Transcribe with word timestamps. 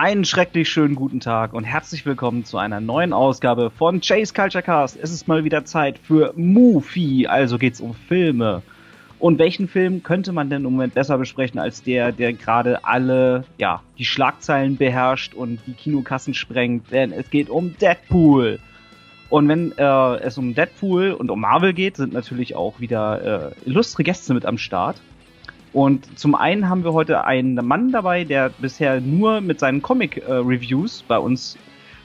Einen 0.00 0.24
schrecklich 0.24 0.68
schönen 0.68 0.94
guten 0.94 1.18
Tag 1.18 1.52
und 1.52 1.64
herzlich 1.64 2.06
willkommen 2.06 2.44
zu 2.44 2.56
einer 2.56 2.80
neuen 2.80 3.12
Ausgabe 3.12 3.68
von 3.68 4.00
Chase 4.00 4.32
Culture 4.32 4.62
Cast. 4.62 4.96
Es 4.96 5.10
ist 5.10 5.26
mal 5.26 5.42
wieder 5.42 5.64
Zeit 5.64 5.98
für 5.98 6.32
Movie, 6.36 7.26
also 7.26 7.58
geht's 7.58 7.80
um 7.80 7.94
Filme. 7.94 8.62
Und 9.18 9.40
welchen 9.40 9.66
Film 9.66 10.04
könnte 10.04 10.30
man 10.30 10.50
denn 10.50 10.64
im 10.64 10.70
Moment 10.70 10.94
besser 10.94 11.18
besprechen 11.18 11.58
als 11.58 11.82
der, 11.82 12.12
der 12.12 12.32
gerade 12.32 12.84
alle, 12.84 13.42
ja, 13.58 13.82
die 13.98 14.04
Schlagzeilen 14.04 14.76
beherrscht 14.76 15.34
und 15.34 15.58
die 15.66 15.72
Kinokassen 15.72 16.32
sprengt? 16.32 16.92
Denn 16.92 17.10
es 17.10 17.28
geht 17.28 17.50
um 17.50 17.76
Deadpool. 17.76 18.60
Und 19.30 19.48
wenn 19.48 19.76
äh, 19.78 20.16
es 20.20 20.38
um 20.38 20.54
Deadpool 20.54 21.10
und 21.10 21.28
um 21.28 21.40
Marvel 21.40 21.72
geht, 21.72 21.96
sind 21.96 22.12
natürlich 22.12 22.54
auch 22.54 22.78
wieder 22.78 23.50
äh, 23.64 23.68
illustre 23.68 24.04
Gäste 24.04 24.32
mit 24.32 24.46
am 24.46 24.58
Start. 24.58 25.00
Und 25.72 26.18
zum 26.18 26.34
einen 26.34 26.68
haben 26.68 26.84
wir 26.84 26.92
heute 26.92 27.24
einen 27.24 27.54
Mann 27.66 27.92
dabei, 27.92 28.24
der 28.24 28.50
bisher 28.50 29.00
nur 29.00 29.40
mit 29.40 29.60
seinen 29.60 29.82
Comic-Reviews 29.82 31.00
äh, 31.00 31.04
bei 31.08 31.18
uns 31.18 31.58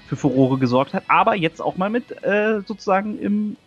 für 0.07 0.15
Furore 0.15 0.57
gesorgt 0.57 0.93
hat, 0.93 1.03
aber 1.07 1.35
jetzt 1.35 1.61
auch 1.61 1.77
mal 1.77 1.89
mit 1.89 2.23
äh, 2.23 2.61
sozusagen 2.65 3.17
im 3.19 3.57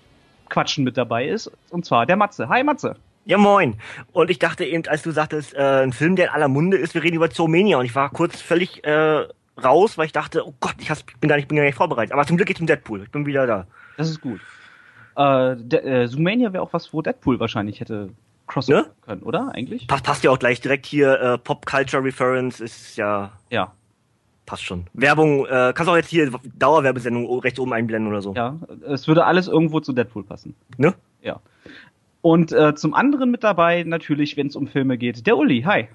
Quatschen 0.49 0.85
mit 0.85 0.97
dabei 0.97 1.27
ist. 1.27 1.51
Und 1.71 1.85
zwar 1.85 2.07
der 2.07 2.17
Matze. 2.17 2.49
Hi 2.49 2.63
Matze. 2.63 2.97
Ja, 3.25 3.39
moin. 3.39 3.75
Und 4.13 4.31
ich 4.31 4.39
dachte 4.39 4.65
eben, 4.65 4.87
als 4.87 5.03
du 5.03 5.11
sagtest, 5.11 5.55
äh, 5.55 5.83
ein 5.83 5.93
Film, 5.93 6.15
der 6.15 6.27
in 6.27 6.33
aller 6.33 6.49
Munde 6.49 6.77
ist, 6.77 6.95
wir 6.95 7.03
reden 7.03 7.17
über 7.17 7.31
Zoomania. 7.31 7.79
Und 7.79 7.85
ich 7.85 7.95
war 7.95 8.11
kurz 8.11 8.41
völlig 8.41 8.85
äh, 8.85 9.27
raus, 9.63 9.99
weil 9.99 10.07
ich 10.07 10.13
dachte, 10.13 10.47
oh 10.47 10.55
Gott, 10.61 10.77
ich 10.79 10.89
bin 11.19 11.29
gar 11.29 11.37
nicht, 11.37 11.49
bin 11.49 11.57
gar 11.57 11.65
nicht 11.65 11.75
vorbereitet. 11.75 12.13
Aber 12.13 12.25
zum 12.25 12.37
Glück 12.37 12.47
geht's 12.47 12.61
um 12.61 12.67
Deadpool. 12.69 13.03
Ich 13.03 13.11
bin 13.11 13.27
wieder 13.27 13.47
da. 13.47 13.67
Das 13.97 14.09
ist 14.09 14.21
gut. 14.21 14.41
Äh, 15.17 15.53
äh, 15.53 16.07
Zoomania 16.07 16.53
wäre 16.53 16.63
auch 16.63 16.73
was, 16.73 16.93
wo 16.93 17.03
Deadpool 17.03 17.41
wahrscheinlich 17.41 17.81
hätte 17.81 18.11
crossover 18.47 18.83
ne? 18.83 18.91
können, 19.03 19.23
oder? 19.23 19.53
Eigentlich? 19.55 19.87
Passt, 19.87 20.05
passt 20.05 20.25
ja 20.25 20.31
auch 20.31 20.39
gleich 20.39 20.61
direkt 20.61 20.87
hier, 20.87 21.21
äh, 21.21 21.39
Pop 21.39 21.67
Culture 21.67 22.03
Reference 22.03 22.61
ist 22.61 22.97
ja. 22.97 23.33
Ja. 23.51 23.73
Passt 24.47 24.63
schon. 24.63 24.87
Werbung, 24.93 25.45
äh, 25.47 25.73
kannst 25.75 25.89
auch 25.89 25.97
jetzt 25.97 26.09
hier 26.09 26.31
Dauerwerbesendung 26.57 27.41
rechts 27.41 27.59
oben 27.59 27.73
einblenden 27.73 28.09
oder 28.11 28.23
so. 28.23 28.33
Ja, 28.35 28.57
es 28.87 29.09
würde 29.09 29.25
alles 29.25 29.49
irgendwo 29.49 29.81
zu 29.81 29.93
Deadpool 29.93 30.23
passen. 30.23 30.55
Ne? 30.77 30.95
Ja. 31.21 31.41
Und 32.23 32.53
äh, 32.53 32.75
zum 32.77 32.95
anderen 32.95 33.31
mit 33.31 33.43
dabei 33.43 33.83
natürlich, 33.83 34.37
wenn 34.37 34.47
es 34.47 34.57
um 34.57 34.69
Filme 34.69 34.99
geht, 34.99 35.27
der 35.27 35.37
Uli. 35.37 35.63
Hi. 35.63 35.89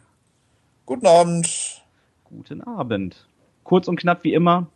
Guten 0.86 1.08
Abend. 1.08 1.82
Guten 2.26 2.62
Abend. 2.62 3.26
Kurz 3.64 3.88
und 3.88 3.98
knapp 3.98 4.24
wie 4.24 4.34
immer. 4.34 4.68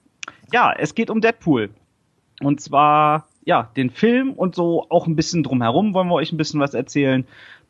Ja, 0.53 0.73
es 0.73 0.95
geht 0.95 1.09
um 1.09 1.19
Deadpool. 1.19 1.69
Und 2.41 2.61
zwar, 2.61 3.27
ja, 3.43 3.69
den 3.75 3.89
Film 3.89 4.33
und 4.33 4.55
so 4.55 4.85
auch 4.89 5.07
ein 5.07 5.15
bisschen 5.15 5.43
drumherum 5.43 5.93
wollen 5.93 6.07
wir 6.07 6.15
euch 6.15 6.31
ein 6.31 6.37
bisschen 6.37 6.59
was 6.59 6.73
erzählen 6.73 7.25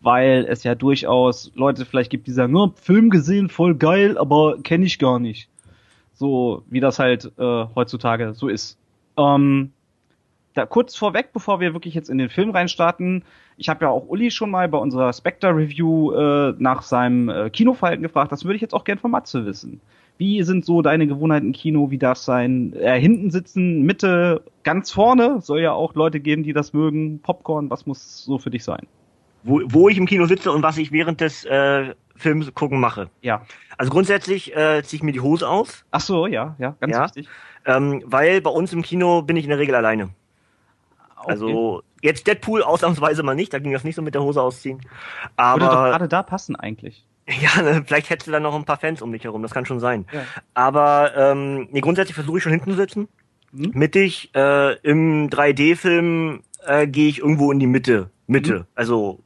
weil 0.05 0.45
es 0.47 0.63
ja 0.63 0.75
durchaus 0.75 1.51
Leute 1.55 1.83
vielleicht 1.83 2.11
gibt, 2.11 2.27
die 2.27 2.31
sagen, 2.31 2.55
oh, 2.55 2.71
Film 2.75 3.09
gesehen, 3.09 3.49
voll 3.49 3.73
geil, 3.73 4.19
aber 4.19 4.57
kenne 4.61 4.85
ich 4.85 4.99
gar 4.99 5.17
nicht. 5.17 5.49
So 6.13 6.63
wie 6.69 6.79
das 6.79 6.99
halt 6.99 7.31
äh, 7.39 7.65
heutzutage 7.73 8.35
so 8.35 8.47
ist. 8.47 8.77
Ähm, 9.17 9.71
da 10.53 10.67
kurz 10.67 10.95
vorweg, 10.95 11.33
bevor 11.33 11.59
wir 11.59 11.73
wirklich 11.73 11.95
jetzt 11.95 12.11
in 12.11 12.19
den 12.19 12.29
Film 12.29 12.51
reinstarten, 12.51 13.23
ich 13.57 13.67
habe 13.67 13.85
ja 13.85 13.89
auch 13.89 14.07
Uli 14.07 14.29
schon 14.29 14.51
mal 14.51 14.69
bei 14.69 14.77
unserer 14.77 15.11
Spectre-Review 15.11 16.11
äh, 16.11 16.53
nach 16.59 16.83
seinem 16.83 17.29
äh, 17.29 17.49
Kinoverhalten 17.49 18.03
gefragt. 18.03 18.31
Das 18.31 18.45
würde 18.45 18.57
ich 18.57 18.61
jetzt 18.61 18.75
auch 18.75 18.83
gern 18.83 18.99
von 18.99 19.09
Matze 19.09 19.47
wissen. 19.47 19.81
Wie 20.19 20.43
sind 20.43 20.65
so 20.65 20.83
deine 20.83 21.07
Gewohnheiten 21.07 21.47
im 21.47 21.53
Kino? 21.53 21.89
Wie 21.89 21.97
darf 21.97 22.19
sein? 22.19 22.73
Äh, 22.73 22.99
hinten 22.99 23.31
sitzen, 23.31 23.81
Mitte, 23.81 24.43
ganz 24.61 24.91
vorne? 24.91 25.41
Soll 25.41 25.61
ja 25.61 25.73
auch 25.73 25.95
Leute 25.95 26.19
geben, 26.19 26.43
die 26.43 26.53
das 26.53 26.73
mögen. 26.73 27.19
Popcorn, 27.23 27.71
was 27.71 27.87
muss 27.87 28.23
so 28.23 28.37
für 28.37 28.51
dich 28.51 28.63
sein? 28.63 28.85
Wo, 29.45 29.61
wo 29.65 29.89
ich 29.89 29.97
im 29.97 30.07
Kino 30.07 30.25
sitze 30.25 30.51
und 30.51 30.63
was 30.63 30.77
ich 30.77 30.91
während 30.91 31.21
des 31.21 31.45
äh, 31.45 31.93
Films 32.15 32.53
gucken 32.53 32.79
mache. 32.79 33.09
Ja. 33.21 33.45
Also 33.77 33.91
grundsätzlich 33.91 34.55
äh, 34.55 34.81
ziehe 34.83 34.97
ich 34.97 35.03
mir 35.03 35.11
die 35.11 35.21
Hose 35.21 35.47
aus. 35.47 35.85
Ach 35.91 36.01
so, 36.01 36.27
ja, 36.27 36.55
ja, 36.57 36.75
ganz 36.79 36.93
ja, 36.93 37.03
wichtig. 37.05 37.29
Ähm, 37.65 38.03
weil 38.05 38.41
bei 38.41 38.49
uns 38.49 38.73
im 38.73 38.81
Kino 38.81 39.21
bin 39.21 39.37
ich 39.37 39.43
in 39.43 39.49
der 39.49 39.59
Regel 39.59 39.75
alleine. 39.75 40.09
Okay. 41.17 41.31
Also 41.31 41.83
jetzt 42.01 42.27
Deadpool 42.27 42.63
ausnahmsweise 42.63 43.23
mal 43.23 43.35
nicht, 43.35 43.53
da 43.53 43.59
ging 43.59 43.71
das 43.71 43.83
nicht 43.83 43.95
so 43.95 44.01
mit 44.01 44.15
der 44.15 44.23
Hose 44.23 44.41
ausziehen. 44.41 44.81
Aber 45.35 45.61
Würde 45.61 45.75
doch 45.75 45.83
gerade 45.83 46.07
da 46.07 46.23
passen 46.23 46.55
eigentlich. 46.55 47.05
Ja, 47.27 47.63
ne, 47.63 47.83
vielleicht 47.83 48.11
hättest 48.11 48.27
du 48.27 48.31
dann 48.31 48.43
noch 48.43 48.53
ein 48.53 48.65
paar 48.65 48.77
Fans 48.77 49.01
um 49.01 49.11
dich 49.11 49.23
herum, 49.23 49.41
das 49.41 49.51
kann 49.51 49.65
schon 49.65 49.79
sein. 49.79 50.05
Ja. 50.11 50.21
Aber 50.53 51.17
ähm, 51.17 51.67
nee, 51.71 51.81
grundsätzlich 51.81 52.13
versuche 52.13 52.37
ich 52.37 52.43
schon 52.43 52.51
hinten 52.51 52.69
zu 52.69 52.77
sitzen. 52.77 53.07
Mhm. 53.51 53.71
Mittig, 53.73 54.29
äh, 54.35 54.75
im 54.81 55.31
3D-Film 55.31 56.41
äh, 56.67 56.85
gehe 56.85 57.09
ich 57.09 57.17
irgendwo 57.17 57.51
in 57.51 57.57
die 57.57 57.65
Mitte. 57.65 58.11
Mitte. 58.27 58.59
Mhm. 58.59 58.65
Also 58.75 59.23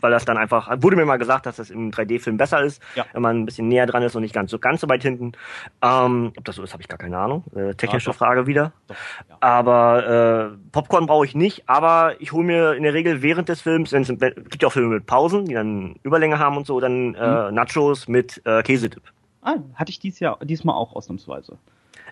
weil 0.00 0.10
das 0.10 0.24
dann 0.24 0.36
einfach, 0.36 0.70
wurde 0.80 0.96
mir 0.96 1.04
mal 1.04 1.16
gesagt, 1.16 1.46
dass 1.46 1.56
das 1.56 1.70
im 1.70 1.90
3D-Film 1.90 2.36
besser 2.36 2.62
ist, 2.62 2.82
ja. 2.94 3.04
wenn 3.12 3.22
man 3.22 3.38
ein 3.38 3.46
bisschen 3.46 3.68
näher 3.68 3.86
dran 3.86 4.02
ist 4.02 4.14
und 4.14 4.22
nicht 4.22 4.34
ganz 4.34 4.50
so 4.50 4.58
ganz 4.58 4.80
so 4.80 4.88
weit 4.88 5.02
hinten. 5.02 5.32
Ähm, 5.82 6.32
ob 6.36 6.44
das 6.44 6.56
so 6.56 6.62
ist, 6.62 6.72
habe 6.72 6.82
ich 6.82 6.88
gar 6.88 6.98
keine 6.98 7.18
Ahnung. 7.18 7.44
Äh, 7.54 7.74
technische 7.74 8.10
ja, 8.10 8.12
Frage 8.12 8.46
wieder. 8.46 8.72
Doch, 8.86 8.96
ja. 9.28 9.36
Aber 9.40 10.52
äh, 10.52 10.56
Popcorn 10.72 11.06
brauche 11.06 11.24
ich 11.24 11.34
nicht, 11.34 11.68
aber 11.68 12.14
ich 12.20 12.32
hole 12.32 12.44
mir 12.44 12.72
in 12.74 12.82
der 12.82 12.94
Regel 12.94 13.22
während 13.22 13.48
des 13.48 13.60
Films, 13.60 13.92
wenn 13.92 14.02
es 14.02 14.08
gibt 14.08 14.62
ja 14.62 14.68
auch 14.68 14.72
Filme 14.72 14.94
mit 14.94 15.06
Pausen, 15.06 15.46
die 15.46 15.54
dann 15.54 15.96
Überlänge 16.02 16.38
haben 16.38 16.56
und 16.56 16.66
so, 16.66 16.80
dann 16.80 17.14
äh, 17.14 17.48
mhm. 17.48 17.54
Nachos 17.54 18.08
mit 18.08 18.40
äh, 18.44 18.62
Käsedip. 18.62 19.02
Ah, 19.42 19.56
hatte 19.74 19.90
ich 19.90 19.98
dies 19.98 20.20
Jahr, 20.20 20.38
diesmal 20.42 20.74
auch 20.74 20.94
ausnahmsweise. 20.94 21.56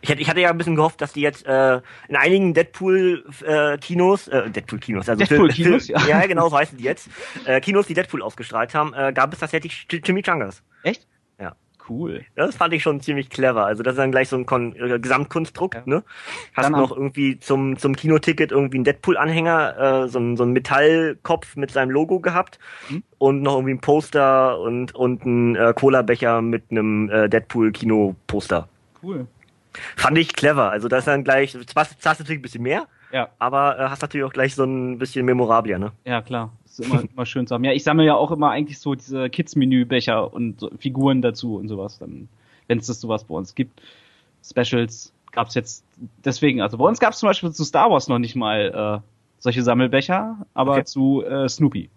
Ich 0.00 0.10
hatte, 0.10 0.20
ich 0.20 0.28
hatte 0.28 0.40
ja 0.40 0.50
ein 0.50 0.58
bisschen 0.58 0.76
gehofft, 0.76 1.00
dass 1.00 1.12
die 1.12 1.20
jetzt 1.20 1.46
äh, 1.46 1.80
in 2.08 2.16
einigen 2.16 2.54
Deadpool-Kinos, 2.54 4.28
äh, 4.28 4.38
äh, 4.38 4.50
Deadpool-Kinos, 4.50 5.08
also 5.08 5.24
Deadpool-Kinos, 5.24 5.88
ja. 5.88 6.06
ja, 6.06 6.26
genau, 6.26 6.48
so 6.48 6.56
heißen 6.56 6.78
die 6.78 6.84
jetzt, 6.84 7.08
äh, 7.44 7.60
Kinos, 7.60 7.86
die 7.86 7.94
Deadpool 7.94 8.22
ausgestrahlt 8.22 8.74
haben, 8.74 8.94
äh, 8.94 9.12
gab 9.12 9.32
es 9.32 9.40
tatsächlich 9.40 9.86
Chimichangas. 9.88 10.62
Echt? 10.82 11.06
Ja. 11.40 11.56
Cool. 11.88 12.24
Das 12.34 12.54
fand 12.54 12.74
ich 12.74 12.82
schon 12.82 13.00
ziemlich 13.00 13.30
clever. 13.30 13.64
Also 13.64 13.82
das 13.82 13.94
ist 13.94 13.98
dann 13.98 14.10
gleich 14.10 14.28
so 14.28 14.36
ein 14.36 14.44
Kon 14.44 14.76
äh, 14.76 14.98
Gesamtkunstdruck, 14.98 15.74
ja. 15.74 15.82
ne? 15.86 16.04
Hast 16.54 16.66
dann 16.66 16.72
noch 16.72 16.92
irgendwie 16.92 17.38
zum 17.38 17.78
zum 17.78 17.96
Kinoticket 17.96 18.52
irgendwie 18.52 18.76
einen 18.76 18.84
Deadpool-Anhänger, 18.84 20.04
äh, 20.04 20.08
so, 20.08 20.18
ein, 20.18 20.36
so 20.36 20.42
ein 20.44 20.52
Metallkopf 20.52 21.56
mit 21.56 21.70
seinem 21.70 21.90
Logo 21.90 22.20
gehabt 22.20 22.58
hm? 22.88 23.02
und 23.16 23.42
noch 23.42 23.54
irgendwie 23.54 23.74
ein 23.74 23.80
Poster 23.80 24.60
und 24.60 24.94
und 24.94 25.24
ein 25.24 25.56
äh, 25.56 25.72
Cola-Becher 25.74 26.42
mit 26.42 26.64
einem 26.70 27.08
äh, 27.08 27.28
Deadpool-Kino-Poster. 27.28 28.68
Cool. 29.02 29.26
Fand 29.96 30.18
ich 30.18 30.32
clever. 30.32 30.70
Also 30.70 30.88
das 30.88 31.00
ist 31.00 31.08
dann 31.08 31.24
gleich, 31.24 31.52
zahlst 31.52 32.20
natürlich 32.20 32.40
ein 32.40 32.42
bisschen 32.42 32.62
mehr, 32.62 32.86
ja. 33.12 33.28
aber 33.38 33.78
äh, 33.78 33.88
hast 33.88 34.02
natürlich 34.02 34.26
auch 34.26 34.32
gleich 34.32 34.54
so 34.54 34.64
ein 34.64 34.98
bisschen 34.98 35.24
Memorabilia, 35.26 35.78
ne? 35.78 35.92
Ja, 36.04 36.22
klar. 36.22 36.52
Das 36.64 36.78
ist 36.78 36.86
immer, 36.86 37.02
immer 37.12 37.26
schön 37.26 37.46
zu 37.46 37.54
haben. 37.54 37.64
Ja, 37.64 37.72
ich 37.72 37.84
sammle 37.84 38.04
ja 38.04 38.14
auch 38.14 38.30
immer 38.30 38.50
eigentlich 38.50 38.78
so 38.78 38.94
diese 38.94 39.30
Kids-Menü-Becher 39.30 40.32
und 40.32 40.60
so 40.60 40.70
Figuren 40.78 41.22
dazu 41.22 41.56
und 41.56 41.68
sowas, 41.68 41.98
dann, 41.98 42.28
wenn 42.66 42.78
es 42.78 42.86
das 42.86 43.00
sowas 43.00 43.24
bei 43.24 43.34
uns 43.34 43.54
gibt. 43.54 43.80
Specials 44.42 45.12
gab's 45.32 45.54
jetzt 45.54 45.84
deswegen, 46.24 46.62
also 46.62 46.78
bei 46.78 46.84
uns 46.84 47.00
gab's 47.00 47.18
zum 47.18 47.28
Beispiel 47.28 47.52
zu 47.52 47.64
Star 47.64 47.90
Wars 47.90 48.08
noch 48.08 48.18
nicht 48.18 48.36
mal 48.36 49.02
äh, 49.02 49.08
solche 49.38 49.62
Sammelbecher, 49.62 50.38
aber 50.54 50.72
okay. 50.72 50.84
zu 50.84 51.24
äh, 51.24 51.48
Snoopy 51.48 51.90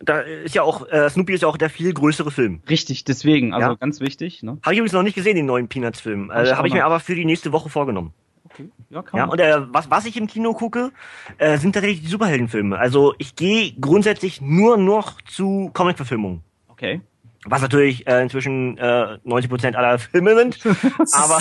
da 0.00 0.20
ist 0.20 0.54
ja 0.54 0.62
auch, 0.62 0.88
äh, 0.88 1.08
Snoopy 1.08 1.34
ist 1.34 1.42
ja 1.42 1.48
auch 1.48 1.56
der 1.56 1.70
viel 1.70 1.92
größere 1.92 2.30
Film. 2.30 2.60
Richtig, 2.68 3.04
deswegen, 3.04 3.52
also 3.54 3.70
ja? 3.70 3.74
ganz 3.74 4.00
wichtig. 4.00 4.42
Ne? 4.42 4.58
Habe 4.62 4.74
ich 4.74 4.78
übrigens 4.78 4.92
noch 4.92 5.02
nicht 5.02 5.14
gesehen, 5.14 5.36
den 5.36 5.46
neuen 5.46 5.68
Peanuts-Film. 5.68 6.30
Äh, 6.30 6.52
Habe 6.52 6.68
ich 6.68 6.74
mir 6.74 6.84
aber 6.84 7.00
für 7.00 7.14
die 7.14 7.24
nächste 7.24 7.52
Woche 7.52 7.68
vorgenommen. 7.68 8.12
Okay. 8.44 8.68
Ja, 8.90 9.02
kann 9.02 9.18
ja, 9.18 9.24
und 9.26 9.40
äh, 9.40 9.72
was, 9.72 9.90
was 9.90 10.04
ich 10.04 10.16
im 10.16 10.26
Kino 10.26 10.52
gucke, 10.52 10.92
äh, 11.38 11.58
sind 11.58 11.72
tatsächlich 11.72 12.02
die 12.02 12.08
Superheldenfilme. 12.08 12.78
Also 12.78 13.14
ich 13.18 13.34
gehe 13.36 13.72
grundsätzlich 13.80 14.40
nur 14.40 14.76
noch 14.76 15.20
zu 15.22 15.70
Comic-Verfilmungen. 15.72 16.42
Okay 16.68 17.00
was 17.44 17.62
natürlich 17.62 18.06
äh, 18.06 18.22
inzwischen 18.22 18.78
äh, 18.78 19.18
90 19.24 19.50
Prozent 19.50 19.76
aller 19.76 19.98
Filme 19.98 20.34
sind, 20.34 20.58
aber 21.12 21.40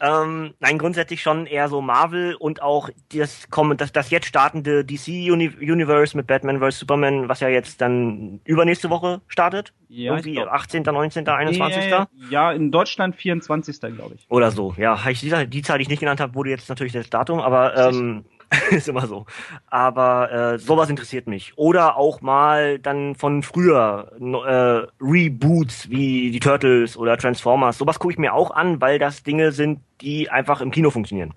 ähm, 0.00 0.54
nein, 0.60 0.78
grundsätzlich 0.78 1.22
schon 1.22 1.46
eher 1.46 1.68
so 1.68 1.80
Marvel 1.80 2.34
und 2.34 2.62
auch 2.62 2.90
das, 3.14 3.48
das, 3.76 3.92
das 3.92 4.10
jetzt 4.10 4.26
startende 4.26 4.84
DC 4.84 5.30
Universe 5.30 6.16
mit 6.16 6.26
Batman 6.26 6.60
vs. 6.60 6.80
Superman, 6.80 7.28
was 7.28 7.40
ja 7.40 7.48
jetzt 7.48 7.80
dann 7.80 8.40
übernächste 8.44 8.90
Woche 8.90 9.20
startet. 9.28 9.72
Ja, 9.88 10.12
Irgendwie 10.12 10.40
18., 10.40 10.84
19., 10.84 11.28
21. 11.28 11.84
Ja, 11.90 12.08
ja, 12.30 12.52
in 12.52 12.70
Deutschland 12.70 13.14
24. 13.14 13.78
glaube 13.94 14.14
ich. 14.14 14.26
Oder 14.30 14.50
so, 14.50 14.74
ja. 14.78 14.98
Ich, 15.10 15.20
die, 15.20 15.46
die 15.48 15.62
Zahl, 15.62 15.78
die 15.78 15.82
ich 15.82 15.88
nicht 15.90 16.00
genannt 16.00 16.20
habe, 16.20 16.34
wurde 16.34 16.48
jetzt 16.48 16.68
natürlich 16.70 16.94
das 16.94 17.10
Datum, 17.10 17.40
aber 17.40 17.76
ähm, 17.76 18.24
ist 18.70 18.88
immer 18.88 19.06
so. 19.06 19.26
Aber 19.68 20.32
äh, 20.32 20.58
sowas 20.58 20.90
interessiert 20.90 21.26
mich. 21.26 21.52
Oder 21.56 21.96
auch 21.96 22.20
mal 22.20 22.78
dann 22.78 23.14
von 23.14 23.42
früher 23.42 24.12
äh, 24.20 25.02
Reboots 25.02 25.90
wie 25.90 26.30
die 26.30 26.40
Turtles 26.40 26.96
oder 26.96 27.16
Transformers. 27.16 27.78
Sowas 27.78 27.98
gucke 27.98 28.12
ich 28.12 28.18
mir 28.18 28.34
auch 28.34 28.50
an, 28.50 28.80
weil 28.80 28.98
das 28.98 29.22
Dinge 29.22 29.52
sind, 29.52 29.80
die 30.00 30.30
einfach 30.30 30.60
im 30.60 30.70
Kino 30.70 30.90
funktionieren. 30.90 31.34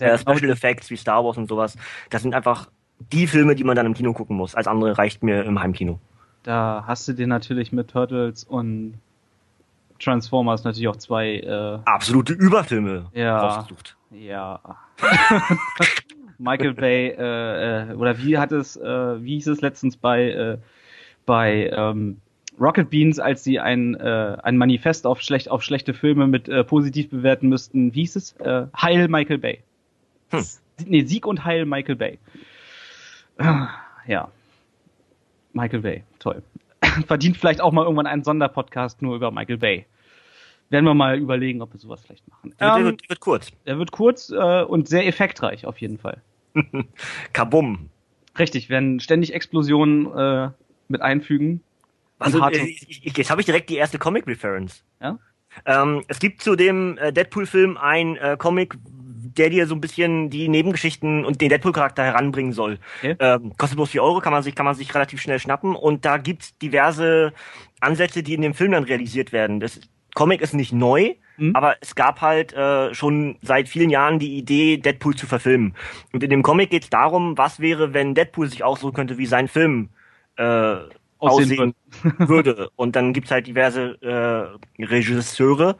Äh, 0.00 0.18
Special 0.18 0.50
Effects 0.50 0.90
wie 0.90 0.96
Star 0.96 1.24
Wars 1.24 1.38
und 1.38 1.48
sowas. 1.48 1.76
Das 2.10 2.22
sind 2.22 2.34
einfach 2.34 2.68
die 3.12 3.26
Filme, 3.26 3.54
die 3.54 3.64
man 3.64 3.76
dann 3.76 3.86
im 3.86 3.94
Kino 3.94 4.12
gucken 4.12 4.36
muss. 4.36 4.54
Als 4.54 4.66
andere 4.66 4.98
reicht 4.98 5.22
mir 5.22 5.44
im 5.44 5.60
Heimkino. 5.60 5.98
Da 6.42 6.84
hast 6.86 7.06
du 7.08 7.12
dir 7.12 7.26
natürlich 7.26 7.72
mit 7.72 7.88
Turtles 7.88 8.44
und 8.44 8.94
Transformers 10.00 10.64
natürlich 10.64 10.88
auch 10.88 10.96
zwei 10.96 11.36
äh, 11.36 11.78
absolute 11.84 12.32
Überfilme 12.32 13.06
ja, 13.12 13.38
rausgesucht. 13.38 13.96
Ja. 14.10 14.60
Michael 16.38 16.74
Bay, 16.74 17.08
äh, 17.08 17.90
äh, 17.90 17.94
oder 17.94 18.18
wie 18.18 18.38
hat 18.38 18.52
es, 18.52 18.76
äh, 18.76 19.22
wie 19.22 19.34
hieß 19.34 19.48
es 19.48 19.60
letztens 19.60 19.96
bei, 19.96 20.30
äh, 20.30 20.58
bei 21.26 21.70
ähm, 21.74 22.18
Rocket 22.60 22.90
Beans, 22.90 23.18
als 23.18 23.44
sie 23.44 23.60
ein, 23.60 23.94
äh, 23.94 24.36
ein 24.42 24.56
Manifest 24.56 25.06
auf, 25.06 25.20
schlecht, 25.20 25.50
auf 25.50 25.62
schlechte 25.62 25.94
Filme 25.94 26.26
mit 26.26 26.48
äh, 26.48 26.64
positiv 26.64 27.10
bewerten 27.10 27.48
müssten, 27.48 27.94
wie 27.94 28.00
hieß 28.00 28.16
es? 28.16 28.32
Äh, 28.40 28.66
Heil 28.76 29.08
Michael 29.08 29.38
Bay. 29.38 29.62
Hm. 30.30 30.44
Nee, 30.86 31.04
Sieg 31.04 31.26
und 31.26 31.44
Heil 31.44 31.66
Michael 31.66 31.96
Bay. 31.96 32.18
Ja. 34.06 34.30
Michael 35.52 35.80
Bay, 35.80 36.04
toll. 36.18 36.42
Verdient 37.06 37.36
vielleicht 37.36 37.60
auch 37.60 37.72
mal 37.72 37.82
irgendwann 37.82 38.06
einen 38.06 38.24
Sonderpodcast 38.24 39.02
nur 39.02 39.16
über 39.16 39.30
Michael 39.30 39.58
Bay. 39.58 39.86
Werden 40.70 40.84
wir 40.84 40.94
mal 40.94 41.18
überlegen, 41.18 41.62
ob 41.62 41.72
wir 41.72 41.80
sowas 41.80 42.02
vielleicht 42.04 42.28
machen. 42.28 42.54
Der, 42.60 42.76
ähm, 42.76 42.84
wird, 42.84 43.08
wird, 43.08 43.20
kurz. 43.20 43.50
Der 43.66 43.78
wird 43.78 43.90
kurz 43.90 44.30
äh, 44.30 44.62
und 44.62 44.88
sehr 44.88 45.06
effektreich 45.06 45.66
auf 45.66 45.80
jeden 45.80 45.98
Fall. 45.98 46.20
Kabum. 47.32 47.90
Richtig, 48.38 48.68
werden 48.70 49.00
ständig 49.00 49.34
Explosionen 49.34 50.06
äh, 50.16 50.50
mit 50.88 51.02
einfügen. 51.02 51.62
Also, 52.18 52.44
ich, 52.48 53.06
ich, 53.06 53.16
jetzt 53.16 53.30
habe 53.30 53.40
ich 53.40 53.46
direkt 53.46 53.70
die 53.70 53.76
erste 53.76 53.98
Comic-Reference. 53.98 54.82
Ja? 55.00 55.18
Ähm, 55.66 56.04
es 56.08 56.18
gibt 56.18 56.42
zu 56.42 56.56
dem 56.56 56.98
äh, 56.98 57.12
Deadpool-Film 57.12 57.76
ein 57.76 58.16
äh, 58.16 58.36
Comic, 58.38 58.76
der 58.84 59.50
dir 59.50 59.66
so 59.66 59.74
ein 59.74 59.80
bisschen 59.80 60.30
die 60.30 60.48
Nebengeschichten 60.48 61.24
und 61.24 61.40
den 61.40 61.48
Deadpool-Charakter 61.48 62.02
heranbringen 62.04 62.52
soll. 62.52 62.78
Okay. 62.98 63.16
Ähm, 63.20 63.52
kostet 63.56 63.76
bloß 63.76 63.90
4 63.90 64.02
Euro, 64.02 64.20
kann 64.20 64.32
man 64.32 64.42
sich, 64.42 64.54
kann 64.54 64.66
man 64.66 64.74
sich 64.74 64.92
relativ 64.94 65.20
schnell 65.20 65.38
schnappen 65.38 65.76
und 65.76 66.04
da 66.04 66.16
gibt's 66.16 66.58
diverse 66.58 67.32
Ansätze, 67.80 68.22
die 68.22 68.34
in 68.34 68.42
dem 68.42 68.54
Film 68.54 68.72
dann 68.72 68.84
realisiert 68.84 69.32
werden. 69.32 69.60
Das 69.60 69.80
Comic 70.18 70.40
ist 70.40 70.52
nicht 70.52 70.72
neu, 70.72 71.14
mhm. 71.36 71.54
aber 71.54 71.76
es 71.80 71.94
gab 71.94 72.22
halt 72.22 72.52
äh, 72.52 72.92
schon 72.92 73.38
seit 73.40 73.68
vielen 73.68 73.88
Jahren 73.88 74.18
die 74.18 74.36
Idee, 74.36 74.76
Deadpool 74.76 75.14
zu 75.14 75.28
verfilmen. 75.28 75.76
Und 76.12 76.24
in 76.24 76.30
dem 76.30 76.42
Comic 76.42 76.70
geht's 76.70 76.90
darum, 76.90 77.38
was 77.38 77.60
wäre, 77.60 77.94
wenn 77.94 78.16
Deadpool 78.16 78.50
sich 78.50 78.64
aussuchen 78.64 78.94
könnte, 78.94 79.16
wie 79.16 79.26
sein 79.26 79.46
Film 79.46 79.90
äh, 80.36 80.78
aussehen, 81.18 81.20
aussehen 81.20 81.74
würde. 82.18 82.68
Und 82.74 82.96
dann 82.96 83.12
gibt's 83.12 83.30
halt 83.30 83.46
diverse 83.46 83.96
äh, 84.02 84.82
Regisseure, 84.84 85.76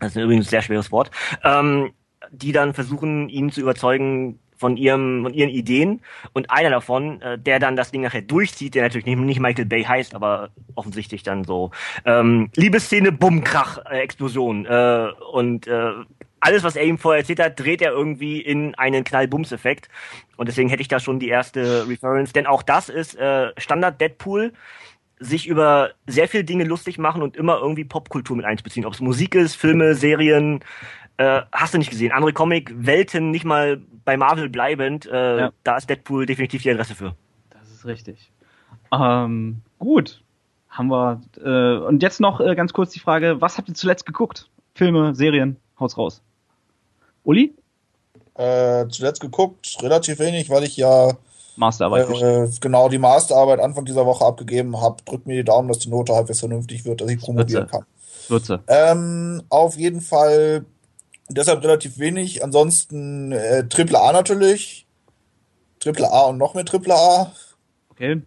das 0.00 0.16
ist 0.16 0.22
übrigens 0.22 0.46
ein 0.46 0.50
sehr 0.50 0.62
schweres 0.62 0.90
Wort, 0.90 1.10
ähm, 1.44 1.92
die 2.30 2.52
dann 2.52 2.72
versuchen, 2.72 3.28
ihn 3.28 3.52
zu 3.52 3.60
überzeugen 3.60 4.38
von 4.56 4.76
ihrem, 4.76 5.22
von 5.24 5.34
ihren 5.34 5.50
Ideen. 5.50 6.00
Und 6.32 6.50
einer 6.50 6.70
davon, 6.70 7.20
äh, 7.22 7.38
der 7.38 7.58
dann 7.58 7.76
das 7.76 7.90
Ding 7.90 8.02
nachher 8.02 8.22
durchzieht, 8.22 8.74
der 8.74 8.82
natürlich 8.82 9.06
nicht, 9.06 9.18
nicht 9.18 9.40
Michael 9.40 9.66
Bay 9.66 9.84
heißt, 9.84 10.14
aber 10.14 10.50
offensichtlich 10.74 11.22
dann 11.22 11.44
so 11.44 11.70
ähm, 12.04 12.50
Liebesszene, 12.56 13.12
Bumm, 13.12 13.44
Krach, 13.44 13.78
äh, 13.90 14.00
Explosion. 14.00 14.66
Äh, 14.66 15.08
und 15.32 15.66
äh, 15.66 15.92
alles, 16.40 16.62
was 16.62 16.76
er 16.76 16.84
ihm 16.84 16.98
vorher 16.98 17.20
erzählt 17.20 17.40
hat, 17.40 17.58
dreht 17.58 17.82
er 17.82 17.92
irgendwie 17.92 18.40
in 18.40 18.74
einen 18.76 19.04
Knall-Bums-Effekt. 19.04 19.88
Und 20.36 20.48
deswegen 20.48 20.68
hätte 20.68 20.82
ich 20.82 20.88
da 20.88 21.00
schon 21.00 21.18
die 21.18 21.28
erste 21.28 21.88
Reference. 21.88 22.32
Denn 22.32 22.46
auch 22.46 22.62
das 22.62 22.88
ist 22.88 23.16
äh, 23.16 23.52
Standard 23.56 24.00
Deadpool 24.00 24.52
sich 25.18 25.46
über 25.46 25.92
sehr 26.06 26.28
viele 26.28 26.44
Dinge 26.44 26.64
lustig 26.64 26.98
machen 26.98 27.22
und 27.22 27.36
immer 27.36 27.58
irgendwie 27.58 27.84
Popkultur 27.84 28.36
mit 28.36 28.44
einzubeziehen. 28.44 28.84
Ob 28.84 28.92
es 28.92 29.00
Musik 29.00 29.34
ist, 29.34 29.54
Filme, 29.54 29.94
Serien, 29.94 30.60
äh, 31.18 31.42
hast 31.52 31.74
du 31.74 31.78
nicht 31.78 31.90
gesehen. 31.90 32.12
Andere 32.12 32.32
Comic-Welten, 32.32 33.30
nicht 33.30 33.44
mal 33.44 33.80
bei 34.04 34.16
Marvel 34.16 34.48
bleibend, 34.48 35.06
äh, 35.06 35.38
ja. 35.38 35.52
da 35.64 35.76
ist 35.76 35.88
Deadpool 35.88 36.26
definitiv 36.26 36.62
die 36.62 36.70
Adresse 36.70 36.94
für. 36.94 37.14
Das 37.50 37.70
ist 37.70 37.84
richtig. 37.86 38.30
Ähm, 38.92 39.62
gut. 39.78 40.22
Haben 40.68 40.88
wir. 40.88 41.22
Äh, 41.42 41.84
und 41.84 42.02
jetzt 42.02 42.20
noch 42.20 42.40
äh, 42.40 42.54
ganz 42.54 42.72
kurz 42.72 42.92
die 42.92 43.00
Frage, 43.00 43.40
was 43.40 43.56
habt 43.56 43.68
ihr 43.68 43.74
zuletzt 43.74 44.04
geguckt? 44.04 44.48
Filme, 44.74 45.14
Serien, 45.14 45.56
haut's 45.80 45.96
raus. 45.96 46.22
Uli? 47.24 47.54
Äh, 48.34 48.86
zuletzt 48.88 49.20
geguckt, 49.20 49.78
relativ 49.80 50.18
wenig, 50.18 50.50
weil 50.50 50.64
ich 50.64 50.76
ja 50.76 51.12
Masterarbeit. 51.56 52.10
Äh, 52.10 52.48
genau, 52.60 52.90
die 52.90 52.98
Masterarbeit 52.98 53.60
Anfang 53.60 53.86
dieser 53.86 54.04
Woche 54.04 54.24
abgegeben 54.24 54.80
habe. 54.80 54.96
Drückt 55.04 55.26
mir 55.26 55.36
die 55.36 55.44
Daumen, 55.44 55.68
dass 55.68 55.78
die 55.78 55.88
Note 55.88 56.14
halbwegs 56.14 56.40
vernünftig 56.40 56.84
wird, 56.84 57.00
dass 57.00 57.10
ich 57.10 57.20
promovieren 57.20 57.66
kann. 57.66 57.86
Würze. 58.28 58.60
Ähm, 58.68 59.42
auf 59.48 59.76
jeden 59.76 60.00
Fall 60.00 60.66
deshalb 61.28 61.62
relativ 61.62 61.98
wenig. 61.98 62.42
Ansonsten 62.42 63.32
äh, 63.32 63.66
Triple 63.68 64.00
A 64.00 64.12
natürlich. 64.12 64.86
Triple 65.80 66.10
A 66.10 66.22
und 66.26 66.38
noch 66.38 66.54
mehr 66.54 66.64
Triple 66.64 66.94
A. 66.94 67.32
Okay. 67.90 68.22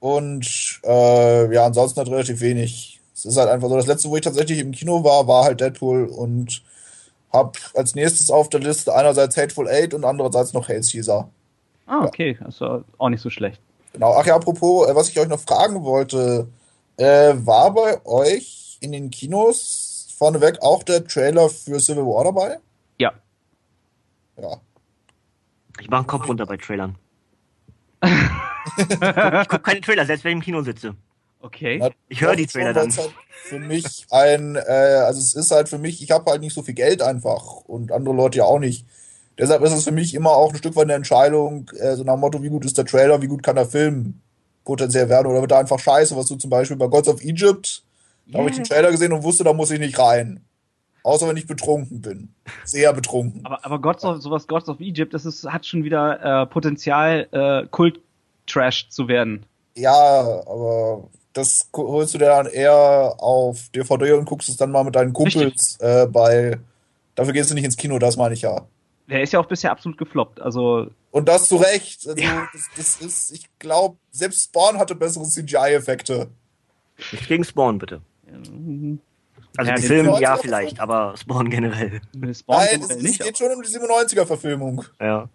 Und 0.00 0.80
äh, 0.84 1.54
ja, 1.54 1.66
ansonsten 1.66 1.98
halt 1.98 2.10
relativ 2.10 2.40
wenig. 2.40 3.00
Es 3.14 3.24
ist 3.24 3.36
halt 3.36 3.48
einfach 3.48 3.68
so, 3.68 3.76
das 3.76 3.86
letzte, 3.86 4.10
wo 4.10 4.16
ich 4.16 4.22
tatsächlich 4.22 4.58
im 4.58 4.72
Kino 4.72 5.02
war, 5.02 5.26
war 5.26 5.44
halt 5.44 5.60
Deadpool 5.60 6.04
und 6.04 6.62
hab 7.32 7.56
als 7.74 7.94
nächstes 7.94 8.30
auf 8.30 8.48
der 8.50 8.60
Liste 8.60 8.94
einerseits 8.94 9.36
Hateful 9.36 9.68
Eight 9.68 9.94
und 9.94 10.04
andererseits 10.04 10.52
noch 10.52 10.68
Hail 10.68 10.82
Caesar. 10.82 11.30
Ah, 11.86 12.04
okay, 12.04 12.38
also 12.44 12.84
auch 12.98 13.08
nicht 13.08 13.22
so 13.22 13.30
schlecht. 13.30 13.60
Genau, 13.92 14.12
ach 14.12 14.26
ja, 14.26 14.36
apropos, 14.36 14.88
äh, 14.88 14.94
was 14.94 15.08
ich 15.08 15.18
euch 15.18 15.28
noch 15.28 15.40
fragen 15.40 15.82
wollte, 15.82 16.48
äh, 16.98 17.34
war 17.36 17.72
bei 17.72 18.04
euch 18.04 18.78
in 18.80 18.92
den 18.92 19.10
Kinos 19.10 19.85
vorneweg 20.16 20.62
auch 20.62 20.82
der 20.82 21.06
Trailer 21.06 21.48
für 21.48 21.78
Civil 21.80 22.04
War 22.04 22.24
dabei? 22.24 22.58
Ja. 22.98 23.12
Ja. 24.36 24.60
Ich 25.80 25.88
mache 25.88 26.00
einen 26.00 26.06
Kopf 26.06 26.28
runter 26.28 26.46
bei 26.46 26.56
Trailern. 26.56 26.96
ich 28.02 29.48
gucke 29.48 29.60
keine 29.60 29.80
Trailer, 29.80 30.06
selbst 30.06 30.24
wenn 30.24 30.32
ich 30.32 30.36
im 30.36 30.42
Kino 30.42 30.62
sitze. 30.62 30.94
Okay. 31.40 31.78
Ja, 31.78 31.90
ich 32.08 32.20
höre 32.20 32.34
die 32.34 32.46
Trailer 32.46 32.72
dann. 32.72 32.94
Halt 32.96 33.10
für 33.28 33.58
mich 33.58 34.06
ein, 34.10 34.56
äh, 34.56 35.02
also 35.04 35.20
es 35.20 35.34
ist 35.34 35.50
halt 35.50 35.68
für 35.68 35.78
mich, 35.78 36.02
ich 36.02 36.10
habe 36.10 36.30
halt 36.30 36.40
nicht 36.40 36.54
so 36.54 36.62
viel 36.62 36.74
Geld 36.74 37.02
einfach 37.02 37.64
und 37.66 37.92
andere 37.92 38.14
Leute 38.14 38.38
ja 38.38 38.44
auch 38.44 38.58
nicht. 38.58 38.86
Deshalb 39.38 39.62
ist 39.62 39.72
es 39.72 39.84
für 39.84 39.92
mich 39.92 40.14
immer 40.14 40.30
auch 40.30 40.50
ein 40.50 40.58
Stück 40.58 40.74
weit 40.76 40.84
eine 40.84 40.94
Entscheidung, 40.94 41.70
äh, 41.78 41.94
so 41.94 42.04
nach 42.04 42.14
dem 42.14 42.20
Motto, 42.20 42.42
wie 42.42 42.48
gut 42.48 42.64
ist 42.64 42.78
der 42.78 42.86
Trailer, 42.86 43.20
wie 43.20 43.26
gut 43.26 43.42
kann 43.42 43.56
der 43.56 43.66
Film 43.66 44.20
potenziell 44.64 45.08
werden 45.08 45.26
oder 45.26 45.42
wird 45.42 45.52
er 45.52 45.58
einfach 45.58 45.78
scheiße, 45.78 46.16
was 46.16 46.26
du 46.26 46.36
zum 46.36 46.50
Beispiel 46.50 46.76
bei 46.76 46.88
Gods 46.88 47.08
of 47.08 47.22
Egypt 47.22 47.84
da 48.26 48.38
habe 48.38 48.50
ich 48.50 48.56
den 48.56 48.64
Trailer 48.64 48.90
gesehen 48.90 49.12
und 49.12 49.22
wusste, 49.22 49.44
da 49.44 49.52
muss 49.52 49.70
ich 49.70 49.78
nicht 49.78 49.98
rein. 49.98 50.44
Außer 51.02 51.28
wenn 51.28 51.36
ich 51.36 51.46
betrunken 51.46 52.00
bin. 52.00 52.34
Sehr 52.64 52.92
betrunken. 52.92 53.46
Aber, 53.46 53.64
aber 53.64 53.80
Gods 53.80 54.04
of, 54.04 54.20
sowas 54.20 54.48
Gods 54.48 54.68
of 54.68 54.80
Egypt, 54.80 55.14
das 55.14 55.24
ist, 55.24 55.44
hat 55.44 55.64
schon 55.64 55.84
wieder 55.84 56.42
äh, 56.42 56.46
Potenzial, 56.46 57.28
äh, 57.30 57.68
Kult-Trash 57.68 58.88
zu 58.88 59.06
werden. 59.06 59.46
Ja, 59.76 59.92
aber 59.92 61.08
das 61.32 61.68
holst 61.76 62.14
du 62.14 62.18
dir 62.18 62.26
dann 62.26 62.46
eher 62.46 63.14
auf 63.18 63.68
DVD 63.74 64.12
und 64.12 64.24
guckst 64.24 64.48
es 64.48 64.56
dann 64.56 64.72
mal 64.72 64.82
mit 64.82 64.96
deinen 64.96 65.12
Kumpels 65.12 65.78
äh, 65.80 66.06
bei. 66.06 66.58
Dafür 67.14 67.32
gehst 67.32 67.50
du 67.50 67.54
nicht 67.54 67.64
ins 67.64 67.76
Kino, 67.76 67.98
das 67.98 68.16
meine 68.16 68.34
ich 68.34 68.42
ja. 68.42 68.66
Der 69.08 69.22
ist 69.22 69.32
ja 69.32 69.38
auch 69.38 69.46
bisher 69.46 69.70
absolut 69.70 69.98
gefloppt, 69.98 70.40
also. 70.40 70.88
Und 71.12 71.28
das 71.28 71.46
zu 71.46 71.56
Recht. 71.56 72.08
Also, 72.08 72.20
ja. 72.20 72.48
das, 72.52 72.62
das 72.76 73.00
ist, 73.00 73.30
ich 73.30 73.46
glaube, 73.60 73.96
selbst 74.10 74.44
Spawn 74.44 74.78
hatte 74.78 74.96
bessere 74.96 75.24
CGI-Effekte. 75.24 76.28
Nicht 77.12 77.28
gegen 77.28 77.44
Spawn, 77.44 77.78
bitte. 77.78 78.00
Also 79.56 79.70
ja, 79.70 79.76
die 79.76 79.82
Film 79.82 80.14
ja 80.20 80.36
vielleicht, 80.36 80.80
aber 80.80 81.14
Spawn 81.16 81.48
generell. 81.50 82.00
Spawn 82.34 82.56
Nein, 82.58 82.68
generell 82.72 82.96
es, 82.96 83.02
nicht, 83.02 83.20
es 83.20 83.26
geht 83.26 83.38
schon 83.38 83.52
um 83.52 83.62
die 83.62 83.68
97er-Verfilmung. 83.68 84.84
Ja. 85.00 85.28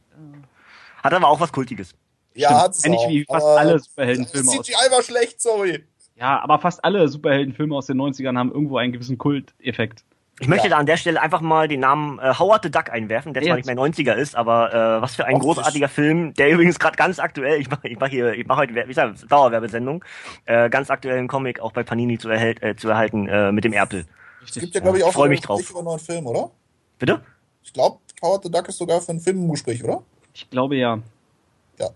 Hat 1.04 1.14
aber 1.14 1.28
auch 1.28 1.40
was 1.40 1.52
Kultiges. 1.52 1.96
Ja, 2.34 2.62
hat's 2.62 2.86
Ähnlich 2.86 3.02
auch. 3.02 3.10
wie 3.10 3.26
fast 3.26 3.46
alle 3.46 3.80
Superheldenfilme. 3.80 4.52
CGI 4.52 4.92
war 4.92 5.04
schlecht, 5.04 5.42
sorry. 5.42 5.84
Ja, 6.16 6.40
aber 6.42 6.60
fast 6.60 6.84
alle 6.86 7.08
Superheldenfilme 7.08 7.76
aus 7.76 7.88
den 7.88 8.00
90ern 8.00 8.38
haben 8.38 8.52
irgendwo 8.52 8.78
einen 8.78 8.94
gewissen 8.94 9.18
Kulteffekt. 9.18 10.04
Ich 10.42 10.48
möchte 10.48 10.68
ja. 10.68 10.72
da 10.72 10.78
an 10.80 10.88
der 10.88 10.98
Stelle 10.98 11.22
einfach 11.22 11.42
mal 11.42 11.68
den 11.68 11.82
Namen 11.82 12.18
äh, 12.18 12.34
Howard 12.34 12.64
the 12.64 12.72
Duck 12.72 12.90
einwerfen, 12.90 13.36
der 13.36 13.44
zwar 13.44 13.58
nicht 13.58 13.68
mehr 13.68 13.76
90er 13.76 14.14
ist, 14.14 14.36
aber 14.36 14.74
äh, 14.74 15.02
was 15.02 15.16
für 15.16 15.26
ein 15.26 15.36
Och, 15.36 15.42
großartiger 15.42 15.88
Film, 15.88 16.34
der 16.34 16.50
übrigens 16.50 16.80
gerade 16.80 16.98
ganz 16.98 17.20
aktuell, 17.20 17.62
ich 17.62 17.70
mache 17.70 17.88
ich 17.88 18.00
mach 18.00 18.08
hier, 18.08 18.34
ich 18.34 18.48
mache 18.48 18.62
heute, 18.62 18.74
wie 18.74 18.88
gesagt, 18.88 19.32
Dauerwerbesendung, 19.32 20.04
äh, 20.46 20.72
ganz 20.72 20.90
aktuellen 20.90 21.28
Comic 21.28 21.60
auch 21.60 21.74
bei 21.74 21.84
Panini 21.84 22.18
zu, 22.18 22.28
erhält, 22.28 22.64
äh, 22.64 22.76
zu 22.76 22.90
erhalten 22.90 23.28
äh, 23.28 23.52
mit 23.52 23.66
dem 23.66 23.72
Erpel. 23.72 24.08
Es 24.44 24.56
gibt 24.56 24.74
ja, 24.74 24.82
glaube 24.82 24.98
ich, 24.98 25.04
auch 25.04 25.14
Freu 25.14 25.30
mich 25.30 25.42
drauf. 25.42 25.70
über 25.70 25.80
einen 25.80 25.86
neuen 25.86 26.00
Film, 26.00 26.26
oder? 26.26 26.50
Bitte? 26.98 27.22
Ich 27.62 27.72
glaube, 27.72 28.00
Howard 28.24 28.44
the 28.44 28.52
Duck 28.52 28.68
ist 28.68 28.80
sogar 28.80 29.00
für 29.00 29.12
einen 29.12 29.20
Film 29.20 29.44
im 29.44 29.52
Gespräch, 29.52 29.84
oder? 29.84 30.02
Ich 30.34 30.50
glaube 30.50 30.76
ja. 30.76 30.98
Ja. 31.78 31.90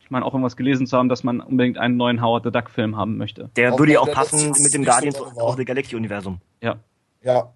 Ich 0.00 0.10
meine 0.10 0.24
auch 0.24 0.32
irgendwas 0.32 0.56
gelesen 0.56 0.86
zu 0.86 0.96
haben, 0.96 1.10
dass 1.10 1.22
man 1.22 1.40
unbedingt 1.42 1.76
einen 1.76 1.98
neuen 1.98 2.22
Howard 2.22 2.44
the 2.44 2.50
Duck 2.50 2.70
Film 2.70 2.96
haben 2.96 3.18
möchte. 3.18 3.50
Der 3.56 3.74
auch 3.74 3.78
würde 3.78 3.92
ja 3.92 4.00
auch 4.00 4.10
passen 4.10 4.54
mit 4.58 4.72
dem 4.72 4.86
Guardians 4.86 5.20
of 5.20 5.56
the 5.56 5.66
Galaxy 5.66 5.96
Universum. 5.96 6.40
Ja. 6.62 6.76
Ja, 7.20 7.52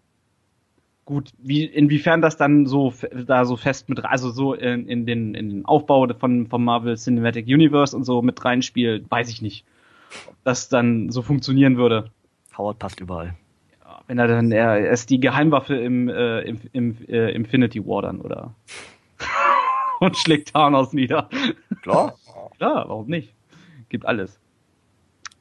Gut, 1.05 1.33
wie, 1.39 1.65
inwiefern 1.65 2.23
das 2.23 2.37
dann 2.37 2.67
so 2.67 2.95
da 3.13 3.45
so 3.45 3.57
fest 3.57 3.89
mit, 3.89 4.05
also 4.05 4.31
so 4.31 4.55
in, 4.55 4.87
in 4.87 5.05
den 5.05 5.35
in 5.35 5.51
den 5.51 5.65
Aufbau 5.65 6.07
von 6.17 6.47
vom 6.47 6.65
Marvel 6.65 6.97
Cinematic 6.97 7.47
Universe 7.47 7.97
und 7.97 8.05
so 8.05 8.23
mit 8.23 8.45
reinspielt, 8.45 9.11
weiß 9.11 9.29
ich 9.29 9.43
nicht, 9.43 9.65
ob 10.29 10.37
das 10.45 10.69
dann 10.69 11.11
so 11.11 11.23
funktionieren 11.23 11.77
würde. 11.77 12.11
Howard 12.57 12.79
passt 12.79 13.01
überall. 13.01 13.35
Ja, 13.85 14.01
wenn 14.07 14.19
er 14.21 14.29
dann 14.29 14.53
er, 14.53 14.79
er 14.79 14.93
ist 14.93 15.11
die 15.11 15.19
Geheimwaffe 15.19 15.75
im 15.75 16.09
äh, 16.09 16.43
im, 16.43 16.61
im 16.73 16.97
äh, 17.09 17.33
Infinity 17.33 17.85
War 17.85 18.03
dann 18.03 18.21
oder 18.21 18.55
und 19.99 20.17
schlägt 20.17 20.53
Thanos 20.53 20.93
nieder. 20.93 21.29
Klar, 21.83 22.15
klar, 22.59 22.85
warum 22.89 23.09
nicht? 23.09 23.35
Gibt 23.89 24.07
alles. 24.07 24.39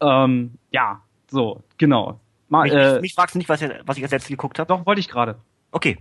Ähm, 0.01 0.53
ja, 0.72 1.01
so 1.27 1.62
genau. 1.77 2.20
Mal, 2.50 2.63
mich, 2.63 2.74
äh, 2.74 3.00
mich 3.00 3.13
fragst 3.13 3.36
du 3.36 3.38
nicht, 3.38 3.48
was, 3.48 3.62
was 3.86 3.98
ich 3.98 4.03
als 4.03 4.12
letztes 4.12 4.30
geguckt 4.30 4.58
habe? 4.58 4.68
Doch, 4.68 4.88
wollte 4.88 5.00
ich 5.00 5.08
gerade. 5.08 5.38
Okay. 5.72 5.98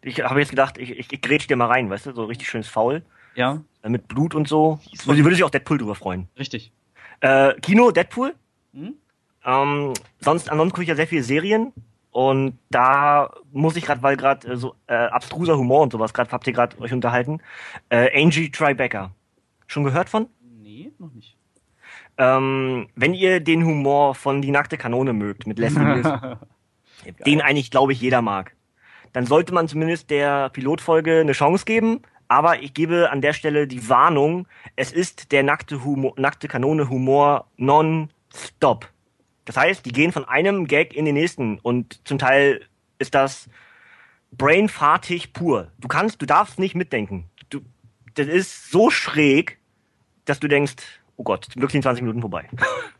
Ich 0.00 0.20
habe 0.20 0.40
jetzt 0.40 0.50
gedacht, 0.50 0.78
ich, 0.78 0.90
ich, 0.90 1.12
ich 1.12 1.20
grätsch 1.20 1.46
dir 1.46 1.56
mal 1.56 1.66
rein, 1.66 1.88
weißt 1.88 2.06
du, 2.06 2.12
so 2.12 2.24
richtig 2.24 2.48
schönes 2.48 2.68
Faul. 2.68 3.02
Ja. 3.34 3.62
Äh, 3.82 3.88
mit 3.88 4.08
Blut 4.08 4.34
und 4.34 4.48
so. 4.48 4.80
So 4.92 5.16
würde 5.16 5.34
sich 5.34 5.44
auch 5.44 5.50
Deadpool 5.50 5.78
drüber 5.78 5.94
freuen. 5.94 6.28
Richtig. 6.38 6.72
Äh, 7.20 7.54
Kino, 7.60 7.90
Deadpool. 7.90 8.34
Hm? 8.74 8.94
Ähm, 9.44 9.92
sonst, 10.20 10.50
ansonsten 10.50 10.72
gucke 10.72 10.82
ich 10.82 10.88
ja 10.88 10.96
sehr 10.96 11.06
viele 11.06 11.22
Serien. 11.22 11.72
Und 12.10 12.58
da 12.68 13.32
muss 13.52 13.74
ich 13.76 13.84
gerade, 13.84 14.02
weil 14.02 14.16
gerade 14.16 14.46
äh, 14.46 14.56
so 14.56 14.74
äh, 14.86 14.94
abstruser 14.94 15.56
Humor 15.56 15.82
und 15.82 15.92
sowas, 15.92 16.12
gerade 16.12 16.30
habt 16.30 16.46
ihr 16.46 16.52
gerade 16.52 16.78
euch 16.78 16.92
unterhalten, 16.92 17.40
äh, 17.88 18.22
Angie 18.22 18.50
Tribeca. 18.50 19.12
Schon 19.66 19.84
gehört 19.84 20.10
von? 20.10 20.26
Nee, 20.60 20.92
noch 20.98 21.12
nicht. 21.12 21.36
Ähm, 22.18 22.88
wenn 22.94 23.14
ihr 23.14 23.40
den 23.40 23.64
Humor 23.64 24.14
von 24.14 24.42
Die 24.42 24.50
nackte 24.50 24.76
Kanone 24.76 25.14
mögt, 25.14 25.46
mit 25.46 25.58
Leslie 25.58 25.82
Nielsen, 25.82 26.36
den 27.26 27.40
eigentlich, 27.40 27.70
glaube 27.70 27.92
ich, 27.92 28.00
jeder 28.02 28.20
mag, 28.20 28.54
dann 29.12 29.26
sollte 29.26 29.52
man 29.52 29.68
zumindest 29.68 30.10
der 30.10 30.48
Pilotfolge 30.50 31.20
eine 31.20 31.32
Chance 31.32 31.64
geben. 31.64 32.00
Aber 32.28 32.60
ich 32.60 32.72
gebe 32.72 33.10
an 33.10 33.20
der 33.20 33.34
Stelle 33.34 33.66
die 33.66 33.88
Warnung, 33.88 34.46
es 34.74 34.90
ist 34.90 35.32
der 35.32 35.42
nackte, 35.42 35.84
Humor, 35.84 36.14
nackte 36.16 36.48
Kanone 36.48 36.88
Humor 36.88 37.46
non-stop. 37.56 38.88
Das 39.44 39.56
heißt, 39.56 39.84
die 39.84 39.92
gehen 39.92 40.12
von 40.12 40.24
einem 40.24 40.66
Gag 40.66 40.94
in 40.94 41.04
den 41.04 41.14
nächsten 41.14 41.58
und 41.58 42.00
zum 42.06 42.18
Teil 42.18 42.64
ist 42.98 43.14
das 43.14 43.48
brainfartig 44.30 45.32
pur. 45.32 45.72
Du 45.78 45.88
kannst, 45.88 46.22
du 46.22 46.26
darfst 46.26 46.58
nicht 46.58 46.74
mitdenken. 46.74 47.28
Du, 47.50 47.60
das 48.14 48.28
ist 48.28 48.70
so 48.70 48.88
schräg, 48.88 49.58
dass 50.24 50.40
du 50.40 50.48
denkst, 50.48 50.76
oh 51.16 51.24
Gott, 51.24 51.48
wirklich 51.54 51.76
in 51.76 51.82
20 51.82 52.02
Minuten 52.02 52.20
vorbei. 52.20 52.48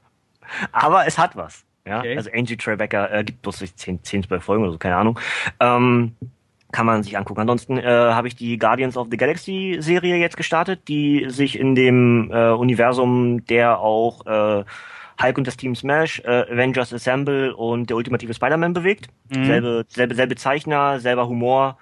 Aber 0.73 1.07
es 1.07 1.17
hat 1.17 1.37
was. 1.37 1.65
Ja, 1.87 1.99
okay. 1.99 2.17
also 2.17 2.31
Angie 2.33 2.57
Tribeca 2.57 3.07
äh, 3.07 3.25
gibt 3.25 3.43
bloß 3.43 3.59
10, 3.75 4.03
10, 4.03 4.23
12 4.25 4.45
Folgen 4.45 4.63
oder 4.63 4.73
so, 4.73 4.79
keine 4.79 4.97
Ahnung. 4.97 5.19
Ähm, 5.61 6.15
kann 6.73 6.87
man 6.87 7.03
sich 7.03 7.17
angucken. 7.19 7.41
Ansonsten 7.41 7.77
äh, 7.77 7.85
habe 7.85 8.29
ich 8.29 8.35
die 8.35 8.59
Guardians 8.59 8.97
of 8.97 9.09
the 9.11 9.17
Galaxy 9.17 9.77
Serie 9.81 10.17
jetzt 10.17 10.37
gestartet, 10.37 10.89
die 10.89 11.27
sich 11.29 11.59
in 11.59 11.75
dem 11.75 12.31
äh, 12.33 12.51
Universum, 12.51 13.45
der 13.47 13.79
auch 13.79 14.27
äh, 14.27 14.65
Hulk 15.23 15.39
und 15.39 15.47
das 15.47 15.57
Team 15.57 15.75
Smash, 15.75 16.21
äh, 16.21 16.53
Avengers 16.53 16.93
Assemble 16.93 17.55
und 17.55 17.91
der 17.91 17.97
ultimative 17.97 18.33
Spider-Man 18.33 18.73
bewegt. 18.73 19.09
Mhm. 19.29 19.45
Selbe, 19.45 19.85
selbe, 19.89 20.15
selbe 20.15 20.35
Zeichner, 20.37 20.99
selber 20.99 21.29
Humor, 21.29 21.79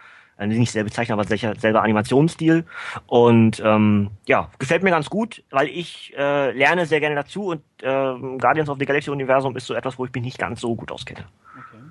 nicht 0.46 0.70
selbe 0.70 0.90
Zeichner, 0.90 1.14
aber 1.14 1.24
selber, 1.24 1.58
selber 1.58 1.82
Animationsstil. 1.82 2.64
Und 3.06 3.62
ähm, 3.64 4.10
ja, 4.26 4.48
gefällt 4.58 4.82
mir 4.82 4.90
ganz 4.90 5.10
gut, 5.10 5.42
weil 5.50 5.68
ich 5.68 6.14
äh, 6.16 6.52
lerne 6.52 6.86
sehr 6.86 7.00
gerne 7.00 7.14
dazu 7.14 7.46
und 7.46 7.62
äh, 7.82 7.84
Guardians 7.86 8.68
of 8.68 8.78
the 8.78 8.86
Galaxy 8.86 9.10
Universum 9.10 9.56
ist 9.56 9.66
so 9.66 9.74
etwas, 9.74 9.98
wo 9.98 10.04
ich 10.04 10.12
mich 10.12 10.22
nicht 10.22 10.38
ganz 10.38 10.60
so 10.60 10.74
gut 10.74 10.90
auskenne. 10.90 11.24
Okay. 11.52 11.82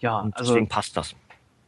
Ja, 0.00 0.18
und 0.20 0.36
also 0.36 0.52
deswegen 0.52 0.68
passt 0.68 0.96
das. 0.96 1.14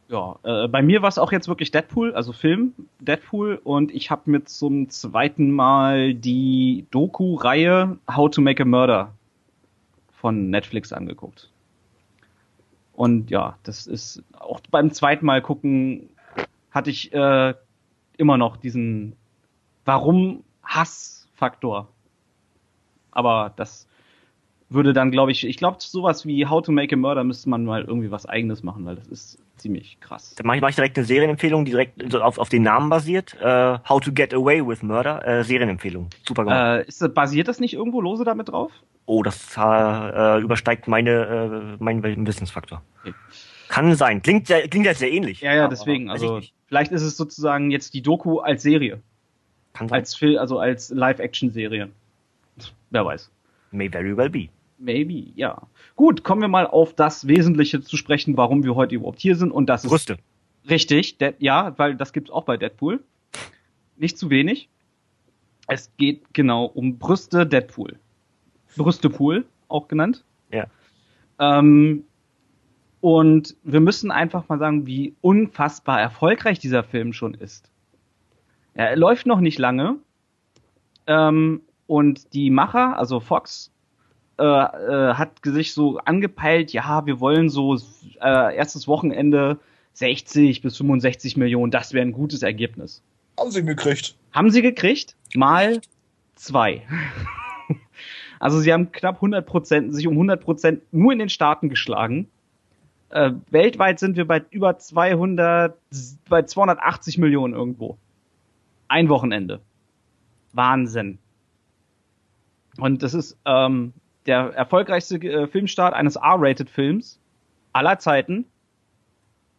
Ja, 0.09 0.35
äh, 0.43 0.67
bei 0.67 0.81
mir 0.81 1.01
war 1.01 1.09
es 1.09 1.17
auch 1.17 1.31
jetzt 1.31 1.47
wirklich 1.47 1.71
Deadpool, 1.71 2.13
also 2.13 2.33
Film 2.33 2.73
Deadpool 2.99 3.59
und 3.63 3.91
ich 3.93 4.11
habe 4.11 4.29
mir 4.29 4.43
zum 4.43 4.89
zweiten 4.89 5.51
Mal 5.51 6.13
die 6.13 6.85
Doku-Reihe 6.91 7.97
How 8.13 8.29
to 8.29 8.41
Make 8.41 8.63
a 8.63 8.65
Murder 8.65 9.13
von 10.11 10.49
Netflix 10.49 10.93
angeguckt. 10.93 11.52
Und 12.93 13.31
ja, 13.31 13.57
das 13.63 13.87
ist 13.87 14.23
auch 14.39 14.61
beim 14.69 14.91
zweiten 14.91 15.25
Mal 15.25 15.41
gucken 15.41 16.09
hatte 16.73 16.89
ich 16.89 17.13
äh, 17.13 17.53
immer 18.17 18.37
noch 18.37 18.57
diesen 18.57 19.15
Warum 19.85 20.43
Hass-Faktor. 20.63 21.87
Aber 23.11 23.53
das 23.55 23.87
würde 24.69 24.93
dann, 24.93 25.11
glaube 25.11 25.31
ich, 25.31 25.45
ich 25.45 25.57
glaube, 25.57 25.77
sowas 25.79 26.25
wie 26.25 26.47
How 26.47 26.63
to 26.63 26.71
Make 26.71 26.95
a 26.95 26.97
Murder 26.97 27.23
müsste 27.23 27.47
man 27.49 27.63
mal 27.63 27.83
irgendwie 27.83 28.09
was 28.09 28.25
eigenes 28.25 28.63
machen, 28.63 28.85
weil 28.85 28.95
das 28.95 29.07
ist 29.07 29.37
ziemlich 29.57 29.99
krass. 29.99 30.33
Dann 30.35 30.47
mache 30.47 30.57
ich, 30.57 30.61
mach 30.63 30.69
ich 30.69 30.75
direkt 30.75 30.97
eine 30.97 31.05
Serienempfehlung, 31.05 31.65
die 31.65 31.71
direkt 31.71 32.15
auf, 32.15 32.39
auf 32.39 32.49
den 32.49 32.63
Namen 32.63 32.89
basiert. 32.89 33.35
Uh, 33.39 33.77
How 33.87 34.01
to 34.01 34.11
Get 34.11 34.33
Away 34.33 34.65
with 34.65 34.81
Murder, 34.81 35.25
äh, 35.27 35.43
Serienempfehlung. 35.43 36.09
Super 36.27 36.45
gemacht. 36.45 36.85
Äh, 36.85 36.87
ist, 36.87 37.13
basiert 37.13 37.47
das 37.47 37.59
nicht 37.59 37.75
irgendwo 37.75 38.01
lose 38.01 38.23
damit 38.23 38.49
drauf? 38.49 38.71
Oh, 39.05 39.23
das 39.23 39.57
äh, 39.57 40.41
übersteigt 40.41 40.87
meine, 40.87 41.77
äh, 41.79 41.83
meinen 41.83 42.25
Wissensfaktor. 42.25 42.81
Okay. 43.01 43.13
Kann 43.67 43.95
sein. 43.95 44.21
Klingt, 44.21 44.47
sehr, 44.47 44.67
klingt 44.67 44.85
ja 44.85 44.93
sehr 44.93 45.11
ähnlich. 45.11 45.41
Ja, 45.41 45.53
ja, 45.53 45.67
deswegen. 45.67 46.09
Also 46.09 46.41
vielleicht 46.67 46.91
ist 46.91 47.01
es 47.01 47.17
sozusagen 47.17 47.71
jetzt 47.71 47.93
die 47.93 48.01
Doku 48.01 48.39
als 48.39 48.61
Serie. 48.61 49.01
Kann 49.73 49.89
sein. 49.89 49.99
Als 49.99 50.15
Film, 50.15 50.37
also 50.37 50.59
als 50.59 50.89
Live-Action-Serie. 50.91 51.89
Wer 52.91 53.05
weiß. 53.05 53.31
May 53.71 53.89
very 53.89 54.15
well 54.15 54.29
be. 54.29 54.49
Maybe, 54.77 55.31
ja. 55.35 55.61
Gut, 55.95 56.23
kommen 56.23 56.41
wir 56.41 56.47
mal 56.47 56.67
auf 56.67 56.93
das 56.93 57.27
Wesentliche 57.27 57.81
zu 57.81 57.97
sprechen, 57.97 58.37
warum 58.37 58.63
wir 58.63 58.75
heute 58.75 58.95
überhaupt 58.95 59.19
hier 59.19 59.35
sind. 59.35 59.51
Und 59.51 59.67
das 59.67 59.83
Brüste. 59.83 60.13
ist. 60.13 60.69
Richtig, 60.69 61.17
ja, 61.39 61.73
weil 61.77 61.95
das 61.95 62.13
gibt's 62.13 62.29
auch 62.29 62.43
bei 62.43 62.57
Deadpool. 62.57 63.03
Nicht 63.97 64.17
zu 64.17 64.29
wenig. 64.29 64.69
Es 65.67 65.91
geht 65.97 66.33
genau 66.33 66.65
um 66.65 66.99
Brüste 66.99 67.45
Deadpool. 67.45 67.97
Brüstepool, 68.77 69.45
auch 69.67 69.87
genannt. 69.87 70.23
Ja. 70.51 70.67
Ähm, 71.39 72.03
und 73.01 73.55
wir 73.63 73.81
müssen 73.81 74.11
einfach 74.11 74.47
mal 74.47 74.59
sagen, 74.59 74.85
wie 74.85 75.13
unfassbar 75.21 75.99
erfolgreich 75.99 76.59
dieser 76.59 76.83
Film 76.83 77.11
schon 77.11 77.33
ist. 77.33 77.69
Ja, 78.75 78.85
er 78.85 78.95
läuft 78.95 79.25
noch 79.25 79.39
nicht 79.39 79.59
lange. 79.59 79.97
Ähm, 81.07 81.61
und 81.85 82.33
die 82.33 82.49
Macher, 82.49 82.97
also 82.97 83.19
Fox, 83.19 83.71
äh, 84.39 84.43
äh, 84.43 85.13
hat 85.13 85.39
sich 85.43 85.73
so 85.73 85.97
angepeilt, 85.99 86.73
ja, 86.73 87.05
wir 87.05 87.19
wollen 87.19 87.49
so 87.49 87.75
äh, 88.21 88.55
erstes 88.55 88.87
Wochenende 88.87 89.59
60 89.93 90.61
bis 90.61 90.77
65 90.77 91.37
Millionen, 91.37 91.71
das 91.71 91.93
wäre 91.93 92.05
ein 92.05 92.13
gutes 92.13 92.41
Ergebnis. 92.41 93.03
Haben 93.37 93.51
sie 93.51 93.63
gekriegt. 93.63 94.15
Haben 94.31 94.49
sie 94.49 94.61
gekriegt? 94.61 95.15
Mal 95.35 95.81
zwei. 96.35 96.81
Also 98.43 98.59
sie 98.59 98.73
haben 98.73 98.91
knapp 98.91 99.15
100 99.15 99.45
Prozent, 99.45 99.95
sich 99.95 100.05
um 100.05 100.15
100 100.15 100.43
Prozent 100.43 100.81
nur 100.91 101.13
in 101.13 101.19
den 101.19 101.29
Staaten 101.29 101.69
geschlagen. 101.69 102.27
Äh, 103.07 103.31
weltweit 103.51 103.99
sind 103.99 104.17
wir 104.17 104.27
bei 104.27 104.43
über 104.49 104.77
200, 104.77 105.77
bei 106.27 106.41
280 106.41 107.19
Millionen 107.19 107.53
irgendwo. 107.53 107.97
Ein 108.89 109.07
Wochenende. 109.07 109.61
Wahnsinn. 110.51 111.19
Und 112.75 113.01
das 113.01 113.13
ist 113.13 113.37
ähm, 113.45 113.93
der 114.25 114.53
erfolgreichste 114.53 115.15
äh, 115.19 115.47
Filmstart 115.47 115.93
eines 115.93 116.17
R-Rated-Films 116.17 117.21
aller 117.71 117.97
Zeiten. 117.99 118.43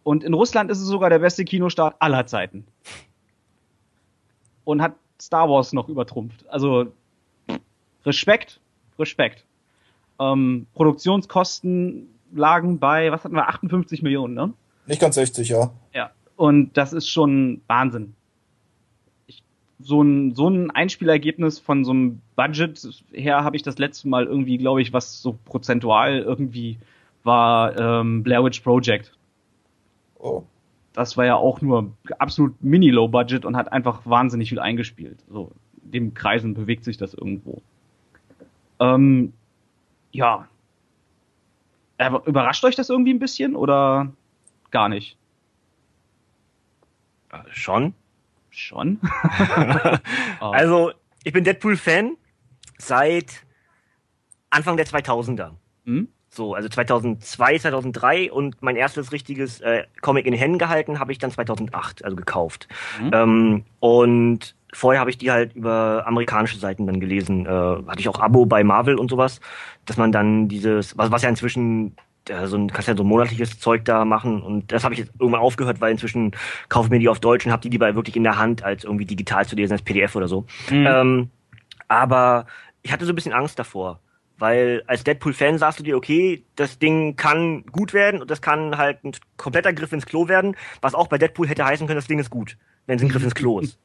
Und 0.02 0.22
in 0.22 0.34
Russland 0.34 0.70
ist 0.70 0.82
es 0.82 0.88
sogar 0.88 1.08
der 1.08 1.20
beste 1.20 1.46
Kinostart 1.46 1.96
aller 2.00 2.26
Zeiten. 2.26 2.66
Und 4.64 4.82
hat 4.82 4.96
Star 5.18 5.48
Wars 5.48 5.72
noch 5.72 5.88
übertrumpft. 5.88 6.46
Also 6.50 6.92
Respekt, 8.04 8.60
Respekt. 8.98 9.44
Ähm, 10.20 10.66
Produktionskosten 10.74 12.08
lagen 12.34 12.78
bei, 12.78 13.10
was 13.10 13.24
hatten 13.24 13.34
wir, 13.34 13.48
58 13.48 14.02
Millionen, 14.02 14.34
ne? 14.34 14.52
Nicht 14.86 15.00
ganz 15.00 15.14
60, 15.14 15.48
ja. 15.48 15.70
Ja. 15.94 16.10
Und 16.36 16.76
das 16.76 16.92
ist 16.92 17.08
schon 17.08 17.62
Wahnsinn 17.66 18.14
so 19.84 20.02
ein, 20.02 20.34
so 20.34 20.48
ein 20.48 20.70
Einspielergebnis 20.70 21.58
von 21.58 21.84
so 21.84 21.92
einem 21.92 22.20
Budget 22.36 23.04
her 23.12 23.44
habe 23.44 23.56
ich 23.56 23.62
das 23.62 23.78
letzte 23.78 24.08
Mal 24.08 24.26
irgendwie, 24.26 24.56
glaube 24.56 24.82
ich, 24.82 24.92
was 24.92 25.20
so 25.20 25.38
prozentual 25.44 26.18
irgendwie 26.18 26.78
war 27.22 27.78
ähm, 27.78 28.22
Blair 28.22 28.44
Witch 28.44 28.60
Project. 28.60 29.12
Oh. 30.18 30.42
Das 30.92 31.16
war 31.16 31.26
ja 31.26 31.34
auch 31.34 31.60
nur 31.60 31.92
absolut 32.18 32.62
mini-low 32.62 33.08
budget 33.08 33.44
und 33.44 33.56
hat 33.56 33.72
einfach 33.72 34.02
wahnsinnig 34.04 34.48
viel 34.48 34.60
eingespielt. 34.60 35.18
So, 35.28 35.50
in 35.84 35.90
dem 35.90 36.14
Kreisen 36.14 36.54
bewegt 36.54 36.84
sich 36.84 36.96
das 36.96 37.14
irgendwo. 37.14 37.62
Ähm, 38.84 39.32
ja. 40.12 40.48
Überrascht 41.98 42.64
euch 42.64 42.74
das 42.74 42.90
irgendwie 42.90 43.14
ein 43.14 43.18
bisschen 43.18 43.56
oder 43.56 44.12
gar 44.70 44.88
nicht? 44.88 45.16
Äh, 47.30 47.38
schon. 47.50 47.94
Schon? 48.50 49.00
also, 50.40 50.92
ich 51.24 51.32
bin 51.32 51.44
Deadpool-Fan 51.44 52.16
seit 52.78 53.44
Anfang 54.50 54.76
der 54.76 54.86
2000er. 54.86 55.52
Hm? 55.84 56.08
So, 56.28 56.54
also 56.54 56.68
2002, 56.68 57.58
2003 57.58 58.32
und 58.32 58.60
mein 58.60 58.76
erstes 58.76 59.12
richtiges 59.12 59.60
äh, 59.60 59.84
Comic 60.00 60.26
in 60.26 60.32
den 60.32 60.40
Händen 60.40 60.58
gehalten 60.58 60.98
habe 60.98 61.12
ich 61.12 61.18
dann 61.18 61.30
2008, 61.30 62.04
also 62.04 62.16
gekauft. 62.16 62.68
Mhm. 63.00 63.10
Ähm, 63.12 63.64
und 63.78 64.56
vorher 64.74 65.00
habe 65.00 65.10
ich 65.10 65.18
die 65.18 65.30
halt 65.30 65.54
über 65.54 66.04
amerikanische 66.06 66.58
Seiten 66.58 66.86
dann 66.86 67.00
gelesen. 67.00 67.46
Äh, 67.46 67.48
hatte 67.48 68.00
ich 68.00 68.08
auch 68.08 68.20
Abo 68.20 68.46
bei 68.46 68.64
Marvel 68.64 68.96
und 68.96 69.10
sowas, 69.10 69.40
dass 69.86 69.96
man 69.96 70.12
dann 70.12 70.48
dieses, 70.48 70.98
was, 70.98 71.10
was 71.10 71.22
ja 71.22 71.28
inzwischen 71.28 71.96
äh, 72.28 72.46
so 72.46 72.56
ein, 72.56 72.68
kannst 72.70 72.88
ja 72.88 72.96
so 72.96 73.02
ein 73.02 73.08
monatliches 73.08 73.58
Zeug 73.60 73.84
da 73.84 74.04
machen 74.04 74.42
und 74.42 74.72
das 74.72 74.84
habe 74.84 74.94
ich 74.94 75.00
jetzt 75.00 75.12
irgendwann 75.18 75.40
aufgehört, 75.40 75.80
weil 75.80 75.92
inzwischen 75.92 76.32
kaufe 76.68 76.86
ich 76.86 76.90
mir 76.90 76.98
die 76.98 77.08
auf 77.08 77.20
Deutsch 77.20 77.46
und 77.46 77.52
habe 77.52 77.62
die 77.62 77.68
lieber 77.68 77.94
wirklich 77.94 78.16
in 78.16 78.24
der 78.24 78.38
Hand, 78.38 78.64
als 78.64 78.84
irgendwie 78.84 79.04
digital 79.04 79.46
zu 79.46 79.56
lesen 79.56 79.72
als 79.72 79.82
PDF 79.82 80.16
oder 80.16 80.28
so. 80.28 80.46
Mhm. 80.70 80.86
Ähm, 80.86 81.30
aber 81.88 82.46
ich 82.82 82.92
hatte 82.92 83.04
so 83.04 83.12
ein 83.12 83.14
bisschen 83.14 83.32
Angst 83.32 83.58
davor, 83.58 84.00
weil 84.38 84.82
als 84.86 85.04
Deadpool-Fan 85.04 85.58
sagst 85.58 85.78
du 85.78 85.82
dir, 85.84 85.96
okay, 85.96 86.44
das 86.56 86.78
Ding 86.78 87.16
kann 87.16 87.64
gut 87.66 87.92
werden 87.92 88.20
und 88.20 88.30
das 88.30 88.42
kann 88.42 88.76
halt 88.76 89.04
ein 89.04 89.12
kompletter 89.36 89.72
Griff 89.72 89.92
ins 89.92 90.06
Klo 90.06 90.28
werden, 90.28 90.56
was 90.80 90.94
auch 90.94 91.06
bei 91.06 91.18
Deadpool 91.18 91.48
hätte 91.48 91.64
heißen 91.64 91.86
können, 91.86 91.98
das 91.98 92.06
Ding 92.06 92.18
ist 92.18 92.30
gut. 92.30 92.56
Wenn 92.86 92.96
es 92.96 93.02
ein 93.02 93.08
Griff 93.08 93.22
ins 93.22 93.34
Klo 93.34 93.60
ist. 93.60 93.78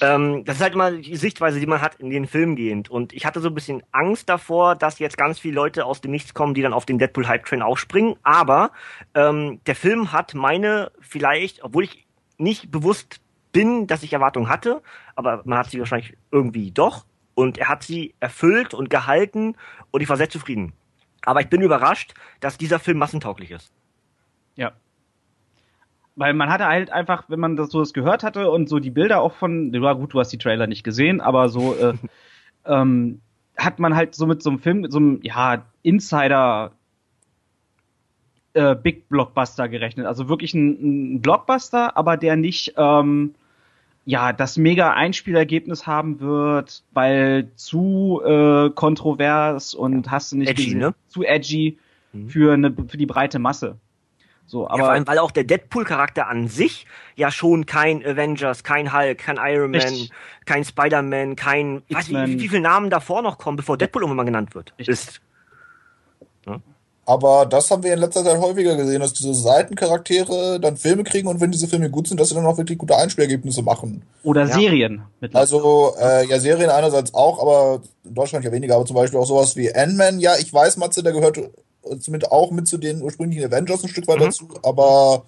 ähm, 0.00 0.44
das 0.44 0.56
ist 0.56 0.62
halt 0.62 0.74
immer 0.74 0.92
die 0.92 1.16
Sichtweise, 1.16 1.60
die 1.60 1.66
man 1.66 1.80
hat 1.80 1.96
in 1.96 2.10
den 2.10 2.26
Film 2.26 2.56
gehend. 2.56 2.90
Und 2.90 3.12
ich 3.12 3.26
hatte 3.26 3.40
so 3.40 3.48
ein 3.48 3.54
bisschen 3.54 3.82
Angst 3.92 4.28
davor, 4.28 4.76
dass 4.76 4.98
jetzt 4.98 5.16
ganz 5.16 5.38
viele 5.38 5.54
Leute 5.54 5.84
aus 5.84 6.00
dem 6.00 6.10
Nichts 6.10 6.34
kommen, 6.34 6.54
die 6.54 6.62
dann 6.62 6.72
auf 6.72 6.86
den 6.86 6.98
Deadpool-Hype-Train 6.98 7.62
aufspringen. 7.62 8.16
Aber 8.22 8.70
ähm, 9.14 9.60
der 9.66 9.76
Film 9.76 10.12
hat 10.12 10.34
meine 10.34 10.90
vielleicht, 11.00 11.62
obwohl 11.62 11.84
ich 11.84 12.06
nicht 12.38 12.70
bewusst 12.70 13.20
bin, 13.52 13.86
dass 13.86 14.02
ich 14.02 14.12
Erwartungen 14.12 14.48
hatte, 14.48 14.82
aber 15.14 15.42
man 15.44 15.58
hat 15.58 15.70
sie 15.70 15.78
wahrscheinlich 15.78 16.16
irgendwie 16.30 16.70
doch. 16.70 17.06
Und 17.34 17.58
er 17.58 17.68
hat 17.68 17.82
sie 17.82 18.14
erfüllt 18.20 18.74
und 18.74 18.90
gehalten 18.90 19.56
und 19.90 20.00
ich 20.00 20.08
war 20.08 20.16
sehr 20.16 20.30
zufrieden. 20.30 20.72
Aber 21.22 21.40
ich 21.40 21.48
bin 21.48 21.62
überrascht, 21.62 22.14
dass 22.40 22.58
dieser 22.58 22.78
Film 22.78 22.98
massentauglich 22.98 23.50
ist. 23.50 23.72
Ja, 24.56 24.72
weil 26.16 26.34
man 26.34 26.50
hatte 26.50 26.66
halt 26.66 26.90
einfach, 26.90 27.24
wenn 27.28 27.40
man 27.40 27.56
das 27.56 27.70
so 27.70 27.80
das 27.80 27.92
gehört 27.92 28.22
hatte 28.22 28.50
und 28.50 28.68
so 28.68 28.78
die 28.78 28.90
Bilder 28.90 29.20
auch 29.20 29.34
von, 29.34 29.72
ja 29.72 29.92
gut, 29.94 30.14
du 30.14 30.20
hast 30.20 30.30
die 30.30 30.38
Trailer 30.38 30.66
nicht 30.66 30.84
gesehen, 30.84 31.20
aber 31.20 31.48
so 31.48 31.74
äh, 31.74 31.94
ähm, 32.66 33.20
hat 33.56 33.78
man 33.78 33.94
halt 33.94 34.14
so 34.14 34.26
mit 34.26 34.42
so 34.42 34.50
einem 34.50 34.58
Film, 34.58 34.80
mit 34.80 34.92
so 34.92 34.98
einem 34.98 35.20
ja 35.22 35.64
Insider 35.82 36.72
äh, 38.54 38.74
Big 38.76 39.08
Blockbuster 39.08 39.68
gerechnet, 39.68 40.06
also 40.06 40.28
wirklich 40.28 40.54
ein, 40.54 41.14
ein 41.14 41.20
Blockbuster, 41.20 41.96
aber 41.96 42.16
der 42.16 42.36
nicht 42.36 42.74
ähm, 42.76 43.34
ja 44.04 44.32
das 44.32 44.56
mega 44.56 44.92
Einspielergebnis 44.92 45.86
haben 45.86 46.20
wird, 46.20 46.84
weil 46.92 47.50
zu 47.56 48.20
äh, 48.24 48.70
kontrovers 48.70 49.74
und 49.74 50.10
hast 50.10 50.32
du 50.32 50.36
nicht 50.36 50.50
edgy, 50.50 50.64
gesehen, 50.64 50.78
ne? 50.78 50.94
zu 51.08 51.24
edgy 51.24 51.78
mhm. 52.12 52.28
für 52.28 52.52
eine 52.52 52.72
für 52.88 52.96
die 52.96 53.06
breite 53.06 53.38
Masse. 53.38 53.78
So, 54.46 54.68
aber 54.68 54.78
ja, 54.78 54.84
vor 54.84 54.92
allem, 54.92 55.06
weil 55.06 55.18
auch 55.18 55.30
der 55.30 55.44
Deadpool-Charakter 55.44 56.28
an 56.28 56.48
sich 56.48 56.86
ja 57.16 57.30
schon 57.30 57.66
kein 57.66 58.04
Avengers, 58.04 58.62
kein 58.62 58.92
Hulk, 58.92 59.18
kein 59.18 59.36
Iron 59.36 59.70
Man, 59.70 59.80
Richtig. 59.80 60.10
kein 60.44 60.64
Spider-Man, 60.64 61.36
kein, 61.36 61.82
ich 61.88 61.96
weiß 61.96 62.08
nicht, 62.08 62.26
wie, 62.26 62.40
wie 62.40 62.48
viele 62.48 62.60
Namen 62.60 62.90
davor 62.90 63.22
noch 63.22 63.38
kommen, 63.38 63.56
bevor 63.56 63.78
Deadpool 63.78 64.02
irgendwann 64.02 64.18
mal 64.18 64.24
genannt 64.24 64.54
wird. 64.54 64.74
Richtig. 64.78 64.92
Ist. 64.92 65.20
Ja. 66.46 66.60
Aber 67.06 67.46
das 67.46 67.70
haben 67.70 67.82
wir 67.82 67.92
in 67.92 67.98
letzter 67.98 68.24
Zeit 68.24 68.38
häufiger 68.38 68.76
gesehen, 68.76 69.00
dass 69.00 69.12
diese 69.12 69.34
Seitencharaktere 69.34 70.58
dann 70.58 70.76
Filme 70.76 71.04
kriegen 71.04 71.28
und 71.28 71.40
wenn 71.40 71.52
diese 71.52 71.68
Filme 71.68 71.90
gut 71.90 72.08
sind, 72.08 72.18
dass 72.18 72.30
sie 72.30 72.34
dann 72.34 72.46
auch 72.46 72.56
wirklich 72.56 72.78
gute 72.78 72.96
Einspielergebnisse 72.96 73.62
machen. 73.62 74.02
Oder 74.22 74.46
ja. 74.46 74.54
Serien. 74.54 75.02
Also, 75.32 75.94
äh, 76.00 76.26
ja, 76.26 76.38
Serien 76.38 76.70
einerseits 76.70 77.12
auch, 77.12 77.40
aber 77.42 77.82
in 78.04 78.14
Deutschland 78.14 78.44
ja 78.44 78.52
weniger, 78.52 78.76
aber 78.76 78.86
zum 78.86 78.96
Beispiel 78.96 79.18
auch 79.18 79.26
sowas 79.26 79.54
wie 79.56 79.74
Ant-Man. 79.74 80.18
Ja, 80.18 80.36
ich 80.38 80.52
weiß, 80.52 80.78
Matze, 80.78 81.02
der 81.02 81.12
gehört 81.12 81.38
zumindest 82.00 82.32
auch 82.32 82.50
mit 82.50 82.68
zu 82.68 82.78
den 82.78 83.02
ursprünglichen 83.02 83.44
Avengers 83.44 83.82
ein 83.82 83.88
Stück 83.88 84.08
weit 84.08 84.18
mhm. 84.18 84.24
dazu, 84.24 84.48
aber 84.62 85.24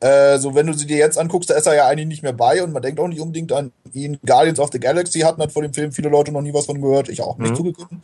äh, 0.00 0.38
so 0.38 0.54
wenn 0.54 0.66
du 0.66 0.72
sie 0.72 0.86
dir 0.86 0.96
jetzt 0.96 1.18
anguckst, 1.18 1.50
da 1.50 1.54
ist 1.54 1.66
er 1.66 1.74
ja 1.74 1.86
eigentlich 1.86 2.08
nicht 2.08 2.22
mehr 2.22 2.32
bei 2.32 2.62
und 2.62 2.72
man 2.72 2.82
denkt 2.82 2.98
auch 2.98 3.08
nicht 3.08 3.20
unbedingt 3.20 3.52
an 3.52 3.72
ihn. 3.92 4.18
Guardians 4.26 4.58
of 4.58 4.70
the 4.72 4.80
Galaxy 4.80 5.20
hatten 5.20 5.40
hat 5.40 5.52
vor 5.52 5.62
dem 5.62 5.72
Film 5.72 5.92
viele 5.92 6.08
Leute 6.08 6.32
noch 6.32 6.42
nie 6.42 6.52
was 6.52 6.66
von 6.66 6.80
gehört, 6.80 7.08
ich 7.08 7.22
auch 7.22 7.38
nicht 7.38 7.50
mhm. 7.50 7.56
zugegeben. 7.56 8.02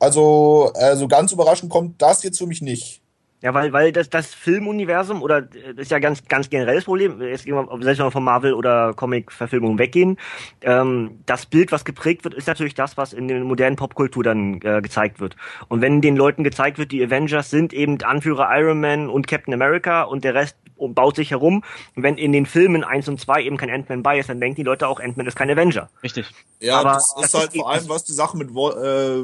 Also, 0.00 0.72
äh, 0.74 0.96
so 0.96 1.06
ganz 1.06 1.30
überraschend 1.30 1.70
kommt 1.70 2.02
das 2.02 2.22
jetzt 2.24 2.38
für 2.38 2.46
mich 2.46 2.62
nicht. 2.62 3.00
Ja, 3.44 3.52
weil, 3.52 3.74
weil 3.74 3.92
das, 3.92 4.08
das 4.08 4.32
Filmuniversum 4.32 5.20
oder 5.20 5.42
das 5.42 5.76
ist 5.76 5.90
ja 5.90 5.98
ganz, 5.98 6.24
ganz 6.28 6.48
generelles 6.48 6.84
Problem, 6.84 7.20
jetzt 7.20 7.44
gehen 7.44 7.54
wir, 7.54 7.68
selbst 7.82 7.98
wenn 7.98 8.06
wir 8.06 8.10
von 8.10 8.24
Marvel 8.24 8.54
oder 8.54 8.94
Comic-Verfilmungen 8.94 9.78
weggehen, 9.78 10.16
ähm, 10.62 11.20
das 11.26 11.44
Bild, 11.44 11.70
was 11.70 11.84
geprägt 11.84 12.24
wird, 12.24 12.32
ist 12.32 12.46
natürlich 12.46 12.72
das, 12.72 12.96
was 12.96 13.12
in 13.12 13.28
der 13.28 13.44
modernen 13.44 13.76
Popkultur 13.76 14.24
dann 14.24 14.62
äh, 14.62 14.80
gezeigt 14.80 15.20
wird. 15.20 15.36
Und 15.68 15.82
wenn 15.82 16.00
den 16.00 16.16
Leuten 16.16 16.42
gezeigt 16.42 16.78
wird, 16.78 16.90
die 16.90 17.04
Avengers 17.04 17.50
sind 17.50 17.74
eben 17.74 18.00
Anführer 18.00 18.48
Iron 18.58 18.80
Man 18.80 19.10
und 19.10 19.26
Captain 19.26 19.52
America 19.52 20.04
und 20.04 20.24
der 20.24 20.32
Rest 20.32 20.56
baut 20.78 21.16
sich 21.16 21.30
herum, 21.30 21.62
und 21.96 22.02
wenn 22.02 22.16
in 22.16 22.32
den 22.32 22.46
Filmen 22.46 22.82
1 22.82 23.10
und 23.10 23.20
2 23.20 23.42
eben 23.42 23.58
kein 23.58 23.68
Ant-Man 23.68 24.02
bei 24.02 24.20
ist, 24.20 24.30
dann 24.30 24.40
denken 24.40 24.56
die 24.56 24.62
Leute 24.62 24.88
auch, 24.88 25.00
Ant-Man 25.00 25.26
ist 25.26 25.36
kein 25.36 25.50
Avenger. 25.50 25.90
Richtig. 26.02 26.30
Ja, 26.60 26.80
Aber 26.80 26.94
das 26.94 27.14
ist 27.14 27.34
das 27.34 27.34
halt 27.34 27.54
ist 27.54 27.60
vor 27.60 27.70
allem, 27.70 27.88
was 27.90 28.04
die 28.04 28.14
Sache 28.14 28.38
mit 28.38 28.48
äh, 28.56 29.18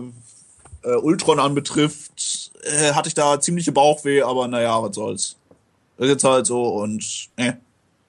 äh, 0.83 0.97
Ultron 0.97 1.41
anbetrifft, 1.41 2.50
äh, 2.65 2.93
hatte 2.93 3.09
ich 3.09 3.15
da 3.15 3.41
ziemliche 3.41 3.73
Bauchweh, 3.73 4.23
aber 4.23 4.49
naja, 4.49 4.83
was 4.83 4.95
soll's. 4.95 5.37
Das 5.97 6.07
ist 6.07 6.13
jetzt 6.13 6.25
halt 6.25 6.47
so 6.47 6.63
und 6.63 7.29
äh. 7.37 7.53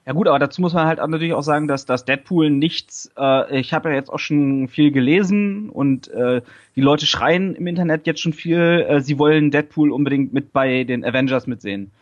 Ja 0.04 0.14
gut, 0.14 0.26
aber 0.26 0.40
dazu 0.40 0.60
muss 0.60 0.72
man 0.72 0.86
halt 0.86 0.98
natürlich 0.98 1.32
auch 1.32 1.42
sagen, 1.42 1.68
dass 1.68 1.86
das 1.86 2.04
Deadpool 2.04 2.50
nichts, 2.50 3.12
äh, 3.16 3.60
ich 3.60 3.72
habe 3.72 3.90
ja 3.90 3.94
jetzt 3.94 4.10
auch 4.10 4.18
schon 4.18 4.66
viel 4.66 4.90
gelesen 4.90 5.70
und 5.70 6.08
äh, 6.08 6.42
die 6.74 6.80
Leute 6.80 7.06
schreien 7.06 7.54
im 7.54 7.68
Internet 7.68 8.06
jetzt 8.06 8.20
schon 8.20 8.32
viel, 8.32 8.84
äh, 8.88 9.00
sie 9.00 9.18
wollen 9.18 9.52
Deadpool 9.52 9.92
unbedingt 9.92 10.32
mit 10.32 10.52
bei 10.52 10.82
den 10.82 11.04
Avengers 11.04 11.46
mitsehen. 11.46 11.92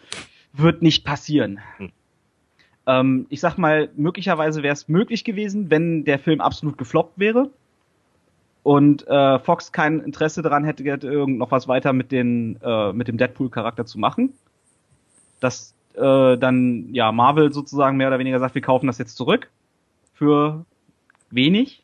Wird 0.54 0.80
nicht 0.80 1.04
passieren. 1.04 1.60
Hm. 1.76 1.90
Ähm, 2.86 3.26
ich 3.28 3.40
sag 3.40 3.58
mal, 3.58 3.90
möglicherweise 3.96 4.62
wäre 4.62 4.72
es 4.72 4.88
möglich 4.88 5.22
gewesen, 5.24 5.68
wenn 5.68 6.04
der 6.04 6.18
Film 6.18 6.40
absolut 6.40 6.78
gefloppt 6.78 7.18
wäre 7.18 7.50
und 8.62 9.06
äh, 9.08 9.38
Fox 9.38 9.72
kein 9.72 10.00
Interesse 10.00 10.42
daran 10.42 10.64
hätte, 10.64 10.84
irgend 10.84 11.38
noch 11.38 11.50
was 11.50 11.68
weiter 11.68 11.92
mit 11.92 12.12
den 12.12 12.58
äh, 12.62 12.92
mit 12.92 13.08
dem 13.08 13.16
Deadpool-Charakter 13.16 13.86
zu 13.86 13.98
machen. 13.98 14.34
Dass 15.40 15.74
äh, 15.94 16.36
dann 16.36 16.92
ja 16.92 17.12
Marvel 17.12 17.52
sozusagen 17.52 17.96
mehr 17.96 18.08
oder 18.08 18.18
weniger 18.18 18.38
sagt, 18.38 18.54
wir 18.54 18.62
kaufen 18.62 18.86
das 18.86 18.98
jetzt 18.98 19.16
zurück 19.16 19.50
für 20.14 20.64
wenig. 21.30 21.82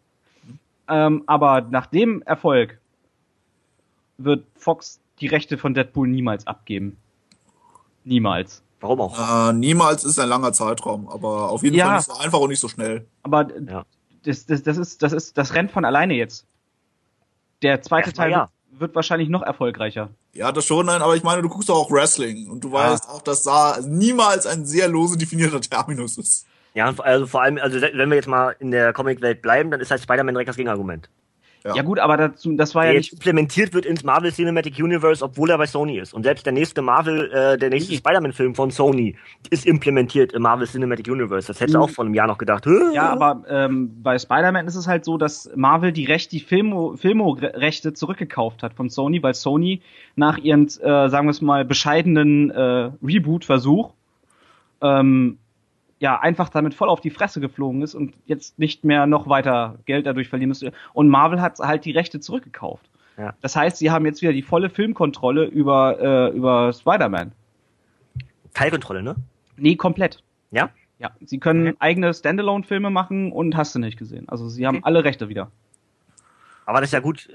Ähm, 0.89 1.25
aber 1.27 1.63
nach 1.63 1.87
dem 1.87 2.23
Erfolg 2.23 2.79
wird 4.19 4.45
Fox 4.55 5.01
die 5.21 5.27
Rechte 5.27 5.59
von 5.59 5.75
Deadpool 5.75 6.09
niemals 6.09 6.47
abgeben. 6.47 6.99
Niemals. 8.05 8.63
Warum 8.81 9.01
auch? 9.01 9.49
Äh, 9.49 9.53
niemals 9.55 10.05
ist 10.05 10.19
ein 10.19 10.29
langer 10.29 10.53
Zeitraum, 10.53 11.09
aber 11.09 11.51
auf 11.51 11.63
jeden 11.63 11.77
ja, 11.77 11.87
Fall 11.87 11.97
nicht 11.97 12.07
so 12.07 12.15
einfach 12.15 12.39
und 12.39 12.51
nicht 12.51 12.61
so 12.61 12.69
schnell. 12.69 13.07
Aber 13.23 13.49
ja. 13.59 13.85
das, 14.25 14.47
das, 14.47 14.63
das 14.63 14.77
ist 14.77 15.03
das 15.03 15.13
ist 15.13 15.39
das 15.39 15.55
rennt 15.55 15.71
von 15.71 15.85
alleine 15.85 16.15
jetzt. 16.15 16.47
Der 17.63 17.83
zweite 17.83 18.13
Teil 18.13 18.31
ja. 18.31 18.51
wird, 18.71 18.81
wird, 18.81 18.95
wahrscheinlich 18.95 19.29
noch 19.29 19.43
erfolgreicher. 19.43 20.11
Ja, 20.33 20.53
das 20.53 20.67
schon, 20.67 20.87
nein, 20.87 21.03
aber 21.03 21.17
ich 21.17 21.23
meine, 21.23 21.43
du 21.43 21.49
guckst 21.49 21.69
doch 21.69 21.77
auch 21.77 21.91
Wrestling 21.91 22.49
und 22.51 22.63
du 22.63 22.69
ja. 22.69 22.75
weißt 22.75 23.09
auch, 23.09 23.23
dass 23.23 23.43
da 23.43 23.79
niemals 23.83 24.47
ein 24.47 24.67
sehr 24.67 24.89
lose 24.89 25.17
definierter 25.17 25.61
Terminus 25.61 26.19
ist. 26.19 26.47
Ja, 26.75 26.93
also 26.99 27.27
vor 27.27 27.43
allem, 27.43 27.59
also 27.59 27.81
wenn 27.81 28.11
wir 28.11 28.17
jetzt 28.17 28.29
mal 28.29 28.55
in 28.59 28.71
der 28.71 28.93
Comic-Welt 28.93 29.41
bleiben, 29.41 29.71
dann 29.71 29.81
ist 29.81 29.91
halt 29.91 30.03
Spider-Man 30.03 30.35
direkt 30.35 30.51
das 30.51 30.57
Gegenargument. 30.57 31.09
Ja. 31.67 31.75
ja, 31.75 31.83
gut, 31.83 31.99
aber 31.99 32.17
dazu, 32.17 32.55
das 32.55 32.75
war 32.75 32.85
der 32.85 32.93
ja 32.93 32.99
nicht 32.99 33.13
implementiert 33.13 33.75
wird 33.75 33.87
ins 33.87 34.05
Marvel 34.05 34.31
Cinematic 34.33 34.79
Universe, 34.79 35.25
obwohl 35.25 35.51
er 35.51 35.59
bei 35.59 35.67
Sony 35.67 35.99
ist. 35.99 36.15
Und 36.15 36.23
selbst 36.23 36.47
der 36.47 36.53
nächste 36.53 36.81
Marvel, 36.81 37.31
äh, 37.33 37.59
der 37.59 37.71
nächste 37.71 37.95
Spider-Man-Film 37.95 38.55
von 38.55 38.71
Sony 38.71 39.17
ist 39.51 39.67
implementiert 39.67 40.33
im 40.33 40.43
Marvel 40.43 40.67
Cinematic 40.67 41.09
Universe. 41.09 41.49
Das 41.49 41.61
hättest 41.61 41.75
du 41.75 41.79
mhm. 41.79 41.85
auch 41.85 41.91
vor 41.91 42.05
einem 42.05 42.15
Jahr 42.15 42.29
noch 42.29 42.39
gedacht. 42.39 42.67
Ja, 42.93 43.09
aber 43.11 43.43
ähm, 43.49 44.03
bei 44.03 44.19
Spider-Man 44.19 44.67
ist 44.67 44.77
es 44.77 44.87
halt 44.87 45.05
so, 45.05 45.19
dass 45.19 45.51
Marvel 45.57 45.93
die 45.93 46.05
Rechte, 46.05 46.31
die 46.31 46.41
Filmo, 46.41 46.97
Filmo-Rechte 46.97 47.93
zurückgekauft 47.95 48.63
hat 48.63 48.75
von 48.75 48.89
Sony, 48.89 49.23
weil 49.23 49.35
Sony 49.35 49.83
nach 50.15 50.39
ihren, 50.39 50.67
äh, 50.67 51.09
sagen 51.09 51.27
wir 51.27 51.31
es 51.31 51.41
mal, 51.41 51.65
bescheidenen 51.65 52.51
äh, 52.51 52.91
Reboot-Versuch 53.03 53.91
ähm, 54.83 55.39
ja 55.99 56.21
einfach 56.21 56.49
damit 56.49 56.75
voll 56.75 56.89
auf 56.89 57.01
die 57.01 57.11
Fresse 57.11 57.41
geflogen 57.41 57.83
ist 57.83 57.95
und 57.95 58.15
jetzt 58.27 58.59
nicht 58.59 58.85
mehr 58.85 59.07
noch 59.07 59.29
weiter 59.29 59.77
Geld 59.87 60.07
dadurch 60.07 60.29
verlieren 60.29 60.49
müsste. 60.49 60.73
Und 60.93 61.09
Marvel 61.09 61.41
hat 61.41 61.59
halt 61.59 61.85
die 61.85 61.93
Rechte 61.93 62.21
zurückgekauft. 62.21 62.87
Ja. 63.17 63.35
Das 63.41 63.57
heißt, 63.57 63.79
sie 63.79 63.91
haben 63.91 64.05
jetzt 64.05 64.21
wieder 64.21 64.33
die 64.33 64.43
volle 64.43 64.69
Filmkontrolle 64.69 65.45
über, 65.47 65.99
äh, 66.01 66.37
über 66.37 66.73
Spider-Man. 66.73 67.33
Teilkontrolle, 68.53 69.03
ne? 69.03 69.17
Nee, 69.57 69.77
komplett. 69.77 70.23
Ja? 70.51 70.71
Ja. 70.99 71.11
Sie 71.25 71.39
können 71.39 71.69
okay. 71.69 71.77
eigene 71.79 72.13
Standalone-Filme 72.13 72.91
machen 72.91 73.33
und 73.33 73.57
hast 73.57 73.75
du 73.75 73.79
nicht 73.79 73.99
gesehen. 73.99 74.29
Also 74.29 74.49
sie 74.49 74.67
haben 74.67 74.77
okay. 74.79 74.85
alle 74.87 75.05
Rechte 75.05 75.29
wieder. 75.29 75.51
Aber 76.67 76.81
das 76.81 76.89
ist 76.89 76.93
ja 76.93 77.01
gut. 77.01 77.29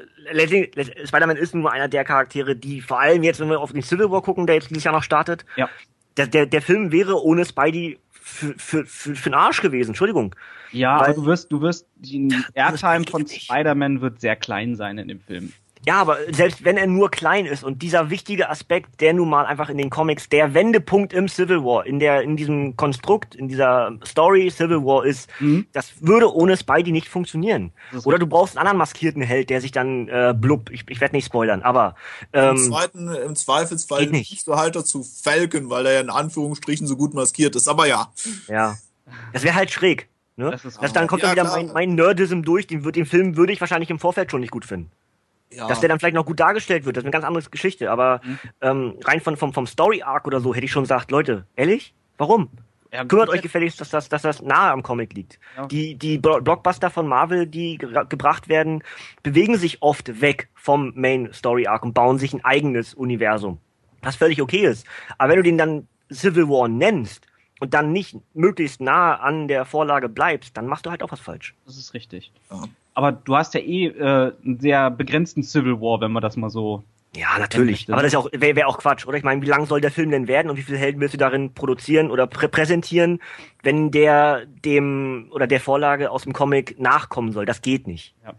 Spider-Man 1.06 1.38
ist 1.38 1.56
nur 1.56 1.72
einer 1.72 1.88
der 1.88 2.04
Charaktere, 2.04 2.56
die 2.56 2.82
vor 2.82 3.00
allem 3.00 3.24
jetzt, 3.24 3.40
wenn 3.40 3.50
wir 3.50 3.60
auf 3.60 3.72
den 3.72 3.82
Civil 3.82 4.12
War 4.12 4.22
gucken, 4.22 4.46
der 4.46 4.56
jetzt 4.56 4.70
dieses 4.70 4.84
Jahr 4.84 4.94
noch 4.94 5.04
startet, 5.04 5.46
ja. 5.56 5.70
der, 6.18 6.28
der, 6.28 6.46
der 6.46 6.62
Film 6.62 6.92
wäre 6.92 7.24
ohne 7.24 7.46
Spidey 7.46 7.98
für, 8.32 8.54
für, 8.58 8.86
für, 8.86 9.16
für 9.16 9.30
den 9.30 9.34
Arsch 9.34 9.62
gewesen, 9.62 9.90
Entschuldigung. 9.90 10.36
Ja, 10.72 11.00
Weil, 11.00 11.06
aber 11.08 11.14
du 11.14 11.26
wirst, 11.26 11.52
du 11.52 11.62
wirst, 11.62 11.86
die 11.98 12.34
Airtime 12.54 13.06
von 13.10 13.28
Spider-Man 13.28 14.02
wird 14.02 14.22
sehr 14.22 14.36
klein 14.36 14.76
sein 14.76 14.98
in 14.98 15.08
dem 15.08 15.20
Film. 15.20 15.54
Ja, 15.86 16.00
aber 16.00 16.18
selbst 16.32 16.64
wenn 16.64 16.78
er 16.78 16.86
nur 16.86 17.10
klein 17.10 17.46
ist 17.46 17.64
und 17.64 17.82
dieser 17.82 18.10
wichtige 18.12 18.50
Aspekt, 18.50 19.02
der 19.02 19.14
nun 19.14 19.30
mal 19.30 19.46
einfach 19.46 19.70
in 19.70 19.78
den 19.78 19.90
Comics 19.90 20.30
der 20.30 20.54
Wendepunkt 20.54 21.12
im 21.12 21.28
Civil 21.28 21.64
War, 21.64 21.86
in 21.88 22.00
der, 22.00 22.22
in 22.22 22.38
diesem 22.38 22.76
Konstrukt, 22.76 23.34
in 23.34 23.48
dieser 23.48 23.98
Story 24.06 24.52
Civil 24.52 24.84
War 24.84 25.06
ist, 25.06 25.30
mhm. 25.40 25.66
das 25.74 25.94
würde 26.02 26.32
ohne 26.34 26.56
Spidey 26.56 26.92
nicht 26.92 27.08
funktionieren. 27.08 27.72
Oder 28.04 28.20
du 28.20 28.28
brauchst 28.28 28.56
einen 28.56 28.62
anderen 28.62 28.78
maskierten 28.78 29.24
Held, 29.24 29.50
der 29.50 29.60
sich 29.60 29.72
dann 29.72 30.08
äh, 30.08 30.36
blub, 30.38 30.70
ich, 30.70 30.86
ich 30.88 31.02
werde 31.02 31.16
nicht 31.16 31.26
spoilern, 31.26 31.64
aber 31.64 31.96
ähm, 32.34 32.58
Im, 32.58 32.58
zweiten, 32.58 33.08
im 33.08 33.36
Zweifelsfall 33.36 34.06
nicht 34.08 34.48
du 34.48 34.56
halt 34.56 34.76
dazu 34.76 35.04
Falcon, 35.04 35.70
weil 35.70 35.86
er 35.86 35.94
ja 35.94 36.00
in 36.02 36.10
Anführungsstrichen 36.10 36.88
so 36.88 36.96
gut 36.96 37.14
maskiert 37.14 37.56
ist, 37.56 37.68
aber 37.68 37.88
ja. 37.88 38.12
Ja. 38.48 38.78
Das 39.34 39.44
wäre 39.44 39.56
halt 39.56 39.72
schräg. 39.72 40.08
Ne? 40.36 40.52
Das, 40.52 40.62
das 40.62 40.94
dann 40.94 41.08
kommt 41.08 41.24
ja, 41.24 41.34
dann 41.34 41.48
wieder 41.48 41.56
mein, 41.56 41.74
mein 41.74 41.96
Nerdism 41.96 42.42
durch, 42.42 42.68
den, 42.68 42.84
den 42.92 43.06
Film 43.06 43.36
würde 43.36 43.52
ich 43.52 43.62
wahrscheinlich 43.62 43.90
im 43.90 44.00
Vorfeld 44.00 44.32
schon 44.32 44.42
nicht 44.42 44.52
gut 44.52 44.66
finden. 44.66 44.92
Ja. 45.54 45.68
Dass 45.68 45.82
der 45.82 45.90
dann 45.90 46.00
vielleicht 46.00 46.16
noch 46.16 46.26
gut 46.26 46.40
dargestellt 46.40 46.86
wird, 46.86 46.96
das 46.96 47.02
ist 47.02 47.06
eine 47.06 47.12
ganz 47.12 47.26
andere 47.26 47.44
Geschichte. 47.50 47.92
Aber 47.92 48.22
mhm. 48.24 48.40
ähm, 48.62 48.94
rein 49.04 49.20
von, 49.20 49.36
vom, 49.36 49.54
vom 49.54 49.68
Story-Arc 49.68 50.26
oder 50.26 50.40
so 50.40 50.56
hätte 50.56 50.66
ich 50.66 50.72
schon 50.72 50.84
gesagt, 50.84 51.12
Leute, 51.12 51.46
ehrlich? 51.56 51.94
Warum? 52.18 52.50
Ja, 52.94 53.06
Kümmert 53.06 53.30
euch 53.30 53.42
gefälligst, 53.42 53.80
dass 53.80 53.90
das, 53.90 54.10
dass 54.10 54.22
das 54.22 54.42
nahe 54.42 54.72
am 54.72 54.84
Comic 54.84 55.14
liegt. 55.14 55.40
Ja. 55.56 55.66
Die, 55.66 55.96
die 55.96 56.18
Blockbuster 56.18 56.90
von 56.90 57.08
Marvel, 57.08 57.48
die 57.48 57.78
gebracht 57.78 58.50
werden, 58.50 58.84
bewegen 59.24 59.58
sich 59.58 59.82
oft 59.82 60.20
weg 60.20 60.50
vom 60.56 60.92
Main 60.96 61.32
Story 61.32 61.68
Arc 61.68 61.84
und 61.84 61.94
bauen 61.94 62.20
sich 62.20 62.34
ein 62.34 62.44
eigenes 62.44 62.94
Universum. 62.94 63.60
Was 64.02 64.18
völlig 64.18 64.42
okay 64.42 64.66
ist. 64.66 64.86
Aber 65.18 65.30
wenn 65.30 65.38
du 65.38 65.44
den 65.44 65.58
dann 65.58 65.88
Civil 66.12 66.50
War 66.50 66.68
nennst 66.68 67.26
und 67.62 67.74
dann 67.74 67.94
nicht 67.94 68.18
möglichst 68.34 68.82
nah 68.82 69.16
an 69.16 69.48
der 69.48 69.64
Vorlage 69.64 70.10
bleibst, 70.10 70.58
dann 70.58 70.68
machst 70.68 70.86
du 70.86 70.90
halt 70.90 71.02
auch 71.02 71.12
was 71.12 71.22
falsch. 71.22 71.56
Das 71.66 71.78
ist 71.78 71.94
richtig. 71.94 72.32
Ja. 72.50 72.64
Aber 73.02 73.12
du 73.14 73.36
hast 73.36 73.56
ja 73.56 73.60
eh 73.62 73.88
äh, 73.88 74.32
einen 74.46 74.60
sehr 74.60 74.92
begrenzten 74.92 75.42
Civil 75.42 75.82
War, 75.82 76.02
wenn 76.02 76.12
man 76.12 76.22
das 76.22 76.38
mal 76.38 76.52
so 76.52 76.84
ja, 77.16 77.38
natürlich. 77.40 77.92
Aber 77.92 78.04
das 78.04 78.14
ist 78.14 78.18
auch, 78.18 78.30
wäre 78.32 78.56
wär 78.56 78.68
auch 78.70 78.78
Quatsch, 78.78 79.06
oder? 79.06 79.18
Ich 79.18 79.24
meine, 79.24 79.42
wie 79.42 79.48
lang 79.48 79.66
soll 79.66 79.82
der 79.82 79.92
Film 79.92 80.12
denn 80.12 80.28
werden 80.28 80.50
und 80.50 80.58
wie 80.58 80.62
viele 80.62 80.78
Helden 80.78 81.02
willst 81.02 81.14
du 81.14 81.18
darin 81.18 81.54
produzieren 81.54 82.10
oder 82.10 82.26
prä 82.26 82.48
präsentieren, 82.48 83.20
wenn 83.64 83.92
der 83.92 84.46
dem 84.46 85.28
oder 85.32 85.48
der 85.48 85.60
Vorlage 85.60 86.10
aus 86.10 86.24
dem 86.24 86.32
Comic 86.32 86.80
nachkommen 86.80 87.34
soll? 87.34 87.46
Das 87.46 87.62
geht 87.62 87.88
nicht. 87.88 88.14
Ja. 88.24 88.34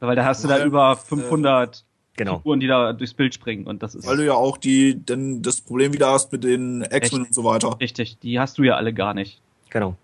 Weil 0.00 0.16
da 0.16 0.24
hast 0.24 0.42
du 0.42 0.48
da 0.48 0.64
über 0.64 0.96
500 0.96 1.84
genau. 2.16 2.38
Figuren, 2.38 2.60
die 2.60 2.66
da 2.66 2.92
durchs 2.92 3.14
Bild 3.14 3.34
springen 3.34 3.66
und 3.66 3.82
das 3.82 3.94
ist. 3.94 4.06
Weil 4.06 4.16
du 4.16 4.24
ja 4.24 4.34
auch 4.34 4.56
die, 4.56 4.96
denn 4.96 5.42
das 5.42 5.60
Problem 5.60 5.92
wieder 5.92 6.10
hast 6.10 6.32
mit 6.32 6.42
den 6.42 6.82
X-Men 6.90 7.26
und 7.26 7.34
so 7.34 7.44
weiter. 7.44 7.78
Richtig, 7.78 8.18
die 8.18 8.40
hast 8.40 8.58
du 8.58 8.64
ja 8.64 8.74
alle 8.74 8.92
gar 8.92 9.14
nicht. 9.14 9.40
Genau. 9.70 9.96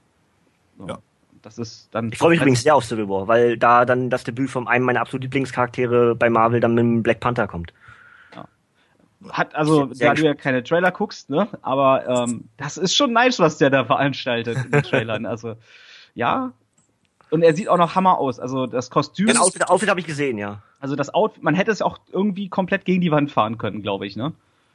So. 0.79 0.87
Ja. 0.87 0.99
Das 1.45 1.59
ist 1.59 1.89
dann. 1.93 2.11
Ich 2.11 2.19
freue 2.19 2.31
mich 2.31 2.41
übrigens 2.41 2.63
sehr 2.63 2.75
auf 2.75 2.85
Civil 2.85 3.09
War, 3.09 3.29
weil 3.29 3.57
da 3.57 3.85
dann 3.85 4.11
das 4.11 4.25
Debüt 4.25 4.51
von 4.51 4.67
einem 4.67 4.85
meiner 4.85 5.01
absoluten 5.01 5.25
Lieblingscharaktere 5.25 6.15
bei 6.15 6.31
Marvel 6.31 6.61
dann 6.61 6.75
mit 6.75 6.83
dem 6.83 7.03
Black 7.03 7.21
Panther 7.21 7.47
kommt 7.47 7.73
hat 9.31 9.55
also, 9.55 9.87
da 9.87 10.15
du 10.15 10.25
ja 10.25 10.35
keine 10.35 10.63
Trailer 10.63 10.91
guckst, 10.91 11.31
ne? 11.31 11.49
Aber 11.63 12.07
ähm, 12.07 12.49
das 12.57 12.77
ist 12.77 12.95
schon 12.95 13.13
nice, 13.13 13.39
was 13.39 13.59
der 13.59 13.71
da 13.71 13.85
veranstaltet 13.85 14.59
in 14.65 14.71
den 14.71 14.83
Trailern. 14.83 15.27
Also 15.27 15.55
ja. 16.15 16.53
Und 17.31 17.43
er 17.43 17.55
sieht 17.55 17.69
auch 17.69 17.79
noch 17.79 17.95
Hammer 17.95 18.19
aus. 18.19 18.39
Also 18.39 18.67
das 18.67 18.91
Kostüm. 18.91 19.27
Das 19.27 19.39
Outfit, 19.39 19.69
Outfit 19.69 19.89
habe 19.89 20.01
ich 20.01 20.07
gesehen, 20.07 20.39
ja. 20.39 20.63
Also 20.79 20.95
das 20.95 21.13
Outfit, 21.13 21.43
man 21.43 21.55
hätte 21.55 21.71
es 21.71 21.83
auch 21.83 21.99
irgendwie 22.13 22.49
komplett 22.49 22.85
gegen 22.85 23.01
die 23.01 23.11
Wand 23.11 23.31
fahren 23.31 23.59
können, 23.59 23.83
glaube 23.83 24.07
ich, 24.07 24.17
ne? 24.17 24.33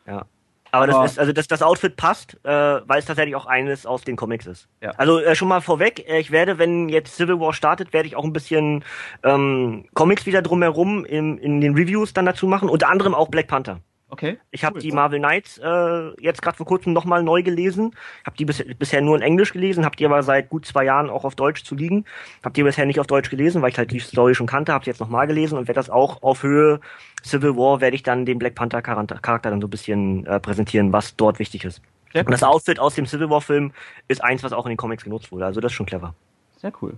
Ja. 0.08 0.26
Aber, 0.72 0.88
das 0.88 1.12
ist, 1.12 1.20
also 1.20 1.32
das, 1.32 1.48
das 1.48 1.62
Outfit 1.62 1.96
passt, 1.96 2.38
äh, 2.44 2.50
weil 2.50 3.00
es 3.00 3.06
tatsächlich 3.06 3.36
auch 3.36 3.46
eines 3.46 3.86
aus 3.86 4.04
den 4.04 4.16
Comics 4.16 4.46
ist. 4.46 4.68
Ja. 4.82 4.92
Also 4.98 5.20
äh, 5.20 5.36
schon 5.36 5.48
mal 5.48 5.62
vorweg, 5.62 6.08
äh, 6.08 6.20
ich 6.20 6.32
werde, 6.32 6.58
wenn 6.58 6.90
jetzt 6.90 7.16
Civil 7.16 7.40
War 7.40 7.54
startet, 7.54 7.94
werde 7.94 8.08
ich 8.08 8.16
auch 8.16 8.24
ein 8.24 8.34
bisschen 8.34 8.84
ähm, 9.24 9.86
Comics 9.94 10.26
wieder 10.26 10.42
drumherum 10.42 11.06
in, 11.06 11.38
in 11.38 11.62
den 11.62 11.76
Reviews 11.76 12.14
dann 12.14 12.26
dazu 12.26 12.48
machen, 12.48 12.70
unter 12.70 12.90
anderem 12.90 13.16
auch 13.16 13.30
Black 13.30 13.48
Panther. 13.48 13.80
Okay. 14.12 14.40
Ich 14.50 14.64
habe 14.64 14.76
cool. 14.76 14.82
die 14.82 14.92
Marvel 14.92 15.20
Knights 15.20 15.60
äh, 15.60 16.22
jetzt 16.22 16.42
gerade 16.42 16.58
vor 16.58 16.66
kurzem 16.66 16.94
nochmal 16.94 17.22
neu 17.22 17.44
gelesen. 17.44 17.96
Habe 18.26 18.36
die 18.38 18.46
bis, 18.46 18.64
bisher 18.78 19.02
nur 19.02 19.16
in 19.16 19.22
Englisch 19.22 19.54
gelesen, 19.54 19.86
habe 19.86 19.96
die 19.96 20.06
aber 20.06 20.24
seit 20.24 20.50
gut 20.50 20.66
zwei 20.66 20.86
Jahren 20.86 21.10
auch 21.10 21.26
auf 21.26 21.36
Deutsch 21.36 21.64
zu 21.64 21.76
liegen. 21.76 22.06
Habe 22.44 22.54
die 22.54 22.64
bisher 22.64 22.86
nicht 22.88 23.00
auf 23.00 23.08
Deutsch 23.08 23.30
gelesen, 23.30 23.62
weil 23.62 23.70
ich 23.70 23.78
halt 23.78 23.92
die 23.92 24.00
Story 24.00 24.34
schon 24.34 24.48
kannte. 24.48 24.74
Habe 24.74 24.84
sie 24.84 24.90
jetzt 24.90 25.00
nochmal 25.00 25.28
gelesen 25.28 25.58
und 25.58 25.68
werde 25.68 25.78
das 25.78 25.90
auch 25.90 26.24
auf 26.24 26.42
Höhe 26.44 26.80
Civil 27.24 27.56
War 27.56 27.82
werde 27.82 27.96
ich 27.96 28.04
dann 28.04 28.26
den 28.26 28.40
Black 28.40 28.56
Panther 28.56 28.82
Charakter 28.82 29.50
dann 29.50 29.62
so 29.62 29.68
ein 29.68 29.70
bisschen 29.70 30.26
äh, 30.26 30.40
präsentieren, 30.40 30.92
was 30.92 31.16
dort 31.16 31.38
wichtig 31.40 31.66
ist. 31.66 31.82
Sehr 32.14 32.26
und 32.26 32.32
das 32.32 32.44
Outfit 32.44 32.80
aus 32.80 32.96
dem 32.96 33.06
Civil 33.06 33.30
War 33.30 33.42
Film 33.42 33.72
ist 34.08 34.24
eins, 34.24 34.44
was 34.44 34.54
auch 34.54 34.66
in 34.66 34.72
den 34.72 34.78
Comics 34.78 35.04
genutzt 35.04 35.32
wurde. 35.32 35.46
Also 35.46 35.62
das 35.62 35.72
ist 35.72 35.76
schon 35.76 35.86
clever. 35.86 36.16
Sehr 36.58 36.72
cool. 36.82 36.98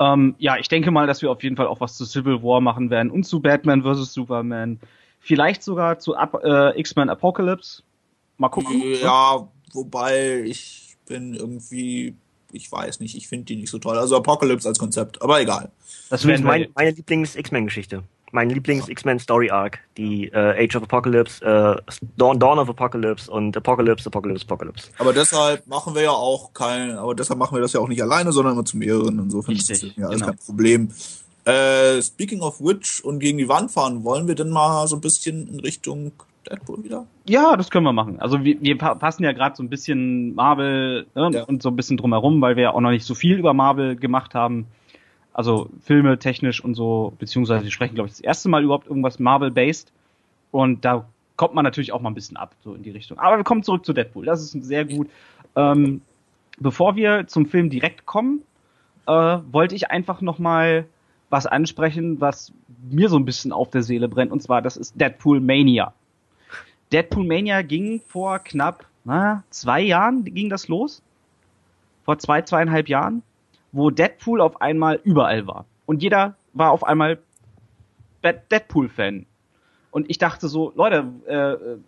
Ähm, 0.00 0.34
ja, 0.38 0.56
ich 0.56 0.68
denke 0.68 0.90
mal, 0.90 1.06
dass 1.06 1.22
wir 1.22 1.30
auf 1.30 1.42
jeden 1.42 1.56
Fall 1.56 1.66
auch 1.66 1.80
was 1.80 1.96
zu 1.96 2.04
Civil 2.04 2.42
War 2.42 2.60
machen 2.60 2.90
werden 2.90 3.10
und 3.10 3.24
zu 3.24 3.40
Batman 3.40 3.82
vs. 3.82 4.12
Superman. 4.12 4.80
Vielleicht 5.28 5.62
sogar 5.62 5.98
zu 5.98 6.14
äh, 6.14 6.80
X-Men 6.80 7.10
Apocalypse. 7.10 7.82
Mal 8.38 8.48
gucken. 8.48 8.82
Ja, 9.02 9.36
ne? 9.36 9.48
wobei 9.74 10.40
ich 10.46 10.96
bin 11.04 11.34
irgendwie, 11.34 12.14
ich 12.50 12.72
weiß 12.72 13.00
nicht, 13.00 13.14
ich 13.14 13.28
finde 13.28 13.44
die 13.44 13.56
nicht 13.56 13.68
so 13.68 13.78
toll. 13.78 13.98
Also 13.98 14.16
Apocalypse 14.16 14.66
als 14.66 14.78
Konzept, 14.78 15.20
aber 15.20 15.38
egal. 15.38 15.70
Das 16.08 16.26
wäre 16.26 16.40
mein, 16.40 16.68
meine 16.74 16.92
Lieblings-X-Men-Geschichte. 16.92 18.04
Mein 18.32 18.48
Lieblings-X-Men-Story-Arc. 18.48 19.80
Die 19.98 20.28
äh, 20.28 20.64
Age 20.64 20.76
of 20.76 20.84
Apocalypse, 20.84 21.44
äh, 21.44 21.76
Dawn, 22.16 22.38
Dawn 22.38 22.58
of 22.58 22.70
Apocalypse 22.70 23.30
und 23.30 23.54
Apocalypse, 23.54 24.06
Apocalypse, 24.06 24.46
Apocalypse. 24.46 24.88
Aber 24.96 25.12
deshalb 25.12 25.66
machen 25.66 25.94
wir 25.94 26.04
ja 26.04 26.10
auch 26.12 26.54
kein, 26.54 26.92
aber 26.92 27.14
deshalb 27.14 27.38
machen 27.38 27.54
wir 27.54 27.60
das 27.60 27.74
ja 27.74 27.80
auch 27.80 27.88
nicht 27.88 28.00
alleine, 28.02 28.32
sondern 28.32 28.54
immer 28.54 28.64
zu 28.64 28.78
mehreren. 28.78 29.18
Insofern 29.18 29.56
Richtig, 29.56 29.82
ist 29.82 29.82
das 29.82 29.96
ja 29.96 30.06
alles 30.06 30.20
genau. 30.20 30.32
kein 30.32 30.38
Problem. 30.38 30.90
Äh, 31.48 32.02
speaking 32.02 32.42
of 32.42 32.60
which 32.60 33.02
und 33.02 33.20
gegen 33.20 33.38
die 33.38 33.48
Wand 33.48 33.70
fahren, 33.70 34.04
wollen 34.04 34.28
wir 34.28 34.34
denn 34.34 34.50
mal 34.50 34.86
so 34.86 34.96
ein 34.96 35.00
bisschen 35.00 35.48
in 35.48 35.60
Richtung 35.60 36.12
Deadpool 36.46 36.84
wieder? 36.84 37.06
Ja, 37.26 37.56
das 37.56 37.70
können 37.70 37.84
wir 37.84 37.94
machen. 37.94 38.20
Also 38.20 38.44
wir, 38.44 38.60
wir 38.60 38.76
passen 38.76 39.24
ja 39.24 39.32
gerade 39.32 39.56
so 39.56 39.62
ein 39.62 39.70
bisschen 39.70 40.34
Marvel 40.34 41.06
ne, 41.14 41.30
ja. 41.32 41.44
und 41.44 41.62
so 41.62 41.70
ein 41.70 41.76
bisschen 41.76 41.96
drumherum, 41.96 42.42
weil 42.42 42.56
wir 42.56 42.64
ja 42.64 42.74
auch 42.74 42.80
noch 42.82 42.90
nicht 42.90 43.06
so 43.06 43.14
viel 43.14 43.38
über 43.38 43.54
Marvel 43.54 43.96
gemacht 43.96 44.34
haben. 44.34 44.66
Also 45.32 45.70
Filme 45.80 46.18
technisch 46.18 46.62
und 46.62 46.74
so, 46.74 47.14
beziehungsweise 47.18 47.64
wir 47.64 47.70
sprechen, 47.70 47.94
glaube 47.94 48.08
ich, 48.08 48.16
das 48.16 48.20
erste 48.20 48.50
Mal 48.50 48.62
überhaupt 48.62 48.86
irgendwas 48.86 49.18
Marvel-based. 49.18 49.90
Und 50.50 50.84
da 50.84 51.06
kommt 51.36 51.54
man 51.54 51.64
natürlich 51.64 51.92
auch 51.92 52.02
mal 52.02 52.10
ein 52.10 52.14
bisschen 52.14 52.36
ab, 52.36 52.54
so 52.62 52.74
in 52.74 52.82
die 52.82 52.90
Richtung. 52.90 53.18
Aber 53.18 53.38
wir 53.38 53.44
kommen 53.44 53.62
zurück 53.62 53.86
zu 53.86 53.94
Deadpool. 53.94 54.26
Das 54.26 54.42
ist 54.42 54.52
sehr 54.64 54.84
gut. 54.84 55.08
Ähm, 55.56 56.02
bevor 56.58 56.94
wir 56.96 57.26
zum 57.26 57.46
Film 57.46 57.70
direkt 57.70 58.04
kommen, 58.04 58.42
äh, 59.06 59.38
wollte 59.50 59.74
ich 59.74 59.90
einfach 59.90 60.20
noch 60.20 60.38
mal 60.38 60.84
was 61.30 61.46
ansprechen, 61.46 62.20
was 62.20 62.52
mir 62.88 63.08
so 63.08 63.18
ein 63.18 63.24
bisschen 63.24 63.52
auf 63.52 63.70
der 63.70 63.82
Seele 63.82 64.08
brennt, 64.08 64.32
und 64.32 64.42
zwar 64.42 64.62
das 64.62 64.76
ist 64.76 64.98
Deadpool 65.00 65.40
Mania. 65.40 65.92
Deadpool 66.92 67.26
Mania 67.26 67.62
ging 67.62 68.00
vor 68.06 68.38
knapp 68.38 68.86
na, 69.08 69.42
zwei 69.48 69.80
Jahren 69.80 70.22
ging 70.22 70.50
das 70.50 70.68
los. 70.68 71.02
Vor 72.04 72.18
zwei, 72.18 72.42
zweieinhalb 72.42 72.90
Jahren, 72.90 73.22
wo 73.72 73.88
Deadpool 73.88 74.42
auf 74.42 74.60
einmal 74.60 75.00
überall 75.02 75.46
war. 75.46 75.64
Und 75.86 76.02
jeder 76.02 76.36
war 76.52 76.72
auf 76.72 76.84
einmal 76.84 77.18
Deadpool-Fan. 78.22 79.24
Und 79.90 80.10
ich 80.10 80.18
dachte 80.18 80.48
so, 80.48 80.74
Leute, 80.76 81.06
äh, 81.26 81.78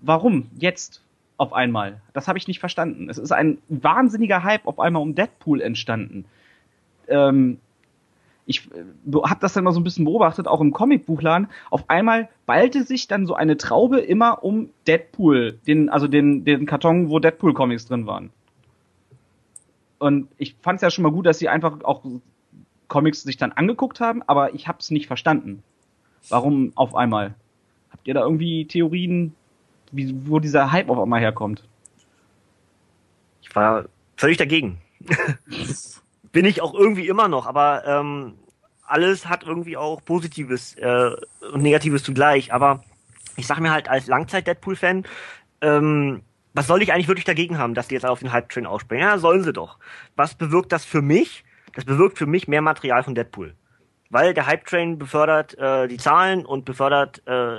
warum 0.00 0.48
jetzt 0.56 1.02
auf 1.36 1.52
einmal? 1.52 2.00
Das 2.12 2.28
habe 2.28 2.38
ich 2.38 2.46
nicht 2.46 2.60
verstanden. 2.60 3.10
Es 3.10 3.18
ist 3.18 3.32
ein 3.32 3.58
wahnsinniger 3.68 4.44
Hype 4.44 4.68
auf 4.68 4.78
einmal 4.78 5.02
um 5.02 5.16
Deadpool 5.16 5.60
entstanden. 5.60 6.26
Ähm, 7.08 7.58
ich 8.48 8.66
äh, 8.72 9.12
habe 9.24 9.40
das 9.40 9.52
dann 9.52 9.64
mal 9.64 9.72
so 9.72 9.78
ein 9.78 9.84
bisschen 9.84 10.06
beobachtet, 10.06 10.48
auch 10.48 10.62
im 10.62 10.72
Comicbuchladen. 10.72 11.48
Auf 11.70 11.88
einmal 11.90 12.30
ballte 12.46 12.82
sich 12.82 13.06
dann 13.06 13.26
so 13.26 13.34
eine 13.34 13.58
Traube 13.58 14.00
immer 14.00 14.42
um 14.42 14.70
Deadpool, 14.86 15.58
den, 15.66 15.90
also 15.90 16.08
den, 16.08 16.44
den 16.46 16.64
Karton, 16.64 17.10
wo 17.10 17.18
Deadpool-Comics 17.18 17.86
drin 17.86 18.06
waren. 18.06 18.30
Und 19.98 20.28
ich 20.38 20.56
fand 20.62 20.76
es 20.76 20.82
ja 20.82 20.90
schon 20.90 21.02
mal 21.02 21.12
gut, 21.12 21.26
dass 21.26 21.38
sie 21.38 21.50
einfach 21.50 21.84
auch 21.84 22.02
Comics 22.88 23.22
sich 23.22 23.36
dann 23.36 23.52
angeguckt 23.52 24.00
haben, 24.00 24.22
aber 24.26 24.54
ich 24.54 24.66
habe 24.66 24.78
es 24.80 24.90
nicht 24.90 25.08
verstanden. 25.08 25.62
Warum 26.30 26.72
auf 26.74 26.94
einmal? 26.94 27.34
Habt 27.90 28.08
ihr 28.08 28.14
da 28.14 28.22
irgendwie 28.22 28.64
Theorien, 28.64 29.34
wie, 29.92 30.14
wo 30.26 30.38
dieser 30.38 30.72
Hype 30.72 30.88
auf 30.88 30.98
einmal 30.98 31.20
herkommt? 31.20 31.64
Ich 33.42 33.54
war 33.54 33.84
völlig 34.16 34.38
dagegen. 34.38 34.78
bin 36.32 36.44
ich 36.44 36.60
auch 36.62 36.74
irgendwie 36.74 37.08
immer 37.08 37.28
noch, 37.28 37.46
aber 37.46 37.84
ähm, 37.86 38.34
alles 38.88 39.28
hat 39.28 39.44
irgendwie 39.44 39.76
auch 39.76 40.04
Positives 40.04 40.74
äh, 40.76 41.10
und 41.52 41.62
Negatives 41.62 42.02
zugleich. 42.02 42.52
Aber 42.52 42.82
ich 43.36 43.46
sag 43.46 43.60
mir 43.60 43.70
halt 43.70 43.88
als 43.88 44.06
Langzeit-Deadpool-Fan, 44.06 45.04
ähm, 45.60 46.22
was 46.54 46.66
soll 46.66 46.82
ich 46.82 46.92
eigentlich 46.92 47.08
wirklich 47.08 47.24
dagegen 47.24 47.58
haben, 47.58 47.74
dass 47.74 47.88
die 47.88 47.94
jetzt 47.94 48.06
auf 48.06 48.20
den 48.20 48.32
Hype-Train 48.32 48.66
ausspringen? 48.66 49.06
Ja, 49.06 49.18
sollen 49.18 49.44
sie 49.44 49.52
doch. 49.52 49.78
Was 50.16 50.34
bewirkt 50.34 50.72
das 50.72 50.84
für 50.84 51.02
mich? 51.02 51.44
Das 51.74 51.84
bewirkt 51.84 52.18
für 52.18 52.26
mich 52.26 52.48
mehr 52.48 52.62
Material 52.62 53.02
von 53.02 53.14
Deadpool. 53.14 53.54
Weil 54.10 54.32
der 54.32 54.46
Hype-Train 54.46 54.98
befördert 54.98 55.56
äh, 55.58 55.86
die 55.86 55.98
Zahlen 55.98 56.46
und 56.46 56.64
befördert 56.64 57.22
äh, 57.26 57.58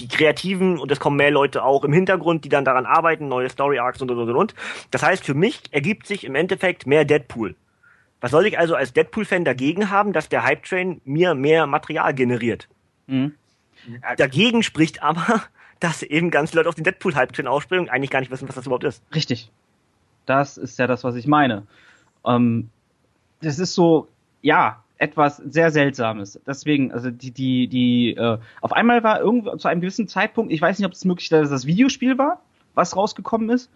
die 0.00 0.08
Kreativen 0.08 0.78
und 0.78 0.90
es 0.90 0.98
kommen 0.98 1.18
mehr 1.18 1.30
Leute 1.30 1.62
auch 1.62 1.84
im 1.84 1.92
Hintergrund, 1.92 2.44
die 2.46 2.48
dann 2.48 2.64
daran 2.64 2.86
arbeiten, 2.86 3.28
neue 3.28 3.50
Story-Arcs 3.50 4.00
und 4.00 4.10
und 4.10 4.18
und 4.18 4.34
und. 4.34 4.54
Das 4.90 5.02
heißt, 5.02 5.24
für 5.24 5.34
mich 5.34 5.62
ergibt 5.72 6.06
sich 6.06 6.24
im 6.24 6.34
Endeffekt 6.34 6.86
mehr 6.86 7.04
Deadpool. 7.04 7.54
Was 8.20 8.30
soll 8.30 8.46
ich 8.46 8.58
also 8.58 8.74
als 8.74 8.92
Deadpool-Fan 8.92 9.44
dagegen 9.44 9.90
haben, 9.90 10.12
dass 10.12 10.28
der 10.28 10.44
Hype-Train 10.44 11.00
mir 11.04 11.34
mehr 11.34 11.66
Material 11.66 12.14
generiert? 12.14 12.68
Mhm. 13.06 13.34
Dagegen 14.16 14.62
spricht 14.62 15.02
aber, 15.02 15.42
dass 15.80 16.02
eben 16.02 16.30
ganz 16.30 16.52
Leute 16.52 16.68
auf 16.68 16.74
den 16.74 16.84
Deadpool-Hype-Train 16.84 17.46
aufspringen 17.46 17.86
und 17.86 17.90
eigentlich 17.90 18.10
gar 18.10 18.20
nicht 18.20 18.30
wissen, 18.30 18.48
was 18.48 18.54
das 18.54 18.66
überhaupt 18.66 18.84
ist. 18.84 19.02
Richtig. 19.14 19.50
Das 20.26 20.58
ist 20.58 20.78
ja 20.78 20.86
das, 20.86 21.02
was 21.02 21.14
ich 21.16 21.26
meine. 21.26 21.66
Ähm, 22.26 22.68
das 23.40 23.58
ist 23.58 23.74
so, 23.74 24.08
ja, 24.42 24.84
etwas 24.98 25.38
sehr 25.38 25.70
Seltsames. 25.70 26.38
Deswegen, 26.46 26.92
also 26.92 27.10
die, 27.10 27.30
die, 27.30 27.68
die, 27.68 28.14
äh, 28.14 28.38
auf 28.60 28.72
einmal 28.72 29.02
war 29.02 29.18
irgendwo 29.18 29.56
zu 29.56 29.66
einem 29.66 29.80
gewissen 29.80 30.08
Zeitpunkt, 30.08 30.52
ich 30.52 30.60
weiß 30.60 30.78
nicht, 30.78 30.86
ob 30.86 30.92
es 30.92 31.06
möglich 31.06 31.24
ist, 31.24 31.32
dass 31.32 31.48
das 31.48 31.66
Videospiel 31.66 32.18
war, 32.18 32.42
was 32.74 32.96
rausgekommen 32.96 33.48
ist, 33.48 33.70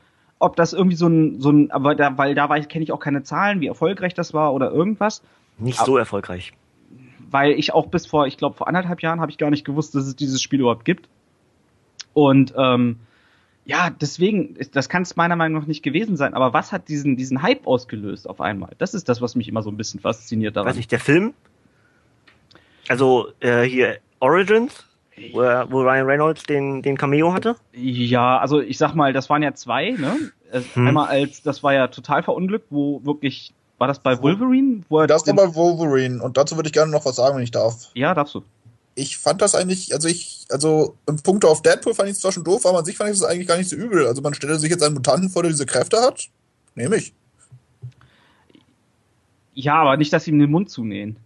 ob 0.44 0.57
das 0.57 0.72
irgendwie 0.72 0.96
so 0.96 1.09
ein, 1.09 1.40
so 1.40 1.50
ein, 1.50 1.70
aber 1.70 1.94
da, 1.94 2.16
weil 2.18 2.35
da 2.35 2.46
kenne 2.61 2.85
ich 2.85 2.92
auch 2.92 3.00
keine 3.00 3.22
Zahlen, 3.22 3.61
wie 3.61 3.66
erfolgreich 3.66 4.14
das 4.14 4.35
war 4.35 4.52
oder 4.54 4.70
irgendwas. 4.70 5.22
Nicht 5.59 5.78
aber, 5.78 5.87
so 5.87 5.96
erfolgreich. 5.96 6.52
Weil 7.30 7.52
ich 7.52 7.72
auch 7.72 7.87
bis 7.87 8.07
vor, 8.07 8.26
ich 8.26 8.37
glaube, 8.37 8.57
vor 8.57 8.68
anderthalb 8.68 9.02
Jahren 9.02 9.20
habe 9.20 9.30
ich 9.30 9.38
gar 9.38 9.50
nicht 9.50 9.64
gewusst, 9.64 9.94
dass 9.94 10.07
es 10.07 10.16
dieses 10.16 10.40
Spiel 10.42 10.61
überhaupt 10.61 10.85
gibt. 10.85 11.09
Und 12.12 12.54
ähm, 12.57 13.00
Ja, 13.66 13.88
deswegen, 13.88 14.57
das 14.72 14.88
kann 14.88 15.02
es 15.02 15.16
meiner 15.16 15.37
Meinung 15.37 15.61
nach 15.62 15.66
nicht 15.66 15.83
gewesen 15.83 16.16
sein. 16.16 16.35
Aber 16.35 16.52
was 16.52 16.70
hat 16.70 16.88
diesen, 16.88 17.16
diesen 17.16 17.40
Hype 17.40 17.66
ausgelöst 17.66 18.28
auf 18.28 18.40
einmal? 18.40 18.72
Das 18.78 18.92
ist 18.92 19.09
das, 19.09 19.22
was 19.22 19.37
mich 19.37 19.48
immer 19.48 19.62
so 19.62 19.70
ein 19.70 19.76
bisschen 19.78 20.00
fasziniert 20.00 20.57
daran. 20.57 20.68
Weiß 20.68 20.76
nicht, 20.76 20.92
der 20.92 21.00
Film? 21.00 21.33
Also 22.88 23.28
äh, 23.40 23.62
hier 23.62 23.98
Origins, 24.20 24.85
wo, 25.33 25.40
wo 25.40 25.83
Ryan 25.83 26.07
Reynolds 26.07 26.42
den, 26.44 26.83
den 26.83 26.96
Cameo 26.96 27.33
hatte? 27.33 27.57
Ja, 27.72 28.38
also 28.38 28.61
ich 28.61 28.79
sag 28.79 28.94
mal, 28.94 29.12
das 29.12 29.31
waren 29.31 29.42
ja 29.42 29.55
zwei, 29.55 29.92
ne? 29.92 30.31
Hm. 30.74 30.88
Einmal 30.88 31.09
als, 31.09 31.42
das 31.42 31.62
war 31.62 31.74
ja 31.74 31.88
total 31.88 32.22
verunglückt, 32.22 32.66
wo 32.70 33.05
wirklich, 33.05 33.53
war 33.79 33.88
das 33.88 33.98
bei 33.98 34.20
Wolverine? 34.22 34.83
Wo 34.88 35.00
er 35.00 35.07
das 35.07 35.27
war 35.27 35.35
bei 35.35 35.55
Wolverine 35.55 36.22
und 36.22 36.37
dazu 36.37 36.57
würde 36.57 36.68
ich 36.68 36.72
gerne 36.72 36.92
noch 36.92 37.05
was 37.05 37.16
sagen, 37.16 37.37
wenn 37.37 37.42
ich 37.42 37.50
darf. 37.50 37.90
Ja, 37.94 38.14
darfst 38.14 38.35
du 38.35 38.42
ich 38.94 39.18
fand 39.18 39.42
das 39.42 39.55
eigentlich, 39.55 39.92
also 39.92 40.09
ich, 40.09 40.46
also 40.50 40.96
im 41.07 41.16
Punkt 41.16 41.44
auf 41.44 41.62
Deadpool 41.62 41.94
fand 41.94 42.09
ich 42.09 42.14
es 42.14 42.20
zwar 42.20 42.33
schon 42.33 42.44
doof, 42.44 42.64
aber 42.66 42.79
an 42.79 42.85
sich 42.85 42.96
fand 42.96 43.11
ich 43.11 43.16
es 43.16 43.22
eigentlich 43.22 43.48
gar 43.48 43.57
nicht 43.57 43.68
so 43.68 43.77
übel. 43.77 44.07
Also 44.07 44.22
man 44.22 44.35
stellt 44.35 44.61
sich 44.61 44.70
jetzt 44.70 44.83
einen 44.83 44.94
Mutanten 44.94 45.31
vor, 45.31 45.42
der 45.42 45.50
diese 45.50 45.66
Kräfte 45.66 46.00
hat. 46.00 46.29
Nehme 46.74 46.96
ich. 46.96 47.12
Ja, 49.55 49.74
aber 49.74 49.96
nicht, 49.96 50.12
dass 50.12 50.24
sie 50.24 50.31
ihm 50.31 50.38
den 50.38 50.50
Mund 50.50 50.70
zunähen. 50.70 51.16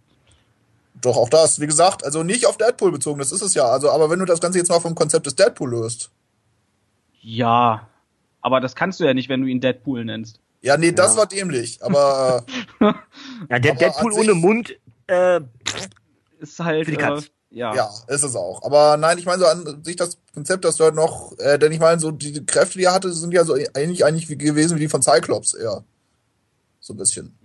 Doch, 1.01 1.17
auch 1.17 1.29
das. 1.29 1.59
Wie 1.59 1.67
gesagt, 1.67 2.03
also 2.03 2.23
nicht 2.23 2.45
auf 2.45 2.57
Deadpool 2.57 2.91
bezogen, 2.91 3.19
das 3.19 3.31
ist 3.31 3.41
es 3.41 3.53
ja. 3.53 3.65
Also, 3.65 3.89
aber 3.89 4.09
wenn 4.09 4.19
du 4.19 4.25
das 4.25 4.41
Ganze 4.41 4.57
jetzt 4.57 4.69
mal 4.69 4.79
vom 4.79 4.95
Konzept 4.95 5.25
des 5.25 5.35
Deadpool 5.35 5.71
löst. 5.71 6.11
Ja, 7.21 7.87
aber 8.41 8.59
das 8.59 8.75
kannst 8.75 8.99
du 8.99 9.05
ja 9.05 9.13
nicht, 9.13 9.29
wenn 9.29 9.41
du 9.41 9.47
ihn 9.47 9.61
Deadpool 9.61 10.05
nennst. 10.05 10.39
Ja, 10.61 10.77
nee, 10.77 10.91
das 10.91 11.13
ja. 11.13 11.19
war 11.19 11.25
dämlich, 11.27 11.81
aber. 11.81 12.45
ja, 12.81 13.59
der 13.59 13.71
aber 13.71 13.79
Deadpool 13.79 14.13
ohne 14.13 14.33
Mund, 14.33 14.75
äh, 15.07 15.39
ist 16.39 16.59
halt. 16.59 16.85
Für 16.85 16.91
die 16.91 16.97
Katz. 16.97 17.25
Äh, 17.25 17.29
ja. 17.51 17.73
Ja, 17.73 17.89
ist 18.07 18.23
es 18.23 18.35
auch. 18.35 18.61
Aber 18.63 18.97
nein, 18.97 19.17
ich 19.17 19.25
meine 19.25 19.39
so 19.39 19.47
an 19.47 19.83
sich 19.83 19.95
das 19.95 20.19
Konzept, 20.33 20.65
dass 20.65 20.75
du 20.75 20.83
halt 20.83 20.95
noch, 20.95 21.37
äh, 21.39 21.57
denn 21.57 21.71
ich 21.71 21.79
meine 21.79 21.99
so 21.99 22.11
die 22.11 22.45
Kräfte, 22.45 22.77
die 22.77 22.83
er 22.83 22.93
hatte, 22.93 23.11
sind 23.11 23.33
ja 23.33 23.43
so 23.43 23.55
ähnlich 23.55 24.05
eigentlich 24.05 24.29
wie 24.29 24.37
gewesen 24.37 24.75
wie 24.75 24.81
die 24.81 24.87
von 24.87 25.01
Cyclops 25.01 25.55
eher. 25.55 25.83
So 26.79 26.93
ein 26.93 26.97
bisschen. 26.97 27.38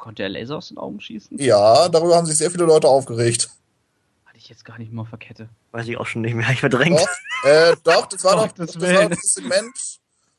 Konnte 0.00 0.22
er 0.22 0.30
Laser 0.30 0.56
aus 0.56 0.68
den 0.68 0.78
Augen 0.78 1.00
schießen? 1.00 1.38
Ja, 1.38 1.88
darüber 1.90 2.16
haben 2.16 2.26
sich 2.26 2.38
sehr 2.38 2.50
viele 2.50 2.64
Leute 2.64 2.88
aufgeregt. 2.88 3.50
Hatte 4.24 4.38
ich 4.38 4.48
jetzt 4.48 4.64
gar 4.64 4.78
nicht 4.78 4.92
mehr 4.92 5.04
verkette. 5.04 5.50
Weiß 5.72 5.86
ich 5.86 5.98
auch 5.98 6.06
schon 6.06 6.22
nicht 6.22 6.34
mehr, 6.34 6.48
ich 6.52 6.60
verdrängt. 6.60 6.98
Doch, 6.98 7.48
äh, 7.48 7.76
doch 7.84 8.06
das 8.06 8.24
war 8.24 8.36
doch, 8.36 8.50
das, 8.52 8.72
das 8.72 8.82
war 8.82 9.08
das 9.10 9.34
Segment, 9.34 9.76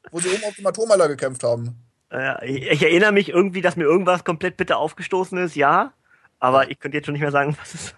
wo 0.10 0.20
sie 0.20 0.30
oben 0.30 0.44
auf 0.46 0.56
dem 0.56 0.66
Atommeiler 0.66 1.08
gekämpft 1.08 1.44
haben. 1.44 1.78
Äh, 2.12 2.50
ich, 2.50 2.72
ich 2.72 2.84
erinnere 2.84 3.12
mich 3.12 3.30
irgendwie, 3.30 3.62
dass 3.62 3.76
mir 3.76 3.84
irgendwas 3.84 4.24
komplett 4.24 4.58
bitte 4.58 4.78
aufgestoßen 4.78 5.38
ist, 5.38 5.56
ja. 5.56 5.94
Aber 6.40 6.72
ich 6.72 6.80
könnte 6.80 6.98
jetzt 6.98 7.06
schon 7.06 7.14
nicht 7.14 7.22
mehr 7.22 7.32
sagen, 7.32 7.56
was 7.62 7.76
es 7.76 7.94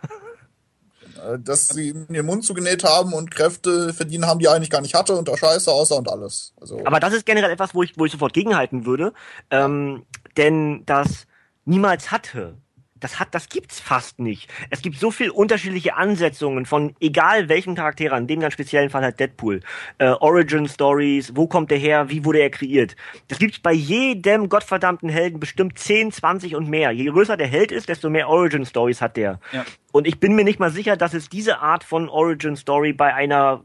äh, 1.26 1.40
dass 1.40 1.70
sie 1.70 1.94
den 1.94 2.26
Mund 2.26 2.44
zugenäht 2.44 2.84
haben 2.84 3.14
und 3.14 3.32
Kräfte 3.32 3.94
verdienen 3.94 4.28
haben, 4.28 4.40
die 4.40 4.48
er 4.48 4.54
eigentlich 4.54 4.70
gar 4.70 4.82
nicht 4.82 4.96
hatte 4.96 5.16
und 5.16 5.30
da 5.30 5.38
scheiße 5.38 5.72
aussah 5.72 5.96
und 5.96 6.10
alles. 6.10 6.54
Also 6.60 6.82
Aber 6.84 7.00
das 7.00 7.14
ist 7.14 7.26
generell 7.26 7.52
etwas, 7.52 7.74
wo 7.74 7.84
ich, 7.84 7.98
wo 7.98 8.04
ich 8.04 8.12
sofort 8.12 8.34
gegenhalten 8.34 8.86
würde. 8.86 9.14
Ähm, 9.50 10.06
denn 10.36 10.86
das 10.86 11.26
niemals 11.66 12.12
hatte 12.12 12.58
das 13.04 13.20
hat, 13.20 13.36
das 13.36 13.50
gibt's 13.50 13.80
fast 13.80 14.20
nicht. 14.20 14.50
Es 14.70 14.82
gibt 14.82 14.98
so 14.98 15.12
viel 15.12 15.30
unterschiedliche 15.30 15.96
Ansetzungen 15.96 16.66
von 16.66 16.96
egal 17.02 17.50
welchen 17.50 17.76
Charakter, 17.76 18.16
in 18.16 18.28
dem 18.28 18.40
ganz 18.40 18.54
speziellen 18.54 18.90
Fall 18.90 19.04
halt 19.04 19.20
Deadpool, 19.20 19.60
äh, 19.98 20.08
Origin 20.08 20.68
Stories, 20.68 21.34
wo 21.36 21.48
kommt 21.48 21.72
er 21.72 21.78
her, 21.78 22.10
wie 22.10 22.24
wurde 22.24 22.40
er 22.40 22.50
kreiert. 22.50 22.96
Das 23.28 23.40
gibt's 23.40 23.60
bei 23.60 23.74
jedem 23.74 24.48
gottverdammten 24.48 25.10
Helden 25.10 25.40
bestimmt 25.40 25.78
10, 25.78 26.12
20 26.12 26.56
und 26.56 26.70
mehr. 26.70 26.92
Je 26.92 27.06
größer 27.06 27.36
der 27.36 27.48
Held 27.48 27.72
ist, 27.72 27.90
desto 27.90 28.10
mehr 28.10 28.30
Origin 28.30 28.66
Stories 28.66 29.02
hat 29.02 29.18
der. 29.18 29.40
Ja. 29.52 29.66
Und 29.92 30.08
ich 30.08 30.20
bin 30.20 30.36
mir 30.36 30.46
nicht 30.46 30.60
mal 30.60 30.72
sicher, 30.72 30.96
dass 30.96 31.14
es 31.14 31.30
diese 31.30 31.60
Art 31.60 31.84
von 31.84 32.08
Origin 32.08 32.56
Story 32.56 32.94
bei 32.94 33.14
einer 33.14 33.64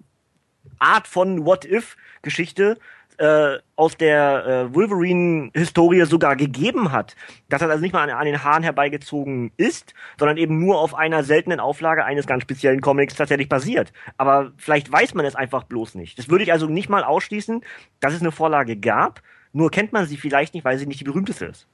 Art 0.81 1.07
von 1.07 1.45
What 1.45 1.65
If 1.65 1.97
Geschichte 2.23 2.79
äh, 3.19 3.59
aus 3.77 3.97
der 3.97 4.47
äh, 4.47 4.75
Wolverine-Historie 4.75 6.05
sogar 6.05 6.37
gegeben 6.37 6.93
hat. 6.93 7.17
Dass 7.49 7.61
das 7.61 7.71
also 7.71 7.83
nicht 7.83 7.93
mal 7.93 8.09
an, 8.09 8.11
an, 8.11 8.27
den 8.27 8.43
Haaren 8.43 8.63
herbeigezogen 8.63 9.53
ist, 9.57 9.95
sondern 10.19 10.37
eben 10.37 10.59
nur 10.59 10.81
auf 10.81 10.95
einer 10.95 11.25
seltenen 11.25 11.61
Auflage 11.61 12.05
eines 12.05 12.27
ganz 12.27 12.43
speziellen 12.43 12.81
Comics 12.81 13.15
tatsächlich 13.17 13.49
basiert. 13.49 13.93
Aber 14.17 14.53
vielleicht 14.57 14.91
weiß 14.91 15.15
man 15.15 15.25
es 15.25 15.35
einfach 15.35 15.65
bloß 15.65 15.95
nicht. 15.95 16.19
Das 16.19 16.29
würde 16.29 16.45
ich 16.45 16.53
also 16.53 16.67
nicht 16.67 16.89
mal 16.89 17.05
ausschließen, 17.05 17.63
dass 18.01 18.15
es 18.15 18.21
eine 18.21 18.33
Vorlage 18.33 18.77
gab, 18.77 19.23
nur 19.53 19.71
kennt 19.71 19.93
man 19.93 20.07
sie 20.07 20.17
vielleicht 20.17 20.55
nicht, 20.55 20.65
weil 20.65 20.79
sie 20.79 20.87
nicht 20.87 21.01
die 21.01 21.05
berühmteste 21.05 21.47
ist. 21.47 21.67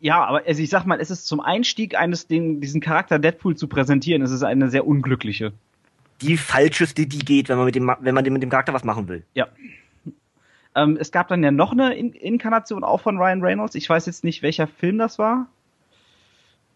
Ja, 0.00 0.22
aber 0.22 0.42
also 0.46 0.60
ich 0.60 0.68
sag 0.68 0.84
mal, 0.84 1.00
es 1.00 1.10
ist 1.10 1.26
zum 1.26 1.40
Einstieg 1.40 1.96
eines, 1.96 2.26
den, 2.26 2.60
diesen 2.60 2.82
Charakter 2.82 3.18
Deadpool 3.18 3.56
zu 3.56 3.68
präsentieren, 3.68 4.20
es 4.20 4.30
ist 4.30 4.42
eine 4.42 4.68
sehr 4.68 4.86
unglückliche. 4.86 5.52
Die 6.20 6.36
falscheste, 6.36 7.06
die 7.06 7.20
geht, 7.20 7.48
wenn 7.48 7.56
man 7.56 7.66
mit 7.66 7.74
dem, 7.74 7.90
wenn 8.00 8.14
man 8.14 8.24
mit 8.24 8.42
dem 8.42 8.50
Charakter 8.50 8.74
was 8.74 8.84
machen 8.84 9.08
will. 9.08 9.24
Ja. 9.32 9.48
Ähm, 10.74 10.96
es 11.00 11.12
gab 11.12 11.28
dann 11.28 11.42
ja 11.42 11.50
noch 11.50 11.72
eine 11.72 11.94
In 11.94 12.12
Inkarnation 12.12 12.84
auch 12.84 13.00
von 13.00 13.18
Ryan 13.18 13.42
Reynolds. 13.42 13.74
Ich 13.74 13.88
weiß 13.88 14.06
jetzt 14.06 14.24
nicht, 14.24 14.42
welcher 14.42 14.66
Film 14.66 14.98
das 14.98 15.18
war. 15.18 15.46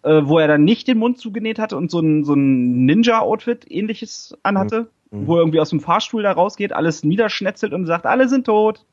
Äh, 0.03 0.23
wo 0.25 0.39
er 0.39 0.47
dann 0.47 0.63
nicht 0.63 0.87
den 0.87 0.99
Mund 0.99 1.19
zugenäht 1.19 1.59
hatte 1.59 1.77
und 1.77 1.91
so 1.91 1.99
ein, 2.01 2.25
so 2.25 2.35
ein 2.35 2.87
Ninja-Outfit 2.87 3.69
ähnliches 3.69 4.37
anhatte. 4.43 4.89
Mhm. 5.11 5.27
Wo 5.27 5.37
er 5.37 5.41
irgendwie 5.41 5.61
aus 5.61 5.71
dem 5.71 5.81
Fahrstuhl 5.81 6.23
da 6.23 6.33
rausgeht, 6.33 6.73
alles 6.73 7.03
niederschnetzelt 7.03 7.73
und 7.73 7.87
sagt, 7.87 8.07
alle 8.07 8.29
sind 8.29 8.45
tot. 8.45 8.85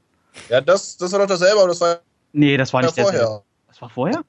Ja, 0.49 0.61
das, 0.61 0.97
das 0.97 1.11
war 1.11 1.19
doch 1.19 1.27
dasselbe, 1.27 1.59
aber 1.59 1.67
das 1.67 1.81
war. 1.81 1.99
Nee, 2.33 2.57
das 2.57 2.73
war 2.73 2.81
nicht 2.81 2.95
vorher. 2.95 3.11
Derselbe. 3.11 3.43
Das 3.67 3.81
war 3.81 3.89
vorher? 3.89 4.21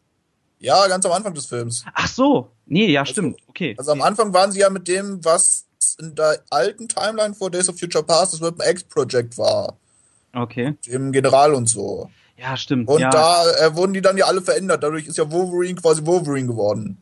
Ja, 0.58 0.86
ganz 0.88 1.04
am 1.06 1.12
Anfang 1.12 1.34
des 1.34 1.46
Films. 1.46 1.84
Ach 1.94 2.08
so. 2.08 2.50
Nee, 2.66 2.90
ja, 2.90 3.00
also, 3.00 3.12
stimmt. 3.12 3.40
Okay. 3.48 3.74
Also 3.78 3.92
am 3.92 4.02
Anfang 4.02 4.32
waren 4.34 4.52
sie 4.52 4.60
ja 4.60 4.70
mit 4.70 4.88
dem, 4.88 5.24
was 5.24 5.66
in 5.98 6.14
der 6.14 6.42
alten 6.50 6.88
Timeline 6.88 7.34
vor 7.34 7.50
Days 7.50 7.68
of 7.68 7.78
Future 7.78 8.04
Past 8.04 8.34
das 8.34 8.40
Weapon 8.40 8.66
X 8.68 8.84
Project 8.84 9.38
war. 9.38 9.76
Okay. 10.36 10.74
Dem 10.86 11.12
General 11.12 11.54
und 11.54 11.66
so. 11.68 12.10
Ja, 12.36 12.56
stimmt. 12.56 12.88
Und 12.88 13.00
ja. 13.00 13.08
da 13.08 13.42
äh, 13.58 13.74
wurden 13.74 13.94
die 13.94 14.02
dann 14.02 14.18
ja 14.18 14.26
alle 14.26 14.42
verändert. 14.42 14.82
Dadurch 14.82 15.06
ist 15.06 15.16
ja 15.16 15.30
Wolverine 15.32 15.80
quasi 15.80 16.04
Wolverine 16.04 16.46
geworden. 16.46 16.98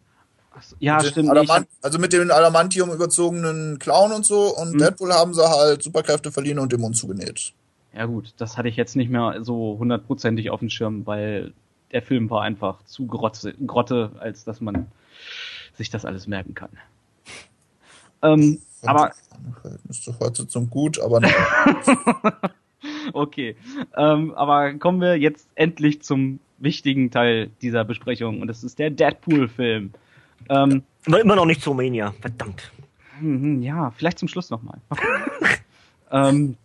So, 0.60 0.76
ja, 0.78 1.00
stimmt. 1.00 1.30
Adamant, 1.30 1.66
also 1.82 1.98
mit 1.98 2.12
dem 2.12 2.30
Adamantium 2.30 2.92
überzogenen 2.92 3.80
Clown 3.80 4.12
und 4.12 4.24
so. 4.24 4.56
Und 4.56 4.74
mhm. 4.74 4.78
Deadpool 4.78 5.12
haben 5.12 5.34
sie 5.34 5.42
halt 5.42 5.82
Superkräfte 5.82 6.30
verliehen 6.30 6.60
und 6.60 6.72
den 6.72 6.80
Mund 6.80 6.96
zugenäht. 6.96 7.52
Ja 7.92 8.06
gut, 8.06 8.34
das 8.36 8.56
hatte 8.56 8.68
ich 8.68 8.76
jetzt 8.76 8.94
nicht 8.94 9.10
mehr 9.10 9.38
so 9.42 9.76
hundertprozentig 9.78 10.50
auf 10.50 10.60
dem 10.60 10.70
Schirm, 10.70 11.04
weil 11.06 11.52
der 11.90 12.02
Film 12.02 12.30
war 12.30 12.42
einfach 12.42 12.84
zu 12.84 13.06
Grotte, 13.06 13.54
Grotte 13.66 14.12
als 14.18 14.44
dass 14.44 14.60
man 14.60 14.86
sich 15.76 15.90
das 15.90 16.04
alles 16.04 16.28
merken 16.28 16.54
kann. 16.54 16.70
Ähm, 18.22 18.62
aber 18.82 19.12
ist 19.88 20.06
doch 20.06 20.20
heute 20.20 20.46
zum 20.46 20.70
gut, 20.70 21.00
aber 21.00 21.20
Okay. 23.12 23.56
Ähm, 23.96 24.34
aber 24.34 24.74
kommen 24.74 25.00
wir 25.00 25.16
jetzt 25.16 25.48
endlich 25.54 26.02
zum 26.02 26.40
wichtigen 26.58 27.10
Teil 27.10 27.50
dieser 27.62 27.84
Besprechung 27.84 28.40
und 28.40 28.48
das 28.48 28.64
ist 28.64 28.78
der 28.78 28.90
Deadpool-Film. 28.90 29.92
Ähm, 30.48 30.82
Aber 31.06 31.20
immer 31.20 31.36
noch 31.36 31.46
nicht 31.46 31.62
zu 31.62 31.74
Mania, 31.74 32.12
verdammt. 32.20 32.72
Mhm, 33.20 33.62
ja, 33.62 33.90
vielleicht 33.92 34.18
zum 34.18 34.28
Schluss 34.28 34.50
nochmal. 34.50 34.78
ähm, 36.10 36.56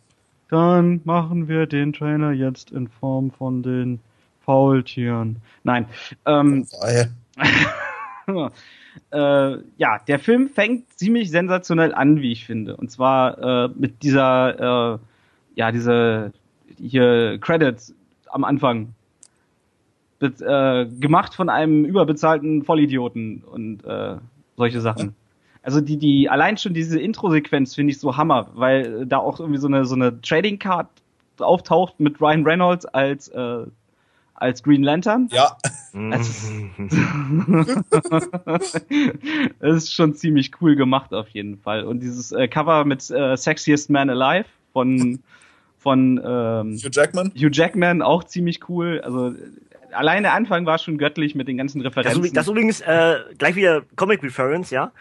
dann 0.50 1.02
machen 1.04 1.48
wir 1.48 1.68
den 1.68 1.94
Trailer 1.94 2.32
jetzt 2.32 2.72
in 2.72 2.88
Form 2.88 3.32
von 3.32 3.62
den 3.62 4.00
Faultieren. 4.42 5.38
Nein. 5.64 5.86
Ähm, 6.26 6.66
äh, 9.12 9.58
ja, 9.78 10.00
der 10.08 10.20
Film 10.20 10.50
fängt 10.50 10.92
ziemlich 10.98 11.30
sensationell 11.30 11.94
an, 11.94 12.22
wie 12.22 12.32
ich 12.32 12.46
finde. 12.46 12.76
Und 12.76 12.90
zwar 12.90 13.66
äh, 13.66 13.70
mit 13.76 14.02
dieser 14.02 14.96
äh, 14.96 15.00
ja, 15.60 15.74
diese 15.74 16.32
hier 16.78 17.38
Credits 17.42 17.94
am 18.32 18.46
Anfang. 18.46 18.96
Äh, 20.22 20.86
gemacht 20.86 21.34
von 21.34 21.50
einem 21.50 21.86
überbezahlten 21.86 22.64
Vollidioten 22.64 23.42
und 23.44 23.86
äh, 23.86 24.16
solche 24.56 24.82
Sachen. 24.82 25.16
Also 25.62 25.82
die, 25.82 25.98
die, 25.98 26.30
allein 26.30 26.58
schon 26.58 26.74
diese 26.74 26.98
Intro-Sequenz 26.98 27.76
finde 27.76 27.92
ich 27.92 28.00
so 28.00 28.16
Hammer, 28.16 28.50
weil 28.54 29.06
da 29.06 29.18
auch 29.18 29.42
irgendwie 29.42 29.60
so 29.60 29.68
eine, 29.68 29.84
so 29.84 29.94
eine 29.94 30.22
Trading 30.22 30.58
Card 30.58 30.88
auftaucht 31.38 32.00
mit 32.00 32.22
Ryan 32.22 32.46
Reynolds 32.46 32.86
als, 32.86 33.28
äh, 33.28 33.66
als 34.36 34.64
Green 34.64 34.84
Lantern. 34.84 35.28
Ja. 35.32 35.58
Das 39.60 39.76
ist 39.82 39.94
schon 39.94 40.16
ziemlich 40.16 40.52
cool 40.62 40.78
gemacht 40.78 41.14
auf 41.14 41.28
jeden 41.28 41.58
Fall. 41.58 41.84
Und 41.84 42.00
dieses 42.00 42.32
äh, 42.32 42.48
Cover 42.48 42.86
mit 42.86 43.12
äh, 43.12 43.36
Sexiest 43.36 43.90
Man 43.90 44.10
Alive 44.10 44.48
von 44.72 45.20
von 45.80 46.18
ähm, 46.18 46.76
Hugh 46.76 46.90
Jackman. 46.92 47.32
Hugh 47.36 47.50
Jackman 47.52 48.02
auch 48.02 48.26
ziemlich 48.26 48.70
cool. 48.70 49.02
Also 49.04 49.34
allein 49.92 50.24
der 50.24 50.34
Anfang 50.34 50.66
war 50.66 50.78
schon 50.78 50.98
göttlich 50.98 51.36
mit 51.36 51.48
den 51.48 51.58
ganzen 51.58 51.82
Referenzen. 51.82 52.22
Das, 52.22 52.32
das 52.34 52.48
übrigens 52.48 52.82
äh, 52.82 53.16
gleich 53.38 53.56
wieder 53.56 53.84
Comic 53.96 54.22
Reference, 54.22 54.70
ja. 54.70 54.92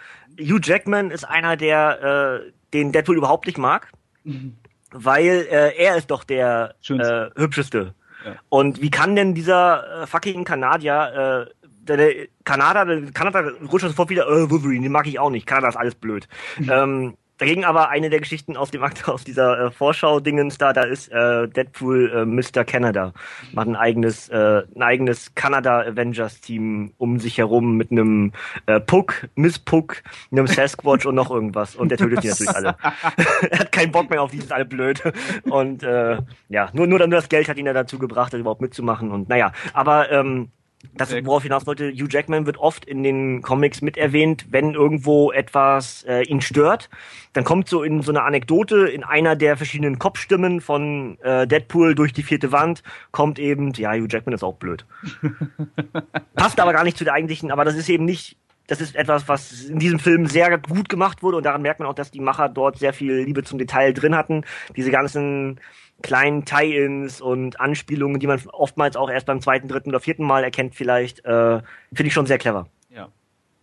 Hugh 0.41 0.61
Jackman 0.63 1.11
ist 1.11 1.25
einer, 1.25 1.57
der 1.57 2.43
äh, 2.47 2.53
den 2.73 2.93
Deadpool 2.93 3.17
überhaupt 3.17 3.47
nicht 3.47 3.59
mag, 3.59 3.91
mhm. 4.25 4.57
weil 4.93 5.47
äh, 5.51 5.77
er 5.77 5.97
ist 5.97 6.11
doch 6.11 6.25
der 6.25 6.75
äh, 6.89 7.31
hübscheste. 7.37 7.95
Ja. 8.25 8.37
Und 8.49 8.81
wie 8.81 8.91
kann 8.91 9.17
denn 9.17 9.35
dieser 9.35 10.03
äh, 10.03 10.07
fucking 10.07 10.45
Kanadier 10.45 11.49
äh, 11.49 11.55
der, 11.89 11.97
der 11.97 12.27
Kanada, 12.45 12.85
der 12.85 13.11
Kanada 13.13 13.51
rutscht 13.71 13.87
sofort 13.87 14.11
wieder, 14.11 14.29
äh, 14.29 14.51
Wolverine, 14.51 14.83
den 14.83 14.93
mag 14.93 15.07
ich 15.07 15.19
auch 15.19 15.31
nicht. 15.31 15.47
Kanada 15.47 15.69
ist 15.69 15.77
alles 15.77 15.95
blöd. 15.95 16.29
Mhm. 16.59 16.71
ähm, 16.73 17.17
Dagegen 17.39 17.65
aber 17.65 17.89
eine 17.89 18.11
der 18.11 18.19
Geschichten 18.19 18.57
aus 18.57 18.71
dem 18.71 18.83
Akt 18.83 19.09
aus 19.09 19.25
dieser 19.25 19.67
äh, 19.67 19.71
Vorschau-Dingens 19.71 20.59
da, 20.59 20.73
da 20.73 20.83
ist 20.83 21.09
äh, 21.11 21.49
Deadpool 21.49 22.13
äh, 22.13 22.25
Mr. 22.25 22.65
Canada. 22.65 23.13
Macht 23.53 23.69
ein 23.69 23.77
eigenes, 23.77 24.29
äh, 24.29 24.63
ein 24.75 24.83
eigenes 24.83 25.35
Canada 25.35 25.81
Avengers 25.81 26.41
Team 26.41 26.93
um 26.99 27.21
sich 27.21 27.39
herum 27.39 27.77
mit 27.77 27.91
einem 27.91 28.33
äh, 28.67 28.81
Puck, 28.81 29.29
Miss 29.37 29.59
Puck, 29.59 30.03
einem 30.31 30.47
Sasquatch 30.47 31.07
und 31.07 31.15
noch 31.15 31.31
irgendwas. 31.31 31.77
Und 31.77 31.91
der 31.91 31.99
tötet 31.99 32.25
die 32.25 32.29
natürlich 32.29 32.55
alle. 32.55 32.77
er 33.51 33.59
hat 33.61 33.73
keinen 33.73 33.93
Bock 33.93 34.11
mehr 34.11 34.23
auf 34.23 34.33
die 34.33 34.41
sind 34.41 34.53
alle 34.53 34.65
blöd. 34.65 35.03
Und 35.45 35.83
äh, 35.83 36.19
ja, 36.49 36.69
nur, 36.73 36.87
nur, 36.87 36.99
nur 36.99 37.09
das 37.09 37.29
Geld 37.29 37.49
hat 37.49 37.57
ihn 37.57 37.67
ja 37.67 37.73
dazu 37.73 37.99
gebracht, 37.99 38.33
das 38.33 38.41
überhaupt 38.41 38.61
mitzumachen. 38.61 39.13
Und 39.13 39.29
naja, 39.29 39.53
aber 39.73 40.11
ähm, 40.11 40.51
das, 40.95 41.13
worauf 41.25 41.43
hinaus 41.43 41.67
wollte, 41.67 41.91
Hugh 41.91 42.09
Jackman 42.09 42.47
wird 42.47 42.59
oft 42.59 42.85
in 42.85 43.03
den 43.03 43.43
Comics 43.43 43.83
mit 43.83 43.97
erwähnt, 43.97 44.47
wenn 44.51 44.75
irgendwo 44.75 45.33
etwas 45.33 46.05
äh, 46.05 46.23
ihn 46.23 46.41
stört. 46.41 46.89
Dann 47.33 47.45
kommt 47.45 47.69
so 47.69 47.83
in 47.83 48.03
so 48.03 48.13
eine 48.13 48.23
Anekdote 48.23 48.87
in 48.87 49.03
einer 49.03 49.35
der 49.35 49.57
verschiedenen 49.57 49.99
Kopfstimmen 49.99 50.61
von 50.61 51.19
äh, 51.23 51.47
Deadpool 51.47 51.95
durch 51.95 52.13
die 52.13 52.23
vierte 52.23 52.53
Wand, 52.53 52.83
kommt 53.11 53.39
eben, 53.39 53.73
ja, 53.75 53.93
Hugh 53.93 54.09
Jackman 54.09 54.35
ist 54.35 54.45
auch 54.45 54.55
blöd. 54.55 54.87
Passt 56.35 56.61
aber 56.61 56.73
gar 56.73 56.85
nicht 56.85 56.97
zu 56.97 57.05
der 57.05 57.15
eigentlichen, 57.15 57.51
aber 57.51 57.65
das 57.65 57.75
ist 57.75 57.89
eben 57.89 58.05
nicht, 58.05 58.37
das 58.69 58.81
ist 58.81 58.95
etwas, 58.95 59.29
was 59.29 59.65
in 59.65 59.79
diesem 59.79 59.99
Film 59.99 60.27
sehr 60.27 60.59
gut 60.59 60.89
gemacht 60.89 61.23
wurde 61.23 61.39
und 61.39 61.47
daran 61.47 61.63
merkt 61.63 61.81
man 61.81 61.89
auch, 61.89 61.95
dass 61.95 62.11
die 62.11 62.21
Macher 62.21 62.49
dort 62.49 62.79
sehr 62.79 62.93
viel 62.93 63.15
Liebe 63.15 63.43
zum 63.43 63.59
Detail 63.59 63.93
drin 63.93 64.15
hatten. 64.15 64.45
Diese 64.77 64.91
ganzen 64.91 65.59
kleinen 66.03 66.45
Tie-ins 66.45 67.21
und 67.21 67.61
Anspielungen, 67.61 68.21
die 68.21 68.27
man 68.27 68.41
oftmals 68.53 68.97
auch 68.97 69.11
erst 69.11 69.27
beim 69.27 69.41
zweiten, 69.41 69.69
dritten 69.69 69.91
oder 69.91 70.01
vierten 70.01 70.25
Mal 70.25 70.45
erkennt, 70.45 70.75
vielleicht, 70.75 71.25
äh, 71.25 71.61
finde 71.93 72.07
ich 72.07 72.13
schon 72.13 72.27
sehr 72.27 72.39
clever. 72.39 72.69
Ja, 72.95 73.09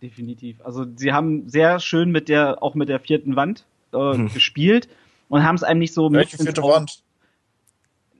definitiv. 0.02 0.58
Also 0.64 0.84
sie 0.96 1.12
haben 1.12 1.48
sehr 1.48 1.80
schön 1.80 2.10
mit 2.10 2.28
der, 2.28 2.62
auch 2.62 2.74
mit 2.74 2.88
der 2.88 3.00
vierten 3.00 3.36
Wand 3.36 3.64
äh, 3.92 4.12
hm. 4.12 4.32
gespielt 4.32 4.88
und 5.28 5.44
haben 5.44 5.54
es 5.54 5.62
einem 5.62 5.80
nicht 5.80 5.94
so 5.94 6.12
Welche 6.12 6.36
vierte 6.36 6.62
Wand? 6.62 7.02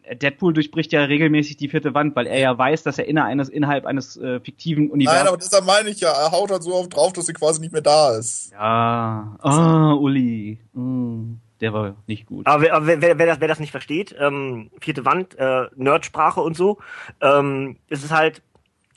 Deadpool 0.09 0.53
durchbricht 0.53 0.93
ja 0.93 1.03
regelmäßig 1.03 1.57
die 1.57 1.69
vierte 1.69 1.93
Wand, 1.93 2.15
weil 2.15 2.29
er 2.29 2.39
ja 2.39 2.57
weiß, 2.57 2.85
dass 2.85 2.97
er 2.97 3.07
inner 3.07 3.25
eines, 3.25 3.49
innerhalb 3.49 3.87
eines 3.87 4.17
äh, 4.17 4.39
fiktiven 4.39 4.89
Universums. 4.89 5.19
Nein, 5.19 5.29
aber 5.29 5.37
deshalb 5.37 5.65
meine 5.67 5.91
ich 5.91 6.01
ja, 6.01 6.13
er 6.13 6.31
haut 6.31 6.49
halt 6.53 6.63
so 6.63 6.75
oft 6.75 6.95
drauf, 6.95 7.13
dass 7.13 7.27
sie 7.27 7.33
quasi 7.33 7.61
nicht 7.61 7.73
mehr 7.73 7.83
da 7.83 8.17
ist. 8.17 8.53
Ja. 8.53 9.37
Ah, 9.41 9.93
oh, 9.95 9.99
Uli. 9.99 10.61
Mm 10.75 11.35
der 11.61 11.73
war 11.73 11.97
nicht 12.07 12.27
gut. 12.27 12.47
Aber 12.47 12.63
wer, 12.87 13.01
wer, 13.01 13.19
wer, 13.19 13.27
das, 13.27 13.41
wer 13.41 13.49
das 13.49 13.61
nicht 13.61 13.71
versteht, 13.71 14.15
ähm, 14.19 14.71
vierte 14.81 15.05
Wand, 15.05 15.39
äh, 15.39 15.67
Nerdsprache 15.77 16.41
und 16.41 16.57
so, 16.57 16.79
ähm, 17.21 17.77
ist 17.89 18.05
es 18.05 18.13
halt, 18.13 18.43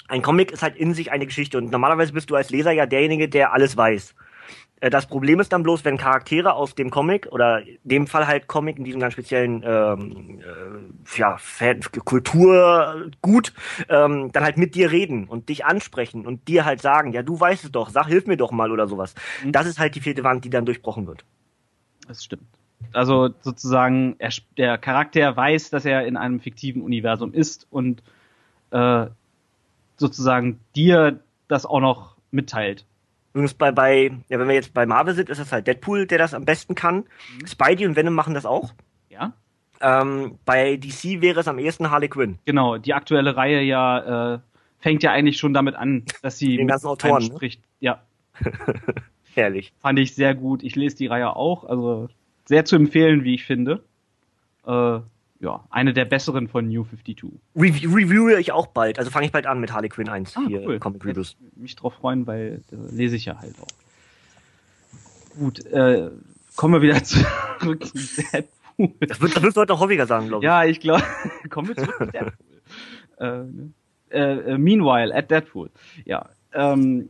ein 0.08 0.22
Comic 0.22 0.52
ist 0.52 0.64
halt 0.64 0.76
in 0.76 0.94
sich 0.94 1.12
eine 1.12 1.26
Geschichte 1.26 1.58
und 1.58 1.72
normalerweise 1.72 2.14
bist 2.14 2.30
du 2.30 2.36
als 2.36 2.50
Leser 2.50 2.72
ja 2.72 2.86
derjenige, 2.86 3.30
der 3.30 3.54
alles 3.54 3.78
weiß. 3.78 4.16
Äh, 4.82 4.90
das 4.90 5.08
Problem 5.08 5.40
ist 5.40 5.54
dann 5.54 5.64
bloß, 5.64 5.86
wenn 5.86 5.98
Charaktere 5.98 6.54
aus 6.54 6.76
dem 6.76 6.90
Comic 6.90 7.28
oder 7.32 7.62
in 7.66 7.78
dem 7.84 8.08
Fall 8.08 8.28
halt 8.28 8.48
Comic 8.48 8.78
in 8.78 8.84
diesem 8.84 9.00
ganz 9.00 9.14
speziellen 9.14 9.64
ähm, 9.66 10.40
äh, 10.40 11.20
ja, 11.20 11.38
Kulturgut 12.04 13.54
ähm, 13.90 14.32
dann 14.32 14.44
halt 14.44 14.58
mit 14.58 14.76
dir 14.76 14.92
reden 14.92 15.28
und 15.28 15.50
dich 15.50 15.66
ansprechen 15.66 16.26
und 16.26 16.48
dir 16.48 16.66
halt 16.66 16.82
sagen, 16.82 17.14
ja 17.14 17.24
du 17.24 17.40
weißt 17.40 17.66
es 17.66 17.72
doch, 17.72 17.90
sag 17.90 18.08
hilf 18.08 18.28
mir 18.28 18.38
doch 18.38 18.52
mal 18.52 18.72
oder 18.72 18.88
sowas. 18.88 19.16
Mhm. 19.44 19.52
Das 19.52 19.68
ist 19.68 19.80
halt 19.80 19.96
die 19.96 20.02
vierte 20.02 20.24
Wand, 20.24 20.46
die 20.46 20.50
dann 20.50 20.66
durchbrochen 20.66 21.08
wird. 21.08 21.26
Das 22.10 22.24
stimmt. 22.24 22.48
Also 22.92 23.30
sozusagen, 23.42 24.16
er, 24.18 24.32
der 24.58 24.80
Charakter 24.80 25.38
weiß, 25.38 25.70
dass 25.70 25.86
er 25.86 26.08
in 26.08 26.18
einem 26.18 26.40
fiktiven 26.40 26.82
Universum 26.82 27.34
ist 27.34 27.68
und 27.70 28.02
äh, 28.72 29.06
sozusagen 29.98 30.60
dir 30.76 31.20
das 31.48 31.68
auch 31.68 31.82
noch 31.82 32.16
mitteilt. 32.32 32.86
Übrigens 33.34 33.54
bei, 33.54 33.72
bei, 33.72 34.12
ja, 34.28 34.40
wenn 34.40 34.48
wir 34.48 34.56
jetzt 34.56 34.74
bei 34.74 34.88
Marvel 34.88 35.14
sind, 35.14 35.30
ist 35.30 35.38
das 35.40 35.52
halt 35.52 35.68
Deadpool, 35.68 36.08
der 36.08 36.18
das 36.18 36.34
am 36.34 36.46
besten 36.46 36.74
kann. 36.74 37.06
Mhm. 37.40 37.46
Spidey 37.46 37.86
und 37.86 37.96
Venom 37.96 38.16
machen 38.16 38.34
das 38.34 38.48
auch. 38.48 38.74
Ja. 39.10 39.34
Ähm, 39.82 40.40
bei 40.46 40.78
DC 40.78 41.22
wäre 41.22 41.42
es 41.42 41.48
am 41.48 41.60
ehesten 41.60 41.92
Harley 41.92 42.10
Quinn. 42.10 42.40
Genau, 42.46 42.78
die 42.80 42.96
aktuelle 42.96 43.36
Reihe 43.36 43.62
ja 43.62 44.34
äh, 44.34 44.40
fängt 44.80 45.04
ja 45.04 45.12
eigentlich 45.12 45.38
schon 45.38 45.54
damit 45.54 45.76
an, 45.76 46.06
dass 46.24 46.40
sie 46.40 46.58
den 46.58 46.68
ganzen 46.68 46.88
Autoren 46.88 47.24
ne? 47.24 47.26
spricht. 47.36 47.62
Ne? 47.62 47.68
Ja. 47.82 48.04
Herrlich. 49.40 49.74
Fand 49.80 50.00
ich 50.00 50.16
sehr 50.16 50.36
gut. 50.36 50.64
Ich 50.64 50.76
lese 50.76 50.98
die 50.98 51.08
Reihe 51.08 51.36
auch, 51.36 51.64
also 51.64 52.10
sehr 52.46 52.66
zu 52.66 52.76
empfehlen, 52.76 53.24
wie 53.24 53.36
ich 53.36 53.46
finde. 53.46 53.84
Äh, 54.66 55.00
ja, 55.42 55.64
eine 55.70 55.94
der 55.94 56.06
besseren 56.06 56.48
von 56.50 56.68
New 56.68 56.84
52. 56.84 57.32
Review, 57.56 57.96
reviewe 57.96 58.40
ich 58.40 58.52
auch 58.52 58.68
bald. 58.68 59.00
Also 59.00 59.10
fange 59.10 59.26
ich 59.26 59.32
bald 59.32 59.48
an 59.48 59.62
mit 59.62 59.72
Harley 59.72 59.88
Quinn 59.88 60.10
1 60.10 60.36
ah, 60.36 60.42
hier 60.48 60.68
cool. 60.68 60.80
Comic 60.80 61.06
Reviews. 61.06 61.38
Mich 61.56 61.76
drauf 61.76 61.94
freuen, 61.94 62.28
weil 62.28 62.62
äh, 62.72 62.96
lese 62.96 63.16
ich 63.16 63.26
ja 63.26 63.40
halt 63.40 63.56
auch. 63.62 63.68
Gut, 65.38 65.66
äh, 65.68 66.10
kommen 66.58 66.74
wir 66.74 66.82
wieder 66.82 67.02
zurück 67.60 67.86
zu 67.86 67.98
Deadpool. 68.34 68.92
Das, 69.00 69.22
wird, 69.22 69.36
das 69.36 69.44
wirst 69.44 69.56
du 69.56 69.62
heute 69.62 69.74
noch 69.74 69.80
häufiger 69.80 70.06
sagen, 70.08 70.28
glaube 70.28 70.44
ich. 70.44 70.48
Ja, 70.48 70.66
ich 70.66 70.82
glaube, 70.82 71.04
kommen 71.50 71.70
wir 71.70 71.78
zurück 71.78 71.96
zu 71.98 72.06
Deadpool. 72.08 72.62
äh, 73.20 73.44
ne? 73.44 73.74
äh, 74.10 74.58
meanwhile, 74.58 75.16
at 75.16 75.32
Deadpool. 75.32 75.70
Ja, 76.04 76.28
ähm, 76.54 77.10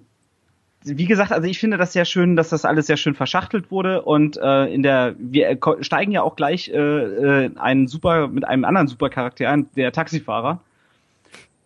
wie 0.84 1.06
gesagt, 1.06 1.32
also 1.32 1.48
ich 1.48 1.60
finde 1.60 1.78
das 1.78 1.94
sehr 1.94 2.06
schön, 2.06 2.36
dass 2.36 2.50
das 2.50 2.64
alles 2.64 2.88
sehr 2.88 2.98
schön 2.98 3.14
verschachtelt 3.14 3.70
wurde 3.70 4.02
und 4.02 4.38
äh, 4.38 4.66
in 4.66 4.82
der 4.82 5.16
wir 5.18 5.58
steigen 5.82 6.12
ja 6.12 6.22
auch 6.22 6.36
gleich 6.36 6.70
äh, 6.70 6.78
äh, 6.78 7.52
einen 7.58 7.88
super 7.88 8.28
mit 8.30 8.46
einem 8.46 8.64
anderen 8.64 8.88
Supercharakter 8.88 9.50
ein, 9.50 9.70
der 9.76 9.92
Taxifahrer. 9.92 10.62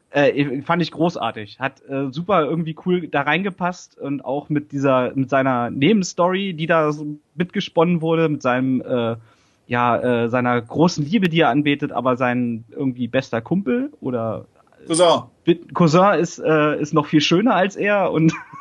Äh, 0.10 0.62
fand 0.62 0.82
ich 0.82 0.92
großartig, 0.92 1.60
hat 1.60 1.82
äh, 1.88 2.12
super 2.12 2.44
irgendwie 2.44 2.76
cool 2.86 3.08
da 3.08 3.22
reingepasst 3.22 4.00
und 4.00 4.24
auch 4.24 4.50
mit 4.50 4.72
dieser 4.72 5.12
mit 5.16 5.30
seiner 5.30 5.70
Nebenstory, 5.70 6.54
die 6.54 6.68
da 6.68 6.92
so 6.92 7.18
mitgesponnen 7.36 8.02
wurde, 8.02 8.30
mit 8.30 8.42
seinem 8.42 8.82
äh, 8.82 9.16
ja 9.68 9.98
äh, 9.98 10.30
seiner 10.30 10.62
großen 10.62 11.06
Liebe, 11.06 11.30
die 11.30 11.42
er 11.42 11.50
anbetet, 11.50 11.92
aber 11.92 12.16
sein 12.16 12.64
irgendwie 12.70 13.08
bester 13.08 13.42
Kumpel 13.42 13.92
oder 14.02 14.46
Cousin. 14.86 15.24
Cousin 15.74 16.20
ist 16.20 16.40
äh, 16.40 16.80
ist 16.80 16.94
noch 16.94 17.08
viel 17.08 17.22
schöner 17.22 17.56
als 17.56 17.76
er 17.76 18.12
und 18.12 18.34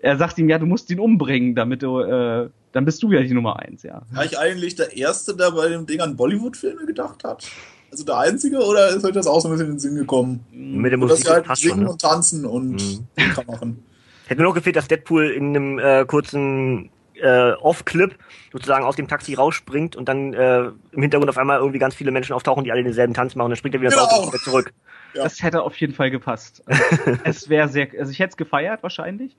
er 0.00 0.16
sagt 0.16 0.38
ihm, 0.38 0.48
ja, 0.48 0.58
du 0.58 0.66
musst 0.66 0.90
ihn 0.90 1.00
umbringen, 1.00 1.54
damit 1.54 1.82
du, 1.82 2.00
äh, 2.00 2.48
dann 2.72 2.84
bist 2.84 3.02
du 3.02 3.12
ja 3.12 3.22
die 3.22 3.34
Nummer 3.34 3.58
eins, 3.58 3.82
ja. 3.82 4.02
War 4.12 4.24
ich 4.24 4.38
eigentlich 4.38 4.74
der 4.76 4.96
Erste, 4.96 5.36
der 5.36 5.50
bei 5.52 5.68
dem 5.68 5.86
Ding 5.86 6.00
an 6.00 6.16
Bollywood-Filme 6.16 6.86
gedacht 6.86 7.24
hat? 7.24 7.46
Also 7.90 8.04
der 8.04 8.18
Einzige 8.18 8.58
oder 8.58 8.88
ist 8.90 9.04
euch 9.04 9.12
das 9.12 9.26
auch 9.26 9.40
so 9.40 9.48
ein 9.48 9.52
bisschen 9.52 9.66
in 9.66 9.72
den 9.72 9.80
Sinn 9.80 9.94
gekommen? 9.96 10.44
Mit 10.52 10.92
der 10.92 10.98
Musik 10.98 11.24
dass 11.24 11.24
sie 11.24 11.30
halt 11.30 11.58
singen 11.58 11.74
schon, 11.74 11.82
ne? 11.84 11.90
und 11.90 12.00
tanzen 12.00 12.44
und 12.44 12.72
mhm. 12.72 13.06
machen. 13.46 13.82
Hätte 14.26 14.40
mir 14.40 14.46
noch 14.46 14.54
gefehlt, 14.54 14.76
dass 14.76 14.86
Deadpool 14.86 15.30
in 15.30 15.48
einem 15.48 15.78
äh, 15.80 16.04
kurzen 16.04 16.90
äh, 17.20 17.52
Off-Clip 17.60 18.14
sozusagen 18.52 18.84
aus 18.84 18.96
dem 18.96 19.08
Taxi 19.08 19.34
rausspringt 19.34 19.96
und 19.96 20.08
dann 20.08 20.32
äh, 20.34 20.70
im 20.92 21.02
Hintergrund 21.02 21.30
auf 21.30 21.38
einmal 21.38 21.58
irgendwie 21.58 21.78
ganz 21.78 21.94
viele 21.94 22.10
Menschen 22.10 22.32
auftauchen, 22.32 22.64
die 22.64 22.72
alle 22.72 22.82
denselben 22.82 23.14
Tanz 23.14 23.34
machen, 23.34 23.50
dann 23.50 23.56
springt 23.56 23.74
er 23.74 23.80
wieder 23.80 23.90
genau. 23.90 24.04
Auto 24.04 24.30
und 24.30 24.40
zurück. 24.40 24.72
Ja. 25.14 25.24
Das 25.24 25.42
hätte 25.42 25.62
auf 25.62 25.76
jeden 25.76 25.94
Fall 25.94 26.10
gepasst. 26.10 26.62
es 27.24 27.48
wäre 27.48 27.68
sehr, 27.68 27.88
also 27.98 28.10
ich 28.12 28.18
hätte 28.18 28.30
es 28.30 28.36
gefeiert 28.36 28.82
wahrscheinlich. 28.82 29.36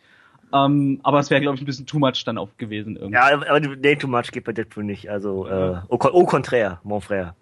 Um, 0.53 0.59
ähm, 0.59 0.99
aber 1.03 1.19
es 1.19 1.29
wäre, 1.29 1.39
glaube 1.39 1.55
ich, 1.55 1.61
ein 1.61 1.65
bisschen 1.65 1.85
too 1.85 1.97
much 1.97 2.25
dann 2.25 2.37
auch 2.37 2.49
gewesen. 2.57 2.97
Irgendwie. 2.97 3.13
Ja, 3.13 3.31
aber 3.31 3.59
nee, 3.61 3.95
too 3.95 4.09
much 4.09 4.31
geht 4.33 4.43
bei 4.43 4.51
Deadpool 4.51 4.83
nicht. 4.83 5.09
Also, 5.09 5.47
äh, 5.47 5.77
au, 5.87 5.97
au 5.97 6.25
contraire, 6.25 6.81
mon 6.83 6.99
frère. 6.99 7.35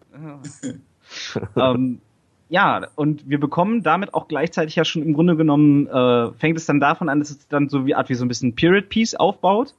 um, 1.56 1.64
ähm, 1.64 2.02
ja, 2.50 2.88
und 2.96 3.30
wir 3.30 3.40
bekommen 3.40 3.84
damit 3.84 4.14
auch 4.14 4.28
gleichzeitig 4.28 4.76
ja 4.76 4.84
schon 4.84 5.04
im 5.04 5.14
Grunde 5.14 5.36
genommen, 5.36 5.88
äh, 5.88 6.32
fängt 6.34 6.58
es 6.58 6.66
dann 6.66 6.80
davon 6.80 7.08
an, 7.08 7.20
dass 7.20 7.30
es 7.30 7.48
dann 7.48 7.70
so 7.70 7.86
wie 7.86 7.94
Art 7.94 8.10
wie 8.10 8.16
so 8.16 8.26
ein 8.26 8.28
bisschen 8.28 8.56
Period 8.56 8.90
Piece 8.90 9.16
aufbaut. 9.16 9.76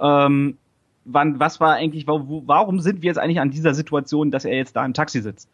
Ähm, 0.00 0.56
wann, 1.04 1.38
was 1.38 1.60
war 1.60 1.74
eigentlich, 1.74 2.06
warum 2.06 2.80
sind 2.80 3.02
wir 3.02 3.08
jetzt 3.08 3.18
eigentlich 3.18 3.40
an 3.40 3.50
dieser 3.50 3.74
Situation, 3.74 4.30
dass 4.30 4.44
er 4.44 4.56
jetzt 4.56 4.76
da 4.76 4.84
im 4.84 4.94
Taxi 4.94 5.20
sitzt? 5.20 5.48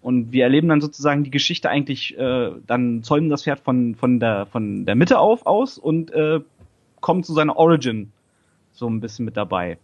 Und 0.00 0.30
wir 0.30 0.44
erleben 0.44 0.68
dann 0.68 0.80
sozusagen 0.80 1.24
die 1.24 1.30
Geschichte 1.30 1.68
eigentlich, 1.68 2.16
äh, 2.16 2.52
dann 2.66 3.02
zäumen 3.02 3.30
das 3.30 3.42
Pferd 3.42 3.60
von, 3.60 3.96
von, 3.96 4.20
der, 4.20 4.46
von 4.46 4.86
der 4.86 4.94
Mitte 4.94 5.18
auf 5.18 5.44
aus 5.46 5.76
und 5.76 6.12
äh, 6.12 6.40
kommen 7.00 7.24
zu 7.24 7.34
seiner 7.34 7.56
Origin 7.56 8.12
so 8.72 8.88
ein 8.88 9.00
bisschen 9.00 9.24
mit 9.24 9.36
dabei. 9.36 9.78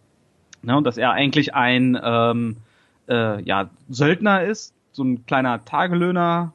Ne, 0.61 0.77
und 0.77 0.85
dass 0.85 0.97
er 0.97 1.11
eigentlich 1.11 1.53
ein 1.53 1.99
ähm, 2.01 2.57
äh, 3.07 3.41
ja, 3.43 3.69
Söldner 3.89 4.43
ist, 4.43 4.73
so 4.93 5.03
ein 5.03 5.25
kleiner 5.25 5.63
Tagelöhner, 5.65 6.53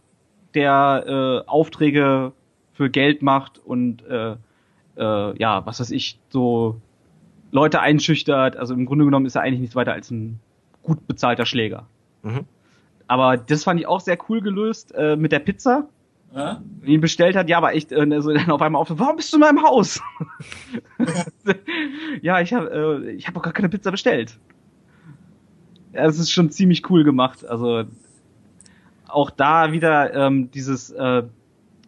der 0.55 1.05
äh, 1.07 1.49
Aufträge 1.49 2.33
für 2.73 2.91
Geld 2.91 3.23
macht 3.23 3.59
und 3.59 4.05
äh, 4.07 4.37
äh, 4.97 5.39
ja, 5.39 5.65
was 5.67 5.81
weiß 5.81 5.91
ich, 5.91 6.19
so 6.31 6.81
Leute 7.51 7.81
einschüchtert. 7.81 8.57
Also 8.57 8.75
im 8.75 8.87
Grunde 8.87 9.05
genommen 9.05 9.27
ist 9.27 9.35
er 9.35 9.43
eigentlich 9.43 9.61
nichts 9.61 9.77
weiter 9.77 9.93
als 9.93 10.11
ein 10.11 10.41
gut 10.83 11.07
bezahlter 11.07 11.47
Schläger. 11.47 11.87
Mhm. 12.23 12.45
Aber 13.07 13.37
das 13.37 13.65
fand 13.65 13.81
ich 13.81 13.87
auch 13.87 14.01
sehr 14.01 14.19
cool 14.29 14.41
gelöst 14.41 14.95
äh, 14.95 15.17
mit 15.17 15.33
der 15.33 15.41
Pizza. 15.41 15.89
Ja? 16.35 16.63
Die 16.87 16.93
ihn 16.93 17.01
bestellt 17.01 17.35
hat, 17.35 17.49
ja, 17.49 17.59
aber 17.59 17.75
echt, 17.75 17.91
äh, 17.91 18.07
also 18.13 18.33
dann 18.33 18.51
auf 18.51 18.63
einmal 18.63 18.81
auf, 18.81 18.89
warum 18.91 19.17
bist 19.17 19.33
du 19.33 19.37
in 19.37 19.41
meinem 19.41 19.63
Haus? 19.63 20.01
ja, 22.23 22.41
ich 22.41 22.55
habe 22.55 23.03
äh, 23.05 23.11
ich 23.11 23.27
hab 23.27 23.35
doch 23.35 23.43
gar 23.43 23.53
keine 23.53 23.69
Pizza 23.69 23.91
bestellt. 23.91 24.39
Ja, 25.93 26.07
es 26.07 26.19
ist 26.19 26.31
schon 26.31 26.51
ziemlich 26.51 26.89
cool 26.89 27.03
gemacht. 27.03 27.45
Also 27.45 27.85
auch 29.09 29.31
da 29.31 29.73
wieder 29.73 30.15
ähm, 30.15 30.51
dieses, 30.53 30.91
äh, 30.91 31.25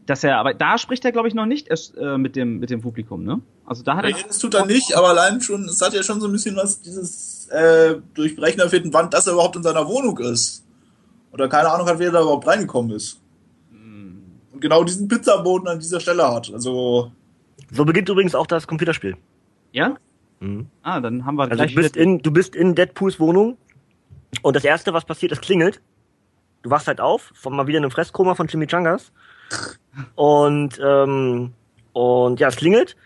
dass 0.06 0.24
er, 0.24 0.38
aber 0.38 0.54
da 0.54 0.78
spricht 0.78 1.04
er, 1.04 1.12
glaube 1.12 1.28
ich, 1.28 1.34
noch 1.34 1.46
nicht 1.46 1.68
erst, 1.68 1.96
äh, 1.96 2.18
mit, 2.18 2.34
dem, 2.36 2.58
mit 2.58 2.70
dem 2.70 2.80
Publikum, 2.80 3.22
ne? 3.22 3.40
Also 3.64 3.82
da 3.82 3.96
hat 3.96 4.04
er. 4.04 4.12
das 4.12 4.38
tut 4.38 4.54
er 4.54 4.66
nicht, 4.66 4.96
aber 4.96 5.10
allein 5.10 5.40
schon, 5.40 5.64
es 5.64 5.80
hat 5.80 5.94
ja 5.94 6.02
schon 6.02 6.20
so 6.20 6.26
ein 6.26 6.32
bisschen 6.32 6.56
was, 6.56 6.82
dieses 6.82 7.46
äh, 7.48 7.96
Durchbrechen 8.14 8.58
der 8.58 8.68
vierten 8.68 8.92
Wand, 8.92 9.14
dass 9.14 9.26
er 9.26 9.34
überhaupt 9.34 9.56
in 9.56 9.62
seiner 9.62 9.86
Wohnung 9.86 10.18
ist. 10.18 10.64
Oder 11.32 11.48
keine 11.48 11.70
Ahnung 11.70 11.86
hat, 11.86 11.98
wer 11.98 12.10
da 12.10 12.20
überhaupt 12.20 12.46
reingekommen 12.46 12.90
ist. 12.96 13.20
Hm. 13.70 14.24
Und 14.52 14.60
genau 14.60 14.84
diesen 14.84 15.08
Pizzaboden 15.08 15.68
an 15.68 15.78
dieser 15.78 16.00
Stelle 16.00 16.30
hat. 16.30 16.52
Also. 16.52 17.12
So 17.70 17.84
beginnt 17.84 18.08
übrigens 18.08 18.34
auch 18.34 18.46
das 18.46 18.66
Computerspiel. 18.66 19.16
Ja? 19.72 19.96
Mhm. 20.40 20.66
Ah, 20.82 21.00
dann 21.00 21.24
haben 21.24 21.36
wir 21.36 21.44
also 21.44 21.54
gleich. 21.54 21.74
Du 21.74 21.80
bist, 21.80 21.96
in, 21.96 22.18
du 22.18 22.30
bist 22.32 22.56
in 22.56 22.74
Deadpools 22.74 23.20
Wohnung 23.20 23.56
und 24.42 24.56
das 24.56 24.64
erste, 24.64 24.92
was 24.92 25.04
passiert, 25.04 25.32
es 25.32 25.40
klingelt. 25.40 25.80
Du 26.62 26.70
wachst 26.70 26.86
halt 26.86 27.00
auf, 27.00 27.32
von 27.34 27.54
mal 27.54 27.66
wieder 27.66 27.78
einem 27.78 27.90
Fresskoma 27.90 28.34
von 28.34 28.48
Chimichangas. 28.48 29.12
Und, 30.14 30.80
ähm, 30.82 31.52
und 31.92 32.40
ja, 32.40 32.48
es 32.48 32.56
klingelt 32.56 32.96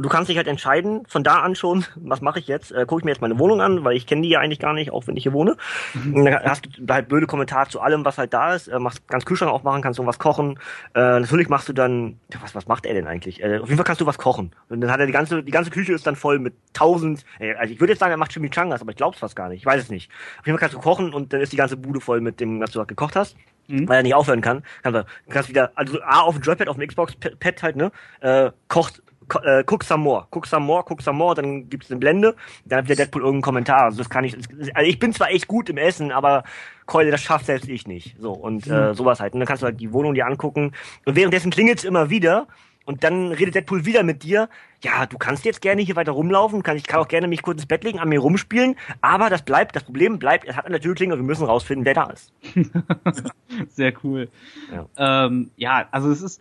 und 0.00 0.04
du 0.04 0.08
kannst 0.08 0.30
dich 0.30 0.38
halt 0.38 0.46
entscheiden, 0.46 1.02
von 1.08 1.24
da 1.24 1.40
an 1.40 1.54
schon, 1.54 1.84
was 1.96 2.22
mache 2.22 2.38
ich 2.38 2.46
jetzt? 2.46 2.72
Äh, 2.72 2.86
Gucke 2.86 3.00
ich 3.00 3.04
mir 3.04 3.10
jetzt 3.10 3.20
meine 3.20 3.38
Wohnung 3.38 3.60
an, 3.60 3.84
weil 3.84 3.96
ich 3.96 4.06
kenne 4.06 4.22
die 4.22 4.30
ja 4.30 4.40
eigentlich 4.40 4.58
gar 4.58 4.72
nicht, 4.72 4.92
auch 4.92 5.06
wenn 5.06 5.14
ich 5.14 5.24
hier 5.24 5.34
wohne. 5.34 5.56
Mhm. 5.92 6.14
Und 6.14 6.24
dann 6.24 6.42
hast 6.42 6.66
du 6.78 6.94
halt 6.94 7.08
blöde 7.08 7.26
Kommentare 7.26 7.68
zu 7.68 7.80
allem, 7.80 8.02
was 8.04 8.16
halt 8.16 8.32
da 8.32 8.54
ist. 8.54 8.68
Äh, 8.68 8.78
machst 8.78 9.06
ganz 9.08 9.26
Kühlschrank 9.26 9.52
aufmachen, 9.52 9.82
kannst 9.82 9.98
irgendwas 9.98 10.18
kochen. 10.18 10.58
Äh, 10.94 11.20
natürlich 11.20 11.50
machst 11.50 11.68
du 11.68 11.74
dann, 11.74 12.18
was, 12.40 12.54
was 12.54 12.66
macht 12.66 12.86
er 12.86 12.94
denn 12.94 13.06
eigentlich? 13.06 13.42
Äh, 13.42 13.58
auf 13.58 13.68
jeden 13.68 13.76
Fall 13.76 13.84
kannst 13.84 14.00
du 14.00 14.06
was 14.06 14.16
kochen. 14.16 14.52
Und 14.68 14.80
dann 14.80 14.90
hat 14.90 15.00
er 15.00 15.06
die 15.06 15.12
ganze, 15.12 15.42
die 15.42 15.52
ganze 15.52 15.70
Küche 15.70 15.92
ist 15.92 16.06
dann 16.06 16.16
voll 16.16 16.38
mit 16.38 16.54
tausend, 16.72 17.26
äh, 17.38 17.54
also 17.56 17.74
ich 17.74 17.78
würde 17.78 17.92
jetzt 17.92 18.00
sagen, 18.00 18.12
er 18.12 18.16
macht 18.16 18.32
Chimichangas, 18.32 18.80
aber 18.80 18.92
ich 18.92 18.96
glaub's 18.96 19.18
fast 19.18 19.36
gar 19.36 19.50
nicht. 19.50 19.58
Ich 19.58 19.66
weiß 19.66 19.82
es 19.82 19.90
nicht. 19.90 20.10
Auf 20.38 20.46
jeden 20.46 20.56
Fall 20.56 20.68
kannst 20.68 20.76
du 20.76 20.80
kochen 20.80 21.12
und 21.12 21.34
dann 21.34 21.42
ist 21.42 21.52
die 21.52 21.58
ganze 21.58 21.76
Bude 21.76 22.00
voll 22.00 22.22
mit 22.22 22.40
dem, 22.40 22.60
was 22.60 22.70
du 22.70 22.78
halt 22.78 22.88
gekocht 22.88 23.16
hast. 23.16 23.36
Mhm. 23.70 23.88
Weil 23.88 23.98
er 23.98 24.02
nicht 24.02 24.14
aufhören 24.14 24.40
kann. 24.40 24.62
Kannst 24.82 24.98
du 24.98 25.06
kannst 25.28 25.48
wieder, 25.48 25.72
also 25.74 26.00
A 26.02 26.20
auf 26.20 26.34
dem 26.34 26.42
Joypad, 26.42 26.68
auf 26.68 26.76
dem 26.76 26.86
Xbox-Pad 26.86 27.62
halt, 27.62 27.76
ne? 27.76 27.92
Äh, 28.20 28.50
kocht 28.68 29.02
äh, 29.44 29.64
guck 29.64 29.84
some 29.84 30.02
more, 30.02 30.26
guck 30.30 30.46
some 30.46 30.66
more, 30.66 30.82
guck 30.84 31.02
some 31.02 31.16
more, 31.16 31.34
dann 31.34 31.68
gibt's 31.68 31.90
eine 31.90 32.00
Blende, 32.00 32.34
dann 32.64 32.78
hat 32.78 32.84
wieder 32.86 32.96
Deadpool 32.96 33.22
irgendeinen 33.22 33.42
Kommentar. 33.42 33.84
Also 33.84 33.98
das 33.98 34.10
kann 34.10 34.24
ich, 34.24 34.36
also 34.74 34.90
ich 34.90 34.98
bin 34.98 35.12
zwar 35.12 35.30
echt 35.30 35.46
gut 35.46 35.68
im 35.68 35.76
Essen, 35.76 36.10
aber 36.10 36.44
Keule, 36.86 37.10
das 37.10 37.22
schafft 37.22 37.46
selbst 37.46 37.68
ich 37.68 37.86
nicht. 37.86 38.16
So, 38.18 38.32
und 38.32 38.66
äh, 38.66 38.88
mhm. 38.88 38.94
sowas 38.94 39.20
halt. 39.20 39.34
Und 39.34 39.40
dann 39.40 39.46
kannst 39.46 39.62
du 39.62 39.66
halt 39.66 39.80
die 39.80 39.92
Wohnung 39.92 40.14
dir 40.14 40.26
angucken. 40.26 40.72
Und 41.04 41.14
währenddessen 41.14 41.50
klingelt's 41.50 41.84
immer 41.84 42.10
wieder. 42.10 42.48
Und 42.84 43.04
dann 43.04 43.30
redet 43.30 43.54
Deadpool 43.54 43.84
wieder 43.84 44.02
mit 44.02 44.24
dir. 44.24 44.48
Ja, 44.82 45.04
du 45.04 45.18
kannst 45.18 45.44
jetzt 45.44 45.60
gerne 45.60 45.82
hier 45.82 45.96
weiter 45.96 46.12
rumlaufen, 46.12 46.62
kann, 46.62 46.76
ich 46.76 46.86
kann 46.86 47.00
auch 47.00 47.08
gerne 47.08 47.28
mich 47.28 47.42
kurz 47.42 47.58
ins 47.58 47.66
Bett 47.66 47.84
legen, 47.84 47.98
an 47.98 48.08
mir 48.08 48.20
rumspielen, 48.20 48.76
aber 49.02 49.28
das 49.28 49.42
bleibt, 49.42 49.76
das 49.76 49.84
Problem 49.84 50.18
bleibt, 50.18 50.48
es 50.48 50.56
hat 50.56 50.64
eine 50.64 50.80
Türklinge 50.80 51.12
und 51.12 51.20
wir 51.20 51.26
müssen 51.26 51.44
rausfinden, 51.44 51.84
wer 51.84 51.94
da 51.94 52.04
ist. 52.04 52.32
Sehr 53.68 53.92
cool. 54.02 54.28
Ja, 54.72 55.26
ähm, 55.26 55.50
ja 55.56 55.86
also 55.90 56.10
es 56.10 56.22
ist 56.22 56.40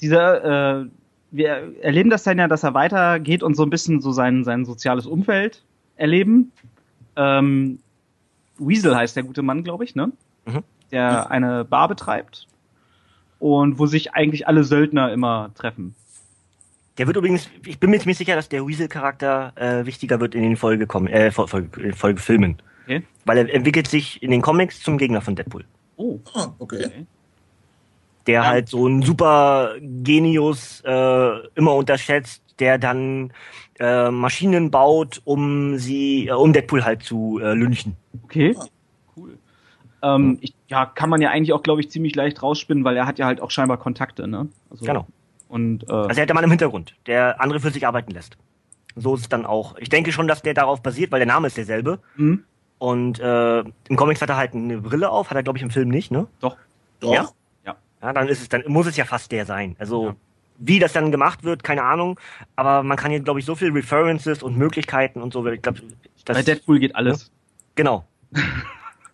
dieser, 0.00 0.82
äh, 0.82 0.86
wir 1.32 1.82
erleben 1.82 2.10
das 2.10 2.22
dann 2.22 2.38
ja, 2.38 2.46
dass 2.46 2.62
er 2.62 2.74
weitergeht 2.74 3.42
und 3.42 3.56
so 3.56 3.64
ein 3.64 3.70
bisschen 3.70 4.00
so 4.00 4.12
sein, 4.12 4.44
sein 4.44 4.64
soziales 4.64 5.06
Umfeld 5.06 5.64
erleben. 5.96 6.52
Ähm, 7.16 7.80
Weasel 8.58 8.96
heißt 8.96 9.16
der 9.16 9.24
gute 9.24 9.42
Mann, 9.42 9.64
glaube 9.64 9.84
ich, 9.84 9.94
ne? 9.94 10.12
Mhm. 10.46 10.62
Der 10.90 11.30
eine 11.30 11.64
Bar 11.64 11.88
betreibt 11.88 12.46
und 13.38 13.78
wo 13.78 13.86
sich 13.86 14.14
eigentlich 14.14 14.46
alle 14.46 14.64
Söldner 14.64 15.12
immer 15.12 15.50
treffen. 15.54 15.94
Der 16.98 17.06
wird 17.06 17.16
übrigens, 17.16 17.48
ich 17.64 17.78
bin 17.78 17.90
mir 17.90 17.98
ziemlich 17.98 18.18
sicher, 18.18 18.34
dass 18.34 18.48
der 18.48 18.66
Weasel-Charakter 18.66 19.52
äh, 19.54 19.86
wichtiger 19.86 20.20
wird 20.20 20.34
in 20.34 20.42
den 20.42 20.56
Folgekommen, 20.56 21.08
äh, 21.08 21.30
Folge, 21.30 21.94
Folgefilmen. 21.94 22.56
Okay. 22.84 23.02
Weil 23.24 23.38
er 23.38 23.54
entwickelt 23.54 23.86
sich 23.86 24.22
in 24.22 24.30
den 24.30 24.42
Comics 24.42 24.82
zum 24.82 24.98
Gegner 24.98 25.20
von 25.20 25.36
Deadpool. 25.36 25.64
Oh, 25.96 26.18
ah, 26.34 26.48
okay. 26.58 26.86
okay 26.86 27.06
der 28.28 28.42
ja. 28.42 28.46
halt 28.46 28.68
so 28.68 28.86
ein 28.86 29.02
super 29.02 29.74
Genius 29.80 30.82
äh, 30.84 31.30
immer 31.54 31.74
unterschätzt, 31.74 32.42
der 32.58 32.78
dann 32.78 33.32
äh, 33.80 34.10
Maschinen 34.10 34.70
baut, 34.70 35.22
um 35.24 35.78
sie, 35.78 36.28
äh, 36.28 36.32
um 36.32 36.52
Deadpool 36.52 36.84
halt 36.84 37.02
zu 37.02 37.40
äh, 37.42 37.54
lynchen. 37.54 37.96
Okay. 38.24 38.54
Cool. 39.16 39.38
Ähm, 40.02 40.38
ich, 40.42 40.54
ja, 40.68 40.84
kann 40.84 41.08
man 41.08 41.22
ja 41.22 41.30
eigentlich 41.30 41.54
auch, 41.54 41.62
glaube 41.62 41.80
ich, 41.80 41.90
ziemlich 41.90 42.14
leicht 42.14 42.42
rausspinnen, 42.42 42.84
weil 42.84 42.96
er 42.96 43.06
hat 43.06 43.18
ja 43.18 43.24
halt 43.24 43.40
auch 43.40 43.50
scheinbar 43.50 43.78
Kontakte, 43.78 44.28
ne? 44.28 44.48
Also, 44.70 44.84
genau. 44.84 45.06
Und, 45.48 45.88
äh, 45.88 45.92
also 45.92 46.08
er 46.08 46.22
hat 46.22 46.28
ja 46.28 46.34
Mann 46.34 46.44
im 46.44 46.50
Hintergrund, 46.50 46.94
der 47.06 47.40
andere 47.40 47.60
für 47.60 47.70
sich 47.70 47.86
arbeiten 47.86 48.12
lässt. 48.12 48.36
So 48.96 49.14
ist 49.14 49.22
es 49.22 49.28
dann 49.28 49.46
auch. 49.46 49.76
Ich 49.78 49.88
denke 49.88 50.12
schon, 50.12 50.28
dass 50.28 50.42
der 50.42 50.54
darauf 50.54 50.82
basiert, 50.82 51.12
weil 51.12 51.20
der 51.20 51.26
Name 51.26 51.46
ist 51.46 51.56
derselbe. 51.56 52.00
Mhm. 52.16 52.44
Und 52.78 53.18
äh, 53.18 53.60
im 53.60 53.96
Comics 53.96 54.22
hat 54.22 54.28
er 54.28 54.36
halt 54.36 54.54
eine 54.54 54.78
Brille 54.78 55.10
auf, 55.10 55.30
hat 55.30 55.36
er, 55.36 55.42
glaube 55.42 55.58
ich, 55.58 55.62
im 55.62 55.70
Film 55.70 55.88
nicht, 55.88 56.10
ne? 56.10 56.26
Doch. 56.40 56.56
Doch. 57.00 57.12
Ja? 57.12 57.28
Ja, 58.02 58.12
dann 58.12 58.28
ist 58.28 58.40
es, 58.40 58.48
dann 58.48 58.62
muss 58.66 58.86
es 58.86 58.96
ja 58.96 59.04
fast 59.04 59.32
der 59.32 59.46
sein. 59.46 59.76
Also 59.78 60.08
ja. 60.08 60.16
wie 60.58 60.78
das 60.78 60.92
dann 60.92 61.10
gemacht 61.10 61.42
wird, 61.44 61.64
keine 61.64 61.82
Ahnung. 61.82 62.18
Aber 62.56 62.82
man 62.82 62.96
kann 62.96 63.10
hier, 63.10 63.20
glaube 63.20 63.40
ich, 63.40 63.46
so 63.46 63.54
viel 63.54 63.72
References 63.72 64.42
und 64.42 64.56
Möglichkeiten 64.56 65.20
und 65.20 65.32
so. 65.32 65.44
Ich 65.46 65.62
glaube, 65.62 65.80
bei 66.24 66.42
Deadpool 66.42 66.78
geht 66.78 66.94
alles. 66.94 67.30
Genau. 67.74 68.06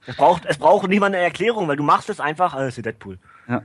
es 0.07 0.17
braucht, 0.17 0.45
es 0.47 0.59
braucht 0.59 0.89
niemand 0.89 1.15
eine 1.15 1.25
Erklärung, 1.25 1.69
weil 1.69 1.77
du 1.77 1.83
machst 1.83 2.11
es 2.11 2.21
einfach, 2.21 2.55
alles 2.55 2.77
ist 2.77 2.85
Deadpool. 2.85 3.19
Ja. 3.49 3.63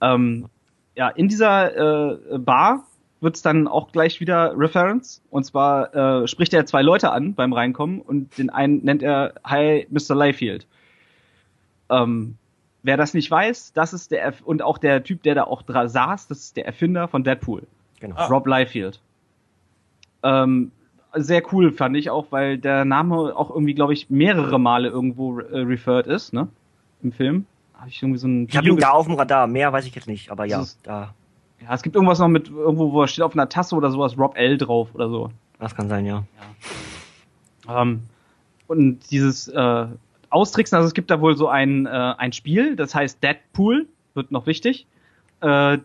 Ähm, 0.00 0.48
ja, 0.96 1.08
in 1.08 1.28
dieser 1.28 2.34
äh, 2.34 2.38
Bar 2.38 2.84
wird's 3.20 3.42
dann 3.42 3.68
auch 3.68 3.90
gleich 3.92 4.20
wieder 4.20 4.54
Reference. 4.56 5.22
Und 5.30 5.44
zwar 5.44 5.94
äh, 5.94 6.28
spricht 6.28 6.52
er 6.54 6.66
zwei 6.66 6.82
Leute 6.82 7.10
an 7.10 7.34
beim 7.34 7.52
Reinkommen 7.52 8.00
und 8.00 8.36
den 8.38 8.50
einen 8.50 8.84
nennt 8.84 9.02
er 9.02 9.34
Hi 9.44 9.86
Mr. 9.90 10.14
Layfield. 10.14 10.66
Ähm, 11.90 12.36
Wer 12.84 12.98
das 12.98 13.14
nicht 13.14 13.30
weiß, 13.30 13.72
das 13.72 13.94
ist 13.94 14.10
der 14.10 14.34
und 14.44 14.60
auch 14.60 14.76
der 14.76 15.02
Typ, 15.02 15.22
der 15.22 15.34
da 15.34 15.44
auch 15.44 15.62
dran 15.62 15.88
saß, 15.88 16.28
das 16.28 16.40
ist 16.40 16.56
der 16.58 16.66
Erfinder 16.66 17.08
von 17.08 17.24
Deadpool. 17.24 17.62
Genau. 17.98 18.14
Ah. 18.16 18.26
Rob 18.26 18.46
Liefeld. 18.46 19.00
Ähm, 20.22 20.70
sehr 21.14 21.42
cool 21.50 21.72
fand 21.72 21.96
ich 21.96 22.10
auch, 22.10 22.26
weil 22.28 22.58
der 22.58 22.84
Name 22.84 23.34
auch 23.34 23.48
irgendwie, 23.48 23.72
glaube 23.72 23.94
ich, 23.94 24.10
mehrere 24.10 24.60
Male 24.60 24.90
irgendwo 24.90 25.40
äh, 25.40 25.60
referred 25.60 26.06
ist, 26.06 26.34
ne? 26.34 26.48
Im 27.02 27.12
Film. 27.12 27.46
Hab 27.84 27.90
ich 27.90 28.02
irgendwie 28.02 28.18
so 28.18 28.26
ein. 28.26 28.48
Ich 28.48 28.56
habe 28.56 28.66
ihn 28.66 28.78
da 28.78 28.92
auf 28.92 29.04
dem 29.04 29.14
Radar. 29.14 29.46
Mehr 29.46 29.70
weiß 29.74 29.84
ich 29.84 29.94
jetzt 29.94 30.08
nicht, 30.08 30.30
aber 30.30 30.46
ja, 30.46 30.62
ist, 30.62 30.78
da. 30.84 31.12
Ja, 31.60 31.74
es 31.74 31.82
gibt 31.82 31.96
irgendwas 31.96 32.18
noch 32.18 32.28
mit 32.28 32.48
irgendwo, 32.48 32.92
wo 32.92 33.02
er 33.02 33.08
steht 33.08 33.24
auf 33.24 33.34
einer 33.34 33.50
Tasse 33.50 33.74
oder 33.74 33.90
sowas 33.90 34.16
Rob 34.16 34.38
L 34.38 34.56
drauf 34.56 34.94
oder 34.94 35.10
so. 35.10 35.30
Das 35.58 35.74
kann 35.76 35.90
sein, 35.90 36.06
ja. 36.06 36.24
ja. 37.68 37.82
Ähm, 37.82 38.04
und 38.68 39.00
dieses 39.10 39.48
äh, 39.48 39.86
austricksen. 40.30 40.76
Also 40.76 40.88
es 40.88 40.94
gibt 40.94 41.10
da 41.10 41.20
wohl 41.20 41.36
so 41.36 41.48
ein, 41.48 41.84
äh, 41.84 41.90
ein 41.90 42.32
Spiel, 42.32 42.74
das 42.74 42.94
heißt 42.94 43.22
Deadpool, 43.22 43.86
wird 44.14 44.30
noch 44.30 44.46
wichtig. 44.46 44.86
Äh, 45.42 45.78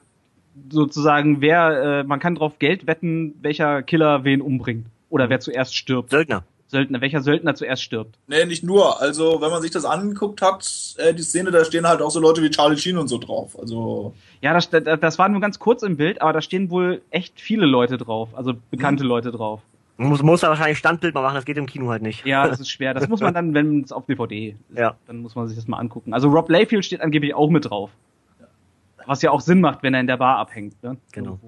sozusagen, 0.70 1.42
wer, 1.42 2.00
äh, 2.00 2.04
man 2.06 2.22
kann 2.22 2.36
drauf 2.36 2.60
Geld 2.60 2.88
wetten, 2.88 3.36
welcher 3.42 3.84
Killer 3.84 4.24
wen 4.24 4.42
umbringt. 4.42 4.86
Oder 5.10 5.30
wer 5.30 5.42
zuerst 5.42 5.76
stirbt. 5.76 6.12
Söldner. 6.12 6.44
Söldner, 6.70 7.02
welcher 7.02 7.22
Söldner 7.22 7.56
zuerst 7.56 7.82
stirbt. 7.82 8.16
Nee, 8.28 8.46
nicht 8.46 8.64
nur. 8.64 9.02
Also, 9.02 9.42
wenn 9.42 9.50
man 9.50 9.62
sich 9.62 9.72
das 9.72 9.86
angeguckt 9.86 10.42
hat, 10.42 10.96
äh, 10.98 11.14
die 11.16 11.24
Szene, 11.24 11.50
da 11.50 11.66
stehen 11.66 11.88
halt 11.88 12.02
auch 12.02 12.12
so 12.12 12.20
Leute 12.20 12.44
wie 12.44 12.52
Charlie 12.52 12.78
Sheen 12.78 12.98
und 12.98 13.08
so 13.08 13.18
drauf. 13.18 13.58
Also. 13.60 14.14
Ja, 14.42 14.54
das, 14.54 14.70
das 14.70 15.18
war 15.18 15.30
nur 15.30 15.42
ganz 15.42 15.58
kurz 15.58 15.82
im 15.82 15.98
Bild, 15.98 16.22
aber 16.22 16.32
da 16.32 16.42
stehen 16.42 16.70
wohl 16.70 17.02
echt 17.10 17.42
viele 17.42 17.66
Leute 17.66 17.98
drauf, 17.98 18.30
also 18.36 18.54
bekannte 18.70 19.04
mhm. 19.04 19.10
Leute 19.10 19.32
drauf. 19.32 19.62
Man 19.98 20.10
muss, 20.10 20.22
muss 20.22 20.42
da 20.42 20.50
wahrscheinlich 20.50 20.78
Standbild 20.78 21.14
mal 21.14 21.24
machen, 21.24 21.36
das 21.36 21.44
geht 21.44 21.58
im 21.58 21.66
Kino 21.66 21.90
halt 21.90 22.04
nicht. 22.04 22.26
Ja, 22.26 22.48
das 22.48 22.60
ist 22.60 22.70
schwer. 22.70 22.94
Das 22.94 23.10
muss 23.10 23.20
man 23.20 23.34
dann, 23.34 23.54
wenn 23.56 23.82
es 23.82 23.92
auf 23.92 24.06
DVD 24.06 24.56
ist, 24.70 24.78
ja. 24.78 24.96
dann 25.08 25.18
muss 25.18 25.36
man 25.36 25.48
sich 25.48 25.58
das 25.58 25.68
mal 25.68 25.78
angucken. 25.78 26.14
Also 26.14 26.30
Rob 26.30 26.50
Layfield 26.50 26.86
steht 26.86 27.02
angeblich 27.02 27.34
auch 27.34 27.50
mit 27.50 27.70
drauf. 27.70 27.90
Was 29.06 29.22
ja 29.24 29.32
auch 29.32 29.42
Sinn 29.42 29.60
macht, 29.60 29.82
wenn 29.82 29.94
er 29.94 30.00
in 30.00 30.08
der 30.08 30.18
Bar 30.18 30.38
abhängt. 30.38 30.82
Ne? 30.84 30.98
Genau. 31.12 31.40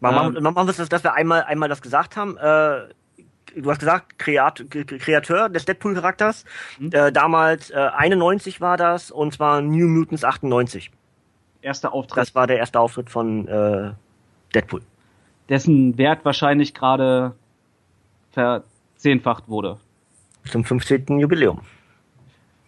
Machen 0.00 0.36
ähm, 0.36 0.42
wir 0.42 0.64
das, 0.64 0.88
dass 0.88 1.04
wir 1.04 1.12
einmal, 1.12 1.42
einmal 1.42 1.68
das 1.68 1.82
gesagt 1.82 2.16
haben. 2.16 2.36
Äh, 2.38 2.88
du 3.56 3.70
hast 3.70 3.80
gesagt, 3.80 4.18
Kreat 4.18 4.64
Kreateur 4.70 5.48
des 5.48 5.64
Deadpool-Charakters. 5.64 6.44
Mhm. 6.78 6.90
Äh, 6.92 7.12
damals 7.12 7.70
äh, 7.70 7.76
91 7.76 8.60
war 8.60 8.76
das 8.76 9.10
und 9.10 9.34
zwar 9.34 9.60
New 9.60 9.88
Mutants 9.88 10.24
98. 10.24 10.90
Erster 11.60 11.92
Auftritt. 11.92 12.16
Das 12.16 12.34
war 12.34 12.46
der 12.46 12.58
erste 12.58 12.80
Auftritt 12.80 13.10
von 13.10 13.46
äh, 13.46 13.92
Deadpool. 14.54 14.82
Dessen 15.48 15.98
Wert 15.98 16.24
wahrscheinlich 16.24 16.74
gerade 16.74 17.34
verzehnfacht 18.30 19.48
wurde. 19.48 19.78
Zum 20.44 20.64
15. 20.64 21.18
Jubiläum. 21.18 21.60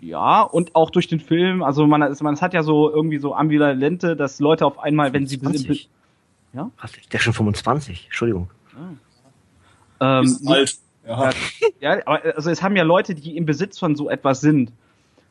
Ja, 0.00 0.42
und 0.42 0.74
auch 0.76 0.90
durch 0.90 1.08
den 1.08 1.18
Film, 1.18 1.62
also 1.62 1.86
man, 1.86 2.14
man 2.20 2.40
hat 2.40 2.52
ja 2.52 2.62
so 2.62 2.90
irgendwie 2.90 3.18
so 3.18 3.34
ambivalente, 3.34 4.16
dass 4.16 4.38
Leute 4.38 4.66
auf 4.66 4.78
einmal, 4.78 5.12
wenn 5.14 5.26
sie... 5.26 5.40
20. 5.40 5.88
Ja? 6.52 6.70
Der 7.10 7.18
ist 7.18 7.22
schon 7.22 7.32
25, 7.32 8.04
Entschuldigung. 8.06 8.50
Ah. 8.76 8.92
Ähm, 10.00 10.24
ist 10.24 10.46
alt. 10.46 10.78
Ja. 11.06 11.30
ja, 11.80 12.06
aber 12.06 12.36
also 12.36 12.50
es 12.50 12.62
haben 12.62 12.76
ja 12.76 12.82
Leute, 12.82 13.14
die 13.14 13.36
im 13.36 13.44
Besitz 13.44 13.78
von 13.78 13.94
so 13.94 14.08
etwas 14.08 14.40
sind, 14.40 14.72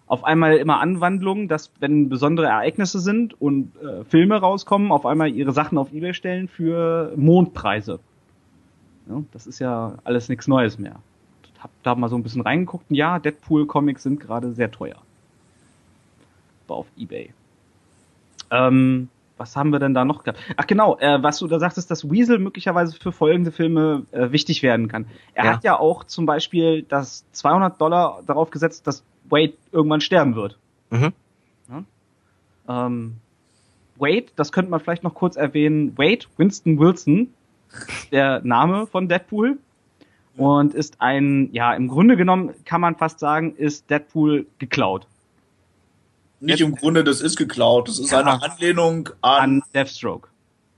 auf 0.06 0.24
einmal 0.24 0.58
immer 0.58 0.80
Anwandlungen, 0.80 1.48
dass 1.48 1.72
wenn 1.80 2.10
besondere 2.10 2.48
Ereignisse 2.48 3.00
sind 3.00 3.40
und 3.42 3.76
äh, 3.78 4.04
Filme 4.04 4.36
rauskommen, 4.40 4.92
auf 4.92 5.06
einmal 5.06 5.30
ihre 5.30 5.54
Sachen 5.54 5.78
auf 5.78 5.92
eBay 5.92 6.14
stellen 6.14 6.48
für 6.48 7.14
Mondpreise. 7.16 8.00
Ja, 9.10 9.24
das 9.32 9.48
ist 9.48 9.60
ja 9.60 9.98
alles 10.04 10.30
nichts 10.30 10.48
Neues 10.48 10.78
mehr. 10.78 10.96
Hab 11.60 11.72
da 11.84 11.96
mal 11.96 12.10
so 12.10 12.16
ein 12.16 12.24
bisschen 12.24 12.42
reingeguckt 12.42 12.90
und 12.90 12.96
ja, 12.96 13.20
Deadpool-Comics 13.20 14.04
sind 14.04 14.20
gerade 14.20 14.54
sehr 14.54 14.70
teuer. 14.70 14.98
Aber 16.68 16.76
auf 16.76 16.88
Ebay. 16.98 17.34
Ähm, 18.52 19.10
was 19.38 19.56
haben 19.56 19.72
wir 19.72 19.80
denn 19.80 19.94
da 19.94 20.06
noch 20.06 20.24
gehabt? 20.24 20.40
Ach 20.58 20.68
genau, 20.68 20.98
äh, 21.00 21.22
was 21.22 21.40
du 21.40 21.48
da 21.48 21.60
sagtest, 21.60 21.90
dass 21.90 22.10
Weasel 22.10 22.40
möglicherweise 22.40 22.96
für 22.96 23.12
folgende 23.12 23.52
Filme 23.52 24.04
äh, 24.12 24.32
wichtig 24.32 24.64
werden 24.64 24.88
kann. 24.88 25.08
Er 25.34 25.46
ja. 25.46 25.54
hat 25.54 25.64
ja 25.64 25.80
auch 25.80 26.04
zum 26.04 26.26
Beispiel 26.26 26.84
das 26.84 27.26
200 27.32 27.80
Dollar 27.80 28.22
darauf 28.26 28.52
gesetzt, 28.52 28.88
dass 28.88 29.04
Wade 29.30 29.54
irgendwann 29.72 30.02
sterben 30.02 30.36
wird. 30.36 30.58
Mhm. 30.92 31.14
Ja? 31.70 32.86
Ähm, 32.86 33.16
Wade, 33.98 34.26
das 34.36 34.52
könnte 34.52 34.72
man 34.72 34.80
vielleicht 34.80 35.04
noch 35.04 35.14
kurz 35.14 35.36
erwähnen, 35.36 35.98
Wade 35.98 36.26
Winston 36.38 36.80
Wilson, 36.80 37.34
der 38.12 38.42
Name 38.44 38.88
von 38.88 39.08
Deadpool 39.08 39.58
und 40.38 40.74
ist 40.74 41.02
ein, 41.02 41.50
ja, 41.54 41.74
im 41.74 41.88
Grunde 41.88 42.18
genommen 42.18 42.54
kann 42.66 42.82
man 42.82 42.96
fast 42.96 43.20
sagen, 43.20 43.56
ist 43.56 43.90
Deadpool 43.90 44.48
geklaut. 44.60 45.08
Nicht 46.44 46.62
im 46.62 46.76
Grunde, 46.76 47.04
das 47.04 47.22
ist 47.22 47.38
geklaut. 47.38 47.88
Das 47.88 48.00
ist 48.00 48.12
ja. 48.12 48.20
eine 48.20 48.42
Anlehnung 48.44 49.10
an, 49.22 49.40
an 49.40 49.64
Deathstroke. 49.74 50.30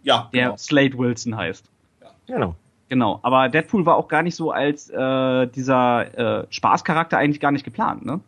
Ja. 0.04 0.30
Der 0.34 0.46
genau. 0.46 0.58
Slade 0.58 0.98
Wilson 0.98 1.36
heißt. 1.36 1.66
Ja. 2.02 2.10
Genau. 2.28 2.56
Genau, 2.88 3.20
aber 3.24 3.50
Deadpool 3.50 3.86
war 3.86 3.96
auch 3.96 4.08
gar 4.08 4.22
nicht 4.22 4.36
so 4.36 4.52
als 4.52 4.90
äh, 4.92 5.48
dieser 5.48 6.44
äh, 6.44 6.48
Spaßcharakter 6.52 7.18
eigentlich 7.18 7.40
gar 7.40 7.52
nicht 7.52 7.66
geplant, 7.66 8.06
ne? 8.06 8.20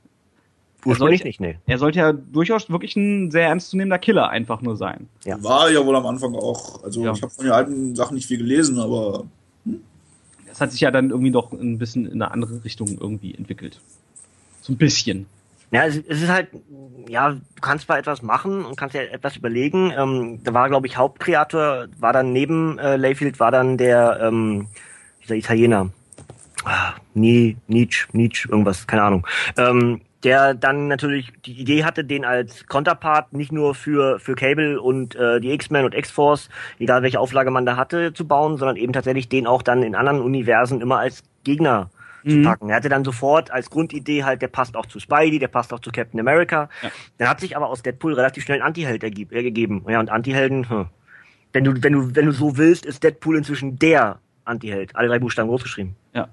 Ursprünglich 0.83 1.23
nicht, 1.23 1.41
nee. 1.41 1.57
Er 1.65 1.77
sollte 1.77 1.99
ja 1.99 2.13
durchaus 2.13 2.69
wirklich 2.69 2.95
ein 2.95 3.29
sehr 3.29 3.47
ernstzunehmender 3.47 3.99
Killer 3.99 4.29
einfach 4.29 4.61
nur 4.61 4.77
sein. 4.77 5.09
Ja. 5.25 5.41
War 5.43 5.69
ja 5.69 5.85
wohl 5.85 5.95
am 5.95 6.05
Anfang 6.05 6.33
auch. 6.35 6.83
Also 6.83 7.03
ja. 7.03 7.11
ich 7.11 7.21
habe 7.21 7.31
von 7.31 7.45
den 7.45 7.53
alten 7.53 7.95
Sachen 7.95 8.15
nicht 8.15 8.27
viel 8.27 8.37
gelesen, 8.37 8.79
aber. 8.79 9.25
Hm? 9.65 9.81
Das 10.47 10.61
hat 10.61 10.71
sich 10.71 10.81
ja 10.81 10.91
dann 10.91 11.09
irgendwie 11.09 11.31
doch 11.31 11.51
ein 11.51 11.77
bisschen 11.77 12.05
in 12.05 12.21
eine 12.21 12.31
andere 12.31 12.63
Richtung 12.63 12.97
irgendwie 12.99 13.35
entwickelt. 13.35 13.79
So 14.61 14.73
ein 14.73 14.77
bisschen. 14.77 15.27
Ja, 15.71 15.85
es, 15.85 15.97
es 15.97 16.21
ist 16.21 16.29
halt, 16.29 16.49
ja, 17.09 17.31
du 17.31 17.61
kannst 17.61 17.85
zwar 17.85 17.97
etwas 17.97 18.21
machen 18.21 18.65
und 18.65 18.77
kannst 18.77 18.95
ja 18.95 19.01
etwas 19.01 19.35
überlegen. 19.35 19.91
Ähm, 19.97 20.41
da 20.43 20.53
war, 20.53 20.69
glaube 20.69 20.87
ich, 20.87 20.97
Hauptkreator, 20.97 21.87
war 21.99 22.13
dann 22.13 22.31
neben 22.31 22.79
äh, 22.79 22.95
Layfield, 22.95 23.39
war 23.39 23.51
dann 23.51 23.77
der, 23.77 24.19
ähm, 24.21 24.67
dieser 25.23 25.35
Italiener. 25.35 25.89
Ah, 26.63 26.93
Nie, 27.13 27.57
Nietzsche, 27.67 28.07
Nietzsche, 28.13 28.49
irgendwas, 28.49 28.87
keine 28.87 29.03
Ahnung. 29.03 29.27
Ähm, 29.57 30.01
der 30.23 30.53
dann 30.53 30.87
natürlich 30.87 31.31
die 31.45 31.53
Idee 31.53 31.83
hatte, 31.83 32.03
den 32.03 32.25
als 32.25 32.65
Konterpart 32.67 33.33
nicht 33.33 33.51
nur 33.51 33.75
für, 33.75 34.19
für 34.19 34.35
Cable 34.35 34.81
und 34.81 35.15
äh, 35.15 35.39
die 35.39 35.51
X-Men 35.51 35.85
und 35.85 35.95
X-Force, 35.95 36.49
egal 36.79 37.03
welche 37.03 37.19
Auflage 37.19 37.51
man 37.51 37.65
da 37.65 37.75
hatte, 37.75 38.13
zu 38.13 38.27
bauen, 38.27 38.57
sondern 38.57 38.77
eben 38.77 38.93
tatsächlich 38.93 39.29
den 39.29 39.47
auch 39.47 39.61
dann 39.61 39.83
in 39.83 39.95
anderen 39.95 40.21
Universen 40.21 40.81
immer 40.81 40.99
als 40.99 41.23
Gegner 41.43 41.89
zu 42.27 42.37
mhm. 42.37 42.43
packen. 42.43 42.69
Er 42.69 42.75
hatte 42.75 42.89
dann 42.89 43.03
sofort 43.03 43.51
als 43.51 43.69
Grundidee 43.69 44.23
halt, 44.23 44.41
der 44.41 44.47
passt 44.47 44.75
auch 44.75 44.85
zu 44.85 44.99
Spidey, 44.99 45.39
der 45.39 45.47
passt 45.47 45.73
auch 45.73 45.79
zu 45.79 45.91
Captain 45.91 46.19
America. 46.19 46.69
Ja. 46.81 46.91
Dann 47.17 47.29
hat 47.29 47.39
sich 47.39 47.55
aber 47.55 47.69
aus 47.69 47.83
Deadpool 47.83 48.13
relativ 48.13 48.43
schnell 48.43 48.61
ein 48.61 48.67
Antiheld 48.67 49.03
ergeben. 49.03 49.83
Ja, 49.87 49.99
und 49.99 50.09
Antihelden, 50.09 50.69
hm. 50.69 50.85
wenn 51.53 51.63
du, 51.63 51.83
wenn 51.83 51.93
du, 51.93 52.15
wenn 52.15 52.25
du 52.25 52.31
so 52.31 52.57
willst, 52.57 52.85
ist 52.85 53.03
Deadpool 53.03 53.37
inzwischen 53.37 53.79
der 53.79 54.19
Antiheld. 54.45 54.95
Alle 54.95 55.07
drei 55.07 55.19
Buchstaben 55.19 55.49
großgeschrieben. 55.49 55.95
Ja. 56.13 56.29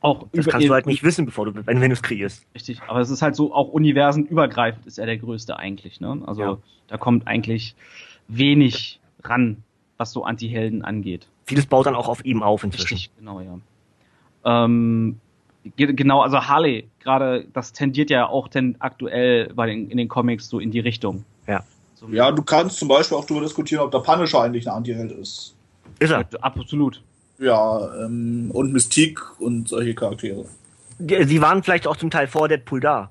Auch 0.00 0.26
das 0.32 0.46
kannst 0.46 0.68
du 0.68 0.72
halt 0.72 0.86
nicht 0.86 1.02
wissen, 1.02 1.24
bevor 1.24 1.46
du, 1.46 1.54
wenn, 1.54 1.80
wenn 1.80 1.88
du 1.88 1.94
es 1.94 2.02
kreierst. 2.02 2.46
Richtig, 2.54 2.82
aber 2.86 3.00
es 3.00 3.08
ist 3.08 3.22
halt 3.22 3.36
so, 3.36 3.54
auch 3.54 3.68
universenübergreifend 3.68 4.86
ist 4.86 4.98
er 4.98 5.06
der 5.06 5.16
größte 5.16 5.58
eigentlich, 5.58 6.00
ne? 6.00 6.22
Also 6.26 6.42
ja. 6.42 6.58
da 6.88 6.98
kommt 6.98 7.26
eigentlich 7.26 7.74
wenig 8.28 9.00
ran, 9.22 9.62
was 9.96 10.12
so 10.12 10.24
Antihelden 10.24 10.84
angeht. 10.84 11.26
Vieles 11.46 11.66
baut 11.66 11.86
dann 11.86 11.94
auch 11.94 12.08
auf 12.08 12.24
ihm 12.24 12.42
auf 12.42 12.64
inzwischen. 12.64 12.94
Richtig, 12.94 13.16
genau, 13.16 13.40
ja. 13.40 13.58
Ähm, 14.44 15.18
genau, 15.76 16.22
also 16.22 16.46
Harley, 16.46 16.88
gerade, 17.02 17.46
das 17.52 17.72
tendiert 17.72 18.10
ja 18.10 18.26
auch 18.28 18.48
denn 18.48 18.76
aktuell 18.78 19.52
bei 19.54 19.66
den, 19.66 19.90
in 19.90 19.96
den 19.96 20.08
Comics 20.08 20.48
so 20.48 20.58
in 20.58 20.70
die 20.70 20.80
Richtung. 20.80 21.24
Ja. 21.46 21.62
So 21.94 22.08
ja, 22.08 22.30
du 22.30 22.42
kannst 22.42 22.78
zum 22.78 22.88
Beispiel 22.88 23.16
auch 23.16 23.24
darüber 23.24 23.44
diskutieren, 23.44 23.82
ob 23.82 23.90
der 23.90 24.00
Punisher 24.00 24.42
eigentlich 24.42 24.68
ein 24.68 24.74
Antiheld 24.74 25.12
ist. 25.12 25.54
Ist 25.98 26.10
er. 26.10 26.26
Absolut. 26.40 27.02
Ja, 27.38 28.04
ähm, 28.04 28.50
und 28.52 28.72
Mystique 28.72 29.20
und 29.38 29.68
solche 29.68 29.94
Charaktere. 29.94 30.44
Sie 30.98 31.40
waren 31.40 31.62
vielleicht 31.62 31.86
auch 31.86 31.96
zum 31.96 32.10
Teil 32.10 32.28
vor 32.28 32.48
Deadpool 32.48 32.80
da. 32.80 33.10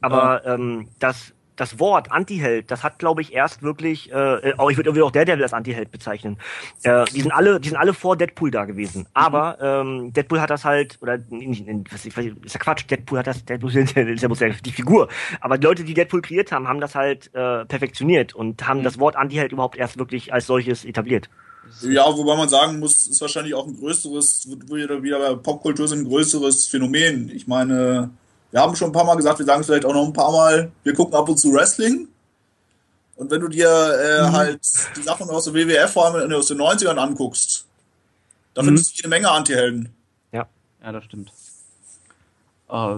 Aber 0.00 0.42
ja. 0.44 0.54
ähm, 0.54 0.88
das 0.98 1.32
das 1.62 1.78
Wort 1.78 2.10
Antiheld, 2.10 2.72
das 2.72 2.82
hat, 2.82 2.98
glaube 2.98 3.22
ich, 3.22 3.32
erst 3.32 3.62
wirklich, 3.62 4.10
äh, 4.10 4.52
auch 4.58 4.68
ich 4.68 4.76
würde 4.76 4.96
würd 4.96 5.04
auch 5.04 5.12
Daredevil 5.12 5.44
als 5.44 5.52
Antiheld 5.52 5.92
bezeichnen. 5.92 6.38
Äh, 6.82 7.04
die 7.14 7.20
sind 7.20 7.30
alle, 7.30 7.60
die 7.60 7.68
sind 7.68 7.78
alle 7.78 7.94
vor 7.94 8.16
Deadpool 8.16 8.50
da 8.50 8.64
gewesen. 8.64 9.06
Aber 9.14 9.58
ähm, 9.60 10.12
Deadpool 10.12 10.40
hat 10.40 10.50
das 10.50 10.64
halt, 10.64 10.98
oder 11.00 11.18
nicht, 11.30 11.64
was, 11.92 12.04
ist 12.04 12.16
ja 12.16 12.58
Quatsch, 12.58 12.90
Deadpool 12.90 13.20
hat 13.20 13.28
das, 13.28 13.44
Deadpool 13.44 13.70
ist 13.76 13.94
ja, 13.94 14.02
ist 14.02 14.22
ja 14.22 14.48
die 14.48 14.72
Figur. 14.72 15.06
Aber 15.40 15.56
die 15.56 15.64
Leute, 15.64 15.84
die 15.84 15.94
Deadpool 15.94 16.20
kreiert 16.20 16.50
haben, 16.50 16.66
haben 16.66 16.80
das 16.80 16.96
halt 16.96 17.32
äh, 17.32 17.64
perfektioniert 17.64 18.34
und 18.34 18.66
haben 18.66 18.80
mhm. 18.80 18.84
das 18.84 18.98
Wort 18.98 19.14
Antiheld 19.14 19.52
überhaupt 19.52 19.76
erst 19.76 19.98
wirklich 19.98 20.32
als 20.32 20.48
solches 20.48 20.84
etabliert. 20.84 21.30
Ja, 21.82 22.06
wobei 22.06 22.36
man 22.36 22.48
sagen 22.48 22.80
muss, 22.80 23.06
ist 23.06 23.20
wahrscheinlich 23.20 23.54
auch 23.54 23.68
ein 23.68 23.76
größeres, 23.78 24.48
wieder, 24.68 25.00
wieder 25.00 25.20
bei 25.20 25.34
Popkultur 25.36 25.86
sind 25.86 26.00
ein 26.00 26.08
größeres 26.08 26.66
Phänomen. 26.66 27.30
Ich 27.32 27.46
meine, 27.46 28.10
wir 28.52 28.60
haben 28.60 28.76
schon 28.76 28.90
ein 28.90 28.92
paar 28.92 29.04
Mal 29.04 29.16
gesagt, 29.16 29.38
wir 29.38 29.46
sagen 29.46 29.62
es 29.62 29.66
vielleicht 29.66 29.86
auch 29.86 29.94
noch 29.94 30.06
ein 30.06 30.12
paar 30.12 30.30
Mal, 30.30 30.70
wir 30.84 30.94
gucken 30.94 31.14
ab 31.14 31.28
und 31.28 31.38
zu 31.38 31.52
Wrestling. 31.52 32.08
Und 33.16 33.30
wenn 33.30 33.40
du 33.40 33.48
dir 33.48 33.68
äh, 33.68 34.28
mhm. 34.28 34.32
halt 34.32 34.60
die 34.96 35.02
Sachen 35.02 35.28
aus 35.28 35.44
der 35.44 35.54
WWF, 35.54 35.90
vor 35.90 36.06
allem 36.06 36.32
aus 36.32 36.48
den 36.48 36.58
90ern 36.60 36.96
anguckst, 36.96 37.66
da 38.54 38.62
mhm. 38.62 38.66
findest 38.66 38.92
du 38.92 38.96
jede 38.96 39.08
Menge 39.08 39.30
Antihelden. 39.30 39.88
Ja, 40.32 40.46
ja, 40.82 40.92
das 40.92 41.04
stimmt. 41.04 41.32
Äh, 42.68 42.96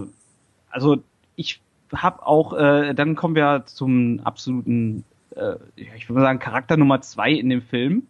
also 0.69 0.97
ich 1.37 1.61
habe 1.93 2.25
auch, 2.25 2.53
äh, 2.53 2.93
dann 2.93 3.15
kommen 3.15 3.35
wir 3.35 3.63
zum 3.65 4.19
absoluten, 4.25 5.05
äh, 5.35 5.55
ich 5.75 6.09
würde 6.09 6.19
mal 6.19 6.25
sagen, 6.25 6.39
Charakter 6.39 6.75
Nummer 6.75 7.01
zwei 7.01 7.31
in 7.31 7.49
dem 7.49 7.61
Film. 7.61 8.07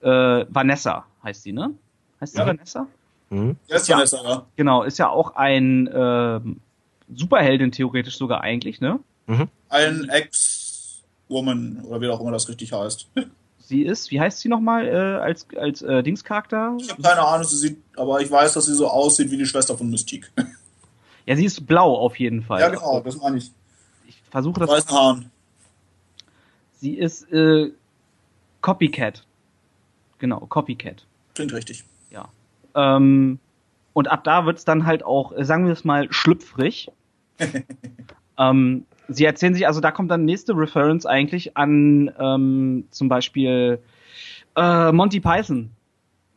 Äh, 0.00 0.46
Vanessa 0.48 1.04
heißt 1.24 1.42
sie, 1.42 1.52
ne? 1.52 1.74
Heißt 2.20 2.34
sie 2.34 2.38
ja. 2.38 2.46
Vanessa? 2.46 2.86
Mhm. 3.30 3.56
Ist 3.68 3.88
ja, 3.88 4.02
ja, 4.02 4.46
genau, 4.56 4.82
ist 4.82 4.98
ja 4.98 5.08
auch 5.10 5.36
ein 5.36 5.86
äh, 5.86 6.40
Superheldin 7.14 7.72
theoretisch 7.72 8.16
sogar 8.16 8.40
eigentlich, 8.40 8.80
ne? 8.80 9.00
Mhm. 9.26 9.48
Ein 9.68 10.08
Ex-Woman 10.08 11.82
oder 11.84 12.00
wie 12.00 12.08
auch 12.08 12.20
immer 12.20 12.32
das 12.32 12.48
richtig 12.48 12.72
heißt. 12.72 13.08
Sie 13.58 13.82
ist, 13.82 14.10
wie 14.10 14.18
heißt 14.18 14.40
sie 14.40 14.48
nochmal 14.48 14.86
äh, 14.86 15.22
als, 15.22 15.46
als 15.54 15.82
äh, 15.82 16.02
Dingscharakter? 16.02 16.76
Ich 16.80 16.90
habe 16.90 17.02
keine 17.02 17.20
Ahnung, 17.20 17.46
sie 17.46 17.56
sieht, 17.56 17.78
aber 17.96 18.20
ich 18.20 18.30
weiß, 18.30 18.54
dass 18.54 18.64
sie 18.64 18.74
so 18.74 18.88
aussieht 18.88 19.30
wie 19.30 19.36
die 19.36 19.46
Schwester 19.46 19.76
von 19.76 19.90
Mystique. 19.90 20.30
Ja, 21.26 21.36
sie 21.36 21.44
ist 21.44 21.66
blau 21.66 21.94
auf 21.94 22.18
jeden 22.18 22.42
Fall. 22.42 22.58
Ja, 22.62 22.70
genau, 22.70 23.00
das 23.00 23.18
meine 23.18 23.36
ich. 23.36 23.50
Ich 24.06 24.16
versuche 24.30 24.60
das. 24.60 24.70
Weißen 24.70 24.90
Haaren. 24.90 25.30
Sie 26.80 26.94
ist 26.94 27.30
äh, 27.30 27.70
Copycat. 28.62 29.26
Genau, 30.20 30.40
Copycat. 30.46 31.04
Klingt 31.34 31.52
richtig. 31.52 31.84
Ähm, 32.78 33.40
und 33.92 34.08
ab 34.08 34.22
da 34.22 34.46
wird's 34.46 34.64
dann 34.64 34.86
halt 34.86 35.04
auch, 35.04 35.36
äh, 35.36 35.44
sagen 35.44 35.66
wir 35.66 35.72
es 35.72 35.84
mal, 35.84 36.06
schlüpfrig. 36.10 36.90
ähm, 38.38 38.84
sie 39.08 39.24
erzählen 39.24 39.54
sich, 39.54 39.66
also 39.66 39.80
da 39.80 39.90
kommt 39.90 40.10
dann 40.10 40.24
nächste 40.24 40.56
Reference 40.56 41.04
eigentlich 41.04 41.56
an 41.56 42.10
ähm, 42.18 42.84
zum 42.90 43.08
Beispiel 43.08 43.80
äh, 44.56 44.92
Monty 44.92 45.20
Python. 45.20 45.70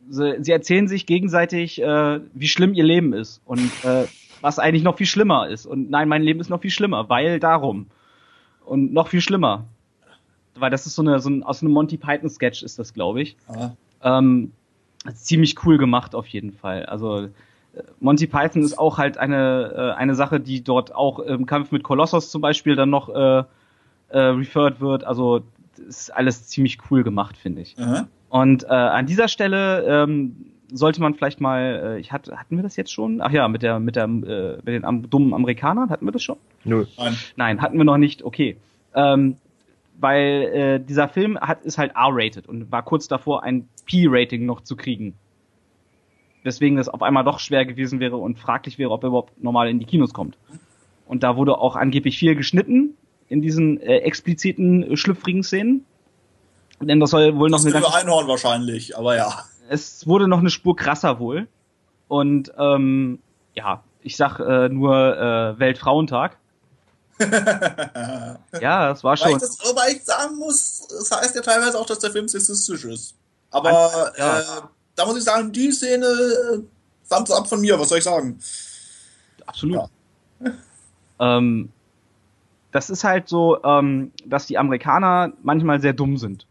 Sie, 0.08 0.36
sie 0.40 0.50
erzählen 0.50 0.88
sich 0.88 1.06
gegenseitig, 1.06 1.80
äh, 1.80 2.20
wie 2.34 2.48
schlimm 2.48 2.74
ihr 2.74 2.84
Leben 2.84 3.12
ist 3.12 3.40
und 3.44 3.70
äh, 3.84 4.06
was 4.40 4.58
eigentlich 4.58 4.82
noch 4.82 4.96
viel 4.96 5.06
schlimmer 5.06 5.48
ist. 5.48 5.64
Und 5.64 5.88
nein, 5.88 6.08
mein 6.08 6.22
Leben 6.22 6.40
ist 6.40 6.50
noch 6.50 6.60
viel 6.60 6.72
schlimmer, 6.72 7.08
weil 7.08 7.38
darum. 7.38 7.86
Und 8.64 8.92
noch 8.92 9.06
viel 9.06 9.20
schlimmer. 9.20 9.66
Weil 10.56 10.70
das 10.70 10.86
ist 10.86 10.96
so 10.96 11.02
eine, 11.02 11.20
so 11.20 11.30
ein, 11.30 11.44
aus 11.44 11.62
einem 11.62 11.72
Monty 11.72 11.96
Python 11.96 12.28
Sketch 12.28 12.64
ist 12.64 12.80
das, 12.80 12.92
glaube 12.92 13.22
ich. 13.22 13.36
Ähm, 14.02 14.50
ziemlich 15.14 15.64
cool 15.64 15.78
gemacht 15.78 16.14
auf 16.14 16.26
jeden 16.28 16.52
Fall. 16.52 16.86
Also 16.86 17.24
äh, 17.24 17.28
Monty 18.00 18.26
Python 18.26 18.62
ist 18.62 18.78
auch 18.78 18.98
halt 18.98 19.18
eine, 19.18 19.94
äh, 19.94 19.98
eine 19.98 20.14
Sache, 20.14 20.40
die 20.40 20.62
dort 20.62 20.94
auch 20.94 21.18
im 21.18 21.46
Kampf 21.46 21.72
mit 21.72 21.82
Kolossos 21.82 22.30
zum 22.30 22.40
Beispiel 22.40 22.76
dann 22.76 22.90
noch 22.90 23.08
äh, 23.08 23.44
äh, 24.08 24.18
referred 24.18 24.80
wird. 24.80 25.04
Also 25.04 25.42
ist 25.86 26.10
alles 26.14 26.46
ziemlich 26.48 26.78
cool 26.90 27.02
gemacht, 27.02 27.36
finde 27.36 27.62
ich. 27.62 27.76
Mhm. 27.76 28.06
Und 28.28 28.64
äh, 28.64 28.68
an 28.68 29.06
dieser 29.06 29.28
Stelle 29.28 29.84
ähm, 29.86 30.52
sollte 30.72 31.00
man 31.00 31.14
vielleicht 31.14 31.40
mal, 31.40 31.96
äh, 31.96 32.00
ich 32.00 32.12
hatte, 32.12 32.38
hatten 32.38 32.56
wir 32.56 32.62
das 32.62 32.76
jetzt 32.76 32.92
schon? 32.92 33.20
Ach 33.20 33.30
ja, 33.30 33.46
mit 33.48 33.62
der, 33.62 33.78
mit 33.78 33.96
der, 33.96 34.04
äh, 34.04 34.08
mit 34.56 34.68
den 34.68 34.84
am, 34.84 35.08
dummen 35.08 35.34
Amerikanern 35.34 35.90
hatten 35.90 36.06
wir 36.06 36.12
das 36.12 36.22
schon? 36.22 36.36
Nö. 36.64 36.86
Nein. 36.96 37.16
Nein, 37.36 37.60
hatten 37.60 37.76
wir 37.76 37.84
noch 37.84 37.98
nicht. 37.98 38.22
Okay. 38.22 38.56
Ähm, 38.94 39.36
weil 40.02 40.42
äh, 40.52 40.80
dieser 40.80 41.08
Film 41.08 41.38
hat 41.40 41.62
ist 41.62 41.78
halt 41.78 41.92
R-rated 41.94 42.48
und 42.48 42.70
war 42.70 42.82
kurz 42.82 43.08
davor 43.08 43.42
ein 43.44 43.68
P-Rating 43.86 44.44
noch 44.44 44.60
zu 44.62 44.76
kriegen. 44.76 45.14
Deswegen 46.44 46.76
es 46.78 46.88
auf 46.88 47.02
einmal 47.02 47.24
doch 47.24 47.38
schwer 47.38 47.64
gewesen 47.64 48.00
wäre 48.00 48.16
und 48.16 48.38
fraglich 48.38 48.78
wäre, 48.78 48.90
ob 48.90 49.04
er 49.04 49.08
überhaupt 49.08 49.42
normal 49.42 49.68
in 49.68 49.78
die 49.78 49.86
Kinos 49.86 50.12
kommt. 50.12 50.36
Und 51.06 51.22
da 51.22 51.36
wurde 51.36 51.56
auch 51.58 51.76
angeblich 51.76 52.18
viel 52.18 52.34
geschnitten 52.34 52.96
in 53.28 53.42
diesen 53.42 53.80
äh, 53.80 53.98
expliziten 53.98 54.82
äh, 54.82 54.96
schlüpfrigen 54.96 55.44
Szenen. 55.44 55.86
Denn 56.80 56.98
das 56.98 57.10
soll 57.10 57.36
wohl 57.36 57.48
noch 57.48 57.58
das 57.58 57.66
eine 57.66 57.80
ganze 57.80 57.94
Einhorn 57.94 58.26
wahrscheinlich, 58.26 58.98
aber 58.98 59.16
ja. 59.16 59.44
Es 59.68 60.06
wurde 60.06 60.26
noch 60.26 60.40
eine 60.40 60.50
Spur 60.50 60.74
krasser 60.74 61.20
wohl. 61.20 61.46
Und 62.08 62.52
ähm, 62.58 63.20
ja, 63.54 63.84
ich 64.02 64.16
sag 64.16 64.40
äh, 64.40 64.68
nur 64.68 65.16
äh, 65.16 65.58
Weltfrauentag. 65.60 66.38
Ja, 68.60 68.88
das 68.88 69.04
war 69.04 69.16
schon. 69.16 69.28
Weil 69.28 69.36
ich 69.36 69.42
das 69.42 69.58
aber 69.68 69.88
ich 69.88 70.04
sagen 70.04 70.36
muss, 70.36 70.86
das 70.88 71.10
heißt 71.10 71.34
ja 71.36 71.42
teilweise 71.42 71.78
auch, 71.78 71.86
dass 71.86 71.98
der 71.98 72.10
Film 72.10 72.28
sexistisch 72.28 72.84
ist. 72.84 73.14
Aber 73.50 74.12
ja. 74.16 74.40
äh, 74.40 74.42
da 74.94 75.06
muss 75.06 75.18
ich 75.18 75.24
sagen, 75.24 75.52
die 75.52 75.70
Szene 75.72 76.06
äh, 76.06 76.58
Thumbs 77.08 77.30
ab 77.30 77.48
von 77.48 77.60
mir, 77.60 77.78
was 77.78 77.88
soll 77.88 77.98
ich 77.98 78.04
sagen? 78.04 78.38
Absolut. 79.46 79.88
Ja. 80.40 80.50
ähm, 81.38 81.70
das 82.72 82.90
ist 82.90 83.04
halt 83.04 83.28
so, 83.28 83.62
ähm, 83.62 84.12
dass 84.24 84.46
die 84.46 84.58
Amerikaner 84.58 85.32
manchmal 85.42 85.80
sehr 85.80 85.92
dumm 85.92 86.16
sind. 86.16 86.46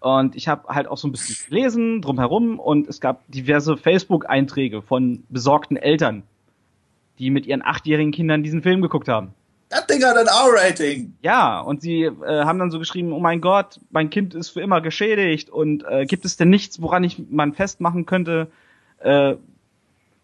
Und 0.00 0.36
ich 0.36 0.48
habe 0.48 0.68
halt 0.68 0.86
auch 0.86 0.96
so 0.96 1.08
ein 1.08 1.12
bisschen 1.12 1.36
gelesen 1.48 2.00
drumherum 2.00 2.58
und 2.58 2.88
es 2.88 3.00
gab 3.00 3.26
diverse 3.28 3.76
Facebook-Einträge 3.76 4.80
von 4.80 5.24
besorgten 5.28 5.76
Eltern, 5.76 6.22
die 7.18 7.30
mit 7.30 7.46
ihren 7.46 7.62
achtjährigen 7.62 8.12
Kindern 8.12 8.42
diesen 8.42 8.62
Film 8.62 8.80
geguckt 8.80 9.08
haben. 9.08 9.34
Das 9.68 9.86
Ding 9.86 10.02
hat 10.02 10.16
ein 10.16 10.26
R-Rating. 10.26 11.14
Ja, 11.20 11.60
und 11.60 11.82
sie 11.82 12.04
äh, 12.04 12.44
haben 12.44 12.58
dann 12.58 12.70
so 12.70 12.78
geschrieben, 12.78 13.12
oh 13.12 13.20
mein 13.20 13.40
Gott, 13.40 13.80
mein 13.90 14.08
Kind 14.08 14.34
ist 14.34 14.50
für 14.50 14.60
immer 14.60 14.80
geschädigt 14.80 15.50
und 15.50 15.84
äh, 15.86 16.06
gibt 16.06 16.24
es 16.24 16.36
denn 16.36 16.48
nichts, 16.48 16.80
woran 16.80 17.04
ich 17.04 17.22
man 17.30 17.52
festmachen 17.52 18.06
könnte, 18.06 18.48
äh, 19.00 19.34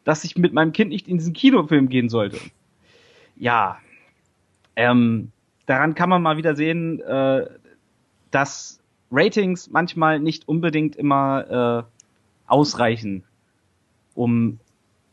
dass 0.04 0.24
ich 0.24 0.36
mit 0.36 0.54
meinem 0.54 0.72
Kind 0.72 0.90
nicht 0.90 1.08
in 1.08 1.18
diesen 1.18 1.34
Kinofilm 1.34 1.88
gehen 1.88 2.08
sollte? 2.08 2.38
Ja, 3.36 3.78
ähm, 4.76 5.30
daran 5.66 5.94
kann 5.94 6.08
man 6.08 6.22
mal 6.22 6.36
wieder 6.36 6.56
sehen, 6.56 7.00
äh, 7.00 7.46
dass 8.30 8.80
Ratings 9.10 9.70
manchmal 9.70 10.20
nicht 10.20 10.48
unbedingt 10.48 10.96
immer 10.96 11.84
äh, 11.86 12.50
ausreichen, 12.50 13.24
um 14.14 14.58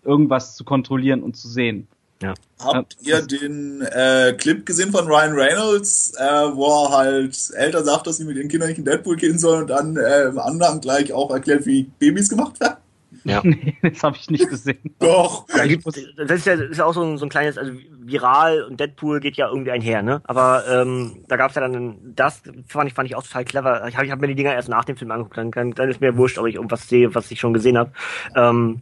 irgendwas 0.04 0.56
zu 0.56 0.64
kontrollieren 0.64 1.22
und 1.22 1.36
zu 1.36 1.48
sehen. 1.48 1.88
Ja. 2.22 2.34
Habt 2.60 2.98
ihr 3.02 3.22
den 3.22 3.82
äh, 3.82 4.34
Clip 4.38 4.66
gesehen 4.66 4.92
von 4.92 5.08
Ryan 5.08 5.34
Reynolds, 5.34 6.14
äh, 6.18 6.24
wo 6.54 6.86
er 6.86 6.98
halt 6.98 7.52
Eltern 7.56 7.84
sagt, 7.84 8.06
dass 8.06 8.18
sie 8.18 8.26
mit 8.26 8.38
ihren 8.38 8.48
Kindern 8.48 8.70
nicht 8.70 8.78
in 8.78 8.86
Deadpool 8.86 9.16
gehen 9.16 9.40
sollen 9.40 9.62
und 9.62 9.70
dann 9.70 9.98
äh, 9.98 10.26
im 10.26 10.38
anderen 10.38 10.80
gleich 10.82 11.12
auch 11.12 11.32
erklärt, 11.32 11.66
wie 11.66 11.84
Babys 12.00 12.30
gemacht 12.30 12.60
werden? 12.60 12.78
Ja. 13.24 13.42
nee, 13.44 13.76
das 13.82 14.04
habe 14.04 14.18
ich 14.18 14.30
nicht 14.30 14.48
gesehen. 14.50 14.80
Doch. 15.00 15.48
Ja, 15.50 15.66
das 15.66 16.40
ist 16.40 16.46
ja, 16.46 16.54
ist 16.54 16.78
ja 16.78 16.86
auch 16.86 16.94
so 16.94 17.04
ein, 17.04 17.18
so 17.18 17.26
ein 17.26 17.30
kleines, 17.30 17.58
also 17.58 17.72
viral 18.00 18.64
und 18.64 18.80
Deadpool 18.80 19.20
geht 19.20 19.38
ja 19.38 19.48
irgendwie 19.48 19.72
einher, 19.72 20.02
ne? 20.02 20.22
Aber 20.26 20.64
ähm, 20.70 21.24
da 21.28 21.38
gab's 21.38 21.56
ja 21.56 21.62
dann 21.62 21.98
das, 22.16 22.42
fand 22.68 22.88
ich, 22.88 22.94
fand 22.94 23.10
ich 23.10 23.16
auch 23.16 23.24
total 23.24 23.46
clever. 23.46 23.88
Ich 23.88 23.96
habe 23.96 24.06
ich 24.06 24.12
hab 24.12 24.20
mir 24.20 24.28
die 24.28 24.36
Dinger 24.36 24.54
erst 24.54 24.70
nach 24.70 24.86
dem 24.86 24.98
Film 24.98 25.12
angeguckt, 25.12 25.38
dann, 25.38 25.72
dann, 25.72 25.90
ist 25.90 26.02
mir 26.02 26.18
wurscht, 26.18 26.38
ob 26.38 26.48
ich 26.48 26.56
irgendwas 26.56 26.88
sehe, 26.88 27.14
was 27.14 27.32
ich 27.32 27.40
schon 27.40 27.54
gesehen 27.54 27.78
habe. 27.78 27.92
Ähm, 28.36 28.82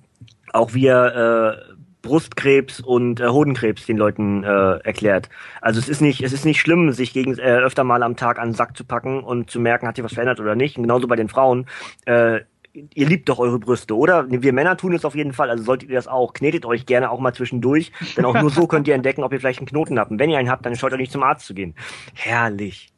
auch 0.54 0.74
wie 0.74 0.88
er 0.88 1.60
äh, 1.70 1.74
Brustkrebs 2.02 2.80
und 2.80 3.20
äh, 3.20 3.28
Hodenkrebs 3.28 3.86
den 3.86 3.98
Leuten 3.98 4.44
äh, 4.44 4.78
erklärt. 4.78 5.30
Also 5.62 5.80
es 5.80 5.90
ist 5.90 6.02
nicht, 6.02 6.22
es 6.22 6.34
ist 6.34 6.46
nicht 6.46 6.60
schlimm, 6.60 6.92
sich 6.92 7.14
gegen 7.14 7.38
äh, 7.38 7.58
öfter 7.58 7.84
mal 7.84 8.04
am 8.04 8.16
Tag 8.16 8.40
an 8.40 8.50
den 8.50 8.56
Sack 8.56 8.78
zu 8.78 8.84
packen 8.86 9.24
und 9.24 9.50
zu 9.50 9.60
merken, 9.60 9.88
hat 9.88 9.96
sich 9.96 10.06
was 10.06 10.14
verändert 10.14 10.40
oder 10.40 10.56
nicht. 10.56 10.78
Und 10.78 10.84
genauso 10.84 11.08
bei 11.08 11.16
den 11.16 11.30
Frauen. 11.30 11.66
Äh, 12.06 12.42
ihr 12.74 13.08
liebt 13.08 13.28
doch 13.30 13.40
eure 13.40 13.60
Brüste, 13.60 13.96
oder? 13.96 14.26
Wir 14.30 14.54
Männer 14.54 14.78
tun 14.78 14.94
es 14.94 15.06
auf 15.06 15.16
jeden 15.16 15.34
Fall, 15.34 15.50
also 15.50 15.64
solltet 15.64 15.90
ihr 15.90 15.96
das 15.96 16.08
auch. 16.08 16.34
Knetet 16.34 16.66
euch 16.66 16.86
gerne 16.86 17.10
auch 17.10 17.20
mal 17.20 17.34
zwischendurch, 17.34 17.92
denn 18.16 18.26
auch 18.26 18.40
nur 18.40 18.50
so 18.50 18.68
könnt 18.68 18.88
ihr 18.88 18.96
entdecken, 18.96 19.24
ob 19.24 19.34
ihr 19.34 19.40
vielleicht 19.40 19.60
einen 19.60 19.68
Knoten 19.68 20.00
habt. 20.00 20.12
Und 20.12 20.20
wenn 20.20 20.30
ihr 20.30 20.38
einen 20.38 20.50
habt, 20.50 20.66
dann 20.66 20.76
scheut 20.76 20.94
euch 20.94 21.00
nicht 21.00 21.12
zum 21.12 21.24
Arzt 21.24 21.46
zu 21.46 21.54
gehen. 21.54 21.76
Herrlich. 22.14 22.90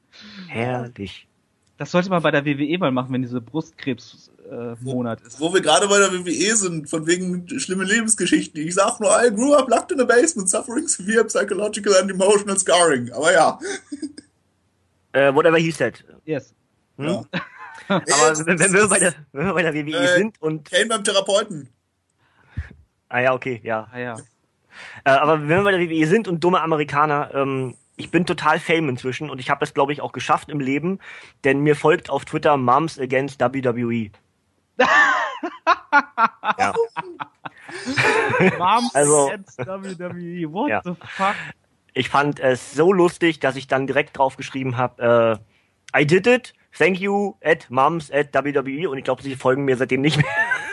Herrlich. 0.48 1.28
Das 1.78 1.92
sollte 1.92 2.10
man 2.10 2.22
bei 2.22 2.32
der 2.32 2.46
WWE 2.46 2.78
mal 2.78 2.92
machen, 2.92 3.14
wenn 3.14 3.24
diese 3.24 3.42
Brustkrebs-Monat 3.42 4.31
äh, 4.52 4.74
ist. 5.26 5.40
Wo 5.40 5.54
wir 5.54 5.62
gerade 5.62 5.88
bei 5.88 5.98
der 5.98 6.12
WWE 6.12 6.56
sind, 6.56 6.90
von 6.90 7.08
wegen 7.08 7.48
schlimme 7.60 7.86
Lebensgeschichten. 7.86 8.62
Ich 8.62 8.76
sag 8.76 9.00
nur, 9.00 9.10
I 9.10 9.30
grew 9.30 9.54
up 9.54 9.70
locked 9.70 9.92
in 9.92 10.00
a 10.00 10.04
basement, 10.04 10.50
suffering 10.50 10.88
severe 10.88 11.24
psychological 11.26 11.96
and 11.96 12.12
emotional 12.12 12.58
scarring. 12.58 13.12
Aber 13.14 13.32
ja. 13.32 13.60
Uh, 15.16 15.32
whatever 15.36 15.58
he 15.58 15.72
said. 15.72 16.04
Yes. 16.26 16.54
Hm? 16.98 17.06
Ja. 17.06 17.24
Aber 17.88 18.46
wenn, 18.46 18.60
wenn, 18.60 18.74
wir 18.74 18.88
bei 18.88 19.00
der, 19.00 19.14
wenn 19.34 19.48
wir 19.48 19.54
bei 19.54 19.64
der 19.64 19.74
WWE 19.74 19.98
äh, 19.98 20.18
sind 20.18 20.42
und. 20.42 20.70
Kane 20.70 20.86
beim 20.86 21.04
Therapeuten. 21.04 21.68
Ah 23.10 23.20
ja, 23.20 23.34
okay, 23.34 23.60
ja. 23.64 23.90
Ah, 23.92 24.00
ja. 24.00 24.18
Äh, 25.04 25.12
aber 25.12 25.42
wenn 25.42 25.50
wir 25.50 25.64
bei 25.64 25.72
der 25.72 25.82
WWE 25.82 26.08
sind 26.08 26.30
und 26.30 26.42
dumme 26.42 26.62
Amerikaner, 26.62 27.32
ähm, 27.34 27.76
ich 27.98 28.10
bin 28.10 28.26
total 28.26 28.60
fame 28.60 28.88
inzwischen 28.88 29.30
und 29.30 29.40
ich 29.40 29.50
habe 29.50 29.66
es, 29.66 29.74
glaube 29.74 29.92
ich, 29.92 30.00
auch 30.00 30.14
geschafft 30.14 30.50
im 30.50 30.62
Leben, 30.62 31.00
denn 31.44 31.60
mir 31.60 31.76
folgt 31.76 32.10
auf 32.10 32.24
Twitter 32.24 32.56
Moms 32.56 32.98
Against 32.98 33.42
WWE. 33.42 34.12
Ja. 36.58 36.74
Also, 38.94 39.32
WWE, 39.58 40.52
what 40.52 40.70
ja. 40.70 40.82
the 40.84 40.94
fuck? 41.06 41.36
Ich 41.94 42.10
fand 42.10 42.40
es 42.40 42.74
so 42.74 42.94
lustig, 42.94 43.40
dass 43.40 43.56
ich 43.56 43.68
dann 43.68 43.88
direkt 43.88 44.18
drauf 44.18 44.38
geschrieben 44.38 44.78
habe, 44.78 45.40
äh, 45.94 46.02
I 46.02 46.06
did 46.06 46.28
it, 46.28 46.54
thank 46.78 47.00
you 47.00 47.36
at 47.44 47.70
moms 47.70 48.12
at 48.12 48.34
WWE 48.34 48.90
und 48.90 48.98
ich 48.98 49.04
glaube, 49.04 49.22
sie 49.24 49.36
folgen 49.36 49.66
mir 49.66 49.76
seitdem 49.78 50.02
nicht 50.02 50.18
mehr. 50.18 50.26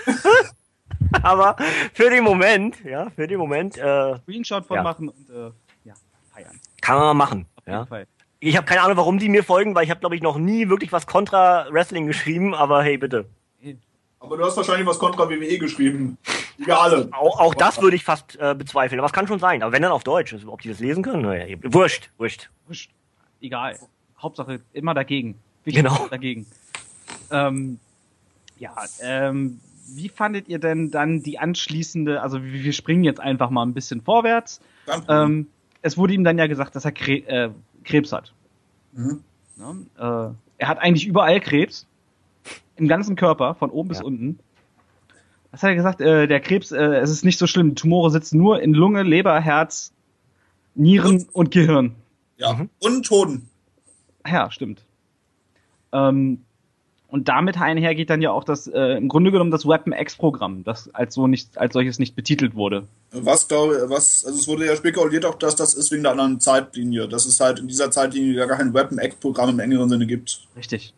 Aber 1.23 1.57
für 1.93 2.11
den 2.11 2.23
Moment, 2.23 2.85
ja, 2.85 3.11
für 3.11 3.27
den 3.27 3.39
Moment. 3.39 3.79
Äh, 3.79 4.19
Screenshot 4.19 4.67
von 4.67 4.77
ja. 4.77 4.83
machen 4.83 5.09
und 5.09 5.31
äh, 5.31 5.51
ja, 5.85 5.95
feiern. 6.33 6.61
Kann 6.81 6.97
man 6.97 7.05
mal 7.07 7.15
machen. 7.15 7.47
Auf 7.57 7.67
ja. 7.67 7.87
Fall. 7.87 8.07
Ich 8.41 8.57
habe 8.57 8.67
keine 8.67 8.83
Ahnung, 8.83 8.97
warum 8.97 9.19
die 9.19 9.29
mir 9.29 9.43
folgen, 9.43 9.75
weil 9.75 9.85
ich 9.85 9.91
habe, 9.91 10.01
glaube 10.01 10.15
ich, 10.15 10.23
noch 10.23 10.39
nie 10.39 10.69
wirklich 10.69 10.93
was 10.93 11.07
kontra 11.07 11.67
Wrestling 11.71 12.07
geschrieben, 12.07 12.55
aber 12.55 12.83
hey, 12.83 12.97
bitte. 12.97 13.27
Aber 14.21 14.37
du 14.37 14.45
hast 14.45 14.57
wahrscheinlich 14.57 14.87
was 14.87 14.99
kontra 14.99 15.29
WWE 15.29 15.59
geschrieben. 15.59 16.19
Alle. 16.69 17.09
Auch, 17.13 17.39
auch 17.39 17.55
das 17.55 17.81
würde 17.81 17.97
ich 17.97 18.05
fast 18.05 18.37
äh, 18.41 18.55
bezweifeln. 18.55 18.99
Aber 18.99 19.07
es 19.07 19.13
kann 19.13 19.29
schon 19.29 19.39
sein. 19.39 19.63
Aber 19.63 19.73
wenn 19.73 19.83
dann 19.83 19.93
auf 19.93 20.03
Deutsch. 20.03 20.35
Ob 20.47 20.61
die 20.61 20.69
das 20.69 20.81
lesen 20.81 21.03
können? 21.05 21.23
Naja, 21.23 21.57
wurscht, 21.63 22.11
wurscht. 22.19 22.51
Wurscht. 22.67 22.91
Egal. 23.41 23.79
Hauptsache 24.21 24.61
immer 24.73 24.95
dagegen. 24.95 25.37
Wichtig 25.65 25.85
genau. 25.85 26.09
dagegen. 26.11 26.47
Ähm, 27.31 27.79
ja, 28.59 28.75
ähm, 29.01 29.61
wie 29.89 30.09
fandet 30.09 30.49
ihr 30.49 30.59
denn 30.59 30.91
dann 30.91 31.23
die 31.23 31.39
anschließende, 31.39 32.21
also 32.21 32.43
wir 32.43 32.73
springen 32.73 33.05
jetzt 33.05 33.21
einfach 33.21 33.51
mal 33.51 33.63
ein 33.63 33.75
bisschen 33.75 34.03
vorwärts. 34.03 34.61
Ähm, 35.09 35.47
es 35.83 35.97
wurde 35.97 36.15
ihm 36.15 36.25
dann 36.25 36.39
ja 36.39 36.47
gesagt, 36.47 36.75
dass 36.75 36.85
er 36.85 36.93
Kre 36.93 37.19
äh, 37.27 37.51
Krebs 37.85 38.13
hat. 38.13 38.33
Mhm. 38.93 39.23
Ja, 39.57 40.29
äh, 40.29 40.33
er 40.59 40.69
hat 40.69 40.79
eigentlich 40.79 41.07
überall 41.07 41.41
Krebs. 41.41 41.87
Im 42.79 42.89
ganzen 42.89 43.17
Körper, 43.17 43.55
von 43.55 43.71
oben 43.71 43.89
ja. 43.89 43.95
bis 43.95 44.03
unten. 44.03 44.39
Was 45.51 45.63
hat 45.63 45.71
er 45.71 45.77
gesagt? 45.77 46.01
Äh, 46.01 46.27
der 46.29 46.41
Krebs, 46.41 46.73
äh, 46.73 46.97
es 46.97 47.11
ist 47.11 47.25
nicht 47.25 47.39
so 47.39 47.47
schlimm. 47.47 47.75
Tumore 47.75 48.11
sitzen 48.11 48.39
nur 48.39 48.61
in 48.61 48.73
Lunge, 48.73 49.03
Leber, 49.03 49.41
Herz, 49.41 49.93
Nieren 50.75 51.17
und, 51.17 51.35
und 51.35 51.51
Gehirn. 51.51 51.95
Ja, 52.37 52.53
mhm. 52.53 52.71
und 52.79 53.11
Hoden. 53.11 53.49
Ja, 54.27 54.51
stimmt. 54.51 54.85
Ähm, 55.93 56.45
und 57.09 57.29
damit 57.29 57.59
einhergeht 57.59 58.11
dann 58.11 58.21
ja 58.21 58.31
auch 58.31 58.45
das, 58.45 58.67
äh, 58.67 58.99
im 58.99 59.09
Grunde 59.09 59.33
genommen 59.33 59.51
das 59.51 59.67
Weapon 59.67 59.95
X-Programm, 59.95 60.63
das 60.63 60.95
als 60.95 61.15
so 61.15 61.27
nicht, 61.27 61.57
als 61.57 61.73
solches 61.73 61.99
nicht 61.99 62.15
betitelt 62.15 62.55
wurde. 62.55 62.87
Was 63.13 63.49
glaube 63.49 63.87
was, 63.89 64.25
also 64.27 64.39
es 64.39 64.47
wurde 64.47 64.67
ja 64.67 64.77
spekuliert 64.77 65.25
auch, 65.25 65.37
dass 65.37 65.57
das 65.57 65.73
ist 65.73 65.91
wegen 65.91 66.03
der 66.03 66.13
anderen 66.13 66.39
Zeitlinie, 66.39 67.09
dass 67.09 67.25
es 67.25 67.41
halt 67.41 67.59
in 67.61 67.67
dieser 67.67 67.91
Zeitlinie 67.91 68.47
gar 68.47 68.59
kein 68.59 68.75
Weapon 68.75 68.99
X-Programm 68.99 69.49
im 69.51 69.59
engeren 69.59 69.89
Sinne 69.89 70.07
gibt. 70.07 70.47
Richtig. 70.55 70.93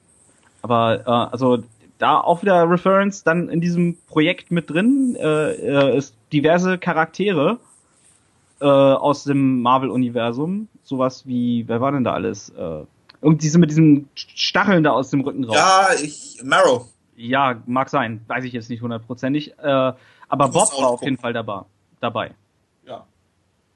Aber 0.63 1.01
äh, 1.07 1.33
also 1.33 1.63
da 1.99 2.19
auch 2.19 2.43
wieder 2.43 2.69
Reference 2.69 3.25
dann 3.25 3.49
in 3.49 3.61
diesem 3.61 3.97
Projekt 4.07 4.51
mit 4.51 4.71
drin, 4.71 5.17
äh, 5.19 5.53
äh, 5.53 5.97
ist 5.97 6.15
diverse 6.33 6.79
Charaktere 6.79 7.59
äh, 8.61 8.65
aus 8.65 9.25
dem 9.25 9.63
Marvel-Universum, 9.63 10.69
sowas 10.83 11.27
wie, 11.27 11.67
wer 11.69 11.81
war 11.81 11.93
denn 11.93 12.05
da 12.05 12.13
alles? 12.13 12.51
Äh, 12.51 12.85
irgendwie 13.23 13.49
so 13.49 13.59
mit 13.59 13.71
diesem 13.71 14.09
Stacheln 14.15 14.83
da 14.83 14.93
aus 14.93 15.11
dem 15.11 15.21
Rücken 15.21 15.45
raus. 15.45 15.57
Ja, 15.57 15.89
ich, 16.03 16.41
Marrow. 16.43 16.89
Ja, 17.17 17.61
mag 17.67 17.91
sein. 17.91 18.23
Weiß 18.29 18.45
ich 18.45 18.53
jetzt 18.55 18.71
nicht 18.71 18.81
hundertprozentig. 18.81 19.59
Äh, 19.59 19.93
aber 20.29 20.49
Bob 20.49 20.73
war 20.81 20.89
auf 20.89 21.03
jeden 21.03 21.19
Fall 21.19 21.35
dabei. 21.35 21.63
dabei. 22.01 22.35
Ja. 22.87 23.05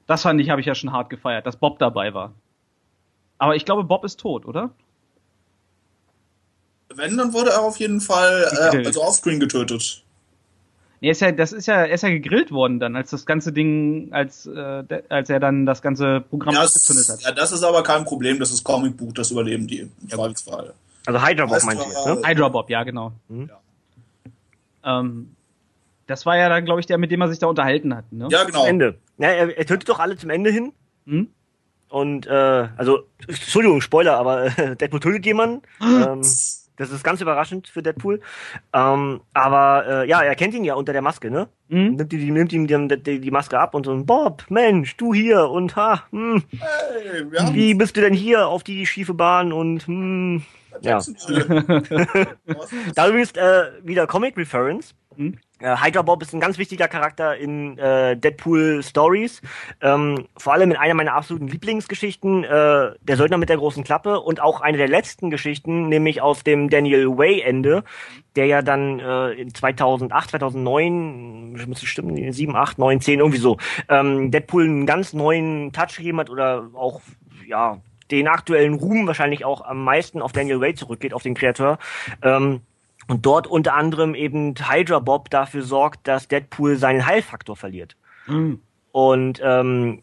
Das 0.07 0.23
fand 0.23 0.41
ich, 0.41 0.49
habe 0.49 0.61
ich 0.61 0.67
ja 0.67 0.73
schon 0.73 0.91
hart 0.91 1.11
gefeiert, 1.11 1.45
dass 1.45 1.57
Bob 1.57 1.77
dabei 1.77 2.13
war. 2.13 2.33
Aber 3.37 3.55
ich 3.55 3.65
glaube, 3.65 3.83
Bob 3.83 4.03
ist 4.03 4.19
tot, 4.19 4.45
oder? 4.47 4.71
Wenn, 6.95 7.17
dann 7.17 7.33
wurde 7.33 7.51
er 7.51 7.61
auf 7.61 7.77
jeden 7.77 8.01
Fall 8.01 8.71
äh, 8.73 8.85
also 8.85 9.03
offscreen 9.03 9.39
getötet. 9.39 10.03
Nee, 11.01 11.11
ist 11.11 11.21
ja, 11.21 11.31
das 11.31 11.51
ist 11.51 11.67
ja, 11.67 11.75
er 11.85 11.93
ist 11.93 12.01
ja 12.01 12.09
gegrillt 12.09 12.51
worden 12.51 12.79
dann, 12.79 12.95
als 12.95 13.11
das 13.11 13.25
ganze 13.25 13.51
Ding, 13.51 14.07
als, 14.11 14.45
äh, 14.45 14.83
als 15.09 15.29
er 15.29 15.39
dann 15.39 15.65
das 15.65 15.81
ganze 15.81 16.21
Programm 16.21 16.55
das, 16.55 16.73
gezündet 16.73 17.09
hat. 17.09 17.21
Ja, 17.21 17.31
das 17.31 17.51
ist 17.51 17.63
aber 17.63 17.83
kein 17.83 18.05
Problem, 18.05 18.39
das 18.39 18.51
ist 18.51 18.63
Comicbuch, 18.63 19.13
das 19.13 19.31
überleben 19.31 19.67
die 19.67 19.79
im 19.81 19.91
ja. 20.07 20.15
Zweifelsfall. 20.15 20.73
Also 21.05 21.23
Hydra 21.23 21.45
Bob 21.45 21.63
meinst 21.63 21.83
du 21.83 21.89
jetzt, 21.89 22.05
ne? 22.05 22.21
Hydra 22.25 22.49
Bob, 22.49 22.69
ja, 22.69 22.83
genau. 22.83 23.11
Mhm. 23.27 23.49
Ja. 24.83 24.99
Ähm, 24.99 25.35
das 26.07 26.25
war 26.25 26.37
ja 26.37 26.49
dann, 26.49 26.65
glaube 26.65 26.79
ich, 26.79 26.85
der, 26.85 26.97
mit 26.97 27.11
dem 27.11 27.21
er 27.21 27.29
sich 27.29 27.39
da 27.39 27.47
unterhalten 27.47 27.95
hat, 27.95 28.11
ne? 28.11 28.27
Ja, 28.31 28.43
genau. 28.43 28.61
Zum 28.61 28.69
Ende. 28.69 28.95
Ja, 29.17 29.29
er, 29.29 29.57
er 29.57 29.65
tötet 29.65 29.89
doch 29.89 29.99
alle 29.99 30.17
zum 30.17 30.29
Ende 30.29 30.49
hin. 30.49 30.73
Mhm. 31.05 31.29
Und, 31.89 32.27
äh, 32.27 32.67
also, 32.77 33.03
Entschuldigung, 33.27 33.81
Spoiler, 33.81 34.17
aber 34.17 34.57
äh, 34.57 34.75
Deadpool 34.75 34.99
tötet 34.99 35.25
jemanden. 35.25 35.61
ähm, 35.81 36.21
Das 36.77 36.91
ist 36.91 37.03
ganz 37.03 37.21
überraschend 37.21 37.67
für 37.67 37.81
Deadpool. 37.81 38.21
Ähm, 38.73 39.21
aber 39.33 39.85
äh, 39.87 40.09
ja, 40.09 40.21
er 40.21 40.35
kennt 40.35 40.53
ihn 40.53 40.63
ja 40.63 40.75
unter 40.75 40.93
der 40.93 41.01
Maske, 41.01 41.31
ne? 41.31 41.47
Mhm. 41.67 41.95
Nimmt, 41.95 42.11
die, 42.11 42.31
nimmt 42.31 42.53
ihm 42.53 42.67
die, 42.67 43.01
die, 43.01 43.19
die, 43.19 43.31
Maske 43.31 43.59
ab 43.59 43.73
und 43.73 43.85
so, 43.85 44.03
Bob, 44.03 44.45
Mensch, 44.49 44.97
du 44.97 45.13
hier 45.13 45.49
und 45.49 45.75
ha, 45.75 46.03
hm, 46.11 46.43
hey, 46.51 47.53
wie 47.53 47.73
bist 47.73 47.97
du 47.97 48.01
denn 48.01 48.13
hier 48.13 48.47
auf 48.47 48.63
die 48.63 48.85
schiefe 48.85 49.15
Bahn 49.15 49.51
und 49.51 49.87
hm, 49.87 50.43
ja. 50.81 50.99
da 52.95 53.07
übrigens 53.07 53.31
äh, 53.33 53.71
wieder 53.83 54.07
Comic 54.07 54.37
Reference. 54.37 54.95
Mhm. 55.17 55.37
Äh, 55.59 55.77
Hydra 55.77 56.01
Bob 56.01 56.21
ist 56.21 56.33
ein 56.33 56.41
ganz 56.41 56.57
wichtiger 56.57 56.87
Charakter 56.87 57.37
in 57.37 57.77
äh, 57.77 58.17
Deadpool 58.17 58.83
Stories. 58.83 59.41
Ähm, 59.81 60.27
vor 60.37 60.53
allem 60.53 60.71
in 60.71 60.77
einer 60.77 60.93
meiner 60.93 61.13
absoluten 61.13 61.47
Lieblingsgeschichten, 61.47 62.43
äh, 62.43 62.91
der 62.99 63.17
Söldner 63.17 63.37
mit 63.37 63.49
der 63.49 63.57
großen 63.57 63.83
Klappe 63.83 64.19
und 64.19 64.41
auch 64.41 64.59
eine 64.61 64.77
der 64.77 64.89
letzten 64.89 65.29
Geschichten, 65.29 65.87
nämlich 65.87 66.21
aus 66.21 66.43
dem 66.43 66.69
Daniel 66.69 67.17
Way 67.17 67.41
Ende, 67.41 67.83
der 68.35 68.47
ja 68.47 68.61
dann 68.61 68.99
äh, 68.99 69.31
in 69.31 69.53
2008, 69.53 70.31
2009, 70.31 71.53
müsste 71.53 71.85
stimmen, 71.85 72.31
7, 72.31 72.55
8, 72.55 72.77
9, 72.77 72.99
10, 72.99 73.19
irgendwie 73.19 73.39
so, 73.39 73.57
ähm, 73.87 74.31
Deadpool 74.31 74.65
einen 74.65 74.85
ganz 74.85 75.13
neuen 75.13 75.71
Touch 75.71 75.97
gegeben 75.97 76.19
hat 76.19 76.29
oder 76.29 76.69
auch, 76.73 77.01
ja, 77.47 77.79
den 78.11 78.27
aktuellen 78.27 78.75
Ruhm 78.75 79.07
wahrscheinlich 79.07 79.45
auch 79.45 79.61
am 79.61 79.83
meisten 79.83 80.21
auf 80.21 80.31
Daniel 80.31 80.61
Way 80.61 80.75
zurückgeht, 80.75 81.13
auf 81.13 81.23
den 81.23 81.35
Kreator. 81.35 81.79
Ähm, 82.21 82.61
und 83.07 83.25
dort 83.25 83.47
unter 83.47 83.75
anderem 83.75 84.15
eben 84.15 84.55
Hydra 84.55 84.99
Bob 84.99 85.29
dafür 85.29 85.61
sorgt, 85.61 86.07
dass 86.07 86.27
Deadpool 86.27 86.77
seinen 86.77 87.05
Heilfaktor 87.05 87.55
verliert. 87.55 87.95
Mhm. 88.27 88.61
Und 88.91 89.41
ähm, 89.43 90.01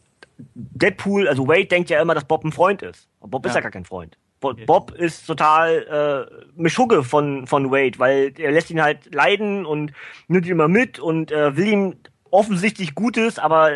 Deadpool, 0.54 1.28
also 1.28 1.48
Wade 1.48 1.66
denkt 1.66 1.90
ja 1.90 2.00
immer, 2.00 2.14
dass 2.14 2.24
Bob 2.24 2.44
ein 2.44 2.52
Freund 2.52 2.82
ist. 2.82 3.08
Aber 3.20 3.30
Bob 3.30 3.44
ja. 3.44 3.50
ist 3.50 3.54
ja 3.54 3.60
gar 3.60 3.70
kein 3.70 3.84
Freund. 3.84 4.18
Bob 4.66 4.90
ist 4.90 5.26
total 5.26 6.28
äh, 6.28 6.60
Mischugge 6.60 7.04
von, 7.04 7.46
von 7.46 7.70
Wade, 7.70 7.98
weil 8.00 8.34
er 8.36 8.50
lässt 8.50 8.70
ihn 8.70 8.82
halt 8.82 9.14
leiden 9.14 9.64
und 9.64 9.92
nimmt 10.26 10.46
ihn 10.46 10.52
immer 10.52 10.66
mit 10.66 10.98
und 10.98 11.30
äh, 11.30 11.56
will 11.56 11.68
ihm 11.68 11.94
offensichtlich 12.30 12.96
Gutes, 12.96 13.38
aber 13.38 13.70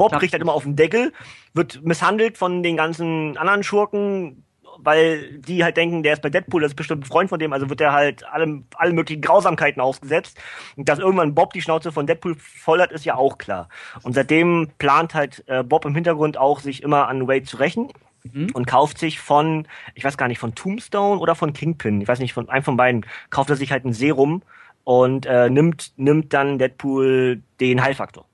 Bob 0.00 0.18
kriegt 0.18 0.32
halt 0.32 0.42
immer 0.42 0.54
auf 0.54 0.62
den 0.62 0.76
Deckel, 0.76 1.12
wird 1.52 1.82
misshandelt 1.84 2.38
von 2.38 2.62
den 2.62 2.76
ganzen 2.76 3.36
anderen 3.36 3.62
Schurken, 3.62 4.44
weil 4.78 5.38
die 5.38 5.62
halt 5.62 5.76
denken, 5.76 6.02
der 6.02 6.14
ist 6.14 6.22
bei 6.22 6.30
Deadpool, 6.30 6.62
das 6.62 6.72
ist 6.72 6.76
bestimmt 6.76 7.02
ein 7.02 7.06
Freund 7.06 7.28
von 7.28 7.38
dem, 7.38 7.52
also 7.52 7.68
wird 7.68 7.80
er 7.80 7.92
halt 7.92 8.24
allem, 8.26 8.64
allen 8.76 8.94
möglichen 8.94 9.20
Grausamkeiten 9.20 9.80
ausgesetzt. 9.80 10.38
Und 10.76 10.88
dass 10.88 10.98
irgendwann 10.98 11.34
Bob 11.34 11.52
die 11.52 11.60
Schnauze 11.60 11.92
von 11.92 12.06
Deadpool 12.06 12.36
voll 12.38 12.80
hat, 12.80 12.92
ist 12.92 13.04
ja 13.04 13.16
auch 13.16 13.36
klar. 13.36 13.68
Und 14.02 14.14
seitdem 14.14 14.70
plant 14.78 15.14
halt 15.14 15.44
äh, 15.48 15.62
Bob 15.62 15.84
im 15.84 15.94
Hintergrund 15.94 16.38
auch, 16.38 16.60
sich 16.60 16.82
immer 16.82 17.08
an 17.08 17.28
Wade 17.28 17.44
zu 17.44 17.58
rächen. 17.58 17.88
Mhm. 18.22 18.50
Und 18.52 18.66
kauft 18.66 18.98
sich 18.98 19.18
von, 19.18 19.66
ich 19.94 20.04
weiß 20.04 20.18
gar 20.18 20.28
nicht, 20.28 20.38
von 20.38 20.54
Tombstone 20.54 21.20
oder 21.20 21.34
von 21.34 21.54
Kingpin, 21.54 22.02
ich 22.02 22.08
weiß 22.08 22.18
nicht, 22.18 22.34
von 22.34 22.50
einem 22.50 22.64
von 22.64 22.76
beiden, 22.76 23.06
kauft 23.30 23.48
er 23.48 23.56
sich 23.56 23.72
halt 23.72 23.86
ein 23.86 23.94
Serum 23.94 24.42
und 24.84 25.24
äh, 25.24 25.48
nimmt, 25.48 25.92
nimmt 25.96 26.34
dann 26.34 26.58
Deadpool 26.58 27.42
den 27.60 27.82
Heilfaktor. 27.82 28.26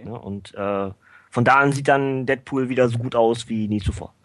Okay. 0.00 0.08
Ja, 0.08 0.16
und 0.16 0.54
äh, 0.54 0.90
von 1.30 1.44
da 1.44 1.56
an 1.56 1.72
sieht 1.72 1.88
dann 1.88 2.26
Deadpool 2.26 2.68
wieder 2.68 2.88
so 2.88 2.98
gut 2.98 3.14
aus 3.14 3.48
wie 3.48 3.68
nie 3.68 3.80
zuvor. 3.80 4.14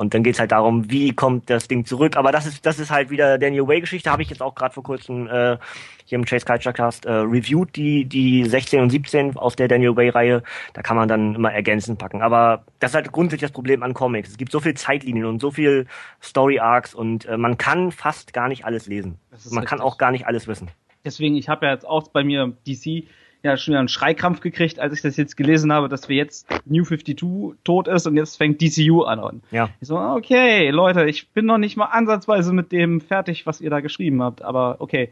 Und 0.00 0.14
dann 0.14 0.22
geht's 0.22 0.40
halt 0.40 0.50
darum, 0.50 0.90
wie 0.90 1.12
kommt 1.12 1.50
das 1.50 1.68
Ding 1.68 1.84
zurück. 1.84 2.16
Aber 2.16 2.32
das 2.32 2.46
ist, 2.46 2.64
das 2.64 2.78
ist 2.78 2.90
halt 2.90 3.10
wieder 3.10 3.36
Daniel 3.36 3.68
Way-Geschichte. 3.68 4.10
Habe 4.10 4.22
ich 4.22 4.30
jetzt 4.30 4.40
auch 4.40 4.54
gerade 4.54 4.72
vor 4.72 4.82
kurzem 4.82 5.26
äh, 5.26 5.58
hier 6.06 6.18
im 6.18 6.24
Chase 6.24 6.46
Culture 6.46 6.72
Cast 6.72 7.04
äh, 7.04 7.12
reviewed, 7.12 7.76
die, 7.76 8.06
die 8.06 8.46
16 8.46 8.80
und 8.80 8.88
17 8.88 9.36
aus 9.36 9.56
der 9.56 9.68
Daniel 9.68 9.94
Way-Reihe. 9.96 10.42
Da 10.72 10.80
kann 10.80 10.96
man 10.96 11.06
dann 11.06 11.34
immer 11.34 11.52
ergänzend 11.52 11.98
packen. 11.98 12.22
Aber 12.22 12.64
das 12.78 12.92
ist 12.92 12.94
halt 12.94 13.12
grundsätzlich 13.12 13.50
das 13.50 13.52
Problem 13.52 13.82
an 13.82 13.92
Comics. 13.92 14.30
Es 14.30 14.38
gibt 14.38 14.52
so 14.52 14.60
viel 14.60 14.72
Zeitlinien 14.72 15.26
und 15.26 15.38
so 15.38 15.50
viel 15.50 15.86
Story-Arcs 16.22 16.94
und 16.94 17.26
äh, 17.26 17.36
man 17.36 17.58
kann 17.58 17.92
fast 17.92 18.32
gar 18.32 18.48
nicht 18.48 18.64
alles 18.64 18.86
lesen. 18.86 19.18
Man 19.50 19.66
kann 19.66 19.82
auch 19.82 19.98
gar 19.98 20.12
nicht 20.12 20.26
alles 20.26 20.48
wissen. 20.48 20.70
Deswegen, 21.04 21.36
ich 21.36 21.50
habe 21.50 21.66
ja 21.66 21.72
jetzt 21.72 21.86
auch 21.86 22.08
bei 22.08 22.24
mir 22.24 22.56
DC 22.66 23.04
ja 23.42 23.56
schon 23.56 23.72
wieder 23.72 23.78
einen 23.78 23.88
Schreikrampf 23.88 24.40
gekriegt, 24.40 24.78
als 24.78 24.94
ich 24.94 25.02
das 25.02 25.16
jetzt 25.16 25.36
gelesen 25.36 25.72
habe, 25.72 25.88
dass 25.88 26.08
wir 26.08 26.16
jetzt 26.16 26.48
New 26.66 26.84
52 26.84 27.56
tot 27.64 27.88
ist 27.88 28.06
und 28.06 28.16
jetzt 28.16 28.36
fängt 28.36 28.60
DCU 28.60 29.02
an. 29.02 29.42
Ja. 29.50 29.70
Ich 29.80 29.88
so, 29.88 29.98
okay, 29.98 30.70
Leute, 30.70 31.06
ich 31.06 31.30
bin 31.30 31.46
noch 31.46 31.58
nicht 31.58 31.76
mal 31.76 31.86
ansatzweise 31.86 32.52
mit 32.52 32.72
dem 32.72 33.00
fertig, 33.00 33.46
was 33.46 33.60
ihr 33.60 33.70
da 33.70 33.80
geschrieben 33.80 34.22
habt, 34.22 34.42
aber 34.42 34.76
okay. 34.80 35.10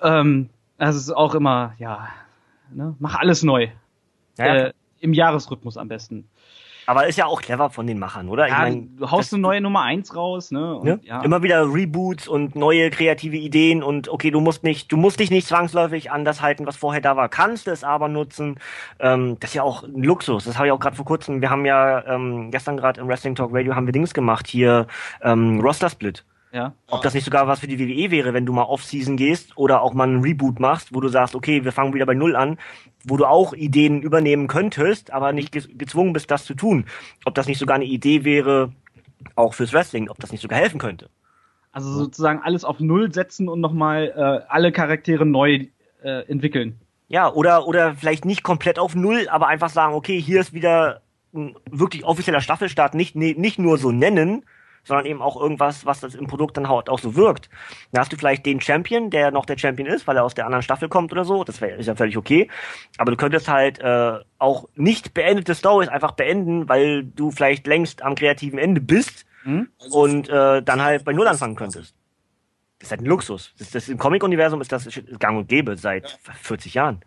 Ähm, 0.00 0.48
das 0.78 0.96
ist 0.96 1.10
auch 1.10 1.34
immer, 1.34 1.74
ja, 1.78 2.08
ne, 2.72 2.94
mach 2.98 3.16
alles 3.16 3.42
neu. 3.42 3.68
Ja, 4.38 4.54
äh, 4.54 4.72
Im 5.00 5.12
Jahresrhythmus 5.12 5.76
am 5.76 5.88
besten. 5.88 6.28
Aber 6.88 7.06
ist 7.06 7.18
ja 7.18 7.26
auch 7.26 7.42
clever 7.42 7.68
von 7.68 7.86
den 7.86 7.98
Machern, 7.98 8.30
oder? 8.30 8.48
Ja, 8.48 8.66
ich 8.66 8.74
mein, 8.74 8.96
du 8.96 9.10
haust 9.10 9.34
eine 9.34 9.42
neue 9.42 9.60
Nummer 9.60 9.82
eins 9.82 10.16
raus, 10.16 10.50
ne? 10.50 10.76
Und, 10.76 10.84
ne? 10.84 10.98
Ja. 11.02 11.20
Immer 11.20 11.42
wieder 11.42 11.70
Reboots 11.70 12.26
und 12.26 12.56
neue 12.56 12.88
kreative 12.88 13.36
Ideen 13.36 13.82
und 13.82 14.08
okay, 14.08 14.30
du 14.30 14.40
musst 14.40 14.64
nicht, 14.64 14.90
du 14.90 14.96
musst 14.96 15.20
dich 15.20 15.30
nicht 15.30 15.46
zwangsläufig 15.46 16.10
an 16.10 16.24
das 16.24 16.40
halten, 16.40 16.64
was 16.64 16.78
vorher 16.78 17.02
da 17.02 17.14
war, 17.14 17.28
kannst 17.28 17.68
es 17.68 17.84
aber 17.84 18.08
nutzen. 18.08 18.58
Ähm, 19.00 19.36
das 19.38 19.50
ist 19.50 19.54
ja 19.54 19.64
auch 19.64 19.82
ein 19.82 20.02
Luxus. 20.02 20.46
Das 20.46 20.56
habe 20.56 20.68
ich 20.68 20.72
auch 20.72 20.80
gerade 20.80 20.96
vor 20.96 21.04
kurzem. 21.04 21.42
Wir 21.42 21.50
haben 21.50 21.66
ja 21.66 22.06
ähm, 22.06 22.50
gestern 22.50 22.78
gerade 22.78 23.02
im 23.02 23.08
Wrestling 23.08 23.34
Talk 23.34 23.50
Radio 23.52 23.74
haben 23.74 23.84
wir 23.84 23.92
Dings 23.92 24.14
gemacht 24.14 24.46
hier 24.46 24.86
ähm, 25.20 25.60
Roster 25.60 25.90
Split. 25.90 26.24
Ja. 26.58 26.74
Ob 26.88 27.02
das 27.02 27.14
nicht 27.14 27.24
sogar 27.24 27.46
was 27.46 27.60
für 27.60 27.68
die 27.68 27.78
WWE 27.78 28.10
wäre, 28.10 28.34
wenn 28.34 28.44
du 28.44 28.52
mal 28.52 28.64
Off-Season 28.64 29.16
gehst 29.16 29.56
oder 29.56 29.80
auch 29.80 29.94
mal 29.94 30.08
einen 30.08 30.22
Reboot 30.22 30.58
machst, 30.58 30.92
wo 30.92 31.00
du 31.00 31.06
sagst, 31.06 31.36
okay, 31.36 31.64
wir 31.64 31.70
fangen 31.70 31.94
wieder 31.94 32.04
bei 32.04 32.14
Null 32.14 32.34
an, 32.34 32.58
wo 33.04 33.16
du 33.16 33.26
auch 33.26 33.52
Ideen 33.52 34.02
übernehmen 34.02 34.48
könntest, 34.48 35.12
aber 35.12 35.32
nicht 35.32 35.52
gezwungen 35.52 36.12
bist, 36.12 36.32
das 36.32 36.44
zu 36.44 36.54
tun. 36.54 36.86
Ob 37.24 37.36
das 37.36 37.46
nicht 37.46 37.60
sogar 37.60 37.76
eine 37.76 37.84
Idee 37.84 38.24
wäre, 38.24 38.72
auch 39.36 39.54
fürs 39.54 39.72
Wrestling, 39.72 40.08
ob 40.08 40.18
das 40.18 40.32
nicht 40.32 40.40
sogar 40.40 40.58
helfen 40.58 40.80
könnte. 40.80 41.08
Also 41.70 41.92
sozusagen 41.92 42.40
alles 42.42 42.64
auf 42.64 42.80
Null 42.80 43.12
setzen 43.12 43.48
und 43.48 43.60
nochmal 43.60 44.12
äh, 44.16 44.50
alle 44.52 44.72
Charaktere 44.72 45.24
neu 45.24 45.68
äh, 46.02 46.28
entwickeln. 46.28 46.80
Ja, 47.06 47.32
oder, 47.32 47.68
oder 47.68 47.94
vielleicht 47.94 48.24
nicht 48.24 48.42
komplett 48.42 48.80
auf 48.80 48.96
Null, 48.96 49.28
aber 49.28 49.46
einfach 49.46 49.70
sagen, 49.70 49.94
okay, 49.94 50.20
hier 50.20 50.40
ist 50.40 50.52
wieder 50.52 51.02
ein 51.32 51.54
wirklich 51.70 52.04
offizieller 52.04 52.40
Staffelstart, 52.40 52.94
nicht, 52.94 53.14
nicht 53.14 53.60
nur 53.60 53.78
so 53.78 53.92
nennen, 53.92 54.42
sondern 54.88 55.06
eben 55.06 55.22
auch 55.22 55.40
irgendwas, 55.40 55.86
was 55.86 56.00
das 56.00 56.14
im 56.14 56.26
Produkt 56.26 56.56
dann 56.56 56.68
halt 56.68 56.88
auch 56.88 56.98
so 56.98 57.14
wirkt. 57.14 57.48
Da 57.92 58.00
hast 58.00 58.12
du 58.12 58.16
vielleicht 58.16 58.44
den 58.46 58.60
Champion, 58.60 59.10
der 59.10 59.30
noch 59.30 59.46
der 59.46 59.58
Champion 59.58 59.86
ist, 59.86 60.06
weil 60.06 60.16
er 60.16 60.24
aus 60.24 60.34
der 60.34 60.46
anderen 60.46 60.62
Staffel 60.62 60.88
kommt 60.88 61.12
oder 61.12 61.24
so. 61.24 61.44
Das 61.44 61.60
wär, 61.60 61.76
ist 61.76 61.86
ja 61.86 61.94
völlig 61.94 62.16
okay. 62.16 62.48
Aber 62.96 63.10
du 63.12 63.16
könntest 63.16 63.48
halt 63.48 63.78
äh, 63.78 64.18
auch 64.38 64.68
nicht 64.74 65.14
beendete 65.14 65.54
Stories 65.54 65.88
einfach 65.88 66.12
beenden, 66.12 66.68
weil 66.68 67.04
du 67.04 67.30
vielleicht 67.30 67.66
längst 67.66 68.02
am 68.02 68.14
kreativen 68.14 68.58
Ende 68.58 68.80
bist 68.80 69.26
mhm. 69.44 69.68
und 69.90 70.28
äh, 70.28 70.62
dann 70.62 70.82
halt 70.82 71.04
bei 71.04 71.12
Null 71.12 71.28
anfangen 71.28 71.54
könntest. 71.54 71.94
Das 72.78 72.88
ist 72.88 72.90
halt 72.92 73.02
ein 73.02 73.06
Luxus. 73.06 73.52
Das, 73.58 73.70
das 73.70 73.88
Im 73.88 73.98
Comic-Universum 73.98 74.60
ist 74.60 74.72
das 74.72 74.88
gang 75.18 75.36
und 75.38 75.48
gäbe 75.48 75.76
seit 75.76 76.18
ja. 76.26 76.32
40 76.32 76.74
Jahren. 76.74 77.04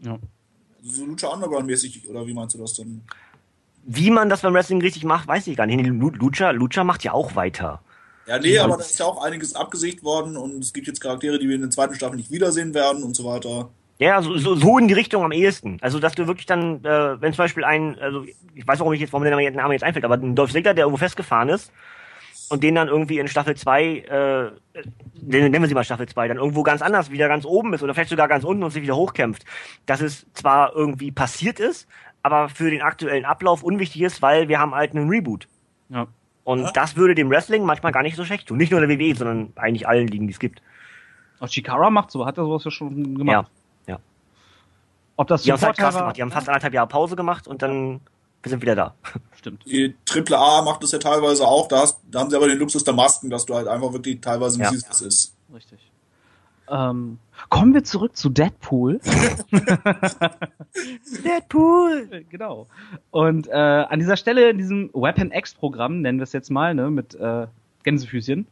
Ja. 0.00 0.18
So 0.82 1.04
Lucha 1.04 1.28
Underground-mäßig, 1.28 2.08
oder 2.08 2.26
wie 2.26 2.34
meinst 2.34 2.54
du 2.54 2.58
das 2.58 2.74
denn? 2.74 3.02
Wie 3.84 4.10
man 4.10 4.28
das 4.28 4.42
beim 4.42 4.54
Wrestling 4.54 4.80
richtig 4.80 5.04
macht, 5.04 5.26
weiß 5.26 5.46
ich 5.46 5.56
gar 5.56 5.66
nicht. 5.66 5.84
Lucha, 5.86 6.50
Lucha 6.50 6.84
macht 6.84 7.02
ja 7.02 7.12
auch 7.12 7.34
weiter. 7.34 7.80
Ja, 8.26 8.38
nee, 8.38 8.58
aber 8.58 8.76
da 8.76 8.84
ist 8.84 8.98
ja 8.98 9.06
auch 9.06 9.24
einiges 9.24 9.56
abgesicht 9.56 10.04
worden 10.04 10.36
und 10.36 10.62
es 10.62 10.72
gibt 10.72 10.86
jetzt 10.86 11.00
Charaktere, 11.00 11.38
die 11.38 11.48
wir 11.48 11.56
in 11.56 11.62
der 11.62 11.70
zweiten 11.70 11.94
Staffel 11.94 12.16
nicht 12.16 12.30
wiedersehen 12.30 12.74
werden 12.74 13.02
und 13.02 13.16
so 13.16 13.24
weiter. 13.24 13.70
Ja, 13.98 14.22
so, 14.22 14.36
so, 14.38 14.54
so 14.54 14.78
in 14.78 14.88
die 14.88 14.94
Richtung 14.94 15.24
am 15.24 15.32
ehesten. 15.32 15.78
Also, 15.80 15.98
dass 15.98 16.14
du 16.14 16.26
wirklich 16.26 16.46
dann, 16.46 16.84
äh, 16.84 17.20
wenn 17.20 17.32
zum 17.32 17.44
Beispiel 17.44 17.64
ein, 17.64 17.98
also 17.98 18.24
ich 18.54 18.66
weiß 18.66 18.78
warum 18.78 18.92
ich 18.92 19.00
jetzt, 19.00 19.12
warum 19.12 19.24
der 19.24 19.50
Name 19.50 19.74
jetzt 19.74 19.84
einfällt, 19.84 20.04
aber 20.04 20.14
ein 20.14 20.34
Dolph 20.34 20.52
Ziggler, 20.52 20.74
der 20.74 20.84
irgendwo 20.84 20.98
festgefahren 20.98 21.48
ist 21.50 21.72
und 22.48 22.62
den 22.62 22.76
dann 22.76 22.88
irgendwie 22.88 23.18
in 23.18 23.28
Staffel 23.28 23.56
2, 23.56 23.84
äh, 23.84 24.50
nennen 25.20 25.60
wir 25.60 25.68
sie 25.68 25.74
mal 25.74 25.84
Staffel 25.84 26.08
2, 26.08 26.28
dann 26.28 26.38
irgendwo 26.38 26.62
ganz 26.62 26.82
anders, 26.82 27.10
wieder 27.10 27.28
ganz 27.28 27.44
oben 27.44 27.74
ist 27.74 27.82
oder 27.82 27.92
vielleicht 27.92 28.10
sogar 28.10 28.28
ganz 28.28 28.44
unten 28.44 28.62
und 28.62 28.70
sich 28.70 28.82
wieder 28.82 28.96
hochkämpft. 28.96 29.44
Dass 29.84 30.00
es 30.00 30.24
zwar 30.32 30.74
irgendwie 30.74 31.10
passiert 31.12 31.60
ist, 31.60 31.86
aber 32.22 32.48
für 32.48 32.70
den 32.70 32.82
aktuellen 32.82 33.24
Ablauf 33.24 33.62
unwichtig 33.62 34.02
ist, 34.02 34.22
weil 34.22 34.48
wir 34.48 34.58
haben 34.58 34.74
halt 34.74 34.94
einen 34.94 35.08
Reboot. 35.08 35.48
Ja. 35.88 36.06
Und 36.44 36.62
ja. 36.62 36.70
das 36.72 36.96
würde 36.96 37.14
dem 37.14 37.30
Wrestling 37.30 37.64
manchmal 37.64 37.92
gar 37.92 38.02
nicht 38.02 38.16
so 38.16 38.24
schlecht 38.24 38.48
tun. 38.48 38.58
Nicht 38.58 38.72
nur 38.72 38.80
der 38.80 38.88
WWE, 38.88 39.14
sondern 39.14 39.52
eigentlich 39.56 39.86
allen 39.86 40.08
Ligen, 40.08 40.26
die 40.26 40.32
es 40.32 40.38
gibt. 40.38 40.62
Auch 41.38 41.48
Chikara 41.48 41.90
macht 41.90 42.10
so, 42.10 42.26
hat 42.26 42.38
er 42.38 42.44
sowas 42.44 42.64
ja 42.64 42.70
schon 42.70 43.16
gemacht. 43.16 43.50
Ja, 43.86 43.94
ja. 43.94 44.00
Ob 45.16 45.28
das 45.28 45.42
die 45.42 45.52
haben 45.52 45.60
halt 45.60 45.76
krass 45.76 45.96
gemacht. 45.96 46.16
Die 46.16 46.22
haben 46.22 46.30
fast 46.30 46.48
anderthalb 46.48 46.74
Jahre 46.74 46.88
Pause 46.88 47.16
gemacht 47.16 47.46
und 47.48 47.62
dann 47.62 48.00
wir 48.42 48.50
sind 48.50 48.62
wieder 48.62 48.74
da. 48.74 48.94
Stimmt. 49.36 49.64
Die 49.66 49.94
Triple 50.04 50.38
A 50.38 50.62
macht 50.62 50.82
das 50.82 50.92
ja 50.92 50.98
teilweise 50.98 51.46
auch. 51.46 51.68
Da, 51.68 51.80
hast, 51.80 52.00
da 52.10 52.20
haben 52.20 52.30
sie 52.30 52.36
aber 52.36 52.48
den 52.48 52.58
Luxus 52.58 52.84
der 52.84 52.94
Masken, 52.94 53.28
dass 53.30 53.46
du 53.46 53.54
halt 53.54 53.68
einfach 53.68 53.92
wirklich 53.92 54.20
teilweise 54.20 54.58
nicht 54.58 54.66
ja. 54.66 54.72
siehst, 54.72 54.90
was 54.90 55.00
ist. 55.02 55.36
Richtig. 55.52 55.89
Ähm, 56.70 57.18
kommen 57.48 57.74
wir 57.74 57.82
zurück 57.82 58.16
zu 58.16 58.28
Deadpool. 58.28 59.00
Deadpool! 61.24 62.24
Genau. 62.30 62.68
Und 63.10 63.48
äh, 63.48 63.52
an 63.52 63.98
dieser 63.98 64.16
Stelle 64.16 64.50
in 64.50 64.58
diesem 64.58 64.90
Weapon 64.94 65.32
X-Programm, 65.32 66.00
nennen 66.00 66.18
wir 66.18 66.24
es 66.24 66.32
jetzt 66.32 66.50
mal, 66.50 66.74
ne, 66.74 66.90
mit 66.90 67.14
äh, 67.14 67.48
Gänsefüßchen, 67.82 68.46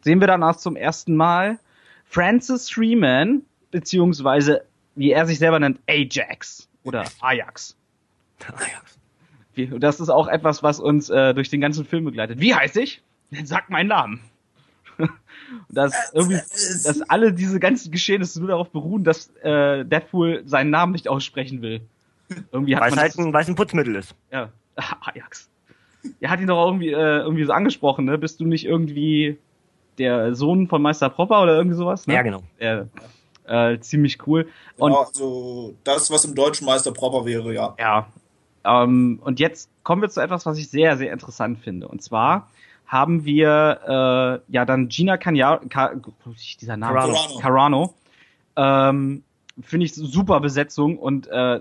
sehen 0.00 0.20
wir 0.20 0.26
dann 0.26 0.42
erst 0.42 0.62
zum 0.62 0.76
ersten 0.76 1.14
Mal 1.16 1.58
Francis 2.06 2.70
Freeman, 2.70 3.42
beziehungsweise, 3.70 4.64
wie 4.94 5.10
er 5.10 5.26
sich 5.26 5.38
selber 5.38 5.60
nennt, 5.60 5.80
Ajax 5.86 6.68
oder 6.82 7.04
Ajax. 7.20 7.76
Ajax. 8.40 8.98
Das 9.78 10.00
ist 10.00 10.08
auch 10.08 10.28
etwas, 10.28 10.62
was 10.62 10.80
uns 10.80 11.10
äh, 11.10 11.34
durch 11.34 11.50
den 11.50 11.60
ganzen 11.60 11.84
Film 11.84 12.04
begleitet. 12.04 12.40
Wie 12.40 12.54
heißt 12.54 12.78
ich? 12.78 13.02
Sag 13.44 13.68
meinen 13.68 13.88
Namen. 13.88 14.20
Dass 15.68 15.92
irgendwie, 16.12 16.40
dass 16.84 17.02
alle 17.08 17.32
diese 17.32 17.60
ganzen 17.60 17.90
Geschehnisse 17.90 18.40
nur 18.40 18.48
darauf 18.48 18.70
beruhen, 18.70 19.04
dass 19.04 19.30
äh, 19.42 19.84
Deadpool 19.84 20.42
seinen 20.46 20.70
Namen 20.70 20.92
nicht 20.92 21.08
aussprechen 21.08 21.62
will. 21.62 21.80
Irgendwie 22.52 22.76
hat 22.76 22.82
weil 22.82 22.90
man 22.90 22.98
es 23.06 23.16
halt 23.16 23.34
ein, 23.34 23.34
ein 23.34 23.54
Putzmittel 23.54 23.96
ist. 23.96 24.14
Ja, 24.30 24.50
Ajax. 24.76 25.48
Er 26.20 26.30
hat 26.30 26.40
ihn 26.40 26.46
doch 26.46 26.64
irgendwie, 26.64 26.90
äh, 26.90 27.18
irgendwie 27.18 27.44
so 27.44 27.52
angesprochen, 27.52 28.04
ne? 28.04 28.16
Bist 28.16 28.40
du 28.40 28.46
nicht 28.46 28.64
irgendwie 28.64 29.38
der 29.98 30.34
Sohn 30.34 30.66
von 30.68 30.80
Meister 30.80 31.10
Propper 31.10 31.42
oder 31.42 31.56
irgendwie 31.56 31.76
sowas? 31.76 32.06
Ne? 32.06 32.14
Ja, 32.14 32.22
genau. 32.22 32.42
Ja, 32.58 32.86
äh, 33.50 33.80
ziemlich 33.80 34.26
cool. 34.26 34.48
Und, 34.78 34.92
genau, 34.92 35.02
also 35.02 35.74
das, 35.84 36.10
was 36.10 36.24
im 36.24 36.34
deutschen 36.34 36.66
Meister 36.66 36.92
Propper 36.92 37.26
wäre, 37.26 37.52
ja. 37.52 37.74
Ja. 37.78 38.06
Ähm, 38.64 39.20
und 39.22 39.40
jetzt 39.40 39.70
kommen 39.82 40.02
wir 40.02 40.08
zu 40.08 40.20
etwas, 40.20 40.46
was 40.46 40.58
ich 40.58 40.70
sehr, 40.70 40.96
sehr 40.96 41.12
interessant 41.12 41.58
finde. 41.58 41.88
Und 41.88 42.02
zwar 42.02 42.48
haben 42.90 43.24
wir 43.24 44.42
äh, 44.48 44.52
ja 44.52 44.64
dann 44.64 44.88
Gina 44.88 45.16
Ka 45.16 45.30
dieser 46.60 46.76
Name 46.76 46.92
Carano, 46.92 47.38
Carano 47.40 47.94
ähm, 48.56 49.22
finde 49.62 49.86
ich 49.86 49.94
super 49.94 50.40
Besetzung 50.40 50.98
und 50.98 51.28
äh, 51.28 51.60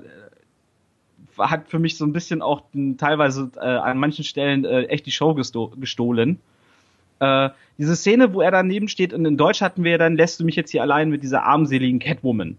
hat 1.38 1.70
für 1.70 1.78
mich 1.78 1.98
so 1.98 2.06
ein 2.06 2.14
bisschen 2.14 2.42
auch 2.42 2.64
teilweise 2.98 3.52
äh, 3.58 3.60
an 3.60 4.00
manchen 4.00 4.24
Stellen 4.24 4.66
äh, 4.66 4.86
echt 4.86 5.06
die 5.06 5.12
Show 5.12 5.36
gesto 5.36 5.72
gestohlen. 5.78 6.40
Äh, 7.20 7.50
diese 7.78 7.96
Szene, 7.96 8.34
wo 8.34 8.42
er 8.42 8.50
daneben 8.50 8.88
steht 8.88 9.14
und 9.14 9.24
in 9.24 9.38
Deutsch 9.38 9.62
hatten 9.62 9.84
wir 9.84 9.92
ja 9.92 9.98
dann, 10.00 10.16
lässt 10.16 10.40
du 10.40 10.46
mich 10.46 10.56
jetzt 10.56 10.72
hier 10.72 10.82
allein 10.82 11.12
mit 11.12 11.22
dieser 11.22 11.44
armseligen 11.44 12.00
Catwoman. 12.00 12.58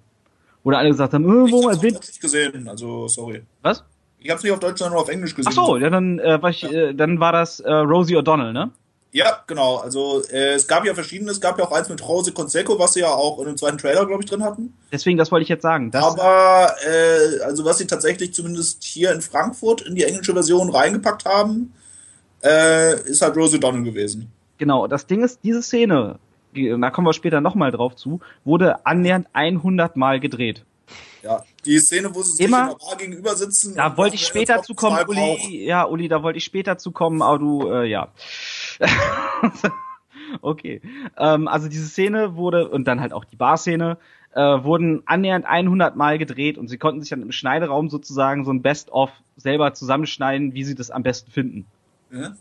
Wo 0.62 0.70
da 0.70 0.78
alle 0.78 0.90
gesagt 0.90 1.12
haben, 1.12 1.24
äh, 1.24 1.50
wo 1.50 1.70
ich 1.70 1.76
hab's 1.76 1.82
nicht 1.82 2.20
gesehen, 2.20 2.68
also 2.68 3.08
sorry. 3.08 3.42
Was? 3.62 3.82
Ich 4.20 4.30
hab's 4.30 4.42
nicht 4.42 4.52
auf 4.52 4.60
Deutsch, 4.60 4.78
sondern 4.78 4.94
nur 4.94 5.02
auf 5.02 5.08
Englisch 5.08 5.34
gesehen. 5.34 5.52
Ach 5.52 5.66
so, 5.66 5.76
ja, 5.76 5.90
dann, 5.90 6.18
äh, 6.18 6.42
war 6.42 6.50
ich, 6.50 6.64
äh, 6.64 6.92
dann 6.92 7.20
war 7.20 7.32
das 7.32 7.60
äh, 7.60 7.72
Rosie 7.72 8.16
O'Donnell, 8.16 8.52
ne? 8.52 8.70
Ja, 9.12 9.42
genau. 9.46 9.78
Also 9.78 10.22
äh, 10.30 10.54
es 10.54 10.68
gab 10.68 10.84
ja 10.84 10.94
verschiedene. 10.94 11.30
Es 11.30 11.40
gab 11.40 11.58
ja 11.58 11.64
auch 11.64 11.72
eins 11.72 11.88
mit 11.88 12.06
Rose 12.06 12.32
Conseco, 12.32 12.78
was 12.78 12.92
sie 12.92 13.00
ja 13.00 13.08
auch 13.08 13.40
in 13.40 13.46
dem 13.46 13.56
zweiten 13.56 13.78
Trailer, 13.78 14.06
glaube 14.06 14.22
ich, 14.22 14.30
drin 14.30 14.44
hatten. 14.44 14.74
Deswegen, 14.92 15.18
das 15.18 15.32
wollte 15.32 15.42
ich 15.42 15.48
jetzt 15.48 15.62
sagen. 15.62 15.90
Aber 15.94 16.74
äh, 16.86 17.42
also 17.42 17.64
was 17.64 17.78
sie 17.78 17.86
tatsächlich 17.86 18.32
zumindest 18.34 18.84
hier 18.84 19.12
in 19.12 19.20
Frankfurt 19.20 19.82
in 19.82 19.96
die 19.96 20.04
englische 20.04 20.32
Version 20.32 20.70
reingepackt 20.70 21.24
haben, 21.24 21.72
äh, 22.44 23.00
ist 23.02 23.22
halt 23.22 23.36
Rosie 23.36 23.58
O'Donnell 23.58 23.82
gewesen. 23.82 24.30
Genau. 24.58 24.86
Das 24.86 25.06
Ding 25.06 25.24
ist, 25.24 25.40
diese 25.42 25.62
Szene, 25.62 26.20
da 26.54 26.90
kommen 26.90 27.06
wir 27.06 27.12
später 27.12 27.40
nochmal 27.40 27.72
drauf 27.72 27.96
zu, 27.96 28.20
wurde 28.44 28.86
annähernd 28.86 29.26
100 29.32 29.96
Mal 29.96 30.20
gedreht. 30.20 30.64
Ja, 31.22 31.44
die 31.64 31.78
Szene, 31.78 32.14
wo 32.14 32.22
sie 32.22 32.32
sich 32.32 32.46
Immer, 32.46 32.62
in 32.62 32.68
der 32.68 32.86
Bar 32.86 32.96
gegenüber 32.96 33.36
sitzen. 33.36 33.74
Da 33.74 33.96
wollte 33.96 34.14
ich 34.14 34.26
später 34.26 34.62
zu 34.62 34.74
kommen, 34.74 34.98
Uli. 35.06 35.64
Ja, 35.66 35.84
Uli, 35.84 36.08
da 36.08 36.22
wollte 36.22 36.38
ich 36.38 36.44
später 36.44 36.78
zu 36.78 36.92
kommen, 36.92 37.22
aber 37.22 37.38
du, 37.38 37.70
äh, 37.70 37.86
ja. 37.86 38.08
okay. 40.40 40.80
Ähm, 41.18 41.48
also 41.48 41.68
diese 41.68 41.86
Szene 41.86 42.36
wurde, 42.36 42.68
und 42.68 42.86
dann 42.86 43.00
halt 43.00 43.12
auch 43.12 43.24
die 43.24 43.36
Bar-Szene, 43.36 43.98
äh, 44.34 44.40
wurden 44.40 45.02
annähernd 45.06 45.44
100 45.44 45.96
Mal 45.96 46.18
gedreht 46.18 46.56
und 46.56 46.68
sie 46.68 46.78
konnten 46.78 47.00
sich 47.00 47.10
dann 47.10 47.22
im 47.22 47.32
Schneideraum 47.32 47.90
sozusagen 47.90 48.44
so 48.44 48.52
ein 48.52 48.62
Best-of 48.62 49.10
selber 49.36 49.74
zusammenschneiden, 49.74 50.54
wie 50.54 50.64
sie 50.64 50.74
das 50.74 50.90
am 50.90 51.02
besten 51.02 51.30
finden. 51.30 51.66
Ja. 52.12 52.36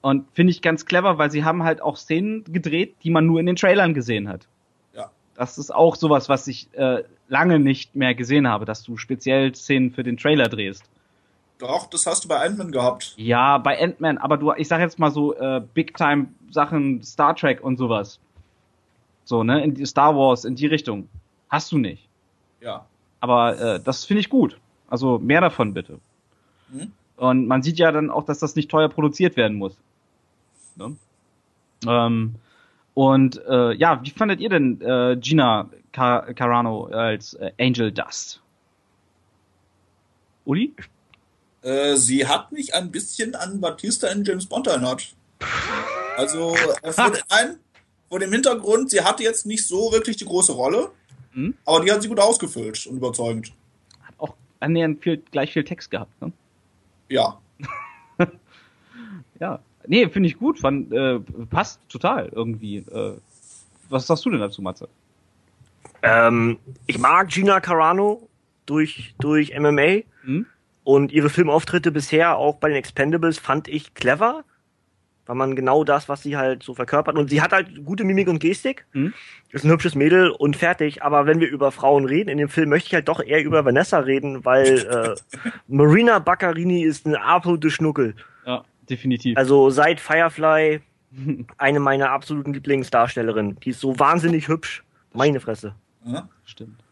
Und 0.00 0.26
finde 0.34 0.50
ich 0.50 0.62
ganz 0.62 0.86
clever, 0.86 1.18
weil 1.18 1.30
sie 1.30 1.44
haben 1.44 1.62
halt 1.62 1.80
auch 1.80 1.96
Szenen 1.96 2.44
gedreht, 2.44 2.96
die 3.04 3.10
man 3.10 3.26
nur 3.26 3.40
in 3.40 3.46
den 3.46 3.56
Trailern 3.56 3.94
gesehen 3.94 4.28
hat. 4.28 4.46
Ja. 4.94 5.10
Das 5.34 5.58
ist 5.58 5.72
auch 5.72 5.96
sowas, 5.96 6.28
was 6.28 6.46
ich 6.48 6.68
äh, 6.74 7.04
lange 7.32 7.58
nicht 7.58 7.96
mehr 7.96 8.14
gesehen 8.14 8.46
habe, 8.46 8.66
dass 8.66 8.82
du 8.82 8.98
speziell 8.98 9.54
Szenen 9.54 9.90
für 9.90 10.02
den 10.02 10.18
Trailer 10.18 10.48
drehst. 10.48 10.84
Doch, 11.58 11.86
das 11.86 12.06
hast 12.06 12.24
du 12.24 12.28
bei 12.28 12.44
Ant-Man 12.44 12.70
gehabt. 12.70 13.14
Ja, 13.16 13.56
bei 13.56 13.80
Ant-Man, 13.80 14.18
aber 14.18 14.36
du, 14.36 14.52
ich 14.52 14.68
sag 14.68 14.80
jetzt 14.80 14.98
mal 14.98 15.10
so, 15.10 15.34
äh, 15.34 15.62
Big-Time-Sachen, 15.72 17.02
Star 17.02 17.34
Trek 17.34 17.64
und 17.64 17.78
sowas. 17.78 18.20
So, 19.24 19.42
ne, 19.44 19.64
in 19.64 19.74
die 19.74 19.86
Star 19.86 20.14
Wars, 20.14 20.44
in 20.44 20.56
die 20.56 20.66
Richtung. 20.66 21.08
Hast 21.48 21.72
du 21.72 21.78
nicht. 21.78 22.06
Ja. 22.60 22.84
Aber 23.20 23.58
äh, 23.58 23.80
das 23.80 24.04
finde 24.04 24.20
ich 24.20 24.28
gut. 24.28 24.58
Also 24.88 25.18
mehr 25.18 25.40
davon 25.40 25.72
bitte. 25.72 26.00
Mhm. 26.70 26.92
Und 27.16 27.46
man 27.46 27.62
sieht 27.62 27.78
ja 27.78 27.92
dann 27.92 28.10
auch, 28.10 28.26
dass 28.26 28.40
das 28.40 28.56
nicht 28.56 28.70
teuer 28.70 28.88
produziert 28.88 29.36
werden 29.36 29.56
muss. 29.56 29.78
Ne? 30.76 30.96
Ähm, 31.86 32.34
und 32.92 33.40
äh, 33.46 33.72
ja, 33.72 34.02
wie 34.02 34.10
fandet 34.10 34.40
ihr 34.40 34.50
denn 34.50 34.80
äh, 34.82 35.16
Gina 35.16 35.70
Car 35.92 36.32
Carano 36.34 36.86
als 36.86 37.34
äh, 37.34 37.52
Angel 37.58 37.92
Dust. 37.92 38.40
Uli? 40.44 40.74
Äh, 41.62 41.96
sie 41.96 42.26
hat 42.26 42.50
mich 42.50 42.74
ein 42.74 42.90
bisschen 42.90 43.34
an 43.34 43.60
Batista 43.60 44.08
in 44.08 44.24
James 44.24 44.46
Bond 44.46 44.66
erinnert. 44.66 45.14
Also 46.16 46.54
äh, 46.82 46.92
vor, 46.92 47.10
dem, 47.10 47.56
vor 48.08 48.18
dem 48.18 48.32
Hintergrund, 48.32 48.90
sie 48.90 49.02
hatte 49.02 49.22
jetzt 49.22 49.46
nicht 49.46 49.66
so 49.66 49.92
wirklich 49.92 50.16
die 50.16 50.24
große 50.24 50.52
Rolle, 50.52 50.90
hm? 51.32 51.54
aber 51.64 51.84
die 51.84 51.92
hat 51.92 52.02
sie 52.02 52.08
gut 52.08 52.20
ausgefüllt 52.20 52.86
und 52.86 52.96
überzeugend. 52.96 53.52
Hat 54.02 54.14
auch 54.18 54.34
annähernd 54.60 55.02
viel, 55.02 55.18
gleich 55.18 55.52
viel 55.52 55.64
Text 55.64 55.90
gehabt, 55.90 56.20
ne? 56.20 56.32
Ja. 57.08 57.40
ja. 59.40 59.60
Nee, 59.86 60.08
finde 60.08 60.28
ich 60.28 60.38
gut. 60.38 60.60
Fand, 60.60 60.92
äh, 60.92 61.18
passt 61.50 61.80
total 61.88 62.28
irgendwie. 62.28 62.78
Äh, 62.78 63.16
was 63.88 64.06
sagst 64.06 64.24
du 64.24 64.30
denn 64.30 64.40
dazu, 64.40 64.62
Matze? 64.62 64.88
Ähm, 66.02 66.58
ich 66.86 66.98
mag 66.98 67.28
Gina 67.28 67.60
Carano 67.60 68.28
durch, 68.66 69.14
durch 69.18 69.58
MMA 69.58 70.02
mhm. 70.24 70.46
und 70.84 71.12
ihre 71.12 71.30
Filmauftritte 71.30 71.92
bisher 71.92 72.36
auch 72.36 72.56
bei 72.56 72.68
den 72.68 72.76
Expendables 72.76 73.38
fand 73.38 73.68
ich 73.68 73.94
clever, 73.94 74.44
weil 75.26 75.36
man 75.36 75.54
genau 75.54 75.84
das, 75.84 76.08
was 76.08 76.22
sie 76.22 76.36
halt 76.36 76.64
so 76.64 76.74
verkörpert 76.74 77.16
und 77.16 77.30
sie 77.30 77.40
hat 77.40 77.52
halt 77.52 77.84
gute 77.84 78.04
Mimik 78.04 78.28
und 78.28 78.40
Gestik, 78.40 78.84
mhm. 78.92 79.14
ist 79.50 79.64
ein 79.64 79.70
hübsches 79.70 79.94
Mädel 79.94 80.30
und 80.30 80.56
fertig, 80.56 81.02
aber 81.02 81.26
wenn 81.26 81.38
wir 81.38 81.48
über 81.48 81.70
Frauen 81.70 82.04
reden, 82.04 82.28
in 82.28 82.38
dem 82.38 82.48
Film 82.48 82.70
möchte 82.70 82.88
ich 82.88 82.94
halt 82.94 83.08
doch 83.08 83.22
eher 83.22 83.44
über 83.44 83.64
Vanessa 83.64 84.00
reden, 84.00 84.44
weil 84.44 84.78
äh, 84.78 85.14
Marina 85.68 86.18
Baccarini 86.18 86.82
ist 86.82 87.06
eine 87.06 87.22
absolute 87.22 87.70
Schnuckel. 87.70 88.16
Ja, 88.44 88.64
definitiv. 88.90 89.36
Also 89.36 89.70
seit 89.70 90.00
Firefly 90.00 90.80
eine 91.58 91.80
meiner 91.80 92.10
absoluten 92.10 92.54
Lieblingsdarstellerinnen. 92.54 93.60
Die 93.60 93.70
ist 93.70 93.80
so 93.80 93.98
wahnsinnig 93.98 94.48
hübsch. 94.48 94.82
Meine 95.12 95.40
Fresse. 95.40 95.74
Ja? 96.04 96.28
Stimmt. 96.44 96.82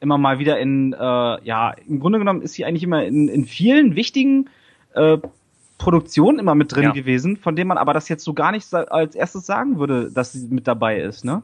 Immer 0.00 0.18
mal 0.18 0.38
wieder 0.38 0.58
in, 0.58 0.92
äh, 0.92 0.98
ja, 0.98 1.70
im 1.70 1.98
Grunde 2.00 2.18
genommen 2.18 2.42
ist 2.42 2.54
sie 2.54 2.64
eigentlich 2.64 2.84
immer 2.84 3.04
in, 3.04 3.28
in 3.28 3.44
vielen 3.44 3.96
wichtigen 3.96 4.48
äh, 4.94 5.18
Produktionen 5.78 6.38
immer 6.38 6.54
mit 6.54 6.74
drin 6.74 6.84
ja. 6.84 6.92
gewesen, 6.92 7.36
von 7.36 7.56
denen 7.56 7.68
man 7.68 7.78
aber 7.78 7.94
das 7.94 8.08
jetzt 8.08 8.24
so 8.24 8.34
gar 8.34 8.52
nicht 8.52 8.72
als 8.74 9.14
erstes 9.14 9.46
sagen 9.46 9.78
würde, 9.78 10.10
dass 10.10 10.32
sie 10.32 10.46
mit 10.48 10.66
dabei 10.66 11.00
ist, 11.00 11.24
ne? 11.24 11.42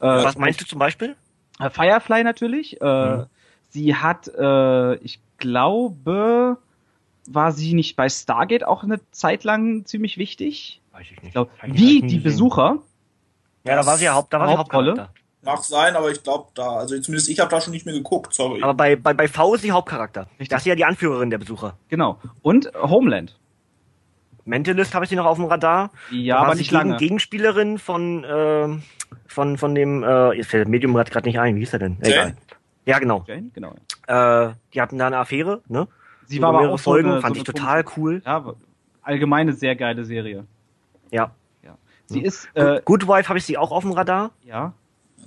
Äh, 0.00 0.06
Was 0.06 0.36
meinst 0.36 0.60
du 0.60 0.66
zum 0.66 0.78
Beispiel? 0.78 1.16
Äh, 1.58 1.70
Firefly 1.70 2.24
natürlich. 2.24 2.80
Äh, 2.80 3.16
mhm. 3.16 3.26
Sie 3.70 3.94
hat, 3.94 4.28
äh, 4.28 4.96
ich 4.96 5.20
glaube, 5.38 6.58
war 7.26 7.52
sie 7.52 7.74
nicht 7.74 7.96
bei 7.96 8.08
Stargate 8.08 8.64
auch 8.64 8.82
eine 8.82 9.00
Zeit 9.10 9.44
lang 9.44 9.86
ziemlich 9.86 10.18
wichtig? 10.18 10.80
Weiß 10.92 11.02
ich 11.04 11.10
nicht. 11.12 11.24
Ich 11.24 11.32
glaub, 11.32 11.50
wie 11.64 12.02
die 12.02 12.18
Besucher. 12.18 12.78
Ja, 13.64 13.76
da 13.76 13.86
war 13.86 13.96
sie 13.96 14.04
ja 14.06 14.14
Haupt, 14.14 14.32
da 14.32 14.40
war 14.40 14.48
sie 14.48 14.56
Hauptrolle. 14.56 15.08
Mag 15.44 15.64
sein, 15.64 15.96
aber 15.96 16.10
ich 16.10 16.22
glaube 16.22 16.50
da, 16.54 16.76
also 16.76 16.98
zumindest 17.00 17.28
ich 17.28 17.40
habe 17.40 17.50
da 17.50 17.60
schon 17.60 17.72
nicht 17.72 17.84
mehr 17.84 17.94
geguckt, 17.94 18.32
sorry. 18.32 18.62
Aber 18.62 18.74
bei, 18.74 18.94
bei, 18.94 19.12
bei 19.12 19.26
V 19.26 19.54
ist 19.54 19.62
sie 19.62 19.72
Hauptcharakter. 19.72 20.28
Richtig. 20.32 20.48
Das 20.48 20.62
ist 20.62 20.66
ja 20.66 20.76
die 20.76 20.84
Anführerin 20.84 21.30
der 21.30 21.38
Besucher. 21.38 21.76
Genau. 21.88 22.20
Und 22.42 22.70
Homeland. 22.80 23.36
Mentalist 24.44 24.94
habe 24.94 25.04
ich 25.04 25.08
sie 25.08 25.16
noch 25.16 25.26
auf 25.26 25.38
dem 25.38 25.46
Radar. 25.46 25.90
Ja, 26.10 26.38
aber 26.38 26.54
nicht 26.54 26.70
lange. 26.70 26.96
Gegenspielerin 26.96 27.78
von, 27.78 28.24
äh, 28.24 28.68
von, 29.26 29.58
von 29.58 29.74
dem, 29.74 30.02
äh, 30.02 30.32
jetzt 30.32 30.50
fällt 30.50 30.68
Medium 30.68 30.94
gerade 30.94 31.28
nicht 31.28 31.38
ein, 31.38 31.56
wie 31.56 31.60
hieß 31.60 31.72
er 31.72 31.78
denn? 31.80 31.98
Jane. 32.02 32.12
Egal. 32.12 32.36
Ja, 32.84 32.98
genau. 32.98 33.24
Jane, 33.26 33.50
genau. 33.52 33.74
Äh, 34.06 34.52
die 34.74 34.80
hatten 34.80 34.98
da 34.98 35.06
eine 35.06 35.18
Affäre, 35.18 35.62
ne? 35.68 35.86
Sie 36.26 36.36
so 36.36 36.42
war 36.42 36.54
aber 36.54 36.70
auch 36.70 36.80
Folgen, 36.80 37.08
so 37.08 37.12
eine, 37.14 37.20
fand 37.20 37.36
so 37.36 37.40
ich 37.40 37.44
total 37.44 37.84
cool. 37.96 38.22
Ja, 38.24 38.54
allgemeine 39.02 39.52
sehr 39.52 39.76
geile 39.76 40.04
Serie. 40.04 40.46
Ja. 41.10 41.32
ja. 41.62 41.76
Sie 42.06 42.22
ist, 42.22 42.48
äh, 42.54 42.80
Good 42.84 43.06
Wife 43.06 43.28
habe 43.28 43.38
ich 43.38 43.44
sie 43.44 43.58
auch 43.58 43.70
auf 43.70 43.82
dem 43.82 43.92
Radar. 43.92 44.30
Ja. 44.44 44.72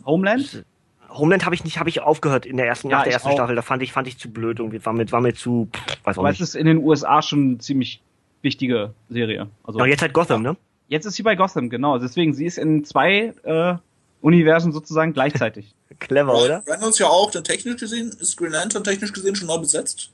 Homeland? 0.06 0.66
Homeland 1.10 1.46
habe 1.46 1.56
ich 1.56 1.64
nicht, 1.64 1.80
habe 1.80 1.90
ich 1.90 2.02
aufgehört 2.02 2.46
in 2.46 2.58
der 2.58 2.68
ersten, 2.68 2.90
ja, 2.90 2.98
nach 2.98 3.04
der 3.04 3.14
ersten 3.14 3.30
auch. 3.30 3.34
Staffel. 3.34 3.56
Da 3.56 3.62
fand 3.62 3.82
ich, 3.84 3.92
fand 3.92 4.08
ich 4.08 4.18
zu 4.18 4.30
blöd 4.30 4.60
und 4.60 4.86
war 4.86 4.94
mir, 4.94 5.10
war 5.12 5.22
mir 5.22 5.34
zu, 5.34 5.70
weiß 6.04 6.18
auch 6.18 6.24
Aber 6.24 6.30
nicht. 6.30 6.42
es 6.42 6.50
ist 6.50 6.56
in 6.56 6.66
den 6.66 6.78
USA 6.80 7.22
schon 7.22 7.48
eine 7.48 7.58
ziemlich 7.60 8.02
wichtige 8.42 8.94
Serie. 9.10 9.50
Also 9.64 9.80
Aber 9.80 9.88
jetzt 9.88 10.02
halt 10.02 10.14
Gotham, 10.14 10.42
ne? 10.42 10.58
Jetzt 10.88 11.06
ist 11.06 11.16
sie 11.16 11.24
bei 11.24 11.36
Gotham, 11.36 11.70
genau. 11.70 11.98
Deswegen, 11.98 12.34
sie 12.34 12.46
ist 12.46 12.58
in 12.58 12.84
zwei 12.86 13.34
äh, 13.44 13.76
Universen 14.22 14.72
sozusagen 14.72 15.14
gleichzeitig. 15.14 15.74
Clever, 16.00 16.36
oder? 16.36 16.64
Reynolds 16.68 17.00
ja 17.00 17.08
auch, 17.08 17.32
technisch 17.32 17.78
gesehen, 17.78 18.10
ist 18.20 18.38
Green 18.38 18.52
Lantern 18.52 18.84
technisch 18.84 19.14
gesehen 19.14 19.36
schon 19.36 19.48
neu 19.48 19.58
besetzt? 19.58 20.12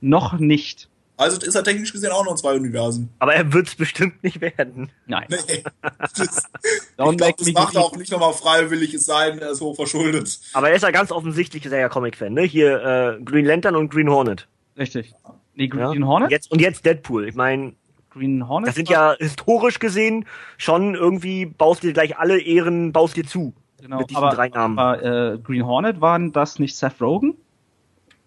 Noch 0.00 0.38
nicht. 0.38 0.88
Also 1.16 1.40
ist 1.40 1.54
er 1.54 1.62
technisch 1.62 1.92
gesehen 1.92 2.10
auch 2.10 2.24
noch 2.24 2.32
in 2.32 2.36
zwei 2.36 2.54
Universen. 2.54 3.08
Aber 3.20 3.34
er 3.34 3.52
wird 3.52 3.68
es 3.68 3.76
bestimmt 3.76 4.22
nicht 4.24 4.40
werden. 4.40 4.90
Nein. 5.06 5.26
Nee. 5.28 5.62
Das, 6.16 6.48
ich 6.76 6.96
glaube, 6.96 7.16
das 7.16 7.52
macht 7.52 7.74
er 7.74 7.82
auch 7.82 7.96
nicht 7.96 8.10
nochmal 8.10 8.32
freiwillig, 8.32 8.94
es 8.94 9.06
sei 9.06 9.30
denn, 9.30 9.40
er 9.40 9.50
ist 9.50 9.60
hoch 9.60 9.74
verschuldet. 9.74 10.40
Aber 10.52 10.70
er 10.70 10.76
ist 10.76 10.82
ja 10.82 10.90
ganz 10.90 11.10
offensichtlich 11.10 11.64
sehr 11.64 11.80
ja 11.80 11.88
Comic-Fan, 11.88 12.32
ne? 12.32 12.42
Hier 12.42 13.18
äh, 13.18 13.22
Green 13.22 13.44
Lantern 13.44 13.76
und 13.76 13.90
Green 13.90 14.08
Hornet. 14.08 14.48
Richtig. 14.78 15.12
Nee, 15.54 15.68
Green 15.68 16.00
ja? 16.02 16.06
Hornet? 16.06 16.30
Jetzt, 16.30 16.50
und 16.50 16.60
jetzt 16.60 16.86
Deadpool. 16.86 17.28
Ich 17.28 17.34
meine, 17.34 17.74
Green 18.10 18.48
Hornet. 18.48 18.68
Das 18.68 18.76
sind 18.76 18.88
ja 18.88 19.14
historisch 19.18 19.78
gesehen 19.78 20.26
schon 20.56 20.94
irgendwie, 20.94 21.46
baust 21.46 21.82
dir 21.82 21.92
gleich 21.92 22.16
alle 22.16 22.40
Ehren, 22.40 22.92
baust 22.92 23.16
dir 23.16 23.26
zu. 23.26 23.54
Genau, 23.80 23.98
mit 23.98 24.10
diesen 24.10 24.22
aber, 24.22 24.34
drei 24.34 24.48
Namen. 24.48 24.78
Aber 24.78 25.02
äh, 25.02 25.38
Green 25.38 25.66
Hornet 25.66 26.00
waren 26.00 26.32
das 26.32 26.58
nicht 26.58 26.76
Seth 26.76 27.00
Rogen? 27.00 27.34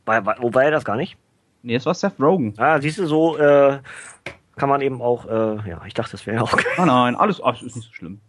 War, 0.05 0.25
war, 0.25 0.37
wo 0.39 0.53
war 0.53 0.63
er 0.63 0.71
das 0.71 0.85
gar 0.85 0.97
nicht? 0.97 1.17
Nee, 1.63 1.75
es 1.75 1.85
war 1.85 1.93
Seth 1.93 2.19
Rogen. 2.19 2.53
Ah, 2.57 2.79
siehst 2.79 2.99
du, 2.99 3.07
so 3.07 3.37
äh, 3.37 3.79
kann 4.55 4.69
man 4.69 4.81
eben 4.81 5.01
auch, 5.01 5.25
äh, 5.25 5.69
ja, 5.69 5.81
ich 5.85 5.93
dachte, 5.93 6.11
das 6.11 6.25
wäre 6.25 6.41
auch. 6.41 6.57
Ah, 6.77 6.85
nein, 6.85 7.15
alles, 7.15 7.41
alles 7.41 7.61
ist 7.61 7.75
nicht 7.75 7.87
so 7.87 7.93
schlimm. 7.93 8.19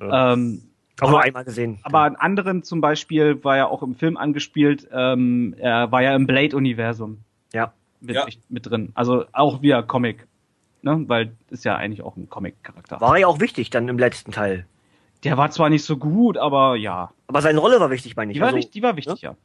Ja. 0.00 0.32
Ähm, 0.32 0.62
auch 1.00 1.10
nur 1.10 1.22
einmal 1.22 1.44
gesehen. 1.44 1.78
Aber 1.82 2.00
an 2.00 2.16
anderen 2.16 2.62
zum 2.62 2.80
Beispiel 2.80 3.42
war 3.44 3.56
ja 3.56 3.66
auch 3.66 3.82
im 3.82 3.94
Film 3.94 4.16
angespielt, 4.16 4.88
ähm, 4.92 5.54
er 5.58 5.92
war 5.92 6.02
ja 6.02 6.14
im 6.14 6.26
Blade-Universum. 6.26 7.18
Ja. 7.52 7.72
Mit, 8.00 8.16
ja. 8.16 8.26
mit 8.48 8.66
drin. 8.66 8.92
Also 8.94 9.24
auch 9.32 9.62
via 9.62 9.82
Comic. 9.82 10.26
Ne? 10.82 11.04
Weil 11.06 11.32
ist 11.50 11.64
ja 11.64 11.76
eigentlich 11.76 12.02
auch 12.02 12.16
ein 12.16 12.28
Comic-Charakter. 12.28 13.00
War 13.00 13.18
ja 13.18 13.26
auch 13.26 13.40
wichtig 13.40 13.70
dann 13.70 13.88
im 13.88 13.98
letzten 13.98 14.32
Teil. 14.32 14.66
Der 15.24 15.36
war 15.36 15.50
zwar 15.50 15.70
nicht 15.70 15.84
so 15.84 15.96
gut, 15.96 16.38
aber 16.38 16.76
ja. 16.76 17.10
Aber 17.26 17.42
seine 17.42 17.58
Rolle 17.58 17.80
war 17.80 17.90
wichtig, 17.90 18.16
meine 18.16 18.32
ich. 18.32 18.36
Die 18.36 18.40
war, 18.40 18.48
also, 18.48 18.58
wichtig, 18.58 18.72
die 18.72 18.82
war 18.82 18.96
wichtig, 18.96 19.22
ja. 19.22 19.30
ja. 19.30 19.36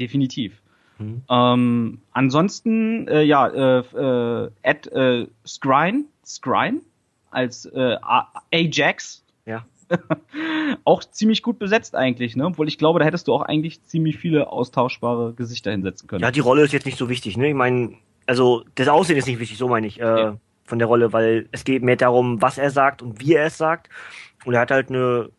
Definitiv. 0.00 0.60
Mhm. 0.98 1.22
Ähm, 1.28 1.98
ansonsten, 2.12 3.08
äh, 3.08 3.22
ja, 3.22 3.46
äh, 3.48 3.78
äh, 3.80 4.50
Ed 4.62 4.86
äh, 4.92 5.26
Skrine, 5.46 6.04
Skrine 6.24 6.80
als 7.30 7.66
äh, 7.66 7.96
Ajax. 8.52 9.24
Ja. 9.46 9.64
auch 10.84 11.04
ziemlich 11.04 11.42
gut 11.42 11.58
besetzt 11.58 11.94
eigentlich, 11.94 12.36
ne? 12.36 12.46
Obwohl 12.46 12.68
ich 12.68 12.78
glaube, 12.78 12.98
da 12.98 13.04
hättest 13.04 13.28
du 13.28 13.34
auch 13.34 13.42
eigentlich 13.42 13.82
ziemlich 13.82 14.18
viele 14.18 14.50
austauschbare 14.50 15.34
Gesichter 15.34 15.70
hinsetzen 15.70 16.08
können. 16.08 16.22
Ja, 16.22 16.30
die 16.30 16.40
Rolle 16.40 16.62
ist 16.62 16.72
jetzt 16.72 16.86
nicht 16.86 16.98
so 16.98 17.08
wichtig, 17.08 17.36
ne? 17.36 17.48
Ich 17.48 17.54
meine, 17.54 17.94
also 18.26 18.64
das 18.74 18.88
Aussehen 18.88 19.16
ist 19.16 19.26
nicht 19.26 19.40
wichtig, 19.40 19.58
so 19.58 19.68
meine 19.68 19.86
ich, 19.86 20.00
äh, 20.00 20.04
ja. 20.04 20.36
von 20.64 20.78
der 20.78 20.88
Rolle, 20.88 21.12
weil 21.12 21.48
es 21.52 21.64
geht 21.64 21.82
mehr 21.82 21.96
darum, 21.96 22.40
was 22.40 22.58
er 22.58 22.70
sagt 22.70 23.02
und 23.02 23.20
wie 23.20 23.34
er 23.34 23.46
es 23.46 23.58
sagt. 23.58 23.88
Und 24.44 24.54
er 24.54 24.60
hat 24.60 24.70
halt 24.70 24.90
eine 24.90 25.30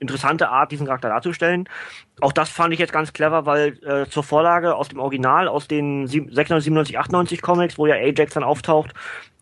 interessante 0.00 0.48
Art, 0.48 0.72
diesen 0.72 0.86
Charakter 0.86 1.08
darzustellen. 1.08 1.68
Auch 2.20 2.32
das 2.32 2.48
fand 2.48 2.72
ich 2.72 2.80
jetzt 2.80 2.92
ganz 2.92 3.12
clever, 3.12 3.46
weil 3.46 3.78
äh, 3.84 4.06
zur 4.08 4.24
Vorlage 4.24 4.74
aus 4.74 4.88
dem 4.88 4.98
Original, 4.98 5.46
aus 5.46 5.68
den 5.68 6.06
96, 6.08 6.98
98 6.98 7.42
Comics, 7.42 7.78
wo 7.78 7.86
ja 7.86 7.94
Ajax 7.94 8.34
dann 8.34 8.42
auftaucht, 8.42 8.92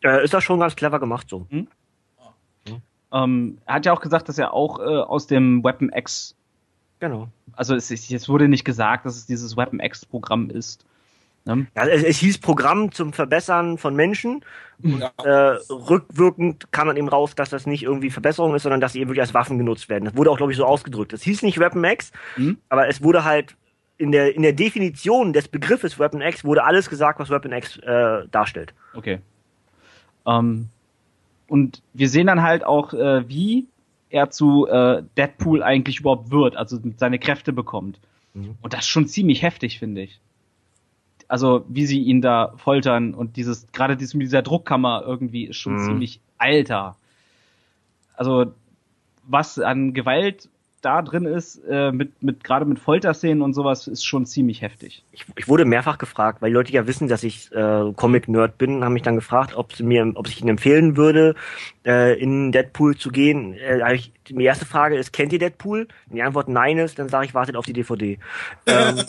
äh, 0.04 0.22
ist 0.22 0.34
das 0.34 0.44
schon 0.44 0.60
ganz 0.60 0.76
clever 0.76 1.00
gemacht 1.00 1.28
so. 1.30 1.46
Hm? 1.50 1.68
Ähm, 3.12 3.58
er 3.64 3.76
hat 3.76 3.86
ja 3.86 3.92
auch 3.92 4.00
gesagt, 4.00 4.28
dass 4.28 4.38
er 4.38 4.52
auch 4.52 4.80
äh, 4.80 4.82
aus 4.82 5.26
dem 5.26 5.64
Weapon 5.64 5.90
X. 5.94 6.34
Genau. 7.00 7.28
Also 7.54 7.74
es, 7.74 7.90
es 7.90 8.28
wurde 8.28 8.48
nicht 8.48 8.64
gesagt, 8.64 9.06
dass 9.06 9.16
es 9.16 9.26
dieses 9.26 9.56
Weapon 9.56 9.80
X-Programm 9.80 10.50
ist. 10.50 10.84
Ne? 11.48 11.66
Ja, 11.74 11.86
es, 11.86 12.02
es, 12.02 12.18
hieß 12.18 12.38
Programm 12.38 12.92
zum 12.92 13.14
Verbessern 13.14 13.78
von 13.78 13.96
Menschen. 13.96 14.44
Und, 14.82 15.02
äh, 15.24 15.30
rückwirkend 15.70 16.70
kam 16.72 16.88
dann 16.88 16.98
eben 16.98 17.08
raus, 17.08 17.34
dass 17.34 17.48
das 17.48 17.66
nicht 17.66 17.82
irgendwie 17.82 18.10
Verbesserung 18.10 18.54
ist, 18.54 18.64
sondern 18.64 18.82
dass 18.82 18.92
sie 18.92 19.00
eben 19.00 19.08
wirklich 19.08 19.22
als 19.22 19.32
Waffen 19.32 19.56
genutzt 19.56 19.88
werden. 19.88 20.04
Das 20.04 20.14
wurde 20.14 20.30
auch, 20.30 20.36
glaube 20.36 20.52
ich, 20.52 20.58
so 20.58 20.66
ausgedrückt. 20.66 21.14
Es 21.14 21.22
hieß 21.22 21.42
nicht 21.42 21.58
Weapon 21.58 21.82
X, 21.84 22.12
mhm. 22.36 22.58
aber 22.68 22.88
es 22.88 23.02
wurde 23.02 23.24
halt 23.24 23.56
in 23.96 24.12
der, 24.12 24.36
in 24.36 24.42
der 24.42 24.52
Definition 24.52 25.32
des 25.32 25.48
Begriffes 25.48 25.98
Weapon 25.98 26.20
X 26.20 26.44
wurde 26.44 26.64
alles 26.64 26.90
gesagt, 26.90 27.18
was 27.18 27.30
Weapon 27.30 27.52
X 27.52 27.78
äh, 27.78 28.28
darstellt. 28.30 28.74
Okay. 28.94 29.18
Ähm, 30.26 30.68
und 31.48 31.82
wir 31.94 32.10
sehen 32.10 32.26
dann 32.26 32.42
halt 32.42 32.62
auch, 32.62 32.92
äh, 32.92 33.26
wie 33.26 33.66
er 34.10 34.28
zu 34.28 34.68
äh, 34.68 35.02
Deadpool 35.16 35.62
eigentlich 35.62 36.00
überhaupt 36.00 36.30
wird, 36.30 36.56
also 36.56 36.78
seine 36.98 37.18
Kräfte 37.18 37.54
bekommt. 37.54 37.98
Mhm. 38.34 38.56
Und 38.60 38.74
das 38.74 38.80
ist 38.80 38.88
schon 38.88 39.06
ziemlich 39.06 39.42
heftig, 39.42 39.78
finde 39.78 40.02
ich. 40.02 40.20
Also 41.28 41.64
wie 41.68 41.86
sie 41.86 42.02
ihn 42.02 42.22
da 42.22 42.54
foltern 42.56 43.14
und 43.14 43.36
dieses, 43.36 43.70
gerade 43.72 43.96
dieses 43.96 44.14
mit 44.14 44.26
dieser 44.26 44.42
Druckkammer 44.42 45.04
irgendwie 45.06 45.44
ist 45.44 45.58
schon 45.58 45.74
mhm. 45.74 45.84
ziemlich 45.84 46.20
alter. 46.38 46.96
Also 48.16 48.52
was 49.24 49.58
an 49.58 49.92
Gewalt 49.92 50.48
da 50.80 51.02
drin 51.02 51.24
ist, 51.24 51.56
äh, 51.68 51.90
mit, 51.92 52.22
mit 52.22 52.44
gerade 52.44 52.64
mit 52.64 52.78
Folterszenen 52.78 53.42
und 53.42 53.52
sowas, 53.52 53.88
ist 53.88 54.04
schon 54.04 54.26
ziemlich 54.26 54.62
heftig. 54.62 55.04
Ich, 55.12 55.26
ich 55.36 55.48
wurde 55.48 55.64
mehrfach 55.64 55.98
gefragt, 55.98 56.40
weil 56.40 56.50
die 56.50 56.54
Leute 56.54 56.72
ja 56.72 56.86
wissen, 56.86 57.08
dass 57.08 57.24
ich 57.24 57.50
äh, 57.52 57.92
Comic-Nerd 57.94 58.58
bin, 58.58 58.84
haben 58.84 58.92
mich 58.92 59.02
dann 59.02 59.16
gefragt, 59.16 59.56
ob 59.56 59.72
sie 59.72 59.82
mir, 59.82 60.12
ob 60.14 60.28
ich 60.28 60.40
ihnen 60.40 60.50
empfehlen 60.50 60.96
würde, 60.96 61.34
äh, 61.84 62.18
in 62.18 62.52
Deadpool 62.52 62.96
zu 62.96 63.10
gehen. 63.10 63.54
Äh, 63.54 63.94
ich, 63.94 64.12
die 64.28 64.44
erste 64.44 64.66
Frage 64.66 64.96
ist, 64.96 65.12
kennt 65.12 65.32
ihr 65.32 65.38
Deadpool? 65.38 65.88
Wenn 66.06 66.16
die 66.16 66.22
Antwort 66.22 66.48
nein 66.48 66.78
ist, 66.78 66.98
dann 66.98 67.08
sage 67.08 67.26
ich, 67.26 67.34
wartet 67.34 67.56
auf 67.56 67.66
die 67.66 67.72
DVD. 67.72 68.18
Ähm, 68.66 69.00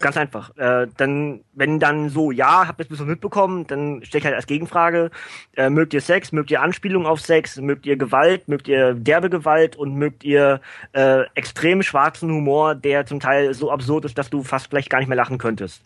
Ganz 0.00 0.16
einfach. 0.16 0.56
Äh, 0.56 0.86
dann, 0.96 1.44
wenn 1.52 1.78
dann 1.78 2.08
so, 2.08 2.30
ja, 2.30 2.66
habt 2.68 2.80
ihr 2.80 2.90
es 2.90 3.00
mitbekommen, 3.00 3.66
dann 3.66 4.04
stelle 4.04 4.20
ich 4.20 4.26
halt 4.26 4.36
als 4.36 4.46
Gegenfrage, 4.46 5.10
äh, 5.56 5.70
mögt 5.70 5.94
ihr 5.94 6.00
Sex, 6.00 6.32
mögt 6.32 6.50
ihr 6.50 6.62
Anspielung 6.62 7.06
auf 7.06 7.20
Sex, 7.20 7.56
mögt 7.56 7.86
ihr 7.86 7.96
Gewalt, 7.96 8.48
mögt 8.48 8.68
ihr 8.68 8.94
derbe 8.94 9.30
Gewalt 9.30 9.76
und 9.76 9.94
mögt 9.94 10.24
ihr 10.24 10.60
äh, 10.92 11.22
extrem 11.34 11.82
schwarzen 11.82 12.30
Humor, 12.30 12.74
der 12.74 13.06
zum 13.06 13.20
Teil 13.20 13.54
so 13.54 13.70
absurd 13.70 14.04
ist, 14.04 14.18
dass 14.18 14.30
du 14.30 14.42
fast 14.42 14.68
vielleicht 14.68 14.90
gar 14.90 14.98
nicht 14.98 15.08
mehr 15.08 15.16
lachen 15.16 15.38
könntest. 15.38 15.82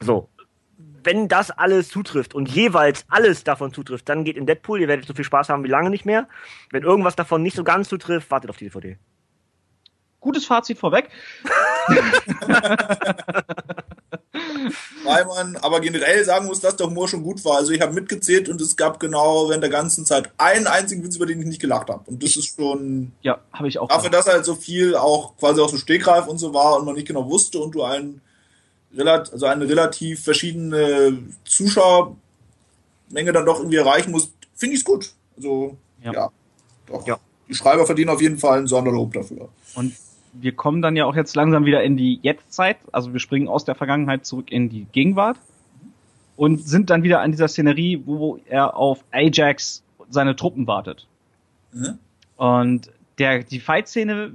So. 0.00 0.28
Wenn 1.04 1.26
das 1.26 1.50
alles 1.50 1.88
zutrifft 1.88 2.32
und 2.32 2.48
jeweils 2.48 3.04
alles 3.08 3.42
davon 3.42 3.72
zutrifft, 3.72 4.08
dann 4.08 4.22
geht 4.22 4.36
in 4.36 4.46
Deadpool, 4.46 4.80
ihr 4.80 4.86
werdet 4.86 5.04
so 5.04 5.14
viel 5.14 5.24
Spaß 5.24 5.48
haben 5.48 5.64
wie 5.64 5.68
lange 5.68 5.90
nicht 5.90 6.04
mehr. 6.06 6.28
Wenn 6.70 6.84
irgendwas 6.84 7.16
davon 7.16 7.42
nicht 7.42 7.56
so 7.56 7.64
ganz 7.64 7.88
zutrifft, 7.88 8.30
wartet 8.30 8.50
auf 8.50 8.56
die 8.56 8.66
DVD 8.66 8.98
gutes 10.22 10.46
Fazit 10.46 10.78
vorweg. 10.78 11.10
Weil 15.04 15.24
man 15.26 15.56
aber 15.56 15.80
generell 15.80 16.24
sagen 16.24 16.46
muss, 16.46 16.60
dass 16.60 16.76
der 16.76 16.86
Humor 16.86 17.08
schon 17.08 17.22
gut 17.22 17.44
war. 17.44 17.58
Also 17.58 17.72
ich 17.72 17.80
habe 17.80 17.92
mitgezählt 17.92 18.48
und 18.48 18.60
es 18.60 18.76
gab 18.76 19.00
genau 19.00 19.48
während 19.48 19.62
der 19.62 19.70
ganzen 19.70 20.06
Zeit 20.06 20.30
einen 20.38 20.66
einzigen 20.66 21.04
Witz, 21.04 21.16
über 21.16 21.26
den 21.26 21.40
ich 21.40 21.46
nicht 21.46 21.60
gelacht 21.60 21.90
habe. 21.90 22.08
Und 22.08 22.22
das 22.22 22.36
ist 22.36 22.56
schon. 22.56 23.12
Ja, 23.22 23.40
habe 23.52 23.68
ich 23.68 23.78
auch. 23.78 23.88
Dafür, 23.88 24.10
dass 24.10 24.26
halt 24.26 24.44
so 24.44 24.54
viel 24.54 24.94
auch 24.94 25.36
quasi 25.36 25.60
aus 25.60 25.70
dem 25.70 25.80
Stegreif 25.80 26.26
und 26.28 26.38
so 26.38 26.54
war 26.54 26.76
und 26.76 26.86
man 26.86 26.94
nicht 26.94 27.08
genau 27.08 27.28
wusste 27.28 27.58
und 27.58 27.74
du 27.74 27.82
einen, 27.82 28.22
also 28.96 29.46
eine 29.46 29.68
relativ 29.68 30.22
verschiedene 30.22 31.18
Zuschauermenge 31.44 32.16
dann 33.32 33.44
doch 33.44 33.58
irgendwie 33.58 33.76
erreichen 33.76 34.12
musst, 34.12 34.32
finde 34.54 34.74
ich 34.74 34.80
es 34.80 34.84
gut. 34.84 35.12
Also, 35.36 35.76
ja. 36.02 36.12
ja 36.12 36.30
doch. 36.86 37.06
Ja. 37.06 37.18
Die 37.48 37.54
Schreiber 37.54 37.84
verdienen 37.84 38.10
auf 38.10 38.22
jeden 38.22 38.38
Fall 38.38 38.60
ein 38.60 38.66
Sonderlob 38.66 39.12
dafür. 39.12 39.48
Und 39.74 39.94
wir 40.32 40.52
kommen 40.52 40.82
dann 40.82 40.96
ja 40.96 41.04
auch 41.04 41.16
jetzt 41.16 41.36
langsam 41.36 41.64
wieder 41.64 41.82
in 41.82 41.96
die 41.96 42.18
Jetztzeit. 42.22 42.78
Also 42.90 43.12
wir 43.12 43.20
springen 43.20 43.48
aus 43.48 43.64
der 43.64 43.74
Vergangenheit 43.74 44.24
zurück 44.24 44.50
in 44.50 44.68
die 44.68 44.86
Gegenwart 44.92 45.36
und 46.36 46.66
sind 46.66 46.90
dann 46.90 47.02
wieder 47.02 47.20
an 47.20 47.30
dieser 47.30 47.48
Szenerie, 47.48 48.02
wo 48.06 48.38
er 48.46 48.76
auf 48.76 49.04
Ajax 49.10 49.82
seine 50.08 50.36
Truppen 50.36 50.66
wartet. 50.66 51.06
Mhm. 51.72 51.98
Und 52.36 52.90
der, 53.18 53.42
die 53.42 53.60
Fight-Szene 53.60 54.30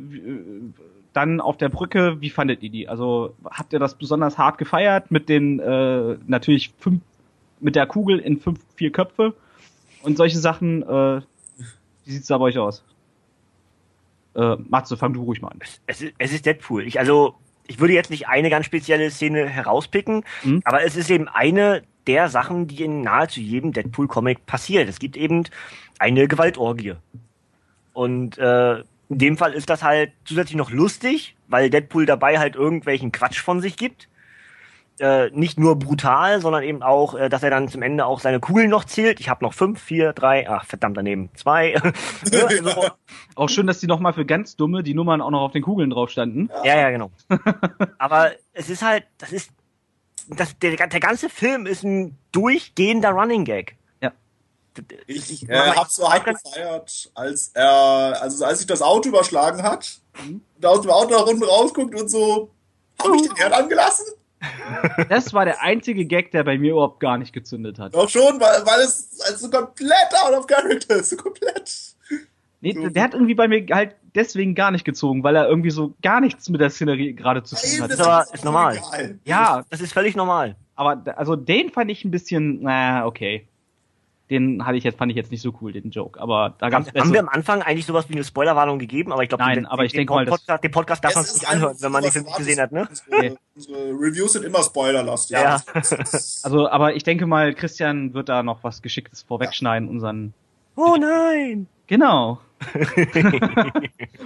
dann 1.14 1.42
auf 1.42 1.58
der 1.58 1.70
Brücke, 1.70 2.22
wie 2.22 2.30
fandet 2.30 2.62
ihr 2.62 2.70
die? 2.70 2.88
Also 2.88 3.36
habt 3.44 3.74
ihr 3.74 3.80
das 3.80 3.96
besonders 3.96 4.38
hart 4.38 4.60
gefeiert 4.60 5.10
mit 5.10 5.30
den 5.30 5.60
äh, 5.60 6.18
natürlich 6.28 6.72
fünf, 6.78 7.02
mit 7.60 7.76
der 7.76 7.88
Kugel 7.88 8.20
in 8.20 8.40
fünf, 8.40 8.60
vier 8.76 8.92
Köpfe 8.92 9.34
und 10.04 10.16
solche 10.16 10.38
Sachen? 10.38 10.84
Äh, 10.84 11.22
wie 12.06 12.12
sieht's 12.12 12.28
da 12.28 12.38
bei 12.38 12.46
euch 12.46 12.60
aus? 12.60 12.84
Äh, 14.38 14.56
Matze, 14.70 14.98
fang 14.98 15.14
du 15.14 15.24
ruhig 15.24 15.42
mal 15.42 15.50
an. 15.50 15.60
Es, 15.88 16.02
ist, 16.02 16.14
es 16.18 16.32
ist 16.32 16.46
Deadpool. 16.46 16.86
Ich, 16.86 17.00
also, 17.00 17.36
ich 17.66 17.80
würde 17.80 17.94
jetzt 17.94 18.12
nicht 18.12 18.28
eine 18.28 18.50
ganz 18.50 18.68
spezielle 18.68 19.10
Szene 19.10 19.50
herauspicken, 19.50 20.24
mhm. 20.44 20.62
aber 20.64 20.84
es 20.84 20.96
ist 20.96 21.10
eben 21.10 21.28
eine 21.28 21.84
der 22.06 22.30
Sachen, 22.30 22.68
die 22.68 22.84
in 22.84 23.02
nahezu 23.02 23.42
jedem 23.42 23.74
Deadpool-Comic 23.74 24.46
passiert. 24.46 24.88
Es 24.88 25.00
gibt 25.00 25.18
eben 25.18 25.44
eine 26.00 26.28
Gewaltorgie. 26.28 26.94
Und 27.94 28.38
äh, 28.38 28.80
in 29.10 29.18
dem 29.18 29.38
Fall 29.38 29.54
ist 29.54 29.70
das 29.70 29.84
halt 29.84 30.12
zusätzlich 30.24 30.56
noch 30.56 30.72
lustig, 30.72 31.36
weil 31.48 31.70
Deadpool 31.70 32.06
dabei 32.06 32.40
halt 32.40 32.56
irgendwelchen 32.56 33.12
Quatsch 33.12 33.40
von 33.40 33.60
sich 33.60 33.76
gibt 33.76 34.08
äh, 35.00 35.30
nicht 35.32 35.60
nur 35.60 35.78
brutal, 35.78 36.42
sondern 36.42 36.64
eben 36.64 36.82
auch, 36.82 37.14
äh, 37.16 37.30
dass 37.30 37.44
er 37.44 37.50
dann 37.50 37.70
zum 37.70 37.82
Ende 37.82 38.06
auch 38.06 38.20
seine 38.20 38.40
Kugeln 38.40 38.70
noch 38.70 38.86
zählt. 38.86 39.20
Ich 39.20 39.30
habe 39.30 39.44
noch 39.44 39.54
fünf, 39.54 39.82
vier, 39.82 40.14
drei, 40.14 40.50
ach 40.50 40.66
verdammt 40.66 40.98
daneben, 40.98 41.30
zwei. 41.36 41.76
also, 42.32 42.90
auch 43.36 43.50
schön, 43.50 43.68
dass 43.68 43.80
die 43.80 43.88
nochmal 43.88 44.14
für 44.14 44.26
ganz 44.26 44.56
dumme 44.56 44.84
die 44.84 44.94
Nummern 44.94 45.22
auch 45.22 45.30
noch 45.30 45.42
auf 45.42 45.52
den 45.52 45.62
Kugeln 45.62 45.90
drauf 45.90 46.10
standen. 46.10 46.50
Ja, 46.64 46.78
ja, 46.78 46.90
genau. 46.90 47.12
Aber 47.98 48.32
es 48.54 48.70
ist 48.70 48.82
halt, 48.82 49.06
das 49.18 49.32
ist, 49.32 49.52
das, 50.30 50.58
der, 50.60 50.76
der 50.76 51.00
ganze 51.00 51.30
Film 51.30 51.66
ist 51.66 51.84
ein 51.84 52.18
durchgehender 52.32 53.12
Running 53.12 53.46
Gag. 53.46 53.78
Ja. 54.02 54.12
Ich, 55.06 55.32
ich 55.32 55.50
äh, 55.50 55.72
hab's 55.72 55.96
so 55.96 56.12
hart 56.12 56.26
gefeiert, 56.26 57.12
als 57.14 57.52
er, 57.54 58.22
also 58.22 58.46
als 58.46 58.60
sich 58.60 58.68
das 58.68 58.82
Auto 58.82 59.10
überschlagen 59.10 59.64
hat, 59.64 60.00
mhm. 60.26 60.42
und 60.56 60.66
aus 60.66 60.82
dem 60.82 60.92
Auto 60.92 61.12
nach 61.12 61.28
unten 61.28 61.44
rausguckt 61.44 61.96
und 61.96 62.10
so, 62.10 62.52
hab 63.00 63.14
ich 63.14 63.22
den 63.22 63.36
Herd 63.36 63.54
angelassen? 63.54 64.06
Das 65.10 65.34
war 65.34 65.46
der 65.46 65.62
einzige 65.62 66.06
Gag, 66.06 66.32
der 66.32 66.44
bei 66.44 66.58
mir 66.58 66.72
überhaupt 66.72 67.00
gar 67.00 67.18
nicht 67.18 67.34
gezündet 67.34 67.80
hat. 67.80 67.96
Doch 67.96 68.10
schon, 68.10 68.40
weil, 68.40 68.66
weil 68.66 68.82
es 68.82 69.20
also 69.28 69.50
komplett 69.50 70.14
out 70.24 70.34
of 70.34 70.48
character 70.48 70.98
ist, 70.98 71.10
so 71.10 71.18
komplett. 71.18 71.96
Nee, 72.62 72.74
so. 72.74 72.90
der 72.90 73.04
hat 73.04 73.14
irgendwie 73.14 73.36
bei 73.36 73.48
mir 73.48 73.66
halt 73.72 73.96
deswegen 74.16 74.56
gar 74.56 74.72
nicht 74.72 74.86
gezogen, 74.86 75.24
weil 75.24 75.36
er 75.36 75.48
irgendwie 75.48 75.70
so 75.70 75.94
gar 76.02 76.22
nichts 76.22 76.50
mit 76.50 76.60
der 76.60 76.70
Szenerie 76.70 77.14
gerade 77.14 77.44
zu 77.44 77.56
tun 77.56 77.82
hat. 77.82 77.92
Das 77.92 78.00
ist, 78.00 78.06
aber, 78.06 78.26
ist 78.34 78.46
normal. 78.46 78.78
Egal. 78.78 79.20
Ja, 79.26 79.64
das 79.70 79.82
ist 79.82 79.94
völlig 79.94 80.16
normal. 80.16 80.56
Aber 80.76 81.02
also 81.18 81.36
den 81.36 81.70
fand 81.72 81.92
ich 81.92 82.06
ein 82.06 82.12
bisschen, 82.12 82.60
na 82.62 83.06
okay. 83.06 83.48
Den 84.30 84.66
hatte 84.66 84.78
ich 84.78 84.84
jetzt, 84.84 84.98
fand 84.98 85.12
ich 85.12 85.16
jetzt 85.16 85.32
nicht 85.32 85.42
so 85.42 85.54
cool, 85.62 85.72
den 85.72 85.90
Joke. 85.90 86.20
Aber 86.20 86.56
da 86.60 86.70
gab 86.70 86.86
es 86.86 86.94
Haben 86.94 87.14
wir 87.14 87.20
am 87.20 87.30
Anfang 87.30 87.62
eigentlich 87.62 87.86
sowas 87.86 88.10
wie 88.10 88.14
eine 88.14 88.24
Spoilerwarnung 88.24 88.78
gegeben? 88.78 89.14
Aber 89.14 89.24
ich 89.24 89.30
glaube, 89.30 89.44
Nein, 89.44 89.56
den, 89.56 89.66
aber 89.66 89.86
ich 89.86 89.94
denke 89.94 90.14
mal, 90.14 90.26
Podcast, 90.26 90.64
den 90.64 90.72
Podcast 90.72 91.04
darf 91.04 91.16
man 91.16 91.24
sich 91.24 91.42
nicht 91.42 91.50
anhören, 91.50 91.78
wenn 91.80 91.92
man 91.92 92.04
nicht 92.04 92.38
gesehen 92.38 92.60
hat, 92.60 92.72
ne? 92.72 92.88
Unsere, 92.90 93.38
unsere 93.56 93.78
Reviews 93.92 94.34
sind 94.34 94.44
immer 94.44 94.64
spoilerlastig. 94.64 95.38
Ja. 95.38 95.58
ja. 95.58 95.62
also, 96.44 96.70
aber 96.70 96.96
ich 96.96 97.04
denke 97.04 97.26
mal, 97.26 97.54
Christian 97.54 98.14
wird 98.14 98.30
da 98.30 98.44
noch 98.44 98.64
was 98.64 98.82
Geschicktes 98.82 99.24
vorwegschneiden, 99.24 99.88
unseren. 99.88 100.34
Oh 100.76 100.96
nein! 101.00 101.68
Genau. 101.88 102.40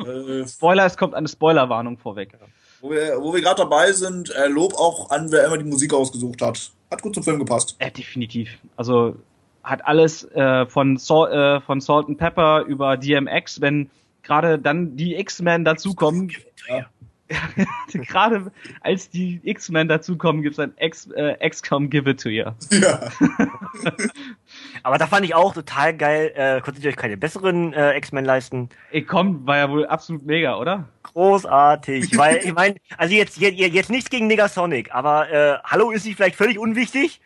Äh, 0.02 0.48
Spoiler, 0.48 0.86
es 0.86 0.98
kommt 0.98 1.14
eine 1.14 1.28
Spoilerwarnung 1.28 1.98
vorweg. 1.98 2.36
Wo 2.80 2.90
wir, 2.90 3.22
wo 3.22 3.34
wir 3.34 3.42
gerade 3.42 3.62
dabei 3.62 3.92
sind, 3.92 4.32
äh, 4.32 4.48
Lob 4.48 4.74
auch 4.74 5.12
an, 5.12 5.32
wer 5.32 5.46
immer 5.46 5.60
die 5.60 5.64
Musik 5.64 5.94
ausgesucht 5.94 6.42
hat. 6.42 6.72
Hat 6.90 7.02
gut 7.04 7.14
zum 7.14 7.24
Film 7.24 7.38
gepasst. 7.38 7.76
Äh, 7.78 7.92
definitiv. 7.92 8.58
Also 8.76 9.16
hat 9.64 9.86
alles 9.86 10.24
äh, 10.32 10.66
von, 10.66 10.98
Salt, 10.98 11.32
äh, 11.32 11.62
von 11.62 11.82
Salt 11.82 12.08
and 12.08 12.18
Pepper 12.18 12.64
über 12.68 12.98
DMX, 12.98 13.62
wenn 13.62 13.90
gerade 14.24 14.60
dann 14.60 14.96
die 14.96 15.16
X-Men 15.16 15.66
dazukommen. 15.66 16.32
Ja. 16.68 16.86
gerade 17.94 18.52
als 18.82 19.10
die 19.10 19.40
X-Men 19.44 19.88
dazukommen, 19.88 20.42
gibt 20.42 20.54
es 20.54 20.60
ein 20.60 20.74
X, 20.78 21.10
äh, 21.12 21.50
XCOM 21.50 21.90
Give 21.90 22.10
It 22.10 22.22
To 22.22 22.30
You. 22.30 22.52
Ja. 22.72 23.10
Aber 24.84 24.98
da 24.98 25.08
fand 25.08 25.26
ich 25.26 25.34
auch 25.34 25.54
total 25.54 25.96
geil. 25.96 26.32
Äh, 26.36 26.62
konntet 26.62 26.84
ihr 26.84 26.90
euch 26.90 26.98
keine 26.98 27.18
besseren 27.18 27.74
äh, 27.74 27.98
X-Men 27.98 28.26
leisten? 28.26 28.70
Ey, 28.92 29.04
komm, 29.04 29.46
war 29.46 29.58
ja 29.58 29.70
wohl 29.70 29.86
absolut 29.86 30.26
mega, 30.26 30.58
oder? 30.58 30.90
Großartig. 31.04 32.18
Weil, 32.18 32.38
ich 32.38 32.54
meine, 32.54 32.76
also 32.98 33.14
jetzt, 33.14 33.38
jetzt, 33.38 33.58
jetzt 33.58 33.90
nichts 33.90 34.10
gegen 34.10 34.28
Negasonic, 34.28 34.94
aber 34.94 35.32
äh, 35.32 35.58
hallo 35.64 35.92
ist 35.92 36.04
sie 36.04 36.14
vielleicht 36.14 36.36
völlig 36.36 36.60
unwichtig. 36.60 37.22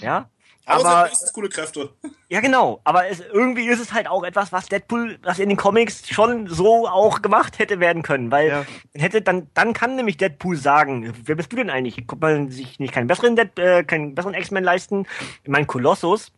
Ja. 0.00 0.28
Aber, 0.66 0.86
aber 0.86 1.12
es 1.12 1.32
coole 1.32 1.48
Kräfte. 1.48 1.90
Ja, 2.30 2.40
genau. 2.40 2.80
Aber 2.82 3.06
es, 3.06 3.20
irgendwie 3.20 3.68
ist 3.68 3.78
es 3.78 3.92
halt 3.92 4.08
auch 4.08 4.24
etwas, 4.24 4.50
was 4.50 4.66
Deadpool, 4.66 5.18
was 5.22 5.38
in 5.38 5.50
den 5.50 5.58
Comics 5.58 6.08
schon 6.08 6.48
so 6.48 6.88
auch 6.88 7.22
gemacht 7.22 7.60
hätte 7.60 7.78
werden 7.78 8.02
können, 8.02 8.32
weil 8.32 8.48
ja. 8.48 8.66
hätte 8.94 9.22
dann, 9.22 9.48
dann 9.54 9.72
kann 9.72 9.94
nämlich 9.94 10.16
Deadpool 10.16 10.56
sagen, 10.56 11.14
wer 11.26 11.36
bist 11.36 11.52
du 11.52 11.56
denn 11.56 11.70
eigentlich? 11.70 12.04
Kommt 12.08 12.22
man 12.22 12.50
sich 12.50 12.80
nicht 12.80 12.92
keinen 12.92 13.06
besseren, 13.06 13.36
Dead, 13.36 13.56
äh, 13.58 13.84
keinen 13.84 14.16
besseren 14.16 14.34
X-Men 14.34 14.64
leisten? 14.64 15.06
Ich 15.44 15.48
meine, 15.48 15.66
Kolossus 15.66 16.32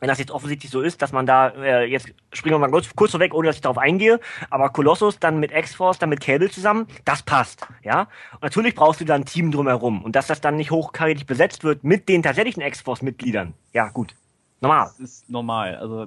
wenn 0.00 0.08
das 0.08 0.18
jetzt 0.18 0.30
offensichtlich 0.30 0.70
so 0.70 0.80
ist, 0.80 1.02
dass 1.02 1.12
man 1.12 1.26
da, 1.26 1.48
äh, 1.50 1.84
jetzt 1.84 2.12
springen 2.32 2.54
wir 2.54 2.58
mal 2.58 2.70
kurz, 2.70 2.88
kurz 2.96 3.12
vorweg, 3.12 3.34
ohne 3.34 3.46
dass 3.46 3.56
ich 3.56 3.62
darauf 3.62 3.78
eingehe, 3.78 4.18
aber 4.48 4.70
Colossus 4.70 5.18
dann 5.18 5.38
mit 5.38 5.52
X-Force, 5.52 5.98
dann 5.98 6.08
mit 6.08 6.20
Cable 6.20 6.50
zusammen, 6.50 6.86
das 7.04 7.22
passt, 7.22 7.66
ja. 7.82 8.08
Und 8.34 8.42
natürlich 8.42 8.74
brauchst 8.74 9.00
du 9.00 9.04
da 9.04 9.14
ein 9.14 9.24
Team 9.24 9.52
drumherum 9.52 10.02
und 10.02 10.16
dass 10.16 10.26
das 10.26 10.40
dann 10.40 10.56
nicht 10.56 10.70
hochkarätig 10.70 11.26
besetzt 11.26 11.62
wird 11.62 11.84
mit 11.84 12.08
den 12.08 12.22
tatsächlichen 12.22 12.62
X-Force-Mitgliedern, 12.62 13.54
ja, 13.72 13.88
gut. 13.90 14.14
Normal. 14.60 14.86
Das 14.86 15.00
ist 15.00 15.30
normal, 15.30 15.76
also, 15.76 16.06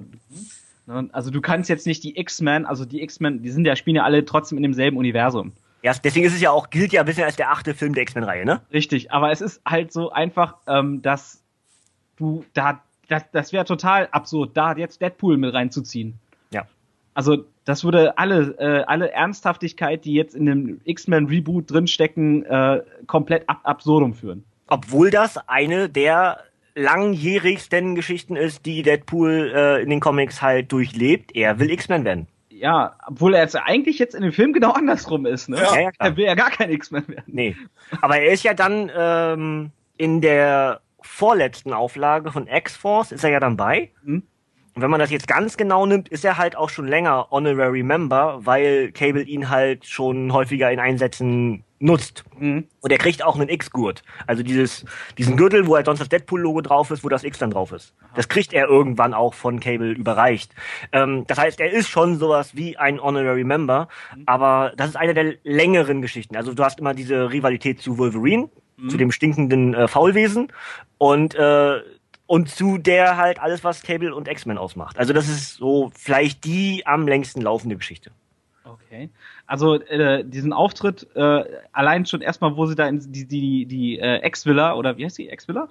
ne, 0.86 1.08
also 1.12 1.30
du 1.30 1.40
kannst 1.40 1.68
jetzt 1.70 1.86
nicht 1.86 2.04
die 2.04 2.18
X-Men, 2.18 2.66
also 2.66 2.84
die 2.84 3.02
X-Men, 3.02 3.42
die 3.42 3.50
sind 3.50 3.64
ja, 3.64 3.76
spielen 3.76 3.96
ja 3.96 4.04
alle 4.04 4.24
trotzdem 4.24 4.58
in 4.58 4.62
demselben 4.62 4.96
Universum. 4.96 5.52
Ja, 5.82 5.92
deswegen 6.02 6.24
ist 6.24 6.34
es 6.34 6.40
ja 6.40 6.50
auch, 6.50 6.70
gilt 6.70 6.92
ja 6.92 7.02
ein 7.02 7.06
bisschen 7.06 7.24
als 7.24 7.36
der 7.36 7.50
achte 7.50 7.74
Film 7.74 7.92
der 7.92 8.04
X-Men-Reihe, 8.04 8.46
ne? 8.46 8.62
Richtig, 8.72 9.12
aber 9.12 9.30
es 9.30 9.42
ist 9.42 9.60
halt 9.66 9.92
so 9.92 10.10
einfach, 10.10 10.54
ähm, 10.66 11.02
dass 11.02 11.42
du 12.16 12.44
da 12.54 12.80
das, 13.08 13.30
das 13.32 13.52
wäre 13.52 13.64
total 13.64 14.08
absurd, 14.10 14.56
da 14.56 14.76
jetzt 14.76 15.00
Deadpool 15.00 15.36
mit 15.36 15.54
reinzuziehen. 15.54 16.18
Ja. 16.50 16.66
Also 17.14 17.44
das 17.64 17.84
würde 17.84 18.18
alle, 18.18 18.54
äh, 18.58 18.84
alle 18.84 19.10
Ernsthaftigkeit, 19.12 20.04
die 20.04 20.14
jetzt 20.14 20.34
in 20.34 20.46
dem 20.46 20.80
X-Men 20.84 21.26
Reboot 21.26 21.70
drinstecken, 21.70 22.44
äh, 22.44 22.82
komplett 23.06 23.48
ab 23.48 23.60
absurdum 23.64 24.14
führen. 24.14 24.44
Obwohl 24.66 25.10
das 25.10 25.36
eine 25.48 25.88
der 25.88 26.38
langjährigsten 26.74 27.94
Geschichten 27.94 28.36
ist, 28.36 28.66
die 28.66 28.82
Deadpool 28.82 29.52
äh, 29.54 29.82
in 29.82 29.90
den 29.90 30.00
Comics 30.00 30.42
halt 30.42 30.72
durchlebt. 30.72 31.34
Er 31.34 31.58
will 31.58 31.70
X-Men 31.70 32.04
werden. 32.04 32.26
Ja, 32.50 32.96
obwohl 33.06 33.34
er 33.34 33.42
jetzt 33.42 33.56
eigentlich 33.56 33.98
jetzt 33.98 34.14
in 34.14 34.22
dem 34.22 34.32
Film 34.32 34.52
genau 34.52 34.72
andersrum 34.72 35.26
ist, 35.26 35.48
ne? 35.48 35.56
Ja, 35.56 35.80
ja. 35.80 35.90
Er 35.98 36.16
will 36.16 36.24
ja 36.24 36.34
gar 36.34 36.50
kein 36.50 36.70
X-Men 36.70 37.06
werden. 37.08 37.24
Nee. 37.26 37.56
Aber 38.00 38.18
er 38.18 38.32
ist 38.32 38.42
ja 38.42 38.54
dann 38.54 38.90
ähm, 38.96 39.70
in 39.96 40.20
der 40.20 40.80
vorletzten 41.04 41.72
Auflage 41.72 42.32
von 42.32 42.46
X-Force 42.46 43.12
ist 43.12 43.24
er 43.24 43.30
ja 43.30 43.40
dann 43.40 43.56
bei. 43.56 43.90
Mhm. 44.02 44.22
Und 44.74 44.82
wenn 44.82 44.90
man 44.90 44.98
das 44.98 45.10
jetzt 45.10 45.28
ganz 45.28 45.56
genau 45.56 45.86
nimmt, 45.86 46.08
ist 46.08 46.24
er 46.24 46.36
halt 46.36 46.56
auch 46.56 46.68
schon 46.68 46.88
länger 46.88 47.28
Honorary 47.30 47.84
Member, 47.84 48.40
weil 48.44 48.90
Cable 48.90 49.22
ihn 49.22 49.48
halt 49.48 49.86
schon 49.86 50.32
häufiger 50.32 50.72
in 50.72 50.80
Einsätzen 50.80 51.62
nutzt. 51.78 52.24
Mhm. 52.38 52.66
Und 52.80 52.90
er 52.90 52.98
kriegt 52.98 53.22
auch 53.22 53.36
einen 53.36 53.48
X-Gurt. 53.48 54.02
Also 54.26 54.42
dieses, 54.42 54.84
diesen 55.16 55.36
Gürtel, 55.36 55.68
wo 55.68 55.76
halt 55.76 55.86
sonst 55.86 56.00
das 56.00 56.08
Deadpool-Logo 56.08 56.62
drauf 56.62 56.90
ist, 56.90 57.04
wo 57.04 57.08
das 57.08 57.22
X 57.22 57.38
dann 57.38 57.50
drauf 57.50 57.70
ist. 57.70 57.94
Das 58.14 58.28
kriegt 58.28 58.52
er 58.52 58.66
irgendwann 58.66 59.14
auch 59.14 59.34
von 59.34 59.60
Cable 59.60 59.92
überreicht. 59.92 60.52
Ähm, 60.92 61.24
das 61.28 61.38
heißt, 61.38 61.60
er 61.60 61.70
ist 61.70 61.88
schon 61.88 62.18
sowas 62.18 62.56
wie 62.56 62.76
ein 62.76 63.00
Honorary 63.00 63.44
Member, 63.44 63.88
mhm. 64.16 64.22
aber 64.26 64.72
das 64.76 64.88
ist 64.88 64.96
eine 64.96 65.14
der 65.14 65.34
längeren 65.44 66.02
Geschichten. 66.02 66.36
Also 66.36 66.52
du 66.54 66.64
hast 66.64 66.80
immer 66.80 66.94
diese 66.94 67.30
Rivalität 67.30 67.80
zu 67.80 67.98
Wolverine, 67.98 68.48
mhm. 68.76 68.88
zu 68.88 68.96
dem 68.96 69.12
stinkenden 69.12 69.74
äh, 69.74 69.88
Faulwesen 69.88 70.52
und 70.98 71.34
äh, 71.34 71.80
und 72.26 72.48
zu 72.48 72.78
der 72.78 73.16
halt 73.16 73.38
alles, 73.38 73.64
was 73.64 73.82
Cable 73.82 74.14
und 74.14 74.28
X-Men 74.28 74.56
ausmacht. 74.56 74.98
Also 74.98 75.12
das 75.12 75.28
ist 75.28 75.56
so 75.56 75.90
vielleicht 75.94 76.44
die 76.44 76.86
am 76.86 77.06
längsten 77.06 77.42
laufende 77.42 77.76
Geschichte. 77.76 78.12
Okay. 78.64 79.10
Also 79.46 79.74
äh, 79.74 80.24
diesen 80.24 80.54
Auftritt, 80.54 81.06
äh, 81.14 81.44
allein 81.72 82.06
schon 82.06 82.22
erstmal, 82.22 82.56
wo 82.56 82.64
sie 82.66 82.74
da 82.74 82.88
in 82.88 83.12
die, 83.12 83.26
die, 83.26 83.66
die 83.66 83.98
äh, 83.98 84.20
Ex-Villa, 84.20 84.74
oder 84.74 84.96
wie 84.96 85.04
heißt 85.04 85.18
die? 85.18 85.28
Ex-Villa? 85.28 85.68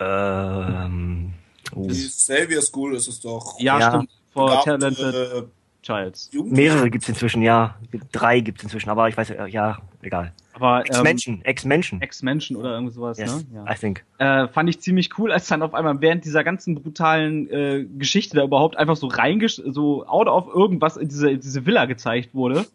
Ähm. 0.00 1.34
Oh. 1.74 1.86
Die 1.86 1.94
Xavier 1.94 2.62
School 2.62 2.94
ist 2.94 3.08
es 3.08 3.20
doch. 3.20 3.60
Ja, 3.60 3.78
ja. 3.78 3.90
stimmt. 3.90 4.10
For 4.32 4.62
Talented 4.64 5.14
äh, 5.14 5.42
Childs. 5.82 6.30
Mehrere 6.32 6.88
gibt's 6.88 7.08
inzwischen, 7.08 7.42
ja. 7.42 7.76
Drei 8.12 8.40
gibt's 8.40 8.62
inzwischen, 8.62 8.88
aber 8.88 9.08
ich 9.08 9.16
weiß, 9.16 9.34
ja, 9.48 9.78
egal. 10.02 10.32
Aber 10.60 10.80
Ex-Menschen, 10.80 11.34
ähm, 11.34 11.40
Ex-Menschen. 11.44 12.02
Ex-Menschen 12.02 12.56
oder 12.56 12.74
irgend 12.74 12.92
sowas, 12.92 13.18
yes, 13.18 13.44
ne? 13.50 13.64
Ja. 13.64 13.72
I 13.72 13.74
think. 13.76 14.04
Äh, 14.18 14.48
fand 14.48 14.68
ich 14.68 14.80
ziemlich 14.80 15.16
cool, 15.18 15.30
als 15.30 15.46
dann 15.46 15.62
auf 15.62 15.74
einmal 15.74 16.00
während 16.00 16.24
dieser 16.24 16.42
ganzen 16.42 16.74
brutalen 16.74 17.48
äh, 17.50 17.86
Geschichte 17.98 18.36
da 18.36 18.44
überhaupt 18.44 18.76
einfach 18.76 18.96
so 18.96 19.06
reingesch 19.06 19.62
so 19.64 20.06
out 20.06 20.26
of 20.26 20.48
irgendwas 20.52 20.96
in 20.96 21.08
diese, 21.08 21.30
in 21.30 21.40
diese 21.40 21.64
Villa 21.64 21.84
gezeigt 21.84 22.34
wurde 22.34 22.66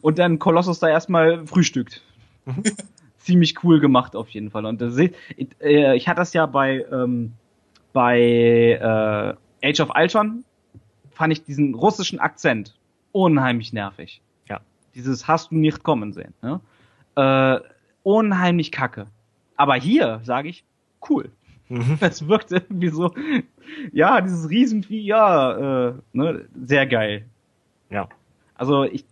und 0.00 0.18
dann 0.18 0.38
Kolossus 0.38 0.78
da 0.78 0.88
erstmal 0.88 1.46
frühstückt. 1.46 2.02
Mhm. 2.46 2.62
ziemlich 3.18 3.62
cool 3.64 3.80
gemacht 3.80 4.14
auf 4.14 4.28
jeden 4.30 4.50
Fall. 4.50 4.64
Und 4.64 4.80
das, 4.80 4.96
äh, 4.96 5.96
ich 5.96 6.08
hatte 6.08 6.20
das 6.20 6.32
ja 6.32 6.46
bei 6.46 6.84
ähm, 6.90 7.32
bei 7.92 8.20
äh, 9.62 9.68
Age 9.68 9.80
of 9.80 9.90
Ultron 9.96 10.44
fand 11.12 11.32
ich 11.32 11.44
diesen 11.44 11.74
russischen 11.74 12.20
Akzent 12.20 12.78
unheimlich 13.12 13.72
nervig. 13.72 14.20
Ja. 14.48 14.60
Dieses 14.94 15.26
hast 15.26 15.50
du 15.50 15.56
nicht 15.56 15.82
kommen 15.82 16.12
sehen. 16.12 16.34
Ne? 16.42 16.60
Äh, 17.16 17.60
unheimlich 18.02 18.70
kacke. 18.70 19.06
Aber 19.56 19.74
hier 19.74 20.20
sage 20.24 20.48
ich, 20.48 20.64
cool. 21.08 21.30
Mhm. 21.68 21.98
Es 22.00 22.28
wirkt 22.28 22.52
irgendwie 22.52 22.90
so, 22.90 23.12
ja, 23.92 24.20
dieses 24.20 24.48
Riesenvieh, 24.48 25.00
ja, 25.00 25.88
äh, 25.88 25.94
ne, 26.12 26.46
sehr 26.64 26.86
geil. 26.86 27.26
Ja. 27.90 28.08
Also 28.54 28.84
ich 28.84 29.04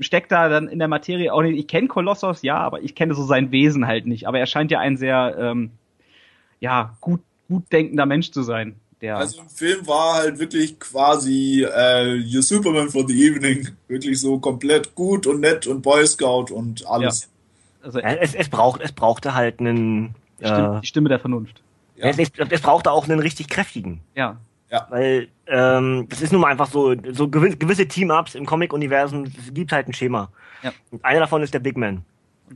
steck 0.00 0.28
da 0.28 0.48
dann 0.48 0.68
in 0.68 0.78
der 0.78 0.88
Materie 0.88 1.32
auch 1.32 1.42
nicht. 1.42 1.58
Ich 1.58 1.68
kenne 1.68 1.88
Kolossos, 1.88 2.42
ja, 2.42 2.56
aber 2.56 2.82
ich 2.82 2.94
kenne 2.94 3.14
so 3.14 3.22
sein 3.24 3.52
Wesen 3.52 3.86
halt 3.86 4.06
nicht. 4.06 4.26
Aber 4.26 4.38
er 4.38 4.46
scheint 4.46 4.70
ja 4.70 4.80
ein 4.80 4.96
sehr, 4.96 5.36
ähm, 5.38 5.70
ja, 6.58 6.96
gut, 7.00 7.20
gut 7.48 7.70
denkender 7.72 8.06
Mensch 8.06 8.30
zu 8.30 8.42
sein. 8.42 8.76
Der 9.00 9.16
also 9.16 9.40
im 9.40 9.48
Film 9.48 9.86
war 9.86 10.14
halt 10.16 10.38
wirklich 10.38 10.78
quasi 10.78 11.64
äh, 11.64 12.22
Your 12.22 12.42
Superman 12.42 12.90
for 12.90 13.06
the 13.06 13.26
Evening. 13.26 13.68
Wirklich 13.88 14.20
so 14.20 14.38
komplett 14.38 14.94
gut 14.94 15.26
und 15.26 15.40
nett 15.40 15.66
und 15.66 15.82
Boy 15.82 16.06
Scout 16.06 16.52
und 16.52 16.86
alles. 16.86 17.22
Ja. 17.22 17.28
Also 17.82 17.98
es, 18.00 18.34
es 18.34 18.48
braucht, 18.48 18.80
es 18.80 18.92
brauchte 18.92 19.34
halt 19.34 19.60
einen. 19.60 20.14
Die 20.40 20.46
Stimme, 20.46 20.76
äh, 20.76 20.80
die 20.80 20.86
Stimme 20.86 21.08
der 21.08 21.18
Vernunft. 21.18 21.62
Ja. 21.96 22.06
Es, 22.06 22.18
es, 22.18 22.30
es 22.36 22.60
brauchte 22.60 22.90
auch 22.90 23.08
einen 23.08 23.20
richtig 23.20 23.48
kräftigen. 23.48 24.00
Ja. 24.14 24.36
Ja. 24.70 24.86
Weil 24.88 25.28
ähm, 25.48 26.06
das 26.08 26.22
ist 26.22 26.32
nun 26.32 26.40
mal 26.40 26.50
einfach 26.50 26.68
so, 26.68 26.94
so 27.12 27.28
gewisse 27.28 27.88
Team-Ups 27.88 28.36
im 28.36 28.46
Comic-Universum, 28.46 29.24
es 29.24 29.52
gibt 29.52 29.72
halt 29.72 29.88
ein 29.88 29.92
Schema. 29.92 30.30
Ja. 30.62 30.72
Und 30.90 31.04
einer 31.04 31.20
davon 31.20 31.42
ist 31.42 31.52
der 31.52 31.58
Big 31.58 31.76
Man. 31.76 32.04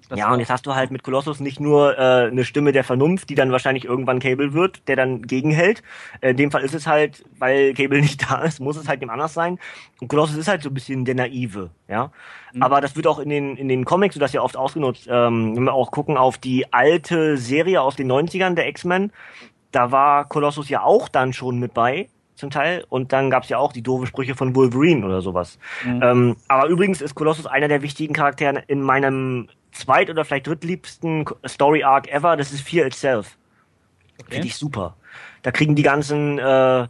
Das 0.08 0.18
ja, 0.18 0.32
und 0.32 0.40
jetzt 0.40 0.50
hast 0.50 0.66
du 0.66 0.74
halt 0.74 0.90
mit 0.90 1.02
Colossus 1.02 1.40
nicht 1.40 1.60
nur 1.60 1.96
äh, 1.96 2.26
eine 2.26 2.44
Stimme 2.44 2.72
der 2.72 2.82
Vernunft, 2.82 3.30
die 3.30 3.34
dann 3.34 3.52
wahrscheinlich 3.52 3.84
irgendwann 3.84 4.18
Cable 4.18 4.52
wird, 4.52 4.88
der 4.88 4.96
dann 4.96 5.22
gegenhält. 5.22 5.82
Äh, 6.20 6.30
in 6.30 6.36
dem 6.36 6.50
Fall 6.50 6.62
ist 6.62 6.74
es 6.74 6.86
halt, 6.86 7.24
weil 7.38 7.74
Cable 7.74 8.00
nicht 8.02 8.28
da 8.28 8.42
ist, 8.42 8.60
muss 8.60 8.76
es 8.76 8.88
halt 8.88 9.02
dem 9.02 9.10
anders 9.10 9.34
sein. 9.34 9.58
Und 10.00 10.08
Colossus 10.08 10.36
ist 10.36 10.48
halt 10.48 10.62
so 10.62 10.70
ein 10.70 10.74
bisschen 10.74 11.04
der 11.04 11.14
Naive, 11.14 11.70
ja. 11.88 12.10
Mhm. 12.52 12.62
Aber 12.62 12.80
das 12.80 12.96
wird 12.96 13.06
auch 13.06 13.18
in 13.18 13.28
den, 13.28 13.56
in 13.56 13.68
den 13.68 13.84
Comics, 13.84 14.14
so 14.14 14.20
das 14.20 14.32
ja 14.32 14.42
oft 14.42 14.56
ausgenutzt, 14.56 15.06
ähm, 15.08 15.56
wenn 15.56 15.64
wir 15.64 15.74
auch 15.74 15.90
gucken 15.90 16.16
auf 16.16 16.38
die 16.38 16.72
alte 16.72 17.36
Serie 17.36 17.80
aus 17.80 17.96
den 17.96 18.10
90ern 18.10 18.54
der 18.54 18.68
X-Men, 18.68 19.12
da 19.70 19.90
war 19.90 20.28
Colossus 20.28 20.68
ja 20.68 20.82
auch 20.82 21.08
dann 21.08 21.32
schon 21.32 21.58
mit 21.58 21.74
bei 21.74 22.08
zum 22.34 22.50
Teil. 22.50 22.84
Und 22.88 23.12
dann 23.12 23.30
gab's 23.30 23.48
ja 23.48 23.58
auch 23.58 23.72
die 23.72 23.82
doofe 23.82 24.06
Sprüche 24.06 24.34
von 24.34 24.54
Wolverine 24.54 25.04
oder 25.04 25.20
sowas. 25.20 25.58
Mhm. 25.84 26.02
Ähm, 26.02 26.36
aber 26.48 26.68
übrigens 26.68 27.00
ist 27.00 27.14
Colossus 27.14 27.46
einer 27.46 27.68
der 27.68 27.82
wichtigen 27.82 28.14
Charaktere 28.14 28.62
in 28.66 28.82
meinem 28.82 29.48
zweit- 29.74 30.10
oder 30.10 30.24
vielleicht 30.24 30.46
drittliebsten 30.46 31.26
Story 31.46 31.84
Arc 31.84 32.08
ever, 32.08 32.36
das 32.36 32.52
ist 32.52 32.62
Fear 32.62 32.86
Itself. 32.86 33.36
Okay. 34.20 34.34
Finde 34.34 34.46
ich 34.46 34.56
super. 34.56 34.96
Da 35.42 35.50
kriegen 35.50 35.74
die 35.74 35.82
ganzen, 35.82 36.38
äh, 36.38 36.86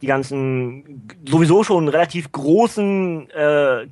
die 0.00 0.06
ganzen 0.06 1.08
sowieso 1.28 1.62
schon 1.62 1.88
relativ 1.88 2.32
großen 2.32 3.30
äh, 3.30 3.86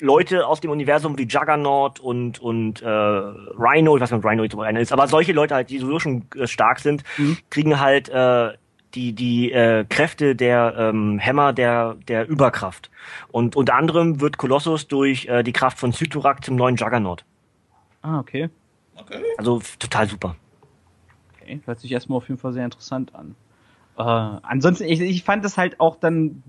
Leute 0.00 0.46
aus 0.46 0.60
dem 0.60 0.70
Universum 0.70 1.18
wie 1.18 1.24
Juggernaut 1.24 1.98
und 1.98 2.38
und 2.38 2.82
äh, 2.82 2.88
Rhino, 2.88 3.96
ich 3.96 4.02
weiß 4.02 4.10
nicht, 4.10 4.24
ob 4.24 4.30
Rhino 4.30 4.44
jetzt 4.44 4.56
einer 4.56 4.80
ist, 4.80 4.92
aber 4.92 5.08
solche 5.08 5.32
Leute 5.32 5.54
halt, 5.54 5.70
die 5.70 5.78
sowieso 5.78 5.98
schon 5.98 6.24
äh, 6.36 6.46
stark 6.46 6.78
sind, 6.80 7.02
mhm. 7.16 7.38
kriegen 7.50 7.80
halt 7.80 8.08
äh, 8.08 8.50
die 8.94 9.12
die 9.12 9.52
äh, 9.52 9.84
Kräfte 9.88 10.36
der 10.36 10.74
ähm, 10.78 11.18
Hämmer 11.18 11.52
der 11.52 11.96
der 12.06 12.28
Überkraft. 12.28 12.90
Und 13.32 13.56
unter 13.56 13.74
anderem 13.74 14.20
wird 14.20 14.38
Kolossus 14.38 14.88
durch 14.88 15.26
äh, 15.26 15.42
die 15.42 15.52
Kraft 15.52 15.78
von 15.78 15.92
Cyttorak 15.92 16.44
zum 16.44 16.56
neuen 16.56 16.76
Juggernaut. 16.76 17.24
Ah, 18.08 18.20
okay. 18.20 18.48
Okay. 18.96 19.22
Also 19.36 19.60
total 19.78 20.08
super. 20.08 20.36
Okay, 21.34 21.60
hört 21.66 21.78
sich 21.78 21.92
erstmal 21.92 22.16
auf 22.16 22.28
jeden 22.28 22.40
Fall 22.40 22.54
sehr 22.54 22.64
interessant 22.64 23.14
an. 23.14 23.34
Äh, 23.98 24.02
ansonsten, 24.02 24.84
ich, 24.84 25.00
ich 25.00 25.24
fand 25.24 25.44
es 25.44 25.58
halt 25.58 25.78
auch 25.78 25.96
dann, 25.96 26.42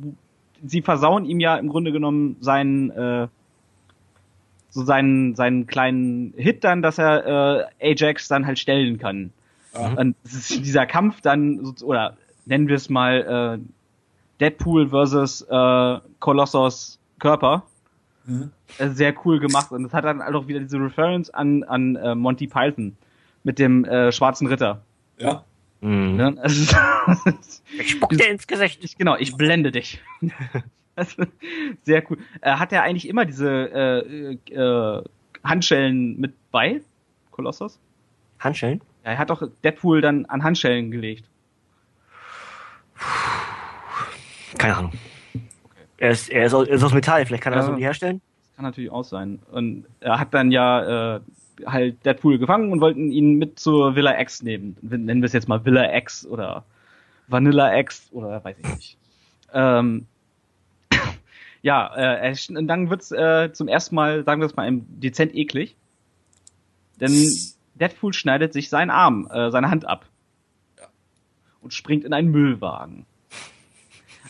sie 0.65 0.81
versauen 0.81 1.25
ihm 1.25 1.41
ja 1.41 1.57
im 1.57 1.67
Grunde 1.67 1.91
genommen 1.91 2.37
seinen, 2.39 2.91
äh, 2.91 3.27
so 4.69 4.85
seinen, 4.85 5.35
seinen 5.35 5.67
kleinen 5.67 6.33
Hit 6.37 6.63
dann, 6.63 6.81
dass 6.81 6.97
er 6.97 7.67
äh, 7.81 7.91
Ajax 7.91 8.29
dann 8.29 8.45
halt 8.45 8.57
stellen 8.57 8.97
kann. 8.97 9.31
Mhm. 9.75 9.97
Und 9.97 10.15
dieser 10.23 10.85
Kampf 10.85 11.19
dann, 11.19 11.75
oder 11.83 12.15
nennen 12.45 12.69
wir 12.69 12.75
es 12.75 12.89
mal 12.89 13.59
äh, 13.59 14.39
Deadpool 14.39 14.89
versus 14.89 15.41
äh, 15.41 15.99
Colossus 16.19 16.99
Körper. 17.19 17.63
Mhm. 18.29 18.51
Sehr 18.77 19.13
cool 19.25 19.39
gemacht 19.39 19.71
und 19.71 19.85
es 19.85 19.93
hat 19.93 20.05
dann 20.05 20.21
halt 20.21 20.35
auch 20.35 20.47
wieder 20.47 20.59
diese 20.59 20.77
Reference 20.77 21.29
an, 21.31 21.63
an 21.63 21.95
äh, 21.95 22.13
Monty 22.15 22.47
Python 22.47 22.95
mit 23.43 23.57
dem 23.57 23.85
äh, 23.85 24.11
schwarzen 24.11 24.47
Ritter. 24.47 24.83
Ja. 25.17 25.43
Mhm. 25.81 26.19
Ja, 26.19 26.27
also, 26.41 26.75
ich 27.79 27.91
spuck 27.91 28.11
dir 28.11 28.29
ins 28.29 28.45
Gesicht. 28.45 28.83
Ich, 28.83 28.97
genau, 28.97 29.15
ich 29.15 29.35
blende 29.35 29.71
dich. 29.71 30.01
also, 30.95 31.23
sehr 31.83 32.03
cool. 32.09 32.17
Äh, 32.41 32.51
hat 32.51 32.71
er 32.71 32.83
eigentlich 32.83 33.07
immer 33.07 33.25
diese 33.25 33.49
äh, 33.49 34.53
äh, 34.53 35.03
Handschellen 35.43 36.19
mit 36.19 36.33
bei, 36.51 36.81
Kolossus? 37.31 37.79
Handschellen? 38.39 38.81
Ja, 39.03 39.11
er 39.11 39.17
hat 39.17 39.29
doch 39.31 39.41
Deadpool 39.63 40.01
dann 40.01 40.25
an 40.25 40.43
Handschellen 40.43 40.91
gelegt. 40.91 41.25
Keine 44.57 44.75
Ahnung. 44.75 44.91
Er 45.99 46.11
ist, 46.11 46.29
er 46.29 46.45
ist 46.45 46.53
aus, 46.53 46.67
er 46.67 46.75
ist 46.75 46.83
aus 46.83 46.93
Metall, 46.93 47.25
vielleicht 47.25 47.43
kann 47.43 47.53
er 47.53 47.57
ja, 47.57 47.61
das 47.61 47.67
irgendwie 47.69 47.83
herstellen? 47.83 48.21
Das 48.41 48.55
kann 48.55 48.65
natürlich 48.65 48.89
auch 48.89 49.03
sein. 49.03 49.39
Und 49.51 49.85
er 49.99 50.19
hat 50.19 50.33
dann 50.33 50.49
ja 50.49 51.17
äh, 51.17 51.19
halt 51.65 52.05
Deadpool 52.05 52.39
gefangen 52.39 52.71
und 52.71 52.79
wollten 52.79 53.11
ihn 53.11 53.37
mit 53.37 53.59
zur 53.59 53.95
Villa 53.95 54.19
X 54.19 54.41
nehmen. 54.41 54.77
Nennen 54.81 55.21
wir 55.21 55.25
es 55.25 55.33
jetzt 55.33 55.49
mal 55.49 55.65
Villa 55.65 55.93
X 55.97 56.25
oder 56.25 56.63
Vanilla 57.27 57.77
X 57.77 58.07
oder 58.11 58.43
weiß 58.43 58.57
ich 58.59 58.75
nicht. 58.75 58.97
Ähm, 59.51 60.05
ja, 61.63 62.21
äh, 62.21 62.35
und 62.49 62.67
dann 62.67 62.91
wird's 62.91 63.11
äh, 63.11 63.51
zum 63.51 63.67
ersten 63.67 63.95
Mal, 63.95 64.23
sagen 64.23 64.41
wir 64.41 64.45
es 64.45 64.55
mal, 64.55 64.69
dezent 64.71 65.33
eklig. 65.33 65.75
Denn 67.01 67.11
Deadpool 67.73 68.13
schneidet 68.13 68.53
sich 68.53 68.69
seinen 68.69 68.91
Arm, 68.91 69.27
äh, 69.31 69.49
seine 69.49 69.71
Hand 69.71 69.87
ab. 69.87 70.05
Ja. 70.77 70.85
Und 71.61 71.73
springt 71.73 72.03
in 72.03 72.13
einen 72.13 72.29
Müllwagen. 72.29 73.07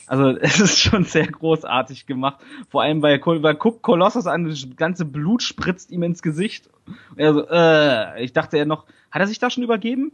Also 0.10 0.30
es 0.41 0.60
ist 0.60 0.80
schon 0.80 1.06
sehr 1.06 1.27
großartig 1.27 2.07
gemacht. 2.07 2.40
Vor 2.69 2.81
allem, 2.81 3.02
weil, 3.03 3.22
weil 3.23 3.56
guckt 3.56 3.84
Kolossus 3.84 4.26
an, 4.26 4.45
das 4.45 4.68
ganze 4.76 5.06
Blut 5.06 5.44
spritzt 5.44 5.91
ihm 5.91 6.02
ins 6.02 6.23
Gesicht. 6.23 6.68
Er 7.15 7.34
so, 7.34 7.48
äh, 7.48 8.23
ich 8.23 8.34
dachte 8.34 8.57
er 8.57 8.65
noch, 8.65 8.86
hat 9.11 9.22
er 9.22 9.27
sich 9.27 9.38
da 9.38 9.52
schon 9.52 9.64
übergeben? 9.64 10.11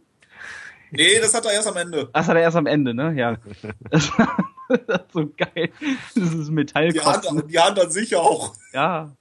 Nee, 0.92 1.20
das 1.22 1.34
hat 1.34 1.46
er 1.46 1.54
erst 1.54 1.70
am 1.70 1.78
Ende. 1.78 2.10
Das 2.14 2.28
hat 2.28 2.36
er 2.36 2.42
erst 2.42 2.58
am 2.58 2.66
Ende, 2.66 2.94
ne? 2.94 3.14
Ja. 3.14 3.38
das, 3.90 4.04
ist 4.04 5.12
so 5.14 5.32
geil. 5.38 5.72
Das 6.14 6.34
ist 6.34 6.50
Metall. 6.52 6.90
Die 6.90 7.00
Hand, 7.00 7.26
die 7.50 7.60
Hand 7.60 7.80
an 7.80 7.90
sich 7.90 8.16
auch. 8.18 8.54
Ja. 8.74 9.12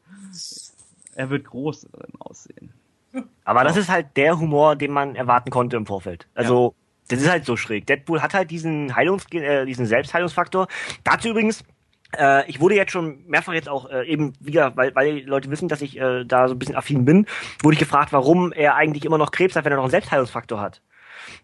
Er 1.15 1.31
wird 1.31 1.45
groß 1.45 1.87
aussehen. 2.19 2.73
Aber 3.45 3.63
das 3.63 3.77
ist 3.77 3.89
halt 3.89 4.09
der 4.17 4.41
Humor, 4.41 4.75
den 4.75 4.91
man 4.91 5.15
erwarten 5.15 5.51
konnte 5.51 5.77
im 5.77 5.87
Vorfeld. 5.87 6.27
Also, 6.35 6.75
das 7.09 7.21
ist 7.21 7.31
halt 7.31 7.45
so 7.45 7.57
schräg. 7.57 7.87
Deadpool 7.87 8.23
hat 8.23 8.35
halt 8.35 8.51
diesen 8.51 8.95
Heilungs 8.97 9.27
äh, 9.33 9.67
diesen 9.67 9.87
Selbstheilungsfaktor. 9.87 10.69
Dazu 11.03 11.29
übrigens 11.29 11.65
äh, 12.17 12.49
ich 12.49 12.61
wurde 12.61 12.77
jetzt 12.77 12.93
schon 12.93 13.25
mehrfach 13.27 13.53
jetzt 13.53 13.69
auch 13.69 13.91
äh, 13.91 14.07
eben 14.07 14.35
wieder, 14.41 14.77
weil, 14.77 14.95
weil 14.95 15.21
Leute 15.21 15.51
wissen, 15.51 15.69
dass 15.69 15.83
ich 15.83 15.99
äh, 15.99 16.25
da 16.25 16.49
so 16.49 16.55
ein 16.55 16.59
bisschen 16.59 16.77
affin 16.77 17.05
bin, 17.05 17.27
wurde 17.63 17.75
ich 17.75 17.81
gefragt, 17.81 18.13
warum 18.13 18.53
er 18.53 18.75
eigentlich 18.75 19.05
immer 19.05 19.19
noch 19.19 19.31
Krebs 19.31 19.57
hat, 19.57 19.65
wenn 19.65 19.73
er 19.73 19.77
noch 19.77 19.85
einen 19.85 19.91
Selbstheilungsfaktor 19.91 20.61
hat. 20.61 20.81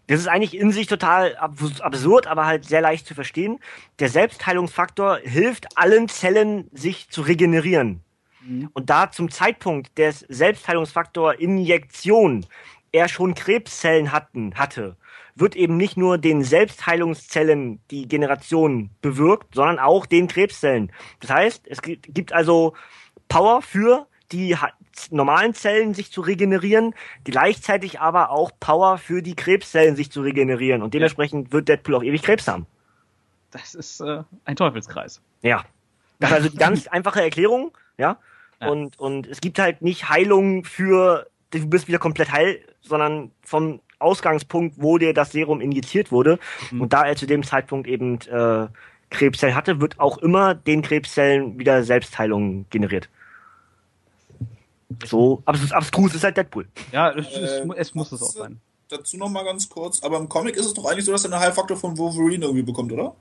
Das 0.07 0.19
ist 0.19 0.27
eigentlich 0.27 0.57
in 0.57 0.71
sich 0.71 0.87
total 0.87 1.35
absurd, 1.37 2.27
aber 2.27 2.45
halt 2.45 2.65
sehr 2.65 2.81
leicht 2.81 3.07
zu 3.07 3.15
verstehen. 3.15 3.59
Der 3.99 4.09
Selbstheilungsfaktor 4.09 5.17
hilft 5.23 5.77
allen 5.77 6.07
Zellen, 6.07 6.69
sich 6.71 7.09
zu 7.09 7.21
regenerieren. 7.21 8.01
Mhm. 8.45 8.69
Und 8.73 8.89
da 8.89 9.11
zum 9.11 9.29
Zeitpunkt 9.31 9.97
des 9.97 10.19
Selbstheilungsfaktor 10.19 11.39
Injektion 11.39 12.45
er 12.91 13.07
schon 13.07 13.35
Krebszellen 13.35 14.11
hatten, 14.11 14.55
hatte, 14.55 14.97
wird 15.35 15.55
eben 15.55 15.77
nicht 15.77 15.97
nur 15.97 16.17
den 16.17 16.43
Selbstheilungszellen 16.43 17.79
die 17.89 18.07
Generation 18.07 18.89
bewirkt, 19.01 19.55
sondern 19.55 19.79
auch 19.79 20.05
den 20.05 20.27
Krebszellen. 20.27 20.91
Das 21.19 21.29
heißt, 21.29 21.67
es 21.67 21.81
gibt 21.81 22.33
also 22.33 22.73
Power 23.27 23.61
für 23.61 24.07
die 24.31 24.55
normalen 25.09 25.53
Zellen 25.53 25.93
sich 25.93 26.11
zu 26.11 26.21
regenerieren, 26.21 26.93
gleichzeitig 27.23 27.99
aber 27.99 28.29
auch 28.29 28.51
Power 28.59 28.97
für 28.97 29.21
die 29.21 29.35
Krebszellen 29.35 29.95
sich 29.95 30.11
zu 30.11 30.21
regenerieren. 30.21 30.81
Und 30.81 30.93
dementsprechend 30.93 31.51
wird 31.51 31.67
Deadpool 31.67 31.95
auch 31.95 32.03
ewig 32.03 32.21
Krebs 32.21 32.47
haben. 32.47 32.65
Das 33.51 33.75
ist 33.75 33.99
äh, 34.01 34.23
ein 34.45 34.55
Teufelskreis. 34.55 35.21
Ja. 35.41 35.65
Das 36.19 36.29
ist 36.29 36.35
also 36.35 36.49
die 36.49 36.57
ganz 36.57 36.87
einfache 36.91 37.21
Erklärung, 37.21 37.71
ja? 37.97 38.17
ja. 38.59 38.67
Und, 38.69 38.99
und 38.99 39.27
es 39.27 39.41
gibt 39.41 39.59
halt 39.59 39.81
nicht 39.81 40.09
Heilung 40.09 40.63
für, 40.63 41.27
du 41.51 41.67
bist 41.67 41.87
wieder 41.87 41.99
komplett 41.99 42.31
heil, 42.31 42.61
sondern 42.81 43.31
vom 43.41 43.81
Ausgangspunkt, 44.01 44.75
wo 44.77 44.97
dir 44.97 45.13
das 45.13 45.31
Serum 45.31 45.61
injiziert 45.61 46.11
wurde. 46.11 46.39
Mhm. 46.71 46.81
Und 46.81 46.93
da 46.93 47.05
er 47.05 47.15
zu 47.15 47.25
dem 47.25 47.43
Zeitpunkt 47.43 47.87
eben 47.87 48.19
äh, 48.21 48.67
Krebszellen 49.09 49.55
hatte, 49.55 49.81
wird 49.81 49.99
auch 49.99 50.17
immer 50.17 50.55
den 50.55 50.81
Krebszellen 50.81 51.59
wieder 51.59 51.83
Selbstheilung 51.83 52.65
generiert. 52.69 53.09
So, 55.05 55.41
aber 55.45 55.57
es 55.57 55.63
ist 55.63 55.73
abstrus, 55.73 56.11
es 56.11 56.17
ist 56.17 56.23
halt 56.23 56.37
Deadpool. 56.37 56.67
Ja, 56.91 57.11
es, 57.11 57.27
äh, 57.27 57.65
es 57.77 57.95
muss 57.95 58.11
es 58.11 58.21
auch 58.21 58.31
sein. 58.31 58.59
Dazu 58.89 59.17
noch 59.17 59.29
mal 59.29 59.43
ganz 59.43 59.69
kurz, 59.69 60.03
aber 60.03 60.17
im 60.17 60.27
Comic 60.27 60.57
ist 60.57 60.65
es 60.65 60.73
doch 60.73 60.85
eigentlich 60.85 61.05
so, 61.05 61.13
dass 61.13 61.23
er 61.23 61.31
einen 61.31 61.41
Heilfaktor 61.41 61.77
von 61.77 61.97
Wolverine 61.97 62.45
irgendwie 62.45 62.63
bekommt, 62.63 62.91
oder? 62.91 63.15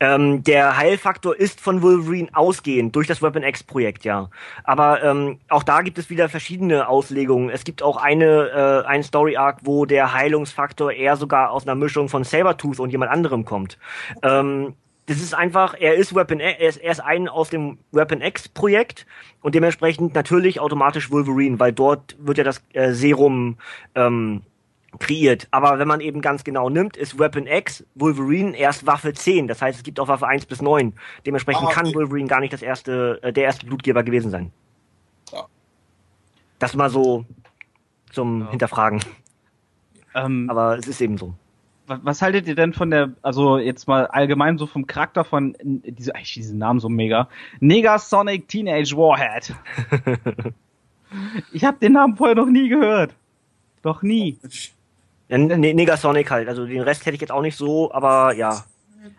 Ähm, 0.00 0.42
der 0.42 0.78
Heilfaktor 0.78 1.36
ist 1.36 1.60
von 1.60 1.82
Wolverine 1.82 2.28
ausgehend 2.32 2.96
durch 2.96 3.06
das 3.06 3.20
Weapon 3.20 3.42
X-Projekt, 3.42 4.04
ja. 4.04 4.30
Aber 4.64 5.02
ähm, 5.02 5.38
auch 5.48 5.62
da 5.62 5.82
gibt 5.82 5.98
es 5.98 6.08
wieder 6.08 6.30
verschiedene 6.30 6.88
Auslegungen. 6.88 7.50
Es 7.50 7.64
gibt 7.64 7.82
auch 7.82 7.98
eine 7.98 8.82
äh, 8.84 8.86
einen 8.86 9.02
Story 9.02 9.36
Arc, 9.36 9.58
wo 9.64 9.84
der 9.84 10.14
Heilungsfaktor 10.14 10.92
eher 10.92 11.16
sogar 11.16 11.50
aus 11.50 11.66
einer 11.66 11.74
Mischung 11.74 12.08
von 12.08 12.24
Sabertooth 12.24 12.80
und 12.80 12.90
jemand 12.90 13.10
anderem 13.10 13.44
kommt. 13.44 13.78
Ähm, 14.22 14.74
das 15.10 15.18
ist 15.18 15.34
einfach, 15.34 15.74
er 15.78 15.96
ist 15.96 16.14
Weapon 16.14 16.40
er 16.40 16.60
ist, 16.60 16.76
er 16.76 16.92
ist 16.92 17.00
ein 17.00 17.28
aus 17.28 17.50
dem 17.50 17.78
Weapon 17.90 18.22
X 18.22 18.48
Projekt 18.48 19.06
und 19.42 19.54
dementsprechend 19.54 20.14
natürlich 20.14 20.60
automatisch 20.60 21.10
Wolverine, 21.10 21.58
weil 21.58 21.72
dort 21.72 22.16
wird 22.20 22.38
ja 22.38 22.44
das 22.44 22.62
äh, 22.72 22.92
Serum 22.92 23.58
ähm, 23.94 24.42
kreiert. 24.98 25.48
Aber 25.50 25.78
wenn 25.78 25.88
man 25.88 26.00
eben 26.00 26.20
ganz 26.20 26.44
genau 26.44 26.68
nimmt, 26.68 26.96
ist 26.96 27.18
Weapon 27.18 27.46
X 27.46 27.84
Wolverine 27.94 28.56
erst 28.56 28.86
Waffe 28.86 29.12
10. 29.12 29.48
Das 29.48 29.62
heißt, 29.62 29.78
es 29.78 29.84
gibt 29.84 30.00
auch 30.00 30.08
Waffe 30.08 30.26
1 30.26 30.46
bis 30.46 30.60
9. 30.60 30.92
Dementsprechend 31.26 31.62
ah, 31.62 31.66
okay. 31.66 31.74
kann 31.74 31.94
Wolverine 31.94 32.28
gar 32.28 32.40
nicht 32.40 32.52
das 32.52 32.62
erste, 32.62 33.20
äh, 33.22 33.32
der 33.32 33.44
erste 33.44 33.66
Blutgeber 33.66 34.02
gewesen 34.02 34.30
sein. 34.30 34.52
Ja. 35.32 35.46
Das 36.58 36.74
mal 36.74 36.90
so 36.90 37.24
zum 38.10 38.42
ja. 38.42 38.50
Hinterfragen. 38.50 39.00
Ähm, 40.14 40.48
Aber 40.50 40.76
es 40.76 40.88
ist 40.88 41.00
eben 41.00 41.18
so. 41.18 41.34
Was 41.86 42.22
haltet 42.22 42.46
ihr 42.46 42.54
denn 42.54 42.72
von 42.72 42.90
der, 42.90 43.14
also 43.20 43.58
jetzt 43.58 43.88
mal 43.88 44.06
allgemein 44.06 44.58
so 44.58 44.66
vom 44.66 44.86
Charakter 44.86 45.24
von, 45.24 45.56
diese, 45.60 46.12
ich 46.22 46.34
diesen 46.34 46.58
Namen 46.58 46.78
so 46.78 46.88
mega, 46.88 47.28
Negasonic 47.58 48.46
Teenage 48.46 48.96
Warhead. 48.96 49.52
ich 51.52 51.64
habe 51.64 51.78
den 51.78 51.94
Namen 51.94 52.16
vorher 52.16 52.36
noch 52.36 52.46
nie 52.46 52.68
gehört. 52.68 53.12
Doch 53.82 54.02
nie. 54.02 54.38
Ja, 55.30 55.38
Negasonic 55.38 56.30
halt. 56.30 56.48
Also 56.48 56.66
den 56.66 56.82
Rest 56.82 57.06
hätte 57.06 57.14
ich 57.14 57.20
jetzt 57.20 57.30
auch 57.30 57.42
nicht 57.42 57.56
so, 57.56 57.92
aber 57.92 58.34
ja. 58.34 58.64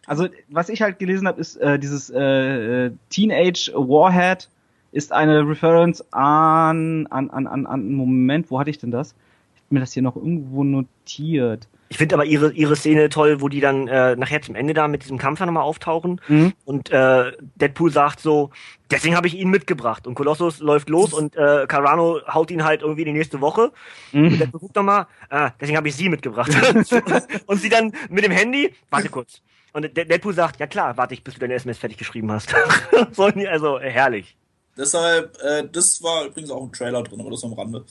Also 0.06 0.28
was 0.50 0.70
ich 0.70 0.82
halt 0.82 1.00
gelesen 1.00 1.28
habe, 1.28 1.40
ist 1.40 1.56
äh, 1.58 1.80
dieses 1.80 2.10
äh, 2.10 2.86
äh, 2.86 2.92
Teenage 3.10 3.72
Warhead 3.74 4.50
ist 4.92 5.14
eine 5.14 5.48
Reference 5.48 6.04
an 6.12 7.08
an 7.08 7.30
an 7.30 7.48
an 7.48 7.66
an 7.66 7.92
Moment. 7.94 8.52
Wo 8.52 8.60
hatte 8.60 8.70
ich 8.70 8.78
denn 8.78 8.92
das? 8.92 9.16
Ich 9.56 9.62
hab 9.62 9.72
mir 9.72 9.80
das 9.80 9.94
hier 9.94 10.04
noch 10.04 10.18
irgendwo 10.18 10.66
notiert. 10.66 11.68
Ich 11.92 11.98
finde 11.98 12.16
aber 12.16 12.24
ihre, 12.24 12.54
ihre 12.54 12.78
Szene 12.78 13.10
toll, 13.10 13.42
wo 13.42 13.50
die 13.50 13.60
dann 13.60 13.90
äh, 13.90 14.16
nachher 14.16 14.42
zum 14.42 14.56
Ende 14.56 14.74
da 14.74 14.88
mit 14.88 15.04
diesem 15.04 15.18
Kampf 15.18 15.42
nochmal 15.42 15.64
auftauchen 15.64 16.22
mhm. 16.30 16.54
und 16.64 16.90
äh, 16.90 17.34
Deadpool 17.56 17.92
sagt 17.92 18.22
so, 18.22 18.50
deswegen 18.90 19.18
habe 19.18 19.28
ich 19.28 19.36
ihn 19.36 19.50
mitgebracht. 19.50 20.08
Und 20.08 20.16
Colossus 20.16 20.60
läuft 20.60 20.88
los 20.88 21.12
und 21.12 21.36
äh, 21.36 21.66
Carano 21.68 22.22
haut 22.34 22.50
ihn 22.50 22.64
halt 22.64 22.82
irgendwie 22.82 23.04
die 23.04 23.12
nächste 23.12 23.42
Woche. 23.42 23.74
Mhm. 24.14 24.24
Und 24.24 24.40
Deadpool 24.40 24.60
guckt 24.62 24.76
nochmal, 24.78 25.08
ah, 25.30 25.52
deswegen 25.60 25.76
habe 25.76 25.90
ich 25.90 25.96
sie 25.98 26.08
mitgebracht. 26.08 26.50
und 27.46 27.60
sie 27.60 27.68
dann 27.68 27.92
mit 28.10 28.24
dem 28.24 28.32
Handy, 28.32 28.74
warte 28.90 29.10
kurz. 29.10 29.42
Und 29.74 29.98
Deadpool 29.98 30.34
sagt, 30.34 30.62
ja 30.62 30.68
klar, 30.68 30.96
warte 30.96 31.14
ich, 31.14 31.26
bis 31.26 31.34
du 31.34 31.42
deine 31.42 31.56
SMS 31.56 31.78
fertig 31.78 31.98
geschrieben 31.98 32.32
hast. 32.32 32.56
also 33.18 33.82
herrlich. 33.82 34.38
Deshalb, 34.78 35.38
äh, 35.42 35.68
das 35.70 36.02
war 36.02 36.24
übrigens 36.28 36.52
auch 36.52 36.64
im 36.64 36.72
Trailer 36.72 37.04
drin, 37.04 37.20
aber 37.20 37.32
das 37.32 37.44
am 37.44 37.52
Rande. 37.52 37.84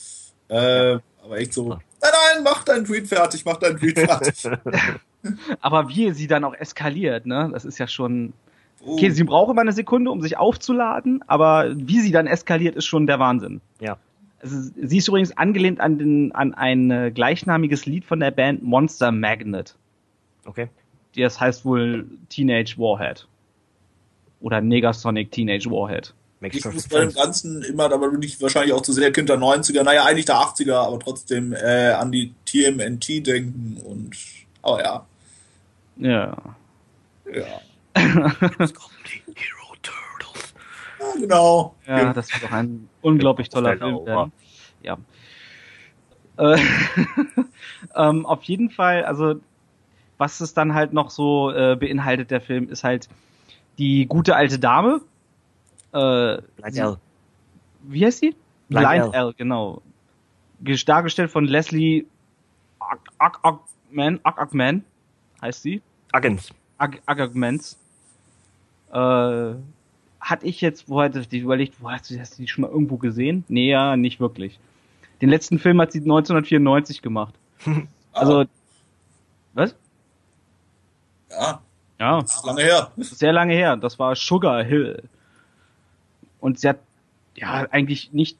Äh, 0.50 0.92
ja. 0.92 1.00
Aber 1.22 1.38
echt 1.38 1.52
so, 1.52 1.68
nein, 1.68 1.80
nein, 2.02 2.42
mach 2.42 2.64
deinen 2.64 2.84
Tweet 2.84 3.06
fertig, 3.06 3.44
mach 3.44 3.56
deinen 3.56 3.78
Tweet 3.78 3.98
fertig. 3.98 4.48
aber 5.60 5.88
wie 5.88 6.10
sie 6.12 6.26
dann 6.26 6.44
auch 6.44 6.54
eskaliert, 6.54 7.26
ne? 7.26 7.50
Das 7.52 7.64
ist 7.64 7.78
ja 7.78 7.86
schon. 7.86 8.32
Oh. 8.82 8.94
Okay, 8.94 9.10
sie 9.10 9.24
braucht 9.24 9.50
immer 9.50 9.60
eine 9.60 9.72
Sekunde, 9.72 10.10
um 10.10 10.22
sich 10.22 10.38
aufzuladen, 10.38 11.22
aber 11.26 11.70
wie 11.74 12.00
sie 12.00 12.12
dann 12.12 12.26
eskaliert, 12.26 12.76
ist 12.76 12.86
schon 12.86 13.06
der 13.06 13.18
Wahnsinn. 13.18 13.60
Ja. 13.78 13.98
Also, 14.42 14.70
sie 14.74 14.96
ist 14.96 15.08
übrigens 15.08 15.36
angelehnt 15.36 15.80
an, 15.80 15.98
den, 15.98 16.34
an 16.34 16.54
ein 16.54 16.90
äh, 16.90 17.10
gleichnamiges 17.10 17.84
Lied 17.84 18.06
von 18.06 18.20
der 18.20 18.30
Band 18.30 18.62
Monster 18.62 19.12
Magnet. 19.12 19.76
Okay. 20.46 20.68
Das 21.14 21.38
heißt 21.38 21.66
wohl 21.66 22.06
Teenage 22.30 22.78
Warhead. 22.78 23.26
Oder 24.40 24.62
Negasonic 24.62 25.30
Teenage 25.30 25.70
Warhead. 25.70 26.14
Makes 26.40 26.56
ich 26.56 26.64
muss 26.64 26.88
bei 26.88 27.00
dem 27.00 27.12
Ganzen 27.12 27.62
immer, 27.62 27.92
aber 27.92 28.10
bin 28.10 28.22
ich 28.22 28.40
wahrscheinlich 28.40 28.72
auch 28.72 28.80
zu 28.80 28.94
sehr 28.94 29.12
Kind 29.12 29.28
der 29.28 29.38
90er, 29.38 29.82
naja, 29.82 30.04
eigentlich 30.04 30.24
der 30.24 30.36
80er, 30.36 30.74
aber 30.74 30.98
trotzdem 30.98 31.52
äh, 31.52 31.90
an 31.90 32.10
die 32.10 32.34
TMNT 32.46 33.26
denken 33.26 33.76
und, 33.84 34.16
oh 34.62 34.78
ja. 34.78 35.06
Ja. 35.96 36.36
Ja. 37.26 37.60
Jetzt 38.58 38.74
kommen 38.74 38.94
die 39.06 39.34
Hero 39.34 39.74
Turtles. 39.82 40.54
Ja, 40.98 41.20
genau. 41.20 41.74
Ja, 41.86 42.12
das 42.14 42.32
wird 42.32 42.44
doch 42.44 42.52
ein 42.52 42.88
unglaublich 43.02 43.50
toller 43.50 43.76
Film 43.76 44.06
werden. 44.06 44.32
Ja. 44.82 44.98
Äh, 46.38 46.56
ähm, 47.96 48.24
auf 48.24 48.44
jeden 48.44 48.70
Fall, 48.70 49.04
also 49.04 49.34
was 50.16 50.40
es 50.40 50.54
dann 50.54 50.72
halt 50.72 50.94
noch 50.94 51.10
so 51.10 51.50
äh, 51.50 51.76
beinhaltet, 51.76 52.30
der 52.30 52.40
Film, 52.40 52.70
ist 52.70 52.82
halt 52.82 53.10
die 53.76 54.06
gute 54.06 54.36
alte 54.36 54.58
Dame, 54.58 55.02
äh, 55.92 56.38
Blind 56.56 56.78
L. 56.78 56.96
Wie 57.82 58.04
heißt 58.04 58.18
sie? 58.18 58.36
Blind, 58.68 58.88
Blind 58.88 59.14
L. 59.14 59.26
L. 59.26 59.34
genau. 59.36 59.82
Dargestellt 60.86 61.30
von 61.30 61.46
Leslie 61.46 62.06
Ackman, 63.18 64.20
Ackman 64.24 64.84
heißt 65.40 65.62
sie. 65.62 65.82
Aggens. 66.12 66.52
Ackmans. 66.78 67.78
Äh, 68.92 69.54
hatte 70.20 70.46
ich 70.46 70.60
jetzt, 70.60 70.88
wo 70.88 71.00
hat 71.00 71.32
die 71.32 71.38
überlegt, 71.38 71.80
wo 71.80 71.90
hast 71.90 72.10
du, 72.10 72.18
hast 72.18 72.38
du 72.38 72.42
die 72.42 72.48
schon 72.48 72.62
mal 72.62 72.70
irgendwo 72.70 72.96
gesehen? 72.96 73.44
Nee, 73.48 73.70
ja, 73.70 73.96
nicht 73.96 74.20
wirklich. 74.20 74.58
Den 75.20 75.28
letzten 75.28 75.58
Film 75.58 75.80
hat 75.80 75.92
sie 75.92 76.00
1994 76.00 77.02
gemacht. 77.02 77.34
also, 78.12 78.44
was? 79.54 79.74
Ja. 81.30 81.62
Ja. 81.98 82.20
Das 82.22 82.36
ist 82.36 82.44
lange 82.44 82.62
her. 82.62 82.92
Sehr 82.96 83.32
lange 83.32 83.54
her. 83.54 83.76
Das 83.76 83.98
war 83.98 84.16
Sugar 84.16 84.64
Hill. 84.64 85.02
Und 86.40 86.58
sie 86.58 86.68
hat 86.68 86.78
ja 87.36 87.66
eigentlich 87.70 88.12
nicht 88.12 88.38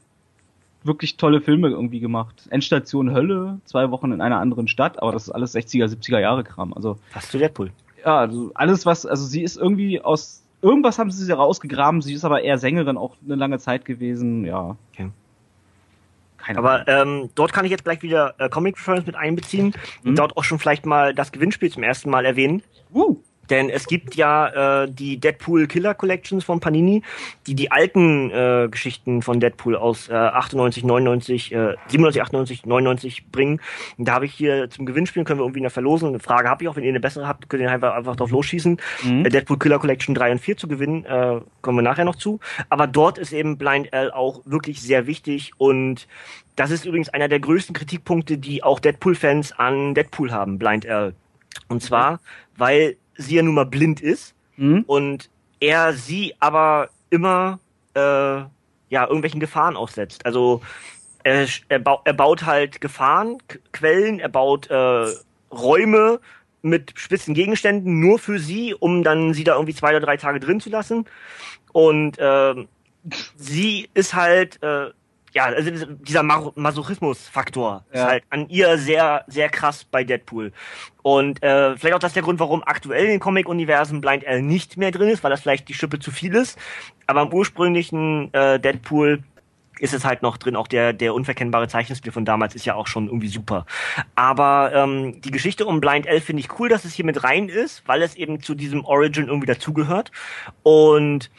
wirklich 0.83 1.17
tolle 1.17 1.41
Filme 1.41 1.69
irgendwie 1.69 2.01
gemacht. 2.01 2.49
Endstation 2.51 3.13
Hölle, 3.13 3.61
zwei 3.65 3.91
Wochen 3.91 4.13
in 4.13 4.21
einer 4.21 4.41
anderen 4.41 4.69
Stadt, 4.69 5.01
aber 5.01 5.13
das 5.13 5.25
ist 5.25 5.31
alles 5.31 5.55
60er, 5.55 5.87
70er 5.87 6.21
Jahre 6.21 6.45
Kram. 6.45 6.73
Also 6.73 6.99
Hast 7.13 7.33
du 7.35 7.39
Deadpool? 7.39 7.71
Ja, 8.05 8.19
also 8.21 8.51
alles 8.55 8.87
was, 8.87 9.05
also 9.05 9.25
sie 9.25 9.43
ist 9.43 9.59
irgendwie 9.59 10.01
aus 10.01 10.43
irgendwas 10.63 10.99
haben 10.99 11.11
sie 11.11 11.25
sie 11.25 11.33
rausgegraben. 11.33 12.03
Sie 12.03 12.15
ist 12.15 12.25
aber 12.25 12.43
eher 12.43 12.59
Sängerin 12.59 12.97
auch 12.97 13.17
eine 13.25 13.35
lange 13.35 13.59
Zeit 13.59 13.85
gewesen. 13.85 14.45
Ja. 14.45 14.77
Okay. 14.93 15.11
Keine 16.39 16.59
aber 16.59 16.89
ähm, 16.89 17.29
dort 17.35 17.53
kann 17.53 17.67
ich 17.67 17.71
jetzt 17.71 17.85
gleich 17.85 18.03
wieder 18.03 18.35
äh, 18.39 18.49
Comic 18.49 18.77
Reference 18.77 19.07
mit 19.07 19.15
einbeziehen 19.15 19.75
mhm. 20.03 20.11
und 20.11 20.19
dort 20.19 20.37
auch 20.37 20.45
schon 20.45 20.59
vielleicht 20.59 20.87
mal 20.87 21.15
das 21.15 21.33
Gewinnspiel 21.33 21.71
zum 21.71 21.83
ersten 21.83 22.09
Mal 22.09 22.25
erwähnen. 22.25 22.63
Uh. 22.95 23.19
Denn 23.51 23.69
es 23.69 23.87
gibt 23.87 24.15
ja 24.15 24.85
äh, 24.85 24.89
die 24.91 25.19
Deadpool 25.19 25.67
Killer 25.67 25.95
Collections 25.95 26.45
von 26.45 26.61
Panini, 26.61 27.03
die 27.47 27.55
die 27.55 27.71
alten 27.71 28.31
äh, 28.31 28.69
Geschichten 28.71 29.23
von 29.23 29.41
Deadpool 29.41 29.77
aus 29.77 30.09
äh, 30.09 30.15
98, 30.15 30.85
99, 30.85 31.53
äh, 31.53 31.75
97, 31.89 32.23
98, 32.23 32.67
99 32.67 33.27
bringen. 33.31 33.61
Und 33.99 34.09
da 34.09 34.15
habe 34.15 34.27
ich 34.27 34.35
hier 34.35 34.71
zum 34.71 34.87
Gewinnspielen, 34.87 35.27
können 35.27 35.41
wir 35.41 35.45
irgendwie 35.45 35.61
eine 35.61 35.71
Verlosen. 35.71 36.09
Eine 36.09 36.21
Frage 36.21 36.49
habe 36.49 36.63
ich 36.63 36.69
auch, 36.69 36.77
wenn 36.77 36.85
ihr 36.85 36.91
eine 36.91 37.01
bessere 37.01 37.27
habt, 37.27 37.49
könnt 37.49 37.63
ihr 37.63 37.71
einfach, 37.71 37.95
einfach 37.95 38.17
drauf 38.17 38.31
losschießen. 38.31 38.81
Mhm. 39.03 39.27
Äh, 39.27 39.29
Deadpool 39.29 39.59
Killer 39.59 39.79
Collection 39.79 40.15
3 40.15 40.33
und 40.33 40.39
4 40.39 40.57
zu 40.57 40.69
gewinnen, 40.69 41.05
äh, 41.05 41.41
kommen 41.61 41.79
wir 41.79 41.83
nachher 41.83 42.05
noch 42.05 42.17
zu. 42.17 42.41
Aber 42.69 42.87
dort 42.87 43.19
ist 43.19 43.33
eben 43.33 43.59
Blind 43.59 43.93
L 43.93 44.11
auch 44.13 44.43
wirklich 44.45 44.81
sehr 44.81 45.07
wichtig 45.07 45.53
und 45.59 46.07
das 46.57 46.71
ist 46.71 46.85
übrigens 46.85 47.09
einer 47.09 47.29
der 47.29 47.41
größten 47.41 47.75
Kritikpunkte, 47.75 48.37
die 48.37 48.63
auch 48.63 48.81
Deadpool-Fans 48.81 49.53
an 49.53 49.95
Deadpool 49.95 50.31
haben, 50.31 50.59
Blind 50.59 50.85
L. 50.85 51.15
Und 51.69 51.83
zwar, 51.83 52.21
weil 52.57 52.97
sie 53.21 53.37
ja 53.37 53.43
nun 53.43 53.55
mal 53.55 53.67
blind 53.67 54.01
ist 54.01 54.35
mhm. 54.57 54.85
und 54.87 55.31
er 55.61 55.93
sie 55.93 56.35
aber 56.41 56.89
immer 57.11 57.59
äh, 57.95 58.01
ja 58.01 58.49
irgendwelchen 58.91 59.41
Gefahren 59.41 59.77
aussetzt. 59.77 60.25
Also 60.27 60.63
er, 61.23 61.47
er, 61.69 61.79
ba 61.79 62.01
er 62.05 62.15
baut 62.15 62.45
halt 62.45 62.81
Gefahrenquellen, 62.81 64.21
er 64.21 64.29
baut 64.29 64.71
äh, 64.71 65.07
Räume 65.51 66.21
mit 66.63 66.93
spitzen 66.97 67.35
Gegenständen 67.35 68.01
nur 68.01 68.19
für 68.19 68.39
sie, 68.39 68.75
um 68.75 69.03
dann 69.03 69.35
sie 69.35 69.45
da 69.45 69.55
irgendwie 69.55 69.75
zwei 69.75 69.91
oder 69.91 70.01
drei 70.01 70.17
Tage 70.17 70.41
drin 70.41 70.61
zu 70.61 70.71
lassen. 70.71 71.07
Und 71.73 72.19
äh, 72.19 72.55
sie 73.37 73.89
ist 73.95 74.15
halt 74.15 74.63
äh, 74.63 74.91
ja, 75.33 75.45
also 75.45 75.71
dieser 75.87 76.23
Masochismus-Faktor 76.23 77.85
ja. 77.93 78.01
ist 78.01 78.07
halt 78.07 78.25
an 78.31 78.49
ihr 78.49 78.79
sehr, 78.79 79.25
sehr 79.29 79.49
krass 79.49 79.85
bei 79.85 80.05
Deadpool. 80.05 80.53
Und 81.03 81.43
äh, 81.43 81.77
vielleicht 81.77 81.95
auch 81.95 82.01
das 82.01 82.13
der 82.13 82.23
Grund, 82.23 82.41
warum 82.41 82.63
aktuell 82.65 83.05
in 83.05 83.11
den 83.11 83.21
Comic-Universen 83.21 84.01
Blind 84.01 84.25
L 84.25 84.43
nicht 84.43 84.77
mehr 84.77 84.91
drin 84.91 85.09
ist, 85.09 85.23
weil 85.23 85.31
das 85.31 85.41
vielleicht 85.41 85.69
die 85.69 85.75
Schippe 85.75 85.99
zu 85.99 86.11
viel 86.11 86.35
ist. 86.35 86.59
Aber 87.07 87.23
im 87.23 87.33
ursprünglichen 87.33 88.33
äh, 88.35 88.59
Deadpool 88.59 89.23
ist 89.81 89.95
es 89.95 90.05
halt 90.05 90.23
noch 90.23 90.37
drin. 90.37 90.57
Auch 90.57 90.69
der, 90.69 90.93
der 90.93 91.15
unverkennbare 91.15 91.69
Zeichenstil 91.69 92.13
von 92.13 92.25
damals 92.25 92.55
ist 92.55 92.67
ja 92.67 92.75
auch 92.75 92.87
schon 92.87 93.07
irgendwie 93.07 93.29
super. 93.29 93.67
Aber 94.15 94.73
ähm, 94.75 95.21
die 95.23 95.31
Geschichte 95.31 95.65
um 95.65 95.81
Blind 95.81 96.07
L 96.07 96.21
finde 96.21 96.41
ich 96.41 96.59
cool, 96.59 96.69
dass 96.69 96.85
es 96.85 96.93
hier 96.93 97.05
mit 97.05 97.25
rein 97.25 97.49
ist, 97.49 97.83
weil 97.87 98.03
es 98.03 98.15
eben 98.15 98.43
zu 98.43 98.55
diesem 98.55 98.85
Origin 98.85 99.29
irgendwie 99.29 99.47
dazugehört. 99.47 100.13
Und 100.63 101.31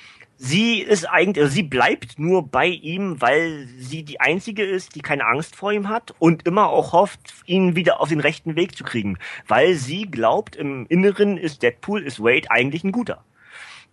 sie 0.42 0.80
ist 0.80 1.06
eigentlich, 1.06 1.44
also 1.44 1.54
sie 1.54 1.64
bleibt 1.64 2.18
nur 2.18 2.48
bei 2.48 2.66
ihm, 2.66 3.22
weil 3.22 3.68
sie 3.78 4.02
die 4.02 4.20
einzige 4.20 4.64
ist, 4.64 4.96
die 4.96 5.02
keine 5.02 5.26
Angst 5.26 5.56
vor 5.56 5.72
ihm 5.72 5.88
hat 5.88 6.16
und 6.18 6.48
immer 6.48 6.70
auch 6.70 6.94
hofft, 6.94 7.36
ihn 7.46 7.76
wieder 7.76 8.02
auf 8.02 8.10
den 8.10 8.20
rechten 8.20 8.56
Weg 8.56 8.76
zu 8.76 8.84
kriegen, 8.84 9.20
weil 9.48 9.76
sie 9.76 10.10
glaubt, 10.10 10.56
im 10.56 10.88
Inneren 10.88 11.38
ist 11.38 11.62
Deadpool, 11.62 12.02
ist 12.02 12.20
Wade 12.20 12.50
eigentlich 12.50 12.84
ein 12.84 12.92
guter. 12.92 13.24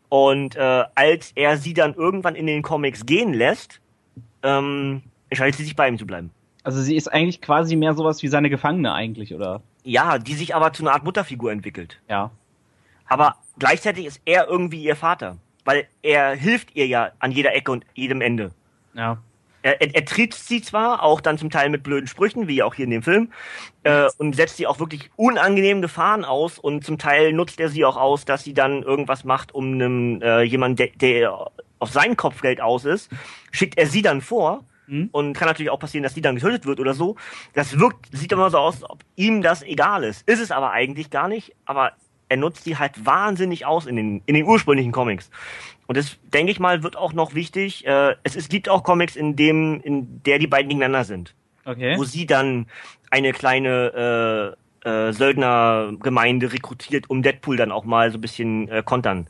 Und 0.09 0.57
äh, 0.57 0.85
als 0.95 1.33
er 1.35 1.59
sie 1.59 1.75
dann 1.75 1.93
irgendwann 1.93 2.35
in 2.35 2.47
den 2.47 2.63
Comics 2.63 3.05
gehen 3.05 3.35
lässt, 3.35 3.83
ähm, 4.43 5.03
entscheidet 5.29 5.57
sie 5.57 5.65
sich 5.65 5.77
bei 5.77 5.87
ihm 5.87 5.99
zu 5.99 6.07
bleiben. 6.07 6.31
Also 6.65 6.81
sie 6.81 6.97
ist 6.97 7.13
eigentlich 7.13 7.43
quasi 7.43 7.77
mehr 7.77 7.93
sowas 7.93 8.23
wie 8.23 8.29
seine 8.29 8.49
Gefangene 8.49 8.95
eigentlich, 8.95 9.35
oder? 9.35 9.61
Ja, 9.85 10.17
die 10.19 10.35
sich 10.35 10.55
aber 10.55 10.73
zu 10.73 10.83
einer 10.83 10.93
Art 10.93 11.05
Mutterfigur 11.05 11.53
entwickelt. 11.53 12.01
Ja. 12.09 12.31
Aber 13.07 13.37
gleichzeitig 13.59 14.07
ist 14.07 14.23
er 14.25 14.49
irgendwie 14.49 14.83
ihr 14.83 14.97
Vater 14.97 15.37
weil 15.69 15.87
er 16.01 16.35
hilft 16.35 16.75
ihr 16.77 16.87
ja 16.87 17.13
an 17.19 17.31
jeder 17.31 17.55
Ecke 17.55 17.71
und 17.71 17.85
jedem 17.93 18.23
Ende. 18.23 18.53
Ja. 18.95 19.19
Er, 19.61 19.83
er, 19.83 19.95
er 19.97 20.05
tritt 20.07 20.33
sie 20.33 20.63
zwar 20.63 21.03
auch 21.03 21.21
dann 21.21 21.37
zum 21.37 21.51
Teil 21.51 21.69
mit 21.69 21.83
blöden 21.83 22.07
Sprüchen, 22.07 22.49
wie 22.49 22.63
auch 22.63 22.73
hier 22.73 22.87
in 22.87 22.91
dem 22.91 23.03
Film, 23.03 23.31
äh, 23.83 24.09
und 24.17 24.35
setzt 24.35 24.57
sie 24.57 24.67
auch 24.67 24.81
wirklich 24.81 25.11
unangenehmen 25.17 25.83
Gefahren 25.83 26.25
aus 26.25 26.59
und 26.59 26.87
zum 26.87 26.97
Teil 26.97 27.35
nutzt 27.35 27.61
er 27.61 27.69
sie 27.69 27.85
auch 27.85 27.99
aus, 27.99 28.25
dass 28.25 28.45
sie 28.45 28.55
dann 28.55 28.83
irgendwas 28.83 29.25
macht, 29.25 29.55
um 29.55 29.75
einem 29.75 30.23
äh, 30.23 30.41
jemand, 30.41 30.79
der, 30.79 30.89
der 30.95 31.51
auf 31.81 31.91
sein 31.91 32.17
Kopfgeld 32.17 32.63
aus 32.63 32.87
ist, 32.87 33.11
schickt 33.51 33.77
er 33.77 33.89
sie 33.89 34.01
dann 34.01 34.23
vor, 34.23 34.65
mhm. 34.87 35.11
und 35.13 35.35
kann 35.35 35.49
natürlich 35.49 35.69
auch 35.69 35.79
passieren, 35.79 36.03
dass 36.03 36.15
sie 36.15 36.23
dann 36.23 36.37
getötet 36.37 36.65
wird 36.65 36.81
oder 36.81 36.95
so. 36.95 37.17
Das 37.53 37.79
wirkt, 37.79 38.07
sieht 38.17 38.33
immer 38.33 38.49
so 38.49 38.57
aus, 38.57 38.77
als 38.77 38.91
ob 38.91 39.01
ihm 39.17 39.43
das 39.43 39.63
egal 39.63 40.03
ist. 40.03 40.27
Ist 40.27 40.41
es 40.41 40.51
aber 40.51 40.71
eigentlich 40.71 41.11
gar 41.11 41.29
nicht, 41.29 41.55
aber 41.67 41.93
er 42.29 42.37
nutzt 42.37 42.67
die 42.67 42.77
halt 42.77 43.05
wahnsinnig 43.05 43.67
aus 43.67 43.87
in 43.87 43.97
den, 43.97 44.23
in 44.27 44.35
den 44.35 44.45
ursprünglichen 44.45 44.93
Comics. 44.93 45.31
Und 45.87 45.97
das, 45.97 46.19
denke 46.35 46.53
ich 46.53 46.61
mal, 46.61 46.83
wird 46.83 46.97
auch 46.97 47.13
noch 47.13 47.35
wichtig. 47.35 47.87
Äh, 47.87 48.15
es, 48.23 48.37
es 48.37 48.49
gibt 48.49 48.69
auch 48.69 48.83
Comics, 48.83 49.17
in 49.17 49.37
dem, 49.37 49.81
in 49.81 50.23
der 50.25 50.39
die 50.39 50.47
beiden 50.47 50.69
gegeneinander 50.69 51.05
sind. 51.05 51.35
Okay. 51.65 51.97
Wo 51.97 52.05
sie 52.05 52.27
dann 52.27 52.67
eine 53.11 53.33
kleine 53.33 54.57
äh, 54.85 54.89
äh, 54.89 55.13
Söldnergemeinde 55.13 56.53
rekrutiert, 56.53 57.11
um 57.11 57.23
Deadpool 57.23 57.57
dann 57.57 57.73
auch 57.73 57.85
mal 57.85 58.11
so 58.11 58.19
ein 58.19 58.21
bisschen 58.21 58.69
äh, 58.69 58.83
kontern. 58.85 59.27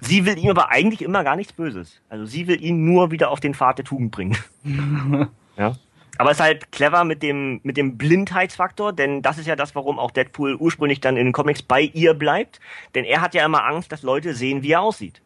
Sie 0.00 0.26
will 0.26 0.38
ihm 0.38 0.50
aber 0.50 0.70
eigentlich 0.70 1.02
immer 1.02 1.24
gar 1.24 1.36
nichts 1.36 1.52
Böses. 1.52 2.00
Also 2.08 2.24
sie 2.24 2.46
will 2.46 2.62
ihn 2.62 2.84
nur 2.84 3.10
wieder 3.10 3.30
auf 3.30 3.40
den 3.40 3.54
Pfad 3.54 3.78
der 3.78 3.84
Tugend 3.84 4.10
bringen. 4.10 4.36
ja. 5.56 5.76
Aber 6.18 6.30
es 6.30 6.38
ist 6.38 6.42
halt 6.42 6.72
clever 6.72 7.04
mit 7.04 7.22
dem, 7.22 7.60
mit 7.62 7.76
dem 7.76 7.96
Blindheitsfaktor, 7.96 8.92
denn 8.92 9.22
das 9.22 9.38
ist 9.38 9.46
ja 9.46 9.56
das, 9.56 9.74
warum 9.74 9.98
auch 9.98 10.10
Deadpool 10.10 10.56
ursprünglich 10.56 11.00
dann 11.00 11.16
in 11.16 11.26
den 11.26 11.32
Comics 11.32 11.62
bei 11.62 11.80
ihr 11.80 12.14
bleibt. 12.14 12.60
Denn 12.94 13.04
er 13.04 13.20
hat 13.20 13.34
ja 13.34 13.44
immer 13.44 13.64
Angst, 13.64 13.92
dass 13.92 14.02
Leute 14.02 14.34
sehen, 14.34 14.62
wie 14.62 14.72
er 14.72 14.82
aussieht. 14.82 15.22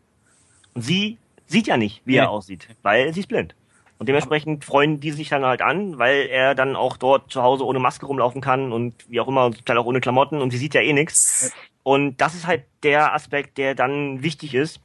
Und 0.74 0.82
sie 0.82 1.18
sieht 1.46 1.66
ja 1.66 1.76
nicht, 1.76 2.02
wie 2.04 2.12
nee. 2.12 2.18
er 2.18 2.30
aussieht, 2.30 2.68
weil 2.82 3.12
sie 3.12 3.20
ist 3.20 3.28
blind. 3.28 3.54
Und 3.98 4.08
dementsprechend 4.08 4.64
freuen 4.64 5.00
die 5.00 5.10
sich 5.10 5.30
dann 5.30 5.44
halt 5.44 5.62
an, 5.62 5.98
weil 5.98 6.26
er 6.26 6.54
dann 6.54 6.76
auch 6.76 6.98
dort 6.98 7.32
zu 7.32 7.42
Hause 7.42 7.64
ohne 7.64 7.78
Maske 7.78 8.04
rumlaufen 8.04 8.42
kann 8.42 8.72
und 8.72 8.94
wie 9.08 9.20
auch 9.20 9.28
immer, 9.28 9.50
total 9.50 9.78
auch 9.78 9.86
ohne 9.86 10.00
Klamotten 10.00 10.42
und 10.42 10.50
sie 10.50 10.58
sieht 10.58 10.74
ja 10.74 10.82
eh 10.82 10.92
nichts. 10.92 11.52
Und 11.82 12.20
das 12.20 12.34
ist 12.34 12.46
halt 12.46 12.64
der 12.82 13.14
Aspekt, 13.14 13.56
der 13.58 13.74
dann 13.74 14.22
wichtig 14.22 14.54
ist, 14.54 14.80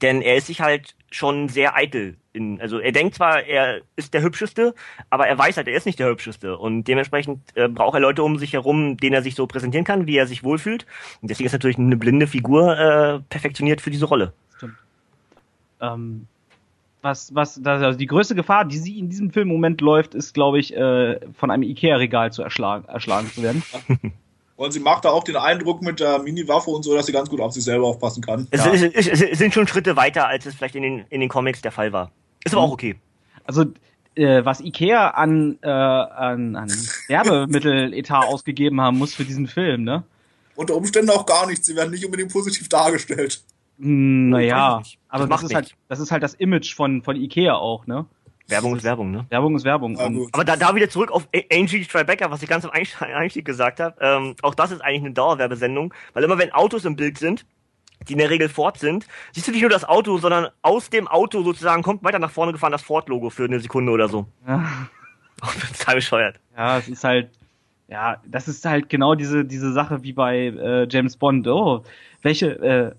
denn 0.00 0.22
er 0.22 0.36
ist 0.36 0.46
sich 0.46 0.62
halt 0.62 0.94
schon 1.14 1.48
sehr 1.48 1.76
eitel. 1.76 2.16
In, 2.32 2.60
also 2.60 2.78
er 2.78 2.92
denkt 2.92 3.14
zwar, 3.14 3.44
er 3.44 3.80
ist 3.96 4.14
der 4.14 4.22
Hübscheste, 4.22 4.74
aber 5.10 5.28
er 5.28 5.38
weiß 5.38 5.56
halt, 5.56 5.68
er 5.68 5.76
ist 5.76 5.86
nicht 5.86 5.98
der 5.98 6.08
Hübscheste. 6.08 6.58
Und 6.58 6.84
dementsprechend 6.84 7.40
äh, 7.54 7.68
braucht 7.68 7.94
er 7.94 8.00
Leute 8.00 8.22
um 8.22 8.38
sich 8.38 8.52
herum, 8.52 8.96
denen 8.96 9.14
er 9.14 9.22
sich 9.22 9.34
so 9.34 9.46
präsentieren 9.46 9.84
kann, 9.84 10.06
wie 10.06 10.16
er 10.16 10.26
sich 10.26 10.42
wohlfühlt. 10.42 10.86
Und 11.22 11.30
deswegen 11.30 11.46
ist 11.46 11.52
natürlich 11.52 11.78
eine 11.78 11.96
blinde 11.96 12.26
Figur 12.26 12.76
äh, 12.76 13.20
perfektioniert 13.28 13.80
für 13.80 13.90
diese 13.90 14.06
Rolle. 14.06 14.32
Stimmt. 14.56 14.74
Ähm, 15.80 16.26
was, 17.02 17.34
was, 17.34 17.64
also 17.64 17.98
die 17.98 18.06
größte 18.06 18.34
Gefahr, 18.34 18.64
die 18.64 18.78
sie 18.78 18.98
in 18.98 19.10
diesem 19.10 19.30
Film 19.30 19.48
im 19.48 19.54
Moment 19.54 19.80
läuft, 19.80 20.14
ist, 20.14 20.34
glaube 20.34 20.58
ich, 20.58 20.74
äh, 20.74 21.20
von 21.34 21.50
einem 21.50 21.62
Ikea-Regal 21.62 22.32
zu 22.32 22.42
erschlagen, 22.42 22.86
erschlagen 22.88 23.30
zu 23.30 23.42
werden. 23.42 23.62
Und 24.56 24.72
sie 24.72 24.80
macht 24.80 25.04
da 25.04 25.10
auch 25.10 25.24
den 25.24 25.36
Eindruck 25.36 25.82
mit 25.82 25.98
der 25.98 26.20
Mini-Waffe 26.20 26.70
und 26.70 26.84
so, 26.84 26.94
dass 26.94 27.06
sie 27.06 27.12
ganz 27.12 27.28
gut 27.28 27.40
auf 27.40 27.52
sich 27.52 27.64
selber 27.64 27.86
aufpassen 27.86 28.22
kann. 28.22 28.46
Es, 28.50 28.64
ja. 28.64 28.72
es, 28.72 28.82
es, 28.82 29.20
es 29.20 29.38
sind 29.38 29.52
schon 29.52 29.66
Schritte 29.66 29.96
weiter, 29.96 30.28
als 30.28 30.46
es 30.46 30.54
vielleicht 30.54 30.76
in 30.76 30.82
den, 30.82 31.04
in 31.10 31.20
den 31.20 31.28
Comics 31.28 31.60
der 31.60 31.72
Fall 31.72 31.92
war. 31.92 32.12
Ist 32.44 32.54
aber 32.54 32.62
mhm. 32.62 32.68
auch 32.68 32.74
okay. 32.74 32.96
Also, 33.44 33.64
äh, 34.14 34.44
was 34.44 34.60
Ikea 34.60 35.10
an, 35.10 35.58
äh, 35.62 35.68
an, 35.68 36.54
an 36.54 36.72
Werbemitteletat 37.08 38.26
ausgegeben 38.26 38.80
haben 38.80 38.98
muss 38.98 39.14
für 39.14 39.24
diesen 39.24 39.48
Film, 39.48 39.82
ne? 39.82 40.04
Unter 40.54 40.76
Umständen 40.76 41.10
auch 41.10 41.26
gar 41.26 41.48
nichts. 41.48 41.66
Sie 41.66 41.74
werden 41.74 41.90
nicht 41.90 42.04
unbedingt 42.04 42.32
positiv 42.32 42.68
dargestellt. 42.68 43.42
Hm, 43.80 44.30
naja, 44.30 44.82
aber 45.08 45.26
das, 45.26 45.40
das 45.40 45.50
ist 45.50 45.54
halt, 45.54 45.74
das 45.88 45.98
ist 45.98 46.12
halt 46.12 46.22
das 46.22 46.34
Image 46.34 46.76
von, 46.76 47.02
von 47.02 47.16
Ikea 47.16 47.54
auch, 47.54 47.88
ne? 47.88 48.06
Werbung 48.48 48.76
ist 48.76 48.84
Werbung, 48.84 49.10
ne? 49.10 49.26
Werbung 49.30 49.56
ist 49.56 49.64
Werbung. 49.64 49.96
Ja, 49.96 50.06
aber 50.32 50.44
da, 50.44 50.56
da 50.56 50.74
wieder 50.74 50.90
zurück 50.90 51.10
auf 51.10 51.26
Angie 51.50 51.84
Tribeca, 51.84 52.30
was 52.30 52.42
ich 52.42 52.48
ganz 52.48 52.64
am 52.64 52.70
Einstieg 53.00 53.44
gesagt 53.44 53.80
habe. 53.80 53.96
Ähm, 54.00 54.36
auch 54.42 54.54
das 54.54 54.70
ist 54.70 54.82
eigentlich 54.82 55.04
eine 55.04 55.12
Dauerwerbesendung, 55.12 55.94
weil 56.12 56.24
immer 56.24 56.38
wenn 56.38 56.52
Autos 56.52 56.84
im 56.84 56.96
Bild 56.96 57.18
sind, 57.18 57.46
die 58.08 58.12
in 58.12 58.18
der 58.18 58.28
Regel 58.28 58.48
Ford 58.50 58.78
sind, 58.78 59.06
siehst 59.32 59.48
du 59.48 59.52
nicht 59.52 59.62
nur 59.62 59.70
das 59.70 59.84
Auto, 59.84 60.18
sondern 60.18 60.48
aus 60.60 60.90
dem 60.90 61.08
Auto 61.08 61.42
sozusagen 61.42 61.82
kommt 61.82 62.04
weiter 62.04 62.18
nach 62.18 62.30
vorne 62.30 62.52
gefahren 62.52 62.72
das 62.72 62.82
Ford-Logo 62.82 63.30
für 63.30 63.44
eine 63.44 63.60
Sekunde 63.60 63.92
oder 63.92 64.08
so. 64.08 64.26
Ja. 64.46 64.88
Oh, 65.42 65.48
total 65.76 65.96
bescheuert. 65.96 66.40
Ja, 66.56 66.78
es 66.78 66.88
ist 66.88 67.04
halt, 67.04 67.28
ja, 67.88 68.18
das 68.24 68.48
ist 68.48 68.64
halt 68.64 68.88
genau 68.88 69.14
diese, 69.14 69.44
diese 69.44 69.72
Sache 69.72 70.02
wie 70.02 70.12
bei 70.12 70.46
äh, 70.46 70.86
James 70.88 71.16
Bond. 71.16 71.46
Oh, 71.48 71.82
welche, 72.22 72.94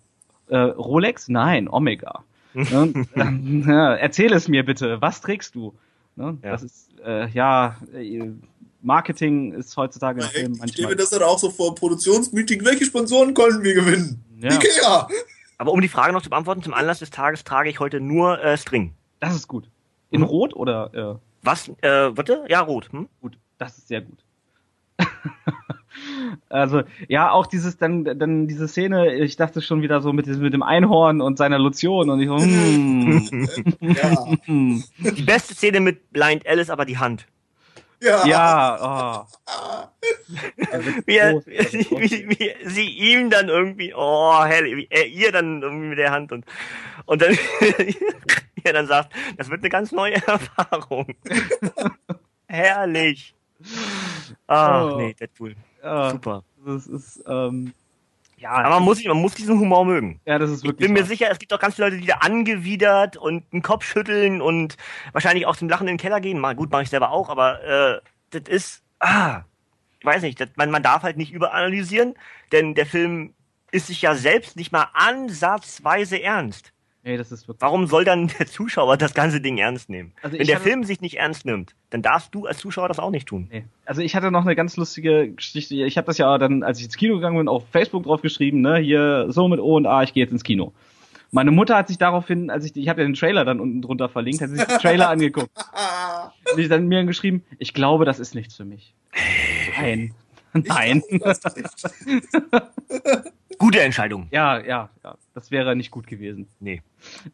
äh, 0.50 0.54
äh, 0.54 0.58
Rolex? 0.58 1.28
Nein, 1.28 1.68
Omega. 1.68 2.24
Ne? 2.56 3.98
erzähl 3.99 4.34
es 4.34 4.48
mir 4.48 4.65
bitte, 4.65 5.02
was 5.02 5.22
trägst 5.22 5.56
du? 5.56 5.73
Ne? 6.15 6.38
Ja. 6.44 6.52
Das 6.52 6.64
ist, 6.64 6.90
äh, 7.06 7.27
ja, 7.30 7.77
äh, 7.94 8.32
Marketing 8.82 9.53
ist 9.53 9.76
heutzutage 9.77 10.22
ja, 10.22 10.27
Film 10.27 10.52
manchmal. 10.52 10.68
Ich 10.68 10.73
stelle 10.73 10.90
mir 10.90 10.95
das 10.95 11.10
dann 11.10 11.23
auch 11.23 11.40
so 11.40 11.49
vor 11.49 11.76
Produktionsmeeting, 11.76 12.64
welche 12.64 12.86
Sponsoren 12.86 13.34
konnten 13.34 13.64
wir 13.64 13.73
gewinnen? 13.73 14.23
Ja. 14.40 14.53
Ikea! 14.53 15.07
Aber 15.57 15.72
um 15.72 15.82
die 15.82 15.88
Frage 15.88 16.14
noch 16.14 16.22
zu 16.22 16.30
beantworten, 16.30 16.61
zum 16.61 16.73
Anlass 16.73 16.99
des 16.99 17.10
Tages 17.10 17.44
trage 17.44 17.69
ich 17.69 17.80
heute 17.80 17.99
nur 17.99 18.44
äh, 18.44 18.57
String. 18.57 18.94
Das 19.19 19.36
ist 19.36 19.48
gut. 19.48 19.69
In 20.11 20.22
mhm. 20.22 20.27
Rot 20.27 20.53
oder? 20.56 20.94
Äh? 20.94 21.19
Was? 21.41 21.69
Äh, 21.82 22.15
warte? 22.15 22.45
Ja, 22.48 22.61
Rot. 22.61 22.91
Hm? 22.91 23.07
Gut, 23.22 23.38
das 23.57 23.77
ist 23.77 23.88
sehr 23.88 24.02
gut. 24.02 24.19
Also, 26.50 26.84
ja, 27.08 27.32
auch 27.32 27.48
dieses, 27.48 27.78
dann, 27.78 28.04
dann 28.04 28.48
diese 28.48 28.68
Szene, 28.68 29.16
ich 29.16 29.36
dachte 29.36 29.62
schon 29.62 29.82
wieder 29.82 30.02
so 30.02 30.14
mit, 30.14 30.28
mit 30.28 30.54
dem 30.54 30.64
Einhorn 30.64 31.22
und 31.22 31.38
seiner 31.38 31.60
Lotion 31.60 32.10
und 32.10 32.20
ich 32.20 32.28
so, 32.28 32.38
mm. 32.38 33.48
ja. 33.82 34.26
Die 35.12 35.22
beste 35.24 35.54
Szene 35.54 35.80
mit 35.80 36.12
Blind 36.12 36.48
Alice, 36.48 36.70
aber 36.70 36.86
die 36.86 36.98
Hand. 36.98 37.28
Ja. 38.02 38.26
ja 38.26 39.26
oh. 39.26 39.46
Also 40.72 40.90
wie, 41.06 41.18
er, 41.18 41.36
wie, 41.46 42.30
wie, 42.30 42.70
sie 42.70 42.90
ihm 42.90 43.30
dann 43.30 43.50
irgendwie, 43.50 43.94
oh, 43.96 44.44
hell, 44.44 44.66
wie 44.66 44.88
er 44.90 45.08
ihr 45.08 45.32
dann 45.32 45.62
irgendwie 45.62 45.88
mit 45.88 45.98
der 45.98 46.12
Hand 46.12 46.32
und, 46.32 46.46
und 47.06 47.22
dann, 47.22 47.38
er 48.64 48.74
dann 48.74 48.88
sagt, 48.88 49.14
das 49.38 49.50
wird 49.50 49.62
eine 49.62 49.70
ganz 49.70 49.92
neue 49.92 50.16
Erfahrung. 50.16 51.16
Herrlich. 52.48 53.34
Ach, 54.48 54.94
oh. 54.94 54.98
nee, 54.98 55.14
Deadpool. 55.14 55.56
Ja, 55.86 56.10
Super. 56.10 56.44
Das 56.66 56.88
ist, 56.88 57.24
ähm, 57.28 57.74
ja. 58.38 58.49
Aber 58.49 58.70
man 58.72 58.84
muss, 58.84 59.03
man 59.03 59.18
muss 59.18 59.36
diesen 59.36 59.60
Humor 59.60 59.86
mögen. 59.86 60.20
Ja, 60.26 60.40
das 60.40 60.49
ist 60.49 60.64
wirklich. 60.64 60.82
Ich 60.82 60.94
bin 60.94 60.94
mir 60.94 61.06
sicher, 61.06 61.30
es 61.30 61.38
gibt 61.38 61.53
auch 61.53 61.60
ganz 61.60 61.76
viele 61.76 61.90
Leute, 61.90 62.02
die 62.02 62.07
da 62.07 62.16
angewidert 62.16 63.18
und 63.18 63.52
den 63.53 63.62
Kopf 63.62 63.86
schütteln 63.86 64.41
und 64.41 64.78
wahrscheinlich 65.14 65.45
auch 65.45 65.56
zum 65.56 65.70
Lachen 65.70 65.88
in 65.88 65.94
den 65.94 66.02
Keller 66.02 66.20
gehen. 66.20 66.40
Mal, 66.40 66.56
gut, 66.56 66.72
mache 66.72 66.84
ich 66.84 66.90
selber 66.90 67.12
auch, 67.12 67.30
aber 67.30 67.64
äh, 67.64 68.02
das 68.32 68.49
ist, 68.49 68.84
ah, 68.99 69.44
ich 69.99 70.06
weiß 70.06 70.24
nicht, 70.24 70.40
das, 70.40 70.49
man, 70.56 70.72
man 70.72 70.84
darf 70.84 71.03
halt 71.03 71.18
nicht 71.18 71.32
überanalysieren, 71.32 72.16
denn 72.52 72.74
der 72.74 72.88
Film 72.88 73.34
ist 73.72 73.88
sich 73.88 74.02
ja 74.02 74.16
selbst 74.16 74.56
nicht 74.56 74.72
mal 74.72 74.88
ansatzweise 74.94 76.22
ernst. 76.22 76.72
Nee, 77.06 77.18
das 77.18 77.32
ist 77.32 77.48
wirklich 77.48 77.61
Warum 77.61 77.86
soll 77.86 78.03
dann 78.03 78.32
der 78.40 78.48
Zuschauer 78.48 78.98
das 78.98 79.14
ganze 79.14 79.40
Ding 79.40 79.60
ernst 79.60 79.90
nehmen? 79.90 80.11
Also 80.23 80.40
Wenn 80.40 80.48
der 80.48 80.60
Film 80.60 80.84
sich 80.84 81.02
nicht 81.02 81.19
ernst 81.19 81.45
nimmt, 81.45 81.76
dann 81.91 82.02
darfst 82.02 82.34
du 82.34 82.48
als 82.48 82.57
Zuschauer 82.57 82.88
das 82.88 82.98
auch 82.98 83.11
nicht 83.11 83.27
tun. 83.27 83.48
Nee. 83.52 83.65
Also 83.86 84.02
ich 84.02 84.15
hatte 84.15 84.32
noch 84.32 84.44
eine 84.44 84.56
ganz 84.56 84.76
lustige 84.76 85.32
Geschichte. 85.32 85.76
Ich 85.76 85.98
habe 85.98 86.07
das 86.07 86.18
ja 86.18 86.36
dann, 86.40 86.64
als 86.64 86.80
ich 86.80 86.86
ins 86.86 86.98
Kino 86.98 87.15
gegangen 87.15 87.38
bin, 87.38 87.48
auf 87.48 87.64
Facebook 87.69 88.06
drauf 88.06 88.22
geschrieben, 88.22 88.61
ne, 88.61 88.77
hier 88.77 89.27
so 89.30 89.48
mit 89.48 89.60
O 89.60 89.76
und 89.76 89.86
A, 89.86 90.02
ich 90.02 90.14
gehe 90.14 90.23
jetzt 90.23 90.32
ins 90.32 90.44
Kino. 90.44 90.73
Meine 91.32 91.52
Mutter 91.52 91.77
hat 91.77 91.90
sich 91.90 91.99
daraufhin, 91.99 92.49
als 92.49 92.65
ich, 92.65 92.76
ich 92.76 92.90
habe 92.90 93.02
ja 93.02 93.07
den 93.07 93.14
Trailer 93.14 93.45
dann 93.45 93.60
unten 93.60 93.84
drunter 93.84 94.10
verlinkt, 94.10 94.41
hat 94.41 94.49
sich 94.49 94.64
den 94.64 94.80
Trailer 94.80 95.10
angeguckt. 95.10 95.52
Und 96.53 96.60
ich 96.60 96.69
dann 96.69 96.88
mir 96.88 97.03
geschrieben, 97.06 97.44
ich 97.60 97.73
glaube, 97.73 98.06
das 98.06 98.19
ist 98.19 98.34
nichts 98.34 98.56
für 98.56 98.65
mich. 98.65 98.95
Nein. 99.77 100.14
Nein. 100.53 101.03
Gute 103.57 103.82
Entscheidung. 103.82 104.27
Ja, 104.32 104.60
ja, 104.60 104.90
ja. 105.03 105.15
Das 105.34 105.52
wäre 105.52 105.76
nicht 105.76 105.91
gut 105.91 106.07
gewesen. 106.07 106.48
Nee. 106.60 106.82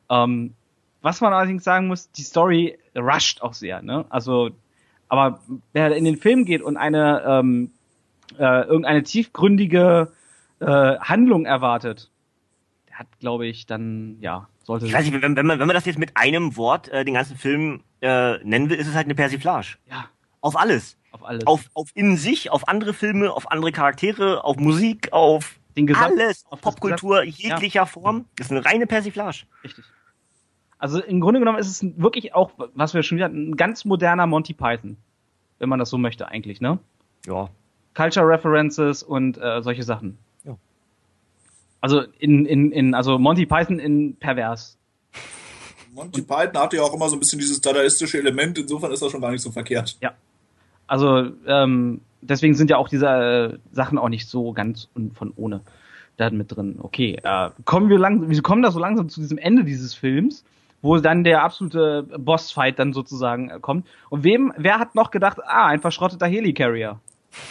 Ähm, 0.09 0.53
was 1.01 1.21
man 1.21 1.33
allerdings 1.33 1.63
sagen 1.63 1.87
muss, 1.87 2.11
die 2.11 2.23
Story 2.23 2.77
rusht 2.95 3.41
auch 3.41 3.53
sehr, 3.53 3.81
ne? 3.81 4.05
Also, 4.09 4.51
aber 5.07 5.41
wer 5.73 5.95
in 5.95 6.05
den 6.05 6.17
Film 6.17 6.45
geht 6.45 6.61
und 6.61 6.77
eine 6.77 7.23
ähm, 7.25 7.71
äh, 8.37 8.65
irgendeine 8.65 9.03
tiefgründige 9.03 10.11
äh, 10.59 10.65
Handlung 10.65 11.45
erwartet, 11.45 12.11
der 12.89 12.99
hat, 12.99 13.07
glaube 13.19 13.47
ich, 13.47 13.65
dann 13.65 14.17
ja 14.21 14.47
sollte. 14.63 14.85
Ich 14.85 14.93
weiß 14.93 15.05
nicht, 15.05 15.21
wenn, 15.21 15.35
wenn, 15.35 15.45
man 15.45 15.59
wenn 15.59 15.67
man 15.67 15.75
das 15.75 15.85
jetzt 15.85 15.99
mit 15.99 16.15
einem 16.15 16.55
Wort 16.55 16.89
äh, 16.89 17.03
den 17.03 17.15
ganzen 17.15 17.37
Film 17.37 17.81
äh, 18.01 18.37
nennen 18.43 18.69
will, 18.69 18.77
ist 18.77 18.87
es 18.87 18.95
halt 18.95 19.05
eine 19.05 19.15
Persiflage. 19.15 19.77
Ja. 19.89 20.05
Auf 20.41 20.55
alles. 20.55 20.97
Auf 21.11 21.23
alles. 21.25 21.45
Auf, 21.45 21.69
auf 21.73 21.89
in 21.93 22.17
sich, 22.17 22.51
auf 22.51 22.67
andere 22.67 22.93
Filme, 22.93 23.31
auf 23.31 23.51
andere 23.51 23.71
Charaktere, 23.71 24.43
auf 24.43 24.57
Musik, 24.57 25.11
auf 25.11 25.59
Alles, 25.95 26.45
auf 26.49 26.61
Popkultur 26.61 27.23
jeglicher 27.23 27.81
ja. 27.81 27.85
Form. 27.85 28.25
Das 28.35 28.47
ist 28.47 28.51
eine 28.51 28.65
reine 28.65 28.87
Persiflage. 28.87 29.43
Richtig. 29.63 29.85
Also 30.77 30.99
im 30.99 31.21
Grunde 31.21 31.39
genommen 31.39 31.59
ist 31.59 31.67
es 31.67 31.85
wirklich 31.97 32.33
auch, 32.33 32.51
was 32.73 32.93
wir 32.93 33.03
schon 33.03 33.17
wieder, 33.17 33.27
ein 33.27 33.55
ganz 33.55 33.85
moderner 33.85 34.25
Monty 34.25 34.53
Python. 34.53 34.97
Wenn 35.59 35.69
man 35.69 35.77
das 35.77 35.89
so 35.91 35.97
möchte 35.97 36.27
eigentlich, 36.27 36.59
ne? 36.59 36.79
Ja. 37.27 37.49
Culture 37.93 38.27
References 38.27 39.03
und 39.03 39.37
äh, 39.37 39.61
solche 39.61 39.83
Sachen. 39.83 40.17
Ja. 40.43 40.57
Also 41.81 42.01
in, 42.19 42.45
in, 42.45 42.71
in, 42.71 42.95
also 42.95 43.19
Monty 43.19 43.45
Python 43.45 43.79
in 43.79 44.15
pervers. 44.15 44.77
Monty 45.93 46.21
Python 46.21 46.57
hatte 46.57 46.77
ja 46.77 46.83
auch 46.83 46.93
immer 46.93 47.09
so 47.09 47.15
ein 47.15 47.19
bisschen 47.19 47.39
dieses 47.39 47.61
dadaistische 47.61 48.17
Element, 48.17 48.57
insofern 48.57 48.91
ist 48.91 49.01
das 49.01 49.11
schon 49.11 49.21
gar 49.21 49.31
nicht 49.31 49.41
so 49.41 49.51
verkehrt. 49.51 49.97
Ja. 50.01 50.13
Also, 50.87 51.31
ähm, 51.45 52.01
deswegen 52.21 52.53
sind 52.53 52.69
ja 52.69 52.77
auch 52.77 52.89
diese 52.89 53.07
äh, 53.07 53.57
Sachen 53.71 53.97
auch 53.97 54.09
nicht 54.09 54.27
so 54.27 54.53
ganz 54.53 54.89
von 55.13 55.33
ohne 55.35 55.61
da 56.17 56.29
mit 56.29 56.55
drin. 56.55 56.77
Okay, 56.79 57.17
äh, 57.23 57.49
kommen 57.65 57.89
wir 57.89 57.99
lang, 57.99 58.29
wir 58.29 58.41
kommen 58.41 58.61
da 58.61 58.71
so 58.71 58.79
langsam 58.79 59.09
zu 59.09 59.19
diesem 59.21 59.37
Ende 59.37 59.63
dieses 59.63 59.93
Films, 59.93 60.45
wo 60.81 60.97
dann 60.97 61.23
der 61.23 61.43
absolute 61.43 62.03
Bossfight 62.17 62.79
dann 62.79 62.93
sozusagen 62.93 63.49
äh, 63.49 63.59
kommt. 63.59 63.87
Und 64.09 64.23
wem, 64.23 64.53
wer 64.57 64.79
hat 64.79 64.95
noch 64.95 65.11
gedacht, 65.11 65.39
ah, 65.43 65.67
ein 65.67 65.79
verschrotteter 65.79 66.27
Helicarrier? 66.27 66.99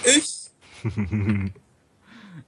Ich. 0.05 0.51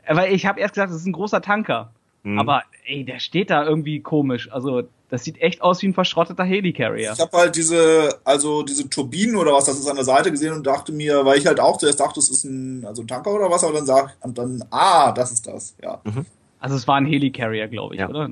Weil 0.09 0.33
ich 0.33 0.47
habe 0.47 0.61
erst 0.61 0.75
gesagt, 0.75 0.91
das 0.91 1.01
ist 1.01 1.07
ein 1.07 1.13
großer 1.13 1.43
Tanker. 1.43 1.93
Mhm. 2.23 2.39
Aber 2.39 2.63
ey, 2.85 3.05
der 3.05 3.19
steht 3.19 3.51
da 3.51 3.65
irgendwie 3.65 4.01
komisch. 4.01 4.51
Also 4.51 4.83
das 5.13 5.25
sieht 5.25 5.43
echt 5.43 5.61
aus 5.61 5.83
wie 5.83 5.89
ein 5.89 5.93
verschrotteter 5.93 6.43
Helicarrier. 6.43 7.13
Ich 7.13 7.21
habe 7.21 7.37
halt 7.37 7.55
diese, 7.55 8.19
also 8.25 8.63
diese 8.63 8.89
Turbinen 8.89 9.37
oder 9.37 9.53
was 9.53 9.67
das 9.67 9.79
ist 9.79 9.87
an 9.87 9.97
der 9.97 10.07
Seite 10.07 10.31
gesehen 10.31 10.55
und 10.55 10.67
dachte 10.67 10.91
mir, 10.91 11.27
weil 11.27 11.37
ich 11.37 11.47
halt 11.47 11.61
auch 11.61 11.77
zuerst 11.77 12.01
dachte, 12.01 12.15
das 12.15 12.31
ist 12.31 12.45
ein, 12.45 12.87
also 12.87 13.03
ein 13.03 13.09
Tanker 13.09 13.31
oder 13.31 13.51
was, 13.51 13.63
aber 13.63 13.75
dann 13.75 13.85
sag 13.85 14.17
und 14.21 14.39
dann, 14.39 14.65
ah, 14.71 15.13
das 15.13 15.31
ist 15.31 15.47
das, 15.47 15.77
ja. 15.83 16.01
Mhm. 16.05 16.25
Also 16.61 16.77
es 16.77 16.89
war 16.89 16.97
ein 16.97 17.05
Helicarrier, 17.05 17.69
glaube 17.69 17.95
ich, 17.95 18.01
ja. 18.01 18.09
oder? 18.09 18.31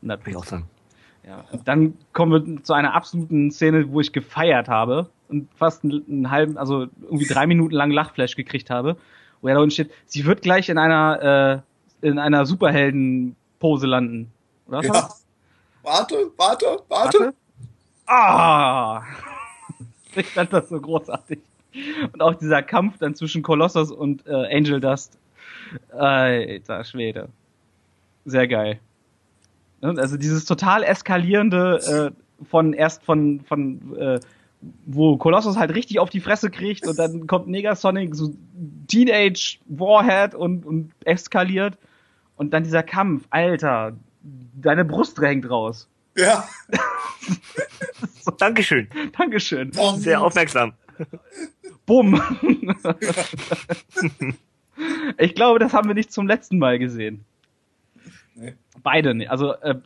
Na, 0.00 0.16
ich 0.24 0.34
auch 0.34 0.46
sagen. 0.46 0.64
Ja, 1.26 1.44
dann 1.66 1.98
kommen 2.14 2.32
wir 2.32 2.62
zu 2.62 2.72
einer 2.72 2.94
absoluten 2.94 3.50
Szene, 3.50 3.92
wo 3.92 4.00
ich 4.00 4.14
gefeiert 4.14 4.68
habe 4.68 5.10
und 5.28 5.52
fast 5.54 5.84
einen, 5.84 6.02
einen 6.08 6.30
halben, 6.30 6.56
also 6.56 6.86
irgendwie 7.02 7.26
drei 7.26 7.46
Minuten 7.46 7.74
lang 7.74 7.90
Lachflash 7.90 8.36
gekriegt 8.36 8.70
habe, 8.70 8.96
wo 9.42 9.48
er 9.48 9.56
da 9.56 9.60
unten 9.60 9.72
steht, 9.72 9.90
sie 10.06 10.24
wird 10.24 10.40
gleich 10.40 10.70
in 10.70 10.78
einer, 10.78 11.62
äh, 12.00 12.08
in 12.08 12.18
einer 12.18 12.46
Superhelden-Pose 12.46 13.86
landen. 13.86 14.32
Oder? 14.66 14.82
Ja. 14.82 15.10
Warte, 15.82 16.30
warte, 16.36 16.66
warte. 16.88 17.18
warte. 17.18 17.34
Ah! 18.06 19.02
Ich 20.14 20.26
fand 20.26 20.52
das 20.52 20.68
so 20.68 20.78
großartig. 20.78 21.38
Und 22.12 22.20
auch 22.20 22.34
dieser 22.34 22.62
Kampf 22.62 22.98
dann 22.98 23.14
zwischen 23.14 23.42
Kolossus 23.42 23.90
und 23.90 24.26
äh, 24.26 24.54
Angel 24.54 24.78
Dust. 24.78 25.18
Alter 25.90 26.84
Schwede. 26.84 27.30
Sehr 28.26 28.46
geil. 28.46 28.78
Also 29.80 30.18
dieses 30.18 30.44
total 30.44 30.84
eskalierende 30.84 32.12
äh, 32.12 32.44
von 32.44 32.74
erst 32.74 33.02
von 33.04 33.40
von 33.40 33.96
äh, 33.96 34.20
wo 34.84 35.16
Kolossus 35.16 35.56
halt 35.56 35.74
richtig 35.74 35.98
auf 35.98 36.10
die 36.10 36.20
Fresse 36.20 36.50
kriegt 36.50 36.86
und 36.86 36.98
dann 36.98 37.26
kommt 37.26 37.48
Negasonic 37.48 38.14
so 38.14 38.34
Teenage 38.86 39.58
Warhead 39.66 40.34
und 40.34 40.66
und 40.66 40.92
eskaliert 41.04 41.78
und 42.36 42.52
dann 42.52 42.62
dieser 42.64 42.82
Kampf, 42.82 43.24
Alter, 43.30 43.94
deine 44.22 44.84
Brust 44.84 45.20
hängt 45.20 45.48
raus. 45.48 45.88
Ja. 46.16 46.46
so. 48.20 48.30
Dankeschön. 48.38 48.88
Dankeschön. 49.16 49.70
Bom. 49.70 49.98
Sehr 49.98 50.20
aufmerksam. 50.20 50.74
Bumm. 51.86 52.20
ich 55.18 55.34
glaube, 55.34 55.58
das 55.58 55.72
haben 55.72 55.88
wir 55.88 55.94
nicht 55.94 56.12
zum 56.12 56.26
letzten 56.26 56.58
Mal 56.58 56.78
gesehen. 56.78 57.24
Nee. 58.34 58.54
Beide 58.82 59.14
nicht. 59.14 59.30
Also 59.30 59.54
äh, 59.54 59.76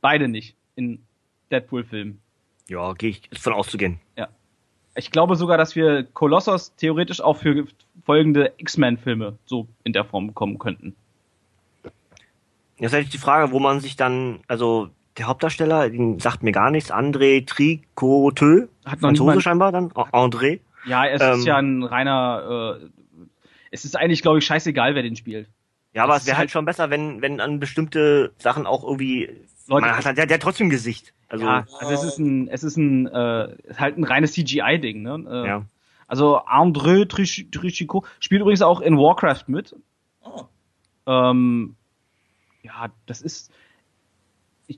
beide 0.00 0.28
nicht 0.28 0.54
in 0.76 1.02
Deadpool-Filmen. 1.50 2.20
Ja, 2.68 2.92
gehe 2.92 3.10
ich 3.10 3.28
von 3.38 3.52
auszugehen. 3.52 4.00
Ja. 4.16 4.28
Ich 4.94 5.10
glaube 5.10 5.36
sogar, 5.36 5.58
dass 5.58 5.76
wir 5.76 6.02
Kolossos 6.02 6.74
theoretisch 6.76 7.20
auch 7.20 7.36
für 7.36 7.66
folgende 8.04 8.52
X-Men-Filme 8.58 9.38
so 9.46 9.68
in 9.84 9.92
der 9.92 10.04
Form 10.04 10.28
bekommen 10.28 10.58
könnten. 10.58 10.96
Jetzt 12.78 12.94
ist 12.94 13.12
die 13.12 13.18
Frage, 13.18 13.52
wo 13.52 13.58
man 13.58 13.80
sich 13.80 13.96
dann, 13.96 14.40
also 14.46 14.88
der 15.16 15.26
Hauptdarsteller, 15.26 15.90
den 15.90 16.20
sagt 16.20 16.42
mir 16.42 16.52
gar 16.52 16.70
nichts, 16.70 16.92
André 16.92 17.44
Tricoteux, 17.44 18.68
hat 18.84 19.00
noch 19.02 19.08
Franzose 19.08 19.40
scheinbar 19.40 19.72
dann, 19.72 19.90
André. 19.90 20.60
Ja, 20.86 21.06
es 21.06 21.20
ähm, 21.20 21.38
ist 21.38 21.46
ja 21.46 21.56
ein 21.56 21.82
reiner, 21.82 22.78
äh, 22.80 23.26
es 23.70 23.84
ist 23.84 23.96
eigentlich, 23.96 24.22
glaube 24.22 24.38
ich, 24.38 24.46
scheißegal, 24.46 24.94
wer 24.94 25.02
den 25.02 25.16
spielt. 25.16 25.48
Ja, 25.92 26.04
aber 26.04 26.16
es 26.16 26.26
wäre 26.26 26.36
halt 26.36 26.50
schon 26.50 26.64
besser, 26.64 26.90
wenn, 26.90 27.20
wenn 27.20 27.40
an 27.40 27.58
bestimmte 27.58 28.32
Sachen 28.38 28.66
auch 28.66 28.84
irgendwie, 28.84 29.28
Leute, 29.66 29.86
man 29.86 29.96
hat 29.96 30.06
halt, 30.06 30.18
der, 30.18 30.26
der 30.26 30.34
hat 30.34 30.42
trotzdem 30.42 30.70
Gesicht. 30.70 31.12
Also, 31.28 31.44
ja, 31.44 31.66
also 31.80 31.92
es 31.92 32.04
ist 32.04 32.18
ein, 32.18 32.48
es 32.48 32.62
ist 32.62 32.76
ein, 32.76 33.06
äh, 33.06 33.56
halt 33.76 33.98
ein 33.98 34.04
reines 34.04 34.32
CGI-Ding, 34.32 35.02
ne? 35.02 35.24
Äh, 35.28 35.46
ja. 35.48 35.64
Also 36.06 36.38
André 36.38 37.06
Trichicot 37.06 38.06
spielt 38.20 38.40
übrigens 38.40 38.62
auch 38.62 38.80
in 38.80 38.96
Warcraft 38.96 39.44
mit. 39.48 39.76
Oh. 40.22 40.44
Ähm, 41.06 41.76
ja, 42.62 42.88
das 43.06 43.20
ist, 43.20 43.52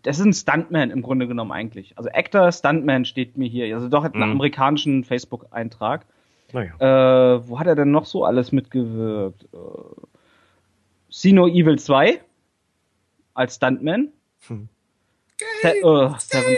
das 0.02 0.19
ist 0.19 0.24
ein 0.24 0.32
Stuntman 0.32 0.90
im 0.90 1.02
Grunde 1.02 1.27
genommen 1.27 1.52
eigentlich. 1.52 1.97
Also 1.97 2.11
Actor, 2.11 2.51
Stuntman 2.52 3.05
steht 3.05 3.36
mir 3.36 3.48
hier. 3.48 3.74
Also 3.74 3.89
doch 3.89 4.05
hat 4.05 4.15
einen 4.15 4.27
mhm. 4.27 4.32
amerikanischen 4.32 5.05
Facebook-Eintrag. 5.05 6.07
Naja. 6.52 6.74
Äh, 7.36 7.48
wo 7.48 7.59
hat 7.59 7.66
er 7.66 7.77
denn 7.77 7.90
noch 7.90 8.07
so 8.07 8.24
alles 8.24 8.52
mitgewirkt? 8.52 9.44
Äh, 9.52 9.57
Sino 11.09 11.48
Evil 11.48 11.78
2 11.78 12.20
als 13.35 13.57
Stuntman. 13.57 14.12
Hm. 14.47 14.69
Se 15.62 15.85
uh, 15.85 16.15
Seven, 16.19 16.57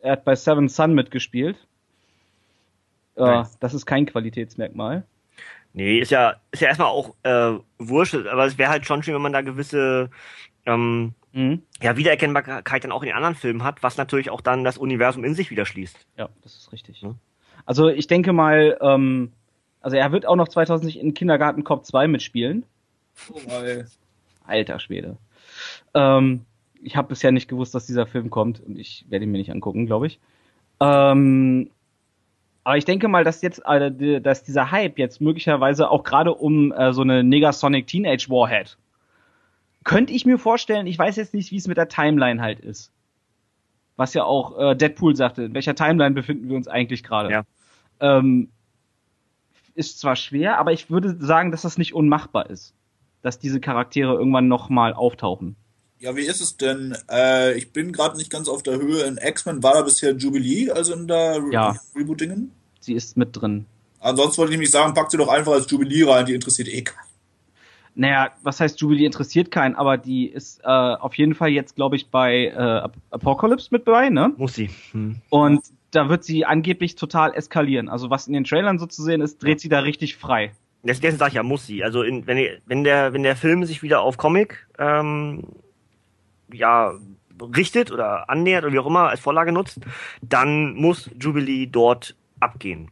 er 0.00 0.12
hat 0.12 0.24
bei 0.24 0.34
Seven 0.34 0.68
Sun 0.68 0.94
mitgespielt. 0.94 1.56
Äh, 3.16 3.44
das 3.60 3.74
ist 3.74 3.86
kein 3.86 4.06
Qualitätsmerkmal. 4.06 5.04
Nee, 5.74 5.98
ist 5.98 6.12
ja, 6.12 6.36
ist 6.52 6.60
ja 6.60 6.68
erstmal 6.68 6.88
auch 6.88 7.14
äh, 7.24 7.58
wurscht, 7.78 8.14
aber 8.14 8.46
es 8.46 8.58
wäre 8.58 8.70
halt 8.70 8.86
schon 8.86 9.02
schön, 9.02 9.14
wenn 9.14 9.22
man 9.22 9.32
da 9.32 9.40
gewisse 9.40 10.08
ähm, 10.66 11.14
mhm. 11.32 11.62
ja, 11.82 11.96
Wiedererkennbarkeit 11.96 12.84
dann 12.84 12.92
auch 12.92 13.02
in 13.02 13.08
den 13.08 13.16
anderen 13.16 13.34
Filmen 13.34 13.64
hat, 13.64 13.82
was 13.82 13.96
natürlich 13.96 14.30
auch 14.30 14.40
dann 14.40 14.62
das 14.62 14.78
Universum 14.78 15.24
in 15.24 15.34
sich 15.34 15.50
wieder 15.50 15.66
schließt. 15.66 15.98
Ja, 16.16 16.28
das 16.42 16.54
ist 16.54 16.72
richtig. 16.72 17.02
Mhm. 17.02 17.16
Also 17.66 17.88
ich 17.88 18.06
denke 18.06 18.32
mal, 18.32 18.78
ähm, 18.80 19.32
also 19.80 19.96
er 19.96 20.12
wird 20.12 20.26
auch 20.26 20.36
noch 20.36 20.48
2000 20.48 20.94
in 20.94 21.12
Kindergarten 21.12 21.64
Cop 21.64 21.84
2 21.84 22.06
mitspielen. 22.06 22.64
Oh. 23.32 23.40
Alter 24.46 24.78
Schwede. 24.78 25.16
Ähm, 25.92 26.44
ich 26.82 26.96
habe 26.96 27.08
bisher 27.08 27.32
nicht 27.32 27.48
gewusst, 27.48 27.74
dass 27.74 27.86
dieser 27.86 28.06
Film 28.06 28.30
kommt 28.30 28.60
und 28.60 28.78
ich 28.78 29.06
werde 29.08 29.24
ihn 29.24 29.32
mir 29.32 29.38
nicht 29.38 29.50
angucken, 29.50 29.86
glaube 29.86 30.06
ich. 30.06 30.20
Ähm, 30.80 31.70
aber 32.64 32.76
ich 32.78 32.84
denke 32.84 33.08
mal, 33.08 33.24
dass 33.24 33.42
jetzt, 33.42 33.62
äh, 33.66 34.20
dass 34.20 34.42
dieser 34.42 34.70
Hype 34.70 34.98
jetzt 34.98 35.20
möglicherweise 35.20 35.90
auch 35.90 36.02
gerade 36.02 36.34
um 36.34 36.72
äh, 36.72 36.92
so 36.92 37.02
eine 37.02 37.22
Negasonic 37.22 37.86
Teenage 37.86 38.28
Warhead 38.28 38.78
könnte 39.84 40.12
ich 40.12 40.26
mir 40.26 40.38
vorstellen. 40.38 40.86
Ich 40.86 40.98
weiß 40.98 41.16
jetzt 41.16 41.34
nicht, 41.34 41.52
wie 41.52 41.56
es 41.56 41.68
mit 41.68 41.76
der 41.76 41.88
Timeline 41.88 42.40
halt 42.40 42.58
ist. 42.58 42.90
Was 43.96 44.14
ja 44.14 44.24
auch 44.24 44.58
äh, 44.58 44.74
Deadpool 44.74 45.14
sagte. 45.14 45.44
In 45.44 45.54
welcher 45.54 45.74
Timeline 45.74 46.14
befinden 46.14 46.48
wir 46.48 46.56
uns 46.56 46.66
eigentlich 46.66 47.04
gerade? 47.04 47.30
Ja. 47.30 47.44
Ähm, 48.00 48.48
ist 49.74 50.00
zwar 50.00 50.16
schwer, 50.16 50.58
aber 50.58 50.72
ich 50.72 50.90
würde 50.90 51.16
sagen, 51.20 51.50
dass 51.50 51.62
das 51.62 51.78
nicht 51.78 51.94
unmachbar 51.94 52.48
ist, 52.50 52.74
dass 53.22 53.38
diese 53.38 53.60
Charaktere 53.60 54.14
irgendwann 54.14 54.48
noch 54.48 54.68
mal 54.68 54.94
auftauchen. 54.94 55.56
Ja, 56.00 56.16
wie 56.16 56.22
ist 56.22 56.40
es 56.40 56.56
denn? 56.56 56.96
Äh, 57.10 57.56
ich 57.56 57.72
bin 57.72 57.92
gerade 57.92 58.16
nicht 58.16 58.30
ganz 58.30 58.48
auf 58.48 58.62
der 58.62 58.78
Höhe. 58.78 59.04
In 59.04 59.18
X-Men 59.18 59.62
war 59.62 59.74
da 59.74 59.82
bisher 59.82 60.12
Jubilee, 60.12 60.70
also 60.70 60.94
in 60.94 61.08
der 61.08 61.36
Re 61.36 61.52
ja. 61.52 61.76
Rebootingen? 61.96 62.52
Sie 62.80 62.94
ist 62.94 63.16
mit 63.16 63.30
drin. 63.32 63.66
Ansonsten 64.00 64.38
wollte 64.38 64.52
ich 64.52 64.58
nämlich 64.58 64.70
sagen, 64.70 64.92
pack 64.92 65.10
sie 65.10 65.16
doch 65.16 65.28
einfach 65.28 65.52
als 65.52 65.70
Jubilee 65.70 66.04
rein, 66.04 66.26
die 66.26 66.34
interessiert 66.34 66.68
eh 66.68 66.82
keinen. 66.82 66.98
Naja, 67.94 68.32
was 68.42 68.60
heißt 68.60 68.80
Jubilee 68.80 69.06
interessiert 69.06 69.50
keinen, 69.50 69.76
aber 69.76 69.96
die 69.96 70.26
ist 70.26 70.60
äh, 70.64 70.66
auf 70.66 71.14
jeden 71.14 71.34
Fall 71.34 71.50
jetzt, 71.50 71.76
glaube 71.76 71.96
ich, 71.96 72.10
bei 72.10 72.46
äh, 72.46 72.88
Apocalypse 73.10 73.68
mit 73.70 73.86
dabei, 73.86 74.10
ne? 74.10 74.32
Muss 74.36 74.54
sie. 74.54 74.68
Hm. 74.90 75.16
Und 75.30 75.62
da 75.92 76.08
wird 76.08 76.24
sie 76.24 76.44
angeblich 76.44 76.96
total 76.96 77.34
eskalieren. 77.34 77.88
Also 77.88 78.10
was 78.10 78.26
in 78.26 78.32
den 78.32 78.44
Trailern 78.44 78.78
so 78.78 78.86
zu 78.86 79.02
sehen 79.02 79.20
ist, 79.20 79.42
dreht 79.42 79.60
sie 79.60 79.68
da 79.68 79.80
richtig 79.80 80.16
frei. 80.16 80.52
Deswegen 80.82 81.16
sage 81.16 81.30
ich 81.30 81.34
ja, 81.36 81.42
muss 81.42 81.66
sie. 81.66 81.82
Also 81.82 82.02
in, 82.02 82.26
wenn, 82.26 82.46
wenn, 82.66 82.84
der, 82.84 83.12
wenn 83.12 83.22
der 83.22 83.36
Film 83.36 83.64
sich 83.64 83.82
wieder 83.82 84.02
auf 84.02 84.18
Comic 84.18 84.66
ähm, 84.78 85.44
ja, 86.52 86.94
richtet 87.40 87.90
oder 87.90 88.28
annähert 88.30 88.64
oder 88.64 88.72
wie 88.72 88.78
auch 88.78 88.86
immer 88.86 89.08
als 89.08 89.20
Vorlage 89.20 89.52
nutzt, 89.52 89.80
dann 90.22 90.74
muss 90.74 91.10
Jubilee 91.18 91.66
dort 91.66 92.16
abgehen. 92.40 92.90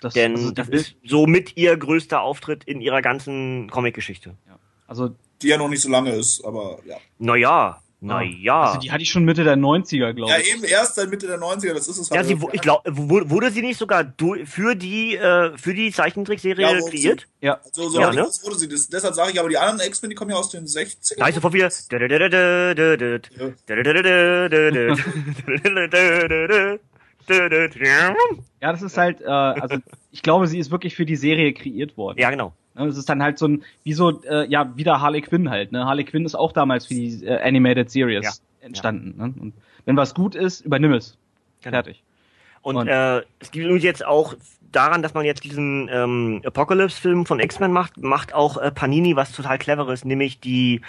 Das, 0.00 0.14
Denn 0.14 0.34
also 0.34 0.50
das 0.50 0.68
ist 0.68 0.96
somit 1.04 1.56
ihr 1.56 1.76
größter 1.76 2.20
Auftritt 2.20 2.64
in 2.64 2.80
ihrer 2.80 3.02
ganzen 3.02 3.70
Comic-Geschichte. 3.70 4.36
Ja. 4.48 4.58
Also 4.86 5.14
die 5.40 5.48
ja 5.48 5.58
noch 5.58 5.68
nicht 5.68 5.82
so 5.82 5.88
lange 5.88 6.10
ist, 6.10 6.44
aber 6.44 6.78
ja. 6.84 6.96
Naja, 7.18 7.81
naja. 8.02 8.62
Also 8.62 8.80
die 8.80 8.90
hatte 8.90 9.02
ich 9.02 9.10
schon 9.10 9.24
Mitte 9.24 9.44
der 9.44 9.56
90er, 9.56 10.12
glaube 10.12 10.32
ich. 10.38 10.48
Ja, 10.48 10.54
eben 10.54 10.64
erst 10.64 10.96
seit 10.96 11.08
Mitte 11.08 11.28
der 11.28 11.38
90er, 11.38 11.72
das 11.72 11.86
ist 11.86 11.98
es 11.98 12.10
halt. 12.10 12.20
Ja, 12.20 12.24
sie, 12.24 12.38
ich 12.52 12.60
glaube, 12.60 12.82
wurde 12.86 13.50
sie 13.50 13.62
nicht 13.62 13.78
sogar 13.78 14.12
für 14.44 14.74
die, 14.74 15.16
äh, 15.16 15.56
für 15.56 15.72
die 15.72 15.92
Zeichentrickserie 15.92 16.62
ja, 16.62 16.80
kreiert? 16.80 17.28
Sie, 17.40 17.46
ja. 17.46 17.60
So, 17.70 17.88
so 17.88 18.00
ja, 18.00 18.10
ne? 18.10 18.22
das 18.22 18.44
wurde 18.44 18.58
sie. 18.58 18.68
Das, 18.68 18.88
deshalb 18.88 19.14
sage 19.14 19.30
ich 19.32 19.38
aber, 19.38 19.48
die 19.48 19.58
anderen 19.58 19.88
X-Men, 19.88 20.10
die 20.10 20.16
kommen 20.16 20.32
ja 20.32 20.36
aus 20.36 20.50
den 20.50 20.66
60ern. 20.66 21.18
Da 21.18 21.28
ist 21.28 21.36
sofort 21.36 21.54
wieder. 21.54 21.70
Ja, 28.60 28.72
das 28.72 28.82
ist 28.82 28.96
halt, 28.96 29.20
äh, 29.20 29.26
also 29.26 29.76
ich 30.10 30.22
glaube, 30.22 30.46
sie 30.46 30.58
ist 30.58 30.70
wirklich 30.70 30.96
für 30.96 31.06
die 31.06 31.16
Serie 31.16 31.52
kreiert 31.52 31.96
worden. 31.96 32.18
Ja, 32.18 32.30
genau. 32.30 32.52
Es 32.74 32.96
ist 32.96 33.08
dann 33.08 33.22
halt 33.22 33.38
so 33.38 33.48
ein, 33.48 33.64
wie 33.84 33.92
so, 33.92 34.22
äh, 34.22 34.48
ja, 34.48 34.76
wieder 34.76 35.00
Harley 35.00 35.20
Quinn 35.20 35.50
halt. 35.50 35.72
Ne? 35.72 35.84
Harley 35.84 36.04
Quinn 36.04 36.24
ist 36.24 36.34
auch 36.34 36.52
damals 36.52 36.86
für 36.86 36.94
die 36.94 37.24
äh, 37.24 37.40
Animated 37.40 37.90
Series 37.90 38.24
ja. 38.24 38.66
entstanden. 38.66 39.14
Ja. 39.18 39.26
Ne? 39.28 39.34
Und 39.40 39.54
wenn 39.84 39.96
was 39.96 40.14
gut 40.14 40.34
ist, 40.34 40.60
übernimm 40.62 40.92
es. 40.92 41.18
Genau. 41.62 41.76
Fertig. 41.76 42.02
Und, 42.62 42.76
und 42.76 42.88
äh, 42.88 43.22
es 43.40 43.50
gibt 43.50 43.82
jetzt 43.82 44.04
auch 44.04 44.34
daran, 44.72 45.02
dass 45.02 45.14
man 45.14 45.24
jetzt 45.24 45.44
diesen 45.44 45.88
ähm, 45.92 46.42
Apocalypse-Film 46.44 47.26
von 47.26 47.40
X-Men 47.40 47.72
macht, 47.72 48.02
macht 48.02 48.34
auch 48.34 48.56
äh, 48.56 48.70
Panini 48.70 49.16
was 49.16 49.32
total 49.32 49.58
cleveres, 49.58 50.04
nämlich 50.04 50.40
die 50.40 50.80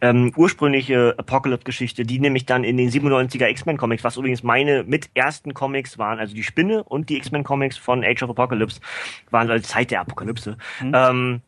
ähm, 0.00 0.32
ursprüngliche 0.36 1.14
Apocalypse-Geschichte, 1.18 2.04
die 2.04 2.20
nämlich 2.20 2.46
dann 2.46 2.64
in 2.64 2.76
den 2.76 2.90
97er 2.90 3.48
X-Men-Comics, 3.48 4.04
was 4.04 4.16
übrigens 4.16 4.42
meine 4.42 4.84
mit 4.84 5.10
ersten 5.14 5.54
Comics 5.54 5.98
waren, 5.98 6.18
also 6.18 6.34
die 6.34 6.44
Spinne 6.44 6.84
und 6.84 7.08
die 7.08 7.16
X-Men-Comics 7.16 7.76
von 7.76 8.04
Age 8.04 8.22
of 8.22 8.30
Apocalypse, 8.30 8.80
waren 9.30 9.50
also 9.50 9.66
Zeit 9.66 9.90
der 9.90 10.00
Apokalypse. 10.00 10.56
Mhm. 10.80 10.92
Ähm, 10.94 11.40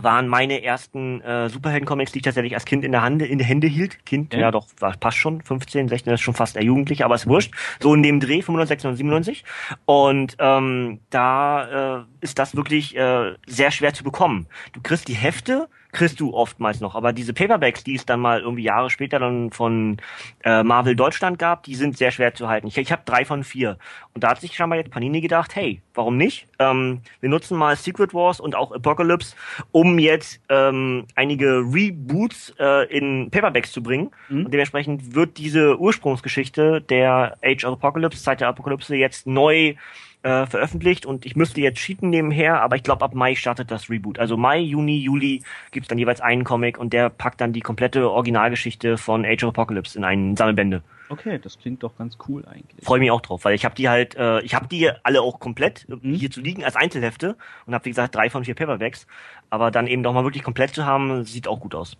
waren 0.00 0.28
meine 0.28 0.62
ersten 0.62 1.20
äh, 1.20 1.48
Superhelden-Comics, 1.48 2.12
die 2.12 2.18
ich 2.18 2.24
tatsächlich 2.24 2.54
als 2.54 2.64
Kind 2.64 2.84
in 2.84 2.92
der 2.92 3.02
Hand, 3.02 3.22
in 3.22 3.38
der 3.38 3.46
Hände 3.46 3.66
hielt. 3.66 4.04
Kind, 4.06 4.34
ja, 4.34 4.40
ja 4.40 4.50
doch, 4.50 4.66
war, 4.78 4.96
passt 4.96 5.18
schon, 5.18 5.42
15, 5.42 5.88
16, 5.88 6.10
das 6.10 6.20
ist 6.20 6.24
schon 6.24 6.34
fast 6.34 6.56
der 6.56 6.64
Jugendliche, 6.64 7.04
aber 7.04 7.14
ist 7.14 7.26
wurscht. 7.26 7.52
So 7.80 7.94
in 7.94 8.02
dem 8.02 8.20
Dreh, 8.20 8.42
95, 8.42 8.80
97. 8.80 9.44
Und 9.84 10.36
ähm, 10.38 11.00
da 11.10 12.00
äh, 12.00 12.04
ist 12.20 12.38
das 12.38 12.56
wirklich 12.56 12.96
äh, 12.96 13.34
sehr 13.46 13.70
schwer 13.70 13.94
zu 13.94 14.04
bekommen. 14.04 14.46
Du 14.72 14.80
kriegst 14.82 15.08
die 15.08 15.14
Hefte 15.14 15.68
kriegst 15.94 16.20
du 16.20 16.34
oftmals 16.34 16.80
noch. 16.80 16.94
Aber 16.94 17.12
diese 17.12 17.32
Paperbacks, 17.32 17.84
die 17.84 17.94
es 17.94 18.04
dann 18.04 18.20
mal 18.20 18.40
irgendwie 18.40 18.64
Jahre 18.64 18.90
später 18.90 19.18
dann 19.18 19.50
von 19.50 19.96
äh, 20.42 20.62
Marvel 20.62 20.94
Deutschland 20.94 21.38
gab, 21.38 21.62
die 21.62 21.74
sind 21.74 21.96
sehr 21.96 22.10
schwer 22.10 22.34
zu 22.34 22.48
halten. 22.48 22.66
Ich, 22.66 22.76
ich 22.76 22.92
habe 22.92 23.02
drei 23.04 23.24
von 23.24 23.44
vier. 23.44 23.78
Und 24.12 24.24
da 24.24 24.30
hat 24.30 24.40
sich 24.40 24.54
schon 24.54 24.68
mal 24.68 24.76
jetzt 24.76 24.90
Panini 24.90 25.20
gedacht, 25.20 25.56
hey, 25.56 25.80
warum 25.94 26.16
nicht? 26.16 26.46
Ähm, 26.58 27.00
wir 27.20 27.28
nutzen 27.28 27.56
mal 27.56 27.76
Secret 27.76 28.12
Wars 28.12 28.40
und 28.40 28.54
auch 28.54 28.72
Apocalypse, 28.72 29.34
um 29.72 29.98
jetzt 29.98 30.40
ähm, 30.48 31.06
einige 31.14 31.60
Reboots 31.60 32.54
äh, 32.58 32.86
in 32.94 33.30
Paperbacks 33.30 33.72
zu 33.72 33.82
bringen. 33.82 34.10
Mhm. 34.28 34.46
Und 34.46 34.52
dementsprechend 34.52 35.14
wird 35.14 35.38
diese 35.38 35.78
Ursprungsgeschichte 35.78 36.82
der 36.82 37.38
Age 37.42 37.64
of 37.64 37.74
Apocalypse, 37.74 38.22
Zeit 38.22 38.40
der 38.40 38.48
Apokalypse, 38.48 38.94
jetzt 38.96 39.26
neu 39.26 39.74
äh, 40.24 40.46
veröffentlicht 40.46 41.04
und 41.04 41.26
ich 41.26 41.36
müsste 41.36 41.60
jetzt 41.60 41.78
cheaten 41.78 42.08
nebenher, 42.08 42.62
aber 42.62 42.76
ich 42.76 42.82
glaube 42.82 43.04
ab 43.04 43.14
Mai 43.14 43.34
startet 43.34 43.70
das 43.70 43.90
Reboot. 43.90 44.18
Also 44.18 44.38
Mai, 44.38 44.58
Juni, 44.58 44.98
Juli 44.98 45.42
gibt's 45.70 45.88
dann 45.88 45.98
jeweils 45.98 46.22
einen 46.22 46.44
Comic 46.44 46.78
und 46.78 46.94
der 46.94 47.10
packt 47.10 47.42
dann 47.42 47.52
die 47.52 47.60
komplette 47.60 48.10
Originalgeschichte 48.10 48.96
von 48.96 49.26
Age 49.26 49.44
of 49.44 49.50
Apocalypse 49.50 49.98
in 49.98 50.04
einen 50.04 50.34
Sammelbände. 50.34 50.82
Okay, 51.10 51.38
das 51.38 51.58
klingt 51.58 51.82
doch 51.82 51.96
ganz 51.98 52.16
cool 52.26 52.42
eigentlich. 52.46 52.82
Freue 52.82 53.00
mich 53.00 53.10
auch 53.10 53.20
drauf, 53.20 53.44
weil 53.44 53.54
ich 53.54 53.66
habe 53.66 53.74
die 53.74 53.90
halt, 53.90 54.16
äh, 54.16 54.40
ich 54.40 54.54
habe 54.54 54.66
die 54.66 54.90
alle 55.02 55.20
auch 55.20 55.38
komplett 55.38 55.86
mhm. 55.88 56.14
hier 56.14 56.30
zu 56.30 56.40
liegen 56.40 56.64
als 56.64 56.74
Einzelhefte 56.74 57.36
und 57.66 57.74
habe 57.74 57.84
wie 57.84 57.90
gesagt 57.90 58.14
drei 58.14 58.30
von 58.30 58.46
vier 58.46 58.54
Paperbacks, 58.54 59.06
aber 59.50 59.70
dann 59.70 59.86
eben 59.86 60.02
doch 60.02 60.14
mal 60.14 60.24
wirklich 60.24 60.42
komplett 60.42 60.74
zu 60.74 60.86
haben, 60.86 61.24
sieht 61.24 61.46
auch 61.46 61.60
gut 61.60 61.74
aus 61.74 61.96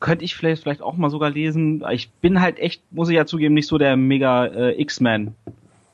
könnte 0.00 0.24
ich 0.24 0.34
vielleicht 0.34 0.64
vielleicht 0.64 0.82
auch 0.82 0.96
mal 0.96 1.10
sogar 1.10 1.30
lesen. 1.30 1.84
Ich 1.92 2.10
bin 2.10 2.40
halt 2.40 2.58
echt, 2.58 2.82
muss 2.90 3.08
ich 3.08 3.14
ja 3.14 3.24
zugeben, 3.24 3.54
nicht 3.54 3.68
so 3.68 3.78
der 3.78 3.96
mega 3.96 4.46
äh, 4.46 4.80
X-Men 4.82 5.36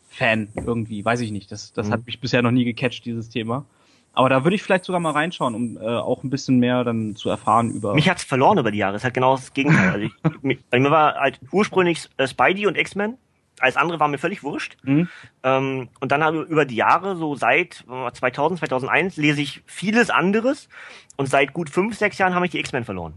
Fan 0.09 0.49
irgendwie, 0.57 1.05
weiß 1.05 1.21
ich 1.21 1.31
nicht. 1.31 1.53
Das, 1.53 1.73
das 1.73 1.89
mhm. 1.89 1.93
hat 1.93 2.07
mich 2.07 2.21
bisher 2.21 2.43
noch 2.43 2.51
nie 2.51 2.65
gecatcht, 2.65 3.05
dieses 3.05 3.29
Thema. 3.29 3.65
Aber 4.13 4.29
da 4.29 4.43
würde 4.43 4.57
ich 4.57 4.63
vielleicht 4.63 4.85
sogar 4.85 5.01
mal 5.01 5.13
reinschauen, 5.13 5.55
um 5.55 5.77
äh, 5.77 5.87
auch 5.87 6.25
ein 6.25 6.31
bisschen 6.31 6.59
mehr 6.59 6.83
dann 6.83 7.15
zu 7.15 7.29
erfahren 7.29 7.71
über. 7.71 7.95
Mich 7.95 8.09
hat's 8.09 8.25
verloren 8.25 8.59
über 8.59 8.73
die 8.73 8.79
Jahre. 8.79 8.97
Es 8.97 9.05
hat 9.05 9.15
genau 9.15 9.37
das 9.37 9.53
Gegenteil. 9.53 9.91
Also 9.91 10.07
ich, 10.07 10.43
mir, 10.43 10.59
mir 10.73 10.91
war 10.91 11.15
halt 11.15 11.39
ursprünglich 11.53 12.09
äh, 12.17 12.27
Spidey 12.27 12.67
und 12.67 12.77
X-Men. 12.77 13.17
Alles 13.61 13.77
andere 13.77 14.01
war 14.01 14.09
mir 14.09 14.19
völlig 14.19 14.43
wurscht. 14.43 14.77
Mhm. 14.83 15.09
Ähm, 15.43 15.89
und 16.01 16.11
dann 16.11 16.25
habe 16.25 16.43
ich 16.43 16.49
über 16.49 16.65
die 16.65 16.77
Jahre, 16.77 17.17
so 17.17 17.35
seit 17.35 17.85
2000, 18.13 18.59
2001, 18.59 19.17
lese 19.19 19.41
ich 19.41 19.63
vieles 19.67 20.11
anderes. 20.11 20.69
Und 21.17 21.29
seit 21.29 21.53
gut 21.53 21.71
fünf, 21.71 21.97
sechs 21.97 22.19
Jahren 22.19 22.35
habe 22.35 22.47
ich 22.47 22.53
die 22.53 22.59
X-Men 22.59 22.85
verloren. 22.85 23.15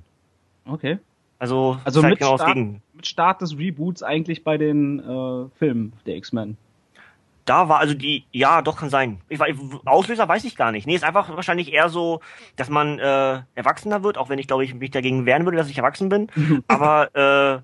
Okay. 0.66 1.00
Also, 1.40 1.80
also 1.84 2.04
mit, 2.04 2.20
genau 2.20 2.38
Start, 2.38 2.58
mit 2.58 3.08
Start 3.08 3.42
des 3.42 3.58
Reboots 3.58 4.04
eigentlich 4.04 4.44
bei 4.44 4.60
den 4.60 5.00
äh, 5.00 5.50
Filmen 5.58 5.94
der 6.06 6.18
X-Men 6.18 6.58
da 7.46 7.70
war 7.70 7.80
also 7.80 7.94
die, 7.94 8.26
ja, 8.32 8.62
doch 8.62 8.78
kann 8.78 8.90
sein. 8.90 9.22
Ich, 9.30 9.40
Auslöser 9.86 10.28
weiß 10.28 10.44
ich 10.44 10.56
gar 10.56 10.72
nicht. 10.72 10.88
Nee, 10.88 10.96
ist 10.96 11.04
einfach 11.04 11.30
wahrscheinlich 11.30 11.74
eher 11.74 11.90
so, 11.90 12.22
dass 12.56 12.70
man 12.70 13.00
äh, 13.00 13.42
erwachsener 13.56 14.04
wird, 14.04 14.18
auch 14.18 14.30
wenn 14.30 14.40
ich 14.40 14.48
glaube 14.48 14.64
ich 14.64 14.74
mich 14.74 14.92
dagegen 14.92 15.26
wehren 15.26 15.46
würde, 15.46 15.58
dass 15.58 15.70
ich 15.70 15.78
erwachsen 15.78 16.10
bin. 16.10 16.28
Aber 16.68 17.16
äh, 17.16 17.62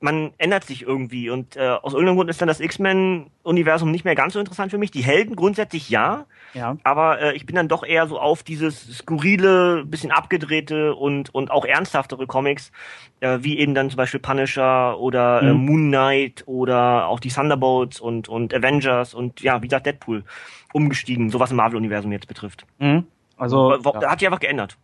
man 0.00 0.32
ändert 0.38 0.64
sich 0.64 0.82
irgendwie 0.82 1.28
und 1.28 1.56
äh, 1.56 1.68
aus 1.68 1.92
irgendeinem 1.92 2.16
Grund 2.16 2.30
ist 2.30 2.40
dann 2.40 2.48
das 2.48 2.60
X-Men-Universum 2.60 3.90
nicht 3.90 4.04
mehr 4.04 4.14
ganz 4.14 4.32
so 4.32 4.40
interessant 4.40 4.70
für 4.70 4.78
mich. 4.78 4.90
Die 4.90 5.02
Helden 5.02 5.36
grundsätzlich 5.36 5.90
ja, 5.90 6.24
ja. 6.54 6.78
aber 6.82 7.20
äh, 7.20 7.36
ich 7.36 7.44
bin 7.44 7.54
dann 7.54 7.68
doch 7.68 7.84
eher 7.84 8.06
so 8.06 8.18
auf 8.18 8.42
dieses 8.42 8.98
skurrile, 8.98 9.84
bisschen 9.84 10.10
abgedrehte 10.10 10.94
und 10.94 11.34
und 11.34 11.50
auch 11.50 11.66
ernsthaftere 11.66 12.26
Comics, 12.26 12.72
äh, 13.20 13.38
wie 13.42 13.58
eben 13.58 13.74
dann 13.74 13.90
zum 13.90 13.98
Beispiel 13.98 14.20
Punisher 14.20 14.98
oder 14.98 15.42
äh, 15.42 15.52
mhm. 15.52 15.66
Moon 15.66 15.88
Knight 15.88 16.44
oder 16.46 17.06
auch 17.06 17.20
die 17.20 17.28
Thunderbolts 17.28 18.00
und 18.00 18.28
und 18.28 18.54
Avengers 18.54 19.12
und 19.12 19.42
ja, 19.42 19.62
wie 19.62 19.68
gesagt 19.68 19.86
Deadpool 19.86 20.24
umgestiegen, 20.72 21.28
so 21.30 21.40
was 21.40 21.50
im 21.50 21.58
Marvel-Universum 21.58 22.10
jetzt 22.12 22.26
betrifft. 22.26 22.64
Mhm. 22.78 23.06
Also 23.36 23.74
ja. 23.74 24.08
hat 24.08 24.18
sich 24.18 24.28
einfach 24.28 24.40
geändert 24.40 24.78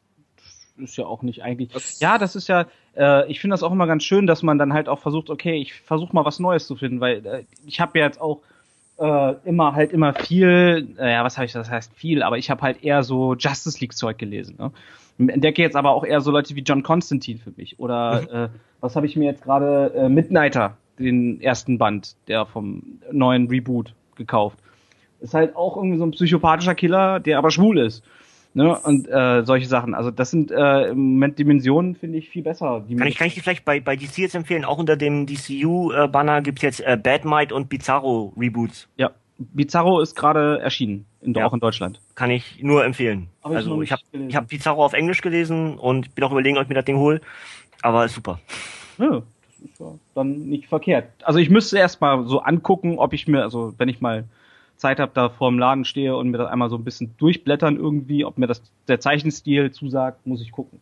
ist 0.79 0.97
ja 0.97 1.07
auch 1.07 1.23
nicht 1.23 1.43
eigentlich. 1.43 1.71
Das 1.71 2.01
ja, 2.01 2.19
das 2.19 2.37
ist 2.37 2.49
ja, 2.49 2.67
äh, 2.97 3.31
ich 3.31 3.41
finde 3.41 3.55
das 3.55 3.63
auch 3.63 3.73
immer 3.73 3.87
ganz 3.87 4.05
schön, 4.05 4.27
dass 4.27 4.43
man 4.43 4.59
dann 4.59 4.73
halt 4.73 4.89
auch 4.89 4.99
versucht, 4.99 5.31
okay, 5.31 5.57
ich 5.57 5.75
versuche 5.75 6.15
mal 6.15 6.25
was 6.25 6.39
Neues 6.39 6.67
zu 6.67 6.77
finden, 6.77 7.01
weil 7.01 7.25
äh, 7.27 7.45
ich 7.67 7.81
habe 7.81 7.99
ja 7.99 8.07
jetzt 8.07 8.21
auch 8.21 8.41
äh, 8.99 9.35
immer 9.45 9.75
halt 9.75 9.93
immer 9.93 10.15
viel, 10.15 10.95
äh, 10.99 11.13
ja, 11.13 11.25
was 11.25 11.37
habe 11.37 11.47
ich, 11.47 11.53
das 11.53 11.71
heißt 11.71 11.93
viel, 11.95 12.23
aber 12.23 12.39
ich 12.39 12.51
habe 12.51 12.63
halt 12.63 12.83
eher 12.83 13.03
so 13.03 13.35
Justice 13.35 13.79
League 13.81 13.95
Zeug 13.95 14.19
gelesen. 14.19 14.57
Ne? 14.59 14.73
Entdecke 15.19 15.63
jetzt 15.63 15.77
aber 15.77 15.91
auch 15.91 16.05
eher 16.05 16.21
so 16.21 16.31
Leute 16.31 16.55
wie 16.57 16.61
John 16.61 16.83
Constantine 16.83 17.39
für 17.39 17.53
mich. 17.57 17.79
Oder 17.79 18.23
äh, 18.45 18.49
was 18.81 18.97
habe 18.97 19.07
ich 19.07 19.17
mir 19.17 19.25
jetzt 19.25 19.43
gerade 19.43 19.93
äh, 19.95 20.09
Midnighter, 20.09 20.77
den 20.99 21.41
ersten 21.41 21.79
Band, 21.79 22.17
der 22.29 22.47
vom 22.47 23.01
neuen 23.11 23.49
Reboot 23.49 23.95
gekauft. 24.17 24.59
Ist 25.21 25.35
halt 25.35 25.57
auch 25.57 25.77
irgendwie 25.77 25.99
so 25.99 26.05
ein 26.05 26.11
psychopathischer 26.11 26.75
Killer, 26.75 27.21
der 27.21 27.39
aber 27.39 27.51
schwul 27.51 27.79
ist. 27.79 28.05
Ne? 28.57 28.75
Und 28.75 29.07
äh, 29.07 29.45
solche 29.45 29.67
Sachen. 29.67 29.93
Also 29.93 30.11
das 30.11 30.31
sind 30.31 30.51
äh, 30.51 30.89
im 30.89 31.13
Moment 31.13 31.39
Dimensionen, 31.39 31.95
finde 31.95 32.17
ich, 32.17 32.31
viel 32.31 32.43
besser. 32.43 32.83
kann 32.97 33.07
ich, 33.07 33.19
kann 33.19 33.27
ich 33.27 33.35
dir 33.35 33.43
vielleicht 33.43 33.67
bei, 33.67 33.81
bei 33.81 33.97
DC 33.97 34.17
jetzt 34.17 34.35
empfehlen, 34.35 34.65
auch 34.65 34.79
unter 34.79 34.97
dem 34.97 35.27
DCU-Banner 35.27 36.39
äh, 36.39 36.41
gibt's 36.43 36.63
jetzt 36.63 36.81
äh, 36.81 37.21
Might 37.25 37.53
und 37.53 37.69
Bizarro 37.69 38.33
Reboots. 38.35 38.89
Ja, 38.97 39.11
Bizarro 39.37 40.01
ist 40.01 40.17
gerade 40.17 40.59
erschienen, 40.61 41.05
in, 41.21 41.35
ja. 41.35 41.45
auch 41.45 41.53
in 41.53 41.61
Deutschland. 41.61 42.01
Kann 42.15 42.31
ich 42.31 42.63
nur 42.63 42.83
empfehlen. 42.83 43.29
Hab 43.45 43.53
also 43.53 43.83
ich, 43.83 43.89
ich 43.89 43.93
habe 43.93 44.03
ich 44.27 44.37
hab 44.37 44.49
Bizarro 44.49 44.87
auf 44.87 44.95
Englisch 44.95 45.21
gelesen 45.21 45.79
und 45.79 46.15
bin 46.15 46.25
auch 46.25 46.33
überlegen, 46.33 46.57
ob 46.57 46.63
ich 46.63 46.71
mir 46.71 46.77
das 46.77 46.87
Ding 46.87 46.97
hole. 46.97 47.21
Aber 47.83 48.07
ist 48.07 48.15
super. 48.15 48.41
Ja, 48.97 49.21
das 49.61 49.71
ist 49.71 49.81
ja 49.81 49.93
dann 50.15 50.33
nicht 50.49 50.67
verkehrt. 50.67 51.11
Also 51.23 51.41
ich 51.41 51.51
müsste 51.51 51.77
erst 51.77 52.01
mal 52.01 52.27
so 52.27 52.41
angucken, 52.41 52.99
ob 52.99 53.13
ich 53.13 53.29
mir, 53.29 53.43
also 53.43 53.75
wenn 53.77 53.91
ich 53.91 54.01
mal 54.01 54.25
Zeit 54.77 55.01
habe, 55.01 55.13
da 55.15 55.29
vor 55.29 55.51
dem 55.51 55.59
Laden 55.59 55.85
stehe 55.85 56.17
und 56.17 56.31
mir 56.31 56.39
das 56.39 56.51
einmal 56.51 56.71
so 56.71 56.77
ein 56.77 56.85
bisschen 56.85 57.15
durchblättern 57.19 57.77
irgendwie, 57.77 58.25
ob 58.25 58.39
mir 58.39 58.47
das 58.47 58.63
der 58.89 59.01
Zeichenstil 59.01 59.71
zusagt, 59.71 60.27
muss 60.27 60.43
ich 60.43 60.53
gucken. 60.53 60.81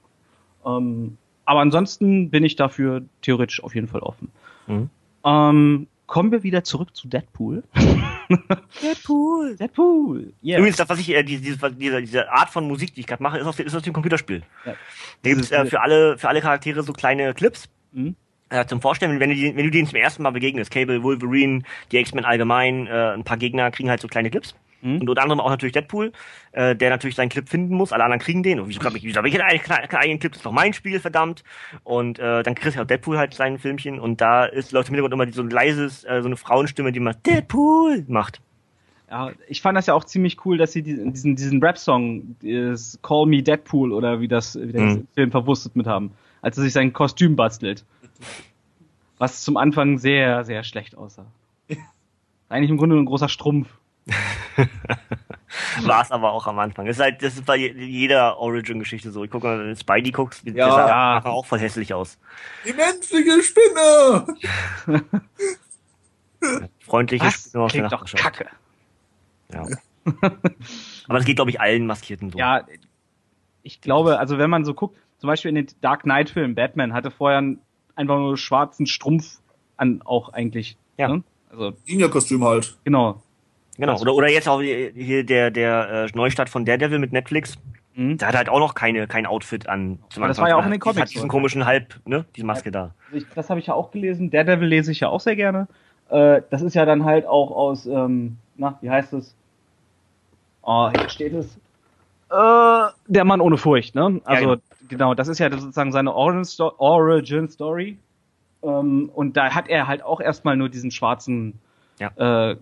Ähm, 0.65 1.17
aber 1.45 1.61
ansonsten 1.61 2.31
bin 2.31 2.45
ich 2.45 2.57
dafür 2.57 3.03
theoretisch 3.23 3.63
auf 3.63 3.75
jeden 3.75 3.89
Fall 3.89 4.01
offen. 4.01 4.31
Mhm. 4.67 4.91
Ähm, 5.25 5.87
kommen 6.07 6.33
wir 6.33 6.43
wieder 6.43 6.65
zurück 6.65 6.95
zu 6.95 7.09
Deadpool. 7.09 7.63
Deadpool. 8.83 9.57
Deadpool. 9.57 10.33
Yeah. 10.43 10.59
Übrigens, 10.59 10.77
das, 10.77 10.89
was 10.89 10.99
ich, 10.99 11.11
äh, 11.11 11.23
diese, 11.23 11.43
diese, 11.73 12.01
diese 12.03 12.33
Art 12.33 12.51
von 12.51 12.67
Musik, 12.67 12.95
die 12.95 13.01
ich 13.01 13.07
gerade 13.07 13.23
mache, 13.23 13.39
ist 13.39 13.47
aus, 13.47 13.59
ist 13.59 13.75
aus 13.75 13.83
dem 13.83 13.93
Computerspiel. 13.93 14.43
Ja. 14.65 14.75
Da 15.23 15.31
gibt 15.31 15.43
es 15.43 15.53
äh, 15.53 15.67
für 15.67 15.81
alle, 15.81 16.19
für 16.19 16.29
alle 16.29 16.41
Charaktere 16.41 16.83
so 16.83 16.93
kleine 16.93 17.35
Clips. 17.35 17.69
Mhm 17.93 18.17
äh, 18.51 18.67
zum 18.67 18.81
Vorstellen, 18.81 19.19
wenn 19.21 19.31
du, 19.31 19.37
die, 19.37 19.57
wenn 19.57 19.65
du 19.65 19.71
denen 19.71 19.89
zum 19.89 19.99
ersten 19.99 20.23
Mal 20.23 20.31
begegnest, 20.31 20.71
Cable, 20.71 21.03
Wolverine, 21.03 21.63
die 21.93 21.99
X-Men 21.99 22.25
allgemein, 22.25 22.87
äh, 22.87 23.13
ein 23.15 23.25
paar 23.25 23.37
Gegner 23.37 23.71
kriegen 23.71 23.91
halt 23.91 24.01
so 24.01 24.09
kleine 24.09 24.31
Clips. 24.31 24.55
Mhm. 24.85 25.01
Und 25.01 25.09
unter 25.09 25.23
anderem 25.23 25.41
auch 25.41 25.51
natürlich 25.51 25.73
Deadpool, 25.73 26.13
äh, 26.53 26.77
der 26.77 26.91
natürlich 26.91 27.17
seinen 27.17 27.31
Clip 27.31 27.49
finden 27.49 27.75
muss. 27.75 27.93
Alle 27.93 28.05
anderen 28.05 28.21
kriegen 28.21 28.43
den. 28.43 28.61
Und 28.61 28.69
wieso 28.69 28.81
glaube 28.81 28.99
ich, 28.99 29.05
wieso 29.05 29.17
habe 29.17 29.29
ich 29.29 29.43
einen, 29.43 29.61
keinen 29.61 29.89
eigenen 29.91 30.21
Clip? 30.21 30.33
Das 30.33 30.41
ist 30.41 30.47
doch 30.47 30.53
mein 30.53 30.73
Spiel, 30.75 31.01
verdammt. 31.01 31.43
Und 31.83 32.19
äh, 32.19 32.43
dann 32.43 32.55
kriegt 32.55 32.79
auch 32.79 32.85
Deadpool 32.85 33.19
halt 33.19 33.35
sein 33.35 33.59
Filmchen. 33.59 33.99
Und 33.99 34.21
da 34.21 34.45
ist 34.45 34.73
Leute 34.73 34.89
im 34.89 34.97
Hintergrund 34.97 35.15
immer 35.15 35.33
so 35.33 35.43
ein 35.43 35.51
leises, 35.51 36.05
äh, 36.05 36.21
so 36.21 36.27
eine 36.29 36.37
Frauenstimme, 36.37 36.93
die 36.93 37.01
mal 37.01 37.17
Deadpool 37.27 38.05
macht. 38.09 38.41
Ja, 39.11 39.33
ich 39.49 39.63
fand 39.63 39.77
das 39.77 39.87
ja 39.87 39.95
auch 39.95 40.05
ziemlich 40.05 40.45
cool, 40.45 40.59
dass 40.59 40.73
sie 40.73 40.83
diesen, 40.83 41.37
diesen 41.37 41.63
Rap-Song, 41.63 42.37
Call 43.03 43.27
Me 43.27 43.43
Deadpool 43.43 43.93
oder 43.93 44.21
wie 44.21 44.29
das, 44.29 44.59
wie 44.61 44.73
das 44.73 44.83
mhm. 44.83 45.07
Film 45.15 45.31
verwurstet 45.31 45.77
mit 45.77 45.87
haben, 45.87 46.13
als 46.43 46.57
er 46.57 46.65
sich 46.65 46.73
sein 46.73 46.93
Kostüm 46.93 47.37
bastelt. 47.37 47.85
Was 49.19 49.43
zum 49.43 49.57
Anfang 49.57 49.99
sehr, 49.99 50.45
sehr 50.45 50.65
schlecht 50.65 50.97
aussah. 50.97 51.27
Eigentlich 52.49 52.71
im 52.71 52.77
Grunde 52.77 52.97
ein 52.97 53.05
großer 53.05 53.29
Strumpf. 53.29 53.69
War 55.83 56.03
es 56.03 56.11
aber 56.11 56.33
auch 56.33 56.47
am 56.47 56.59
Anfang. 56.59 56.87
Das 56.87 56.97
ist 56.97 57.03
halt, 57.03 57.23
das 57.23 57.35
ist 57.35 57.47
bei 57.47 57.57
jeder 57.57 58.39
Origin-Geschichte 58.39 59.11
so. 59.11 59.25
Ich 59.25 59.31
gucke 59.31 59.47
mal, 59.47 59.59
wenn 59.59 59.69
du 59.69 59.77
Spidey 59.77 60.11
guckst, 60.11 60.45
ja. 60.45 60.53
der 60.53 60.71
sah 60.71 60.89
ja. 60.89 61.25
auch 61.25 61.47
voll 61.47 61.59
hässlich 61.59 61.95
aus. 61.95 62.19
Die 62.67 62.73
menschliche 62.73 63.43
Spinne! 63.43 64.27
Freundliche 66.81 67.25
Was? 67.25 67.49
Spinne 67.49 67.65
aus 67.65 67.73
der 67.73 67.89
doch 67.89 68.05
Kacke. 68.05 68.47
Ja. 69.53 69.67
aber 70.21 71.19
das 71.19 71.25
geht, 71.25 71.37
glaube 71.37 71.51
ich, 71.51 71.61
allen 71.61 71.87
Maskierten 71.87 72.31
so. 72.31 72.39
Ja, 72.39 72.67
ich 73.63 73.81
glaube, 73.81 74.19
also 74.19 74.39
wenn 74.39 74.51
man 74.51 74.65
so 74.65 74.75
guckt, 74.75 74.99
zum 75.19 75.29
Beispiel 75.29 75.49
in 75.49 75.55
den 75.55 75.67
Dark 75.81 76.03
Knight-Filmen, 76.03 76.55
Batman 76.55 76.93
hatte 76.93 77.11
vorher 77.11 77.39
einen 77.39 77.61
einfach 77.97 78.19
nur 78.19 78.37
schwarzen 78.37 78.87
Strumpf 78.87 79.39
an, 79.77 80.03
auch 80.05 80.33
eigentlich. 80.33 80.77
Ja. 80.97 81.09
Ne? 81.09 81.23
Also 81.51 81.73
Ninja-Kostüm 81.87 82.45
halt. 82.45 82.77
Genau. 82.85 83.23
Genau. 83.77 84.01
Oder, 84.01 84.15
oder 84.15 84.31
jetzt 84.31 84.49
auch 84.49 84.61
hier 84.61 85.25
der, 85.25 85.51
der 85.51 86.07
äh, 86.13 86.17
Neustart 86.17 86.49
von 86.49 86.65
Daredevil 86.65 86.99
mit 86.99 87.13
Netflix. 87.13 87.59
Mhm. 87.95 88.19
Da 88.19 88.29
hat 88.29 88.37
halt 88.37 88.49
auch 88.49 88.59
noch 88.59 88.75
keine, 88.75 89.07
kein 89.07 89.27
Outfit 89.27 89.69
an. 89.69 89.99
Zum 90.11 90.23
das 90.25 90.39
war 90.39 90.49
ja 90.49 90.57
auch 90.57 90.65
in 90.65 90.71
den 90.71 90.81
Comics. 90.81 91.01
Hat 91.01 91.15
diesen 91.15 91.29
komischen 91.29 91.67
Halb, 91.67 92.01
ne? 92.07 92.25
Diese 92.37 92.47
Maske 92.47 92.69
ja, 92.69 92.73
da. 92.73 92.95
Ich, 93.13 93.25
das 93.35 93.51
habe 93.51 93.61
ich 93.61 93.67
ja 93.67 93.75
auch 93.75 93.91
gelesen. 93.91 94.31
Daredevil 94.31 94.69
lese 94.69 94.93
ich 94.93 95.01
ja 95.01 95.09
auch 95.09 95.21
sehr 95.21 95.37
gerne. 95.37 95.69
Äh, 96.09 96.43
das 96.51 96.63
ist 96.63 96.75
ja 96.75 96.85
dann 96.85 97.05
halt 97.05 97.27
auch 97.27 97.51
aus, 97.51 97.87
ähm, 97.87 98.37
na, 98.57 98.79
wie 98.81 98.91
heißt 98.91 99.13
es? 99.15 99.35
Oh, 100.63 100.91
hier 100.91 101.09
steht 101.09 101.35
es. 101.35 101.57
Äh, 102.31 102.93
der 103.07 103.25
Mann 103.25 103.41
ohne 103.41 103.57
Furcht, 103.59 103.95
ne? 103.95 104.21
Also, 104.25 104.51
ja, 104.51 104.55
genau. 104.55 104.63
Genau, 104.89 105.15
das 105.15 105.29
ist 105.29 105.39
ja 105.39 105.51
sozusagen 105.51 105.93
seine 105.93 106.15
Origin, 106.15 106.45
Sto 106.45 106.73
Origin 106.79 107.49
Story. 107.49 107.99
Ähm, 108.63 109.11
und 109.15 109.37
da 109.37 109.55
hat 109.55 109.69
er 109.69 109.87
halt 109.87 110.03
auch 110.03 110.21
erstmal 110.21 110.57
nur 110.57 110.69
diesen 110.69 110.91
schwarzen 110.91 111.59
ja. 111.99 112.51
äh, 112.51 112.57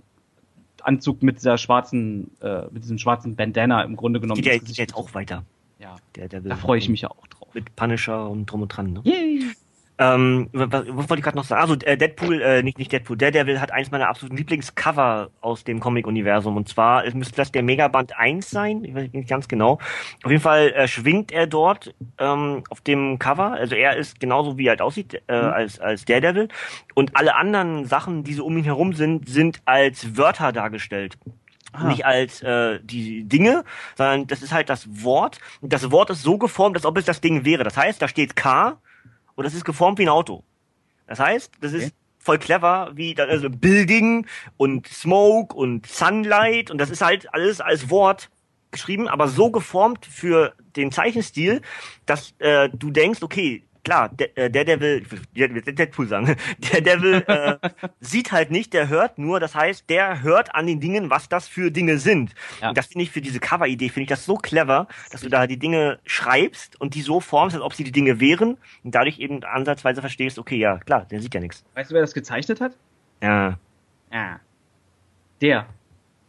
Anzug 0.82 1.23
mit 1.23 1.36
dieser 1.36 1.59
schwarzen, 1.59 2.31
äh, 2.40 2.65
mit 2.70 2.82
diesem 2.82 2.99
schwarzen 2.99 3.36
Bandana 3.36 3.82
im 3.82 3.97
Grunde 3.97 4.20
genommen. 4.20 4.40
Geht 4.40 4.53
ja, 4.53 4.59
geht 4.59 4.77
jetzt 4.77 4.97
auch 4.97 5.15
weiter. 5.15 5.44
Ja, 5.78 5.97
der, 6.16 6.28
der 6.28 6.40
da 6.40 6.57
freue 6.57 6.78
ich 6.78 6.89
mich 6.89 7.03
ja 7.03 7.11
auch 7.11 7.27
drauf. 7.27 7.49
mit 7.55 7.74
Punisher 7.77 8.28
und 8.28 8.47
drum 8.47 8.62
und 8.62 8.69
dran. 8.69 8.93
Ne? 8.93 9.01
Yay. 9.05 9.53
Ähm, 9.98 10.48
was, 10.52 10.70
was 10.89 11.10
wollte 11.10 11.19
ich 11.19 11.23
gerade 11.23 11.36
noch 11.36 11.44
sagen? 11.44 11.60
Also 11.60 11.74
äh, 11.85 11.97
Deadpool, 11.97 12.40
äh, 12.40 12.62
nicht, 12.62 12.78
nicht 12.78 12.90
Deadpool, 12.93 13.16
Daredevil 13.16 13.60
hat 13.60 13.73
eins 13.73 13.90
meiner 13.90 14.09
absoluten 14.09 14.36
Lieblingscover 14.36 15.31
aus 15.40 15.64
dem 15.64 15.81
Comic-Universum. 15.81 16.56
Und 16.56 16.69
zwar 16.69 17.05
es 17.05 17.14
müsste 17.14 17.36
das 17.36 17.52
der 17.52 17.62
Megaband 17.62 18.16
1 18.16 18.48
sein, 18.48 18.85
ich 18.85 18.94
weiß 18.94 19.12
nicht 19.12 19.28
ganz 19.28 19.48
genau. 19.48 19.78
Auf 20.24 20.31
jeden 20.31 20.43
Fall 20.43 20.73
äh, 20.73 20.89
schwingt 20.89 21.31
er 21.31 21.47
dort 21.47 21.94
ähm, 22.19 22.64
auf 22.70 22.81
dem 22.81 23.19
Cover. 23.19 23.52
Also 23.52 23.74
er 23.74 23.97
ist 23.97 24.19
genauso 24.19 24.56
wie 24.56 24.66
er 24.66 24.70
halt 24.70 24.82
aussieht 24.82 25.23
äh, 25.28 25.43
mhm. 25.43 25.48
als, 25.48 25.78
als 25.78 26.05
Daredevil. 26.06 26.48
Und 26.94 27.14
alle 27.16 27.36
anderen 27.36 27.85
Sachen, 27.85 28.24
die 28.24 28.32
so 28.32 28.47
um 28.47 28.56
ihn 28.56 28.64
herum 28.64 28.94
sind, 28.94 29.28
sind 29.28 29.60
als 29.66 30.16
Wörter 30.16 30.52
dargestellt. 30.52 31.19
Ah. 31.73 31.85
Nicht 31.89 32.05
als 32.05 32.43
äh, 32.43 32.81
die 32.82 33.24
Dinge, 33.24 33.64
sondern 33.97 34.27
das 34.27 34.43
ist 34.43 34.52
halt 34.52 34.69
das 34.69 34.86
Wort. 35.05 35.39
Und 35.60 35.73
das 35.73 35.90
Wort 35.90 36.10
ist 36.10 36.23
so 36.23 36.39
geformt, 36.39 36.77
als 36.77 36.86
ob 36.86 36.97
es 36.98 37.05
das 37.05 37.20
Ding 37.20 37.44
wäre. 37.44 37.64
Das 37.64 37.77
heißt, 37.77 38.01
da 38.01 38.09
steht 38.09 38.36
K 38.36 38.78
und 39.34 39.44
das 39.44 39.54
ist 39.54 39.64
geformt 39.64 39.98
wie 39.98 40.02
ein 40.02 40.09
Auto. 40.09 40.44
Das 41.06 41.18
heißt, 41.18 41.52
das 41.60 41.72
ist 41.72 41.86
okay. 41.86 41.94
voll 42.18 42.38
clever, 42.38 42.90
wie 42.94 43.16
also 43.18 43.50
Building 43.50 44.26
und 44.56 44.86
Smoke 44.88 45.54
und 45.54 45.86
Sunlight 45.86 46.70
und 46.70 46.78
das 46.78 46.90
ist 46.90 47.02
halt 47.02 47.32
alles 47.34 47.60
als 47.60 47.90
Wort 47.90 48.30
geschrieben, 48.70 49.06
aber 49.09 49.28
so 49.28 49.50
geformt 49.50 50.06
für 50.06 50.54
den 50.76 50.90
Zeichenstil, 50.90 51.60
dass 52.06 52.34
äh, 52.38 52.70
du 52.72 52.90
denkst, 52.90 53.22
okay, 53.22 53.64
klar, 53.84 54.09
der, 54.10 54.36
äh, 54.38 54.50
der 54.50 54.64
Devil, 54.64 55.04
der, 55.36 55.48
der 55.48 55.72
Deadpool 55.72 56.06
sagen, 56.06 56.36
der 56.72 56.80
Devil 56.80 57.24
äh, 57.26 57.56
sieht 58.00 58.32
halt 58.32 58.50
nicht, 58.50 58.72
der 58.72 58.88
hört 58.88 59.18
nur, 59.18 59.40
das 59.40 59.54
heißt, 59.54 59.88
der 59.88 60.22
hört 60.22 60.54
an 60.54 60.66
den 60.66 60.80
Dingen, 60.80 61.10
was 61.10 61.28
das 61.28 61.48
für 61.48 61.70
Dinge 61.70 61.98
sind. 61.98 62.34
Ja. 62.60 62.70
Und 62.70 62.78
das 62.78 62.86
finde 62.86 63.04
ich 63.04 63.10
für 63.10 63.20
diese 63.20 63.40
Cover-Idee, 63.40 63.88
finde 63.88 64.02
ich 64.02 64.09
das 64.09 64.24
so 64.24 64.36
clever, 64.36 64.86
dass 65.10 65.22
du 65.22 65.28
da 65.28 65.46
die 65.46 65.59
Dinge 65.59 65.98
schreibst 66.04 66.80
und 66.80 66.94
die 66.94 67.02
so 67.02 67.20
formst, 67.20 67.54
als 67.56 67.64
ob 67.64 67.74
sie 67.74 67.84
die 67.84 67.92
Dinge 67.92 68.20
wären 68.20 68.59
und 68.84 68.94
dadurch 68.94 69.18
eben 69.18 69.42
ansatzweise 69.44 70.00
verstehst, 70.00 70.38
okay, 70.38 70.56
ja, 70.56 70.78
klar, 70.78 71.06
der 71.10 71.20
sieht 71.20 71.34
ja 71.34 71.40
nichts. 71.40 71.64
Weißt 71.74 71.90
du, 71.90 71.94
wer 71.94 72.02
das 72.02 72.14
gezeichnet 72.14 72.60
hat? 72.60 72.76
Ja. 73.22 73.59
Ja. 74.12 74.40
Der. 75.40 75.66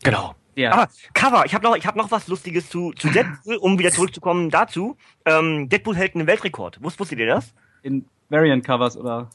Genau. 0.03 0.35
Ja. 0.55 0.71
Aber 0.71 0.87
Cover, 1.13 1.45
ich 1.45 1.53
habe 1.53 1.63
noch, 1.63 1.75
ich 1.75 1.85
hab 1.85 1.95
noch 1.95 2.11
was 2.11 2.27
Lustiges 2.27 2.69
zu, 2.69 2.91
zu 2.93 3.09
Deadpool, 3.09 3.55
um 3.55 3.79
wieder 3.79 3.91
zurückzukommen 3.91 4.49
dazu. 4.49 4.97
Ähm, 5.25 5.69
Deadpool 5.69 5.95
hält 5.95 6.15
einen 6.15 6.27
Weltrekord. 6.27 6.83
Wusst, 6.83 6.99
wusstet 6.99 7.19
ihr 7.19 7.27
das? 7.27 7.53
In 7.81 8.05
Variant-Covers, 8.29 8.97
oder? 8.97 9.29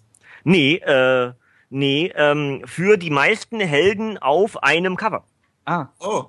Nee, 0.45 0.77
äh, 0.77 1.33
nee, 1.71 2.13
ähm, 2.15 2.63
für 2.65 2.97
die 2.97 3.11
meisten 3.11 3.61
Helden 3.61 4.19
auf 4.19 4.63
einem 4.63 4.97
Cover. 4.97 5.25
Ah. 5.65 5.89
Oh. 5.99 6.27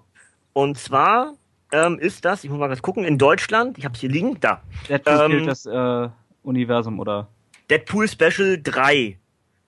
Und 0.53 0.77
zwar 0.77 1.35
ähm, 1.71 1.99
ist 1.99 2.25
das, 2.25 2.43
ich 2.43 2.49
muss 2.49 2.59
mal 2.59 2.67
kurz 2.67 2.81
gucken, 2.81 3.05
in 3.05 3.17
Deutschland, 3.17 3.77
ich 3.77 3.85
habe 3.85 3.95
es 3.95 4.01
hier 4.01 4.09
liegen, 4.09 4.39
da. 4.39 4.61
Deadpool 4.89 5.39
ähm, 5.39 5.45
das 5.45 5.65
äh, 5.65 6.09
Universum, 6.43 6.99
oder? 6.99 7.29
Deadpool 7.69 8.07
Special 8.07 8.59
3. 8.61 9.19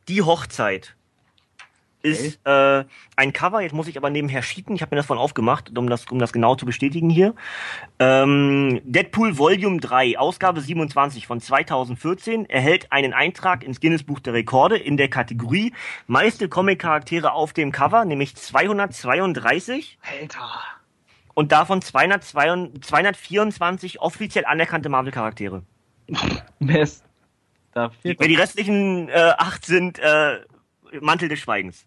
Die 0.07 0.21
Hochzeit 0.23 0.95
ist 2.03 2.39
äh, 2.45 2.83
ein 3.15 3.33
Cover. 3.33 3.61
Jetzt 3.61 3.73
muss 3.73 3.87
ich 3.87 3.97
aber 3.97 4.09
nebenher 4.09 4.41
schieben. 4.41 4.75
Ich 4.75 4.81
habe 4.81 4.95
mir 4.95 4.97
das 4.99 5.05
von 5.05 5.17
aufgemacht, 5.17 5.77
um 5.77 5.89
das, 5.89 6.05
um 6.05 6.19
das 6.19 6.33
genau 6.33 6.55
zu 6.55 6.65
bestätigen 6.65 7.09
hier. 7.09 7.35
Ähm, 7.99 8.81
Deadpool 8.83 9.37
Volume 9.37 9.79
3, 9.79 10.17
Ausgabe 10.17 10.61
27 10.61 11.27
von 11.27 11.39
2014, 11.39 12.49
erhält 12.49 12.91
einen 12.91 13.13
Eintrag 13.13 13.63
ins 13.63 13.79
Guinness 13.79 14.03
Buch 14.03 14.19
der 14.19 14.33
Rekorde 14.33 14.77
in 14.77 14.97
der 14.97 15.09
Kategorie 15.09 15.73
meiste 16.07 16.49
Comic-Charaktere 16.49 17.33
auf 17.33 17.53
dem 17.53 17.71
Cover, 17.71 18.05
nämlich 18.05 18.35
232. 18.35 19.99
Alter. 20.19 20.59
Und 21.33 21.51
davon 21.51 21.81
222, 21.81 22.81
224 22.81 24.01
offiziell 24.01 24.45
anerkannte 24.45 24.89
Marvel-Charaktere. 24.89 25.63
Wer 26.59 26.87
fehlt 28.01 28.21
die, 28.21 28.27
die 28.27 28.35
restlichen 28.35 29.07
äh, 29.09 29.33
acht 29.37 29.65
sind 29.65 29.97
äh, 29.99 30.39
Mantel 30.99 31.29
des 31.29 31.39
Schweigens. 31.39 31.85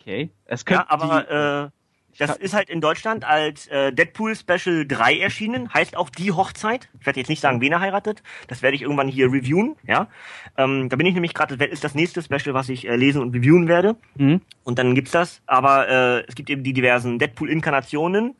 Okay. 0.00 0.30
Es 0.46 0.64
ja, 0.68 0.86
aber 0.88 1.70
äh, 1.70 1.70
das 2.18 2.36
ist 2.36 2.54
halt 2.54 2.68
in 2.68 2.80
Deutschland 2.80 3.24
als 3.24 3.66
äh, 3.68 3.92
Deadpool 3.92 4.34
Special 4.34 4.86
3 4.86 5.18
erschienen, 5.18 5.72
heißt 5.72 5.96
auch 5.96 6.10
die 6.10 6.32
Hochzeit. 6.32 6.88
Ich 6.98 7.06
werde 7.06 7.20
jetzt 7.20 7.28
nicht 7.28 7.40
sagen, 7.40 7.60
wen 7.60 7.72
er 7.72 7.80
heiratet. 7.80 8.22
Das 8.48 8.62
werde 8.62 8.76
ich 8.76 8.82
irgendwann 8.82 9.08
hier 9.08 9.26
reviewen, 9.26 9.76
ja. 9.86 10.08
Ähm, 10.56 10.88
da 10.88 10.96
bin 10.96 11.06
ich 11.06 11.14
nämlich 11.14 11.34
gerade, 11.34 11.62
ist 11.64 11.84
das 11.84 11.94
nächste 11.94 12.22
Special, 12.22 12.54
was 12.54 12.68
ich 12.68 12.86
äh, 12.86 12.96
lesen 12.96 13.22
und 13.22 13.34
reviewen 13.34 13.68
werde. 13.68 13.96
Mhm. 14.16 14.40
Und 14.64 14.78
dann 14.78 14.94
gibt's 14.94 15.12
das. 15.12 15.40
Aber 15.46 15.88
äh, 15.88 16.24
es 16.26 16.34
gibt 16.34 16.50
eben 16.50 16.62
die 16.62 16.72
diversen 16.72 17.18
Deadpool-Inkarnationen, 17.18 18.36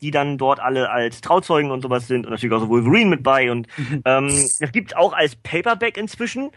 die 0.00 0.10
dann 0.10 0.38
dort 0.38 0.60
alle 0.60 0.90
als 0.90 1.20
Trauzeugen 1.20 1.70
und 1.70 1.80
sowas 1.80 2.06
sind 2.06 2.26
und 2.26 2.32
natürlich 2.32 2.54
auch 2.54 2.60
so 2.60 2.68
Wolverine 2.68 3.10
mit 3.10 3.22
bei. 3.22 3.50
Und 3.50 3.66
mhm. 3.76 4.02
ähm, 4.04 4.28
das 4.60 4.72
gibt's 4.72 4.94
auch 4.94 5.12
als 5.12 5.34
Paperback 5.36 5.96
inzwischen 5.96 6.50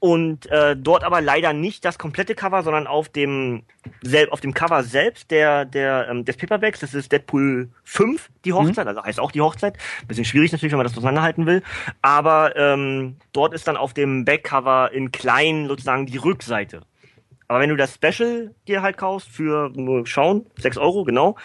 und 0.00 0.50
äh, 0.50 0.76
dort 0.76 1.04
aber 1.04 1.20
leider 1.20 1.52
nicht 1.52 1.84
das 1.84 1.98
komplette 1.98 2.34
Cover, 2.34 2.62
sondern 2.62 2.86
auf 2.86 3.10
dem 3.10 3.62
sel 4.02 4.30
auf 4.30 4.40
dem 4.40 4.54
Cover 4.54 4.82
selbst 4.82 5.30
der 5.30 5.66
der 5.66 6.08
ähm, 6.08 6.24
des 6.24 6.38
Paperbacks, 6.38 6.80
das 6.80 6.94
ist 6.94 7.12
Deadpool 7.12 7.68
5, 7.84 8.30
die 8.46 8.54
Hochzeit, 8.54 8.86
mhm. 8.86 8.88
also 8.88 9.02
heißt 9.04 9.20
auch 9.20 9.30
die 9.30 9.42
Hochzeit. 9.42 9.76
Bisschen 10.08 10.24
schwierig 10.24 10.52
natürlich, 10.52 10.72
wenn 10.72 10.78
man 10.78 10.86
das 10.86 10.96
auseinanderhalten 10.96 11.44
will, 11.44 11.62
aber 12.00 12.56
ähm, 12.56 13.16
dort 13.32 13.52
ist 13.52 13.68
dann 13.68 13.76
auf 13.76 13.92
dem 13.92 14.24
Backcover 14.24 14.90
in 14.92 15.12
klein 15.12 15.68
sozusagen 15.68 16.06
die 16.06 16.16
Rückseite. 16.16 16.80
Aber 17.46 17.60
wenn 17.60 17.68
du 17.68 17.76
das 17.76 17.94
Special 17.94 18.54
dir 18.68 18.80
halt 18.80 18.96
kaufst 18.96 19.28
für 19.28 19.70
nur 19.74 20.06
schauen, 20.06 20.46
6 20.56 20.78
Euro, 20.78 21.04
genau, 21.04 21.36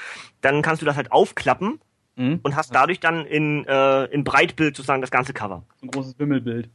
dann 0.42 0.62
kannst 0.62 0.82
du 0.82 0.86
das 0.86 0.96
halt 0.96 1.12
aufklappen 1.12 1.80
mhm. 2.16 2.40
und 2.44 2.56
hast 2.56 2.74
dadurch 2.74 3.00
dann 3.00 3.26
in, 3.26 3.66
äh, 3.66 4.06
in 4.06 4.24
Breitbild 4.24 4.78
sozusagen 4.78 5.02
das 5.02 5.12
ganze 5.12 5.34
Cover. 5.34 5.64
Ein 5.82 5.90
großes 5.90 6.18
Wimmelbild. 6.20 6.70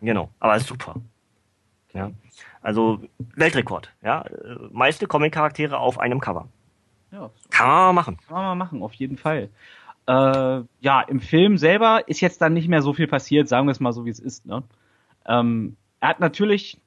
Genau, 0.00 0.30
aber 0.40 0.56
ist 0.56 0.66
super. 0.66 0.94
Ja. 1.92 2.10
Also 2.62 3.00
Weltrekord, 3.34 3.92
ja. 4.02 4.24
Meiste 4.70 5.06
Comic-Charaktere 5.06 5.78
auf 5.78 5.98
einem 5.98 6.20
Cover. 6.20 6.48
Ja. 7.10 7.30
Kann 7.50 7.68
man 7.68 7.76
mal 7.76 7.92
machen. 7.92 8.18
Kann 8.26 8.36
man 8.36 8.44
mal 8.44 8.64
machen, 8.64 8.82
auf 8.82 8.92
jeden 8.94 9.16
Fall. 9.16 9.48
Äh, 10.06 10.62
ja, 10.80 11.00
im 11.02 11.20
Film 11.20 11.56
selber 11.56 12.08
ist 12.08 12.20
jetzt 12.20 12.40
dann 12.40 12.52
nicht 12.52 12.68
mehr 12.68 12.82
so 12.82 12.92
viel 12.92 13.06
passiert, 13.06 13.48
sagen 13.48 13.66
wir 13.66 13.72
es 13.72 13.80
mal 13.80 13.92
so, 13.92 14.04
wie 14.04 14.10
es 14.10 14.18
ist. 14.18 14.46
Ne? 14.46 14.62
Ähm, 15.26 15.76
er 16.00 16.10
hat 16.10 16.20
natürlich 16.20 16.78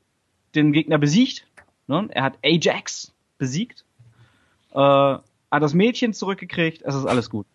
den 0.56 0.72
Gegner 0.72 0.98
besiegt. 0.98 1.46
Ne? 1.88 2.08
Er 2.12 2.24
hat 2.24 2.38
Ajax 2.44 3.14
besiegt. 3.38 3.86
Äh, 4.72 4.78
hat 4.80 5.22
das 5.52 5.74
Mädchen 5.74 6.14
zurückgekriegt. 6.14 6.82
Es 6.84 6.96
ist 6.96 7.06
alles 7.06 7.30
gut. 7.30 7.46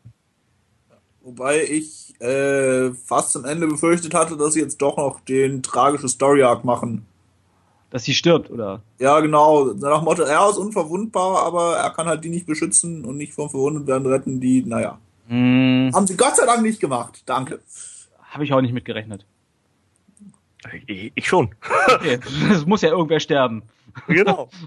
Wobei 1.23 1.63
ich 1.63 2.19
äh, 2.21 2.93
fast 2.95 3.33
zum 3.33 3.45
Ende 3.45 3.67
befürchtet 3.67 4.15
hatte, 4.15 4.37
dass 4.37 4.55
sie 4.55 4.61
jetzt 4.61 4.81
doch 4.81 4.97
noch 4.97 5.21
den 5.21 5.63
tragischen 5.63 6.09
Story 6.09 6.43
Arc 6.43 6.65
machen 6.65 7.07
dass 7.91 8.05
sie 8.05 8.15
stirbt, 8.15 8.51
oder? 8.51 8.83
Ja, 8.99 9.21
genau. 9.21 9.73
Nach 9.73 9.99
dem 9.99 10.05
Motto, 10.05 10.23
er 10.23 10.49
ist 10.51 10.59
unverwundbar, 10.59 11.43
aber 11.43 11.77
er 11.77 11.91
kann 11.91 12.07
halt 12.07 12.25
die 12.25 12.29
nicht 12.29 12.47
beschützen 12.47 13.05
und 13.05 13.17
nicht 13.17 13.33
vom 13.33 13.49
Verwundetwerden 13.49 14.07
retten, 14.07 14.41
die, 14.41 14.63
naja. 14.63 14.99
Mm. 15.29 15.91
Haben 15.95 16.07
sie 16.07 16.17
Gott 16.17 16.37
sei 16.37 16.47
Dank 16.47 16.63
nicht 16.63 16.81
gemacht. 16.81 17.23
Danke. 17.27 17.61
Habe 18.23 18.45
ich 18.45 18.53
auch 18.53 18.61
nicht 18.61 18.73
mitgerechnet. 18.73 19.25
Ich, 20.87 21.13
ich 21.15 21.27
schon. 21.27 21.55
Okay. 21.87 22.19
Es 22.51 22.67
muss 22.67 22.83
ja 22.83 22.91
irgendwer 22.91 23.21
sterben. 23.21 23.63
Genau. 24.07 24.49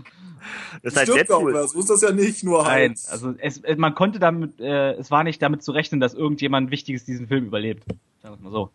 Das, 0.81 0.95
das 0.95 1.03
stimmt 1.03 1.31
auch, 1.31 1.49
das 1.51 1.75
muss 1.75 1.85
das 1.85 2.01
ja 2.01 2.11
nicht 2.11 2.43
nur 2.43 2.65
halt. 2.65 2.91
Nein, 2.91 2.99
also 3.09 3.33
es, 3.37 3.61
man 3.77 3.93
konnte 3.93 4.17
damit, 4.19 4.59
äh, 4.59 4.93
es 4.93 5.11
war 5.11 5.23
nicht 5.23 5.41
damit 5.41 5.61
zu 5.63 5.71
rechnen, 5.71 5.99
dass 5.99 6.13
irgendjemand 6.13 6.71
Wichtiges 6.71 7.05
diesen 7.05 7.27
Film 7.27 7.45
überlebt. 7.45 7.85
Sagen 8.21 8.37
wir 8.37 8.49
mal 8.49 8.51
so. 8.51 8.71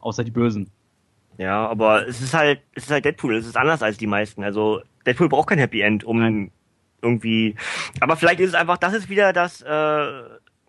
Außer 0.00 0.22
die 0.22 0.30
Bösen. 0.30 0.70
Ja, 1.38 1.66
aber 1.66 2.06
es 2.06 2.20
ist 2.20 2.34
halt, 2.34 2.60
es 2.74 2.84
ist 2.84 2.90
halt 2.90 3.04
Deadpool, 3.04 3.34
es 3.36 3.46
ist 3.46 3.56
anders 3.56 3.82
als 3.82 3.96
die 3.96 4.06
meisten. 4.06 4.44
Also 4.44 4.82
Deadpool 5.06 5.28
braucht 5.28 5.48
kein 5.48 5.58
Happy 5.58 5.80
End, 5.80 6.04
um 6.04 6.18
Nein. 6.18 6.50
irgendwie. 7.02 7.56
Aber 8.00 8.16
vielleicht 8.16 8.40
ist 8.40 8.50
es 8.50 8.54
einfach, 8.54 8.76
das 8.76 8.92
ist 8.92 9.08
wieder 9.08 9.32
das 9.32 9.62
äh, 9.62 10.22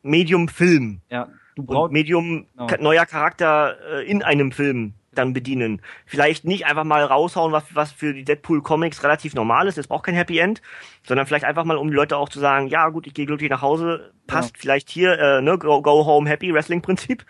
Medium 0.04 0.48
Film. 0.48 1.02
Ja, 1.10 1.28
du 1.56 1.64
brauchst 1.64 1.92
Medium 1.92 2.48
no. 2.56 2.68
neuer 2.80 3.06
Charakter 3.06 3.76
äh, 3.92 4.10
in 4.10 4.24
einem 4.24 4.52
Film 4.52 4.94
dann 5.14 5.34
bedienen. 5.34 5.82
Vielleicht 6.06 6.46
nicht 6.46 6.66
einfach 6.66 6.84
mal 6.84 7.04
raushauen, 7.04 7.52
was, 7.52 7.64
was 7.74 7.92
für 7.92 8.14
die 8.14 8.24
Deadpool-Comics 8.24 9.04
relativ 9.04 9.36
normal 9.36 9.68
ist, 9.68 9.78
es 9.78 9.88
braucht 9.88 10.06
kein 10.06 10.16
Happy 10.16 10.40
End, 10.40 10.62
sondern 11.04 11.28
vielleicht 11.28 11.46
einfach 11.46 11.66
mal, 11.66 11.78
um 11.78 11.90
die 11.90 11.96
Leute 11.96 12.18
auch 12.18 12.30
zu 12.30 12.40
sagen, 12.40 12.68
ja 12.68 12.88
gut, 12.90 13.08
ich 13.08 13.14
gehe 13.14 13.26
glücklich 13.26 13.50
nach 13.50 13.62
Hause, 13.62 14.12
passt 14.28 14.56
ja. 14.56 14.62
vielleicht 14.62 14.90
hier, 14.90 15.20
äh, 15.20 15.42
ne, 15.42 15.58
go, 15.58 15.82
go 15.82 16.06
home 16.06 16.30
happy, 16.30 16.54
Wrestling-Prinzip. 16.54 17.26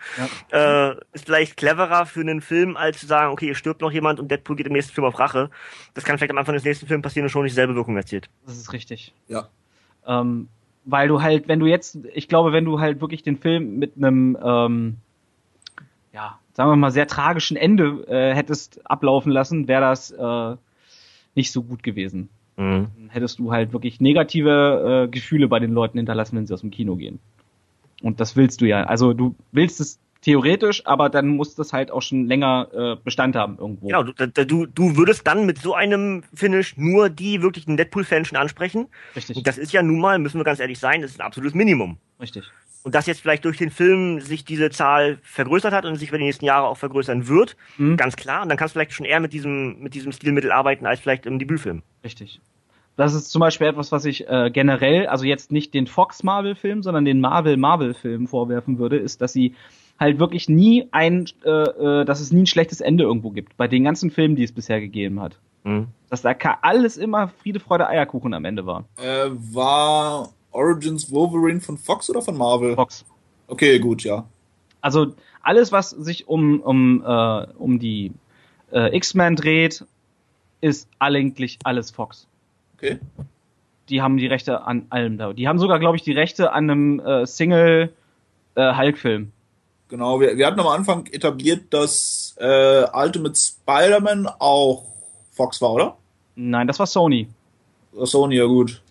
Ja. 0.50 0.90
Äh, 0.90 0.96
ist 1.12 1.26
vielleicht 1.26 1.56
cleverer 1.56 2.06
für 2.06 2.20
einen 2.20 2.40
Film, 2.40 2.76
als 2.76 3.00
zu 3.00 3.06
sagen, 3.06 3.32
okay, 3.32 3.46
hier 3.46 3.54
stirbt 3.54 3.80
noch 3.80 3.90
jemand 3.90 4.20
und 4.20 4.30
Deadpool 4.30 4.56
geht 4.56 4.66
im 4.66 4.72
nächsten 4.72 4.92
Film 4.92 5.06
auf 5.06 5.18
Rache. 5.18 5.50
Das 5.94 6.04
kann 6.04 6.18
vielleicht 6.18 6.30
am 6.30 6.38
Anfang 6.38 6.54
des 6.54 6.64
nächsten 6.64 6.86
Films 6.86 7.02
passieren 7.02 7.24
und 7.24 7.30
schon 7.30 7.42
nicht 7.42 7.52
dieselbe 7.52 7.74
Wirkung 7.74 7.96
erzielt. 7.96 8.28
Das 8.46 8.56
ist 8.56 8.72
richtig. 8.72 9.12
Ja. 9.26 9.48
Ähm, 10.06 10.48
weil 10.84 11.08
du 11.08 11.22
halt, 11.22 11.48
wenn 11.48 11.60
du 11.60 11.66
jetzt, 11.66 11.98
ich 12.12 12.28
glaube, 12.28 12.52
wenn 12.52 12.64
du 12.64 12.80
halt 12.80 13.00
wirklich 13.00 13.22
den 13.22 13.38
Film 13.38 13.78
mit 13.78 13.96
einem, 13.96 14.36
ähm, 14.42 14.96
ja, 16.12 16.38
sagen 16.52 16.70
wir 16.70 16.76
mal, 16.76 16.90
sehr 16.90 17.06
tragischen 17.06 17.56
Ende 17.56 18.04
äh, 18.08 18.34
hättest 18.34 18.80
ablaufen 18.88 19.32
lassen, 19.32 19.68
wäre 19.68 19.82
das 19.82 20.10
äh, 20.10 20.56
nicht 21.34 21.52
so 21.52 21.62
gut 21.62 21.82
gewesen. 21.82 22.28
Mhm. 22.56 22.88
Dann 22.96 23.08
hättest 23.10 23.38
du 23.38 23.52
halt 23.52 23.72
wirklich 23.72 24.00
negative 24.00 25.06
äh, 25.06 25.08
Gefühle 25.10 25.48
bei 25.48 25.58
den 25.60 25.72
Leuten 25.72 25.98
hinterlassen, 25.98 26.36
wenn 26.36 26.46
sie 26.46 26.54
aus 26.54 26.60
dem 26.60 26.70
Kino 26.70 26.96
gehen. 26.96 27.18
Und 28.02 28.20
das 28.20 28.36
willst 28.36 28.60
du 28.60 28.66
ja. 28.66 28.84
Also 28.84 29.12
du 29.12 29.34
willst 29.52 29.80
es 29.80 29.98
theoretisch, 30.22 30.86
aber 30.86 31.08
dann 31.08 31.28
muss 31.28 31.54
das 31.54 31.72
halt 31.72 31.90
auch 31.90 32.02
schon 32.02 32.26
länger 32.26 32.68
äh, 32.72 32.96
Bestand 33.02 33.36
haben 33.36 33.58
irgendwo. 33.58 33.88
Genau, 33.88 34.02
du, 34.04 34.12
du, 34.12 34.66
du 34.66 34.96
würdest 34.96 35.26
dann 35.26 35.46
mit 35.46 35.58
so 35.58 35.74
einem 35.74 36.22
Finish 36.32 36.76
nur 36.76 37.10
die 37.10 37.42
wirklichen 37.42 37.76
Deadpool-Fans 37.76 38.28
schon 38.28 38.38
ansprechen. 38.38 38.86
Richtig. 39.16 39.36
Und 39.36 39.46
das 39.46 39.58
ist 39.58 39.72
ja 39.72 39.82
nun 39.82 40.00
mal, 40.00 40.18
müssen 40.18 40.38
wir 40.38 40.44
ganz 40.44 40.60
ehrlich 40.60 40.78
sein, 40.78 41.02
das 41.02 41.12
ist 41.12 41.20
ein 41.20 41.26
absolutes 41.26 41.54
Minimum. 41.54 41.98
Richtig. 42.20 42.44
Und 42.84 42.94
dass 42.94 43.06
jetzt 43.06 43.20
vielleicht 43.20 43.44
durch 43.44 43.58
den 43.58 43.70
Film 43.70 44.20
sich 44.20 44.44
diese 44.44 44.70
Zahl 44.70 45.18
vergrößert 45.22 45.72
hat 45.72 45.84
und 45.84 45.96
sich 45.96 46.08
über 46.08 46.18
die 46.18 46.24
nächsten 46.24 46.44
Jahre 46.44 46.66
auch 46.66 46.76
vergrößern 46.76 47.28
wird, 47.28 47.56
Mhm. 47.78 47.96
ganz 47.96 48.16
klar. 48.16 48.42
Und 48.42 48.48
dann 48.48 48.58
kannst 48.58 48.74
du 48.74 48.78
vielleicht 48.78 48.92
schon 48.92 49.06
eher 49.06 49.20
mit 49.20 49.32
diesem, 49.32 49.80
mit 49.80 49.94
diesem 49.94 50.10
Stilmittel 50.12 50.50
arbeiten 50.50 50.84
als 50.86 50.98
vielleicht 51.00 51.26
im 51.26 51.38
Debütfilm. 51.38 51.82
Richtig. 52.04 52.40
Das 52.96 53.14
ist 53.14 53.30
zum 53.30 53.40
Beispiel 53.40 53.68
etwas, 53.68 53.90
was 53.92 54.04
ich 54.04 54.28
äh, 54.28 54.50
generell, 54.52 55.06
also 55.06 55.24
jetzt 55.24 55.50
nicht 55.52 55.72
den 55.74 55.86
Fox 55.86 56.22
Marvel-Film, 56.24 56.82
sondern 56.82 57.04
den 57.04 57.20
Marvel 57.20 57.56
Marvel-Film 57.56 58.26
vorwerfen 58.26 58.78
würde, 58.78 58.96
ist, 58.96 59.22
dass 59.22 59.32
sie 59.32 59.54
halt 59.98 60.18
wirklich 60.18 60.48
nie 60.48 60.88
ein, 60.90 61.26
äh, 61.44 61.50
äh, 61.50 62.04
dass 62.04 62.20
es 62.20 62.32
nie 62.32 62.42
ein 62.42 62.46
schlechtes 62.46 62.80
Ende 62.80 63.04
irgendwo 63.04 63.30
gibt 63.30 63.56
bei 63.56 63.68
den 63.68 63.84
ganzen 63.84 64.10
Filmen, 64.10 64.36
die 64.36 64.42
es 64.44 64.52
bisher 64.52 64.80
gegeben 64.80 65.20
hat. 65.20 65.38
Mhm. 65.64 65.88
Dass 66.10 66.22
da 66.22 66.34
alles 66.60 66.96
immer 66.96 67.28
Friede, 67.28 67.60
Freude, 67.60 67.86
Eierkuchen 67.88 68.34
am 68.34 68.44
Ende 68.44 68.66
war. 68.66 68.84
Äh, 68.98 69.30
war 69.30 70.28
Origins 70.52 71.10
Wolverine 71.10 71.60
von 71.60 71.76
Fox 71.76 72.08
oder 72.08 72.22
von 72.22 72.36
Marvel? 72.36 72.74
Fox. 72.74 73.04
Okay, 73.48 73.78
gut, 73.78 74.04
ja. 74.04 74.24
Also 74.80 75.14
alles, 75.42 75.72
was 75.72 75.90
sich 75.90 76.28
um 76.28 76.60
um 76.60 77.02
äh, 77.04 77.46
um 77.58 77.78
die 77.78 78.12
äh, 78.72 78.96
X-Men 78.96 79.36
dreht, 79.36 79.84
ist 80.60 80.88
eigentlich 80.98 81.58
alles 81.64 81.90
Fox. 81.90 82.26
Okay. 82.76 82.98
Die 83.88 84.00
haben 84.00 84.16
die 84.16 84.26
Rechte 84.26 84.62
an 84.62 84.86
allem 84.90 85.18
da. 85.18 85.32
Die 85.32 85.48
haben 85.48 85.58
sogar, 85.58 85.78
glaube 85.78 85.96
ich, 85.96 86.02
die 86.02 86.12
Rechte 86.12 86.52
an 86.52 86.70
einem 86.70 87.00
äh, 87.00 87.26
Single 87.26 87.92
äh. 88.54 89.26
Genau, 89.88 90.20
wir, 90.20 90.36
wir 90.36 90.46
hatten 90.46 90.60
am 90.60 90.68
Anfang 90.68 91.06
etabliert, 91.06 91.72
dass 91.72 92.34
äh, 92.38 92.84
Ultimate 92.92 93.34
Spider-Man 93.34 94.26
auch 94.38 94.84
Fox 95.32 95.60
war, 95.60 95.72
oder? 95.72 95.96
Nein, 96.34 96.66
das 96.66 96.78
war 96.78 96.86
Sony. 96.86 97.28
Sony, 97.92 98.36
ja 98.36 98.46
gut. 98.46 98.82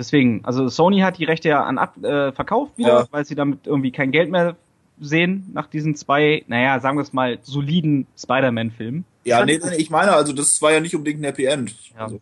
Deswegen, 0.00 0.40
also 0.44 0.68
Sony 0.70 1.00
hat 1.00 1.18
die 1.18 1.24
Rechte 1.26 1.50
ja 1.50 1.62
an 1.62 1.76
ab, 1.76 2.02
äh, 2.02 2.32
verkauft 2.32 2.78
wieder, 2.78 3.00
Ja. 3.00 3.06
weil 3.10 3.26
sie 3.26 3.34
damit 3.34 3.66
irgendwie 3.66 3.92
kein 3.92 4.10
Geld 4.12 4.30
mehr 4.30 4.56
sehen 4.98 5.48
nach 5.52 5.66
diesen 5.66 5.94
zwei, 5.94 6.42
naja, 6.48 6.80
sagen 6.80 6.96
wir 6.96 7.02
es 7.02 7.12
mal, 7.12 7.38
soliden 7.42 8.06
Spider-Man-Filmen. 8.18 9.04
Ja, 9.24 9.44
nee, 9.44 9.60
nee, 9.62 9.76
ich 9.76 9.90
meine, 9.90 10.12
also 10.12 10.32
das 10.32 10.60
war 10.62 10.72
ja 10.72 10.80
nicht 10.80 10.94
unbedingt 10.96 11.20
ein 11.20 11.24
Happy 11.24 11.44
End. 11.44 11.74
Ja. 11.94 12.04
Also, 12.04 12.20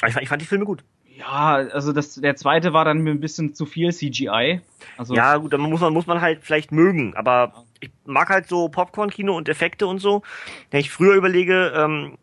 Aber 0.00 0.08
ich, 0.08 0.12
fand- 0.14 0.22
ich 0.24 0.28
fand 0.28 0.42
die 0.42 0.46
Filme 0.46 0.64
gut. 0.64 0.82
Ja, 1.16 1.54
also 1.72 1.92
das, 1.92 2.14
der 2.14 2.34
zweite 2.36 2.72
war 2.72 2.84
dann 2.84 2.98
mir 3.02 3.10
ein 3.10 3.20
bisschen 3.20 3.54
zu 3.54 3.66
viel 3.66 3.92
CGI. 3.92 4.60
Also 4.96 5.14
Ja, 5.14 5.36
gut, 5.36 5.52
dann 5.52 5.60
muss 5.60 5.80
man, 5.80 5.92
muss 5.92 6.06
man 6.06 6.20
halt 6.20 6.40
vielleicht 6.42 6.72
mögen. 6.72 7.14
Aber 7.14 7.52
ich 7.80 7.90
mag 8.06 8.28
halt 8.30 8.48
so 8.48 8.68
Popcorn-Kino 8.68 9.36
und 9.36 9.48
Effekte 9.48 9.86
und 9.86 9.98
so. 10.00 10.22
Wenn 10.70 10.80
ich 10.80 10.90
früher 10.90 11.14
überlege, 11.14 11.72
ähm, 11.76 12.16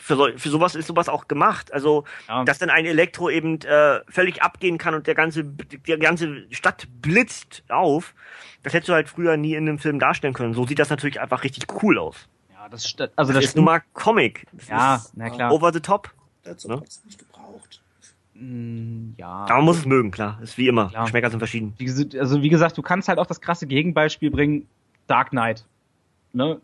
für, 0.00 0.16
so, 0.16 0.28
für 0.36 0.48
sowas 0.48 0.74
ist 0.74 0.86
sowas 0.86 1.08
auch 1.08 1.28
gemacht. 1.28 1.72
Also, 1.72 2.04
Ja. 2.28 2.44
dass 2.44 2.58
dann 2.58 2.70
ein 2.70 2.86
Elektro 2.86 3.28
eben 3.30 3.60
äh, 3.62 4.00
völlig 4.08 4.42
abgehen 4.42 4.78
kann 4.78 4.94
und 4.94 5.06
der 5.06 5.14
ganze, 5.14 5.44
die 5.44 5.78
ganze 5.98 6.46
Stadt 6.50 6.86
blitzt 7.02 7.62
auf, 7.68 8.14
das 8.62 8.72
hättest 8.74 8.88
du 8.88 8.92
halt 8.94 9.08
früher 9.08 9.36
nie 9.36 9.54
in 9.54 9.68
einem 9.68 9.78
Film 9.78 9.98
darstellen 9.98 10.34
können. 10.34 10.54
So 10.54 10.66
sieht 10.66 10.78
das 10.78 10.90
natürlich 10.90 11.20
einfach 11.20 11.44
richtig 11.44 11.64
cool 11.82 11.98
aus. 11.98 12.28
ja, 12.52 12.68
das, 12.68 12.84
also 13.16 13.32
Das, 13.32 13.40
das 13.40 13.44
ist 13.44 13.56
nun 13.56 13.64
mal 13.66 13.82
Comic. 13.92 14.46
Das 14.52 14.68
Ja, 14.68 14.94
ist 14.96 15.12
na 15.16 15.30
klar. 15.30 15.52
over 15.52 15.72
the 15.72 15.80
top. 15.80 16.12
dazu 16.44 16.68
Ne? 16.68 16.76
hat's 16.76 17.04
nicht 17.04 17.18
gebraucht. 17.18 17.82
Mm, 18.34 19.14
ja. 19.16 19.28
Aber 19.28 19.54
man 19.56 19.64
muss 19.64 19.78
es 19.78 19.84
mögen, 19.86 20.10
klar. 20.10 20.38
Ist 20.42 20.56
wie 20.58 20.68
immer. 20.68 20.88
Klar. 20.90 21.04
Geschmäcker 21.04 21.30
sind 21.30 21.40
verschieden. 21.40 21.74
Wie 21.78 22.18
also 22.18 22.42
wie 22.42 22.48
gesagt, 22.48 22.76
du 22.78 22.82
kannst 22.82 23.08
halt 23.08 23.18
auch 23.18 23.26
das 23.26 23.40
krasse 23.40 23.66
Gegenbeispiel 23.66 24.30
bringen, 24.30 24.68
Dark 25.06 25.30
Knight. 25.30 25.64
Ne? 26.32 26.60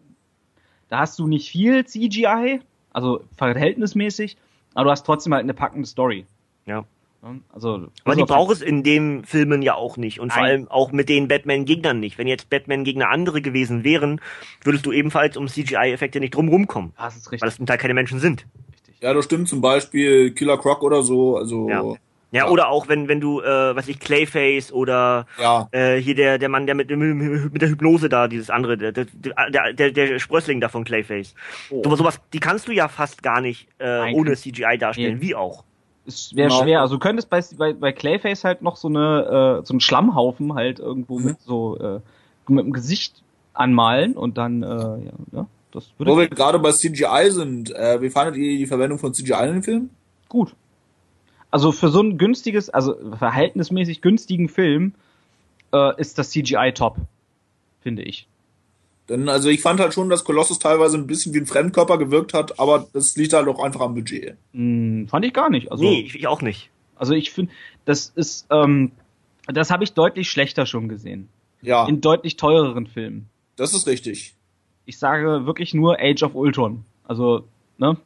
Da 0.88 0.98
hast 0.98 1.18
du 1.18 1.26
nicht 1.26 1.50
viel 1.50 1.84
CGI, 1.84 2.60
also 2.94 3.22
verhältnismäßig, 3.36 4.38
aber 4.72 4.84
du 4.84 4.90
hast 4.92 5.04
trotzdem 5.04 5.34
halt 5.34 5.42
eine 5.42 5.52
packende 5.54 5.86
Story. 5.86 6.24
Ja. 6.64 6.84
Also, 7.54 7.88
Aber 8.04 8.14
die 8.16 8.22
also- 8.22 8.26
braucht 8.34 8.52
es 8.52 8.60
in 8.60 8.82
den 8.82 9.24
Filmen 9.24 9.62
ja 9.62 9.74
auch 9.76 9.96
nicht. 9.96 10.20
Und 10.20 10.30
vor 10.30 10.42
Nein. 10.42 10.50
allem 10.50 10.68
auch 10.68 10.92
mit 10.92 11.08
den 11.08 11.26
Batman-Gegnern 11.26 11.98
nicht. 11.98 12.18
Wenn 12.18 12.26
jetzt 12.26 12.50
Batman-Gegner 12.50 13.08
andere 13.08 13.40
gewesen 13.40 13.82
wären, 13.82 14.20
würdest 14.62 14.84
du 14.84 14.92
ebenfalls 14.92 15.38
um 15.38 15.48
CGI-Effekte 15.48 16.20
nicht 16.20 16.34
drum 16.34 16.66
kommen. 16.66 16.92
Das 16.98 17.16
ist 17.16 17.26
Weil 17.26 17.30
richtig. 17.30 17.40
das 17.48 17.56
zum 17.56 17.64
Teil 17.66 17.78
keine 17.78 17.94
Menschen 17.94 18.18
sind. 18.20 18.44
richtig. 18.74 18.96
Ja, 19.00 19.14
das 19.14 19.24
stimmt 19.24 19.48
zum 19.48 19.62
Beispiel 19.62 20.32
Killer 20.32 20.58
Croc 20.58 20.82
oder 20.82 21.02
so. 21.02 21.38
Also 21.38 21.68
Ja. 21.70 21.82
Ja, 22.34 22.44
Ja, 22.44 22.50
oder 22.50 22.68
auch 22.68 22.88
wenn, 22.88 23.08
wenn 23.08 23.20
du, 23.20 23.40
äh, 23.40 23.74
was 23.76 23.88
ich, 23.88 23.98
Clayface 24.00 24.72
oder 24.72 25.26
ja, 25.40 25.68
äh, 25.72 25.96
hier 25.96 26.14
der, 26.14 26.38
der 26.38 26.48
Mann, 26.48 26.66
der 26.66 26.74
mit, 26.74 26.90
mit 26.90 27.62
der 27.62 27.68
Hypnose 27.70 28.08
da, 28.08 28.28
dieses 28.28 28.50
andere, 28.50 28.76
der, 28.76 28.92
der, 28.92 29.06
der, 29.50 29.72
der, 29.72 29.90
der 29.92 30.18
Sprössling 30.18 30.60
da 30.60 30.68
von 30.68 30.84
Clayface. 30.84 31.34
Oh. 31.70 31.82
Sowas, 31.84 31.98
sowas, 31.98 32.20
die 32.32 32.40
kannst 32.40 32.68
du 32.68 32.72
ja 32.72 32.88
fast 32.88 33.22
gar 33.22 33.40
nicht 33.40 33.68
äh, 33.78 34.12
ohne 34.12 34.34
CGI 34.36 34.76
darstellen, 34.78 35.16
Nee. 35.16 35.20
wie 35.22 35.34
auch. 35.34 35.64
Es 36.06 36.34
wäre 36.36 36.48
Genau. 36.50 36.62
schwer. 36.62 36.80
Also 36.82 36.96
du 36.96 36.98
könntest 36.98 37.30
bei, 37.30 37.40
bei, 37.56 37.72
bei 37.72 37.92
Clayface 37.92 38.44
halt 38.44 38.60
noch 38.60 38.76
so 38.76 38.88
eine 38.88 39.60
äh, 39.62 39.66
so 39.66 39.72
einen 39.72 39.80
Schlammhaufen 39.80 40.54
halt 40.54 40.78
irgendwo 40.78 41.18
Mhm. 41.18 41.24
mit 41.24 41.40
so 41.40 41.78
äh, 41.78 42.00
mit 42.46 42.64
dem 42.66 42.72
Gesicht 42.74 43.22
anmalen 43.54 44.14
und 44.14 44.36
dann 44.36 44.62
äh, 44.62 44.66
ja, 44.66 45.12
ja 45.32 45.46
das 45.72 45.88
würde 45.96 46.12
Wo 46.12 46.18
wir 46.18 46.28
gerade 46.28 46.58
bei 46.58 46.72
CGI 46.72 47.30
sind, 47.30 47.70
äh, 47.74 48.02
wie 48.02 48.10
fandet 48.10 48.36
ihr 48.36 48.58
die 48.58 48.66
Verwendung 48.66 48.98
von 48.98 49.14
CGI 49.14 49.46
in 49.46 49.52
den 49.54 49.62
Film? 49.62 49.90
gut. 50.28 50.54
Also 51.54 51.70
für 51.70 51.88
so 51.88 52.00
ein 52.02 52.18
günstiges, 52.18 52.68
also 52.68 52.96
verhältnismäßig 53.16 54.00
günstigen 54.00 54.48
Film 54.48 54.92
äh, 55.72 55.92
ist 56.00 56.18
das 56.18 56.30
CGI 56.30 56.72
top, 56.74 56.96
finde 57.80 58.02
ich. 58.02 58.26
Denn 59.08 59.28
also 59.28 59.50
ich 59.50 59.62
fand 59.62 59.78
halt 59.78 59.94
schon, 59.94 60.10
dass 60.10 60.24
Colossus 60.24 60.58
teilweise 60.58 60.98
ein 60.98 61.06
bisschen 61.06 61.32
wie 61.32 61.38
ein 61.38 61.46
Fremdkörper 61.46 61.96
gewirkt 61.96 62.34
hat, 62.34 62.58
aber 62.58 62.88
das 62.92 63.14
liegt 63.14 63.34
halt 63.34 63.46
auch 63.46 63.62
einfach 63.62 63.82
am 63.82 63.94
Budget. 63.94 64.36
Hm, 64.52 65.06
fand 65.08 65.24
ich 65.26 65.32
gar 65.32 65.48
nicht. 65.48 65.70
Also, 65.70 65.84
nee, 65.84 66.00
ich, 66.00 66.16
ich 66.16 66.26
auch 66.26 66.42
nicht. 66.42 66.70
also 66.96 67.14
ich 67.14 67.30
finde, 67.30 67.52
das 67.84 68.12
ist, 68.16 68.48
ähm, 68.50 68.90
das 69.46 69.70
habe 69.70 69.84
ich 69.84 69.92
deutlich 69.92 70.28
schlechter 70.30 70.66
schon 70.66 70.88
gesehen. 70.88 71.28
Ja, 71.62 71.86
In 71.86 72.00
deutlich 72.00 72.36
teureren 72.36 72.88
Filmen. 72.88 73.28
das 73.54 73.74
ist 73.74 73.86
richtig. 73.86 74.34
Ich 74.86 74.98
sage 74.98 75.46
wirklich 75.46 75.72
nur 75.72 76.00
Age 76.00 76.24
of 76.24 76.34
Ultron. 76.34 76.84
Also, 77.04 77.44
ne? 77.78 77.96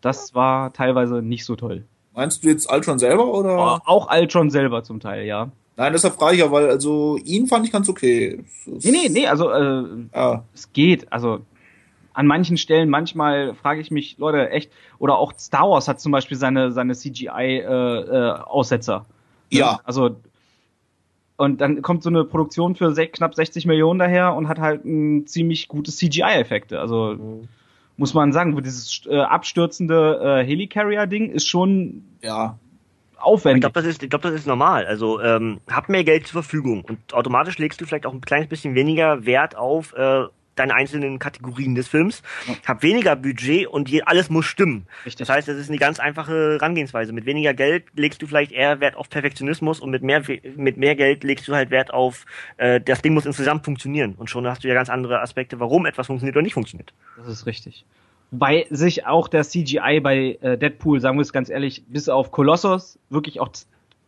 Das 0.00 0.32
war 0.36 0.72
teilweise 0.72 1.22
nicht 1.22 1.44
so 1.44 1.56
toll. 1.56 1.84
Meinst 2.16 2.42
du 2.42 2.48
jetzt 2.48 2.72
Ultron 2.72 2.98
selber 2.98 3.32
oder? 3.32 3.80
Auch 3.84 4.10
Ultron 4.10 4.50
selber 4.50 4.82
zum 4.82 4.98
Teil, 5.00 5.26
ja. 5.26 5.50
Nein, 5.76 5.92
deshalb 5.92 6.14
frage 6.14 6.36
ich 6.36 6.40
ja, 6.40 6.50
weil 6.50 6.70
also 6.70 7.18
ihn 7.18 7.46
fand 7.46 7.66
ich 7.66 7.72
ganz 7.72 7.90
okay. 7.90 8.42
Nee, 8.64 8.90
nee, 8.90 9.10
nee, 9.10 9.26
also 9.26 9.50
äh, 9.50 9.84
Ja, 10.14 10.44
es 10.54 10.72
geht. 10.72 11.12
Also 11.12 11.40
an 12.14 12.26
manchen 12.26 12.56
Stellen, 12.56 12.88
manchmal 12.88 13.54
frage 13.54 13.82
ich 13.82 13.90
mich, 13.90 14.16
Leute, 14.16 14.48
echt, 14.48 14.72
oder 14.98 15.18
auch 15.18 15.34
Star 15.38 15.68
Wars 15.68 15.88
hat 15.88 16.00
zum 16.00 16.12
Beispiel 16.12 16.38
seine, 16.38 16.72
seine 16.72 16.94
CGI-Aussetzer. 16.94 19.04
Ja. 19.50 19.80
Also, 19.84 20.16
und 21.36 21.60
dann 21.60 21.82
kommt 21.82 22.02
so 22.02 22.08
eine 22.08 22.24
Produktion 22.24 22.76
für 22.76 22.94
knapp 22.94 23.34
60 23.34 23.66
Millionen 23.66 23.98
daher 23.98 24.34
und 24.34 24.48
hat 24.48 24.58
halt 24.58 24.86
ein 24.86 25.26
ziemlich 25.26 25.68
gutes 25.68 25.98
CGI-Effekte. 25.98 26.80
Also 26.80 27.42
muss 27.96 28.14
man 28.14 28.32
sagen, 28.32 28.60
dieses 28.62 29.02
äh, 29.06 29.18
abstürzende 29.18 30.20
äh, 30.42 30.46
Helicarrier-Ding 30.46 31.30
ist 31.30 31.46
schon 31.46 32.04
ja. 32.22 32.58
Ich 33.12 33.22
aufwendig. 33.22 33.62
glaube, 33.62 33.74
das 33.74 33.86
ist, 33.86 34.02
ich 34.02 34.10
glaube, 34.10 34.28
das 34.28 34.38
ist 34.38 34.46
normal. 34.46 34.86
Also 34.86 35.20
ähm, 35.20 35.60
hab 35.70 35.88
mehr 35.88 36.04
Geld 36.04 36.26
zur 36.26 36.42
Verfügung 36.42 36.84
und 36.84 37.14
automatisch 37.14 37.58
legst 37.58 37.80
du 37.80 37.86
vielleicht 37.86 38.06
auch 38.06 38.12
ein 38.12 38.20
kleines 38.20 38.48
bisschen 38.48 38.74
weniger 38.74 39.24
Wert 39.24 39.56
auf 39.56 39.94
äh, 39.94 40.24
deine 40.56 40.74
einzelnen 40.74 41.18
Kategorien 41.18 41.74
des 41.74 41.88
Films. 41.88 42.22
Hab 42.66 42.82
weniger 42.82 43.14
Budget 43.16 43.66
und 43.66 43.88
je, 43.88 44.02
alles 44.02 44.30
muss 44.30 44.46
stimmen. 44.46 44.86
Richtig. 45.04 45.26
Das 45.26 45.34
heißt, 45.34 45.48
das 45.48 45.56
ist 45.56 45.68
eine 45.68 45.78
ganz 45.78 46.00
einfache 46.00 46.54
Herangehensweise. 46.54 47.12
Mit 47.12 47.26
weniger 47.26 47.54
Geld 47.54 47.84
legst 47.94 48.20
du 48.22 48.26
vielleicht 48.26 48.52
eher 48.52 48.80
Wert 48.80 48.96
auf 48.96 49.08
Perfektionismus 49.08 49.80
und 49.80 49.90
mit 49.90 50.02
mehr 50.02 50.22
mit 50.56 50.76
mehr 50.76 50.96
Geld 50.96 51.24
legst 51.24 51.46
du 51.46 51.54
halt 51.54 51.70
Wert 51.70 51.92
auf 51.92 52.24
äh, 52.56 52.80
das 52.80 53.02
Ding 53.02 53.14
muss 53.14 53.26
insgesamt 53.26 53.64
funktionieren 53.64 54.14
und 54.16 54.30
schon 54.30 54.46
hast 54.46 54.64
du 54.64 54.68
ja 54.68 54.74
ganz 54.74 54.88
andere 54.88 55.20
Aspekte, 55.20 55.60
warum 55.60 55.86
etwas 55.86 56.06
funktioniert 56.06 56.36
oder 56.36 56.42
nicht 56.42 56.54
funktioniert. 56.54 56.92
Das 57.16 57.28
ist 57.28 57.46
richtig. 57.46 57.84
Wobei 58.30 58.66
sich 58.70 59.06
auch 59.06 59.28
der 59.28 59.44
CGI 59.44 60.00
bei 60.02 60.38
äh, 60.40 60.58
Deadpool, 60.58 61.00
sagen 61.00 61.16
wir 61.16 61.22
es 61.22 61.32
ganz 61.32 61.48
ehrlich, 61.48 61.84
bis 61.88 62.08
auf 62.08 62.32
Kolossus 62.32 62.98
wirklich 63.08 63.40
auch 63.40 63.50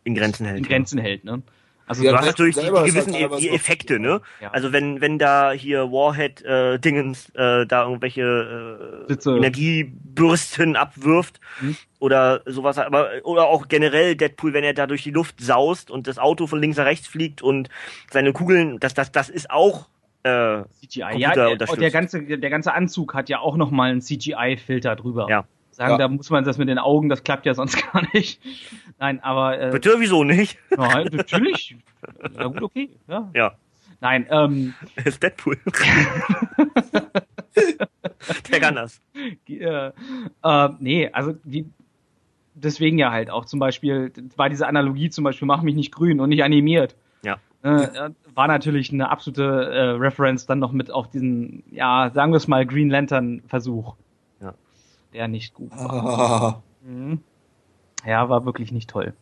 In 0.03 0.15
Grenzen 0.15 0.45
hält. 0.45 0.57
in 0.59 0.65
Grenzen 0.65 0.99
hält. 0.99 1.23
Ne? 1.23 1.41
Also 1.89 2.03
Ja, 2.03 2.11
Du 2.11 2.17
hast 2.19 2.25
natürlich 2.27 2.55
die, 2.55 2.61
die 2.61 2.71
halt 2.71 2.85
gewissen 2.85 3.13
die 3.13 3.23
noch- 3.23 3.41
Effekte, 3.41 3.99
ne? 3.99 4.21
Ja. 4.39 4.51
Also 4.51 4.71
wenn 4.71 5.01
wenn 5.01 5.17
da 5.17 5.51
hier 5.51 5.91
Warhead 5.91 6.41
äh, 6.43 6.77
Dingens 6.79 7.29
äh, 7.35 7.65
da 7.65 7.83
irgendwelche 7.85 9.07
äh. 9.09 9.29
Energiebürsten 9.29 10.75
abwirft 10.75 11.39
Mhm. 11.61 11.75
oder 11.99 12.41
sowas, 12.45 12.77
aber 12.77 13.09
oder 13.23 13.47
auch 13.47 13.67
generell 13.67 14.15
Deadpool, 14.15 14.53
wenn 14.53 14.63
er 14.63 14.73
da 14.73 14.87
durch 14.87 15.03
die 15.03 15.11
Luft 15.11 15.41
saust 15.41 15.91
und 15.91 16.07
das 16.07 16.17
Auto 16.19 16.47
von 16.47 16.61
links 16.61 16.77
nach 16.77 16.85
rechts 16.85 17.07
fliegt 17.07 17.41
und 17.41 17.69
seine 18.11 18.33
Kugeln, 18.33 18.79
das 18.79 18.93
das 18.93 19.11
das 19.11 19.29
ist 19.29 19.49
auch 19.51 19.89
äh, 20.23 20.63
CGI. 20.81 21.01
Computer 21.01 21.17
Ja, 21.19 21.33
der, 21.33 21.49
unterstützt. 21.51 21.81
der 21.81 21.91
ganze 21.91 22.21
der 22.23 22.49
ganze 22.49 22.73
Anzug 22.73 23.13
hat 23.13 23.29
ja 23.29 23.39
auch 23.39 23.57
noch 23.57 23.71
mal 23.71 23.89
einen 23.89 24.01
CGI-Filter 24.01 24.95
drüber. 24.95 25.27
Ja. 25.29 25.45
Sagen, 25.79 25.91
Ja. 25.91 25.97
da 25.97 26.07
muss 26.09 26.29
man 26.29 26.43
das 26.43 26.57
mit 26.57 26.67
den 26.67 26.77
Augen, 26.77 27.07
das 27.07 27.23
klappt 27.23 27.45
ja 27.45 27.53
sonst 27.53 27.81
gar 27.93 28.03
nicht. 28.13 28.41
Nein, 28.99 29.23
aber 29.23 29.57
äh, 29.57 29.71
bitte 29.71 29.95
wieso 29.99 30.25
nicht? 30.25 30.57
ja, 30.77 31.05
natürlich. 31.05 31.77
Ja 32.37 32.47
gut, 32.47 32.61
okay. 32.63 32.89
Ja. 33.07 33.29
Ja. 33.33 33.53
Nein, 34.01 34.27
ähm. 34.29 34.73
ist 35.05 35.23
Deadpool. 35.23 35.57
Der 38.51 38.59
kann 38.59 38.75
das. 38.75 39.01
Äh, 39.47 39.91
äh, 40.43 40.69
nee, 40.79 41.09
also 41.13 41.35
wie, 41.45 41.65
deswegen 42.55 42.97
ja 42.97 43.11
halt 43.11 43.29
auch 43.29 43.45
zum 43.45 43.59
Beispiel, 43.61 44.11
war 44.35 44.49
diese 44.49 44.67
Analogie 44.67 45.09
zum 45.09 45.23
Beispiel, 45.23 45.47
mach 45.47 45.61
mich 45.61 45.75
nicht 45.75 45.93
grün 45.93 46.19
und 46.19 46.27
nicht 46.27 46.43
animiert. 46.43 46.97
Ja. 47.23 47.37
Äh, 47.63 48.09
war 48.35 48.47
natürlich 48.49 48.91
eine 48.91 49.09
absolute 49.09 49.43
äh, 49.43 49.81
Reference 49.91 50.45
dann 50.45 50.59
noch 50.59 50.73
mit 50.73 50.91
auf 50.91 51.09
diesen, 51.09 51.63
ja, 51.71 52.11
sagen 52.13 52.33
wir 52.33 52.37
es 52.37 52.49
mal, 52.49 52.65
Green 52.65 52.89
Lantern 52.89 53.43
Versuch. 53.47 53.95
Ja. 53.95 53.95
Der 55.13 55.27
nicht 55.27 55.53
gut 55.53 55.71
war. 55.71 55.93
Ah. 55.93 56.63
Mhm. 56.81 57.21
Ja, 58.05 58.29
war 58.29 58.45
wirklich 58.45 58.71
nicht 58.71 58.89
toll. 58.89 59.13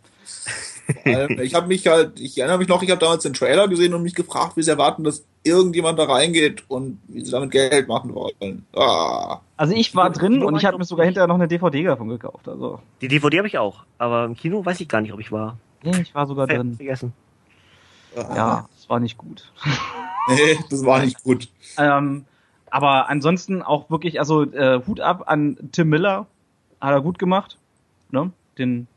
ich 1.05 1.55
habe 1.55 1.67
mich 1.67 1.87
halt, 1.87 2.19
ich 2.19 2.37
erinnere 2.37 2.59
mich 2.59 2.67
noch, 2.67 2.81
ich 2.83 2.91
habe 2.91 2.99
damals 2.99 3.23
den 3.23 3.33
Trailer 3.33 3.67
gesehen 3.67 3.93
und 3.93 4.03
mich 4.03 4.13
gefragt, 4.15 4.55
wie 4.57 4.63
sie 4.63 4.71
erwarten, 4.71 5.03
dass 5.03 5.25
irgendjemand 5.43 5.97
da 5.99 6.03
reingeht 6.05 6.63
und 6.69 6.99
wie 7.07 7.23
sie 7.23 7.31
damit 7.31 7.51
Geld 7.51 7.87
machen 7.87 8.13
wollen. 8.13 8.65
Ah. 8.75 9.39
Also 9.57 9.73
ich 9.73 9.95
war 9.95 10.09
drin 10.11 10.43
und 10.43 10.55
ich 10.55 10.65
habe 10.65 10.77
mir 10.77 10.83
sogar 10.85 11.05
hinterher 11.05 11.27
noch 11.27 11.35
eine 11.35 11.47
DVD 11.47 11.83
davon 11.83 12.09
gekauft. 12.09 12.47
Also 12.47 12.79
Die 13.01 13.07
DVD 13.07 13.37
habe 13.39 13.47
ich 13.47 13.57
auch, 13.57 13.85
aber 13.97 14.25
im 14.25 14.35
Kino 14.35 14.65
weiß 14.65 14.79
ich 14.81 14.87
gar 14.87 15.01
nicht, 15.01 15.13
ob 15.13 15.19
ich 15.19 15.31
war. 15.31 15.57
nee, 15.83 15.99
ich 16.01 16.13
war 16.13 16.27
sogar 16.27 16.47
drin. 16.47 16.75
Vergessen. 16.75 17.13
Ja, 18.15 18.67
das 18.75 18.89
war 18.89 18.99
nicht 18.99 19.17
gut. 19.17 19.51
Nee, 20.29 20.57
das 20.69 20.83
war 20.85 20.99
nicht 21.03 21.23
gut. 21.23 21.47
Ähm, 21.77 22.25
aber 22.69 23.09
ansonsten 23.09 23.61
auch 23.61 23.89
wirklich, 23.89 24.19
also 24.19 24.43
äh, 24.43 24.81
Hut 24.85 24.99
ab 24.99 25.23
an 25.27 25.57
Tim 25.71 25.89
Miller, 25.89 26.27
hat 26.79 26.91
er 26.91 27.01
gut 27.01 27.19
gemacht. 27.19 27.57
Ne? 28.11 28.31
Den, 28.57 28.87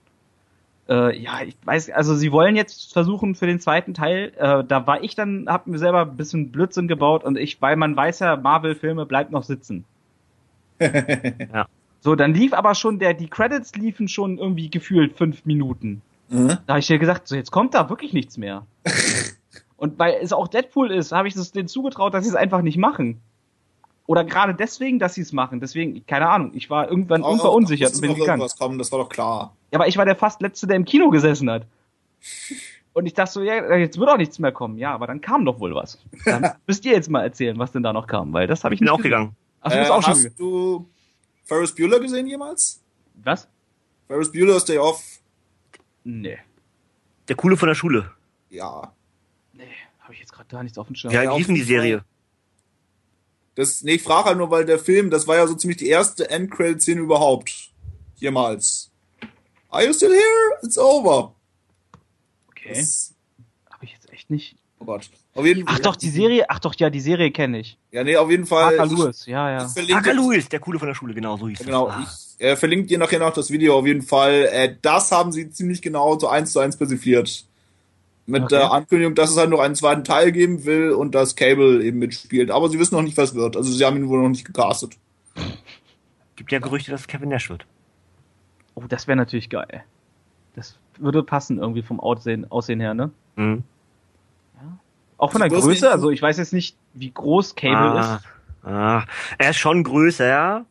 äh, 0.88 1.16
ja, 1.18 1.42
ich 1.42 1.56
weiß, 1.64 1.90
also 1.90 2.14
sie 2.14 2.32
wollen 2.32 2.56
jetzt 2.56 2.92
versuchen 2.92 3.34
für 3.34 3.46
den 3.46 3.60
zweiten 3.60 3.94
Teil. 3.94 4.32
Äh, 4.36 4.64
da 4.64 4.86
war 4.86 5.02
ich 5.02 5.14
dann, 5.14 5.46
hab 5.48 5.66
mir 5.66 5.78
selber 5.78 6.02
ein 6.02 6.16
bisschen 6.16 6.50
Blödsinn 6.50 6.88
gebaut 6.88 7.24
und 7.24 7.38
ich, 7.38 7.60
weil 7.62 7.76
man 7.76 7.96
weiß 7.96 8.20
ja, 8.20 8.36
Marvel-Filme 8.36 9.06
bleibt 9.06 9.30
noch 9.30 9.44
sitzen. 9.44 9.84
Ja. 11.52 11.66
So, 12.02 12.14
dann 12.14 12.32
lief 12.32 12.54
aber 12.54 12.74
schon 12.74 12.98
der, 12.98 13.12
die 13.12 13.28
Credits 13.28 13.74
liefen 13.74 14.08
schon 14.08 14.38
irgendwie 14.38 14.70
gefühlt 14.70 15.18
fünf 15.18 15.44
Minuten. 15.44 16.00
Mhm. 16.30 16.56
Da 16.66 16.74
habe 16.74 16.78
ich 16.78 16.86
dir 16.86 16.98
gesagt, 16.98 17.28
so 17.28 17.36
jetzt 17.36 17.50
kommt 17.50 17.74
da 17.74 17.90
wirklich 17.90 18.14
nichts 18.14 18.38
mehr. 18.38 18.66
Und 19.76 19.98
weil 19.98 20.14
es 20.22 20.32
auch 20.32 20.48
Deadpool 20.48 20.90
ist, 20.90 21.12
habe 21.12 21.28
ich 21.28 21.36
es 21.36 21.52
denen 21.52 21.68
zugetraut, 21.68 22.14
dass 22.14 22.24
sie 22.24 22.30
es 22.30 22.36
einfach 22.36 22.62
nicht 22.62 22.78
machen. 22.78 23.20
Oder 24.10 24.24
gerade 24.24 24.54
deswegen, 24.56 24.98
dass 24.98 25.14
sie 25.14 25.20
es 25.20 25.32
machen. 25.32 25.60
Deswegen, 25.60 26.04
keine 26.04 26.28
Ahnung, 26.28 26.50
ich 26.54 26.68
war 26.68 26.88
irgendwann 26.88 27.22
Aber 27.22 27.30
unverunsichert 27.32 27.92
da 27.92 27.94
und 27.94 28.00
bin 28.00 28.10
gegangen. 28.14 28.40
irgendwas 28.40 28.58
kommen, 28.58 28.76
das 28.76 28.90
war 28.90 28.98
doch 28.98 29.08
klar. 29.08 29.54
Ja, 29.70 29.78
aber 29.78 29.86
ich 29.86 29.96
war 29.96 30.04
der 30.04 30.16
fast 30.16 30.40
Letzte, 30.42 30.66
der 30.66 30.74
im 30.74 30.84
Kino 30.84 31.10
gesessen 31.10 31.48
hat. 31.48 31.64
Und 32.92 33.06
ich 33.06 33.14
dachte 33.14 33.30
so, 33.34 33.42
ja, 33.42 33.76
jetzt 33.76 33.98
wird 34.00 34.10
auch 34.10 34.16
nichts 34.16 34.40
mehr 34.40 34.50
kommen. 34.50 34.76
Ja, 34.76 34.92
aber 34.92 35.06
dann 35.06 35.20
kam 35.20 35.44
doch 35.44 35.60
wohl 35.60 35.76
was. 35.76 35.96
Dann 36.24 36.50
müsst 36.66 36.84
ihr 36.84 36.90
jetzt 36.92 37.08
mal 37.08 37.22
erzählen, 37.22 37.56
was 37.56 37.70
denn 37.70 37.84
da 37.84 37.92
noch 37.92 38.08
kam, 38.08 38.32
weil 38.32 38.48
das 38.48 38.64
habe 38.64 38.74
ich 38.74 38.80
Ich 38.80 38.84
bin 38.84 38.86
nicht 38.86 38.92
auch 38.92 38.96
gesehen. 38.96 39.10
gegangen. 39.10 39.36
Ach, 39.60 39.70
du 39.70 39.78
Äh, 39.78 39.88
auch 39.90 40.02
schon 40.02 40.10
hast 40.14 40.22
gegangen. 40.24 40.36
du 40.38 40.88
Ferris 41.44 41.72
Bueller 41.72 42.00
gesehen 42.00 42.26
jemals? 42.26 42.82
Was? 43.22 43.46
Ferris 44.08 44.32
Bueller's 44.32 44.64
Day 44.64 44.78
Off? 44.78 45.00
Nee. 46.02 46.38
Der 47.28 47.36
Coole 47.36 47.56
von 47.56 47.68
der 47.68 47.76
Schule. 47.76 48.10
Ja. 48.48 48.92
Nee, 49.52 49.62
habe 50.00 50.12
ich 50.14 50.18
jetzt 50.18 50.32
gerade 50.32 50.48
gar 50.48 50.64
nichts 50.64 50.76
auf 50.76 50.88
dem 50.88 50.96
Schirm. 50.96 51.12
Ja, 51.12 51.30
wie 51.30 51.36
hieß 51.36 51.46
denn 51.46 51.54
die. 51.54 51.62
Serie? 51.62 52.04
Das, 53.60 53.82
nee, 53.82 53.96
ich 53.96 54.02
frage 54.02 54.24
halt 54.24 54.38
nur, 54.38 54.50
weil 54.50 54.64
der 54.64 54.78
Film, 54.78 55.10
das 55.10 55.26
war 55.26 55.36
ja 55.36 55.46
so 55.46 55.52
ziemlich 55.54 55.76
die 55.76 55.88
erste 55.88 56.30
Endcredit-Szene 56.30 57.02
überhaupt. 57.02 57.70
Jemals. 58.16 58.90
Are 59.68 59.84
you 59.86 59.92
still 59.92 60.08
here? 60.08 60.58
It's 60.62 60.78
over. 60.78 61.34
Okay. 62.48 62.70
Das, 62.70 63.12
Habe 63.70 63.84
ich 63.84 63.92
jetzt 63.92 64.10
echt 64.10 64.30
nicht. 64.30 64.56
oh 64.78 64.86
Gott. 64.86 65.10
Auf 65.34 65.44
jeden 65.44 65.64
Ach 65.66 65.78
doch, 65.78 65.96
die 65.96 66.08
Serie, 66.08 66.46
ach 66.48 66.58
doch, 66.58 66.74
ja, 66.78 66.88
die 66.88 67.00
Serie 67.02 67.30
kenne 67.32 67.60
ich. 67.60 67.76
Ja, 67.92 68.02
nee, 68.02 68.16
auf 68.16 68.30
jeden 68.30 68.46
Fall. 68.46 68.78
Parker 68.78 68.94
Lewis, 68.94 69.26
ja, 69.26 69.50
ja. 69.50 69.70
Parker 69.90 70.14
Lewis, 70.14 70.48
der 70.48 70.60
Coole 70.60 70.78
von 70.78 70.88
der 70.88 70.94
Schule, 70.94 71.12
genau 71.12 71.36
so 71.36 71.46
hieß 71.46 71.58
Genau, 71.58 71.88
das. 71.88 72.36
Ich 72.38 72.46
äh, 72.46 72.56
verlinke 72.56 72.86
dir 72.86 72.96
nachher 72.96 73.18
noch 73.18 73.34
das 73.34 73.50
Video 73.50 73.78
auf 73.78 73.86
jeden 73.86 74.00
Fall. 74.00 74.48
Äh, 74.50 74.76
das 74.80 75.12
haben 75.12 75.32
sie 75.32 75.50
ziemlich 75.50 75.82
genau 75.82 76.18
so 76.18 76.28
eins 76.28 76.52
zu 76.52 76.60
eins 76.60 76.76
spezifiziert. 76.76 77.44
Mit 78.30 78.44
Okay. 78.44 78.56
der 78.56 78.72
Ankündigung, 78.72 79.14
dass 79.14 79.30
es 79.30 79.36
halt 79.36 79.50
noch 79.50 79.60
einen 79.60 79.74
zweiten 79.74 80.04
Teil 80.04 80.32
geben 80.32 80.64
will 80.64 80.90
und 80.92 81.14
dass 81.14 81.36
Cable 81.36 81.82
eben 81.84 81.98
mitspielt. 81.98 82.50
Aber 82.50 82.68
sie 82.68 82.78
wissen 82.78 82.94
noch 82.94 83.02
nicht, 83.02 83.16
was 83.16 83.34
wird. 83.34 83.56
Also 83.56 83.70
sie 83.72 83.84
haben 83.84 83.96
ihn 83.96 84.08
wohl 84.08 84.22
noch 84.22 84.28
nicht 84.28 84.44
gecastet. 84.44 84.96
Gibt 86.36 86.52
ja 86.52 86.58
Gerüchte, 86.58 86.90
dass 86.90 87.02
es 87.02 87.06
Kevin 87.06 87.28
Nash 87.28 87.50
wird. 87.50 87.66
Oh, 88.74 88.84
das 88.88 89.06
wäre 89.06 89.16
natürlich 89.16 89.50
geil. 89.50 89.82
Das 90.54 90.78
würde 90.98 91.22
passen 91.22 91.58
irgendwie 91.58 91.82
vom 91.82 92.00
Aussehen, 92.00 92.50
Aussehen 92.50 92.80
her, 92.80 92.94
ne? 92.94 93.10
Mhm. 93.36 93.62
Auch 95.18 95.32
von 95.32 95.40
der 95.42 95.50
Das 95.50 95.60
Größe, 95.62 95.84
nicht- 95.84 95.92
also 95.92 96.10
ich 96.10 96.22
weiß 96.22 96.38
jetzt 96.38 96.52
nicht, 96.52 96.76
wie 96.94 97.10
groß 97.10 97.54
Cable 97.54 97.76
ah, 97.76 98.16
ist, 98.16 98.66
ah. 98.66 99.04
Er 99.38 99.50
ist 99.50 99.58
schon 99.58 99.84
größer, 99.84 100.64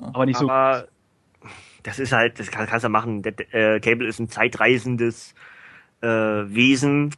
aber 0.00 0.26
nicht 0.26 0.38
so. 0.38 0.48
aber 0.48 0.86
das 1.82 1.98
ist 1.98 2.12
halt, 2.12 2.38
das 2.38 2.50
kann, 2.52 2.66
kannst 2.66 2.84
du 2.84 2.88
machen. 2.88 3.22
Der, 3.22 3.34
äh, 3.52 3.80
Cable 3.80 4.06
ist 4.06 4.20
ein 4.20 4.28
zeitreisendes 4.28 5.34
äh, 6.02 6.06
Wesen, 6.08 7.14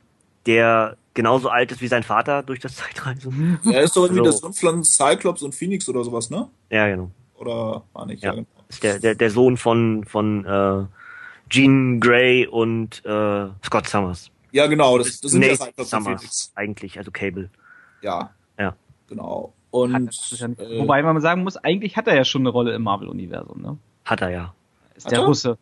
der 0.47 0.97
genauso 1.15 1.49
alt 1.49 1.73
ist 1.73 1.81
wie 1.81 1.89
sein 1.89 2.03
Vater 2.03 2.43
durch 2.43 2.61
das 2.61 2.77
Zeitreisen. 2.77 3.59
Er 3.71 3.83
ist 3.83 3.97
doch 3.97 4.05
irgendwie 4.05 4.19
So. 4.19 4.25
der 4.25 4.33
Sohn 4.33 4.53
von 4.53 4.85
Cyclops 4.85 5.43
und 5.43 5.55
Phoenix 5.55 5.89
oder 5.89 6.05
sowas, 6.05 6.31
ne? 6.31 6.49
Ja, 6.71 6.87
genau. 6.89 7.11
Oder 7.37 7.83
war 7.93 8.07
nicht? 8.07 8.23
Ja. 8.23 8.33
genau. 8.33 8.47
Ist 8.69 8.83
der, 8.83 8.99
der, 8.99 9.15
der 9.15 9.31
Sohn 9.31 9.57
von, 9.57 10.05
von 10.05 10.45
äh, 10.45 10.85
Jean 11.51 12.01
Grey 12.01 12.47
und 12.47 13.05
äh, 13.05 13.47
Scott 13.65 13.89
Summers. 13.89 14.31
Ja, 14.53 14.67
genau, 14.67 14.99
das, 14.99 15.21
das 15.21 15.33
sind 15.33 15.43
ja 15.43 15.55
Cyclops 15.57 15.79
und 15.79 15.87
Summers 15.87 16.21
Phoenix. 16.21 16.53
eigentlich, 16.55 16.99
also 16.99 17.11
Cable. 17.11 17.51
Ja. 18.03 18.31
Ja. 18.59 18.75
Genau. 19.09 19.53
Und 19.71 19.93
ja 19.93 19.99
nicht, 19.99 20.43
äh, 20.61 20.79
wobei 20.81 21.03
man 21.03 21.21
sagen 21.21 21.43
muss, 21.45 21.57
eigentlich 21.57 21.97
hat 21.97 22.07
er 22.07 22.15
ja 22.17 22.25
schon 22.25 22.43
eine 22.43 22.51
Rolle 22.51 22.75
im 22.75 22.83
Marvel-Universum, 22.83 23.61
ne? 23.61 23.79
Hat 24.05 24.21
er 24.23 24.31
ja. 24.31 24.55
Ist 24.95 25.07
Hat 25.07 25.13
der 25.13 25.21
er? 25.21 25.27
Russe. 25.27 25.59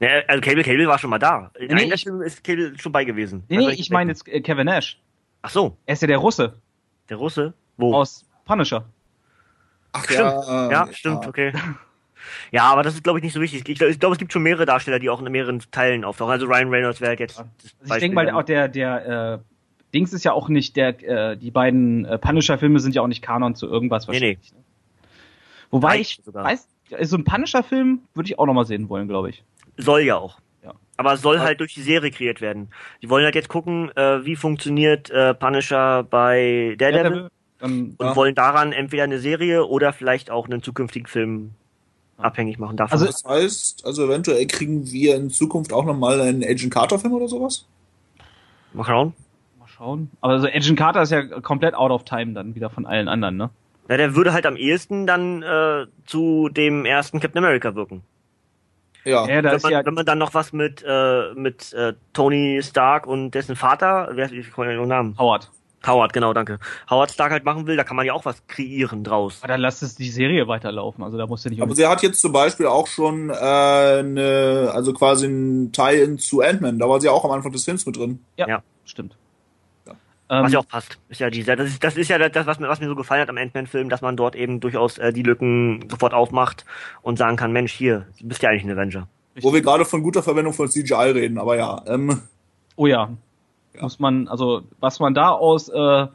Ja, 0.00 0.08
also 0.28 0.40
Cable, 0.40 0.62
Cable 0.62 0.86
war 0.86 0.98
schon 0.98 1.10
mal 1.10 1.18
da. 1.18 1.50
In 1.58 1.74
Nee, 1.74 1.84
einer 1.84 1.94
ich- 1.94 2.04
Film 2.04 2.22
ist 2.22 2.44
Cable 2.44 2.78
schon 2.78 2.92
bei 2.92 3.04
gewesen. 3.04 3.42
Nee, 3.48 3.56
Also 3.56 3.68
nee, 3.70 3.74
ich 3.76 3.90
meine 3.90 4.10
jetzt 4.12 4.28
äh, 4.28 4.40
Kevin 4.40 4.66
Nash. 4.66 5.00
Ach 5.42 5.50
so, 5.50 5.76
Er 5.86 5.94
ist 5.94 6.02
ja 6.02 6.08
der 6.08 6.18
Russe 6.18 6.54
der 7.08 7.16
Russe. 7.16 7.54
Wo? 7.78 7.94
aus 7.94 8.24
Punisher. 8.44 8.84
ach 9.92 10.04
stimmt. 10.04 10.18
ja, 10.18 10.70
ja, 10.70 10.86
äh, 10.86 10.92
stimmt, 10.92 11.26
okay. 11.26 11.52
Ja, 12.52 12.64
aber 12.64 12.82
das 12.82 12.94
ist, 12.94 13.02
glaube 13.04 13.18
ich, 13.18 13.22
nicht 13.22 13.32
so 13.32 13.40
wichtig. 13.40 13.66
Ich 13.68 13.78
glaube, 13.78 13.94
glaub, 13.96 14.12
es 14.12 14.18
gibt 14.18 14.32
schon 14.32 14.42
mehrere 14.42 14.66
Darsteller, 14.66 14.98
die 14.98 15.08
auch 15.08 15.22
in 15.22 15.30
mehreren 15.32 15.62
Teilen 15.70 16.04
auftauchen. 16.04 16.32
Also 16.32 16.46
Ryan 16.46 16.68
Reynolds 16.68 17.00
wäre 17.00 17.10
halt 17.10 17.20
jetzt. 17.20 17.38
das 17.38 17.46
Also 17.80 17.94
ich 17.94 18.00
denke 18.00 18.14
mal, 18.14 18.28
auch 18.30 18.42
der, 18.42 18.68
der, 18.68 19.34
äh, 19.34 19.38
Dings 19.94 20.12
ist 20.12 20.24
ja 20.24 20.32
auch 20.32 20.48
nicht, 20.50 20.76
der, 20.76 21.02
äh, 21.02 21.36
die 21.38 21.50
beiden 21.50 22.04
äh, 22.04 22.18
Punisher-Filme 22.18 22.80
sind 22.80 22.94
ja 22.94 23.00
auch 23.02 23.06
nicht 23.06 23.22
Kanon 23.22 23.54
zu 23.54 23.66
irgendwas 23.66 24.06
Nee, 24.06 24.12
nee. 24.20 24.20
wahrscheinlich. 24.38 24.52
ne? 24.52 24.58
Wobei 25.70 25.88
Nein, 25.92 26.00
ich 26.00 26.20
sogar. 26.22 26.44
weiß, 26.44 26.68
so 27.02 27.16
ein 27.16 27.24
Punisher-Film 27.24 28.00
würde 28.14 28.28
ich 28.28 28.38
auch 28.38 28.46
noch 28.46 28.54
mal 28.54 28.66
sehen 28.66 28.88
wollen, 28.90 29.08
glaube 29.08 29.30
ich. 29.30 29.42
Soll 29.78 30.02
ja 30.02 30.16
auch. 30.16 30.38
Ja. 30.62 30.74
Aber 30.96 31.14
es 31.14 31.22
soll 31.22 31.38
halt 31.40 31.60
durch 31.60 31.72
die 31.72 31.82
Serie 31.82 32.10
kreiert 32.10 32.40
werden. 32.40 32.68
Die 33.00 33.08
wollen 33.08 33.24
halt 33.24 33.34
jetzt 33.36 33.48
gucken, 33.48 33.90
äh, 33.96 34.24
wie 34.24 34.36
funktioniert 34.36 35.08
äh, 35.10 35.32
Punisher 35.34 36.02
bei 36.02 36.74
Daredevil 36.78 37.02
Daredevil, 37.02 37.30
dann, 37.60 37.70
und 37.98 38.02
Ja. 38.02 38.16
wollen 38.16 38.34
daran 38.34 38.72
entweder 38.72 39.04
eine 39.04 39.18
Serie 39.20 39.64
oder 39.66 39.92
vielleicht 39.92 40.30
auch 40.30 40.46
einen 40.46 40.62
zukünftigen 40.62 41.06
Film 41.06 41.52
abhängig 42.16 42.58
machen 42.58 42.76
davon. 42.76 42.92
Also- 42.92 43.06
Das 43.06 43.24
heißt, 43.24 43.86
also 43.86 44.04
eventuell 44.06 44.44
kriegen 44.46 44.90
wir 44.90 45.14
in 45.14 45.30
Zukunft 45.30 45.72
auch 45.72 45.84
nochmal 45.84 46.20
einen 46.20 46.42
Agent 46.42 46.72
Carter-Film 46.74 47.12
oder 47.14 47.28
sowas? 47.28 47.66
mal 48.72 48.84
schauen. 48.84 49.14
mal 49.58 49.68
schauen. 49.68 50.10
Aber 50.20 50.40
so 50.40 50.46
Agent 50.48 50.76
Carter 50.78 51.02
ist 51.02 51.10
ja 51.12 51.22
komplett 51.40 51.74
out 51.74 51.90
of 51.92 52.04
time 52.04 52.32
dann 52.34 52.54
wieder 52.56 52.68
von 52.70 52.84
allen 52.86 53.08
anderen, 53.08 53.36
ne? 53.36 53.50
Ja, 53.88 53.96
der 53.96 54.14
würde 54.16 54.32
halt 54.34 54.44
am 54.44 54.56
ehesten 54.56 55.06
dann 55.06 55.42
äh, 55.42 55.86
zu 56.04 56.48
dem 56.50 56.84
ersten 56.84 57.20
Captain 57.20 57.42
America 57.42 57.74
wirken. 57.74 58.02
Ja. 59.08 59.26
Ja, 59.26 59.42
da 59.42 59.50
wenn, 59.50 59.56
ist 59.56 59.62
man, 59.62 59.72
ja, 59.72 59.84
wenn 59.84 59.94
man 59.94 60.06
dann 60.06 60.18
noch 60.18 60.34
was 60.34 60.52
mit 60.52 60.84
äh, 60.86 61.32
mit 61.34 61.72
äh, 61.72 61.94
Tony 62.12 62.60
Stark 62.62 63.06
und 63.06 63.30
dessen 63.32 63.56
Vater, 63.56 64.10
wer 64.12 64.30
ich 64.30 64.52
kann 64.52 64.66
ja 64.66 64.76
den 64.76 64.88
Namen, 64.88 65.16
Howard. 65.18 65.50
Howard, 65.86 66.12
genau, 66.12 66.34
danke. 66.34 66.58
Howard 66.90 67.10
Stark 67.10 67.30
halt 67.30 67.44
machen 67.44 67.66
will, 67.66 67.76
da 67.76 67.84
kann 67.84 67.96
man 67.96 68.04
ja 68.04 68.12
auch 68.12 68.24
was 68.24 68.46
kreieren 68.48 69.04
draus. 69.04 69.38
Aber 69.40 69.52
dann 69.52 69.60
lass 69.60 69.80
es 69.80 69.94
die 69.94 70.10
Serie 70.10 70.48
weiterlaufen. 70.48 71.04
Also 71.04 71.16
da 71.16 71.26
musst 71.26 71.44
du 71.44 71.50
nicht 71.50 71.62
Aber 71.62 71.74
sie 71.74 71.86
hat 71.86 72.02
jetzt 72.02 72.20
zum 72.20 72.32
Beispiel 72.32 72.66
auch 72.66 72.88
schon 72.88 73.30
äh, 73.30 73.34
eine, 73.34 74.70
also 74.74 74.92
quasi 74.92 75.26
ein 75.26 75.72
Tie-In 75.72 76.18
zu 76.18 76.40
Ant-Man. 76.40 76.80
Da 76.80 76.88
war 76.88 77.00
sie 77.00 77.08
auch 77.08 77.24
am 77.24 77.30
Anfang 77.30 77.52
des 77.52 77.64
Films 77.64 77.86
mit 77.86 77.96
drin. 77.96 78.18
ja, 78.36 78.48
ja. 78.48 78.62
stimmt. 78.84 79.16
Ja. 80.30 80.38
Ähm, 80.38 80.44
Was 80.44 80.52
ja 80.52 80.58
auch 80.58 80.68
passt. 80.68 80.98
Ist 81.08 81.20
ja 81.20 81.30
dieser, 81.30 81.56
das 81.56 81.68
ist, 81.68 81.82
das 81.82 81.96
ist 81.96 82.08
ja 82.08 82.18
das, 82.28 82.46
was 82.46 82.58
mir, 82.58 82.68
was 82.68 82.80
mir 82.80 82.86
so 82.88 82.94
gefallen 82.94 83.22
hat 83.22 83.30
am 83.30 83.38
Ant-Man-Film, 83.38 83.88
dass 83.88 84.02
man 84.02 84.16
dort 84.16 84.36
eben 84.36 84.60
durchaus 84.60 84.98
äh, 84.98 85.12
die 85.12 85.22
Lücken 85.22 85.88
sofort 85.90 86.12
aufmacht 86.14 86.64
und 87.02 87.16
sagen 87.18 87.36
kann, 87.36 87.52
Mensch, 87.52 87.72
hier, 87.72 88.06
du 88.20 88.28
bist 88.28 88.42
ja 88.42 88.50
eigentlich 88.50 88.64
ein 88.64 88.70
Avenger. 88.70 89.08
Wo 89.40 89.52
wir 89.52 89.62
gerade 89.62 89.84
von 89.84 90.02
guter 90.02 90.22
Verwendung 90.22 90.52
von 90.52 90.68
CGI 90.68 91.10
reden, 91.12 91.38
aber 91.38 91.56
ja. 91.56 91.82
Ähm, 91.86 92.22
Oh 92.76 92.86
ja. 92.86 93.10
Ja. 93.74 93.82
Muss 93.82 93.98
man, 94.00 94.28
also 94.28 94.62
was 94.80 94.98
man 95.00 95.14
da 95.14 95.30
aus 95.30 95.68
äh, 95.68 96.06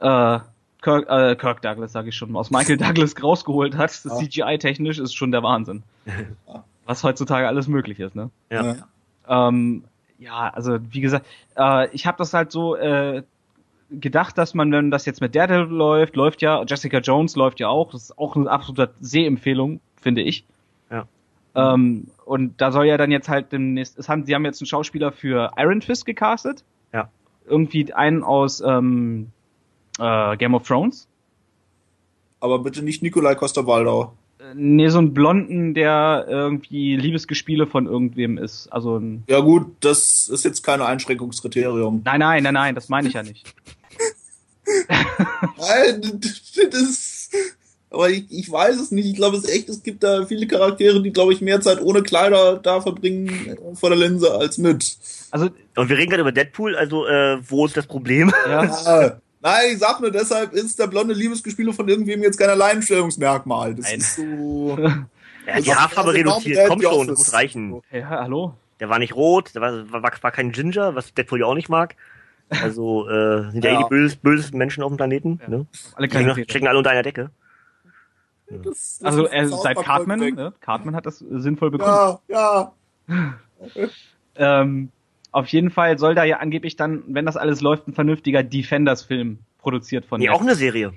äh, 0.00 0.40
Kirk, 0.82 1.08
äh, 1.08 1.34
Kirk 1.36 1.62
Douglas, 1.62 1.92
sage 1.92 2.10
ich 2.10 2.16
schon, 2.16 2.34
aus 2.36 2.50
Michael 2.50 2.76
Douglas 2.76 3.14
rausgeholt 3.22 3.76
hat, 3.76 3.98
Ja. 4.04 4.14
CGI-technisch, 4.16 4.98
ist 4.98 5.14
schon 5.14 5.32
der 5.32 5.42
Wahnsinn. 5.42 5.82
Ja. 6.46 6.64
Was 6.86 7.02
heutzutage 7.02 7.48
alles 7.48 7.66
möglich 7.66 7.98
ist, 7.98 8.14
ne? 8.14 8.30
Ja. 8.50 8.72
äh, 8.72 8.76
Ähm, 9.26 9.84
ja, 10.18 10.50
also 10.50 10.78
wie 10.90 11.00
gesagt, 11.00 11.24
äh, 11.56 11.88
ich 11.94 12.06
habe 12.06 12.18
das 12.18 12.34
halt 12.34 12.52
so, 12.52 12.76
äh, 12.76 13.22
gedacht, 13.90 14.38
dass 14.38 14.54
man, 14.54 14.72
wenn 14.72 14.90
das 14.90 15.06
jetzt 15.06 15.20
mit 15.20 15.34
Daredevil 15.34 15.76
läuft, 15.76 16.16
läuft 16.16 16.42
ja, 16.42 16.64
Jessica 16.64 16.98
Jones 16.98 17.36
läuft 17.36 17.60
ja 17.60 17.68
auch. 17.68 17.90
Das 17.92 18.04
ist 18.04 18.18
auch 18.18 18.36
eine 18.36 18.50
absolute 18.50 18.94
Sehempfehlung, 19.00 19.80
finde 20.00 20.22
ich. 20.22 20.44
Ja. 20.90 21.06
Ähm, 21.54 22.08
und 22.24 22.60
da 22.60 22.72
soll 22.72 22.86
ja 22.86 22.96
dann 22.96 23.10
jetzt 23.10 23.28
halt 23.28 23.52
demnächst, 23.52 23.98
es 23.98 24.08
haben, 24.08 24.24
sie 24.24 24.34
haben 24.34 24.44
jetzt 24.44 24.60
einen 24.60 24.66
Schauspieler 24.66 25.12
für 25.12 25.52
Iron 25.56 25.82
Fist 25.82 26.06
gecastet. 26.06 26.64
Ja. 26.92 27.08
Irgendwie 27.46 27.92
einen 27.92 28.22
aus 28.22 28.60
ähm, 28.60 29.30
äh, 29.98 30.36
Game 30.36 30.54
of 30.54 30.66
Thrones. 30.66 31.08
Aber 32.40 32.58
bitte 32.58 32.82
nicht 32.82 33.02
Nikolai 33.02 33.34
Costa-Waldau. 33.34 34.12
Nee, 34.54 34.88
so 34.88 34.98
einen 34.98 35.14
Blonden, 35.14 35.74
der 35.74 36.26
irgendwie 36.28 36.96
Liebesgespiele 36.96 37.66
von 37.66 37.86
irgendwem 37.86 38.36
ist. 38.36 38.68
Also. 38.68 39.00
Ja 39.28 39.40
gut, 39.40 39.66
das 39.80 40.28
ist 40.28 40.44
jetzt 40.44 40.62
kein 40.62 40.82
Einschränkungskriterium. 40.82 42.02
Nein, 42.04 42.20
nein, 42.20 42.42
nein, 42.42 42.54
nein, 42.54 42.74
das 42.74 42.88
meine 42.88 43.08
ich 43.08 43.14
ja 43.14 43.22
nicht. 43.22 43.54
Nein, 45.58 46.20
das 46.70 46.82
ist, 46.82 47.34
aber 47.90 48.10
ich, 48.10 48.24
ich 48.30 48.50
weiß 48.50 48.76
es 48.80 48.90
nicht. 48.90 49.06
Ich 49.06 49.14
glaube, 49.14 49.36
es 49.36 49.44
ist 49.44 49.50
echt, 49.50 49.68
es 49.68 49.82
gibt 49.82 50.02
da 50.02 50.26
viele 50.26 50.46
Charaktere, 50.46 51.02
die, 51.02 51.12
glaube 51.12 51.32
ich, 51.32 51.40
mehr 51.40 51.60
Zeit 51.60 51.80
ohne 51.80 52.02
Kleider 52.02 52.56
da 52.56 52.80
verbringen 52.80 53.28
äh, 53.28 53.76
vor 53.76 53.90
der 53.90 53.98
Linse 53.98 54.34
als 54.34 54.58
mit. 54.58 54.96
Also, 55.30 55.50
Und 55.76 55.88
wir 55.88 55.96
reden 55.96 56.10
gerade 56.10 56.22
über 56.22 56.32
Deadpool, 56.32 56.76
also 56.76 57.06
äh, 57.06 57.38
wo 57.48 57.66
ist 57.66 57.76
das 57.76 57.86
Problem? 57.86 58.32
ja. 58.48 59.20
Nein, 59.44 59.72
ich 59.74 59.78
sag 59.78 60.00
nur, 60.00 60.10
deshalb 60.10 60.54
ist 60.54 60.78
der 60.78 60.86
blonde 60.86 61.12
Liebesgespiele 61.12 61.72
von 61.74 61.86
irgendwem 61.86 62.22
jetzt 62.22 62.38
kein 62.38 62.48
Alleinstellungsmerkmal. 62.48 63.74
Das 63.74 63.84
Nein. 63.90 63.98
ist 63.98 64.16
so. 64.16 64.78
Ja, 65.46 65.60
die 65.60 65.74
Haarfarbe 65.74 66.08
also 66.12 66.18
reduziert, 66.22 66.56
Dad 66.56 66.68
komm 66.68 66.80
schon, 66.80 67.06
das 67.06 67.18
muss 67.18 67.32
reichen. 67.34 67.82
ja, 67.92 68.08
hallo? 68.08 68.54
Der 68.80 68.88
war 68.88 68.98
nicht 68.98 69.14
rot, 69.14 69.54
der 69.54 69.60
war, 69.60 69.92
war, 69.92 70.02
war 70.02 70.30
kein 70.30 70.52
Ginger, 70.52 70.94
was 70.94 71.12
Deadpool 71.12 71.40
ja 71.40 71.44
auch 71.44 71.54
nicht 71.54 71.68
mag. 71.68 71.96
Also 72.48 73.06
äh, 73.10 73.50
sind 73.50 73.62
ja, 73.62 73.72
Ja. 73.72 73.80
eh 73.80 73.82
die 73.82 73.88
böses, 73.90 74.16
bösesten 74.16 74.56
Menschen 74.56 74.82
auf 74.82 74.90
dem 74.90 74.96
Planeten. 74.96 75.40
Ja. 75.42 75.48
Ne? 75.50 75.66
Alle 75.96 76.08
Stecken, 76.08 76.26
keine 76.28 76.44
stecken 76.44 76.66
alle 76.66 76.78
unter 76.78 76.88
einer 76.92 77.02
Decke. 77.02 77.30
Das, 78.48 78.62
das 78.64 79.02
Also 79.02 79.26
er, 79.26 79.48
seit 79.48 79.76
Cartman, 79.76 80.20
ne? 80.20 80.54
Cartman 80.62 80.96
hat 80.96 81.04
das 81.04 81.18
sinnvoll 81.18 81.70
begründet. 81.70 82.18
Ja, 82.28 82.72
ja. 83.08 83.34
Ähm, 84.36 84.90
auf 85.34 85.48
jeden 85.48 85.70
Fall 85.70 85.98
soll 85.98 86.14
da 86.14 86.22
ja 86.22 86.38
angeblich 86.38 86.76
dann, 86.76 87.02
wenn 87.08 87.26
das 87.26 87.36
alles 87.36 87.60
läuft, 87.60 87.88
ein 87.88 87.92
vernünftiger 87.92 88.44
Defenders-Film 88.44 89.40
produziert 89.58 90.06
von 90.06 90.20
Nee, 90.20 90.28
auch 90.30 90.40
eine 90.40 90.54
Serie. 90.54 90.94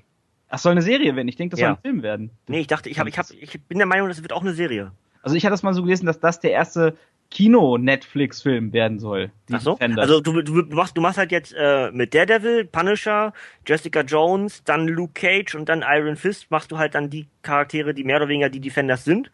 Ach, 0.49 0.59
soll 0.59 0.73
eine 0.73 0.83
Serie 0.83 1.15
werden. 1.15 1.27
Ich 1.27 1.35
denke, 1.37 1.51
das 1.51 1.59
Ja. 1.59 1.69
soll 1.69 1.75
ein 1.77 1.81
Film 1.81 2.03
werden. 2.03 2.29
Nee, 2.47 2.59
ich 2.59 2.67
dachte, 2.67 2.87
ich, 2.87 2.99
hab, 2.99 3.07
ich, 3.07 3.17
hab, 3.17 3.25
ich 3.31 3.59
bin 3.63 3.79
der 3.79 3.87
Meinung, 3.87 4.07
das 4.09 4.21
wird 4.21 4.33
auch 4.33 4.41
eine 4.41 4.53
Serie. 4.53 4.91
Also 5.23 5.35
ich 5.35 5.43
hatte 5.43 5.53
das 5.53 5.63
mal 5.63 5.73
so 5.73 5.81
gelesen, 5.81 6.05
dass 6.05 6.19
das 6.19 6.39
der 6.39 6.51
erste 6.51 6.95
Kino-Netflix-Film 7.31 8.73
werden 8.73 8.99
soll. 8.99 9.31
Ach 9.51 9.59
so? 9.59 9.73
Defenders. 9.73 10.03
Also 10.03 10.21
du, 10.21 10.41
du, 10.41 10.61
du, 10.61 10.75
machst, 10.75 10.95
du 10.95 11.01
machst 11.01 11.17
halt 11.17 11.31
jetzt 11.31 11.53
äh, 11.57 11.91
mit 11.91 12.13
Daredevil, 12.13 12.65
Punisher, 12.65 13.33
Jessica 13.65 14.01
Jones, 14.01 14.63
dann 14.63 14.87
Luke 14.87 15.13
Cage 15.13 15.55
und 15.55 15.67
dann 15.67 15.83
Iron 15.85 16.15
Fist 16.15 16.51
machst 16.51 16.71
du 16.71 16.77
halt 16.77 16.93
dann 16.95 17.09
die 17.09 17.27
Charaktere, 17.41 17.93
die 17.93 18.03
mehr 18.03 18.17
oder 18.17 18.27
weniger 18.29 18.49
die 18.49 18.59
Defenders 18.61 19.03
sind. 19.03 19.31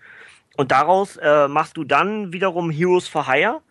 Und 0.55 0.71
daraus 0.71 1.17
äh, 1.17 1.47
machst 1.49 1.75
du 1.77 1.83
dann 1.83 2.31
wiederum 2.31 2.71
Heroes 2.71 3.07
for 3.07 3.27
Hire. 3.27 3.61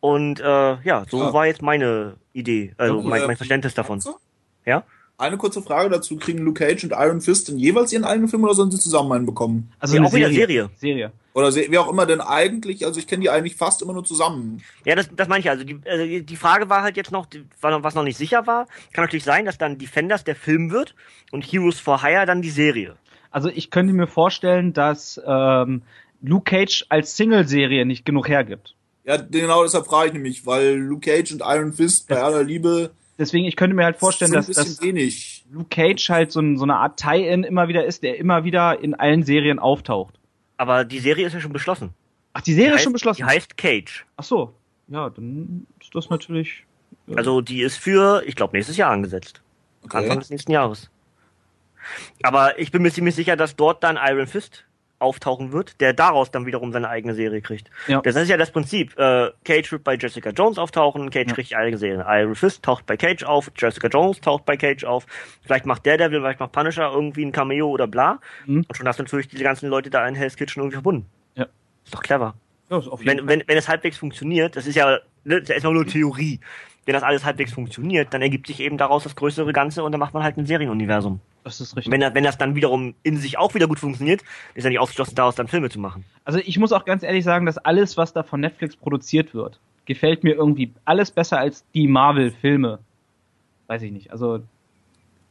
Und 0.00 0.40
äh, 0.40 0.44
ja, 0.82 1.04
so 1.10 1.18
Ja. 1.22 1.32
war 1.32 1.46
jetzt 1.46 1.62
meine 1.62 2.14
Idee, 2.32 2.72
also 2.78 3.00
Ja, 3.00 3.08
mein, 3.08 3.22
äh, 3.22 3.26
mein 3.26 3.36
Verständnis 3.36 3.74
davon. 3.74 4.02
Ja? 4.64 4.84
Eine 5.18 5.36
kurze 5.36 5.60
Frage 5.60 5.90
dazu: 5.90 6.16
Kriegen 6.16 6.38
Luke 6.38 6.64
Cage 6.66 6.84
und 6.84 6.92
Iron 6.92 7.20
Fist 7.20 7.48
denn 7.48 7.58
jeweils 7.58 7.92
ihren 7.92 8.04
eigenen 8.04 8.28
Film 8.28 8.42
oder 8.44 8.54
sollen 8.54 8.70
sie 8.70 8.78
zusammen 8.78 9.12
einen 9.12 9.26
bekommen? 9.26 9.70
also 9.78 9.94
Ja, 9.94 10.00
eine 10.00 10.08
auch 10.08 10.14
wieder 10.14 10.28
Serie. 10.30 10.46
Serie. 10.46 10.70
Serie. 10.76 11.12
Oder 11.34 11.54
wie 11.54 11.78
auch 11.78 11.88
immer 11.90 12.06
denn 12.06 12.20
eigentlich, 12.22 12.84
also 12.86 12.98
ich 12.98 13.06
kenne 13.06 13.20
die 13.22 13.30
eigentlich 13.30 13.54
fast 13.56 13.82
immer 13.82 13.92
nur 13.92 14.02
zusammen. 14.04 14.62
Ja, 14.86 14.94
das, 14.96 15.08
das 15.14 15.28
meine 15.28 15.40
ich 15.40 15.50
also. 15.50 15.62
Die, 15.64 15.78
also 15.86 16.04
die- 16.24 16.36
Frage 16.36 16.68
war 16.70 16.82
halt 16.82 16.96
jetzt 16.96 17.12
noch- 17.12 17.26
was 17.60 17.94
noch 17.94 18.02
nicht 18.02 18.16
sicher 18.16 18.46
war. 18.46 18.66
Kann 18.94 19.04
natürlich 19.04 19.24
sein, 19.24 19.44
dass 19.44 19.58
dann 19.58 19.76
Defenders 19.78 20.24
der 20.24 20.34
Film 20.34 20.70
wird 20.70 20.94
und 21.30 21.42
Heroes 21.44 21.78
for 21.78 22.02
Hire 22.02 22.24
dann 22.26 22.40
die 22.42 22.50
Serie. 22.50 22.96
Also 23.30 23.48
ich 23.48 23.70
könnte 23.70 23.92
mir 23.92 24.08
vorstellen, 24.08 24.72
dass 24.72 25.20
ähm, 25.24 25.82
Luke 26.22 26.50
Cage 26.50 26.86
als 26.88 27.16
Single-Serie 27.16 27.84
nicht 27.86 28.04
genug 28.04 28.28
hergibt. 28.28 28.74
Ja, 29.10 29.16
genau 29.16 29.62
deshalb 29.64 29.86
frage 29.86 30.08
ich 30.08 30.12
nämlich, 30.12 30.46
weil 30.46 30.74
Luke 30.76 31.10
Cage 31.10 31.32
und 31.32 31.42
Iron 31.44 31.72
Fist 31.72 32.06
bei 32.08 32.14
Das- 32.14 32.24
aller 32.24 32.44
Liebe 32.44 32.90
Deswegen, 33.18 33.44
ich 33.44 33.56
könnte 33.56 33.74
mir 33.76 33.84
halt 33.84 33.98
vorstellen, 33.98 34.32
dass, 34.32 34.46
dass 34.46 34.80
wenig. 34.80 35.44
Luke 35.50 35.68
Cage 35.68 36.08
halt 36.08 36.32
so, 36.32 36.40
ein, 36.40 36.56
so 36.56 36.62
eine 36.62 36.76
Art 36.76 36.98
Tie-In 36.98 37.44
immer 37.44 37.68
wieder 37.68 37.84
ist, 37.84 38.02
der 38.02 38.16
immer 38.16 38.44
wieder 38.44 38.80
in 38.82 38.94
allen 38.94 39.24
Serien 39.24 39.58
auftaucht. 39.58 40.14
Aber 40.56 40.84
die 40.86 41.00
Serie 41.00 41.26
ist 41.26 41.34
ja 41.34 41.40
schon 41.40 41.52
beschlossen. 41.52 41.90
Ach, 42.32 42.40
die 42.40 42.54
Serie 42.54 42.70
Die 42.70 42.76
ist 42.76 42.82
schon 42.84 42.92
beschlossen. 42.94 43.18
Die 43.18 43.24
heißt 43.24 43.58
Cage. 43.58 44.06
Ach 44.16 44.24
so. 44.24 44.54
Ja, 44.88 45.10
dann 45.10 45.66
ist 45.82 45.94
das 45.94 46.08
natürlich. 46.08 46.64
Ja. 47.08 47.16
Also 47.16 47.40
die 47.42 47.60
ist 47.60 47.76
für, 47.76 48.22
ich 48.24 48.36
glaube, 48.36 48.56
nächstes 48.56 48.76
Jahr 48.78 48.90
angesetzt. 48.90 49.42
Anfang 49.82 50.04
Okay. 50.06 50.18
des 50.20 50.30
nächsten 50.30 50.52
Jahres. 50.52 50.88
Aber 52.22 52.58
ich 52.58 52.70
bin 52.70 52.80
mir 52.82 52.90
ziemlich 52.92 53.14
sicher, 53.14 53.36
dass 53.36 53.56
dort 53.56 53.82
dann 53.82 53.98
Iron 54.02 54.28
Fist 54.28 54.64
auftauchen 55.00 55.52
wird, 55.52 55.80
der 55.80 55.92
daraus 55.92 56.30
dann 56.30 56.46
wiederum 56.46 56.72
seine 56.72 56.88
eigene 56.88 57.14
Serie 57.14 57.40
kriegt. 57.40 57.70
Ja. 57.86 58.00
Das 58.02 58.16
ist 58.16 58.28
ja 58.28 58.36
das 58.36 58.50
Prinzip. 58.50 58.98
Äh, 58.98 59.30
Cage 59.44 59.72
wird 59.72 59.84
bei 59.84 59.94
Jessica 59.96 60.30
Jones 60.30 60.58
auftauchen, 60.58 61.10
Cage 61.10 61.28
Ja. 61.28 61.34
kriegt 61.34 61.50
die 61.50 61.56
eigene 61.56 61.78
Serie. 61.78 62.04
Iron 62.08 62.34
Fist 62.34 62.62
taucht 62.62 62.86
bei 62.86 62.96
Cage 62.96 63.24
auf, 63.24 63.50
Jessica 63.56 63.88
Jones 63.88 64.20
taucht 64.20 64.44
bei 64.44 64.56
Cage 64.56 64.84
auf, 64.84 65.06
vielleicht 65.42 65.66
macht 65.66 65.86
Daredevil, 65.86 66.20
vielleicht 66.20 66.40
macht 66.40 66.52
Punisher 66.52 66.90
irgendwie 66.92 67.24
ein 67.24 67.32
Cameo 67.32 67.68
oder 67.68 67.86
bla. 67.86 68.20
Mhm. 68.46 68.64
Und 68.68 68.76
schon 68.76 68.86
hast 68.86 68.98
du 68.98 69.02
natürlich 69.02 69.28
diese 69.28 69.42
ganzen 69.44 69.68
Leute 69.68 69.90
da 69.90 70.06
in 70.06 70.14
Hell's 70.14 70.36
Kitchen 70.36 70.60
irgendwie 70.60 70.76
verbunden. 70.76 71.06
Ja. 71.34 71.46
Ist 71.84 71.94
doch 71.94 72.02
clever. 72.02 72.34
Ja, 72.70 72.78
ist 72.78 72.88
auf 72.88 73.02
jeden 73.02 73.18
Wenn, 73.20 73.28
wenn, 73.40 73.48
wenn 73.48 73.56
es 73.58 73.68
halbwegs 73.68 73.98
funktioniert, 73.98 74.54
das 74.56 74.66
ist 74.66 74.76
ja, 74.76 74.98
ne, 75.24 75.36
das 75.36 75.42
ist 75.42 75.48
ja 75.48 75.54
erstmal 75.54 75.74
nur 75.74 75.86
Theorie. 75.86 76.40
Wenn 76.86 76.94
das 76.94 77.02
alles 77.02 77.24
halbwegs 77.24 77.52
funktioniert, 77.52 78.12
dann 78.14 78.22
ergibt 78.22 78.46
sich 78.46 78.60
eben 78.60 78.78
daraus 78.78 79.04
das 79.04 79.14
größere 79.14 79.52
Ganze 79.52 79.82
und 79.82 79.92
dann 79.92 79.98
macht 79.98 80.14
man 80.14 80.22
halt 80.22 80.36
ein 80.38 80.46
Serienuniversum. 80.46 81.20
Das 81.44 81.60
ist 81.60 81.76
richtig. 81.76 81.90
Wenn, 81.92 82.00
das- 82.00 82.14
wenn 82.14 82.24
das 82.24 82.36
dann 82.38 82.54
wiederum 82.54 82.94
in 83.02 83.16
sich 83.16 83.38
auch 83.38 83.54
wieder 83.54 83.66
gut 83.66 83.78
funktioniert, 83.78 84.22
ist 84.54 84.64
ja 84.64 84.70
nicht 84.70 84.78
ausgeschlossen, 84.78 85.14
daraus 85.14 85.34
dann 85.34 85.48
Filme 85.48 85.70
zu 85.70 85.78
machen. 85.78 86.04
Also 86.24 86.38
ich 86.38 86.58
muss 86.58 86.72
auch 86.72 86.84
ganz 86.84 87.02
ehrlich 87.02 87.24
sagen, 87.24 87.46
dass 87.46 87.58
alles, 87.58 87.96
was 87.96 88.12
da 88.12 88.22
von 88.22 88.40
Netflix 88.40 88.76
produziert 88.76 89.32
wird, 89.34 89.58
gefällt 89.86 90.22
mir 90.22 90.34
irgendwie 90.34 90.72
alles 90.84 91.10
besser 91.10 91.38
als 91.38 91.64
die 91.74 91.88
Marvel-Filme. 91.88 92.78
Weiß 93.68 93.82
ich 93.82 93.92
nicht. 93.92 94.10
Also 94.12 94.40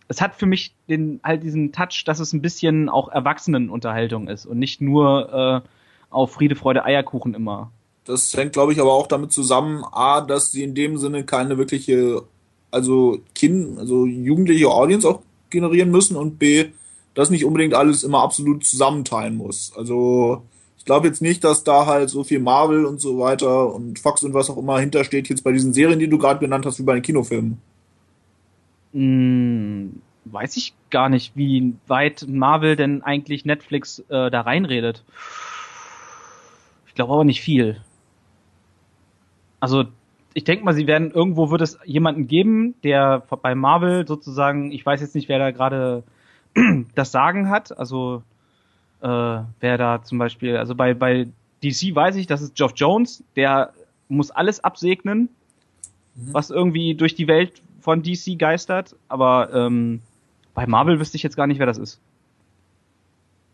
es 0.07 0.22
hat 0.22 0.34
für 0.36 0.48
mich 0.48 0.73
den 0.90 1.19
halt 1.23 1.44
diesen 1.44 1.72
Touch, 1.72 2.03
dass 2.06 2.19
es 2.19 2.34
ein 2.34 2.41
bisschen 2.41 2.90
auch 2.90 3.10
Erwachsenenunterhaltung 3.10 4.27
ist 4.27 4.45
und 4.48 4.57
nicht 4.57 4.81
nur 4.81 5.64
äh, 5.64 5.69
auf 6.10 6.34
Friede, 6.34 6.56
Freude, 6.56 6.84
Eierkuchen 6.84 7.36
immer. 7.36 7.72
Das 8.06 8.36
hängt, 8.36 8.53
glaube 8.53 8.73
ich, 8.73 8.81
aber 8.81 8.94
auch 8.94 9.06
damit 9.06 9.31
zusammen, 9.31 9.84
A, 9.91 10.22
dass 10.22 10.52
sie 10.52 10.64
in 10.64 10.73
dem 10.73 10.98
Sinne 10.98 11.23
keine 11.26 11.60
wirkliche, 11.60 12.23
also 12.72 13.19
Kind, 13.36 13.77
also 13.77 14.07
jugendliche 14.07 14.68
Audience 14.69 15.07
auch 15.07 15.22
generieren 15.49 15.91
müssen 15.91 16.15
und 16.15 16.39
B, 16.39 16.69
dass 17.13 17.30
nicht 17.30 17.45
unbedingt 17.45 17.73
alles 17.73 18.03
immer 18.03 18.21
absolut 18.21 18.65
zusammenteilen 18.65 19.35
muss. 19.35 19.73
Also 19.76 20.43
ich 20.77 20.85
glaube 20.85 21.07
jetzt 21.07 21.21
nicht, 21.21 21.43
dass 21.43 21.63
da 21.63 21.85
halt 21.85 22.09
so 22.09 22.23
viel 22.23 22.39
Marvel 22.39 22.85
und 22.85 23.01
so 23.01 23.19
weiter 23.19 23.73
und 23.73 23.99
Fox 23.99 24.23
und 24.23 24.34
was 24.34 24.49
auch 24.49 24.57
immer 24.57 24.80
hintersteht 24.80 25.30
jetzt 25.30 25.43
bei 25.43 25.51
diesen 25.51 25.73
Serien, 25.73 25.99
die 25.99 26.09
du 26.09 26.17
gerade 26.17 26.39
genannt 26.39 26.65
hast, 26.65 26.80
wie 26.80 26.84
bei 26.84 26.93
den 26.93 27.01
Kinofilmen. 27.01 27.59
Hm, 28.93 30.01
weiß 30.26 30.57
ich 30.57 30.73
gar 30.89 31.09
nicht, 31.09 31.35
wie 31.35 31.73
weit 31.88 32.26
Marvel 32.27 32.76
denn 32.76 33.03
eigentlich 33.03 33.45
Netflix 33.45 33.99
äh, 34.09 34.31
da 34.31 34.41
reinredet. 34.41 35.03
Ich 36.88 36.95
glaube 36.95 37.13
aber 37.13 37.23
nicht 37.23 37.41
viel. 37.41 37.81
Also 39.59 39.85
ich 40.40 40.45
denke 40.45 40.64
mal, 40.64 40.74
sie 40.74 40.88
werden 40.88 41.11
irgendwo 41.11 41.52
wird 41.52 41.60
es 41.60 41.78
jemanden 41.84 42.28
geben, 42.28 42.76
der 42.86 43.24
bei 43.41 43.56
Marvel 43.56 44.07
sozusagen, 44.07 44.72
ich 44.72 44.86
weiß 44.86 45.02
jetzt 45.02 45.14
nicht, 45.14 45.28
wer 45.28 45.38
da 45.38 45.52
gerade 45.52 46.03
das 46.95 47.11
Sagen 47.11 47.49
hat. 47.49 47.78
Also 47.78 48.24
äh, 49.02 49.07
wer 49.60 49.78
da 49.78 50.02
zum 50.02 50.18
Beispiel, 50.18 50.56
also 50.56 50.76
bei 50.76 50.94
bei 50.94 51.28
DC 51.61 51.94
weiß 51.94 52.16
ich, 52.16 52.26
das 52.26 52.41
ist 52.41 52.56
Geoff 52.56 52.72
Jones, 52.74 53.22
der 53.36 53.74
muss 54.07 54.32
alles 54.32 54.64
absegnen, 54.64 55.28
was 56.16 56.52
irgendwie 56.52 56.95
durch 56.95 57.16
die 57.16 57.28
Welt 57.28 57.61
von 57.82 58.02
DC 58.02 58.40
geistert, 58.40 58.95
aber 59.10 59.53
ähm, 59.53 59.99
bei 60.53 60.68
Marvel 60.68 61.02
wüsste 61.02 61.18
ich 61.18 61.24
jetzt 61.24 61.36
gar 61.36 61.48
nicht, 61.48 61.60
wer 61.60 61.66
das 61.66 61.78
ist. 61.78 61.99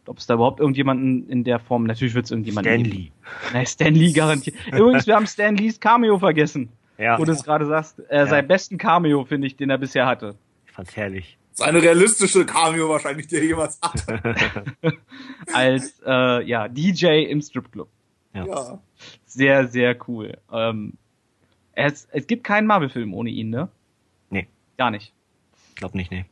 Ob 0.08 0.18
es 0.18 0.28
da 0.28 0.36
überhaupt 0.36 0.60
irgendjemanden 0.60 1.30
in 1.30 1.44
der 1.44 1.60
Form, 1.60 1.84
natürlich 1.86 2.14
wird 2.14 2.26
es 2.26 2.32
irgendjemanden 2.32 2.74
Stan 2.74 2.84
geben. 2.84 2.96
Lee. 2.96 3.12
Nein, 3.54 3.66
Stan 3.66 3.94
Lee 3.94 4.12
garantiert. 4.12 4.56
Übrigens, 4.72 5.08
wir 5.08 5.16
haben 5.16 5.28
Stan 5.28 5.56
Lees 5.56 5.80
Cameo 5.80 6.20
vergessen, 6.20 6.70
Ja, 6.98 7.18
wo 7.20 7.26
du 7.26 7.32
es 7.32 7.44
gerade 7.44 7.66
sagst. 7.66 8.02
Äh, 8.10 8.28
Sein 8.28 8.48
besten 8.48 8.78
Cameo, 8.78 9.26
finde 9.26 9.48
ich, 9.48 9.56
den 9.56 9.70
er 9.70 9.78
bisher 9.78 10.06
hatte. 10.06 10.36
ich 10.66 10.72
fand's 10.72 10.96
herrlich. 10.96 11.38
Das 11.52 11.62
ist 11.62 11.66
eine 11.68 11.82
realistische 11.82 12.46
Cameo 12.46 12.90
wahrscheinlich, 12.90 13.28
die 13.28 13.36
er 13.38 13.44
jemals 13.46 13.80
hatte. 13.82 14.36
Als 15.54 16.02
äh, 16.06 16.44
ja, 16.46 16.68
DJ 16.68 17.24
im 17.30 17.42
Stripclub. 17.42 17.88
Ja. 18.34 18.46
ja. 18.46 18.80
Sehr, 19.26 19.68
sehr 19.70 19.98
cool. 20.08 20.38
Ähm, 20.52 20.94
es, 21.74 22.08
es 22.12 22.28
gibt 22.28 22.44
keinen 22.44 22.68
Marvel-Film 22.68 23.14
ohne 23.14 23.30
ihn, 23.30 23.50
ne? 23.50 23.70
Nee. 24.30 24.48
Gar 24.78 24.92
nicht. 24.92 25.14
Glaub 25.76 25.96
nicht, 25.96 26.12
nee. 26.12 26.26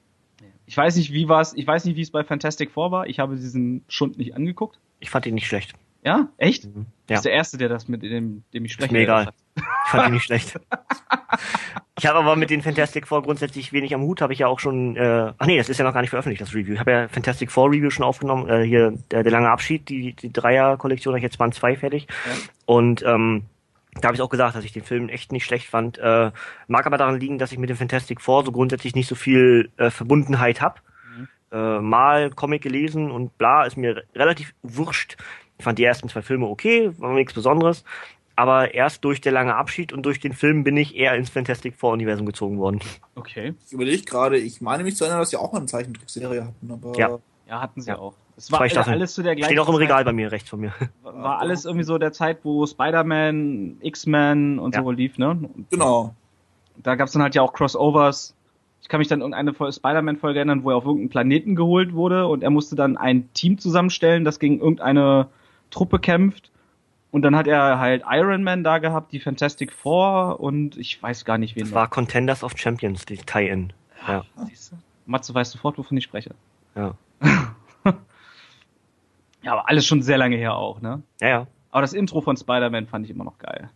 Ich 0.73 0.77
weiß 0.77 0.95
nicht, 0.95 1.13
wie 1.13 1.29
war's, 1.29 1.53
ich 1.55 1.67
weiß 1.67 1.85
nicht, 1.85 1.97
wie 1.97 2.01
es 2.01 2.09
bei 2.09 2.23
Fantastic 2.23 2.71
Four 2.71 2.89
war. 2.89 3.05
Ich 3.05 3.19
habe 3.19 3.35
diesen 3.35 3.83
Schund 3.87 4.17
nicht 4.17 4.35
angeguckt. 4.35 4.79
Ich 4.99 5.11
fand 5.11 5.27
ihn 5.27 5.35
nicht 5.35 5.45
schlecht. 5.45 5.73
Ja? 6.03 6.29
Echt? 6.37 6.65
Mhm. 6.65 6.71
Du 6.73 7.13
Ja, 7.13 7.17
bist 7.17 7.25
der 7.25 7.33
Erste, 7.33 7.59
der 7.59 7.69
das 7.69 7.87
mit 7.87 8.01
dem, 8.01 8.41
dem 8.55 8.65
ich 8.65 8.73
spreche. 8.73 8.91
mir 8.91 9.01
egal. 9.01 9.29
ich 9.55 9.63
fand 9.91 10.07
ihn 10.07 10.13
nicht 10.15 10.23
schlecht. 10.23 10.59
Ich 11.99 12.07
habe 12.07 12.17
aber 12.19 12.35
mit 12.35 12.49
den 12.49 12.63
Fantastic 12.63 13.07
Four 13.07 13.21
grundsätzlich 13.21 13.71
wenig 13.71 13.93
am 13.93 14.01
Hut, 14.01 14.21
habe 14.21 14.33
ich 14.33 14.39
ja 14.39 14.47
auch 14.47 14.59
schon, 14.59 14.95
äh, 14.97 15.31
ach 15.37 15.45
nee, 15.45 15.57
das 15.57 15.69
ist 15.69 15.77
ja 15.77 15.85
noch 15.85 15.93
gar 15.93 16.01
nicht 16.01 16.09
veröffentlicht, 16.09 16.41
das 16.41 16.53
Review. 16.55 16.73
Ich 16.73 16.79
habe 16.79 16.91
ja 16.91 17.07
Fantastic 17.07 17.51
Four 17.51 17.69
Review 17.69 17.91
schon 17.91 18.03
aufgenommen, 18.03 18.49
äh, 18.49 18.63
hier 18.65 18.97
der, 19.11 19.21
der 19.21 19.31
lange 19.31 19.49
Abschied, 19.49 19.87
die, 19.89 20.13
die 20.13 20.33
Dreier-Kollektion, 20.33 21.15
ich 21.15 21.21
jetzt 21.23 21.37
Band 21.37 21.53
2 21.53 21.77
fertig. 21.77 22.07
Ja. 22.09 22.31
Und 22.65 23.03
ähm, 23.03 23.43
da 24.01 24.07
habe 24.07 24.15
ich 24.15 24.21
auch 24.21 24.29
gesagt, 24.29 24.55
dass 24.55 24.65
ich 24.65 24.73
den 24.73 24.83
Film 24.83 25.09
echt 25.09 25.31
nicht 25.31 25.45
schlecht 25.45 25.67
fand. 25.67 25.97
Äh, 25.97 26.31
mag 26.67 26.85
aber 26.85 26.97
daran 26.97 27.19
liegen, 27.19 27.37
dass 27.37 27.51
ich 27.51 27.57
mit 27.57 27.69
dem 27.69 27.77
Fantastic 27.77 28.21
Four 28.21 28.45
so 28.45 28.51
grundsätzlich 28.51 28.95
nicht 28.95 29.07
so 29.07 29.15
viel 29.15 29.71
äh, 29.77 29.89
Verbundenheit 29.89 30.61
hab. 30.61 30.81
Mhm. 31.15 31.27
Äh, 31.51 31.79
mal 31.79 32.31
Comic 32.31 32.61
gelesen 32.61 33.11
und 33.11 33.37
bla, 33.37 33.65
ist 33.65 33.77
mir 33.77 34.03
relativ 34.15 34.53
wurscht. 34.63 35.17
Ich 35.57 35.63
fand 35.63 35.79
die 35.79 35.83
ersten 35.83 36.09
zwei 36.09 36.21
Filme 36.21 36.47
okay, 36.47 36.91
war 36.97 37.13
nichts 37.13 37.33
Besonderes 37.33 37.83
aber 38.35 38.73
erst 38.73 39.03
durch 39.03 39.21
der 39.21 39.31
lange 39.31 39.55
Abschied 39.55 39.93
und 39.93 40.05
durch 40.05 40.19
den 40.19 40.33
Film 40.33 40.63
bin 40.63 40.77
ich 40.77 40.95
eher 40.95 41.15
ins 41.15 41.29
Fantastic 41.29 41.75
Four 41.75 41.93
Universum 41.93 42.25
gezogen 42.25 42.57
worden. 42.57 42.79
Okay. 43.15 43.53
Ich 43.65 43.73
überlege 43.73 44.03
gerade, 44.03 44.37
ich 44.37 44.59
meine 44.61 44.83
mich 44.83 44.95
zu 44.95 45.03
erinnern, 45.03 45.19
dass 45.19 45.29
sie 45.29 45.37
auch 45.37 45.51
mal 45.51 45.59
eine 45.59 45.67
Zeichentrickserie 45.67 46.45
hatten, 46.45 46.71
aber. 46.71 46.97
Ja, 46.97 47.19
ja 47.47 47.61
hatten 47.61 47.81
sie 47.81 47.89
ja. 47.89 47.99
auch. 47.99 48.15
Es 48.35 48.51
war 48.51 48.61
alles 48.61 49.13
zu 49.13 49.21
der 49.21 49.35
gleichen 49.35 49.51
Steht 49.51 49.59
auch 49.59 49.69
im 49.69 49.75
Regal 49.75 49.99
Zeit. 49.99 50.05
bei 50.05 50.13
mir, 50.13 50.31
rechts 50.31 50.49
von 50.49 50.59
mir. 50.59 50.73
War 51.03 51.39
alles 51.39 51.65
irgendwie 51.65 51.85
so 51.85 51.97
der 51.97 52.11
Zeit, 52.11 52.39
wo 52.43 52.65
Spider-Man, 52.65 53.77
X-Men 53.81 54.59
und 54.59 54.75
ja. 54.75 54.83
so 54.83 54.91
lief, 54.91 55.17
ne? 55.17 55.37
Genau. 55.69 56.15
Da 56.77 56.95
gab 56.95 57.07
es 57.07 57.13
dann 57.13 57.21
halt 57.21 57.35
ja 57.35 57.43
auch 57.43 57.53
Crossovers. 57.53 58.35
Ich 58.81 58.89
kann 58.89 58.99
mich 58.99 59.07
dann 59.07 59.21
an 59.21 59.33
irgendeine 59.33 59.71
Spider-Man-Folge 59.71 60.39
erinnern, 60.39 60.63
wo 60.63 60.71
er 60.71 60.77
auf 60.77 60.85
irgendeinen 60.85 61.09
Planeten 61.09 61.55
geholt 61.55 61.93
wurde 61.93 62.27
und 62.27 62.43
er 62.43 62.49
musste 62.49 62.75
dann 62.75 62.97
ein 62.97 63.31
Team 63.33 63.57
zusammenstellen, 63.59 64.25
das 64.25 64.39
gegen 64.39 64.59
irgendeine 64.59 65.27
Truppe 65.69 65.99
kämpft. 65.99 66.51
Und 67.11 67.21
dann 67.21 67.35
hat 67.35 67.45
er 67.45 67.77
halt 67.77 68.03
Iron 68.09 68.43
Man 68.43 68.63
da 68.63 68.79
gehabt, 68.79 69.11
die 69.11 69.19
Fantastic 69.19 69.71
Four 69.71 70.39
und 70.39 70.75
ich 70.77 71.01
weiß 71.01 71.25
gar 71.25 71.37
nicht, 71.37 71.55
wen. 71.55 71.65
Das 71.65 71.73
war 71.73 71.87
Contenders 71.87 72.43
of 72.43 72.57
Champions, 72.57 73.05
die 73.05 73.17
Tie-In. 73.17 73.71
Ja. 74.07 74.25
Siehst 74.47 74.71
du? 74.71 74.77
Matze 75.05 75.33
weiß 75.33 75.51
sofort, 75.51 75.77
wovon 75.77 75.95
ich 75.95 76.03
spreche. 76.03 76.31
Ja. 76.75 76.95
ja, 79.43 79.51
aber 79.53 79.69
alles 79.69 79.85
schon 79.85 80.01
sehr 80.01 80.17
lange 80.17 80.35
her 80.35 80.55
auch, 80.55 80.81
ne? 80.81 81.03
Ja, 81.21 81.27
ja. 81.27 81.47
Aber 81.71 81.81
das 81.81 81.93
Intro 81.93 82.21
von 82.21 82.37
Spider-Man 82.37 82.87
fand 82.87 83.05
ich 83.05 83.11
immer 83.11 83.23
noch 83.23 83.37
geil. 83.39 83.69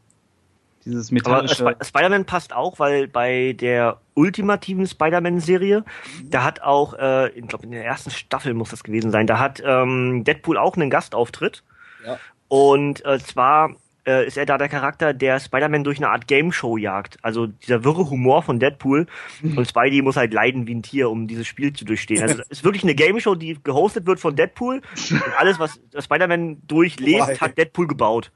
Dieses 0.85 1.11
metallische. 1.11 1.67
Aber 1.67 1.83
Spider-Man 1.83 2.25
passt 2.25 2.53
auch, 2.53 2.79
weil 2.79 3.07
bei 3.07 3.53
der 3.53 3.99
ultimativen 4.13 4.87
Spider-Man-Serie, 4.87 5.81
mhm. 5.81 6.29
da 6.29 6.43
hat 6.43 6.61
auch, 6.61 6.93
äh, 6.93 7.29
ich 7.29 7.47
glaube 7.47 7.65
in 7.65 7.71
der 7.71 7.83
ersten 7.83 8.11
Staffel 8.11 8.53
muss 8.53 8.69
das 8.69 8.83
gewesen 8.83 9.11
sein, 9.11 9.27
da 9.27 9.39
hat 9.39 9.61
ähm, 9.65 10.23
Deadpool 10.23 10.57
auch 10.57 10.75
einen 10.75 10.89
Gastauftritt. 10.89 11.63
Ja. 12.05 12.17
Und 12.47 13.03
äh, 13.05 13.19
zwar 13.19 13.75
äh, 14.07 14.25
ist 14.25 14.37
er 14.37 14.45
da 14.45 14.57
der 14.57 14.69
Charakter, 14.69 15.13
der 15.13 15.39
Spider-Man 15.39 15.83
durch 15.83 15.97
eine 15.97 16.09
Art 16.09 16.27
Game-Show 16.27 16.77
jagt. 16.77 17.17
Also 17.23 17.47
dieser 17.47 17.83
wirre 17.83 18.09
Humor 18.09 18.41
von 18.41 18.59
Deadpool. 18.59 19.05
Mhm. 19.41 19.57
Und 19.57 19.67
Spidey 19.67 20.01
muss 20.01 20.15
halt 20.15 20.33
leiden 20.33 20.65
wie 20.65 20.75
ein 20.75 20.81
Tier, 20.81 21.09
um 21.09 21.27
dieses 21.27 21.45
Spiel 21.45 21.73
zu 21.73 21.83
durchstehen. 21.83 22.23
Also 22.23 22.41
es 22.41 22.47
ist 22.47 22.63
wirklich 22.63 22.83
eine 22.83 22.95
Game-Show, 22.95 23.35
die 23.35 23.59
gehostet 23.61 24.05
wird 24.05 24.19
von 24.19 24.35
Deadpool. 24.35 24.81
Und 25.11 25.37
alles, 25.37 25.59
was 25.59 25.79
Spider-Man 25.97 26.65
durchlebt, 26.67 27.41
hat 27.41 27.57
Deadpool 27.57 27.87
gebaut. 27.87 28.31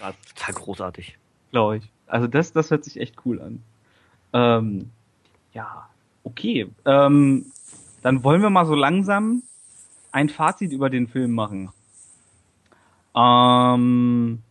War 0.00 0.14
total 0.34 0.54
großartig. 0.54 1.16
Glaube 1.52 1.76
ich. 1.78 1.84
Also 2.06 2.26
das, 2.26 2.52
das 2.52 2.70
hört 2.70 2.84
sich 2.84 2.98
echt 2.98 3.14
cool 3.24 3.40
an. 3.40 3.62
Ähm, 4.32 4.90
ja, 5.52 5.88
okay. 6.24 6.66
Ähm, 6.84 7.46
dann 8.02 8.24
wollen 8.24 8.42
wir 8.42 8.50
mal 8.50 8.66
so 8.66 8.74
langsam 8.74 9.44
ein 10.10 10.28
Fazit 10.28 10.72
über 10.72 10.90
den 10.90 11.06
Film 11.06 11.30
machen. 11.32 11.70
Ähm, 13.14 14.42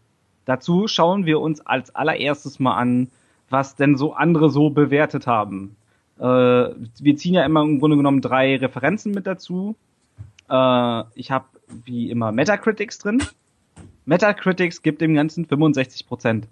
dazu 0.46 0.88
schauen 0.88 1.26
wir 1.26 1.40
uns 1.40 1.62
als 1.62 1.94
allererstes 1.96 2.60
mal 2.60 2.76
an, 2.76 3.10
was 3.50 3.76
denn 3.76 3.98
so 3.98 4.14
andere 4.14 4.50
so 4.50 4.70
bewertet 4.70 5.28
haben. 5.28 5.76
Äh, 6.20 6.24
wir 6.24 7.16
ziehen 7.18 7.34
ja 7.34 7.46
immer 7.46 7.62
im 7.62 7.80
Grunde 7.80 7.98
genommen 7.98 8.22
drei 8.22 8.56
Referenzen 8.58 9.14
mit 9.14 9.28
dazu. 9.28 9.76
Äh, 10.50 11.04
ich 11.16 11.32
habe 11.32 11.46
wie 11.86 12.10
immer 12.10 12.32
Metacritics 12.32 13.00
drin. 13.00 13.24
Metacritics 14.06 14.82
gibt 14.82 15.02
dem 15.02 15.16
Ganzen 15.16 15.46
65 15.46 16.08
Prozent. 16.08 16.48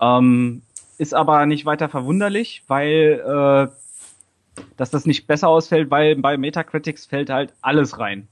Ähm, 0.00 0.62
ist 0.98 1.14
aber 1.14 1.46
nicht 1.46 1.66
weiter 1.66 1.88
verwunderlich, 1.88 2.62
weil 2.68 3.22
äh, 3.24 4.62
dass 4.76 4.90
das 4.90 5.06
nicht 5.06 5.26
besser 5.26 5.48
ausfällt, 5.48 5.90
weil 5.90 6.16
bei 6.16 6.36
Metacritics 6.36 7.06
fällt 7.06 7.30
halt 7.30 7.54
alles 7.60 7.98
rein. 7.98 8.28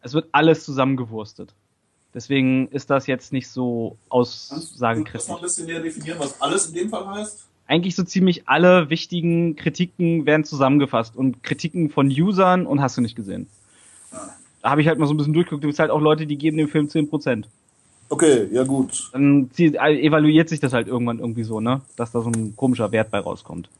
Es 0.00 0.14
wird 0.14 0.28
alles 0.32 0.64
zusammengewurstet. 0.64 1.54
Deswegen 2.14 2.68
ist 2.68 2.90
das 2.90 3.06
jetzt 3.06 3.32
nicht 3.32 3.48
so 3.48 3.96
aussagekräftig. 4.08 5.12
Kannst 5.12 5.28
du 5.28 5.32
mal 5.32 5.38
ein 5.38 5.42
bisschen 5.42 5.66
näher 5.66 5.80
definieren, 5.80 6.18
was 6.18 6.40
alles 6.40 6.66
in 6.68 6.74
dem 6.74 6.90
Fall 6.90 7.06
heißt? 7.06 7.46
Eigentlich 7.66 7.96
so 7.96 8.02
ziemlich 8.02 8.48
alle 8.48 8.90
wichtigen 8.90 9.56
Kritiken 9.56 10.26
werden 10.26 10.44
zusammengefasst 10.44 11.16
und 11.16 11.42
Kritiken 11.42 11.88
von 11.88 12.08
Usern 12.08 12.66
und 12.66 12.82
hast 12.82 12.96
du 12.96 13.00
nicht 13.00 13.16
gesehen. 13.16 13.46
Da 14.62 14.70
habe 14.70 14.82
ich 14.82 14.88
halt 14.88 14.98
mal 14.98 15.06
so 15.06 15.14
ein 15.14 15.16
bisschen 15.16 15.32
durchgeguckt. 15.32 15.64
Du 15.64 15.68
bist 15.68 15.78
halt 15.78 15.90
auch 15.90 16.00
Leute, 16.00 16.26
die 16.26 16.36
geben 16.36 16.58
dem 16.58 16.68
Film 16.68 16.86
10%. 16.86 17.44
Okay, 18.10 18.48
ja 18.52 18.64
gut. 18.64 19.10
Dann 19.12 19.50
evaluiert 19.56 20.50
sich 20.50 20.60
das 20.60 20.74
halt 20.74 20.86
irgendwann 20.86 21.18
irgendwie 21.18 21.44
so, 21.44 21.60
ne? 21.60 21.80
Dass 21.96 22.12
da 22.12 22.20
so 22.20 22.28
ein 22.28 22.54
komischer 22.56 22.92
Wert 22.92 23.10
bei 23.10 23.20
rauskommt. 23.20 23.70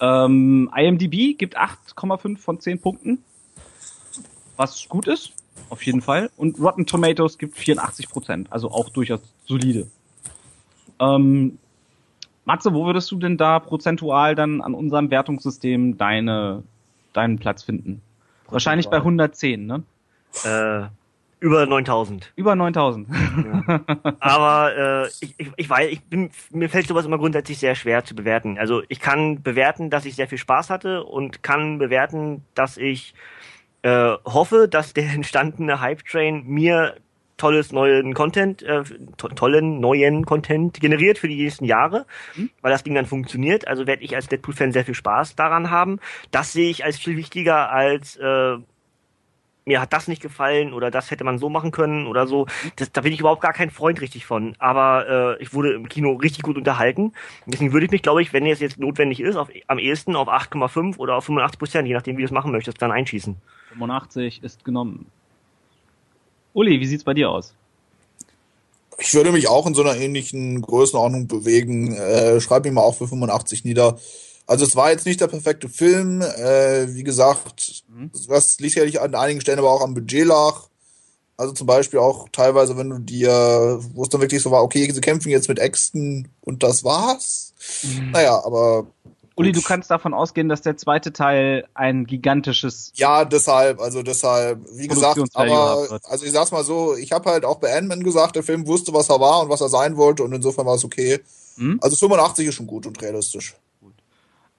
Ähm, 0.00 0.70
IMDb 0.74 1.36
gibt 1.36 1.58
8,5 1.58 2.38
von 2.38 2.60
10 2.60 2.80
Punkten 2.80 3.18
was 4.56 4.88
gut 4.88 5.06
ist, 5.06 5.32
auf 5.68 5.82
jeden 5.84 6.02
Fall. 6.02 6.30
Und 6.36 6.58
Rotten 6.58 6.86
Tomatoes 6.86 7.38
gibt 7.38 7.56
84 7.56 8.08
Prozent, 8.08 8.52
also 8.52 8.70
auch 8.70 8.88
durchaus 8.88 9.20
solide. 9.46 9.86
Ähm, 11.00 11.58
Matze, 12.44 12.72
wo 12.72 12.86
würdest 12.86 13.10
du 13.10 13.16
denn 13.16 13.36
da 13.36 13.58
prozentual 13.58 14.34
dann 14.34 14.60
an 14.60 14.74
unserem 14.74 15.10
Wertungssystem 15.10 15.98
deine, 15.98 16.62
deinen 17.12 17.38
Platz 17.38 17.64
finden? 17.64 18.02
Wahrscheinlich 18.48 18.88
bei 18.88 18.98
110, 18.98 19.66
ne? 19.66 19.82
Äh, 20.44 20.86
über 21.40 21.66
9000. 21.66 22.32
Über 22.36 22.54
9000. 22.54 23.08
Ja. 23.08 23.80
Aber 24.20 24.76
äh, 24.76 25.08
ich, 25.20 25.34
ich, 25.38 25.50
ich 25.56 25.68
weiß, 25.68 25.90
ich 25.90 26.02
bin, 26.02 26.30
mir 26.50 26.68
fällt 26.68 26.86
sowas 26.86 27.04
immer 27.04 27.18
grundsätzlich 27.18 27.58
sehr 27.58 27.74
schwer 27.74 28.04
zu 28.04 28.14
bewerten. 28.14 28.58
Also 28.58 28.82
ich 28.88 29.00
kann 29.00 29.42
bewerten, 29.42 29.90
dass 29.90 30.06
ich 30.06 30.14
sehr 30.14 30.28
viel 30.28 30.38
Spaß 30.38 30.70
hatte 30.70 31.04
und 31.04 31.42
kann 31.42 31.78
bewerten, 31.78 32.44
dass 32.54 32.76
ich 32.76 33.14
äh, 33.86 34.18
hoffe, 34.24 34.66
dass 34.68 34.94
der 34.94 35.04
entstandene 35.14 35.80
Hype-Train 35.80 36.44
mir 36.46 36.96
tolles 37.36 37.70
neuen 37.70 38.14
Content, 38.14 38.62
äh, 38.62 38.82
to 39.16 39.28
tollen 39.28 39.78
neuen 39.78 40.24
Content 40.24 40.80
generiert 40.80 41.18
für 41.18 41.28
die 41.28 41.36
nächsten 41.36 41.66
Jahre, 41.66 42.06
mhm. 42.34 42.50
weil 42.62 42.72
das 42.72 42.82
Ding 42.82 42.94
dann 42.94 43.06
funktioniert. 43.06 43.68
Also 43.68 43.86
werde 43.86 44.02
ich 44.02 44.16
als 44.16 44.26
Deadpool-Fan 44.26 44.72
sehr 44.72 44.84
viel 44.84 44.94
Spaß 44.94 45.36
daran 45.36 45.70
haben. 45.70 46.00
Das 46.30 46.52
sehe 46.52 46.70
ich 46.70 46.84
als 46.84 46.98
viel 46.98 47.16
wichtiger 47.16 47.70
als 47.70 48.16
äh, 48.16 48.56
mir 49.66 49.80
hat 49.80 49.92
das 49.92 50.06
nicht 50.06 50.22
gefallen 50.22 50.72
oder 50.72 50.92
das 50.92 51.10
hätte 51.10 51.24
man 51.24 51.38
so 51.38 51.48
machen 51.48 51.72
können 51.72 52.06
oder 52.06 52.26
so. 52.26 52.46
Das, 52.76 52.92
da 52.92 53.00
bin 53.00 53.12
ich 53.12 53.20
überhaupt 53.20 53.42
gar 53.42 53.52
kein 53.52 53.70
Freund 53.70 54.00
richtig 54.00 54.24
von. 54.24 54.54
Aber 54.58 55.36
äh, 55.38 55.42
ich 55.42 55.52
wurde 55.52 55.74
im 55.74 55.88
Kino 55.88 56.12
richtig 56.12 56.42
gut 56.42 56.56
unterhalten. 56.56 57.12
Deswegen 57.46 57.72
würde 57.72 57.86
ich 57.86 57.92
mich, 57.92 58.02
glaube 58.02 58.22
ich, 58.22 58.32
wenn 58.32 58.46
es 58.46 58.60
jetzt 58.60 58.78
notwendig 58.78 59.20
ist, 59.20 59.34
auf, 59.34 59.48
am 59.66 59.78
ehesten 59.78 60.14
auf 60.14 60.28
8,5 60.28 60.98
oder 60.98 61.16
auf 61.16 61.24
85 61.24 61.58
Prozent, 61.58 61.88
je 61.88 61.94
nachdem, 61.94 62.16
wie 62.16 62.22
du 62.22 62.26
es 62.26 62.30
machen 62.30 62.52
möchtest, 62.52 62.80
dann 62.80 62.92
einschießen. 62.92 63.36
85 63.70 64.44
ist 64.44 64.64
genommen. 64.64 65.06
Uli, 66.52 66.80
wie 66.80 66.86
sieht's 66.86 67.04
bei 67.04 67.12
dir 67.12 67.28
aus? 67.28 67.54
Ich 68.98 69.12
würde 69.14 69.32
mich 69.32 69.48
auch 69.48 69.66
in 69.66 69.74
so 69.74 69.82
einer 69.82 69.96
ähnlichen 69.96 70.62
Größenordnung 70.62 71.26
bewegen. 71.26 71.92
Äh, 71.92 72.40
schreib 72.40 72.64
mich 72.64 72.72
mal 72.72 72.82
auch 72.82 72.94
für 72.94 73.08
85 73.08 73.64
nieder. 73.64 73.98
Also 74.46 74.64
es 74.64 74.76
war 74.76 74.90
jetzt 74.90 75.06
nicht 75.06 75.20
der 75.20 75.26
perfekte 75.26 75.68
Film. 75.68 76.20
Äh, 76.20 76.94
wie 76.94 77.02
gesagt, 77.02 77.84
mhm. 77.88 78.10
das 78.28 78.58
liegt 78.60 78.74
sicherlich 78.74 79.00
an 79.00 79.14
einigen 79.14 79.40
Stellen 79.40 79.58
aber 79.58 79.70
auch 79.70 79.82
am 79.82 79.94
Budget 79.94 80.26
lag. 80.26 80.68
Also 81.36 81.52
zum 81.52 81.66
Beispiel 81.66 81.98
auch 81.98 82.28
teilweise, 82.30 82.76
wenn 82.78 82.88
du 82.88 82.98
dir, 82.98 83.78
wo 83.94 84.02
es 84.02 84.08
dann 84.08 84.20
wirklich 84.20 84.42
so 84.42 84.50
war, 84.50 84.62
okay, 84.62 84.90
sie 84.90 85.00
kämpfen 85.00 85.28
jetzt 85.28 85.48
mit 85.48 85.58
Äxten 85.58 86.28
und 86.40 86.62
das 86.62 86.82
war's. 86.82 87.52
Mhm. 87.82 88.12
Naja, 88.12 88.42
aber. 88.44 88.86
Uli, 89.34 89.52
du 89.52 89.60
kannst 89.60 89.90
davon 89.90 90.14
ausgehen, 90.14 90.48
dass 90.48 90.62
der 90.62 90.78
zweite 90.78 91.12
Teil 91.12 91.66
ein 91.74 92.06
gigantisches. 92.06 92.90
Ja, 92.94 93.26
deshalb, 93.26 93.80
also 93.80 94.02
deshalb, 94.02 94.60
wie 94.72 94.88
gesagt, 94.88 95.20
aber, 95.34 96.00
also 96.04 96.24
ich 96.24 96.32
sag's 96.32 96.52
mal 96.52 96.64
so, 96.64 96.96
ich 96.96 97.12
habe 97.12 97.30
halt 97.30 97.44
auch 97.44 97.56
bei 97.56 97.76
Ant-Man 97.76 98.02
gesagt, 98.02 98.36
der 98.36 98.42
Film 98.42 98.66
wusste, 98.66 98.94
was 98.94 99.10
er 99.10 99.20
war 99.20 99.42
und 99.42 99.50
was 99.50 99.60
er 99.60 99.68
sein 99.68 99.98
wollte 99.98 100.22
und 100.22 100.32
insofern 100.32 100.64
war 100.64 100.76
es 100.76 100.84
okay. 100.84 101.20
Mhm. 101.56 101.78
Also 101.82 101.96
85 101.96 102.48
ist 102.48 102.54
schon 102.54 102.66
gut 102.66 102.86
und 102.86 103.02
realistisch. 103.02 103.56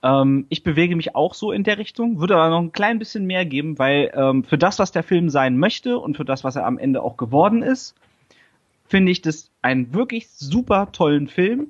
Ähm, 0.04 0.46
ich 0.50 0.64
bewege 0.64 0.96
mich 0.96 1.16
auch 1.16 1.34
so 1.34 1.52
in 1.52 1.64
der 1.64 1.78
Richtung, 1.78 2.20
würde 2.20 2.36
aber 2.36 2.50
noch 2.50 2.62
ein 2.62 2.72
klein 2.72 3.00
bisschen 3.00 3.26
mehr 3.26 3.46
geben, 3.46 3.80
weil 3.80 4.12
ähm, 4.14 4.44
für 4.44 4.58
das, 4.58 4.80
was 4.80 4.92
der 4.92 5.04
Film 5.04 5.30
sein 5.30 5.58
möchte 5.58 5.98
und 5.98 6.18
für 6.18 6.26
das, 6.26 6.44
was 6.44 6.56
er 6.56 6.66
am 6.66 6.78
Ende 6.78 7.02
auch 7.02 7.18
geworden 7.18 7.64
ist, 7.64 7.96
finde 8.88 9.12
ich 9.12 9.22
das 9.22 9.50
einen 9.62 9.94
wirklich 9.94 10.30
super 10.30 10.92
tollen 10.92 11.28
Film. 11.28 11.68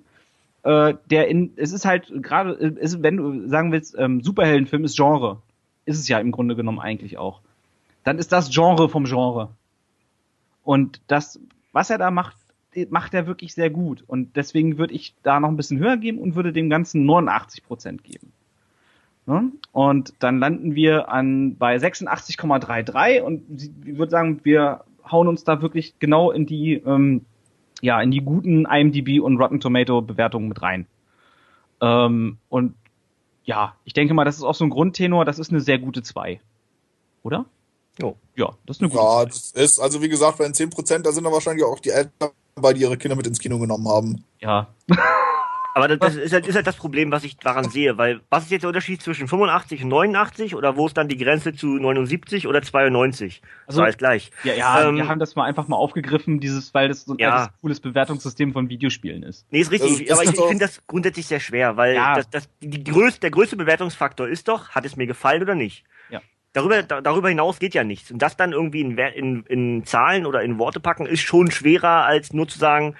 Äh, 0.64 0.95
der 1.10 1.28
in, 1.30 1.54
es 1.56 1.72
ist 1.72 1.86
halt 1.86 2.12
gerade, 2.22 2.76
wenn 3.02 3.18
du 3.18 3.48
sagen 3.48 3.72
willst, 3.72 3.95
ähm, 3.98 4.22
Superheldenfilm 4.22 4.84
ist 4.84 4.98
Genre, 4.98 5.41
ist 5.86 5.98
es 5.98 6.08
ja 6.08 6.20
im 6.20 6.32
Grunde 6.32 6.56
genommen 6.56 6.80
eigentlich 6.80 7.18
auch. 7.18 7.40
Dann 8.04 8.20
ist 8.20 8.32
das 8.32 8.49
Genre 8.49 8.90
vom 8.90 9.06
Genre. 9.06 9.49
Und 10.64 10.99
das, 11.08 11.40
was 11.72 11.90
er 11.90 11.98
da 11.98 12.12
macht, 12.12 12.36
macht 12.90 13.14
er 13.14 13.28
wirklich 13.28 13.54
sehr 13.54 13.70
gut. 13.70 14.04
Und 14.06 14.36
deswegen 14.36 14.78
würde 14.78 14.94
ich 14.94 15.16
da 15.24 15.40
noch 15.40 15.49
ein 15.49 15.58
bisschen 15.58 15.80
höher 15.80 15.98
geben 15.98 16.20
und 16.20 16.36
würde 16.36 16.54
dem 16.54 16.70
Ganzen 16.70 17.06
89 17.06 17.64
Prozent 17.64 18.04
geben. 18.04 18.32
Ne? 19.26 19.52
Und 19.72 20.14
dann 20.20 20.40
landen 20.40 20.76
wir 20.76 21.10
an 21.10 21.58
bei 21.58 21.76
86,33 21.76 23.22
und 23.22 23.44
ich 23.86 23.98
würde 23.98 24.10
sagen, 24.10 24.40
wir 24.44 24.86
hauen 25.12 25.28
uns 25.28 25.44
da 25.44 25.62
wirklich 25.62 25.99
genau 25.99 26.32
in 26.32 26.45
die, 26.45 26.76
ähm, 26.76 27.26
ja, 27.82 28.02
in 28.02 28.12
die 28.12 28.22
guten 28.22 28.66
IMDb 28.66 29.20
und 29.22 29.38
Rotten 29.38 29.60
Tomato 29.60 30.02
Bewertungen 30.02 30.48
mit 30.48 30.62
rein. 30.62 30.88
Ähm, 31.82 32.38
und 32.49 32.76
ja, 33.44 33.76
ich 33.84 33.94
denke 33.94 34.14
mal, 34.14 34.26
das 34.26 34.38
ist 34.38 34.44
auch 34.44 34.56
so 34.56 34.66
ein 34.66 34.70
Grundtenor, 34.70 35.26
das 35.26 35.40
ist 35.40 35.52
eine 35.52 35.62
sehr 35.62 35.80
gute 35.80 36.04
2. 36.04 36.40
Oder? 37.24 37.45
Oh. 38.02 38.16
Ja, 38.36 38.54
das 38.66 38.78
ist 38.78 38.82
eine 38.82 38.90
gute 38.90 39.04
Ja, 39.04 39.26
das 39.26 39.52
ist, 39.52 39.80
also 39.80 40.02
wie 40.02 40.10
gesagt, 40.10 40.38
bei 40.38 40.45
den 40.45 40.54
10%, 40.54 40.99
da 40.99 41.12
sind 41.12 41.24
dann 41.24 41.34
wahrscheinlich 41.34 41.66
auch 41.66 41.80
die 41.80 41.90
Eltern 41.90 42.32
bei, 42.62 42.74
die 42.74 42.82
ihre 42.82 42.98
Kinder 42.98 43.16
mit 43.16 43.28
ins 43.28 43.40
Kino 43.40 43.60
genommen 43.60 43.88
haben. 43.88 44.24
Ja. 44.40 44.68
Aber 45.78 45.96
das, 45.96 46.16
ist, 46.16 46.34
halt, 46.34 46.48
ist 46.48 46.56
halt 46.56 46.66
das 46.66 46.76
Problem, 46.76 47.12
was 47.12 47.24
ich 47.24 47.38
daran 47.38 47.70
sehe, 47.70 48.00
weil 48.00 48.22
was 48.32 48.46
ist 48.46 48.52
jetzt 48.52 48.64
der 48.64 48.70
Unterschied 48.70 49.00
zwischen 49.00 49.28
85 49.28 49.84
und 49.84 49.90
89 49.90 50.56
oder 50.56 50.76
wo 50.76 50.88
ist 50.88 50.98
dann 50.98 51.08
die 51.08 51.18
Grenze 51.18 51.54
zu 51.54 51.68
79 51.68 52.48
oder 52.48 52.64
92? 52.64 53.44
Also 53.68 53.84
alles 53.84 53.98
gleich. 53.98 54.32
Ja, 54.44 54.56
ja, 54.56 54.90
ähm, 54.90 54.96
wir 54.96 55.08
haben 55.08 55.20
das 55.20 55.36
mal 55.36 55.44
einfach 55.44 55.68
mal 55.68 55.76
aufgegriffen, 55.76 56.40
dieses, 56.40 56.74
weil 56.74 56.88
das 56.88 57.06
so 57.06 57.14
ein 57.14 57.20
ja. 57.20 57.50
cooles 57.62 57.80
Bewertungssystem 57.80 58.54
von 58.54 58.70
Videospielen 58.70 59.22
ist. 59.22 59.46
Nee, 59.52 59.60
ist 59.60 59.70
richtig, 59.70 60.02
ist, 60.02 60.12
aber 60.12 60.24
ich, 60.24 60.32
ich 60.32 60.42
finde 60.46 60.66
das 60.66 60.82
grundsätzlich 60.88 61.28
sehr 61.28 61.40
schwer, 61.40 61.78
weil 61.78 61.94
ja. 61.94 62.16
das, 62.16 62.28
das, 62.32 62.50
die 62.60 62.84
größte, 62.84 63.20
der 63.20 63.32
größte 63.32 63.56
Bewertungsfaktor 63.56 64.28
ist 64.28 64.48
doch, 64.48 64.70
hat 64.70 64.84
es 64.84 64.96
mir 64.96 65.06
gefallen 65.06 65.44
oder 65.44 65.54
nicht? 65.54 65.84
Darüber, 66.58 66.82
da, 66.82 67.02
darüber 67.02 67.30
hinaus 67.30 67.60
geht 67.60 67.76
ja 67.76 67.84
nichts. 67.84 68.10
Und 68.10 68.20
das 68.20 68.36
dann 68.36 68.52
irgendwie 68.52 68.82
in, 68.82 68.98
in, 68.98 69.44
in 69.44 69.86
Zahlen 69.86 70.26
oder 70.26 70.42
in 70.42 70.58
Worte 70.58 70.80
packen, 70.80 71.06
ist 71.06 71.22
schon 71.22 71.52
schwerer, 71.52 72.04
als 72.06 72.34
nur 72.34 72.48
zu 72.48 72.58
sagen, 72.58 72.96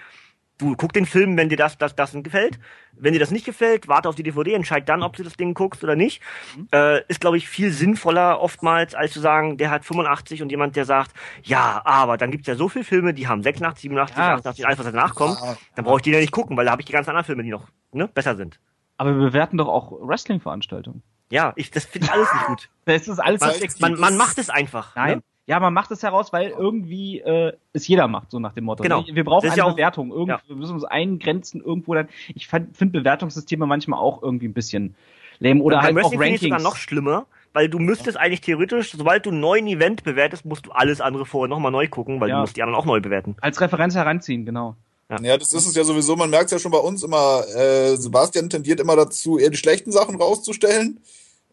du 0.60 0.76
guck 0.76 0.94
den 0.94 1.08
Film, 1.08 1.36
wenn 1.38 1.50
dir 1.50 1.58
das, 1.58 1.76
das, 1.76 1.96
das 1.96 2.12
gefällt. 2.22 2.60
Wenn 2.94 3.14
dir 3.14 3.20
das 3.20 3.32
nicht 3.32 3.46
gefällt, 3.46 3.88
warte 3.88 4.10
auf 4.10 4.14
die 4.14 4.22
DVD, 4.22 4.54
entscheid 4.54 4.88
dann, 4.88 5.02
ob 5.02 5.16
du 5.16 5.24
das 5.24 5.38
Ding 5.38 5.56
guckst 5.56 5.84
oder 5.84 5.96
nicht. 5.96 6.22
Mhm. 6.56 6.68
Äh, 6.72 7.02
ist, 7.08 7.20
glaube 7.20 7.38
ich, 7.38 7.50
viel 7.50 7.72
sinnvoller 7.72 8.40
oftmals, 8.40 8.94
als 8.94 9.14
zu 9.14 9.22
sagen, 9.22 9.58
der 9.58 9.72
hat 9.72 9.86
85 9.86 10.44
und 10.44 10.52
jemand, 10.52 10.76
der 10.76 10.86
sagt, 10.86 11.16
ja, 11.42 11.82
aber 11.84 12.18
dann 12.18 12.30
gibt's 12.30 12.46
ja 12.46 12.54
so 12.54 12.70
viele 12.70 12.86
Filme, 12.86 13.16
die 13.16 13.28
haben 13.28 13.42
86, 13.42 13.82
87, 13.82 14.18
ja. 14.18 14.36
88, 14.36 14.68
alles, 14.68 14.78
was 14.78 14.86
danach 14.86 15.16
kommt. 15.16 15.40
Ja. 15.42 15.58
Dann 15.76 15.84
brauche 15.84 15.98
ich 15.98 16.04
die 16.04 16.12
ja 16.12 16.20
nicht 16.20 16.32
gucken, 16.32 16.56
weil 16.58 16.66
da 16.66 16.74
habe 16.74 16.84
ich 16.84 16.86
die 16.86 16.94
ganzen 16.94 17.10
anderen 17.10 17.26
Filme, 17.26 17.42
die 17.42 17.50
noch 17.50 17.66
ne, 17.92 18.08
besser 18.08 18.36
sind. 18.36 18.60
Aber 18.98 19.16
wir 19.16 19.30
bewerten 19.30 19.58
doch 19.58 19.68
auch 19.68 19.92
Wrestling-Veranstaltungen. 19.92 21.02
Ja, 21.30 21.54
ich, 21.56 21.72
das 21.72 21.86
finde 21.86 22.08
ich 22.08 22.14
alles 22.14 22.32
nicht 22.34 22.46
gut. 22.46 22.70
das 22.86 23.08
ist 23.08 23.20
alles 23.20 23.42
man, 23.42 23.92
man, 23.92 24.00
man 24.00 24.18
macht 24.18 24.38
es 24.38 24.50
einfach. 24.50 24.96
Nein. 24.96 25.18
Ne? 25.18 25.24
Ja, 25.48 25.62
man 25.62 25.74
macht 25.74 25.92
es 25.92 26.04
heraus, 26.04 26.34
weil 26.34 26.50
irgendwie 26.50 27.20
äh, 27.20 27.54
es 27.72 27.88
jeder 27.88 28.10
macht, 28.10 28.32
so 28.32 28.40
nach 28.40 28.52
dem 28.52 28.66
Motto. 28.66 28.84
Genau. 28.84 29.06
Wir 29.10 29.24
brauchen 29.24 29.48
eine 29.50 29.58
ja 29.58 29.70
Bewertung. 29.70 30.12
Irgend, 30.12 30.28
ja. 30.28 30.42
Wir 30.46 30.58
müssen 30.58 30.74
uns 30.74 30.84
eingrenzen 30.84 31.62
irgendwo 31.62 31.94
dann. 31.94 32.10
Ich 32.36 32.48
finde 32.48 32.86
Bewertungssysteme 32.88 33.66
manchmal 33.66 34.00
auch 34.00 34.22
irgendwie 34.22 34.48
ein 34.48 34.54
bisschen 34.54 34.96
lame 35.40 35.62
oder 35.62 35.82
halt 35.82 35.98
auch 35.98 36.12
Rankings. 36.14 36.42
sogar 36.42 36.60
noch 36.60 36.76
schlimmer, 36.76 37.28
weil 37.54 37.70
du 37.70 37.80
müsstest 37.80 38.16
ja. 38.16 38.22
eigentlich 38.22 38.42
theoretisch, 38.42 38.92
sobald 38.92 39.26
du 39.26 39.32
ein 39.32 39.40
neuen 39.40 39.68
Event 39.68 40.04
bewertest, 40.04 40.46
musst 40.46 40.66
du 40.66 40.72
alles 40.72 41.00
andere 41.00 41.26
vorher 41.26 41.48
nochmal 41.48 41.72
neu 41.72 41.88
gucken, 41.88 42.20
weil 42.20 42.30
ja. 42.30 42.36
du 42.36 42.42
musst 42.42 42.58
die 42.58 42.64
anderen 42.64 42.82
auch 42.82 42.86
neu 42.86 43.00
bewerten. 43.00 43.38
Als 43.40 43.62
Referenz 43.62 43.96
heranziehen, 43.96 44.46
genau. 44.46 44.76
Ja. 45.10 45.18
ja, 45.22 45.38
das 45.38 45.54
ist 45.54 45.66
es 45.66 45.76
ja 45.76 45.86
sowieso. 45.86 46.18
Man 46.18 46.30
merkt 46.30 46.48
es 46.48 46.52
ja 46.52 46.60
schon 46.60 46.72
bei 46.72 46.80
uns 46.80 47.02
immer. 47.04 47.46
Äh, 47.56 47.96
Sebastian 47.96 48.50
tendiert 48.50 48.82
immer 48.82 48.98
dazu, 48.98 49.38
eher 49.38 49.50
die 49.50 49.58
schlechten 49.58 49.94
Sachen 49.94 50.18
rauszustellen. 50.18 51.00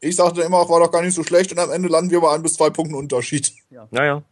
Ich 0.05 0.17
sagte 0.17 0.43
immer, 0.43 0.59
auch 0.59 0.69
war 0.69 0.81
doch 0.81 0.91
gar 0.91 1.03
nicht 1.03 1.15
so 1.15 1.25
schlecht 1.25 1.51
und 1.51 1.59
am 1.59 1.71
Ende 1.71 1.89
landen 1.89 2.11
wir 2.11 2.21
bei 2.21 2.35
ein 2.35 2.43
bis 2.43 2.55
zwei 2.55 2.69
Punkten 2.69 2.95
Unterschied. 2.95 3.53
Ja, 3.71 3.89
ja. 3.91 4.05
ja. 4.05 4.23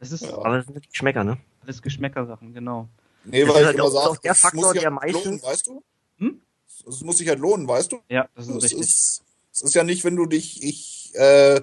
Das 0.00 0.10
ist, 0.10 0.22
ja. 0.22 0.34
Aber 0.34 0.56
das 0.56 0.66
sind 0.66 0.88
Geschmäcker, 0.88 1.22
ne? 1.22 1.38
Ist 1.66 1.82
Geschmäckersachen, 1.82 2.54
genau. 2.54 2.88
Nee, 3.24 3.44
das 3.44 3.54
weil 3.54 3.60
ich 3.60 3.66
halt 3.66 3.78
immer 3.78 3.90
sage, 3.90 4.18
der 4.24 4.34
Faktor, 4.34 4.72
der 4.72 4.90
meistens. 4.90 5.24
Lohnen, 5.24 5.42
weißt 5.42 5.66
du? 5.66 5.82
Hm? 6.18 6.40
Das 6.84 7.00
muss 7.02 7.18
sich 7.18 7.28
halt 7.28 7.38
lohnen, 7.38 7.68
weißt 7.68 7.92
du? 7.92 8.00
Ja, 8.08 8.28
das 8.34 8.48
ist 8.48 8.54
das 8.54 8.64
richtig. 8.64 8.80
Ist, 8.80 9.22
es 9.52 9.62
ist 9.62 9.74
ja 9.74 9.84
nicht, 9.84 10.04
wenn 10.04 10.16
du 10.16 10.26
dich, 10.26 10.62
ich, 10.62 11.12
äh, 11.14 11.56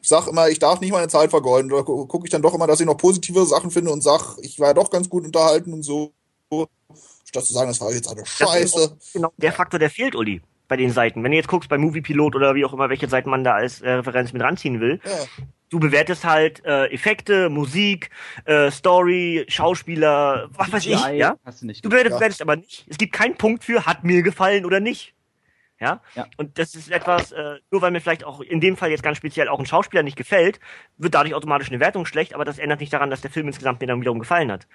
ich 0.00 0.08
sag 0.08 0.28
immer, 0.28 0.48
ich 0.48 0.58
darf 0.60 0.80
nicht 0.80 0.92
meine 0.92 1.08
Zeit 1.08 1.30
vergeuden. 1.30 1.68
Da 1.68 1.82
gucke 1.82 2.26
ich 2.26 2.30
dann 2.30 2.42
doch 2.42 2.54
immer, 2.54 2.66
dass 2.66 2.80
ich 2.80 2.86
noch 2.86 2.96
positive 2.96 3.44
Sachen 3.46 3.70
finde 3.70 3.90
und 3.90 4.02
sag, 4.02 4.36
ich 4.40 4.58
war 4.60 4.68
ja 4.68 4.74
doch 4.74 4.90
ganz 4.90 5.08
gut 5.08 5.24
unterhalten 5.24 5.72
und 5.72 5.82
so. 5.82 6.12
Statt 7.24 7.44
zu 7.44 7.52
sagen, 7.52 7.68
das 7.68 7.80
war 7.80 7.92
jetzt 7.92 8.08
eine 8.08 8.24
Scheiße. 8.24 8.96
Genau, 9.12 9.32
der 9.36 9.52
Faktor, 9.52 9.80
der 9.80 9.90
fehlt, 9.90 10.14
Uli 10.14 10.42
bei 10.68 10.76
den 10.76 10.90
Seiten. 10.90 11.22
Wenn 11.22 11.30
du 11.30 11.36
jetzt 11.36 11.48
guckst 11.48 11.68
bei 11.68 11.78
Moviepilot 11.78 12.34
oder 12.34 12.54
wie 12.54 12.64
auch 12.64 12.72
immer, 12.72 12.88
welche 12.88 13.08
Seiten 13.08 13.30
man 13.30 13.44
da 13.44 13.54
als 13.54 13.80
äh, 13.80 13.90
Referenz 13.90 14.32
mit 14.32 14.42
ranziehen 14.42 14.80
will, 14.80 15.00
ja. 15.04 15.46
du 15.70 15.80
bewertest 15.80 16.24
halt 16.24 16.64
äh, 16.64 16.86
Effekte, 16.86 17.48
Musik, 17.48 18.10
äh, 18.44 18.70
Story, 18.70 19.44
Schauspieler, 19.48 20.48
was 20.52 20.72
weiß 20.72 20.86
ich, 20.86 21.06
ja? 21.14 21.36
Hast 21.44 21.62
du 21.62 21.66
nicht 21.66 21.84
du 21.84 21.88
bewertest, 21.88 22.16
bewertest 22.16 22.42
aber 22.42 22.56
nicht. 22.56 22.86
Es 22.88 22.98
gibt 22.98 23.12
keinen 23.12 23.36
Punkt 23.36 23.64
für 23.64 23.86
hat 23.86 24.04
mir 24.04 24.22
gefallen 24.22 24.64
oder 24.64 24.80
nicht. 24.80 25.14
Ja? 25.78 26.00
ja. 26.14 26.26
Und 26.36 26.58
das 26.58 26.74
ist 26.74 26.90
etwas, 26.90 27.32
äh, 27.32 27.56
nur 27.70 27.82
weil 27.82 27.90
mir 27.90 28.00
vielleicht 28.00 28.24
auch 28.24 28.40
in 28.40 28.60
dem 28.60 28.76
Fall 28.76 28.90
jetzt 28.90 29.02
ganz 29.02 29.18
speziell 29.18 29.48
auch 29.48 29.58
ein 29.58 29.66
Schauspieler 29.66 30.02
nicht 30.02 30.16
gefällt, 30.16 30.58
wird 30.96 31.14
dadurch 31.14 31.34
automatisch 31.34 31.68
eine 31.68 31.80
Wertung 31.80 32.06
schlecht, 32.06 32.34
aber 32.34 32.44
das 32.44 32.58
ändert 32.58 32.80
nicht 32.80 32.92
daran, 32.92 33.10
dass 33.10 33.20
der 33.20 33.30
Film 33.30 33.46
insgesamt 33.46 33.80
mir 33.80 33.86
dann 33.86 34.00
wiederum 34.00 34.18
gefallen 34.18 34.50
hat. 34.50 34.66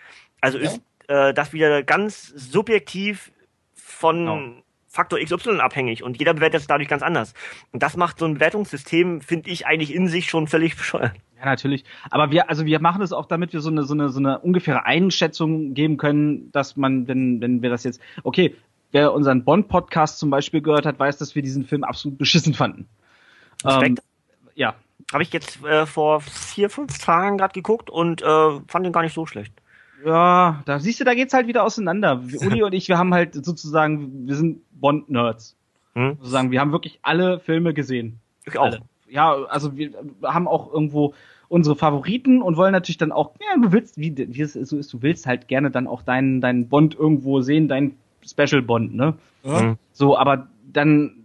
Also 0.42 0.58
ja. 0.58 0.66
ist 0.66 0.82
äh, 1.08 1.34
das 1.34 1.54
wieder 1.54 1.84
ganz 1.84 2.28
subjektiv 2.28 3.32
von 3.74 4.18
genau. 4.18 4.64
Faktor 4.94 5.20
XY 5.20 5.62
abhängig 5.62 6.04
und 6.04 6.20
jeder 6.20 6.34
bewertet 6.34 6.60
es 6.60 6.68
dadurch 6.68 6.90
ganz 6.90 7.02
anders. 7.02 7.34
Und 7.72 7.82
das 7.82 7.96
macht 7.96 8.20
so 8.20 8.26
ein 8.26 8.34
Bewertungssystem, 8.34 9.22
finde 9.22 9.50
ich, 9.50 9.66
eigentlich 9.66 9.96
in 9.96 10.10
sich 10.10 10.30
schon 10.30 10.48
völlig 10.48 10.76
bescheuert. 10.76 11.14
Ja, 11.40 11.46
natürlich. 11.46 11.86
Aber 12.10 12.30
wir, 12.30 12.50
also 12.50 12.66
wir 12.66 12.82
machen 12.82 13.02
es 13.02 13.14
auch, 13.14 13.26
damit 13.26 13.54
wir 13.54 13.62
so 13.62 13.70
eine, 13.70 13.84
so 13.84 13.94
eine, 13.94 14.10
so 14.10 14.20
eine 14.20 14.40
ungefähre 14.40 14.86
Einschätzung 14.86 15.74
geben 15.74 15.96
können, 15.96 16.52
dass 16.52 16.76
man, 16.76 17.08
wenn, 17.08 17.40
wenn 17.40 17.62
wir 17.62 17.70
das 17.70 17.86
jetzt, 17.86 18.02
okay, 18.24 18.54
wer 18.92 19.14
unseren 19.14 19.46
Bond-Podcast 19.46 20.20
zum 20.20 20.30
Beispiel 20.30 20.62
gehört 20.62 20.86
hat, 20.86 21.00
weiß, 21.00 21.18
dass 21.18 21.36
wir 21.36 21.42
diesen 21.42 21.64
Film 21.64 21.86
absolut 21.86 22.18
beschissen 22.18 22.54
fanden. 22.54 22.90
Respekt. 23.64 24.00
Ähm, 24.00 24.52
ja. 24.56 24.76
Habe 25.14 25.24
ich 25.24 25.32
jetzt 25.32 25.64
äh, 25.64 25.86
vor 25.86 26.20
vier, 26.20 26.70
fünf 26.70 26.98
Tagen 27.00 27.38
gerade 27.38 27.54
geguckt 27.54 27.90
und 27.90 28.22
äh, 28.22 28.60
fand 28.68 28.86
ihn 28.86 28.92
gar 28.92 29.04
nicht 29.04 29.16
so 29.16 29.26
schlecht. 29.26 29.54
Ja, 30.06 30.62
da 30.66 30.80
siehst 30.80 31.00
du, 31.00 31.04
da 31.04 31.14
geht's 31.14 31.34
halt 31.34 31.48
wieder 31.48 31.64
auseinander. 31.64 32.22
Uli 32.42 32.64
und 32.64 32.74
ich, 32.74 32.88
wir 32.88 32.98
haben 32.98 33.14
halt 33.14 33.34
sozusagen, 33.46 34.28
wir 34.28 34.36
sind 34.36 34.62
Bond-Nerds. 34.80 35.56
Hm? 35.94 36.18
Sozusagen, 36.18 36.52
wir 36.52 36.60
haben 36.60 36.72
wirklich 36.72 37.00
alle 37.02 37.40
Filme 37.40 37.74
gesehen. 37.74 38.20
Ich 38.46 38.58
auch. 38.58 38.66
Alle. 38.66 38.80
Ja, 39.10 39.34
also 39.50 39.76
wir 39.76 39.92
haben 40.24 40.48
auch 40.48 40.72
irgendwo 40.72 41.14
unsere 41.50 41.76
Favoriten 41.76 42.42
und 42.42 42.56
wollen 42.56 42.72
natürlich 42.72 42.98
dann 42.98 43.12
auch, 43.12 43.34
ja, 43.42 43.62
du 43.62 43.74
willst, 43.74 43.98
wie, 43.98 44.16
wie 44.16 44.42
es 44.42 44.54
so 44.54 44.78
ist, 44.78 44.94
du 44.94 45.02
willst 45.02 45.26
halt 45.26 45.50
gerne 45.50 45.70
dann 45.70 45.86
auch 45.86 46.02
deinen, 46.02 46.40
deinen 46.40 46.70
Bond 46.70 46.96
irgendwo 46.96 47.42
sehen, 47.42 47.68
deinen 47.68 47.98
Special 48.26 48.62
Bond, 48.62 48.96
ne? 48.96 49.16
Ja. 49.44 49.76
So, 49.92 50.18
aber 50.18 50.48
dann 50.72 51.21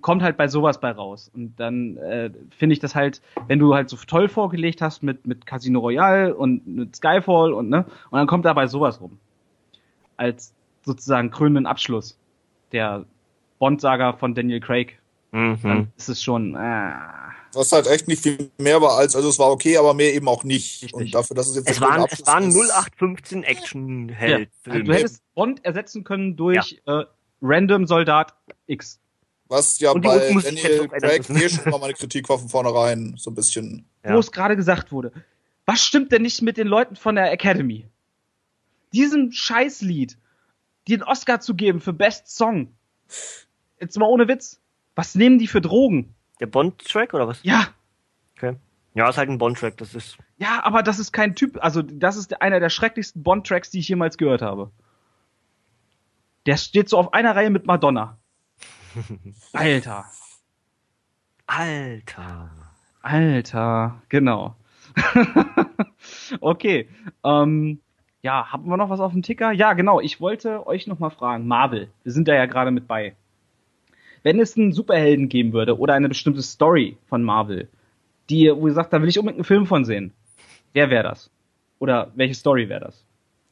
kommt 0.00 0.22
halt 0.22 0.36
bei 0.36 0.48
sowas 0.48 0.80
bei 0.80 0.90
raus. 0.90 1.30
Und 1.34 1.58
dann 1.58 1.96
äh, 1.98 2.30
finde 2.56 2.72
ich 2.72 2.80
das 2.80 2.94
halt, 2.94 3.22
wenn 3.46 3.58
du 3.58 3.74
halt 3.74 3.88
so 3.88 3.96
toll 3.96 4.28
vorgelegt 4.28 4.82
hast 4.82 5.02
mit, 5.02 5.26
mit 5.26 5.46
Casino 5.46 5.80
Royale 5.80 6.34
und 6.34 6.66
mit 6.66 6.96
Skyfall 6.96 7.52
und 7.52 7.68
ne, 7.68 7.84
und 8.10 8.18
dann 8.18 8.26
kommt 8.26 8.44
dabei 8.44 8.66
sowas 8.66 9.00
rum. 9.00 9.18
Als 10.16 10.52
sozusagen 10.84 11.30
krönenden 11.30 11.66
Abschluss 11.66 12.18
der 12.72 13.04
Bond-Saga 13.58 14.14
von 14.14 14.34
Daniel 14.34 14.60
Craig. 14.60 14.98
Mhm. 15.32 15.58
Dann 15.62 15.92
ist 15.96 16.08
es 16.08 16.22
schon. 16.22 16.54
Äh, 16.54 16.92
was 17.52 17.72
halt 17.72 17.86
echt 17.86 18.06
nicht 18.06 18.22
viel 18.22 18.50
mehr 18.58 18.82
war 18.82 18.98
als, 18.98 19.16
also 19.16 19.28
es 19.28 19.38
war 19.38 19.50
okay, 19.50 19.76
aber 19.76 19.94
mehr 19.94 20.14
eben 20.14 20.28
auch 20.28 20.44
nicht. 20.44 20.82
Richtig. 20.82 20.94
Und 20.94 21.14
dafür, 21.14 21.36
dass 21.36 21.48
es 21.48 21.56
jetzt 21.56 21.70
es 21.70 21.80
waren, 21.80 22.06
es 22.10 22.26
waren 22.26 22.50
0815 22.50 23.42
Action-Held. 23.42 24.50
Ja. 24.66 24.72
Also 24.72 24.84
du 24.84 24.94
hättest 24.94 25.22
Bond 25.34 25.64
ersetzen 25.64 26.04
können 26.04 26.36
durch 26.36 26.80
ja. 26.86 27.00
äh, 27.00 27.04
Random 27.40 27.86
Soldat 27.86 28.34
X. 28.66 29.00
Was 29.48 29.78
ja 29.78 29.94
bei 29.94 30.00
Daniel 30.40 30.88
Craig 30.88 31.30
eh 31.30 31.48
schon 31.48 31.70
mal 31.70 31.78
meine 31.78 31.94
Kritik 31.94 32.28
war 32.28 32.38
von 32.38 32.48
vornherein 32.48 33.14
so 33.16 33.30
ein 33.30 33.34
bisschen. 33.34 33.88
Ja. 34.04 34.14
Wo 34.14 34.18
es 34.18 34.32
gerade 34.32 34.56
gesagt 34.56 34.90
wurde. 34.90 35.12
Was 35.66 35.84
stimmt 35.84 36.12
denn 36.12 36.22
nicht 36.22 36.42
mit 36.42 36.56
den 36.56 36.66
Leuten 36.66 36.96
von 36.96 37.14
der 37.14 37.30
Academy? 37.32 37.86
Diesem 38.92 39.32
Scheißlied, 39.32 40.18
den 40.88 41.02
Oscar 41.02 41.40
zu 41.40 41.54
geben 41.54 41.80
für 41.80 41.92
Best 41.92 42.34
Song. 42.34 42.72
Jetzt 43.80 43.98
mal 43.98 44.06
ohne 44.06 44.28
Witz. 44.28 44.60
Was 44.94 45.14
nehmen 45.14 45.38
die 45.38 45.46
für 45.46 45.60
Drogen? 45.60 46.14
Der 46.40 46.46
Bond-Track 46.46 47.14
oder 47.14 47.28
was? 47.28 47.40
Ja. 47.42 47.68
Okay. 48.36 48.56
Ja, 48.94 49.08
ist 49.08 49.18
halt 49.18 49.28
ein 49.28 49.38
Bond-Track, 49.38 49.76
das 49.76 49.94
ist. 49.94 50.16
Ja, 50.38 50.64
aber 50.64 50.82
das 50.82 50.98
ist 50.98 51.12
kein 51.12 51.34
Typ, 51.34 51.62
also 51.62 51.82
das 51.82 52.16
ist 52.16 52.40
einer 52.40 52.60
der 52.60 52.70
schrecklichsten 52.70 53.22
Bond-Tracks, 53.22 53.70
die 53.70 53.80
ich 53.80 53.88
jemals 53.88 54.16
gehört 54.16 54.42
habe. 54.42 54.70
Der 56.46 56.56
steht 56.56 56.88
so 56.88 56.96
auf 56.98 57.12
einer 57.12 57.36
Reihe 57.36 57.50
mit 57.50 57.66
Madonna. 57.66 58.18
Alter. 59.52 60.04
Alter. 61.46 62.50
Alter, 63.02 64.02
genau. 64.08 64.56
okay. 66.40 66.88
Ähm, 67.24 67.80
ja, 68.22 68.50
haben 68.50 68.68
wir 68.68 68.76
noch 68.76 68.90
was 68.90 69.00
auf 69.00 69.12
dem 69.12 69.22
Ticker? 69.22 69.52
Ja, 69.52 69.74
genau. 69.74 70.00
Ich 70.00 70.20
wollte 70.20 70.66
euch 70.66 70.86
noch 70.86 70.98
mal 70.98 71.10
fragen, 71.10 71.46
Marvel, 71.46 71.88
wir 72.02 72.12
sind 72.12 72.26
da 72.26 72.34
ja 72.34 72.46
gerade 72.46 72.72
mit 72.72 72.88
bei. 72.88 73.14
Wenn 74.22 74.40
es 74.40 74.56
einen 74.56 74.72
Superhelden 74.72 75.28
geben 75.28 75.52
würde 75.52 75.78
oder 75.78 75.94
eine 75.94 76.08
bestimmte 76.08 76.42
Story 76.42 76.96
von 77.06 77.22
Marvel, 77.22 77.68
die, 78.28 78.50
wo 78.52 78.66
ihr 78.66 78.72
sagt, 78.72 78.92
da 78.92 79.00
will 79.00 79.08
ich 79.08 79.18
unbedingt 79.18 79.38
einen 79.38 79.44
Film 79.44 79.66
von 79.66 79.84
sehen, 79.84 80.12
wer 80.72 80.90
wäre 80.90 81.04
das? 81.04 81.30
Oder 81.78 82.10
welche 82.16 82.34
Story 82.34 82.68
wäre 82.68 82.80
das? 82.80 83.05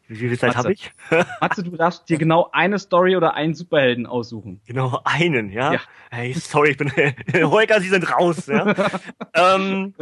Wie 0.09 0.17
viel 0.17 0.39
Zeit 0.39 0.57
habe 0.57 0.73
ich? 0.73 0.93
Matze, 1.41 1.63
du 1.63 1.71
darfst 1.71 2.09
dir 2.09 2.19
genau 2.19 2.51
eine 2.53 2.79
Story 2.79 3.17
oder 3.17 3.35
einen 3.35 3.55
Superhelden 3.55 4.07
aussuchen. 4.07 4.61
Genau, 4.67 5.01
einen, 5.05 5.51
ja? 5.51 5.75
ja. 5.75 5.81
Hey, 6.11 6.35
sorry, 6.35 6.71
ich 6.73 6.77
bin 6.77 6.93
Holger, 7.51 7.81
Sie 7.81 7.89
sind 7.89 8.11
raus. 8.13 8.47
Ja? 8.47 8.75
ähm, 9.35 9.95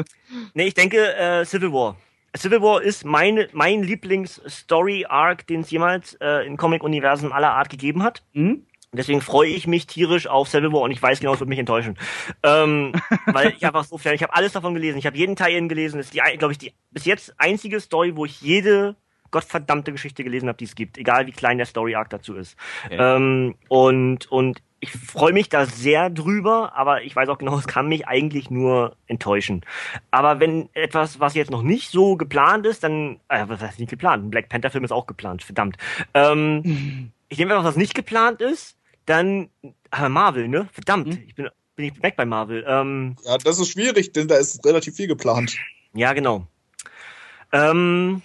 nee, 0.54 0.64
ich 0.64 0.74
denke 0.74 1.14
äh, 1.14 1.44
Civil 1.44 1.72
War. 1.72 1.96
Civil 2.36 2.62
War 2.62 2.82
ist 2.82 3.04
meine, 3.04 3.48
mein 3.52 3.82
Lieblings-Story-Arc, 3.82 5.46
den 5.46 5.60
es 5.60 5.70
jemals 5.70 6.14
äh, 6.14 6.46
in 6.46 6.56
Comic-Universen 6.56 7.30
aller 7.30 7.52
Art 7.52 7.70
gegeben 7.70 8.02
hat. 8.02 8.22
Mhm. 8.32 8.66
Deswegen 8.94 9.22
freue 9.22 9.48
ich 9.48 9.66
mich 9.66 9.86
tierisch 9.86 10.26
auf 10.26 10.48
Civil 10.48 10.72
War 10.72 10.82
und 10.82 10.90
ich 10.90 11.00
weiß 11.00 11.20
genau, 11.20 11.32
es 11.32 11.40
wird 11.40 11.48
mich 11.48 11.58
enttäuschen. 11.58 11.96
Ähm, 12.42 12.92
weil 13.26 13.54
ich 13.56 13.64
einfach 13.64 13.84
so 13.84 13.96
fern, 13.96 14.14
ich 14.14 14.22
habe 14.22 14.34
alles 14.34 14.52
davon 14.52 14.74
gelesen. 14.74 14.98
Ich 14.98 15.06
habe 15.06 15.16
jeden 15.16 15.36
Teil 15.36 15.66
gelesen. 15.68 15.96
Das 15.96 16.06
ist 16.06 16.14
die, 16.14 16.20
glaube 16.36 16.52
ich, 16.52 16.58
die 16.58 16.72
bis 16.90 17.06
jetzt 17.06 17.34
einzige 17.38 17.80
Story, 17.80 18.16
wo 18.16 18.26
ich 18.26 18.42
jede 18.42 18.96
gottverdammte 19.32 19.90
Geschichte 19.90 20.22
gelesen 20.22 20.48
habe, 20.48 20.58
die 20.58 20.66
es 20.66 20.76
gibt, 20.76 20.96
egal 20.98 21.26
wie 21.26 21.32
klein 21.32 21.58
der 21.58 21.66
Story 21.66 21.96
Arc 21.96 22.10
dazu 22.10 22.36
ist. 22.36 22.56
Okay. 22.86 22.98
Ähm, 23.00 23.56
und 23.68 24.30
und 24.30 24.62
ich 24.78 24.90
freue 24.90 25.32
mich 25.32 25.48
da 25.48 25.64
sehr 25.64 26.10
drüber, 26.10 26.72
aber 26.74 27.02
ich 27.02 27.14
weiß 27.14 27.28
auch 27.28 27.38
genau, 27.38 27.56
es 27.58 27.66
kann 27.66 27.88
mich 27.88 28.06
eigentlich 28.06 28.50
nur 28.50 28.96
enttäuschen. 29.06 29.62
Aber 30.10 30.40
wenn 30.40 30.68
etwas, 30.74 31.20
was 31.20 31.34
jetzt 31.34 31.50
noch 31.50 31.62
nicht 31.62 31.90
so 31.90 32.16
geplant 32.16 32.66
ist, 32.66 32.84
dann, 32.84 33.20
äh, 33.28 33.44
was 33.46 33.60
heißt 33.60 33.78
nicht 33.78 33.90
geplant? 33.90 34.24
Ein 34.24 34.30
Black 34.30 34.48
Panther 34.48 34.70
Film 34.70 34.84
ist 34.84 34.92
auch 34.92 35.06
geplant, 35.06 35.42
verdammt. 35.42 35.76
Ähm, 36.14 37.12
ich 37.28 37.38
nehme 37.38 37.52
etwas, 37.52 37.64
was 37.64 37.76
nicht 37.76 37.94
geplant 37.94 38.40
ist, 38.40 38.76
dann 39.06 39.48
aber 39.90 40.08
Marvel, 40.08 40.48
ne? 40.48 40.68
Verdammt, 40.72 41.08
mhm. 41.08 41.24
ich 41.26 41.34
bin, 41.34 41.48
bin 41.76 41.86
ich 41.86 42.02
weg 42.02 42.16
bei 42.16 42.24
Marvel. 42.24 42.64
Ähm, 42.66 43.16
ja, 43.24 43.38
das 43.38 43.60
ist 43.60 43.68
schwierig, 43.68 44.12
denn 44.12 44.26
da 44.26 44.36
ist 44.36 44.64
relativ 44.66 44.96
viel 44.96 45.06
geplant. 45.06 45.56
Ja, 45.94 46.12
genau. 46.12 46.46
Ähm, 47.52 48.22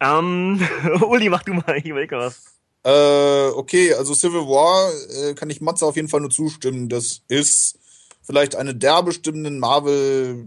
ähm, 0.00 0.60
Uli, 1.08 1.28
mach 1.28 1.42
du 1.42 1.54
mal, 1.54 1.76
ich 1.76 1.86
überlege 1.86 2.16
was. 2.16 2.42
Äh, 2.82 3.50
okay, 3.50 3.92
also 3.94 4.14
Civil 4.14 4.40
War 4.40 4.90
äh, 4.90 5.34
kann 5.34 5.50
ich 5.50 5.60
Matze 5.60 5.84
auf 5.84 5.96
jeden 5.96 6.08
Fall 6.08 6.20
nur 6.20 6.30
zustimmen. 6.30 6.88
Das 6.88 7.20
ist 7.28 7.78
vielleicht 8.22 8.56
eine 8.56 8.74
der 8.74 9.02
bestimmenden 9.02 9.58
Marvel 9.58 10.46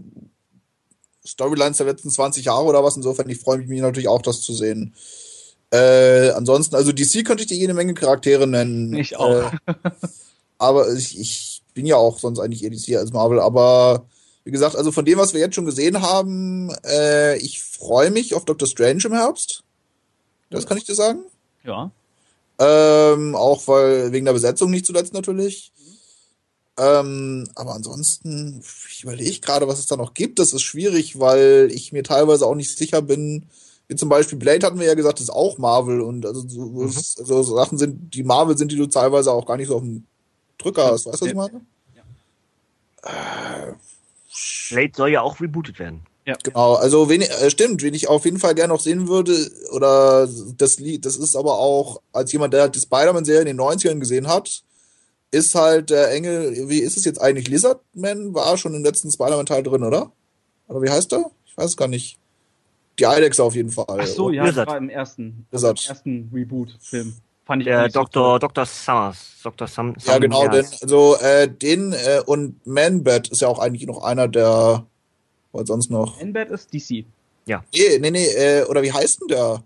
Storylines 1.24 1.78
der 1.78 1.86
letzten 1.86 2.10
20 2.10 2.44
Jahre 2.44 2.64
oder 2.64 2.82
was. 2.82 2.96
Insofern, 2.96 3.28
ich 3.30 3.38
freue 3.38 3.58
mich 3.58 3.80
natürlich 3.80 4.08
auch, 4.08 4.22
das 4.22 4.40
zu 4.40 4.52
sehen. 4.52 4.94
Äh, 5.70 6.30
ansonsten, 6.30 6.74
also 6.74 6.92
DC 6.92 7.24
könnte 7.24 7.42
ich 7.42 7.48
dir 7.48 7.56
jede 7.56 7.74
Menge 7.74 7.94
Charaktere 7.94 8.46
nennen. 8.46 8.94
Ich 8.94 9.16
auch. 9.16 9.52
Äh, 9.66 9.74
aber 10.58 10.92
ich, 10.92 11.18
ich 11.18 11.62
bin 11.72 11.86
ja 11.86 11.96
auch 11.96 12.18
sonst 12.18 12.40
eigentlich 12.40 12.64
eher 12.64 12.70
DC 12.70 12.96
als 12.96 13.12
Marvel. 13.12 13.40
Aber 13.40 14.06
wie 14.44 14.50
gesagt, 14.50 14.76
also 14.76 14.92
von 14.92 15.04
dem, 15.04 15.18
was 15.18 15.32
wir 15.32 15.40
jetzt 15.40 15.54
schon 15.54 15.64
gesehen 15.64 16.02
haben, 16.02 16.70
äh, 16.84 17.36
ich 17.38 17.62
freue 17.62 18.10
mich 18.10 18.34
auf 18.34 18.44
Doctor 18.44 18.68
Strange 18.68 19.02
im 19.04 19.12
Herbst. 19.12 19.64
Das 20.50 20.66
kann 20.66 20.76
ich 20.76 20.84
dir 20.84 20.94
sagen. 20.94 21.20
Ja. 21.64 21.90
Ähm, 22.58 23.34
auch 23.34 23.66
weil 23.66 24.12
wegen 24.12 24.26
der 24.26 24.34
Besetzung 24.34 24.70
nicht 24.70 24.86
zuletzt 24.86 25.14
natürlich. 25.14 25.72
Ähm, 26.76 27.48
aber 27.54 27.74
ansonsten, 27.74 28.62
ich 28.90 29.02
überlege 29.04 29.40
gerade, 29.40 29.66
was 29.66 29.78
es 29.78 29.86
da 29.86 29.96
noch 29.96 30.14
gibt. 30.14 30.38
Das 30.38 30.52
ist 30.52 30.62
schwierig, 30.62 31.18
weil 31.18 31.70
ich 31.72 31.92
mir 31.92 32.02
teilweise 32.02 32.46
auch 32.46 32.54
nicht 32.54 32.76
sicher 32.76 33.00
bin, 33.00 33.46
wie 33.88 33.96
zum 33.96 34.08
Beispiel 34.08 34.38
Blade 34.38 34.66
hatten 34.66 34.78
wir 34.78 34.86
ja 34.86 34.94
gesagt, 34.94 35.18
das 35.18 35.24
ist 35.24 35.34
auch 35.34 35.58
Marvel 35.58 36.00
und 36.00 36.26
also 36.26 36.46
so, 36.46 36.60
mhm. 36.60 36.90
so 36.90 37.42
Sachen 37.42 37.78
sind, 37.78 38.14
die 38.14 38.24
Marvel 38.24 38.56
sind, 38.56 38.72
die 38.72 38.76
du 38.76 38.86
teilweise 38.86 39.30
auch 39.30 39.46
gar 39.46 39.56
nicht 39.56 39.68
so 39.68 39.76
auf 39.76 39.82
dem 39.82 40.04
Drücker 40.58 40.86
hast. 40.86 41.06
Weißt 41.06 41.20
du, 41.20 41.26
was 41.26 41.28
ich 41.28 41.34
meine? 41.34 41.60
Ja. 41.94 43.68
Äh, 43.68 43.74
Blade 44.70 44.92
soll 44.94 45.10
ja 45.10 45.22
auch 45.22 45.40
rebootet 45.40 45.78
werden. 45.78 46.02
Ja. 46.26 46.36
Genau, 46.42 46.74
also 46.74 47.10
wen, 47.10 47.20
äh, 47.20 47.50
stimmt, 47.50 47.82
wen 47.82 47.92
ich 47.92 48.08
auf 48.08 48.24
jeden 48.24 48.38
Fall 48.38 48.54
gerne 48.54 48.72
noch 48.72 48.80
sehen 48.80 49.08
würde, 49.08 49.50
oder 49.72 50.26
das 50.56 50.78
Lied, 50.78 51.04
das 51.04 51.16
ist 51.16 51.36
aber 51.36 51.58
auch, 51.58 52.00
als 52.12 52.32
jemand, 52.32 52.54
der 52.54 52.68
die 52.68 52.78
Spider-Man-Serie 52.78 53.42
in 53.42 53.56
den 53.56 53.60
90ern 53.60 54.00
gesehen 54.00 54.26
hat, 54.26 54.62
ist 55.30 55.54
halt 55.54 55.90
der 55.90 56.12
Engel, 56.12 56.68
wie 56.68 56.78
ist 56.78 56.96
es 56.96 57.04
jetzt 57.04 57.20
eigentlich? 57.20 57.48
Lizardman 57.48 58.32
war 58.34 58.56
schon 58.56 58.74
im 58.74 58.82
letzten 58.82 59.10
Spider-Man-Teil 59.10 59.62
drin, 59.62 59.82
oder? 59.82 60.12
Oder 60.68 60.80
wie 60.80 60.90
heißt 60.90 61.12
er? 61.12 61.30
Ich 61.44 61.56
weiß 61.56 61.76
gar 61.76 61.88
nicht. 61.88 62.18
Die 62.98 63.06
Eidechse 63.06 63.42
auf 63.42 63.54
jeden 63.54 63.70
Fall. 63.70 63.86
Ach 63.88 64.06
so, 64.06 64.30
ja, 64.30 64.44
Lizard. 64.44 64.68
das 64.68 64.72
war 64.72 64.78
im 64.78 64.88
ersten, 64.88 65.46
also 65.50 65.68
im 65.68 65.76
ersten 65.76 66.30
Reboot-Film. 66.32 67.14
Fand 67.44 67.62
ich 67.62 67.66
der 67.66 67.88
Dr. 67.88 68.34
So 68.34 68.38
Dr. 68.38 68.64
Summers. 68.64 69.34
Dr. 69.42 69.68
Sum, 69.68 69.94
ja, 70.06 70.18
genau, 70.18 70.48
denn, 70.48 70.64
also 70.80 71.16
äh, 71.16 71.46
den 71.46 71.92
äh, 71.92 72.22
und 72.24 72.66
Man-Bat 72.66 73.28
ist 73.28 73.42
ja 73.42 73.48
auch 73.48 73.58
eigentlich 73.58 73.86
noch 73.86 74.02
einer 74.02 74.26
der, 74.26 74.86
was 75.52 75.68
sonst 75.68 75.90
noch? 75.90 76.18
Man-Bat 76.18 76.48
ist 76.48 76.72
DC. 76.72 77.04
Ja. 77.46 77.62
Nee, 77.74 77.98
nee, 77.98 78.10
nee, 78.10 78.26
äh, 78.26 78.64
oder 78.64 78.82
wie 78.82 78.92
heißt 78.92 79.20
denn 79.20 79.28
der? 79.28 79.62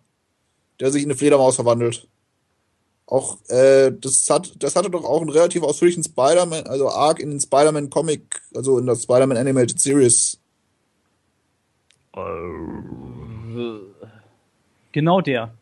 Der 0.80 0.90
sich 0.90 1.04
in 1.04 1.08
eine 1.08 1.16
Fledermaus 1.16 1.54
verwandelt. 1.54 2.08
Auch, 3.06 3.38
äh, 3.48 3.92
das 3.92 4.28
hat, 4.28 4.52
das 4.58 4.74
hatte 4.74 4.90
doch 4.90 5.04
auch 5.04 5.20
einen 5.20 5.30
relativ 5.30 5.62
ausführlichen 5.62 6.02
Spider-Man, 6.02 6.66
also 6.66 6.90
Arc 6.90 7.20
in 7.20 7.30
den 7.30 7.40
Spider-Man-Comic, 7.40 8.42
also 8.54 8.78
in 8.78 8.86
der 8.86 8.96
Spider-Man 8.96 9.36
Animated 9.36 9.80
Series. 9.80 10.38
Genau 14.92 15.20
der. 15.20 15.54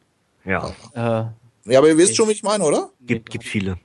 Ja. 0.44 0.72
Äh, 0.94 1.26
ja, 1.66 1.78
aber 1.78 1.88
ihr 1.88 1.98
wisst 1.98 2.16
schon, 2.16 2.28
wie 2.28 2.32
ich 2.32 2.42
meine, 2.42 2.64
oder? 2.64 2.90
Gibt, 3.00 3.30
gibt 3.30 3.44
viele. 3.44 3.78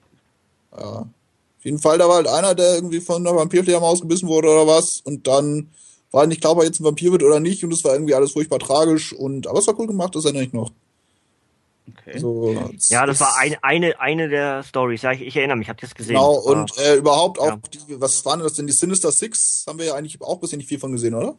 Ja. 0.75 1.01
Auf 1.01 1.65
jeden 1.65 1.79
Fall, 1.79 1.97
da 1.97 2.07
war 2.07 2.15
halt 2.15 2.27
einer, 2.27 2.55
der 2.55 2.75
irgendwie 2.75 3.01
von 3.01 3.25
einer 3.25 3.35
Vampirfledermaus 3.35 4.01
gebissen 4.01 4.27
wurde 4.27 4.49
oder 4.49 4.67
was 4.67 4.99
und 5.01 5.27
dann 5.27 5.69
war 6.11 6.25
nicht 6.27 6.41
klar, 6.41 6.53
ob 6.53 6.59
er 6.59 6.65
jetzt 6.65 6.79
ein 6.79 6.83
Vampir 6.83 7.11
wird 7.11 7.23
oder 7.23 7.39
nicht 7.39 7.63
und 7.63 7.71
es 7.71 7.83
war 7.83 7.93
irgendwie 7.93 8.15
alles 8.15 8.31
furchtbar 8.31 8.59
tragisch 8.59 9.13
und, 9.13 9.47
aber 9.47 9.59
es 9.59 9.67
war 9.67 9.79
cool 9.79 9.87
gemacht, 9.87 10.15
das 10.15 10.25
erinnere 10.25 10.43
ich 10.43 10.53
noch. 10.53 10.71
Okay. 11.87 12.19
So, 12.19 12.55
ja, 12.89 13.05
das 13.05 13.19
war 13.19 13.37
ein, 13.37 13.57
eine, 13.61 13.99
eine 13.99 14.29
der 14.29 14.63
Stories. 14.63 15.01
Ja, 15.01 15.11
ich, 15.11 15.21
ich 15.21 15.35
erinnere 15.35 15.57
mich, 15.57 15.69
hab 15.69 15.79
das 15.79 15.95
gesehen. 15.95 16.15
Genau, 16.15 16.33
und 16.33 16.77
äh, 16.77 16.95
überhaupt 16.95 17.39
auch, 17.39 17.47
ja. 17.47 17.59
die, 17.73 17.99
was 17.99 18.23
waren 18.25 18.39
das 18.39 18.53
denn? 18.53 18.67
Die 18.67 18.73
Sinister 18.73 19.11
Six 19.11 19.65
haben 19.67 19.79
wir 19.79 19.85
ja 19.87 19.95
eigentlich 19.95 20.21
auch 20.21 20.39
bisher 20.39 20.57
nicht 20.57 20.69
viel 20.69 20.79
von 20.79 20.91
gesehen, 20.91 21.15
oder? 21.15 21.37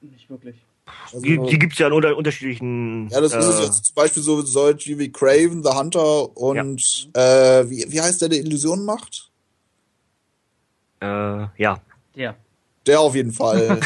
Nicht 0.00 0.30
wirklich. 0.30 0.56
Also, 1.04 1.20
die 1.20 1.38
die 1.38 1.58
gibt 1.58 1.74
es 1.74 1.78
ja 1.78 1.86
in 1.86 1.92
unter, 1.92 2.16
unterschiedlichen. 2.16 3.08
Ja, 3.08 3.20
das 3.20 3.32
äh, 3.32 3.38
ist 3.38 3.46
es 3.46 3.60
jetzt 3.60 3.84
zum 3.86 3.94
Beispiel 3.94 4.22
so 4.22 4.42
solche 4.42 4.98
wie 4.98 5.10
Craven, 5.10 5.62
The 5.62 5.70
Hunter 5.70 6.36
und 6.36 7.10
ja. 7.14 7.60
äh, 7.60 7.70
wie, 7.70 7.86
wie 7.88 8.00
heißt 8.00 8.22
der, 8.22 8.28
der 8.28 8.38
Illusionen 8.38 8.84
macht? 8.84 9.30
Äh, 11.00 11.06
ja. 11.56 11.80
Der. 12.14 12.36
Der 12.86 13.00
auf 13.00 13.14
jeden 13.14 13.32
Fall. 13.32 13.58
der, 13.68 13.80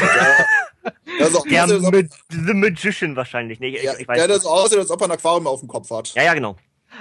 der, 1.19 1.27
so 1.31 1.43
der 1.43 1.65
aussieht, 1.65 1.91
mit, 1.91 2.11
The 2.29 2.53
Magician 2.53 3.15
wahrscheinlich. 3.15 3.59
Nee, 3.59 3.81
ja, 3.81 3.93
ich 3.97 4.07
weiß 4.07 4.17
der, 4.17 4.27
der 4.27 4.39
so 4.39 4.49
aussieht, 4.49 4.79
als 4.79 4.91
ob 4.91 5.01
er 5.01 5.07
ein 5.07 5.11
Aquarium 5.11 5.47
auf 5.47 5.59
dem 5.59 5.69
Kopf 5.69 5.89
hat. 5.91 6.13
Ja, 6.15 6.23
ja, 6.23 6.33
genau. 6.33 6.55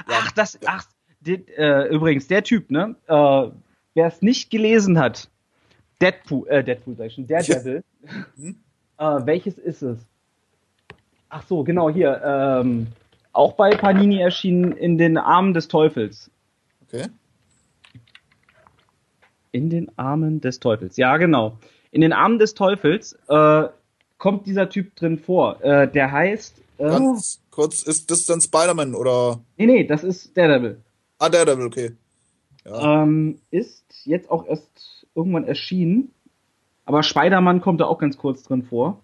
Ach, 0.07 0.33
das, 0.33 0.59
ach, 0.65 0.87
die, 1.21 1.35
äh, 1.57 1.89
übrigens, 1.89 2.27
der 2.27 2.43
Typ, 2.43 2.71
ne? 2.71 2.97
Äh, 3.07 3.51
Wer 3.95 4.09
es 4.09 4.23
nicht 4.23 4.51
gelesen 4.51 4.99
hat, 4.99 5.31
Deadpool, 6.01 6.49
äh, 6.49 6.65
Deadpool 6.65 6.97
sag 6.97 7.07
ich 7.07 7.15
schon, 7.15 7.27
Daredevil. 7.27 7.85
Hm? 8.37 8.57
Äh, 9.05 9.27
welches 9.27 9.59
ist 9.59 9.83
es? 9.83 9.99
Ach 11.29 11.43
so, 11.47 11.65
genau, 11.65 11.91
hier. 11.91 12.23
Ähm, 12.25 12.87
auch 13.33 13.55
bei 13.55 13.71
Panini 13.71 14.21
erschienen 14.21 14.73
in 14.73 14.99
den 14.99 15.19
Armen 15.19 15.53
des 15.53 15.69
Teufels. 15.69 16.31
Okay. 16.87 17.09
In 19.53 19.71
den 19.71 19.91
Armen 19.99 20.41
des 20.41 20.61
Teufels. 20.61 20.97
Ja, 20.97 21.17
genau. 21.17 21.59
In 21.91 22.01
den 22.01 22.13
Armen 22.13 22.39
des 22.39 22.55
Teufels 22.55 23.19
äh, 23.29 23.65
kommt 24.19 24.47
dieser 24.47 24.69
Typ 24.69 24.95
drin 24.97 25.19
vor. 25.19 25.63
Äh, 25.63 25.91
der 25.91 26.11
heißt. 26.11 26.63
Äh, 26.79 26.85
Ganz 26.85 27.41
kurz, 27.51 27.83
ist 27.83 28.11
das 28.11 28.27
dann 28.27 28.41
Spider-Man 28.41 28.95
oder? 28.95 29.41
Nee, 29.57 29.67
nee, 29.67 29.85
das 29.85 30.05
ist 30.05 30.37
Daredevil. 30.37 30.81
Ah, 31.19 31.29
Daredevil, 31.29 31.67
okay. 31.67 31.93
Ja. 32.65 33.03
Ähm, 33.03 33.39
ist 33.51 33.85
jetzt 34.05 34.31
auch 34.31 34.47
erst 34.47 35.07
irgendwann 35.15 35.45
erschienen. 35.45 36.13
Aber 36.85 37.03
Spider-Man 37.03 37.61
kommt 37.61 37.81
da 37.81 37.87
auch 37.87 37.99
ganz 37.99 38.17
kurz 38.19 38.43
drin 38.43 38.63
vor. 38.63 39.03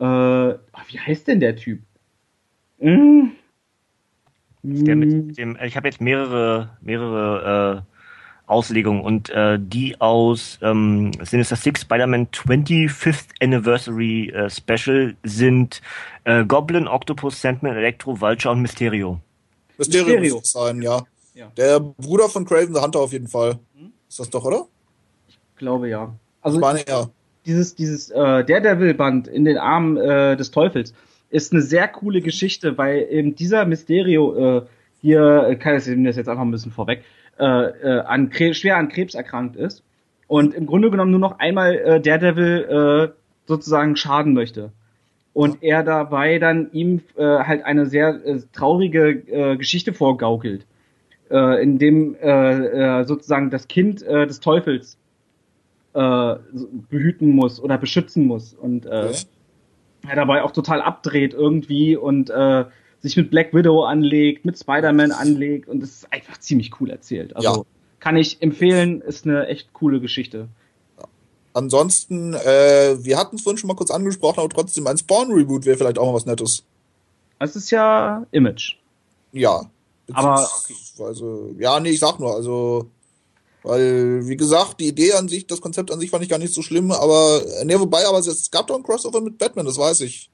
Ja. 0.00 0.50
Äh, 0.50 0.58
wie 0.88 1.00
heißt 1.00 1.28
denn 1.28 1.40
der 1.40 1.56
Typ? 1.56 1.82
Hm? 2.78 3.32
Der 4.62 4.96
mit 4.96 5.38
dem, 5.38 5.56
ich 5.64 5.76
habe 5.76 5.88
jetzt 5.88 6.00
mehrere, 6.00 6.76
mehrere 6.80 7.84
äh, 7.86 7.94
Auslegungen 8.48 9.02
und 9.02 9.30
äh, 9.30 9.58
die 9.60 10.00
aus 10.00 10.58
ähm, 10.62 11.12
Sinister 11.22 11.56
Six 11.56 11.82
Spider-Man 11.82 12.28
25th 12.28 13.28
Anniversary 13.40 14.30
äh, 14.30 14.50
Special 14.50 15.16
sind 15.22 15.80
äh, 16.24 16.44
Goblin, 16.44 16.88
Octopus, 16.88 17.40
Sandman, 17.40 17.76
Electro, 17.76 18.20
Vulture 18.20 18.52
und 18.52 18.62
Mysterio. 18.62 19.20
Mysterio, 19.76 20.06
Mysterio. 20.06 20.34
muss 20.36 20.52
sein, 20.52 20.82
ja. 20.82 21.02
ja. 21.34 21.52
Der 21.56 21.78
Bruder 21.78 22.28
von 22.28 22.44
Craven 22.44 22.74
the 22.74 22.80
Hunter 22.80 23.00
auf 23.00 23.12
jeden 23.12 23.28
Fall. 23.28 23.58
Hm? 23.76 23.92
Ist 24.08 24.18
das 24.18 24.30
doch, 24.30 24.44
oder? 24.44 24.66
Ich 25.28 25.38
glaube 25.56 25.88
ja. 25.88 26.14
Also 26.40 26.60
ja. 26.60 27.08
dieses, 27.46 27.74
dieses 27.74 28.10
äh, 28.10 28.44
Daredevil-Band 28.44 29.28
in 29.28 29.44
den 29.44 29.58
Armen 29.58 29.96
äh, 29.96 30.36
des 30.36 30.50
Teufels 30.50 30.94
ist 31.30 31.52
eine 31.52 31.62
sehr 31.62 31.88
coole 31.88 32.20
Geschichte, 32.20 32.78
weil 32.78 33.06
eben 33.10 33.34
dieser 33.34 33.64
Mysterio 33.66 34.58
äh, 34.58 34.62
hier, 35.00 35.48
äh, 35.48 35.56
kann 35.56 35.76
ich 35.76 35.84
das 35.84 36.16
jetzt 36.16 36.28
einfach 36.28 36.42
ein 36.42 36.50
bisschen 36.50 36.72
vorweg, 36.72 37.04
äh, 37.38 37.44
äh, 37.44 38.00
an 38.00 38.32
schwer 38.32 38.76
an 38.78 38.88
Krebs 38.88 39.14
erkrankt 39.14 39.56
ist 39.56 39.82
und 40.26 40.54
im 40.54 40.66
Grunde 40.66 40.90
genommen 40.90 41.10
nur 41.10 41.20
noch 41.20 41.38
einmal 41.38 41.74
äh, 41.74 42.00
Daredevil 42.00 43.12
äh, 43.12 43.14
sozusagen 43.46 43.96
schaden 43.96 44.34
möchte. 44.34 44.72
und 45.38 45.62
er 45.62 45.84
dabei 45.84 46.40
dann 46.40 46.72
ihm 46.72 47.00
äh, 47.16 47.22
halt 47.22 47.64
eine 47.64 47.86
sehr 47.86 48.08
äh, 48.26 48.40
traurige 48.52 49.10
äh, 49.10 49.56
Geschichte 49.56 49.92
vorgaukelt, 49.92 50.66
äh, 51.30 51.62
in 51.62 51.78
dem 51.78 52.16
äh, 52.16 53.00
äh, 53.00 53.04
sozusagen 53.04 53.48
das 53.50 53.68
Kind 53.68 54.02
äh, 54.02 54.26
des 54.26 54.40
Teufels 54.40 54.97
äh, 55.94 56.34
behüten 56.90 57.30
muss 57.30 57.60
oder 57.60 57.78
beschützen 57.78 58.26
muss 58.26 58.54
und 58.54 58.86
äh, 58.86 59.12
er 60.06 60.16
dabei 60.16 60.42
auch 60.42 60.52
total 60.52 60.80
abdreht 60.80 61.34
irgendwie 61.34 61.96
und 61.96 62.30
äh, 62.30 62.64
sich 63.00 63.16
mit 63.16 63.30
Black 63.30 63.54
Widow 63.54 63.84
anlegt, 63.84 64.44
mit 64.44 64.58
Spider-Man 64.58 65.12
anlegt 65.12 65.68
und 65.68 65.82
es 65.82 65.90
ist 65.90 66.12
einfach 66.12 66.38
ziemlich 66.38 66.80
cool 66.80 66.90
erzählt. 66.90 67.34
Also 67.36 67.48
ja. 67.48 67.62
kann 68.00 68.16
ich 68.16 68.42
empfehlen, 68.42 69.00
ist 69.00 69.26
eine 69.26 69.46
echt 69.46 69.72
coole 69.72 70.00
Geschichte. 70.00 70.48
Ansonsten, 71.54 72.34
äh, 72.34 72.96
wir 73.02 73.18
hatten 73.18 73.36
es 73.36 73.42
vorhin 73.42 73.58
schon 73.58 73.68
mal 73.68 73.74
kurz 73.74 73.90
angesprochen, 73.90 74.40
aber 74.40 74.48
trotzdem 74.48 74.86
ein 74.86 74.98
Spawn-Reboot 74.98 75.64
wäre 75.64 75.76
vielleicht 75.76 75.98
auch 75.98 76.06
mal 76.06 76.14
was 76.14 76.26
Nettes. 76.26 76.64
Es 77.38 77.56
ist 77.56 77.70
ja 77.70 78.26
Image. 78.30 78.76
Ja. 79.32 79.62
Aber 80.12 80.48
okay. 80.60 80.74
also, 81.04 81.50
ja, 81.58 81.80
nee, 81.80 81.90
ich 81.90 81.98
sag 81.98 82.18
nur, 82.18 82.34
also 82.34 82.86
weil, 83.68 84.26
wie 84.26 84.38
gesagt, 84.38 84.80
die 84.80 84.88
Idee 84.88 85.12
an 85.12 85.28
sich, 85.28 85.46
das 85.46 85.60
Konzept 85.60 85.90
an 85.90 86.00
sich 86.00 86.08
fand 86.08 86.24
ich 86.24 86.30
gar 86.30 86.38
nicht 86.38 86.54
so 86.54 86.62
schlimm, 86.62 86.90
aber, 86.90 87.42
ne, 87.64 87.78
wobei, 87.78 88.06
aber 88.06 88.18
es 88.18 88.50
gab 88.50 88.66
doch 88.66 88.76
ein 88.76 88.82
Crossover 88.82 89.20
mit 89.20 89.36
Batman, 89.36 89.66
das 89.66 89.76
weiß 89.76 90.00
ich. 90.00 90.30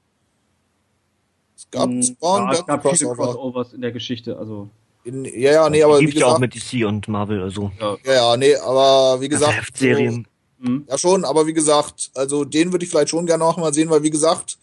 Es 1.57 1.69
gab 1.69 1.89
hm, 1.89 2.01
Spawn, 2.01 2.43
ja, 2.45 2.53
es 2.53 2.65
gab 2.65 2.81
Crossover. 2.81 3.15
viele 3.15 3.27
Crossovers 3.27 3.73
in 3.73 3.81
der 3.81 3.91
Geschichte, 3.91 4.37
also. 4.37 4.69
In, 5.03 5.25
ja, 5.25 5.51
ja, 5.51 5.69
nee, 5.69 5.83
aber. 5.83 5.99
Die 5.99 6.05
gibt's 6.05 6.21
ja 6.21 6.27
auch 6.27 6.39
mit 6.39 6.55
DC 6.55 6.87
und 6.87 7.09
Marvel, 7.09 7.41
also. 7.41 7.73
Ja, 7.77 7.97
ja, 8.05 8.37
nee, 8.37 8.55
aber 8.55 9.19
wie 9.19 9.27
gesagt. 9.27 9.53
Heftserien. 9.53 10.25
So, 10.61 10.67
hm. 10.67 10.85
ja, 10.89 10.97
schon, 10.97 11.25
aber 11.25 11.45
wie 11.45 11.53
gesagt, 11.53 12.11
also 12.15 12.45
den 12.45 12.71
würde 12.71 12.85
ich 12.85 12.89
vielleicht 12.89 13.09
schon 13.09 13.25
gerne 13.25 13.43
noch 13.43 13.57
mal 13.57 13.73
sehen, 13.73 13.89
weil 13.89 14.03
wie 14.03 14.11
gesagt, 14.11 14.57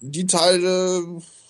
die 0.00 0.28
Teile, 0.28 1.02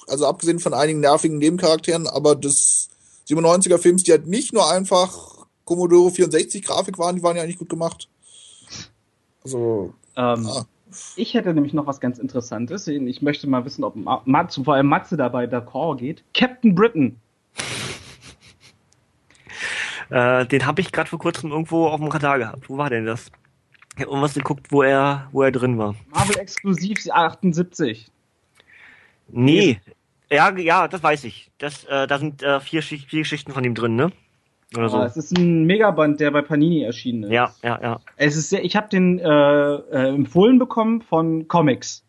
also 0.06 0.24
abgesehen 0.24 0.60
von 0.60 0.72
einigen 0.72 1.00
nervigen 1.00 1.36
Nebencharakteren, 1.36 2.06
aber 2.06 2.34
des 2.34 2.88
97er 3.28 3.76
Films, 3.76 4.04
die 4.04 4.12
halt 4.12 4.26
nicht 4.26 4.54
nur 4.54 4.70
einfach 4.70 5.43
Commodore 5.64 6.10
64 6.10 6.64
Grafik 6.64 6.98
waren, 6.98 7.16
die 7.16 7.22
waren 7.22 7.36
ja 7.36 7.42
eigentlich 7.42 7.58
gut 7.58 7.68
gemacht. 7.68 8.08
Also. 9.42 9.94
Ähm, 10.16 10.44
ja. 10.44 10.64
Ich 11.16 11.34
hätte 11.34 11.52
nämlich 11.52 11.72
noch 11.72 11.86
was 11.86 12.00
ganz 12.00 12.18
Interessantes. 12.18 12.86
Ich 12.86 13.20
möchte 13.20 13.48
mal 13.48 13.64
wissen, 13.64 13.82
ob 13.82 13.96
Matze, 14.26 14.62
vor 14.62 14.74
allem 14.74 14.86
Matze 14.86 15.16
dabei 15.16 15.44
d'accord 15.46 15.96
geht. 15.96 16.22
Captain 16.34 16.74
Britain. 16.74 17.20
Äh, 20.10 20.46
den 20.46 20.66
habe 20.66 20.80
ich 20.80 20.92
gerade 20.92 21.08
vor 21.08 21.18
kurzem 21.18 21.50
irgendwo 21.50 21.88
auf 21.88 22.00
dem 22.00 22.08
Radar 22.08 22.38
gehabt. 22.38 22.68
Wo 22.68 22.76
war 22.76 22.90
denn 22.90 23.06
das? 23.06 23.32
Ich 23.96 24.02
habe 24.02 24.10
irgendwas 24.10 24.34
geguckt, 24.34 24.70
wo 24.70 24.82
er, 24.82 25.28
wo 25.32 25.42
er 25.42 25.50
drin 25.50 25.78
war. 25.78 25.94
Marvel 26.10 26.38
Exklusiv 26.38 26.98
78. 27.10 28.10
Nee. 29.28 29.80
Ja, 30.30 30.56
ja, 30.56 30.88
das 30.88 31.02
weiß 31.02 31.24
ich. 31.24 31.50
Das, 31.58 31.84
äh, 31.84 32.06
da 32.06 32.18
sind 32.18 32.42
äh, 32.42 32.60
vier, 32.60 32.82
vier 32.82 32.98
Geschichten 32.98 33.52
von 33.52 33.64
ihm 33.64 33.74
drin, 33.74 33.96
ne? 33.96 34.12
Oder 34.76 34.88
so. 34.88 35.02
es 35.02 35.16
ist 35.16 35.38
ein 35.38 35.64
Megaband, 35.64 36.20
der 36.20 36.30
bei 36.30 36.42
Panini 36.42 36.82
erschienen 36.82 37.24
ist. 37.24 37.30
Ja, 37.30 37.52
ja, 37.62 37.80
ja. 37.82 38.00
Es 38.16 38.36
ist 38.36 38.50
sehr, 38.50 38.64
ich 38.64 38.76
habe 38.76 38.88
den 38.88 39.18
äh, 39.18 39.24
äh, 39.24 40.14
empfohlen 40.14 40.58
bekommen 40.58 41.02
von 41.02 41.48
Comics, 41.48 42.04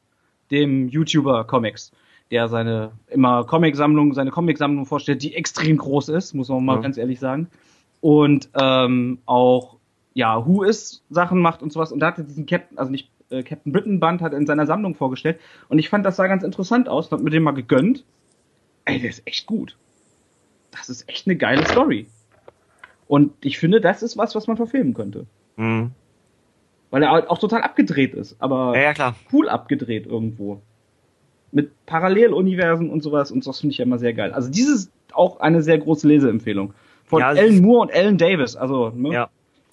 dem 0.51 0.87
YouTuber 0.87 1.45
Comics, 1.45 1.91
der 2.31 2.47
seine 2.47 2.91
immer 3.07 3.43
Comicsammlung, 3.43 4.13
seine 4.13 4.31
Comicsammlung 4.31 4.85
vorstellt, 4.85 5.21
die 5.21 5.35
extrem 5.35 5.77
groß 5.77 6.09
ist, 6.09 6.33
muss 6.33 6.49
man 6.49 6.65
mal 6.65 6.75
ja. 6.77 6.81
ganz 6.81 6.97
ehrlich 6.97 7.19
sagen. 7.19 7.47
Und 8.01 8.49
ähm, 8.55 9.19
auch 9.25 9.75
ja, 10.15 10.45
Who 10.47 10.63
is 10.63 11.03
Sachen 11.09 11.39
macht 11.39 11.61
und 11.61 11.71
sowas. 11.71 11.91
Und 11.91 11.99
da 11.99 12.07
hat 12.07 12.17
er 12.17 12.23
diesen 12.23 12.45
Captain, 12.45 12.77
also 12.77 12.89
nicht 12.89 13.09
äh, 13.29 13.43
Captain 13.43 13.71
Britain 13.71 13.99
Band, 13.99 14.21
hat 14.21 14.31
er 14.31 14.39
in 14.39 14.47
seiner 14.47 14.65
Sammlung 14.65 14.95
vorgestellt. 14.95 15.39
Und 15.67 15.77
ich 15.77 15.89
fand, 15.89 16.05
das 16.05 16.15
sah 16.15 16.27
ganz 16.27 16.43
interessant 16.43 16.89
aus. 16.89 17.11
Hab 17.11 17.21
mir 17.21 17.29
den 17.29 17.43
mal 17.43 17.51
gegönnt. 17.51 18.03
Ey, 18.85 18.99
der 18.99 19.09
ist 19.09 19.21
echt 19.25 19.45
gut. 19.45 19.77
Das 20.71 20.89
ist 20.89 21.07
echt 21.09 21.27
eine 21.27 21.35
geile 21.35 21.65
Story. 21.65 22.07
Und 23.07 23.34
ich 23.41 23.60
finde, 23.60 23.82
das 23.82 24.03
ist 24.03 24.18
was, 24.18 24.36
was 24.36 24.48
man 24.48 24.57
verfilmen 24.57 24.94
könnte. 24.94 25.26
Mhm. 25.57 25.91
Weil 26.91 27.03
er 27.03 27.11
halt 27.11 27.30
auch 27.30 27.38
total 27.38 27.61
abgedreht 27.61 28.14
ist, 28.14 28.36
aber 28.40 28.77
ja, 28.77 28.94
ja, 28.94 29.15
cool 29.34 29.49
abgedreht 29.49 30.06
irgendwo. 30.06 30.61
Mit 31.52 31.72
Paralleluniversen 31.86 32.90
und 32.90 33.02
sowas 33.03 33.32
und 33.32 33.45
das 33.45 33.60
finde 33.60 33.73
ich 33.73 33.77
ja 33.77 33.86
immer 33.86 33.98
sehr 33.98 34.14
geil. 34.14 34.34
Also 34.34 34.49
dieses 34.49 34.91
auch 35.14 35.40
eine 35.40 35.61
sehr 35.61 35.77
große 35.77 36.07
Leseempfehlung. 36.07 36.73
Von 37.06 37.22
ja, 37.22 37.30
Alan 37.30 37.61
Moore 37.61 37.82
und 37.82 37.94
Alan 37.94 38.18
Davis, 38.18 38.56
also, 38.56 38.90
ne? 38.90 39.14
Ja 39.14 39.30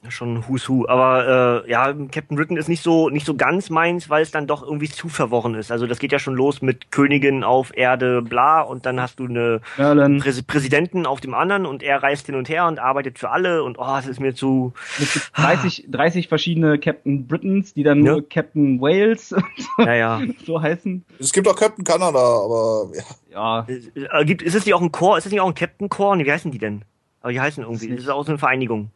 schon 0.08 0.48
Who's 0.48 0.68
Who. 0.68 0.86
Aber 0.88 1.64
äh, 1.66 1.70
ja, 1.70 1.92
Captain 1.92 2.36
Britain 2.36 2.56
ist 2.56 2.68
nicht 2.68 2.82
so 2.82 3.08
nicht 3.08 3.26
so 3.26 3.34
ganz 3.34 3.70
meins, 3.70 4.10
weil 4.10 4.22
es 4.22 4.30
dann 4.30 4.46
doch 4.46 4.62
irgendwie 4.62 4.88
zu 4.88 5.08
verworren 5.08 5.54
ist. 5.54 5.70
Also 5.70 5.86
das 5.86 5.98
geht 5.98 6.12
ja 6.12 6.18
schon 6.18 6.34
los 6.34 6.62
mit 6.62 6.90
Königin 6.90 7.44
auf 7.44 7.76
Erde, 7.76 8.22
bla, 8.22 8.60
und 8.60 8.86
dann 8.86 9.00
hast 9.00 9.20
du 9.20 9.26
eine 9.26 9.60
Prä 9.76 10.32
Präsidenten 10.46 11.06
auf 11.06 11.20
dem 11.20 11.34
anderen 11.34 11.66
und 11.66 11.82
er 11.82 12.02
reist 12.02 12.26
hin 12.26 12.34
und 12.34 12.48
her 12.48 12.66
und 12.66 12.78
arbeitet 12.78 13.18
für 13.18 13.30
alle 13.30 13.62
und 13.62 13.78
oh, 13.78 13.96
es 13.98 14.06
ist 14.06 14.20
mir 14.20 14.34
zu. 14.34 14.72
Mit 14.98 15.08
30, 15.34 15.86
30 15.90 16.28
verschiedene 16.28 16.78
Captain 16.78 17.26
Britons, 17.26 17.74
die 17.74 17.82
dann 17.82 18.04
ja. 18.04 18.12
nur 18.12 18.28
Captain 18.28 18.80
Wales 18.80 19.34
ja, 19.78 19.94
ja. 19.94 20.20
so 20.44 20.60
heißen. 20.60 21.04
Es 21.18 21.32
gibt 21.32 21.48
auch 21.48 21.56
Captain 21.56 21.84
Kanada, 21.84 22.18
aber 22.18 22.88
ja. 22.94 23.02
Ja. 23.32 23.66
Äh, 23.68 24.24
gibt, 24.24 24.42
ist 24.42 24.54
es 24.54 24.64
nicht 24.66 24.74
auch 24.74 24.82
ein 24.82 24.92
Chor? 24.92 25.18
Ist 25.18 25.26
es 25.26 25.32
nicht 25.32 25.40
auch 25.40 25.48
ein 25.48 25.54
Captain 25.54 25.88
Chor? 25.88 26.16
Nee, 26.16 26.26
wie 26.26 26.32
heißen 26.32 26.50
die 26.50 26.58
denn? 26.58 26.84
Aber 27.20 27.32
die 27.32 27.40
heißen 27.40 27.62
irgendwie. 27.62 27.88
Das 27.88 28.00
ist 28.00 28.08
auch 28.08 28.24
so 28.24 28.32
eine 28.32 28.38
Vereinigung. 28.38 28.90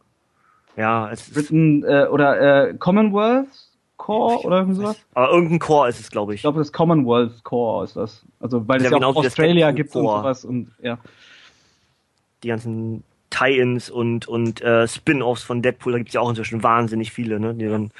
Ja, 0.76 1.10
es 1.10 1.30
Britain 1.30 1.84
äh, 1.84 2.06
oder 2.10 2.68
äh, 2.68 2.74
Commonwealth 2.74 3.48
Core 3.96 4.44
oder 4.44 4.58
irgendwie 4.58 4.76
sowas. 4.76 4.96
Aber 5.14 5.30
irgendein 5.30 5.58
Core 5.58 5.88
ist 5.88 6.00
es, 6.00 6.10
glaube 6.10 6.34
ich. 6.34 6.38
Ich 6.38 6.42
glaube, 6.42 6.58
das 6.58 6.72
Commonwealth 6.72 7.42
Core 7.44 7.84
ist 7.84 7.96
das. 7.96 8.24
Also 8.40 8.68
weil 8.68 8.78
es 8.78 8.84
ja, 8.84 8.90
ja 8.90 8.96
genau 8.96 9.10
auch 9.10 9.16
Australia 9.16 9.70
gibt 9.70 9.94
und 9.96 10.02
sowas 10.02 10.44
und 10.44 10.70
ja. 10.82 10.98
Die 12.42 12.48
ganzen 12.48 13.02
Tie-ins 13.30 13.90
und 13.90 14.28
und 14.28 14.60
äh, 14.60 14.86
Spin-offs 14.86 15.42
von 15.42 15.60
Deadpool, 15.60 15.92
da 15.92 15.98
gibt 15.98 16.10
es 16.10 16.14
ja 16.14 16.20
auch 16.20 16.28
inzwischen 16.28 16.62
wahnsinnig 16.62 17.10
viele, 17.10 17.40
ne? 17.40 17.54
Die 17.54 17.66
dann 17.66 17.90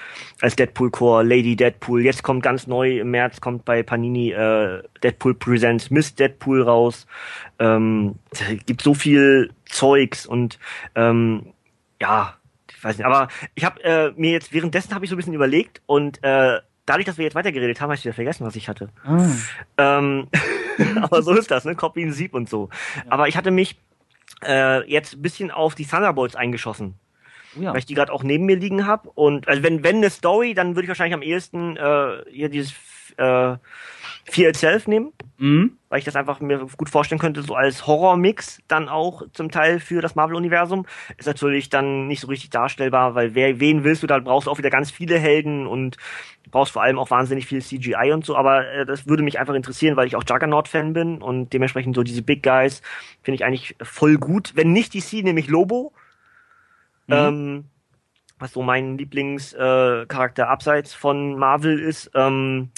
als 0.40 0.54
Deadpool 0.54 0.90
Core, 0.90 1.24
Lady 1.24 1.56
Deadpool. 1.56 2.02
Jetzt 2.04 2.22
kommt 2.22 2.42
ganz 2.42 2.66
neu 2.66 3.00
im 3.00 3.10
März 3.10 3.40
kommt 3.40 3.64
bei 3.64 3.82
Panini 3.82 4.30
äh, 4.30 4.82
Deadpool 5.02 5.34
Presents 5.34 5.90
Miss 5.90 6.14
Deadpool 6.14 6.62
raus. 6.62 7.06
Ähm, 7.58 8.16
gibt 8.66 8.82
so 8.82 8.94
viel 8.94 9.50
Zeugs 9.64 10.26
und 10.26 10.58
ähm, 10.94 11.46
ja, 12.00 12.34
weiß 12.82 12.98
nicht, 12.98 13.06
aber 13.06 13.28
ich 13.54 13.64
habe 13.64 13.82
äh, 13.82 14.12
mir 14.16 14.32
jetzt 14.32 14.52
währenddessen 14.52 14.94
habe 14.94 15.04
ich 15.04 15.10
so 15.10 15.14
ein 15.14 15.18
bisschen 15.18 15.34
überlegt 15.34 15.82
und 15.86 16.22
äh, 16.22 16.60
dadurch, 16.86 17.04
dass 17.04 17.18
wir 17.18 17.24
jetzt 17.24 17.34
weitergeredet 17.34 17.80
haben, 17.80 17.88
habe 17.88 17.96
ich 17.96 18.04
wieder 18.04 18.14
vergessen, 18.14 18.46
was 18.46 18.56
ich 18.56 18.68
hatte. 18.68 18.88
Ah. 19.04 19.28
Ähm, 19.76 20.28
aber 21.02 21.22
so 21.22 21.32
ist 21.32 21.50
das, 21.50 21.64
ne? 21.64 21.74
Copy 21.74 22.02
in 22.02 22.12
Sieb 22.12 22.32
und 22.32 22.48
so. 22.48 22.70
Ja. 22.96 23.02
Aber 23.08 23.28
ich 23.28 23.36
hatte 23.36 23.50
mich 23.50 23.76
äh, 24.44 24.88
jetzt 24.90 25.14
ein 25.14 25.22
bisschen 25.22 25.50
auf 25.50 25.74
die 25.74 25.86
Thunderbolts 25.86 26.36
eingeschossen. 26.36 26.94
Oh 27.58 27.62
ja. 27.62 27.70
Weil 27.72 27.78
ich 27.78 27.86
die 27.86 27.94
gerade 27.94 28.12
auch 28.12 28.22
neben 28.22 28.46
mir 28.46 28.56
liegen 28.56 28.86
habe. 28.86 29.10
Und 29.14 29.48
also 29.48 29.62
wenn, 29.62 29.82
wenn 29.82 29.96
eine 29.96 30.10
Story, 30.10 30.54
dann 30.54 30.76
würde 30.76 30.82
ich 30.82 30.88
wahrscheinlich 30.88 31.14
am 31.14 31.22
ehesten 31.22 31.76
äh, 31.76 32.22
hier 32.30 32.48
dieses 32.48 32.72
äh, 33.16 33.56
Fear 34.28 34.50
Itself 34.50 34.88
nehmen, 34.88 35.12
mhm. 35.38 35.78
weil 35.88 36.00
ich 36.00 36.04
das 36.04 36.16
einfach 36.16 36.40
mir 36.40 36.66
gut 36.76 36.90
vorstellen 36.90 37.20
könnte, 37.20 37.42
so 37.42 37.54
als 37.54 37.86
Horror-Mix 37.86 38.60
dann 38.66 38.88
auch 38.88 39.22
zum 39.32 39.50
Teil 39.50 39.78
für 39.78 40.02
das 40.02 40.16
Marvel-Universum. 40.16 40.84
Ist 41.16 41.26
natürlich 41.26 41.70
dann 41.70 42.08
nicht 42.08 42.20
so 42.20 42.26
richtig 42.26 42.50
darstellbar, 42.50 43.14
weil 43.14 43.34
wer, 43.34 43.60
wen 43.60 43.84
willst 43.84 44.02
du, 44.02 44.06
da 44.06 44.18
brauchst 44.18 44.46
du 44.46 44.50
auch 44.50 44.58
wieder 44.58 44.70
ganz 44.70 44.90
viele 44.90 45.18
Helden 45.18 45.66
und 45.66 45.96
brauchst 46.50 46.72
vor 46.72 46.82
allem 46.82 46.98
auch 46.98 47.10
wahnsinnig 47.10 47.46
viel 47.46 47.62
CGI 47.62 48.12
und 48.12 48.24
so, 48.24 48.36
aber 48.36 48.68
äh, 48.68 48.84
das 48.84 49.06
würde 49.06 49.22
mich 49.22 49.38
einfach 49.38 49.54
interessieren, 49.54 49.96
weil 49.96 50.08
ich 50.08 50.16
auch 50.16 50.24
Juggernaut-Fan 50.28 50.92
bin 50.92 51.22
und 51.22 51.52
dementsprechend 51.52 51.94
so 51.94 52.02
diese 52.02 52.22
Big 52.22 52.42
Guys 52.42 52.82
finde 53.22 53.36
ich 53.36 53.44
eigentlich 53.44 53.76
voll 53.80 54.16
gut. 54.16 54.52
Wenn 54.56 54.72
nicht 54.72 54.94
DC, 54.94 55.24
nämlich 55.24 55.48
Lobo. 55.48 55.92
Mhm. 57.06 57.14
Ähm, 57.14 57.64
was 58.38 58.52
so 58.52 58.62
mein 58.62 58.98
Lieblingscharakter 58.98 60.42
äh, 60.42 60.46
abseits 60.46 60.92
von 60.92 61.38
Marvel 61.38 61.78
ist. 61.78 62.10
Ähm, 62.14 62.70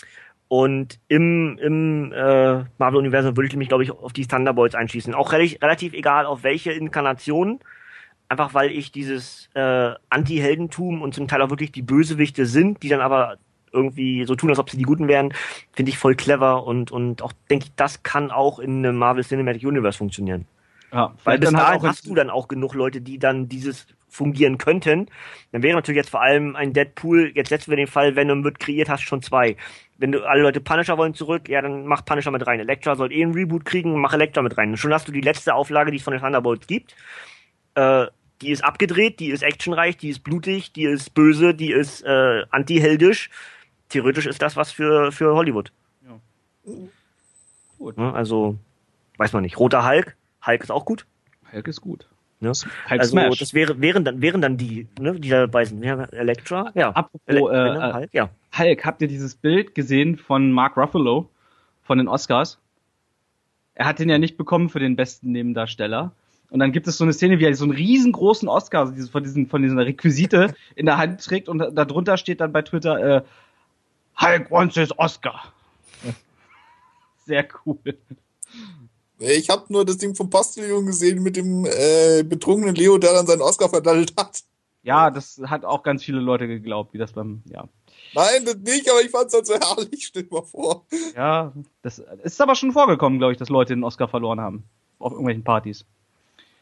und 0.49 0.99
im, 1.09 1.59
im 1.59 2.13
äh, 2.13 2.65
Marvel-Universum 2.79 3.37
würde 3.37 3.49
ich 3.49 3.57
mich, 3.57 3.69
glaube 3.69 3.85
ich, 3.85 3.91
auf 3.91 4.15
die 4.15 4.27
Thunderbolts 4.27 4.75
einschließen. 4.75 5.15
Auch 5.15 5.33
relativ, 5.33 5.63
relativ 5.63 5.93
egal, 5.93 6.25
auf 6.25 6.43
welche 6.43 6.73
Inkarnation. 6.73 7.61
Einfach 8.31 8.55
weil 8.55 8.71
ich 8.71 8.91
dieses 8.91 9.49
äh, 9.55 9.95
Anti-Heldentum 10.11 11.03
und 11.03 11.15
zum 11.15 11.29
Teil 11.29 11.43
auch 11.43 11.51
wirklich 11.51 11.73
die 11.73 11.83
Bösewichte 11.83 12.47
sind, 12.47 12.83
die 12.83 12.89
dann 12.89 13.01
aber 13.01 13.37
irgendwie 13.73 14.25
so 14.25 14.35
tun, 14.35 14.51
als 14.51 14.59
ob 14.59 14.71
sie 14.71 14.79
die 14.79 14.85
Guten 14.85 15.09
wären, 15.09 15.33
finde 15.73 15.91
ich 15.91 15.99
voll 15.99 16.15
clever 16.15 16.67
und, 16.67 16.91
und 16.91 17.23
auch 17.23 17.33
denke 17.51 17.67
ich, 17.67 17.75
das 17.75 18.03
kann 18.03 18.31
auch 18.31 18.59
in 18.59 18.85
einem 18.85 18.97
Marvel 18.97 19.25
Cinematic 19.25 19.63
Universe 19.63 19.99
funktionieren. 19.99 20.47
Ja, 20.93 21.15
weil 21.25 21.39
bis 21.39 21.53
halt 21.53 21.59
dahin 21.59 21.83
hast 21.83 22.07
du 22.07 22.15
dann 22.15 22.31
auch 22.31 22.49
genug 22.49 22.75
Leute, 22.75 23.03
die 23.03 23.19
dann 23.19 23.49
dieses 23.49 23.87
fungieren 24.09 24.59
könnten, 24.59 25.07
dann 25.53 25.63
wäre 25.63 25.77
natürlich 25.77 25.97
jetzt 25.97 26.11
vor 26.11 26.23
allem 26.23 26.57
ein 26.57 26.73
Deadpool, 26.73 27.33
jetzt 27.35 27.49
setzen 27.49 27.71
wir 27.71 27.77
den 27.77 27.87
Fall, 27.87 28.17
Venom 28.17 28.45
wird 28.45 28.59
kreiert, 28.59 28.89
hast 28.89 29.03
schon 29.03 29.23
zwei. 29.23 29.57
Wenn 29.99 30.13
du 30.13 30.25
alle 30.25 30.43
Leute 30.43 30.61
Punisher 30.61 30.97
wollen 30.97 31.15
zurück, 31.15 31.49
ja, 31.49 31.61
dann 31.61 31.87
mach 31.87 32.05
Punisher 32.05 32.31
mit 32.31 32.47
rein. 32.47 32.61
Elektra 32.61 32.95
soll 32.95 33.13
eh 33.13 33.23
einen 33.23 33.35
Reboot 33.35 33.65
kriegen, 33.65 34.01
mach 34.01 34.13
Elektra 34.13 34.43
mit 34.43 34.57
rein. 34.57 34.71
Und 34.71 34.77
schon 34.77 34.93
hast 34.93 35.09
du 35.09 35.13
die 35.13 35.21
letzte 35.21 35.55
Auflage, 35.55 35.91
die 35.91 35.99
es 35.99 36.03
von 36.03 36.13
den 36.13 36.23
Thunderbolts 36.23 36.67
gibt. 36.67 36.95
Äh, 37.75 38.07
die 38.41 38.51
ist 38.51 38.65
abgedreht, 38.65 39.19
die 39.19 39.31
ist 39.31 39.43
actionreich, 39.43 39.97
die 39.97 40.11
ist 40.11 40.21
blutig, 40.21 40.73
die 40.73 40.85
ist 40.85 41.15
böse, 41.15 41.55
die 41.55 41.73
ist 41.73 42.03
äh, 42.03 42.45
antiheldisch. 42.51 43.31
Theoretisch 43.89 44.27
ist 44.27 44.41
das 44.41 44.57
was 44.57 44.71
für, 44.71 45.11
für 45.11 45.35
Hollywood. 45.35 45.73
Gut. 47.79 47.97
Ne, 47.97 48.13
also, 48.13 48.57
weiß 49.17 49.33
man 49.33 49.43
nicht. 49.43 49.59
Roter 49.59 49.87
Hulk, 49.89 50.17
Hulk 50.45 50.63
ist 50.63 50.71
auch 50.71 50.85
gut. 50.85 51.07
Hulk 51.53 51.69
ist 51.69 51.81
gut. 51.81 52.09
Ne? 52.41 52.51
Hulk 52.51 52.69
also 53.01 53.11
Smash. 53.11 53.39
das 53.39 53.53
wäre, 53.53 53.81
wären 53.81 54.05
dann, 54.05 54.23
wären 54.23 54.41
dann 54.41 54.57
die, 54.57 54.87
ne, 54.99 55.19
die 55.19 55.29
dabei 55.29 55.65
sind. 55.65 55.83
Ja, 55.83 56.05
Elektra, 56.05 56.71
ja. 56.75 56.91
Apropos, 56.91 57.21
Ele 57.27 57.41
äh, 57.41 57.89
äh, 57.89 57.93
Hulk, 57.95 58.15
ja. 58.15 58.31
Hulk, 58.57 58.85
habt 58.85 59.03
ihr 59.03 59.09
dieses 59.09 59.35
Bild 59.35 59.75
gesehen 59.75 60.17
von 60.17 60.53
Mark 60.53 60.77
Ruffalo 60.77 61.29
von 61.83 61.99
den 61.99 62.07
Oscars? 62.07 62.59
Er 63.75 63.87
hat 63.87 63.99
den 63.99 64.09
ja 64.09 64.19
nicht 64.19 64.37
bekommen 64.37 64.69
für 64.69 64.79
den 64.79 64.97
besten 64.97 65.33
Nebendarsteller. 65.33 66.13
Und 66.51 66.61
dann 66.61 66.73
gibt 66.73 66.87
es 66.87 66.97
so 66.97 67.05
eine 67.05 67.13
Szene, 67.13 67.39
wie 67.41 67.45
er 67.45 67.55
so 67.55 67.65
einen 67.65 67.75
riesengroßen 67.75 68.49
Oscar 68.49 68.81
also 68.87 69.11
von, 69.11 69.23
diesen, 69.23 69.49
von 69.49 69.63
dieser 69.63 69.77
Requisite 69.77 70.55
in 70.77 70.87
der 70.87 70.97
Hand 70.97 71.23
trägt 71.25 71.49
und 71.49 71.59
darunter 71.59 72.17
steht 72.17 72.41
dann 72.41 72.53
bei 72.53 72.63
Twitter, 72.63 73.17
äh, 73.17 73.23
Hulk 74.21 74.51
wants 74.51 74.77
his 74.77 74.97
Oscar. 74.99 75.53
Sehr 77.27 77.47
cool. 77.67 77.79
Ich 79.19 79.51
habe 79.51 79.65
nur 79.69 79.85
das 79.85 79.99
Ding 79.99 80.15
vom 80.15 80.31
Postillon 80.31 80.87
gesehen 80.87 81.23
mit 81.23 81.37
dem 81.37 81.67
äh, 81.67 82.23
betrunkenen 82.23 82.75
Leo, 82.75 82.99
der 82.99 83.13
dann 83.13 83.27
seinen 83.27 83.43
Oscar 83.43 83.69
verdattelt 83.69 84.15
hat. 84.17 84.43
Ja, 84.83 85.11
das 85.11 85.41
hat 85.47 85.65
auch 85.65 85.83
ganz 85.83 86.05
viele 86.05 86.21
Leute 86.21 86.47
geglaubt, 86.47 86.95
wie 86.95 86.99
das 86.99 87.13
beim, 87.13 87.43
ja. 87.47 87.69
Nein, 88.15 88.45
das 88.45 88.57
nicht, 88.57 88.89
aber 88.89 89.03
ich 89.03 89.11
fand's 89.11 89.35
halt 89.35 89.47
so 89.47 89.55
herrlich, 89.55 90.07
stell 90.07 90.23
dir 90.23 90.35
mal 90.35 90.43
vor. 90.43 90.87
Ja, 91.15 91.53
das 91.83 91.99
ist 92.23 92.41
aber 92.41 92.55
schon 92.55 92.73
vorgekommen, 92.73 93.19
glaube 93.19 93.33
ich, 93.33 93.39
dass 93.39 93.49
Leute 93.49 93.75
den 93.75 93.85
Oscar 93.85 94.09
verloren 94.09 94.41
haben. 94.41 94.65
Auf 94.99 95.13
irgendwelchen 95.13 95.45
Partys. 95.45 95.85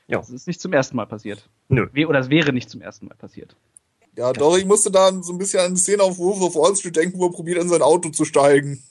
Ja. 0.09 0.19
Das 0.19 0.31
ist 0.31 0.47
nicht 0.47 0.61
zum 0.61 0.73
ersten 0.73 0.97
Mal 0.97 1.07
passiert. 1.07 1.49
Nö. 1.69 1.87
Oder 2.07 2.21
es 2.21 2.31
wäre 2.31 2.53
nicht 2.53 2.71
zum 2.71 2.81
ersten 2.81 3.07
Mal 3.07 3.15
passiert. 3.17 3.57
Ja, 4.17 4.33
doch, 4.33 4.57
ich 4.57 4.65
musste 4.65 4.91
da 4.91 5.13
so 5.23 5.33
ein 5.33 5.39
bisschen 5.39 5.61
an 5.61 5.75
die 5.75 5.81
Szene 5.81 6.03
auf 6.03 6.19
Wolf 6.19 6.41
of 6.41 6.55
Wall 6.55 6.75
Street 6.75 6.97
denken, 6.97 7.19
wo 7.19 7.27
er 7.27 7.33
probiert, 7.33 7.61
in 7.61 7.69
sein 7.69 7.83
Auto 7.83 8.09
zu 8.09 8.25
steigen. 8.25 8.83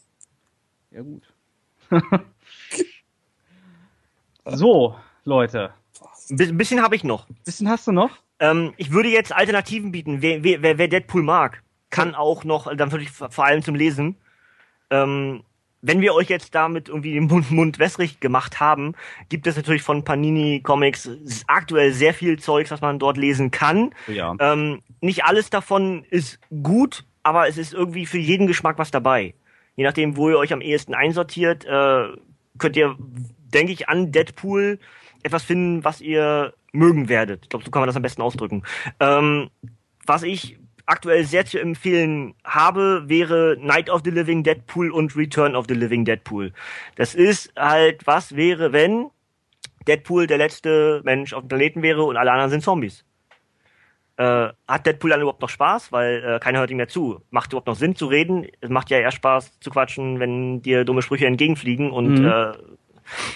Ja, 0.92 1.02
gut. 1.02 1.24
so, 4.46 4.96
Leute. 5.24 5.72
Ein 6.30 6.58
bisschen 6.58 6.82
habe 6.82 6.96
ich 6.96 7.04
noch. 7.04 7.30
Ein 7.30 7.38
bisschen 7.44 7.70
hast 7.70 7.88
du 7.88 7.92
noch? 7.92 8.12
Ähm, 8.40 8.74
ich 8.78 8.92
würde 8.92 9.10
jetzt 9.10 9.34
Alternativen 9.34 9.92
bieten. 9.92 10.22
Wer, 10.22 10.44
wer, 10.44 10.78
wer 10.78 10.88
Deadpool 10.88 11.24
mag, 11.24 11.62
kann 11.90 12.16
auch 12.16 12.44
noch, 12.44 12.74
dann 12.76 12.92
würde 12.92 13.04
ich 13.04 13.12
vor 13.12 13.46
allem 13.46 13.62
zum 13.62 13.76
Lesen, 13.76 14.18
ähm, 14.90 15.44
wenn 15.82 16.02
wir 16.02 16.16
euch 16.16 16.30
jetzt 16.30 16.56
damit 16.56 16.90
irgendwie 16.90 17.14
den 17.14 17.26
Mund, 17.26 17.52
Mund 17.52 17.78
wässrig 17.78 18.20
gemacht 18.20 18.60
haben, 18.60 18.96
gibt 19.30 19.46
es 19.46 19.56
natürlich 19.56 19.84
von 19.84 20.04
Panini 20.04 20.62
Comics 20.62 21.08
aktuell 21.46 21.94
sehr 21.94 22.16
viel 22.16 22.40
Zeugs, 22.40 22.72
was 22.72 22.82
man 22.82 22.98
dort 22.98 23.18
lesen 23.18 23.52
kann. 23.52 23.94
Ja. 24.08 24.36
Ähm, 24.40 24.82
nicht 25.02 25.26
alles 25.26 25.52
davon 25.52 26.04
ist 26.10 26.40
gut, 26.64 27.06
aber 27.22 27.48
es 27.48 27.58
ist 27.58 27.74
irgendwie 27.74 28.08
für 28.08 28.18
jeden 28.18 28.48
Geschmack 28.48 28.80
was 28.80 28.90
dabei. 28.90 29.36
Je 29.76 29.84
nachdem, 29.84 30.18
wo 30.18 30.30
ihr 30.30 30.40
euch 30.40 30.54
am 30.54 30.62
ehesten 30.62 30.96
einsortiert, 30.96 31.66
äh, 31.66 32.08
könnt 32.58 32.78
ihr, 32.78 32.96
denke 33.54 33.72
ich, 33.72 33.90
an 33.90 34.12
Deadpool 34.12 34.80
etwas 35.24 35.44
finden, 35.44 35.84
was 35.84 36.02
ihr 36.02 36.54
mögen 36.72 37.10
werdet. 37.10 37.44
Ich 37.44 37.50
glaube, 37.50 37.66
so 37.66 37.72
kann 37.72 37.82
man 37.82 37.88
das 37.88 37.96
am 37.96 38.02
besten 38.02 38.22
ausdrücken. 38.22 38.64
Ähm, 39.00 39.50
was 40.06 40.24
ich 40.24 40.58
aktuell 40.86 41.24
sehr 41.26 41.46
zu 41.46 41.60
empfehlen 41.60 42.36
habe, 42.44 43.04
wäre 43.08 43.58
Night 43.60 43.90
of 43.90 44.02
the 44.04 44.12
Living 44.12 44.44
Deadpool 44.44 44.92
und 44.92 45.16
Return 45.16 45.56
of 45.56 45.66
the 45.68 45.74
Living 45.74 46.06
Deadpool. 46.06 46.54
Das 46.96 47.16
ist 47.16 47.52
halt, 47.58 48.06
was 48.06 48.36
wäre, 48.36 48.72
wenn 48.72 49.10
Deadpool 49.88 50.28
der 50.28 50.38
letzte 50.38 51.02
Mensch 51.04 51.34
auf 51.34 51.44
dem 51.44 51.48
Planeten 51.48 51.82
wäre 51.82 52.04
und 52.04 52.18
alle 52.18 52.32
anderen 52.32 52.52
sind 52.52 52.64
Zombies. 52.64 53.04
Äh, 54.18 54.50
hat 54.68 54.86
Deadpool 54.86 55.10
dann 55.10 55.22
überhaupt 55.22 55.42
noch 55.42 55.50
Spaß? 55.50 55.92
Weil 55.92 56.24
äh, 56.24 56.40
keiner 56.40 56.60
hört 56.60 56.72
ihm 56.72 56.78
mehr 56.78 56.88
zu. 56.88 57.22
Macht 57.32 57.52
überhaupt 57.52 57.68
noch 57.68 57.76
Sinn 57.76 57.96
zu 57.96 58.08
reden? 58.08 58.48
Es 58.62 58.70
macht 58.70 58.90
ja 58.90 59.00
eher 59.00 59.12
Spaß 59.12 59.60
zu 59.60 59.70
quatschen, 59.72 60.20
wenn 60.20 60.62
dir 60.62 60.86
dumme 60.86 61.02
Sprüche 61.02 61.26
entgegenfliegen 61.26 61.92
und 61.92 62.20
mhm. 62.20 62.26
äh, 62.26 62.54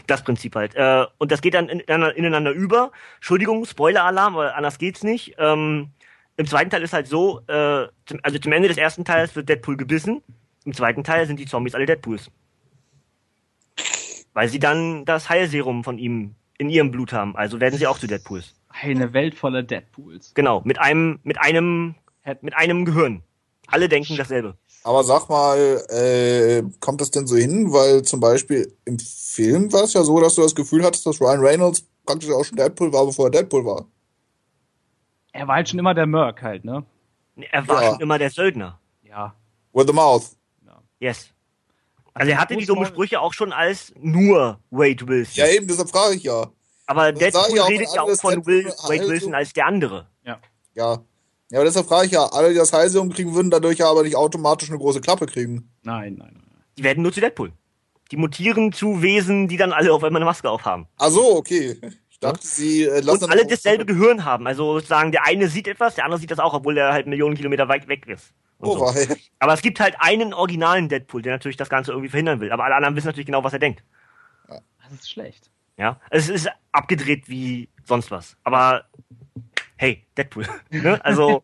das 0.08 0.24
Prinzip 0.24 0.56
halt. 0.56 0.76
Äh, 0.76 1.06
und 1.18 1.32
das 1.32 1.42
geht 1.42 1.54
dann 1.54 1.70
in, 1.70 1.80
ineinander 1.80 2.52
über. 2.52 2.92
Entschuldigung, 3.16 3.66
Spoiler-Alarm, 3.66 4.36
aber 4.36 4.56
anders 4.56 4.78
geht's 4.78 5.04
nicht. 5.04 5.36
Ähm, 5.38 5.90
im 6.38 6.46
zweiten 6.46 6.70
Teil 6.70 6.84
ist 6.84 6.94
halt 6.94 7.08
so, 7.08 7.42
äh, 7.48 7.88
zum, 8.06 8.20
also 8.24 8.40
zum 8.40 8.52
Ende 8.52 8.70
des 8.70 8.78
ersten 8.78 9.06
Teils 9.06 9.36
wird 9.36 9.50
Deadpool 9.50 9.78
gebissen. 9.78 10.22
Im 10.66 10.74
zweiten 10.74 11.04
Teil 11.04 11.26
sind 11.26 11.40
die 11.40 11.46
Zombies 11.46 11.76
alle 11.76 11.86
Deadpools. 11.86 12.32
Weil 14.34 14.48
sie 14.48 14.60
dann 14.60 15.06
das 15.06 15.30
Heilserum 15.30 15.84
von 15.84 15.98
ihm 15.98 16.36
in 16.58 16.70
ihrem 16.70 16.92
Blut 16.92 17.14
haben. 17.14 17.36
Also 17.36 17.60
werden 17.60 17.78
sie 17.78 17.88
auch 17.88 17.98
zu 17.98 18.08
Deadpools. 18.08 18.56
Eine 18.70 19.14
Welt 19.14 19.36
voller 19.36 19.64
Deadpools. 19.64 20.34
Genau, 20.34 20.62
mit 20.64 20.80
einem, 20.80 21.20
mit 21.24 21.40
einem, 21.40 21.96
mit 22.42 22.56
einem 22.56 22.86
Gehirn. 22.86 23.24
Alle 23.68 23.90
denken 23.90 24.16
dasselbe. 24.18 24.56
Aber 24.84 25.04
sag 25.04 25.28
mal, 25.30 25.58
äh, 25.90 26.64
kommt 26.80 27.02
das 27.02 27.12
denn 27.12 27.28
so 27.28 27.36
hin? 27.36 27.72
Weil 27.72 28.04
zum 28.04 28.20
Beispiel 28.20 28.76
im 28.86 28.98
Film 29.00 29.72
war 29.74 29.84
es 29.84 29.94
ja 29.94 30.04
so, 30.04 30.20
dass 30.20 30.36
du 30.36 30.42
das 30.42 30.56
Gefühl 30.56 30.84
hattest, 30.84 31.06
dass 31.06 31.20
Ryan 31.20 31.42
Reynolds 31.42 31.86
praktisch 32.06 32.32
auch 32.32 32.44
schon 32.44 32.58
Deadpool 32.58 32.92
war, 32.92 33.06
bevor 33.06 33.28
er 33.28 33.32
Deadpool 33.32 33.66
war. 33.66 33.86
Er 35.32 35.48
war 35.48 35.56
halt 35.58 35.70
schon 35.70 35.80
immer 35.80 35.94
der 35.94 36.08
Merc 36.08 36.42
halt, 36.42 36.66
ne? 36.66 36.86
Er 37.36 37.68
war 37.68 37.84
ja. 37.84 37.92
schon 37.92 38.02
immer 38.02 38.18
der 38.18 38.30
Söldner. 38.30 38.80
Ja. 39.04 39.36
With 39.74 39.88
the 39.88 39.94
mouth. 39.94 40.24
Ja. 40.66 40.82
Yes. 41.00 41.30
Also 42.14 42.32
er 42.32 42.40
hatte 42.40 42.56
die 42.56 42.66
dummen 42.66 42.86
Sprüche 42.86 43.22
auch 43.22 43.34
schon 43.34 43.54
als 43.54 43.94
nur 43.98 44.60
Wade 44.72 45.08
Wilson. 45.08 45.36
Ja, 45.36 45.48
eben, 45.48 45.68
deshalb 45.68 45.90
frage 45.90 46.16
ich 46.16 46.24
ja. 46.24 46.48
Aber 46.88 47.12
das 47.12 47.20
Deadpool 47.20 47.60
redet 47.62 47.90
ja 47.94 48.02
auch 48.02 48.16
von 48.16 48.46
Will, 48.46 48.66
Wade 48.66 49.08
Wilson 49.08 49.36
als 49.36 49.54
der 49.54 49.68
andere. 49.68 50.08
Ja. 50.26 50.40
Ja. 50.74 51.04
Ja, 51.52 51.60
aber 51.60 51.66
deshalb 51.66 51.88
frage 51.88 52.06
ich 52.06 52.12
ja, 52.12 52.26
alle, 52.26 52.50
die 52.50 52.56
das 52.56 52.74
Heilserum 52.74 53.12
kriegen, 53.12 53.34
würden 53.34 53.50
dadurch 53.50 53.80
ja 53.80 53.90
aber 53.90 54.04
nicht 54.04 54.16
automatisch 54.16 54.70
eine 54.70 54.78
große 54.78 55.02
Klappe 55.02 55.26
kriegen. 55.26 55.72
Nein, 55.84 56.16
nein, 56.20 56.34
nein. 56.34 56.64
Die 56.78 56.84
werden 56.84 57.02
nur 57.02 57.12
zu 57.12 57.22
Deadpool. 57.22 57.52
Die 58.12 58.18
mutieren 58.18 58.72
zu 58.72 59.02
Wesen, 59.02 59.48
die 59.48 59.58
dann 59.58 59.72
alle 59.72 59.92
auf 59.94 60.04
einmal 60.04 60.22
eine 60.22 60.30
Maske 60.30 60.50
aufhaben. 60.50 60.88
Ach 60.98 61.10
so, 61.10 61.36
okay. 61.36 61.80
Ich 62.10 62.20
dachte, 62.20 62.46
sie 62.46 62.84
äh, 62.84 63.00
lassen 63.02 63.24
Und 63.24 63.32
alle 63.32 63.46
dasselbe 63.48 63.86
Gehirn 63.86 64.26
haben. 64.26 64.46
Also 64.46 64.74
sozusagen, 64.74 65.12
der 65.12 65.26
eine 65.26 65.48
sieht 65.48 65.68
etwas, 65.68 65.96
der 65.96 66.06
andere 66.06 66.20
sieht 66.20 66.32
das 66.32 66.40
auch, 66.40 66.54
obwohl 66.54 66.78
er 66.78 66.94
halt 66.94 67.08
Millionen 67.08 67.36
Kilometer 67.36 67.68
weit 67.68 67.88
weg 67.88 68.08
ist. 68.08 68.34
Oh, 68.60 68.78
so. 68.78 68.94
Aber 69.40 69.54
es 69.54 69.62
gibt 69.62 69.80
halt 69.80 69.96
einen 70.00 70.34
originalen 70.34 70.90
Deadpool, 70.90 71.22
der 71.22 71.32
natürlich 71.32 71.58
das 71.58 71.70
Ganze 71.70 71.92
irgendwie 71.92 72.10
verhindern 72.10 72.42
will. 72.42 72.52
Aber 72.52 72.66
alle 72.66 72.76
anderen 72.76 72.96
wissen 72.96 73.08
natürlich 73.08 73.28
genau, 73.28 73.44
was 73.44 73.54
er 73.54 73.60
denkt. 73.60 73.84
Das 74.48 74.92
ist 74.92 75.10
schlecht. 75.10 75.50
Ja, 75.78 76.00
es 76.10 76.28
ist 76.28 76.50
abgedreht 76.74 77.30
wie 77.30 77.70
sonst 77.86 78.12
was. 78.12 78.36
Aber 78.44 78.84
hey, 79.80 80.06
Deadpool. 80.18 80.46
ne? 80.70 81.04
Also 81.04 81.44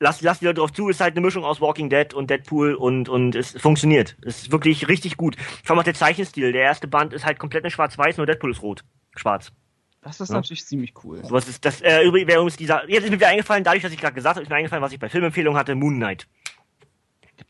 lass, 0.00 0.20
lass 0.20 0.40
die 0.40 0.44
Leute 0.44 0.60
drauf 0.60 0.72
zu, 0.72 0.88
ist 0.88 1.00
halt 1.00 1.14
eine 1.14 1.24
Mischung 1.24 1.44
aus 1.44 1.60
Walking 1.60 1.88
Dead 1.88 2.12
und 2.12 2.28
Deadpool 2.28 2.74
und, 2.74 3.08
und 3.08 3.34
es 3.34 3.52
funktioniert. 3.52 4.16
Es 4.22 4.42
ist 4.42 4.52
wirklich 4.52 4.88
richtig 4.88 5.16
gut. 5.16 5.36
Vor 5.62 5.70
allem 5.74 5.80
auch 5.80 5.84
der 5.84 5.94
Zeichenstil. 5.94 6.52
Der 6.52 6.62
erste 6.62 6.88
Band 6.88 7.12
ist 7.12 7.24
halt 7.24 7.38
komplett 7.38 7.64
in 7.64 7.70
schwarz-weiß, 7.70 8.16
nur 8.16 8.26
Deadpool 8.26 8.50
ist 8.50 8.62
rot. 8.62 8.84
Schwarz. 9.16 9.52
Das 10.02 10.20
ist 10.20 10.28
ja. 10.28 10.34
natürlich 10.34 10.66
ziemlich 10.66 10.92
cool. 11.04 11.22
Was 11.30 11.48
ist 11.48 11.64
das? 11.64 11.80
Äh, 11.80 12.02
übrigens 12.02 12.56
dieser. 12.56 12.88
Jetzt 12.90 13.04
ist 13.04 13.10
mir 13.10 13.16
wieder 13.16 13.28
eingefallen, 13.28 13.64
dadurch, 13.64 13.82
dass 13.82 13.92
ich 13.92 13.98
gerade 13.98 14.14
gesagt 14.14 14.36
habe, 14.36 14.42
ist 14.42 14.50
mir 14.50 14.56
eingefallen, 14.56 14.82
was 14.82 14.92
ich 14.92 14.98
bei 14.98 15.08
Filmempfehlungen 15.08 15.58
hatte, 15.58 15.74
Moon 15.74 15.96
Knight. 15.96 16.26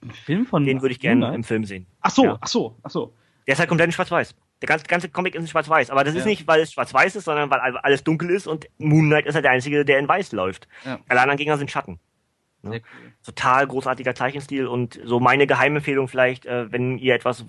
Ein 0.03 0.11
Film 0.11 0.47
von 0.47 0.65
Den 0.65 0.81
würde 0.81 0.93
ich 0.93 1.01
gerne 1.01 1.35
im 1.35 1.43
Film 1.43 1.65
sehen. 1.65 1.87
Ach 2.01 2.11
so, 2.11 2.25
ja. 2.25 2.39
ach 2.41 2.47
so, 2.47 2.77
ach 2.83 2.91
so. 2.91 3.15
Der 3.47 3.55
ist 3.55 3.59
halt 3.59 3.69
komplett 3.69 3.89
in 3.89 3.93
Schwarz-Weiß. 3.93 4.35
Der 4.63 4.69
ganze, 4.69 4.87
ganze 4.87 5.09
Comic 5.09 5.35
ist 5.35 5.43
in 5.43 5.49
Schwarz-Weiß. 5.49 5.91
Aber 5.91 6.05
das 6.05 6.15
ja. 6.15 6.21
ist 6.21 6.27
nicht, 6.27 6.47
weil 6.47 6.61
es 6.61 6.73
Schwarz-Weiß 6.73 7.17
ist, 7.17 7.25
sondern 7.25 7.51
weil 7.51 7.77
alles 7.79 8.05
dunkel 8.05 8.31
ist 8.31 8.47
und 8.47 8.67
Moon 8.79 9.07
Knight 9.07 9.27
ist 9.27 9.35
halt 9.35 9.45
der 9.45 9.53
Einzige, 9.53 9.85
der 9.85 9.99
in 9.99 10.09
Weiß 10.09 10.33
läuft. 10.33 10.69
Ja. 10.85 11.01
Alle 11.09 11.21
anderen 11.21 11.39
Gegner 11.39 11.59
sind 11.59 11.71
Schatten. 11.71 11.99
Ne? 12.65 12.81
Cool. 12.81 13.13
Total 13.25 13.67
großartiger 13.67 14.15
Zeichenstil 14.15 14.67
und 14.67 15.01
so 15.05 15.21
meine 15.21 15.47
Geheimempfehlung 15.47 16.09
vielleicht, 16.09 16.47
äh, 16.47 16.73
wenn 16.73 16.99
ihr 16.99 17.15
etwas 17.15 17.45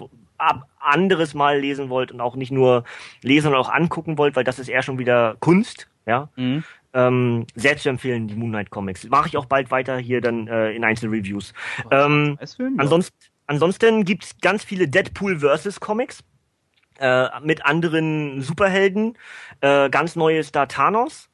anderes 0.79 1.33
mal 1.33 1.59
lesen 1.59 1.89
wollt 1.89 2.11
und 2.11 2.19
auch 2.19 2.35
nicht 2.35 2.51
nur 2.51 2.83
lesen, 3.21 3.45
sondern 3.45 3.61
auch 3.61 3.71
angucken 3.71 4.17
wollt, 4.17 4.35
weil 4.35 4.43
das 4.43 4.59
ist 4.59 4.67
eher 4.67 4.81
schon 4.81 4.99
wieder 4.99 5.37
Kunst, 5.39 5.87
ja. 6.05 6.29
Mhm. 6.35 6.63
Ähm, 6.93 7.45
sehr 7.55 7.75
zu 7.77 7.89
empfehlen, 7.89 8.27
die 8.27 8.35
Moonlight 8.35 8.69
Comics. 8.69 9.07
Mache 9.09 9.27
ich 9.27 9.37
auch 9.37 9.45
bald 9.45 9.69
weiter 9.71 9.97
hier 9.97 10.21
dann 10.21 10.47
äh, 10.47 10.71
in 10.71 10.83
Einzelreviews. 10.83 11.53
Ähm, 11.91 12.37
ansonsten, 12.77 13.17
ansonsten 13.47 14.05
gibt's 14.05 14.37
ganz 14.41 14.63
viele 14.63 14.87
Deadpool 14.87 15.39
vs. 15.39 15.79
Comics 15.81 16.23
äh, 16.99 17.27
mit 17.41 17.65
anderen 17.65 18.41
Superhelden. 18.41 19.17
Äh, 19.61 19.89
ganz 19.89 20.15
neu 20.15 20.37
ist 20.37 20.55
da 20.55 20.65
Thanos. 20.65 21.29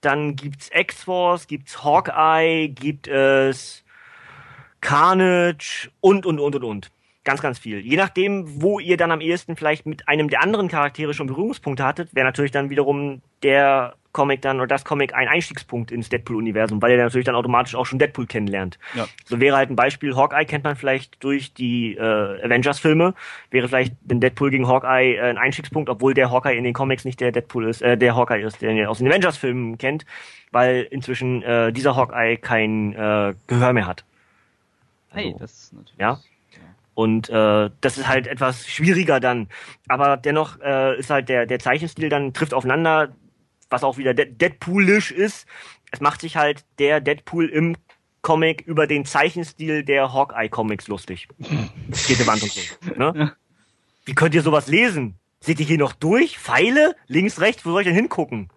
Dann 0.00 0.36
gibt's 0.36 0.70
X-Force, 0.72 1.46
gibt's 1.46 1.82
Hawkeye, 1.82 2.68
gibt 2.68 3.08
es 3.08 3.84
Carnage 4.80 5.90
und, 6.00 6.26
und, 6.26 6.38
und, 6.38 6.54
und, 6.54 6.64
und. 6.64 6.90
Ganz, 7.24 7.42
ganz 7.42 7.58
viel. 7.58 7.80
Je 7.80 7.96
nachdem, 7.96 8.62
wo 8.62 8.78
ihr 8.78 8.96
dann 8.96 9.10
am 9.10 9.20
ehesten 9.20 9.56
vielleicht 9.56 9.84
mit 9.84 10.06
einem 10.06 10.28
der 10.28 10.42
anderen 10.42 10.68
Charaktere 10.68 11.12
schon 11.12 11.26
Berührungspunkte 11.26 11.84
hattet, 11.84 12.14
wäre 12.14 12.24
natürlich 12.24 12.52
dann 12.52 12.70
wiederum 12.70 13.20
der 13.42 13.96
Comic 14.16 14.40
dann 14.40 14.56
oder 14.56 14.66
das 14.66 14.86
Comic 14.86 15.14
ein 15.14 15.28
Einstiegspunkt 15.28 15.92
ins 15.92 16.08
Deadpool-Universum, 16.08 16.80
weil 16.80 16.92
ihr 16.92 16.96
natürlich 16.96 17.26
dann 17.26 17.34
automatisch 17.34 17.74
auch 17.74 17.84
schon 17.84 17.98
Deadpool 17.98 18.26
kennenlernt. 18.26 18.78
Ja. 18.94 19.06
So 19.26 19.40
wäre 19.40 19.56
halt 19.56 19.68
ein 19.68 19.76
Beispiel, 19.76 20.16
Hawkeye 20.16 20.46
kennt 20.46 20.64
man 20.64 20.74
vielleicht 20.74 21.22
durch 21.22 21.52
die 21.52 21.94
äh, 21.96 22.00
Avengers-Filme, 22.00 23.12
wäre 23.50 23.68
vielleicht 23.68 23.94
ein 24.10 24.20
Deadpool 24.20 24.50
gegen 24.50 24.66
Hawkeye 24.66 25.16
äh, 25.16 25.20
ein 25.20 25.36
Einstiegspunkt, 25.36 25.90
obwohl 25.90 26.14
der 26.14 26.30
Hawkeye 26.30 26.56
in 26.56 26.64
den 26.64 26.72
Comics 26.72 27.04
nicht 27.04 27.20
der 27.20 27.30
Deadpool 27.30 27.68
ist, 27.68 27.82
äh, 27.82 27.98
der 27.98 28.16
Hawkeye 28.16 28.40
ist, 28.40 28.62
den 28.62 28.78
ihr 28.78 28.90
aus 28.90 28.98
den 28.98 29.08
Avengers-Filmen 29.08 29.76
kennt, 29.76 30.06
weil 30.50 30.88
inzwischen 30.90 31.42
äh, 31.42 31.70
dieser 31.72 31.94
Hawkeye 31.94 32.38
kein 32.38 32.94
äh, 32.94 33.34
Gehör 33.46 33.74
mehr 33.74 33.86
hat. 33.86 34.04
Also, 35.10 35.28
hey, 35.28 35.36
das 35.38 35.52
ist 35.52 35.72
natürlich. 35.74 36.00
Ja. 36.00 36.18
Und 36.94 37.28
äh, 37.28 37.68
das 37.82 37.98
ist 37.98 38.08
halt 38.08 38.26
etwas 38.26 38.66
schwieriger 38.66 39.20
dann. 39.20 39.48
Aber 39.86 40.16
dennoch 40.16 40.58
äh, 40.62 40.98
ist 40.98 41.10
halt 41.10 41.28
der, 41.28 41.44
der 41.44 41.58
Zeichenstil 41.58 42.08
dann 42.08 42.32
trifft 42.32 42.54
aufeinander, 42.54 43.10
was 43.70 43.84
auch 43.84 43.98
wieder 43.98 44.14
De 44.14 44.26
Deadpoolisch 44.26 45.10
ist. 45.10 45.46
Es 45.90 46.00
macht 46.00 46.20
sich 46.20 46.36
halt 46.36 46.64
der 46.78 47.00
Deadpool 47.00 47.48
im 47.48 47.76
Comic 48.22 48.62
über 48.62 48.86
den 48.86 49.04
Zeichenstil 49.04 49.84
der 49.84 50.12
Hawkeye-Comics 50.12 50.88
lustig. 50.88 51.28
Vierte 51.92 52.26
Wand 52.26 52.42
und 52.42 52.52
so. 52.52 52.60
Ne? 52.96 53.36
Wie 54.04 54.14
könnt 54.14 54.34
ihr 54.34 54.42
sowas 54.42 54.66
lesen? 54.66 55.14
Seht 55.40 55.60
ihr 55.60 55.66
hier 55.66 55.78
noch 55.78 55.92
durch? 55.92 56.38
Pfeile? 56.38 56.96
Links, 57.06 57.40
rechts? 57.40 57.64
Wo 57.64 57.70
soll 57.70 57.82
ich 57.82 57.86
denn 57.86 57.94
hingucken? 57.94 58.50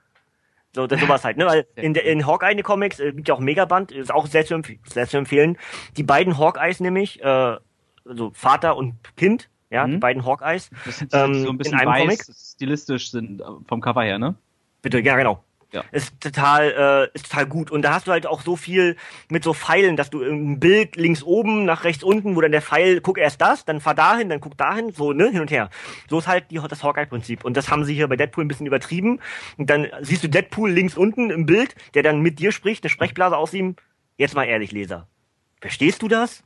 So, 0.74 0.86
das 0.86 1.00
sowas 1.00 1.24
halt, 1.24 1.38
ne? 1.38 1.46
Weil 1.46 1.68
in, 1.76 1.96
in 1.96 2.28
Hawkeye 2.28 2.62
Comics 2.62 3.00
äh, 3.00 3.12
gibt 3.12 3.28
ja 3.28 3.34
auch 3.34 3.40
Megaband, 3.40 3.92
ist 3.92 4.12
auch 4.12 4.28
sehr 4.28 4.46
zu, 4.46 4.54
empf 4.54 4.70
sehr 4.86 5.08
zu 5.08 5.18
empfehlen. 5.18 5.58
Die 5.98 6.04
beiden 6.04 6.38
Hawkeyes 6.38 6.80
nämlich, 6.80 7.22
äh, 7.22 7.58
also 8.06 8.32
Vater 8.34 8.78
und 8.78 8.96
Kind, 9.18 9.50
ja, 9.72 9.88
mhm. 9.88 9.92
die 9.94 9.98
beiden 9.98 10.26
Hawkeyes. 10.26 10.70
Das 10.86 11.00
sind 11.00 11.14
ähm, 11.14 11.34
so 11.44 11.50
ein 11.50 11.58
bisschen 11.58 11.74
in 11.74 11.80
einem 11.80 11.92
weiß, 11.92 12.02
Comic. 12.02 12.24
stilistisch 12.36 13.12
sind 13.12 13.42
vom 13.68 13.82
Cover 13.82 14.04
her, 14.04 14.20
ne? 14.20 14.36
Bitte, 14.82 15.00
ja, 15.00 15.18
genau. 15.18 15.44
Ja. 15.72 15.84
Ist 15.92 16.20
total, 16.20 17.10
äh, 17.14 17.16
ist 17.16 17.30
total 17.30 17.46
gut. 17.46 17.70
Und 17.70 17.84
da 17.84 17.94
hast 17.94 18.08
du 18.08 18.12
halt 18.12 18.26
auch 18.26 18.42
so 18.42 18.56
viel 18.56 18.96
mit 19.30 19.44
so 19.44 19.54
Pfeilen, 19.54 19.98
dass 19.98 20.10
du 20.10 20.22
im 20.22 20.60
Bild 20.60 20.96
links 20.96 21.22
oben 21.22 21.66
nach 21.66 21.84
rechts 21.84 22.04
unten, 22.04 22.36
wo 22.36 22.42
dann 22.42 22.52
der 22.52 22.64
Pfeil, 22.64 23.02
guck 23.02 23.20
erst 23.20 23.40
das, 23.40 23.66
dann 23.66 23.80
fahr 23.80 23.94
dahin, 23.94 24.30
dann 24.30 24.42
guck 24.42 24.58
dahin, 24.58 24.92
so, 24.92 25.14
ne, 25.14 25.30
hin 25.30 25.42
und 25.42 25.52
her. 25.52 25.70
So 26.10 26.18
ist 26.18 26.28
halt 26.28 26.50
die, 26.50 26.56
das 26.56 26.84
Hawkeye-Prinzip. 26.84 27.46
Und 27.46 27.56
das 27.56 27.70
haben 27.70 27.86
sie 27.86 27.94
hier 27.94 28.08
bei 28.08 28.16
Deadpool 28.16 28.46
ein 28.46 28.48
bisschen 28.48 28.66
übertrieben. 28.66 29.20
Und 29.58 29.70
dann 29.70 29.88
siehst 30.02 30.24
du 30.24 30.28
Deadpool 30.28 30.72
links 30.72 30.98
unten 30.98 31.30
im 31.30 31.46
Bild, 31.46 31.76
der 31.94 32.02
dann 32.02 32.20
mit 32.22 32.40
dir 32.40 32.52
spricht, 32.52 32.84
eine 32.84 32.90
Sprechblase 32.90 33.38
aus 33.38 33.54
ihm. 33.54 33.76
Jetzt 34.18 34.34
mal 34.34 34.46
ehrlich, 34.46 34.72
Leser. 34.72 35.08
Verstehst 35.62 36.02
du 36.02 36.08
das? 36.08 36.44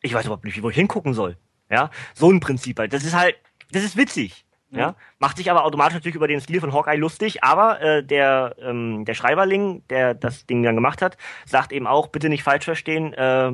Ich 0.00 0.14
weiß 0.14 0.24
überhaupt 0.24 0.44
nicht, 0.44 0.62
wo 0.62 0.70
ich 0.70 0.76
hingucken 0.76 1.12
soll. 1.12 1.36
Ja, 1.68 1.90
so 2.14 2.30
ein 2.30 2.40
Prinzip 2.40 2.78
halt. 2.78 2.92
Das 2.94 3.04
ist 3.04 3.14
halt, 3.14 3.36
das 3.70 3.84
ist 3.84 3.96
witzig. 3.96 4.45
Ja. 4.70 4.96
Macht 5.18 5.36
sich 5.36 5.50
aber 5.50 5.64
automatisch 5.64 5.94
natürlich 5.94 6.16
über 6.16 6.28
den 6.28 6.40
Stil 6.40 6.60
von 6.60 6.72
Hawkeye 6.72 6.96
lustig, 6.96 7.44
aber 7.44 7.80
äh, 7.80 8.04
der, 8.04 8.56
ähm, 8.60 9.04
der 9.04 9.14
Schreiberling, 9.14 9.82
der 9.88 10.14
das 10.14 10.46
Ding 10.46 10.62
dann 10.62 10.74
gemacht 10.74 11.02
hat, 11.02 11.16
sagt 11.44 11.72
eben 11.72 11.86
auch, 11.86 12.08
bitte 12.08 12.28
nicht 12.28 12.42
falsch 12.42 12.64
verstehen, 12.64 13.12
äh, 13.14 13.52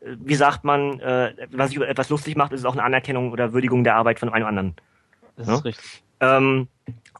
wie 0.00 0.34
sagt 0.34 0.64
man, 0.64 1.00
äh, 1.00 1.34
man 1.50 1.68
sich 1.68 1.76
über 1.76 1.88
etwas 1.88 2.08
lustig 2.08 2.36
macht, 2.36 2.52
ist 2.52 2.60
es 2.60 2.66
auch 2.66 2.72
eine 2.72 2.84
Anerkennung 2.84 3.32
oder 3.32 3.52
Würdigung 3.52 3.84
der 3.84 3.96
Arbeit 3.96 4.18
von 4.18 4.28
einem 4.28 4.46
anderen. 4.46 4.76
Das 5.36 5.48
ja? 5.48 5.54
ist 5.54 5.64
richtig. 5.64 6.02
Ähm, 6.20 6.68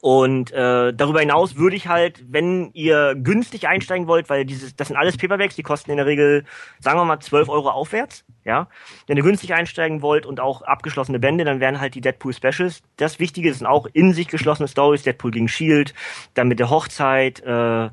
und 0.01 0.51
äh, 0.53 0.95
darüber 0.95 1.21
hinaus 1.21 1.57
würde 1.57 1.77
ich 1.77 1.87
halt, 1.87 2.25
wenn 2.27 2.71
ihr 2.73 3.15
günstig 3.15 3.69
einsteigen 3.69 4.07
wollt, 4.07 4.31
weil 4.31 4.47
dieses, 4.47 4.75
das 4.75 4.89
sind 4.89 4.97
alles 4.97 5.19
Paperbacks, 5.19 5.57
die 5.57 5.63
kosten 5.63 5.91
in 5.91 5.99
der 5.99 6.07
Regel, 6.07 6.45
sagen 6.79 6.99
wir 6.99 7.05
mal, 7.05 7.21
12 7.21 7.51
Euro 7.51 7.71
aufwärts, 7.71 8.25
ja. 8.45 8.69
Wenn 9.07 9.19
ihr 9.19 9.23
günstig 9.23 9.53
einsteigen 9.53 10.01
wollt 10.01 10.25
und 10.25 10.41
auch 10.41 10.63
abgeschlossene 10.63 11.19
Bände, 11.19 11.45
dann 11.45 11.61
wären 11.61 11.81
halt 11.81 11.95
die 11.95 12.01
Deadpool 12.01 12.33
Specials. 12.33 12.83
Das 12.97 13.19
Wichtige 13.19 13.53
sind 13.53 13.67
auch 13.67 13.87
in 13.93 14.15
sich 14.15 14.29
geschlossene 14.29 14.69
Stories, 14.69 15.03
Deadpool 15.03 15.33
gegen 15.33 15.49
Shield, 15.49 15.93
dann 16.33 16.49
mit 16.49 16.61
der 16.61 16.71
Hochzeit, 16.71 17.41
äh, 17.41 17.91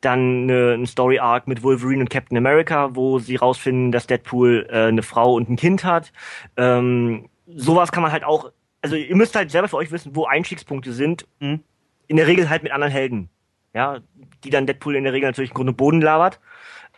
dann 0.00 0.44
eine, 0.44 0.74
ein 0.74 0.86
Story 0.86 1.18
Arc 1.18 1.48
mit 1.48 1.62
Wolverine 1.64 2.00
und 2.00 2.10
Captain 2.10 2.38
America, 2.38 2.94
wo 2.94 3.18
sie 3.18 3.36
rausfinden, 3.36 3.90
dass 3.90 4.06
Deadpool 4.06 4.68
äh, 4.70 4.86
eine 4.86 5.02
Frau 5.02 5.34
und 5.34 5.50
ein 5.50 5.56
Kind 5.56 5.84
hat. 5.84 6.12
Ähm, 6.56 7.28
sowas 7.46 7.90
kann 7.90 8.02
man 8.02 8.12
halt 8.12 8.24
auch 8.24 8.52
also 8.82 8.96
ihr 8.96 9.16
müsst 9.16 9.36
halt 9.36 9.50
selber 9.50 9.68
für 9.68 9.76
euch 9.76 9.92
wissen, 9.92 10.14
wo 10.14 10.26
Einstiegspunkte 10.26 10.92
sind. 10.92 11.26
Mhm. 11.40 11.60
In 12.06 12.16
der 12.16 12.26
Regel 12.26 12.48
halt 12.50 12.62
mit 12.62 12.72
anderen 12.72 12.92
Helden. 12.92 13.28
Ja, 13.72 14.00
die 14.42 14.50
dann 14.50 14.66
Deadpool 14.66 14.96
in 14.96 15.04
der 15.04 15.12
Regel 15.12 15.28
natürlich 15.28 15.50
im 15.50 15.54
Grunde 15.54 15.72
Boden 15.72 16.00
labert. 16.00 16.40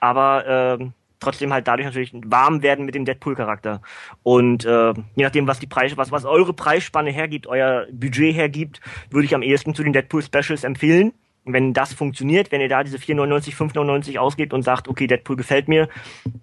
Aber 0.01 0.79
äh, 0.81 0.87
trotzdem 1.21 1.53
halt 1.53 1.69
dadurch 1.69 1.87
natürlich 1.87 2.13
warm 2.25 2.63
werden 2.63 2.87
mit 2.87 2.95
dem 2.95 3.05
Deadpool-Charakter. 3.05 3.83
Und 4.23 4.65
äh, 4.65 4.93
je 5.15 5.25
nachdem, 5.25 5.47
was 5.47 5.59
die 5.59 5.67
Preise, 5.67 5.97
was, 5.97 6.11
was 6.11 6.25
eure 6.25 6.55
Preisspanne 6.55 7.11
hergibt, 7.11 7.47
euer 7.47 7.87
Budget 7.93 8.35
hergibt, 8.35 8.81
würde 9.11 9.27
ich 9.27 9.35
am 9.35 9.43
ehesten 9.43 9.75
zu 9.75 9.83
den 9.83 9.93
Deadpool-Specials 9.93 10.65
empfehlen 10.65 11.13
wenn 11.45 11.73
das 11.73 11.93
funktioniert, 11.93 12.53
wenn 12.53 12.61
ihr 12.61 12.69
da 12.69 12.85
diese 12.85 12.99
4,99, 12.99 13.55
5,99 13.55 14.19
ausgebt 14.19 14.53
und 14.53 14.63
sagt, 14.63 14.89
okay, 14.89 15.07
Deadpool 15.07 15.37
gefällt 15.37 15.69
mir, 15.69 15.89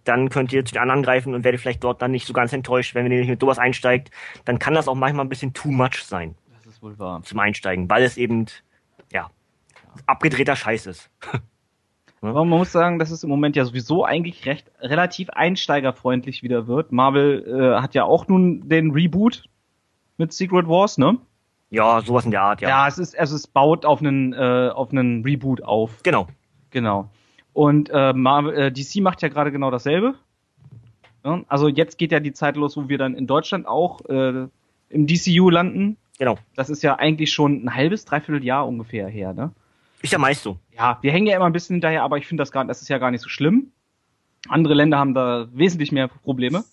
dann 0.04 0.30
könnt 0.30 0.52
ihr 0.52 0.66
zu 0.66 0.74
den 0.74 0.82
anderen 0.82 1.04
greifen 1.04 1.34
und 1.34 1.44
werdet 1.44 1.62
vielleicht 1.62 1.84
dort 1.84 2.02
dann 2.02 2.12
nicht 2.12 2.28
so 2.28 2.34
ganz 2.34 2.52
enttäuscht, 2.52 2.96
wenn 2.96 3.10
ihr 3.10 3.20
nicht 3.20 3.30
mit 3.30 3.40
sowas 3.40 3.60
einsteigt, 3.60 4.12
dann 4.46 4.60
kann 4.60 4.74
das 4.74 4.88
auch 4.88 4.96
manchmal 4.96 5.26
ein 5.26 5.30
bisschen 5.30 5.54
too 5.54 5.72
much 5.72 6.04
sein. 6.04 6.36
Das 6.56 6.66
ist 6.66 6.84
wohl 6.84 7.00
wahr. 7.00 7.22
Zum 7.24 7.40
Einsteigen, 7.40 7.90
weil 7.90 8.04
es 8.04 8.18
eben, 8.18 8.48
ja, 9.14 9.30
abgedrehter 10.06 10.56
Scheiß 10.56 10.88
ist. 10.88 11.10
Aber 12.22 12.44
man 12.44 12.60
muss 12.60 12.74
sagen, 12.74 13.00
dass 13.00 13.12
es 13.12 13.24
im 13.24 13.30
Moment 13.30 13.56
ja 13.56 13.64
sowieso 13.64 14.04
eigentlich 14.04 14.46
recht 14.46 14.70
relativ 14.82 15.30
einsteigerfreundlich 15.30 16.44
wieder 16.44 16.68
wird. 16.68 16.92
Marvel 16.92 17.46
äh, 17.48 17.82
hat 17.82 17.96
ja 17.96 18.04
auch 18.04 18.28
nun 18.28 18.68
den 18.68 18.92
Reboot 18.92 19.46
mit 20.18 20.34
Secret 20.34 20.68
Wars, 20.68 20.98
ne? 20.98 21.18
Ja, 21.70 22.02
sowas 22.02 22.26
in 22.26 22.32
der 22.32 22.42
Art, 22.42 22.62
ja. 22.62 22.70
Ja, 22.70 22.88
es 22.88 22.98
ist, 22.98 23.18
also 23.18 23.36
es 23.36 23.48
baut 23.48 23.86
auf 23.86 24.02
einen, 24.02 24.34
äh, 24.34 24.70
auf 24.74 24.92
einen 24.92 25.24
Reboot 25.24 25.64
auf. 25.64 26.02
Genau. 26.04 26.28
Genau. 26.72 27.10
Und 27.54 27.90
äh, 27.90 28.14
Marvel, 28.14 28.54
äh, 28.54 28.72
DC 28.72 29.02
macht 29.02 29.22
ja 29.22 29.30
gerade 29.30 29.52
genau 29.52 29.70
dasselbe. 29.72 30.16
Ja, 31.24 31.42
also 31.48 31.68
jetzt 31.68 31.98
geht 31.98 32.12
ja 32.12 32.20
die 32.20 32.34
Zeit 32.34 32.56
los, 32.56 32.78
wo 32.78 32.90
wir 32.90 32.98
dann 32.98 33.16
in 33.16 33.28
Deutschland 33.28 33.68
auch 33.68 34.02
äh, 34.06 34.48
im 34.90 35.08
DCU 35.08 35.50
landen. 35.50 35.98
Genau. 36.18 36.38
Das 36.56 36.70
ist 36.70 36.82
ja 36.84 36.96
eigentlich 36.96 37.32
schon 37.32 37.66
ein 37.66 37.76
halbes, 37.76 38.06
dreiviertel 38.06 38.44
Jahr 38.44 38.68
ungefähr 38.68 39.08
her, 39.08 39.34
ne? 39.34 39.52
Ist 40.02 40.14
ja 40.14 40.20
meist 40.20 40.44
so. 40.44 40.58
Ja, 40.78 40.98
wir 41.02 41.12
hängen 41.12 41.28
ja 41.28 41.36
immer 41.36 41.46
ein 41.46 41.52
bisschen 41.52 41.76
hinterher, 41.76 42.04
aber 42.04 42.18
ich 42.18 42.26
finde 42.26 42.42
das 42.42 42.52
gar, 42.52 42.64
das 42.66 42.82
ist 42.82 42.88
ja 42.88 42.98
gar 42.98 43.12
nicht 43.12 43.22
so 43.22 43.30
schlimm. 43.30 43.72
Andere 44.48 44.74
Länder 44.74 44.98
haben 44.98 45.14
da 45.14 45.50
wesentlich 45.52 45.92
mehr 45.92 46.08
Probleme. 46.08 46.64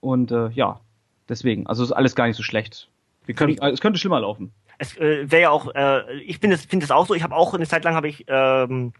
Und 0.00 0.30
äh, 0.30 0.48
ja, 0.50 0.80
deswegen, 1.28 1.66
also 1.66 1.82
ist 1.82 1.92
alles 1.92 2.14
gar 2.14 2.28
nicht 2.28 2.36
so 2.36 2.44
schlecht. 2.44 2.88
Wir 3.26 3.34
können, 3.34 3.58
es 3.58 3.80
könnte 3.80 3.98
schlimmer 3.98 4.20
laufen. 4.20 4.52
Es 4.78 4.96
äh, 4.96 5.30
wäre 5.30 5.42
ja 5.42 5.50
auch, 5.50 5.74
äh, 5.74 6.20
ich 6.22 6.38
finde 6.38 6.56
es 6.56 6.64
finde 6.64 6.84
es 6.84 6.90
auch 6.90 7.06
so. 7.06 7.14
Ich 7.14 7.22
habe 7.22 7.34
auch 7.34 7.54
eine 7.54 7.66
Zeit 7.66 7.84
lang 7.84 7.94
habe 7.94 8.08
ich 8.08 8.24
ähm, 8.28 8.92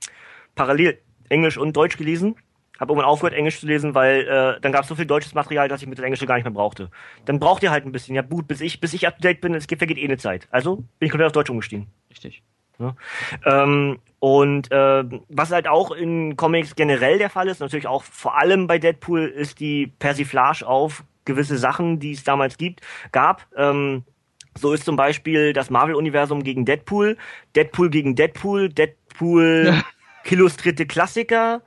parallel 0.54 0.98
Englisch 1.28 1.58
und 1.58 1.76
Deutsch 1.76 1.96
gelesen. 1.96 2.36
Habe 2.78 2.92
irgendwann 2.92 3.10
aufgehört, 3.10 3.34
Englisch 3.34 3.60
zu 3.60 3.66
lesen, 3.66 3.94
weil 3.94 4.22
äh, 4.22 4.60
dann 4.60 4.72
gab 4.72 4.82
es 4.82 4.88
so 4.88 4.94
viel 4.94 5.06
deutsches 5.06 5.34
Material, 5.34 5.68
dass 5.68 5.82
ich 5.82 5.88
mit 5.88 5.98
dem 5.98 6.04
Englischen 6.04 6.26
gar 6.26 6.36
nicht 6.36 6.44
mehr 6.44 6.52
brauchte. 6.52 6.90
Dann 7.24 7.38
braucht 7.38 7.62
ihr 7.62 7.70
halt 7.70 7.84
ein 7.84 7.92
bisschen. 7.92 8.14
Ja 8.14 8.22
gut, 8.22 8.48
bis 8.48 8.60
ich 8.60 8.80
bis 8.80 8.92
ich 8.94 9.06
up 9.06 9.16
to 9.16 9.22
date 9.22 9.40
bin, 9.40 9.54
es 9.54 9.66
geht, 9.66 9.78
vergeht 9.78 9.98
eh 9.98 10.04
eine 10.04 10.18
Zeit. 10.18 10.48
Also 10.50 10.76
bin 10.76 10.86
ich 11.06 11.10
komplett 11.10 11.26
auf 11.26 11.32
Deutsch 11.32 11.50
umgestiegen. 11.50 11.88
Richtig. 12.10 12.42
Ja. 12.78 12.96
Ähm, 13.44 13.98
und 14.18 14.72
äh, 14.72 15.04
was 15.28 15.52
halt 15.52 15.68
auch 15.68 15.90
in 15.92 16.36
Comics 16.36 16.74
generell 16.74 17.18
der 17.18 17.30
Fall 17.30 17.48
ist, 17.48 17.60
natürlich 17.60 17.86
auch 17.86 18.02
vor 18.02 18.38
allem 18.38 18.66
bei 18.66 18.78
Deadpool, 18.78 19.26
ist 19.26 19.60
die 19.60 19.86
Persiflage 19.86 20.66
auf 20.66 21.04
gewisse 21.24 21.58
Sachen, 21.58 22.00
die 22.00 22.12
es 22.12 22.24
damals 22.24 22.58
gibt, 22.58 22.80
gab. 23.12 23.46
Ähm, 23.56 24.04
so 24.56 24.72
ist 24.72 24.84
zum 24.84 24.96
Beispiel 24.96 25.52
das 25.52 25.70
Marvel-Universum 25.70 26.42
gegen 26.42 26.64
Deadpool, 26.64 27.16
Deadpool 27.56 27.90
gegen 27.90 28.14
Deadpool, 28.14 28.68
Deadpool 28.68 29.82
illustrierte 30.24 30.86
Klassiker 30.86 31.62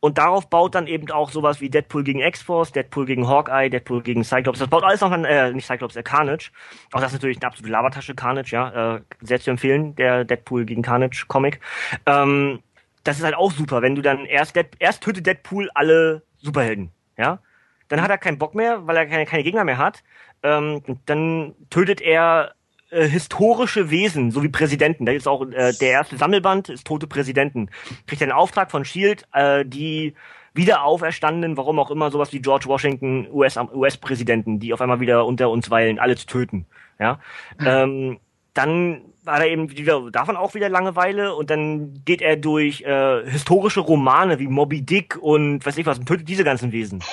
und 0.00 0.18
darauf 0.18 0.48
baut 0.48 0.74
dann 0.74 0.86
eben 0.86 1.10
auch 1.10 1.30
sowas 1.30 1.60
wie 1.60 1.70
Deadpool 1.70 2.04
gegen 2.04 2.20
X-Force, 2.20 2.70
Deadpool 2.70 3.06
gegen 3.06 3.26
Hawkeye, 3.26 3.68
Deadpool 3.68 4.02
gegen 4.02 4.22
Cyclops. 4.22 4.60
Das 4.60 4.68
baut 4.68 4.84
alles 4.84 5.00
noch 5.00 5.10
an, 5.10 5.24
äh, 5.24 5.52
nicht 5.52 5.66
Cyclops, 5.66 5.96
äh, 5.96 6.02
Carnage. 6.02 6.50
Auch 6.92 7.00
das 7.00 7.12
ist 7.12 7.14
natürlich 7.14 7.38
eine 7.38 7.48
absolute 7.48 7.72
Labertasche, 7.72 8.14
Carnage, 8.14 8.52
ja. 8.52 8.96
Äh, 8.96 9.00
sehr 9.20 9.40
zu 9.40 9.50
empfehlen, 9.50 9.96
der 9.96 10.24
Deadpool 10.24 10.64
gegen 10.64 10.82
Carnage 10.82 11.24
Comic. 11.26 11.60
Ähm, 12.06 12.60
das 13.02 13.18
ist 13.18 13.24
halt 13.24 13.34
auch 13.34 13.50
super, 13.50 13.82
wenn 13.82 13.96
du 13.96 14.02
dann 14.02 14.24
erst, 14.24 14.54
Dead, 14.54 14.66
erst 14.78 15.02
tötet 15.02 15.26
Deadpool 15.26 15.68
alle 15.74 16.22
Superhelden, 16.38 16.92
ja. 17.16 17.40
Dann 17.88 18.02
hat 18.02 18.10
er 18.10 18.18
keinen 18.18 18.38
Bock 18.38 18.54
mehr, 18.54 18.86
weil 18.86 18.96
er 18.96 19.06
keine, 19.06 19.24
keine 19.24 19.42
Gegner 19.42 19.64
mehr 19.64 19.78
hat 19.78 20.04
ähm, 20.42 20.82
dann 21.06 21.54
tötet 21.70 22.00
er 22.00 22.52
äh, 22.90 23.06
historische 23.06 23.90
Wesen, 23.90 24.30
so 24.30 24.42
wie 24.42 24.48
Präsidenten. 24.48 25.04
Da 25.04 25.12
ist 25.12 25.28
auch 25.28 25.42
äh, 25.42 25.72
der 25.72 25.90
erste 25.90 26.16
Sammelband, 26.16 26.68
ist 26.68 26.86
tote 26.86 27.06
Präsidenten. 27.06 27.70
Kriegt 28.06 28.22
er 28.22 28.26
einen 28.26 28.32
Auftrag 28.32 28.70
von 28.70 28.84
Shield, 28.84 29.26
äh, 29.32 29.64
die 29.64 30.14
wieder 30.54 30.84
auferstandenen, 30.84 31.56
warum 31.56 31.78
auch 31.78 31.90
immer, 31.90 32.10
sowas 32.10 32.32
wie 32.32 32.40
George 32.40 32.66
Washington, 32.66 33.28
US-Präsidenten, 33.30 34.54
US 34.54 34.60
die 34.60 34.72
auf 34.72 34.80
einmal 34.80 35.00
wieder 35.00 35.26
unter 35.26 35.50
uns 35.50 35.70
weilen, 35.70 35.98
alle 35.98 36.16
zu 36.16 36.26
töten. 36.26 36.66
Ja. 36.98 37.20
ähm, 37.64 38.18
dann 38.54 39.02
war 39.22 39.40
er 39.40 39.48
eben 39.48 39.70
wieder 39.70 40.10
davon 40.10 40.36
auch 40.36 40.54
wieder 40.54 40.68
Langeweile 40.68 41.34
und 41.34 41.50
dann 41.50 42.02
geht 42.04 42.22
er 42.22 42.36
durch 42.36 42.80
äh, 42.80 43.30
historische 43.30 43.80
Romane 43.80 44.38
wie 44.40 44.48
Moby 44.48 44.82
Dick 44.82 45.16
und 45.20 45.64
weiß 45.64 45.76
ich 45.78 45.86
was 45.86 45.98
und 45.98 46.06
tötet 46.06 46.28
diese 46.28 46.42
ganzen 46.42 46.72
Wesen. 46.72 47.04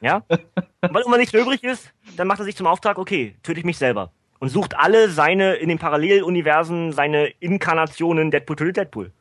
Ja? 0.00 0.24
Weil 0.80 1.02
immer 1.04 1.18
nichts 1.18 1.34
übrig 1.34 1.62
ist, 1.62 1.92
dann 2.16 2.26
macht 2.26 2.40
er 2.40 2.44
sich 2.44 2.56
zum 2.56 2.66
Auftrag, 2.66 2.98
okay, 2.98 3.36
töte 3.42 3.60
ich 3.60 3.66
mich 3.66 3.78
selber. 3.78 4.12
Und 4.38 4.48
sucht 4.48 4.76
alle 4.78 5.10
seine, 5.10 5.54
in 5.56 5.68
den 5.68 5.78
Paralleluniversen, 5.78 6.92
seine 6.92 7.26
Inkarnationen 7.40 8.30
Deadpool 8.30 8.56
tötet 8.56 8.76
Deadpool. 8.78 9.12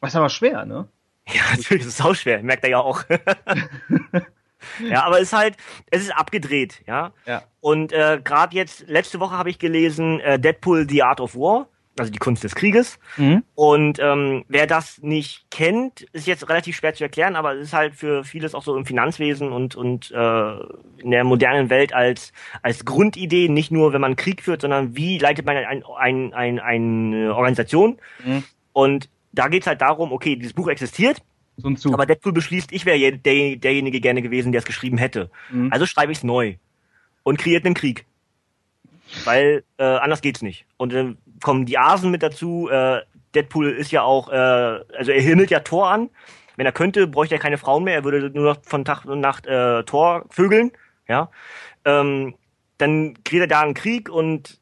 Das 0.00 0.10
ist 0.10 0.16
aber 0.16 0.28
schwer, 0.28 0.64
ne? 0.64 0.88
Ja, 1.28 1.42
natürlich, 1.56 1.84
das 1.84 1.94
ist 1.94 2.04
auch 2.04 2.14
schwer, 2.14 2.42
merkt 2.42 2.64
er 2.64 2.70
ja 2.70 2.78
auch. 2.78 3.02
ja, 4.80 5.04
aber 5.04 5.16
es 5.16 5.24
ist 5.24 5.32
halt, 5.32 5.56
es 5.90 6.02
ist 6.02 6.14
abgedreht, 6.14 6.82
ja. 6.86 7.12
ja. 7.26 7.42
Und 7.60 7.92
äh, 7.92 8.20
gerade 8.22 8.54
jetzt, 8.54 8.86
letzte 8.86 9.20
Woche 9.20 9.36
habe 9.36 9.50
ich 9.50 9.58
gelesen, 9.58 10.20
äh, 10.20 10.38
Deadpool 10.38 10.88
The 10.88 11.02
Art 11.02 11.20
of 11.20 11.34
War. 11.34 11.68
Also 11.98 12.10
die 12.10 12.18
Kunst 12.18 12.44
des 12.44 12.54
Krieges. 12.54 12.98
Mhm. 13.16 13.42
Und 13.54 13.98
ähm, 14.00 14.44
wer 14.48 14.66
das 14.66 15.00
nicht 15.02 15.46
kennt, 15.50 16.02
ist 16.12 16.26
jetzt 16.26 16.48
relativ 16.48 16.76
schwer 16.76 16.94
zu 16.94 17.04
erklären, 17.04 17.36
aber 17.36 17.54
es 17.54 17.68
ist 17.68 17.72
halt 17.72 17.94
für 17.94 18.24
vieles 18.24 18.54
auch 18.54 18.62
so 18.62 18.76
im 18.76 18.86
Finanzwesen 18.86 19.52
und 19.52 19.76
und 19.76 20.10
äh, 20.10 20.54
in 20.98 21.10
der 21.10 21.24
modernen 21.24 21.70
Welt 21.70 21.92
als 21.92 22.32
als 22.62 22.84
Grundidee, 22.84 23.48
nicht 23.48 23.70
nur 23.70 23.92
wenn 23.92 24.00
man 24.00 24.16
Krieg 24.16 24.42
führt, 24.42 24.62
sondern 24.62 24.96
wie 24.96 25.18
leitet 25.18 25.46
man 25.46 25.56
ein, 25.56 25.84
ein, 25.96 26.34
ein, 26.34 26.58
eine 26.58 27.34
Organisation. 27.34 27.98
Mhm. 28.24 28.44
Und 28.72 29.08
da 29.32 29.48
geht's 29.48 29.66
halt 29.66 29.80
darum, 29.80 30.12
okay, 30.12 30.36
dieses 30.36 30.52
Buch 30.52 30.68
existiert, 30.68 31.22
aber 31.92 32.06
Deadpool 32.06 32.32
beschließt, 32.32 32.72
ich 32.72 32.84
wäre 32.84 33.12
der, 33.12 33.56
derjenige 33.56 34.00
gerne 34.00 34.22
gewesen, 34.22 34.52
der 34.52 34.60
es 34.60 34.64
geschrieben 34.64 34.98
hätte. 34.98 35.30
Mhm. 35.50 35.72
Also 35.72 35.86
schreibe 35.86 36.12
ich 36.12 36.18
es 36.18 36.24
neu 36.24 36.56
und 37.22 37.38
kreiert 37.38 37.64
einen 37.64 37.74
Krieg. 37.74 38.06
Weil 39.24 39.64
äh, 39.78 39.84
anders 39.84 40.22
geht's 40.22 40.42
nicht. 40.42 40.64
Und 40.76 40.92
äh, 40.92 41.14
kommen 41.42 41.66
die 41.66 41.78
Asen 41.78 42.10
mit 42.10 42.22
dazu. 42.22 42.68
Äh, 42.70 43.00
Deadpool 43.34 43.70
ist 43.70 43.90
ja 43.90 44.02
auch, 44.02 44.28
äh, 44.28 44.34
also 44.34 45.10
er 45.10 45.20
himmelt 45.20 45.50
ja 45.50 45.60
Tor 45.60 45.88
an. 45.88 46.10
Wenn 46.56 46.66
er 46.66 46.72
könnte, 46.72 47.06
bräuchte 47.06 47.34
er 47.34 47.40
keine 47.40 47.58
Frauen 47.58 47.84
mehr. 47.84 47.94
Er 47.94 48.04
würde 48.04 48.30
nur 48.30 48.44
noch 48.44 48.62
von 48.62 48.84
Tag 48.84 49.04
und 49.04 49.20
Nacht 49.20 49.46
äh, 49.46 49.82
Tor 49.84 50.24
vögeln. 50.30 50.70
Ja. 51.08 51.30
Ähm, 51.84 52.34
dann 52.78 53.14
kriegt 53.24 53.40
er 53.40 53.46
da 53.46 53.60
einen 53.60 53.74
Krieg 53.74 54.08
und 54.08 54.60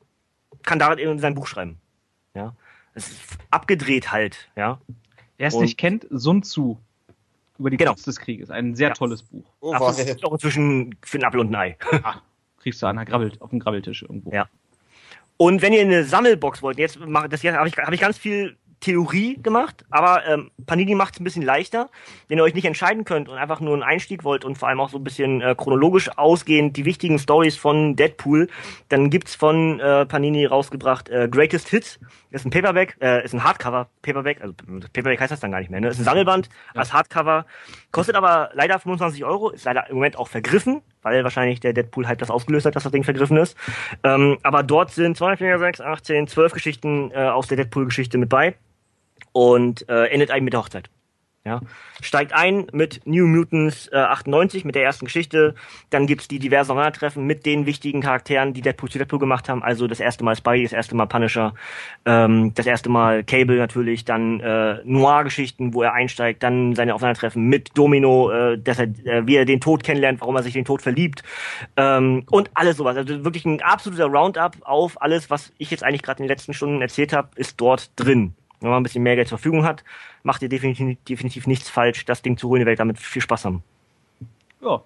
kann 0.63 0.79
darin 0.79 0.99
in 0.99 1.19
sein 1.19 1.35
Buch 1.35 1.47
schreiben. 1.47 1.79
Ja. 2.35 2.55
Es 2.95 3.11
ist 3.11 3.21
abgedreht 3.51 4.13
halt, 4.13 4.51
ja. 4.57 4.81
Wer 5.39 5.49
es 5.49 5.55
nicht 5.55 5.79
kennt, 5.79 6.07
Sun 6.11 6.43
Tzu 6.43 6.79
über 7.59 7.71
die 7.71 7.77
genau. 7.77 7.93
Kunst 7.93 8.07
des 8.07 8.19
Krieges. 8.19 8.51
Ein 8.51 8.75
sehr 8.75 8.89
ja. 8.89 8.95
tolles 8.95 9.23
Buch. 9.23 9.45
Oh, 9.61 9.73
Ach, 9.75 9.81
das 9.81 9.99
ist 9.99 10.25
auch 10.25 10.33
inzwischen 10.33 10.95
für 11.03 11.19
ein 11.19 11.25
Apfel 11.25 11.41
und 11.41 11.51
ein 11.51 11.55
Ei. 11.55 11.77
Ah, 12.03 12.17
kriegst 12.59 12.83
du 12.83 12.87
an 12.87 12.99
auf 12.99 13.51
dem 13.51 13.59
Grabbeltisch 13.59 14.03
irgendwo. 14.03 14.31
Ja. 14.31 14.49
Und 15.43 15.61
wenn 15.61 15.73
ihr 15.73 15.81
eine 15.81 16.05
Sammelbox 16.05 16.63
wollt, 16.63 16.79
jetzt 16.79 17.01
mache 17.01 17.29
das 17.29 17.43
jetzt 17.43 17.57
habe 17.57 17.67
ich, 17.67 17.77
hab 17.77 17.93
ich 17.93 18.01
ganz 18.01 18.17
viel 18.17 18.57
Theorie 18.79 19.43
gemacht, 19.43 19.85
aber 19.91 20.25
ähm, 20.25 20.53
Panini 20.67 20.95
macht 20.95 21.15
es 21.15 21.21
ein 21.21 21.25
bisschen 21.25 21.43
leichter, 21.43 21.91
wenn 22.29 22.39
ihr 22.39 22.45
euch 22.45 22.55
nicht 22.55 22.65
entscheiden 22.65 23.05
könnt 23.05 23.29
und 23.29 23.39
einfach 23.39 23.59
nur 23.59 23.73
einen 23.75 23.83
Einstieg 23.83 24.23
wollt 24.23 24.45
und 24.45 24.57
vor 24.57 24.69
allem 24.69 24.79
auch 24.79 24.89
so 24.89 24.99
ein 24.99 25.05
bisschen 25.05 25.41
äh, 25.41 25.57
chronologisch 25.57 26.17
ausgehend 26.17 26.77
die 26.77 26.85
wichtigen 26.85 27.19
Stories 27.19 27.57
von 27.57 27.97
Deadpool, 27.97 28.47
dann 28.89 29.11
gibt's 29.11 29.35
von 29.35 29.81
äh, 29.81 30.07
Panini 30.07 30.47
rausgebracht 30.47 31.09
äh, 31.09 31.29
Greatest 31.29 31.69
Hits, 31.71 31.99
ist 32.31 32.45
ein 32.45 32.51
Paperback, 32.51 32.97
äh, 33.01 33.25
ist 33.25 33.35
ein 33.35 33.43
Hardcover 33.43 33.89
Paperback, 34.03 34.41
also 34.43 34.55
Paperback 34.93 35.21
heißt 35.21 35.33
das 35.33 35.41
dann 35.41 35.51
gar 35.51 35.59
nicht 35.59 35.71
mehr, 35.71 35.81
ne? 35.81 35.89
Ist 35.89 35.99
ein 35.99 36.05
Sammelband 36.05 36.49
ja. 36.75 36.81
als 36.81 36.93
Hardcover, 36.93 37.47
kostet 37.93 38.17
aber 38.17 38.51
leider 38.55 38.79
25 38.79 39.25
Euro, 39.25 39.51
ist 39.51 39.65
leider 39.65 39.89
im 39.89 39.97
Moment 39.97 40.17
auch 40.17 40.29
vergriffen, 40.29 40.83
weil 41.03 41.23
wahrscheinlich 41.23 41.61
der 41.61 41.73
Deadpool 41.73 42.09
halt 42.09 42.21
das 42.21 42.31
ausgelöst 42.31 42.67
hat, 42.67 42.75
dass 42.75 42.83
das 42.83 42.93
Ding 42.93 43.05
vergriffen 43.05 43.37
ist. 43.37 43.57
Ähm, 44.03 44.39
aber 44.43 44.63
dort 44.63 44.91
sind 44.91 45.17
2, 45.17 45.37
4, 45.37 45.59
6, 45.59 45.81
18, 45.81 46.27
12 46.27 46.53
Geschichten 46.53 47.11
äh, 47.13 47.29
aus 47.29 47.47
der 47.47 47.59
Deadpool-Geschichte 47.59 48.19
mit 48.19 48.29
bei 48.29 48.55
und 49.33 49.89
äh, 49.89 50.07
endet 50.07 50.31
eigentlich 50.31 50.45
mit 50.45 50.53
der 50.55 50.61
Hochzeit. 50.61 50.91
Ja, 51.45 51.61
steigt 52.01 52.33
ein 52.33 52.69
mit 52.73 53.01
New 53.05 53.27
Mutants 53.27 53.89
äh, 53.89 53.97
98 53.97 54.65
mit 54.65 54.77
der 54.77 54.85
ersten 54.85 55.07
Geschichte. 55.07 55.57
Dann 55.91 56.07
gibt's 56.07 56.29
die 56.29 56.39
diversen 56.39 56.71
Aufeinandertreffen 56.71 57.27
mit 57.27 57.47
den 57.47 57.67
wichtigen 57.67 58.01
Charakteren, 58.01 58.55
die 58.55 58.61
Deadpool 58.61 58.89
zu 58.89 58.99
Deadpool 58.99 59.19
gemacht 59.19 59.49
haben. 59.49 59.61
Also 59.61 59.89
das 59.89 59.99
erste 59.99 60.23
Mal 60.23 60.37
Spidey, 60.37 60.63
das 60.63 60.73
erste 60.73 60.95
Mal 60.95 61.07
Punisher, 61.07 61.53
ähm, 62.05 62.55
das 62.55 62.67
erste 62.67 62.91
Mal 62.91 63.25
Cable 63.25 63.57
natürlich, 63.57 64.05
dann 64.05 64.39
äh, 64.39 64.77
Noir-Geschichten, 64.85 65.75
wo 65.75 65.83
er 65.83 65.95
einsteigt, 65.95 66.45
dann 66.45 66.77
seine 66.77 66.95
Aufeinandertreffen 66.95 67.45
mit 67.49 67.77
Domino, 67.77 68.31
äh, 68.31 68.57
dass 68.57 68.79
er, 68.79 68.87
äh, 69.05 69.27
wie 69.27 69.35
er 69.35 69.45
den 69.45 69.61
Tod 69.61 69.83
kennenlernt, 69.83 70.21
warum 70.21 70.37
er 70.37 70.45
sich 70.45 70.53
den 70.53 70.65
Tod 70.65 70.81
verliebt 70.81 71.25
ähm, 71.77 72.23
und 72.31 72.53
alles 72.55 72.77
sowas. 72.77 72.97
Also 72.97 73.25
wirklich 73.25 73.45
ein 73.47 73.61
absoluter 73.63 74.07
Roundup 74.07 74.59
auf 74.61 75.03
alles, 75.03 75.29
was 75.29 75.53
ich 75.59 75.73
jetzt 75.73 75.83
eigentlich 75.83 76.03
gerade 76.03 76.19
in 76.19 76.29
den 76.29 76.31
letzten 76.31 76.55
Stunden 76.55 76.83
erzählt 76.83 77.13
habe, 77.13 77.31
ist 77.35 77.61
dort 77.61 77.91
drin 77.97 78.37
wenn 78.63 78.71
man 78.71 78.81
ein 78.81 78.85
bisschen 78.85 79.03
mehr 79.03 79.17
Geld 79.17 79.29
zur 79.29 79.39
Verfügung 79.39 79.65
hat, 79.65 79.85
macht 80.23 80.43
ihr 80.43 80.49
definitiv, 80.49 80.99
definitiv 81.09 81.47
nichts 81.47 81.69
falsch, 81.69 82.05
das 82.05 82.23
Ding 82.23 82.37
zu 82.37 82.49
holen, 82.49 82.61
ihr 82.61 82.67
werdet 82.67 82.81
damit 82.81 82.99
viel 82.99 83.23
Spaß 83.23 83.45
haben. 83.45 83.63
Ja. 84.61 84.83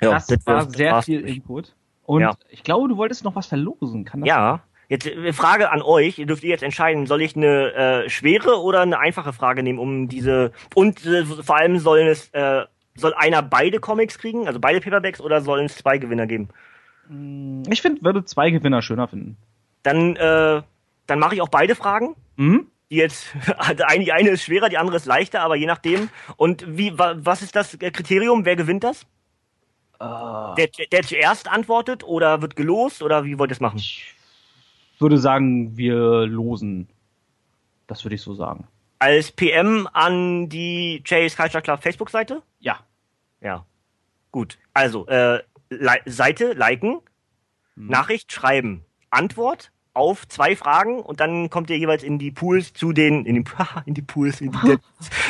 ja 0.00 0.10
das, 0.10 0.26
das 0.26 0.46
war 0.46 0.70
sehr 0.70 1.02
viel 1.02 1.20
Input. 1.20 1.74
Und 2.04 2.22
ja. 2.22 2.36
ich 2.50 2.62
glaube, 2.62 2.88
du 2.88 2.96
wolltest 2.96 3.24
noch 3.24 3.34
was 3.36 3.46
verlosen, 3.46 4.04
kann 4.04 4.20
das 4.20 4.28
Ja. 4.28 4.50
Sein? 4.58 4.72
Jetzt 4.88 5.06
äh, 5.06 5.32
Frage 5.32 5.70
an 5.70 5.80
euch, 5.80 6.18
ihr 6.18 6.26
dürft 6.26 6.44
ihr 6.44 6.50
jetzt 6.50 6.62
entscheiden, 6.62 7.06
soll 7.06 7.22
ich 7.22 7.34
eine 7.34 7.72
äh, 7.72 8.10
schwere 8.10 8.60
oder 8.60 8.80
eine 8.80 8.98
einfache 8.98 9.32
Frage 9.32 9.62
nehmen, 9.62 9.78
um 9.78 10.08
diese 10.08 10.52
und 10.74 11.06
äh, 11.06 11.24
vor 11.24 11.56
allem 11.56 11.78
sollen 11.78 12.08
es 12.08 12.28
äh, 12.34 12.66
soll 12.94 13.14
einer 13.14 13.40
beide 13.40 13.80
Comics 13.80 14.18
kriegen, 14.18 14.46
also 14.46 14.60
beide 14.60 14.80
Paperbacks 14.80 15.20
oder 15.20 15.40
sollen 15.40 15.64
es 15.64 15.76
zwei 15.76 15.96
Gewinner 15.96 16.26
geben? 16.26 16.50
Ich 17.70 17.80
finde, 17.80 18.02
würde 18.02 18.24
zwei 18.26 18.50
Gewinner 18.50 18.82
schöner 18.82 19.08
finden. 19.08 19.38
Dann 19.82 20.16
äh, 20.16 20.62
dann 21.06 21.18
mache 21.18 21.36
ich 21.36 21.40
auch 21.40 21.48
beide 21.48 21.74
Fragen. 21.74 22.14
Mhm. 22.36 22.66
Die 22.92 22.98
jetzt, 22.98 23.28
die 23.78 24.12
eine 24.12 24.28
ist 24.28 24.42
schwerer, 24.42 24.68
die 24.68 24.76
andere 24.76 24.98
ist 24.98 25.06
leichter, 25.06 25.40
aber 25.40 25.56
je 25.56 25.64
nachdem. 25.64 26.10
Und 26.36 26.76
wie, 26.76 26.92
was 26.98 27.40
ist 27.40 27.56
das 27.56 27.78
Kriterium? 27.78 28.44
Wer 28.44 28.54
gewinnt 28.54 28.84
das? 28.84 29.06
Uh. 29.98 30.54
Der, 30.56 30.68
der 30.92 31.02
zuerst 31.02 31.48
antwortet 31.48 32.04
oder 32.04 32.42
wird 32.42 32.54
gelost 32.54 33.02
oder 33.02 33.24
wie 33.24 33.38
wollt 33.38 33.50
ihr 33.50 33.54
es 33.54 33.60
machen? 33.60 33.78
Ich 33.78 34.12
würde 34.98 35.16
sagen, 35.16 35.74
wir 35.74 36.26
losen. 36.26 36.86
Das 37.86 38.04
würde 38.04 38.16
ich 38.16 38.20
so 38.20 38.34
sagen. 38.34 38.68
Als 38.98 39.32
PM 39.32 39.88
an 39.94 40.50
die 40.50 41.02
Chase 41.02 41.34
Culture 41.34 41.62
Club 41.62 41.82
Facebook-Seite? 41.82 42.42
Ja. 42.60 42.80
Ja. 43.40 43.64
Gut. 44.32 44.58
Also, 44.74 45.06
äh, 45.06 45.42
Seite 46.04 46.52
liken, 46.52 47.00
hm. 47.74 47.86
Nachricht 47.86 48.30
schreiben, 48.32 48.84
Antwort, 49.08 49.71
auf 49.94 50.26
zwei 50.28 50.56
Fragen 50.56 51.00
und 51.00 51.20
dann 51.20 51.50
kommt 51.50 51.68
ihr 51.70 51.78
jeweils 51.78 52.02
in 52.02 52.18
die 52.18 52.30
Pools 52.30 52.72
zu 52.72 52.92
den 52.92 53.26
in, 53.26 53.34
den, 53.34 53.44
in 53.86 53.94
die 53.94 54.02
Pools 54.02 54.40
in 54.40 54.52
die 54.52 54.58
Dead, 54.66 54.80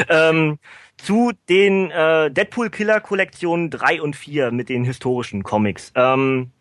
ähm, 0.09 0.59
zu 0.97 1.33
den 1.49 1.91
äh, 1.91 2.31
Deadpool 2.31 2.71
Killer 2.71 3.01
Kollektionen 3.01 3.71
3 3.71 4.01
und 4.03 4.15
4 4.15 4.53
mit 4.53 4.69
den 4.69 4.85
historischen 4.85 5.43
Comics. 5.43 5.93
Ähm, 5.97 6.53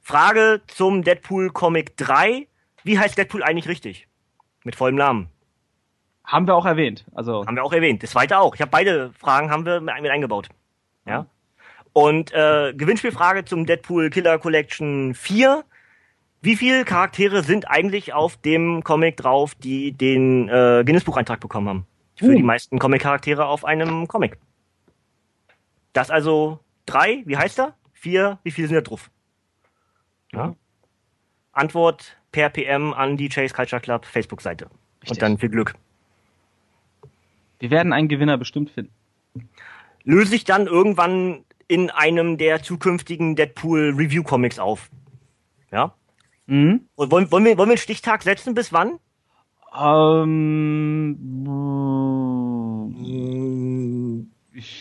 Frage 0.00 0.62
zum 0.66 1.02
Deadpool 1.02 1.50
Comic 1.50 1.96
3. 1.98 2.46
Wie 2.82 2.98
heißt 2.98 3.18
Deadpool 3.18 3.42
eigentlich 3.42 3.68
richtig? 3.68 4.08
Mit 4.64 4.76
vollem 4.76 4.96
Namen. 4.96 5.28
Haben 6.24 6.46
wir 6.46 6.54
auch 6.54 6.66
erwähnt. 6.66 7.04
Also 7.14 7.44
haben 7.46 7.56
wir 7.56 7.64
auch 7.64 7.72
erwähnt. 7.72 8.02
Das 8.02 8.10
zweite 8.10 8.38
auch. 8.38 8.54
Ich 8.54 8.60
habe 8.60 8.70
beide 8.70 9.12
Fragen 9.18 9.50
haben 9.50 9.66
wir 9.66 9.80
mit 9.80 10.10
eingebaut. 10.10 10.48
Ja. 11.04 11.26
Und 11.92 12.32
äh, 12.32 12.72
Gewinnspielfrage 12.74 13.44
zum 13.44 13.66
Deadpool 13.66 14.10
Killer 14.10 14.38
Collection 14.38 15.14
4 15.14 15.64
wie 16.42 16.56
viele 16.56 16.84
Charaktere 16.84 17.42
sind 17.42 17.68
eigentlich 17.68 18.12
auf 18.12 18.36
dem 18.38 18.82
Comic 18.82 19.16
drauf, 19.16 19.54
die 19.54 19.92
den 19.92 20.48
äh, 20.48 20.82
Guinness-Bucheintrag 20.84 21.40
bekommen 21.40 21.68
haben? 21.68 21.86
Für 22.16 22.26
uh. 22.26 22.34
die 22.34 22.42
meisten 22.42 22.78
Comic-Charaktere 22.78 23.46
auf 23.46 23.64
einem 23.64 24.08
Comic. 24.08 24.38
Das 25.92 26.10
also 26.10 26.60
drei, 26.86 27.22
wie 27.26 27.36
heißt 27.36 27.58
er? 27.58 27.74
Vier, 27.92 28.38
wie 28.42 28.50
viele 28.50 28.68
sind 28.68 28.76
da 28.76 28.80
drauf? 28.80 29.10
Ja. 30.32 30.54
Antwort 31.52 32.16
per 32.32 32.48
PM 32.48 32.94
an 32.94 33.16
die 33.16 33.28
Chase 33.28 33.52
Culture 33.52 33.80
Club 33.80 34.06
Facebook-Seite. 34.06 34.70
Und 35.08 35.20
dann 35.20 35.38
viel 35.38 35.48
Glück. 35.48 35.74
Wir 37.58 37.70
werden 37.70 37.92
einen 37.92 38.08
Gewinner 38.08 38.38
bestimmt 38.38 38.70
finden. 38.70 38.92
Löse 40.04 40.34
ich 40.34 40.44
dann 40.44 40.66
irgendwann 40.66 41.44
in 41.68 41.90
einem 41.90 42.38
der 42.38 42.62
zukünftigen 42.62 43.36
Deadpool 43.36 43.94
Review 43.96 44.22
Comics 44.22 44.58
auf. 44.58 44.90
Ja? 45.70 45.94
Mhm. 46.50 46.88
Und 46.96 47.12
wollen, 47.12 47.30
wollen, 47.30 47.44
wir, 47.44 47.56
wollen 47.58 47.68
wir 47.68 47.74
einen 47.74 47.78
Stichtag 47.78 48.24
setzen? 48.24 48.54
Bis 48.54 48.72
wann? 48.72 48.98
Ähm, 49.72 51.16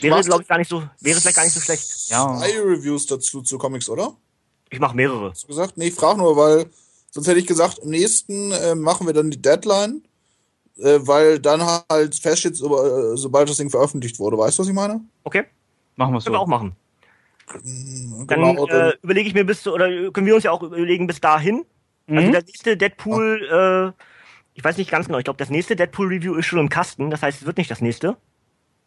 wäre, 0.01 0.21
glaube 0.23 0.41
ich, 0.41 0.47
gar 0.47 0.57
nicht 0.57 0.67
so, 0.67 0.81
wäre 0.99 1.21
vielleicht 1.21 1.35
gar 1.35 1.43
nicht 1.43 1.53
so 1.53 1.59
schlecht. 1.59 2.09
Ja. 2.09 2.35
Zwei 2.39 2.59
Reviews 2.59 3.05
dazu 3.05 3.43
zu 3.43 3.59
Comics, 3.59 3.87
oder? 3.87 4.15
Ich 4.71 4.79
mache 4.79 4.95
mehrere. 4.95 5.29
Hast 5.29 5.43
du 5.43 5.47
gesagt? 5.47 5.77
Nee, 5.77 5.89
ich 5.89 5.93
frage 5.93 6.17
nur, 6.17 6.35
weil 6.35 6.65
sonst 7.11 7.27
hätte 7.27 7.39
ich 7.39 7.45
gesagt, 7.45 7.77
im 7.77 7.91
nächsten 7.91 8.51
äh, 8.51 8.73
machen 8.73 9.05
wir 9.05 9.13
dann 9.13 9.29
die 9.29 9.39
Deadline, 9.39 10.01
äh, 10.79 10.97
weil 11.01 11.37
dann 11.37 11.61
halt 11.61 12.15
feststeht, 12.15 12.55
so, 12.55 12.83
äh, 12.83 13.15
sobald 13.15 13.47
das 13.47 13.57
Ding 13.57 13.69
veröffentlicht 13.69 14.17
wurde. 14.17 14.39
Weißt 14.39 14.57
du, 14.57 14.63
was 14.63 14.69
ich 14.69 14.73
meine? 14.73 15.01
Okay. 15.23 15.43
Machen 15.95 16.13
wir 16.13 16.19
so. 16.19 16.25
Können 16.25 16.35
wir 16.35 16.41
auch 16.41 16.47
machen. 16.47 16.75
Dann 17.53 18.27
genau, 18.27 18.67
äh, 18.67 18.93
überlege 19.01 19.27
ich 19.27 19.33
mir 19.33 19.45
bis 19.45 19.63
zu, 19.63 19.73
oder 19.73 19.87
können 20.11 20.27
wir 20.27 20.35
uns 20.35 20.43
ja 20.43 20.51
auch 20.51 20.61
überlegen 20.61 21.07
bis 21.07 21.19
dahin. 21.19 21.65
Also 22.07 22.11
mhm. 22.11 22.17
Also 22.17 22.31
der 22.31 22.43
nächste 22.43 22.77
Deadpool, 22.77 23.47
ja. 23.49 23.87
äh, 23.87 23.91
ich 24.53 24.63
weiß 24.63 24.77
nicht 24.77 24.91
ganz 24.91 25.07
genau, 25.07 25.17
ich 25.19 25.23
glaube, 25.23 25.37
das 25.37 25.49
nächste 25.49 25.75
Deadpool-Review 25.75 26.35
ist 26.35 26.45
schon 26.45 26.59
im 26.59 26.69
Kasten, 26.69 27.09
das 27.09 27.21
heißt, 27.21 27.41
es 27.41 27.47
wird 27.47 27.57
nicht 27.57 27.71
das 27.71 27.81
nächste. 27.81 28.17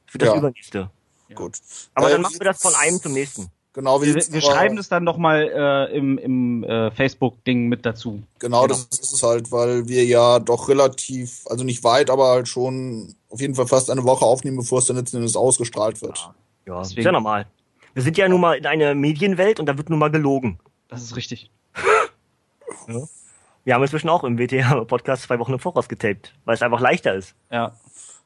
Es 0.06 0.14
wird 0.14 0.22
das 0.22 0.30
ja. 0.30 0.36
übernächste. 0.36 0.90
Ja. 1.28 1.34
Gut. 1.34 1.58
Aber 1.94 2.08
äh, 2.08 2.12
dann 2.12 2.22
machen 2.22 2.38
wir 2.38 2.44
das 2.44 2.60
von 2.60 2.74
einem 2.74 3.00
zum 3.00 3.12
nächsten. 3.12 3.50
Genau, 3.74 4.02
wir, 4.02 4.14
wir 4.14 4.40
schreiben 4.42 4.76
das 4.76 4.90
dann 4.90 5.02
nochmal 5.02 5.48
äh, 5.48 5.96
im, 5.96 6.18
im 6.18 6.62
äh, 6.64 6.90
Facebook-Ding 6.90 7.68
mit 7.68 7.86
dazu. 7.86 8.22
Genau, 8.38 8.62
genau, 8.62 8.66
das 8.66 8.84
ist 9.00 9.14
es 9.14 9.22
halt, 9.22 9.50
weil 9.50 9.88
wir 9.88 10.04
ja 10.04 10.40
doch 10.40 10.68
relativ, 10.68 11.46
also 11.46 11.64
nicht 11.64 11.82
weit, 11.82 12.10
aber 12.10 12.28
halt 12.28 12.48
schon 12.48 13.14
auf 13.30 13.40
jeden 13.40 13.54
Fall 13.54 13.66
fast 13.66 13.88
eine 13.88 14.04
Woche 14.04 14.26
aufnehmen, 14.26 14.58
bevor 14.58 14.80
es 14.80 14.84
dann 14.84 14.96
letzten 14.96 15.16
Endes 15.18 15.36
ausgestrahlt 15.36 16.02
wird. 16.02 16.18
Ja, 16.66 16.74
ja 16.74 16.82
ist 16.82 16.96
ja 16.98 17.12
normal. 17.12 17.46
Wir 17.94 18.02
sind 18.02 18.16
ja 18.16 18.28
nun 18.28 18.40
mal 18.40 18.54
in 18.54 18.66
einer 18.66 18.94
Medienwelt 18.94 19.60
und 19.60 19.66
da 19.66 19.76
wird 19.76 19.90
nun 19.90 19.98
mal 19.98 20.10
gelogen. 20.10 20.58
Das 20.88 21.02
ist 21.02 21.16
richtig. 21.16 21.50
ja. 22.88 23.02
Wir 23.64 23.74
haben 23.74 23.82
inzwischen 23.82 24.08
auch 24.08 24.24
im 24.24 24.38
WTA-Podcast 24.38 25.24
zwei 25.24 25.38
Wochen 25.38 25.52
im 25.52 25.58
Voraus 25.58 25.88
getaped, 25.88 26.34
weil 26.44 26.54
es 26.54 26.62
einfach 26.62 26.80
leichter 26.80 27.14
ist. 27.14 27.34
Ja. 27.50 27.76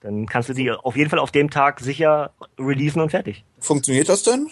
Dann 0.01 0.27
kannst 0.27 0.49
du 0.49 0.55
die 0.55 0.71
auf 0.71 0.97
jeden 0.97 1.11
Fall 1.11 1.19
auf 1.19 1.31
dem 1.31 1.51
Tag 1.51 1.81
sicher 1.81 2.33
releasen 2.59 3.03
und 3.03 3.11
fertig. 3.11 3.45
Funktioniert 3.59 4.09
das 4.09 4.23
denn? 4.23 4.49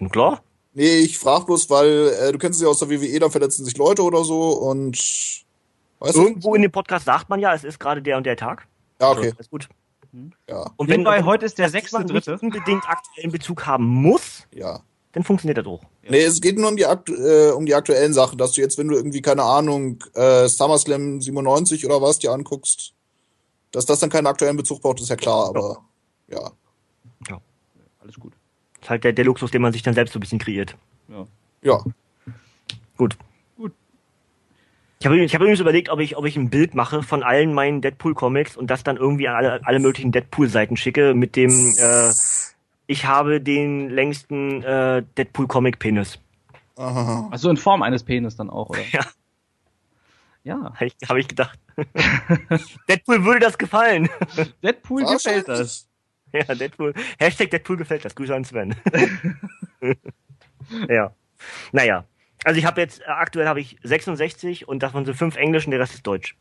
Na 0.00 0.08
klar. 0.08 0.42
Nee, 0.74 0.98
ich 0.98 1.18
frage 1.18 1.46
bloß, 1.46 1.70
weil 1.70 2.12
äh, 2.20 2.32
du 2.32 2.38
kennst 2.38 2.58
es 2.58 2.62
ja 2.62 2.68
aus 2.68 2.78
der 2.78 2.90
WWE, 2.90 3.18
da 3.18 3.30
verletzen 3.30 3.64
sich 3.64 3.76
Leute 3.76 4.02
oder 4.02 4.24
so 4.24 4.50
und 4.50 4.96
weißt 6.00 6.16
irgendwo 6.16 6.50
du? 6.50 6.54
in 6.56 6.62
dem 6.62 6.70
Podcast 6.72 7.04
sagt 7.06 7.28
man 7.28 7.40
ja, 7.40 7.54
es 7.54 7.64
ist 7.64 7.80
gerade 7.80 8.02
der 8.02 8.16
und 8.16 8.26
der 8.26 8.36
Tag. 8.36 8.66
Ja, 9.00 9.10
okay. 9.10 9.26
Also, 9.26 9.38
ist 9.38 9.50
gut. 9.50 9.68
Ja. 10.48 10.70
Und 10.76 10.88
wenn 10.88 11.04
bei 11.04 11.22
heute 11.22 11.46
ist 11.46 11.58
der 11.58 11.68
sechste 11.68 12.04
dritte 12.04 12.38
unbedingt 12.38 12.88
aktuellen 12.88 13.30
Bezug 13.30 13.66
haben 13.66 13.84
muss, 13.84 14.46
ja. 14.54 14.80
dann 15.12 15.24
funktioniert 15.24 15.58
das 15.58 15.66
auch. 15.66 15.82
Nee, 16.08 16.22
es 16.22 16.40
geht 16.40 16.58
nur 16.58 16.68
um 16.68 16.76
die, 16.76 16.82
äh, 16.82 17.50
um 17.52 17.66
die 17.66 17.74
aktuellen 17.74 18.14
Sachen, 18.14 18.38
dass 18.38 18.52
du 18.52 18.60
jetzt, 18.60 18.78
wenn 18.78 18.88
du 18.88 18.96
irgendwie, 18.96 19.20
keine 19.20 19.42
Ahnung, 19.42 20.02
äh, 20.14 20.48
SummerSlam 20.48 21.20
97 21.20 21.84
oder 21.84 22.00
was 22.00 22.18
dir 22.18 22.32
anguckst, 22.32 22.94
dass 23.70 23.86
das 23.86 24.00
dann 24.00 24.10
keinen 24.10 24.26
aktuellen 24.26 24.56
Bezug 24.56 24.80
braucht, 24.80 25.00
ist 25.00 25.10
ja 25.10 25.16
klar, 25.16 25.48
aber 25.48 25.84
ja. 26.28 26.50
Ja, 27.28 27.40
alles 28.00 28.18
gut. 28.18 28.32
Das 28.74 28.84
ist 28.84 28.90
halt 28.90 29.04
der, 29.04 29.12
der 29.12 29.24
Luxus, 29.24 29.50
den 29.50 29.62
man 29.62 29.72
sich 29.72 29.82
dann 29.82 29.94
selbst 29.94 30.12
so 30.12 30.18
ein 30.18 30.20
bisschen 30.20 30.38
kreiert. 30.38 30.76
Ja. 31.08 31.26
Ja. 31.62 31.84
Gut. 32.96 33.16
Ich 35.00 35.06
habe 35.06 35.18
ich 35.18 35.34
hab 35.34 35.40
übrigens 35.40 35.60
überlegt, 35.60 35.90
ob 35.90 36.00
ich, 36.00 36.16
ob 36.16 36.24
ich 36.24 36.36
ein 36.36 36.50
Bild 36.50 36.74
mache 36.74 37.02
von 37.02 37.22
allen 37.22 37.54
meinen 37.54 37.80
Deadpool-Comics 37.80 38.56
und 38.56 38.68
das 38.68 38.82
dann 38.82 38.96
irgendwie 38.96 39.28
an 39.28 39.36
alle, 39.36 39.60
alle 39.64 39.78
möglichen 39.78 40.10
Deadpool-Seiten 40.10 40.76
schicke 40.76 41.14
mit 41.14 41.36
dem, 41.36 41.50
äh, 41.78 42.12
ich 42.88 43.04
habe 43.04 43.40
den 43.40 43.90
längsten 43.90 44.62
äh, 44.64 45.04
Deadpool-Comic-Penis. 45.16 46.18
Also 46.74 47.50
in 47.50 47.56
Form 47.56 47.82
eines 47.82 48.02
Penis 48.02 48.36
dann 48.36 48.50
auch, 48.50 48.70
oder? 48.70 48.82
Ja. 48.92 49.04
Ja. 50.44 50.72
Habe 50.74 50.86
ich, 50.86 50.94
hab 51.08 51.16
ich 51.16 51.28
gedacht. 51.28 51.58
Deadpool 52.88 53.24
würde 53.24 53.40
das 53.40 53.58
gefallen. 53.58 54.08
Deadpool 54.62 55.04
gefällt 55.04 55.48
das. 55.48 55.88
Ja, 56.32 56.54
Deadpool. 56.54 56.94
Hashtag 57.18 57.50
Deadpool 57.50 57.76
gefällt 57.76 58.04
das. 58.04 58.14
Grüße 58.14 58.34
an 58.34 58.44
Sven. 58.44 58.74
ja. 60.88 61.12
Naja. 61.72 62.04
Also 62.44 62.58
ich 62.58 62.66
habe 62.66 62.80
jetzt, 62.80 63.00
äh, 63.00 63.04
aktuell 63.06 63.48
habe 63.48 63.60
ich 63.60 63.76
66 63.82 64.68
und 64.68 64.82
davon 64.82 65.04
sind 65.04 65.16
fünf 65.16 65.36
Englisch 65.36 65.66
und 65.66 65.72
der 65.72 65.80
Rest 65.80 65.94
ist 65.94 66.06
Deutsch. 66.06 66.36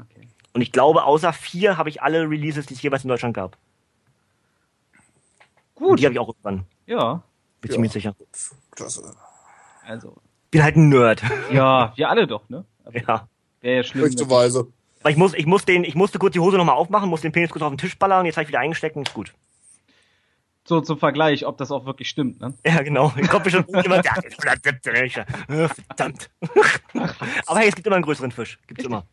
Okay. 0.00 0.28
Und 0.52 0.60
ich 0.60 0.72
glaube, 0.72 1.04
außer 1.04 1.32
vier 1.32 1.76
habe 1.76 1.88
ich 1.88 2.02
alle 2.02 2.28
Releases, 2.28 2.66
die 2.66 2.74
es 2.74 2.82
jeweils 2.82 3.04
in 3.04 3.08
Deutschland 3.08 3.34
gab. 3.34 3.56
Gut. 5.74 5.90
Und 5.90 6.00
die 6.00 6.06
habe 6.06 6.14
ich 6.14 6.18
auch 6.18 6.28
irgendwann. 6.28 6.64
Ja. 6.86 7.22
Bin 7.60 7.70
ja. 7.70 7.74
ziemlich 7.74 7.92
sicher. 7.92 8.16
Klasse. 8.70 9.14
Also. 9.84 10.16
Bin 10.50 10.62
halt 10.62 10.76
ein 10.76 10.88
Nerd. 10.88 11.22
Ja, 11.52 11.92
wir 11.96 12.08
alle 12.08 12.26
doch, 12.26 12.48
ne? 12.48 12.64
Also, 12.84 12.98
ja. 12.98 13.28
Wäre 13.60 13.76
ja 13.76 13.82
schlimm. 13.82 14.04
Richtigerweise. 14.04 14.66
Weil 15.02 15.12
ich 15.12 15.18
muss, 15.18 15.34
ich 15.34 15.46
muss 15.46 15.64
den, 15.64 15.84
ich 15.84 15.94
musste 15.94 16.18
kurz 16.18 16.32
die 16.32 16.40
Hose 16.40 16.56
nochmal 16.56 16.74
aufmachen, 16.74 17.08
muss 17.08 17.20
den 17.20 17.32
Penis 17.32 17.50
kurz 17.50 17.62
auf 17.62 17.70
den 17.70 17.78
Tisch 17.78 17.98
ballern, 17.98 18.26
jetzt 18.26 18.36
habe 18.36 18.42
ich 18.42 18.48
wieder 18.48 18.60
eingesteckt 18.60 18.96
und 18.96 19.06
ist 19.06 19.14
gut. 19.14 19.32
So 20.68 20.82
zum 20.82 20.98
Vergleich, 20.98 21.46
ob 21.46 21.56
das 21.56 21.70
auch 21.70 21.86
wirklich 21.86 22.10
stimmt, 22.10 22.42
ne? 22.42 22.52
Ja, 22.62 22.82
genau. 22.82 23.10
Ich 23.16 23.26
kommt 23.28 23.44
bestimmt 23.44 23.68
jemand, 23.68 24.04
der 24.04 24.12
117, 24.12 25.24
verdammt. 25.86 26.30
Aber 27.46 27.58
hey, 27.58 27.70
es 27.70 27.74
gibt 27.74 27.86
immer 27.86 27.96
einen 27.96 28.04
größeren 28.04 28.30
Fisch. 28.30 28.58
Gibt's 28.66 28.84
immer. 28.84 29.06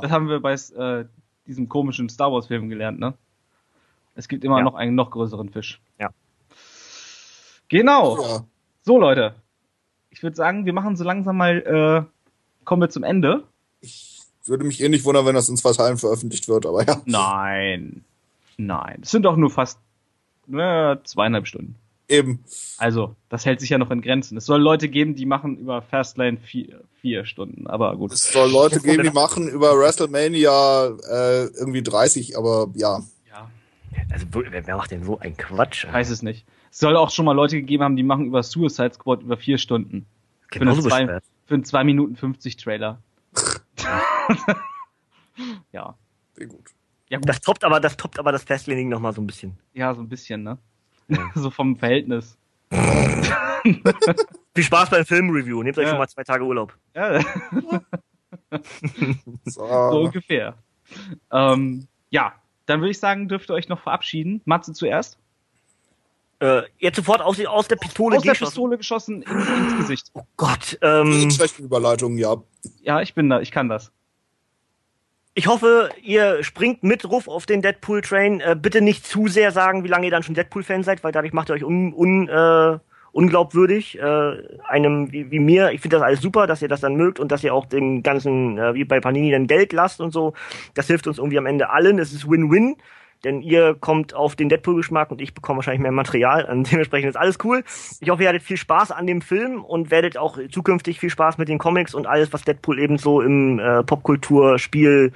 Das 0.00 0.10
haben 0.10 0.28
wir 0.28 0.40
bei 0.40 0.54
äh, 0.54 1.04
diesem 1.46 1.68
komischen 1.68 2.08
Star 2.08 2.32
Wars 2.32 2.48
Film 2.48 2.68
gelernt, 2.68 2.98
ne? 2.98 3.14
Es 4.16 4.26
gibt 4.26 4.42
immer 4.42 4.58
ja. 4.58 4.64
noch 4.64 4.74
einen 4.74 4.96
noch 4.96 5.12
größeren 5.12 5.50
Fisch. 5.50 5.80
Ja. 6.00 6.10
Genau. 7.68 8.20
Ja. 8.20 8.44
So, 8.82 8.98
Leute. 8.98 9.36
Ich 10.10 10.24
würde 10.24 10.34
sagen, 10.34 10.66
wir 10.66 10.72
machen 10.72 10.96
so 10.96 11.04
langsam 11.04 11.36
mal, 11.36 11.58
äh, 12.10 12.64
kommen 12.64 12.82
wir 12.82 12.90
zum 12.90 13.04
Ende. 13.04 13.44
Ich 13.82 14.20
würde 14.46 14.64
mich 14.64 14.82
eh 14.82 14.88
nicht 14.88 15.04
wundern, 15.04 15.26
wenn 15.26 15.36
das 15.36 15.48
in 15.48 15.56
zwei 15.56 15.70
Teilen 15.74 15.96
veröffentlicht 15.96 16.48
wird, 16.48 16.66
aber 16.66 16.84
ja. 16.84 17.00
Nein. 17.04 18.04
Nein. 18.56 18.98
Es 19.02 19.12
sind 19.12 19.22
doch 19.22 19.36
nur 19.36 19.50
fast 19.50 19.78
äh, 20.48 20.96
zweieinhalb 21.04 21.46
Stunden. 21.46 21.76
Eben. 22.08 22.44
Also, 22.78 23.16
das 23.28 23.46
hält 23.46 23.60
sich 23.60 23.70
ja 23.70 23.78
noch 23.78 23.90
in 23.90 24.02
Grenzen. 24.02 24.36
Es 24.36 24.44
soll 24.44 24.60
Leute 24.60 24.88
geben, 24.88 25.14
die 25.14 25.24
machen 25.24 25.56
über 25.56 25.80
Fastlane 25.80 26.36
vier, 26.36 26.82
vier 27.00 27.24
Stunden, 27.24 27.66
aber 27.66 27.96
gut. 27.96 28.12
Es 28.12 28.32
soll 28.32 28.50
Leute 28.50 28.80
geben, 28.80 29.02
die 29.02 29.10
machen 29.10 29.48
über 29.48 29.78
WrestleMania 29.78 30.88
äh, 31.10 31.44
irgendwie 31.58 31.82
30, 31.82 32.36
aber 32.36 32.68
ja. 32.74 33.00
Ja. 33.30 33.50
Also, 34.10 34.26
wer 34.30 34.76
macht 34.76 34.90
denn 34.90 35.04
so 35.04 35.18
einen 35.18 35.36
Quatsch? 35.36 35.84
Ich 35.84 35.92
weiß 35.92 36.10
es 36.10 36.22
nicht. 36.22 36.44
Es 36.70 36.80
soll 36.80 36.96
auch 36.96 37.10
schon 37.10 37.24
mal 37.24 37.32
Leute 37.32 37.56
gegeben 37.56 37.82
haben, 37.82 37.96
die 37.96 38.02
machen 38.02 38.26
über 38.26 38.42
Suicide 38.42 38.92
Squad 38.92 39.22
über 39.22 39.36
vier 39.36 39.56
Stunden. 39.56 40.06
Genau 40.50 40.74
für, 40.74 40.82
zwei, 40.82 41.20
für 41.46 41.54
einen 41.54 41.64
2 41.64 41.84
Minuten 41.84 42.16
50 42.16 42.56
Trailer. 42.56 43.00
ja. 45.72 45.94
Sehr 46.34 46.46
gut. 46.46 46.64
Ja, 47.12 47.18
gut. 47.18 47.28
Das 47.28 47.42
toppt 47.42 47.62
aber, 47.62 47.78
das 47.78 47.98
toppt 47.98 48.18
aber 48.18 48.32
das 48.32 48.42
Fastlaning 48.44 48.88
noch 48.88 48.98
mal 48.98 49.12
so 49.12 49.20
ein 49.20 49.26
bisschen. 49.26 49.58
Ja, 49.74 49.94
so 49.94 50.00
ein 50.00 50.08
bisschen, 50.08 50.42
ne? 50.44 50.56
Ja. 51.08 51.30
so 51.34 51.50
vom 51.50 51.76
Verhältnis. 51.76 52.38
Viel 54.54 54.64
Spaß 54.64 54.88
beim 54.88 55.04
Filmreview. 55.04 55.62
Nehmt 55.62 55.76
euch 55.76 55.84
ja. 55.84 55.90
schon 55.90 55.98
mal 55.98 56.08
zwei 56.08 56.24
Tage 56.24 56.42
Urlaub. 56.42 56.74
Ja. 56.94 57.20
so. 59.44 59.66
so. 59.66 60.00
ungefähr. 60.04 60.54
Ähm, 61.30 61.86
ja, 62.08 62.32
dann 62.64 62.80
würde 62.80 62.92
ich 62.92 62.98
sagen, 62.98 63.28
dürft 63.28 63.50
ihr 63.50 63.54
euch 63.54 63.68
noch 63.68 63.82
verabschieden. 63.82 64.40
Matze 64.46 64.72
zuerst. 64.72 65.18
Äh, 66.40 66.62
jetzt 66.78 66.96
sofort 66.96 67.20
aus, 67.20 67.38
aus 67.44 67.68
der 67.68 67.76
Pistole 67.76 68.16
aus 68.16 68.22
geschossen. 68.22 68.30
Aus 68.32 68.38
der 68.38 68.46
Pistole 68.46 68.78
geschossen 68.78 69.20
ins, 69.20 69.48
ins 69.48 69.76
Gesicht. 69.76 70.10
Oh 70.14 70.22
Gott. 70.38 70.78
Ähm, 70.80 71.30
schlechte 71.30 71.62
Überleitung, 71.62 72.16
ja. 72.16 72.36
Ja, 72.80 73.02
ich 73.02 73.12
bin 73.12 73.28
da, 73.28 73.42
ich 73.42 73.50
kann 73.50 73.68
das. 73.68 73.92
Ich 75.34 75.46
hoffe, 75.46 75.88
ihr 76.02 76.44
springt 76.44 76.82
mit 76.82 77.08
Ruf 77.08 77.26
auf 77.26 77.46
den 77.46 77.62
Deadpool-Train. 77.62 78.40
Äh, 78.40 78.54
bitte 78.60 78.82
nicht 78.82 79.06
zu 79.06 79.28
sehr 79.28 79.50
sagen, 79.50 79.82
wie 79.82 79.88
lange 79.88 80.04
ihr 80.04 80.10
dann 80.10 80.22
schon 80.22 80.34
Deadpool-Fan 80.34 80.82
seid, 80.82 81.02
weil 81.02 81.12
dadurch 81.12 81.32
macht 81.32 81.48
ihr 81.48 81.54
euch 81.54 81.64
un, 81.64 81.94
un, 81.94 82.28
äh, 82.28 82.78
unglaubwürdig. 83.12 83.98
Äh, 83.98 84.58
einem 84.68 85.10
wie, 85.10 85.30
wie 85.30 85.38
mir, 85.38 85.72
ich 85.72 85.80
finde 85.80 85.96
das 85.96 86.04
alles 86.04 86.20
super, 86.20 86.46
dass 86.46 86.60
ihr 86.60 86.68
das 86.68 86.82
dann 86.82 86.96
mögt 86.96 87.18
und 87.18 87.32
dass 87.32 87.42
ihr 87.42 87.54
auch 87.54 87.64
den 87.64 88.02
ganzen, 88.02 88.58
äh, 88.58 88.74
wie 88.74 88.84
bei 88.84 89.00
Panini, 89.00 89.30
dann 89.30 89.46
Geld 89.46 89.72
lasst 89.72 90.02
und 90.02 90.10
so. 90.10 90.34
Das 90.74 90.88
hilft 90.88 91.06
uns 91.06 91.16
irgendwie 91.16 91.38
am 91.38 91.46
Ende 91.46 91.70
allen. 91.70 91.98
Es 91.98 92.12
ist 92.12 92.28
Win-Win 92.28 92.76
denn 93.24 93.42
ihr 93.42 93.74
kommt 93.74 94.14
auf 94.14 94.36
den 94.36 94.48
Deadpool-Geschmack 94.48 95.10
und 95.10 95.20
ich 95.20 95.34
bekomme 95.34 95.58
wahrscheinlich 95.58 95.82
mehr 95.82 95.92
Material. 95.92 96.44
Und 96.44 96.68
dementsprechend 96.72 97.10
ist 97.10 97.16
alles 97.16 97.38
cool. 97.44 97.64
Ich 98.00 98.10
hoffe, 98.10 98.22
ihr 98.22 98.28
hattet 98.28 98.42
viel 98.42 98.56
Spaß 98.56 98.90
an 98.90 99.06
dem 99.06 99.22
Film 99.22 99.64
und 99.64 99.90
werdet 99.90 100.16
auch 100.16 100.38
zukünftig 100.50 101.00
viel 101.00 101.10
Spaß 101.10 101.38
mit 101.38 101.48
den 101.48 101.58
Comics 101.58 101.94
und 101.94 102.06
alles, 102.06 102.32
was 102.32 102.42
Deadpool 102.44 102.78
eben 102.78 102.98
so 102.98 103.20
im 103.20 103.58
äh, 103.58 103.82
Popkultur, 103.82 104.58
Spiel, 104.58 105.12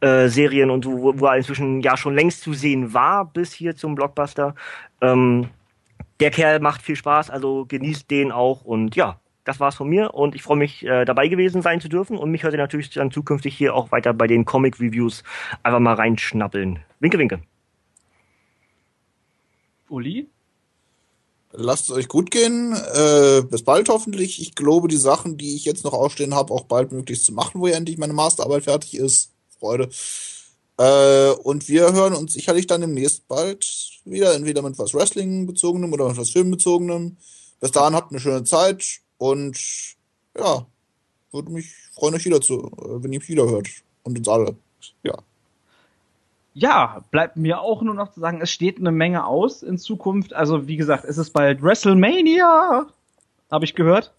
äh, 0.00 0.28
Serien 0.28 0.70
und 0.70 0.84
so, 0.84 1.02
wo, 1.02 1.18
wo 1.18 1.26
er 1.26 1.36
inzwischen 1.36 1.80
ja 1.80 1.96
schon 1.96 2.14
längst 2.14 2.42
zu 2.42 2.52
sehen 2.52 2.94
war, 2.94 3.24
bis 3.24 3.52
hier 3.52 3.76
zum 3.76 3.94
Blockbuster. 3.94 4.54
Ähm, 5.00 5.48
der 6.20 6.30
Kerl 6.30 6.60
macht 6.60 6.82
viel 6.82 6.96
Spaß, 6.96 7.30
also 7.30 7.66
genießt 7.66 8.10
den 8.10 8.30
auch 8.32 8.64
und 8.64 8.94
ja, 8.94 9.18
das 9.44 9.60
war's 9.60 9.74
von 9.74 9.88
mir 9.88 10.14
und 10.14 10.34
ich 10.34 10.42
freue 10.42 10.56
mich, 10.56 10.84
äh, 10.84 11.04
dabei 11.04 11.28
gewesen 11.28 11.62
sein 11.62 11.80
zu 11.80 11.88
dürfen 11.88 12.16
und 12.16 12.30
mich 12.30 12.42
hört 12.42 12.54
ihr 12.54 12.58
natürlich 12.58 12.90
dann 12.90 13.10
zukünftig 13.10 13.56
hier 13.56 13.74
auch 13.74 13.92
weiter 13.92 14.14
bei 14.14 14.26
den 14.26 14.44
Comic-Reviews 14.44 15.22
einfach 15.62 15.80
mal 15.80 15.94
reinschnappeln. 15.94 16.80
Winke, 17.00 17.18
winke. 17.18 17.42
Uli? 19.88 20.28
Lasst 21.52 21.84
es 21.84 21.92
euch 21.92 22.08
gut 22.08 22.30
gehen. 22.32 22.72
Äh, 22.72 23.42
bis 23.42 23.62
bald 23.62 23.88
hoffentlich. 23.88 24.40
Ich 24.40 24.56
glaube, 24.56 24.88
die 24.88 24.96
Sachen, 24.96 25.36
die 25.36 25.54
ich 25.54 25.64
jetzt 25.64 25.84
noch 25.84 25.92
ausstehen 25.92 26.34
habe, 26.34 26.52
auch 26.52 26.64
bald 26.64 26.90
möglichst 26.90 27.26
zu 27.26 27.32
machen, 27.32 27.60
wo 27.60 27.68
ja 27.68 27.76
endlich 27.76 27.96
meine 27.96 28.12
Masterarbeit 28.12 28.64
fertig 28.64 28.96
ist. 28.96 29.30
Freude. 29.60 29.88
Äh, 30.78 31.30
und 31.44 31.68
wir 31.68 31.92
hören 31.92 32.14
uns 32.14 32.32
sicherlich 32.32 32.66
dann 32.66 32.80
demnächst 32.80 33.28
bald 33.28 33.64
wieder, 34.04 34.34
entweder 34.34 34.62
mit 34.62 34.78
was 34.78 34.94
Wrestling-bezogenem 34.94 35.92
oder 35.92 36.08
mit 36.08 36.16
was 36.16 36.30
Film-bezogenem. 36.30 37.18
Bis 37.60 37.70
dahin 37.70 37.94
habt 37.94 38.10
eine 38.10 38.20
schöne 38.20 38.42
Zeit 38.42 39.00
und 39.24 39.96
ja, 40.36 40.66
würde 41.32 41.50
mich 41.50 41.74
freuen, 41.94 42.14
euch 42.14 42.26
wieder 42.26 42.42
zu, 42.42 42.58
äh, 42.58 43.02
wenn 43.02 43.10
ihr 43.10 43.20
mich 43.20 43.28
wieder 43.30 43.48
hört. 43.48 43.68
Und 44.02 44.18
uns 44.18 44.28
alle. 44.28 44.54
Ja. 45.02 45.14
Ja, 46.52 47.02
bleibt 47.10 47.38
mir 47.38 47.62
auch 47.62 47.80
nur 47.80 47.94
noch 47.94 48.12
zu 48.12 48.20
sagen, 48.20 48.42
es 48.42 48.50
steht 48.50 48.78
eine 48.78 48.92
Menge 48.92 49.26
aus 49.26 49.62
in 49.62 49.78
Zukunft. 49.78 50.34
Also 50.34 50.68
wie 50.68 50.76
gesagt, 50.76 51.06
es 51.06 51.16
ist 51.16 51.30
bald 51.30 51.62
WrestleMania, 51.62 52.86
habe 53.50 53.64
ich 53.64 53.74
gehört. 53.74 54.12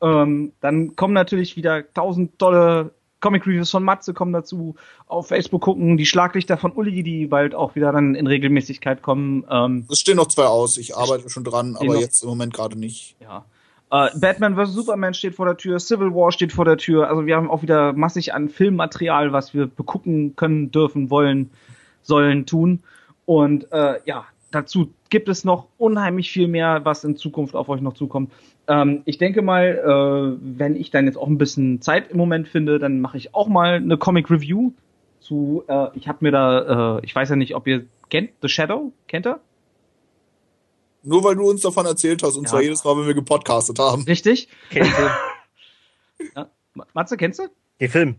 Ähm, 0.00 0.52
dann 0.60 0.94
kommen 0.94 1.14
natürlich 1.14 1.56
wieder 1.56 1.92
tausend 1.92 2.38
tolle 2.38 2.92
Comic-Reviews 3.18 3.72
von 3.72 3.82
Matze 3.82 4.14
kommen 4.14 4.32
dazu. 4.32 4.76
Auf 5.08 5.26
Facebook 5.26 5.62
gucken, 5.62 5.96
die 5.96 6.06
Schlaglichter 6.06 6.58
von 6.58 6.70
Uli, 6.70 7.02
die 7.02 7.26
bald 7.26 7.56
auch 7.56 7.74
wieder 7.74 7.90
dann 7.90 8.14
in 8.14 8.28
Regelmäßigkeit 8.28 9.02
kommen. 9.02 9.44
Ähm, 9.50 9.86
es 9.90 9.98
stehen 9.98 10.16
noch 10.16 10.28
zwei 10.28 10.44
aus, 10.44 10.76
ich 10.76 10.96
arbeite 10.96 11.28
schon 11.28 11.42
dran, 11.42 11.74
aber 11.74 11.98
jetzt 11.98 12.22
im 12.22 12.28
Moment 12.28 12.54
gerade 12.54 12.78
nicht. 12.78 13.16
Ja. 13.20 13.44
Uh, 13.90 14.08
Batman 14.20 14.54
vs. 14.54 14.74
Superman 14.74 15.14
steht 15.14 15.34
vor 15.34 15.46
der 15.46 15.56
Tür, 15.56 15.78
Civil 15.80 16.14
War 16.14 16.30
steht 16.30 16.52
vor 16.52 16.66
der 16.66 16.76
Tür. 16.76 17.08
Also 17.08 17.24
wir 17.24 17.36
haben 17.36 17.50
auch 17.50 17.62
wieder 17.62 17.94
massig 17.94 18.34
an 18.34 18.50
Filmmaterial, 18.50 19.32
was 19.32 19.54
wir 19.54 19.66
begucken 19.66 20.36
können, 20.36 20.70
dürfen, 20.70 21.08
wollen, 21.08 21.50
sollen, 22.02 22.44
tun. 22.44 22.80
Und 23.24 23.72
äh, 23.72 24.00
ja, 24.04 24.26
dazu 24.50 24.92
gibt 25.08 25.28
es 25.28 25.44
noch 25.44 25.68
unheimlich 25.78 26.30
viel 26.30 26.48
mehr, 26.48 26.84
was 26.84 27.04
in 27.04 27.16
Zukunft 27.16 27.54
auf 27.54 27.70
euch 27.70 27.80
noch 27.80 27.94
zukommt. 27.94 28.30
Ähm, 28.66 29.02
ich 29.06 29.16
denke 29.16 29.40
mal, 29.40 29.64
äh, 29.64 30.58
wenn 30.58 30.76
ich 30.76 30.90
dann 30.90 31.06
jetzt 31.06 31.16
auch 31.16 31.26
ein 31.26 31.38
bisschen 31.38 31.80
Zeit 31.80 32.10
im 32.10 32.18
Moment 32.18 32.46
finde, 32.48 32.78
dann 32.78 33.00
mache 33.00 33.16
ich 33.16 33.34
auch 33.34 33.48
mal 33.48 33.74
eine 33.74 33.96
Comic 33.96 34.30
Review 34.30 34.72
zu. 35.20 35.64
Äh, 35.66 35.88
ich 35.94 36.08
habe 36.08 36.18
mir 36.20 36.30
da, 36.30 36.98
äh, 36.98 37.04
ich 37.04 37.14
weiß 37.14 37.30
ja 37.30 37.36
nicht, 37.36 37.54
ob 37.54 37.66
ihr 37.66 37.86
kennt 38.10 38.30
The 38.42 38.48
Shadow, 38.48 38.92
kennt 39.06 39.26
ihr? 39.26 39.40
Nur 41.08 41.24
weil 41.24 41.36
du 41.36 41.48
uns 41.48 41.62
davon 41.62 41.86
erzählt 41.86 42.22
hast, 42.22 42.36
und 42.36 42.44
ja. 42.44 42.50
zwar 42.50 42.62
jedes 42.62 42.84
Mal, 42.84 42.96
wenn 42.98 43.06
wir 43.06 43.14
gepodcastet 43.14 43.78
haben. 43.78 44.02
Richtig. 44.02 44.48
Kennst 44.68 44.92
du? 44.98 46.26
ja. 46.36 46.50
Matze, 46.92 47.16
kennst 47.16 47.38
du? 47.38 47.48
Den 47.80 47.88
Film. 47.88 48.16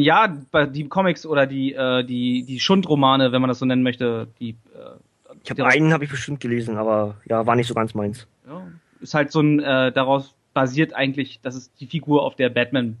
Ja, 0.00 0.28
die 0.28 0.88
Comics 0.88 1.26
oder 1.26 1.46
die, 1.46 1.74
äh, 1.74 2.02
die, 2.02 2.44
die 2.44 2.60
Schundromane, 2.60 3.32
wenn 3.32 3.42
man 3.42 3.48
das 3.48 3.58
so 3.58 3.66
nennen 3.66 3.82
möchte, 3.82 4.28
die. 4.40 4.50
Äh, 4.50 5.34
ich 5.42 5.50
habe 5.50 5.66
einen 5.66 5.92
habe 5.92 6.04
ich 6.04 6.10
bestimmt 6.10 6.40
gelesen, 6.40 6.78
aber 6.78 7.16
ja, 7.26 7.46
war 7.46 7.56
nicht 7.56 7.66
so 7.66 7.74
ganz 7.74 7.92
meins. 7.94 8.26
Ja, 8.46 8.66
ist 9.00 9.12
halt 9.12 9.30
so 9.30 9.40
ein, 9.40 9.60
äh, 9.60 9.92
daraus 9.92 10.34
basiert 10.54 10.94
eigentlich, 10.94 11.40
das 11.42 11.54
ist 11.54 11.72
die 11.80 11.86
Figur, 11.86 12.22
auf 12.22 12.36
der 12.36 12.48
Batman 12.48 12.96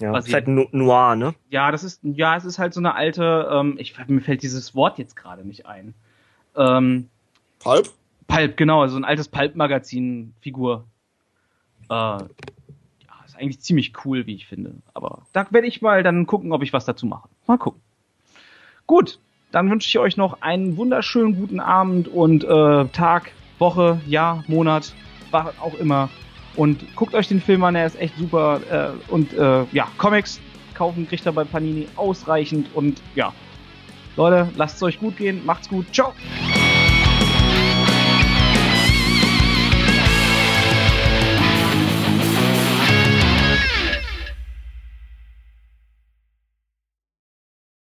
ja, 0.00 0.12
basiert. 0.12 0.28
ist 0.28 0.48
halt 0.48 0.72
Noir, 0.72 1.16
ne? 1.16 1.34
Ja, 1.50 1.70
das 1.70 1.84
ist, 1.84 2.00
ja, 2.02 2.36
es 2.36 2.46
ist 2.46 2.58
halt 2.58 2.72
so 2.72 2.80
eine 2.80 2.94
alte, 2.94 3.48
ähm, 3.50 3.76
ich, 3.78 3.94
mir 4.06 4.20
fällt 4.22 4.42
dieses 4.42 4.74
Wort 4.74 4.98
jetzt 4.98 5.16
gerade 5.16 5.46
nicht 5.46 5.66
ein. 5.66 5.94
Ähm, 6.56 7.08
Pulp? 7.58 7.90
Pulp, 8.26 8.56
genau, 8.56 8.86
so 8.86 8.96
ein 8.96 9.04
altes 9.04 9.28
Pulp-Magazin-Figur. 9.28 10.84
Äh, 11.88 11.92
ja, 11.92 12.26
ist 13.24 13.36
eigentlich 13.36 13.60
ziemlich 13.60 13.92
cool, 14.04 14.26
wie 14.26 14.34
ich 14.34 14.46
finde. 14.46 14.74
Aber 14.94 15.22
da 15.32 15.46
werde 15.50 15.66
ich 15.66 15.82
mal 15.82 16.02
dann 16.02 16.26
gucken, 16.26 16.52
ob 16.52 16.62
ich 16.62 16.72
was 16.72 16.84
dazu 16.84 17.06
mache. 17.06 17.28
Mal 17.46 17.58
gucken. 17.58 17.80
Gut, 18.86 19.18
dann 19.52 19.70
wünsche 19.70 19.88
ich 19.88 19.98
euch 19.98 20.16
noch 20.16 20.42
einen 20.42 20.76
wunderschönen 20.76 21.36
guten 21.36 21.60
Abend 21.60 22.08
und 22.08 22.44
äh, 22.44 22.86
Tag, 22.88 23.32
Woche, 23.58 24.00
Jahr, 24.06 24.44
Monat, 24.48 24.94
was 25.30 25.58
auch 25.60 25.74
immer. 25.74 26.08
Und 26.56 26.96
guckt 26.96 27.14
euch 27.14 27.28
den 27.28 27.40
Film 27.40 27.64
an, 27.64 27.74
er 27.74 27.86
ist 27.86 27.98
echt 27.98 28.16
super. 28.16 28.60
Äh, 28.70 29.12
und 29.12 29.32
äh, 29.34 29.64
ja, 29.72 29.88
Comics 29.98 30.40
kaufen 30.74 31.08
kriegt 31.08 31.26
er 31.26 31.32
bei 31.32 31.44
Panini 31.44 31.88
ausreichend. 31.96 32.68
Und 32.74 33.00
ja, 33.14 33.32
Leute, 34.16 34.48
lasst 34.56 34.76
es 34.76 34.82
euch 34.82 34.98
gut 34.98 35.16
gehen, 35.16 35.44
macht's 35.44 35.68
gut, 35.68 35.86
ciao! 35.92 36.12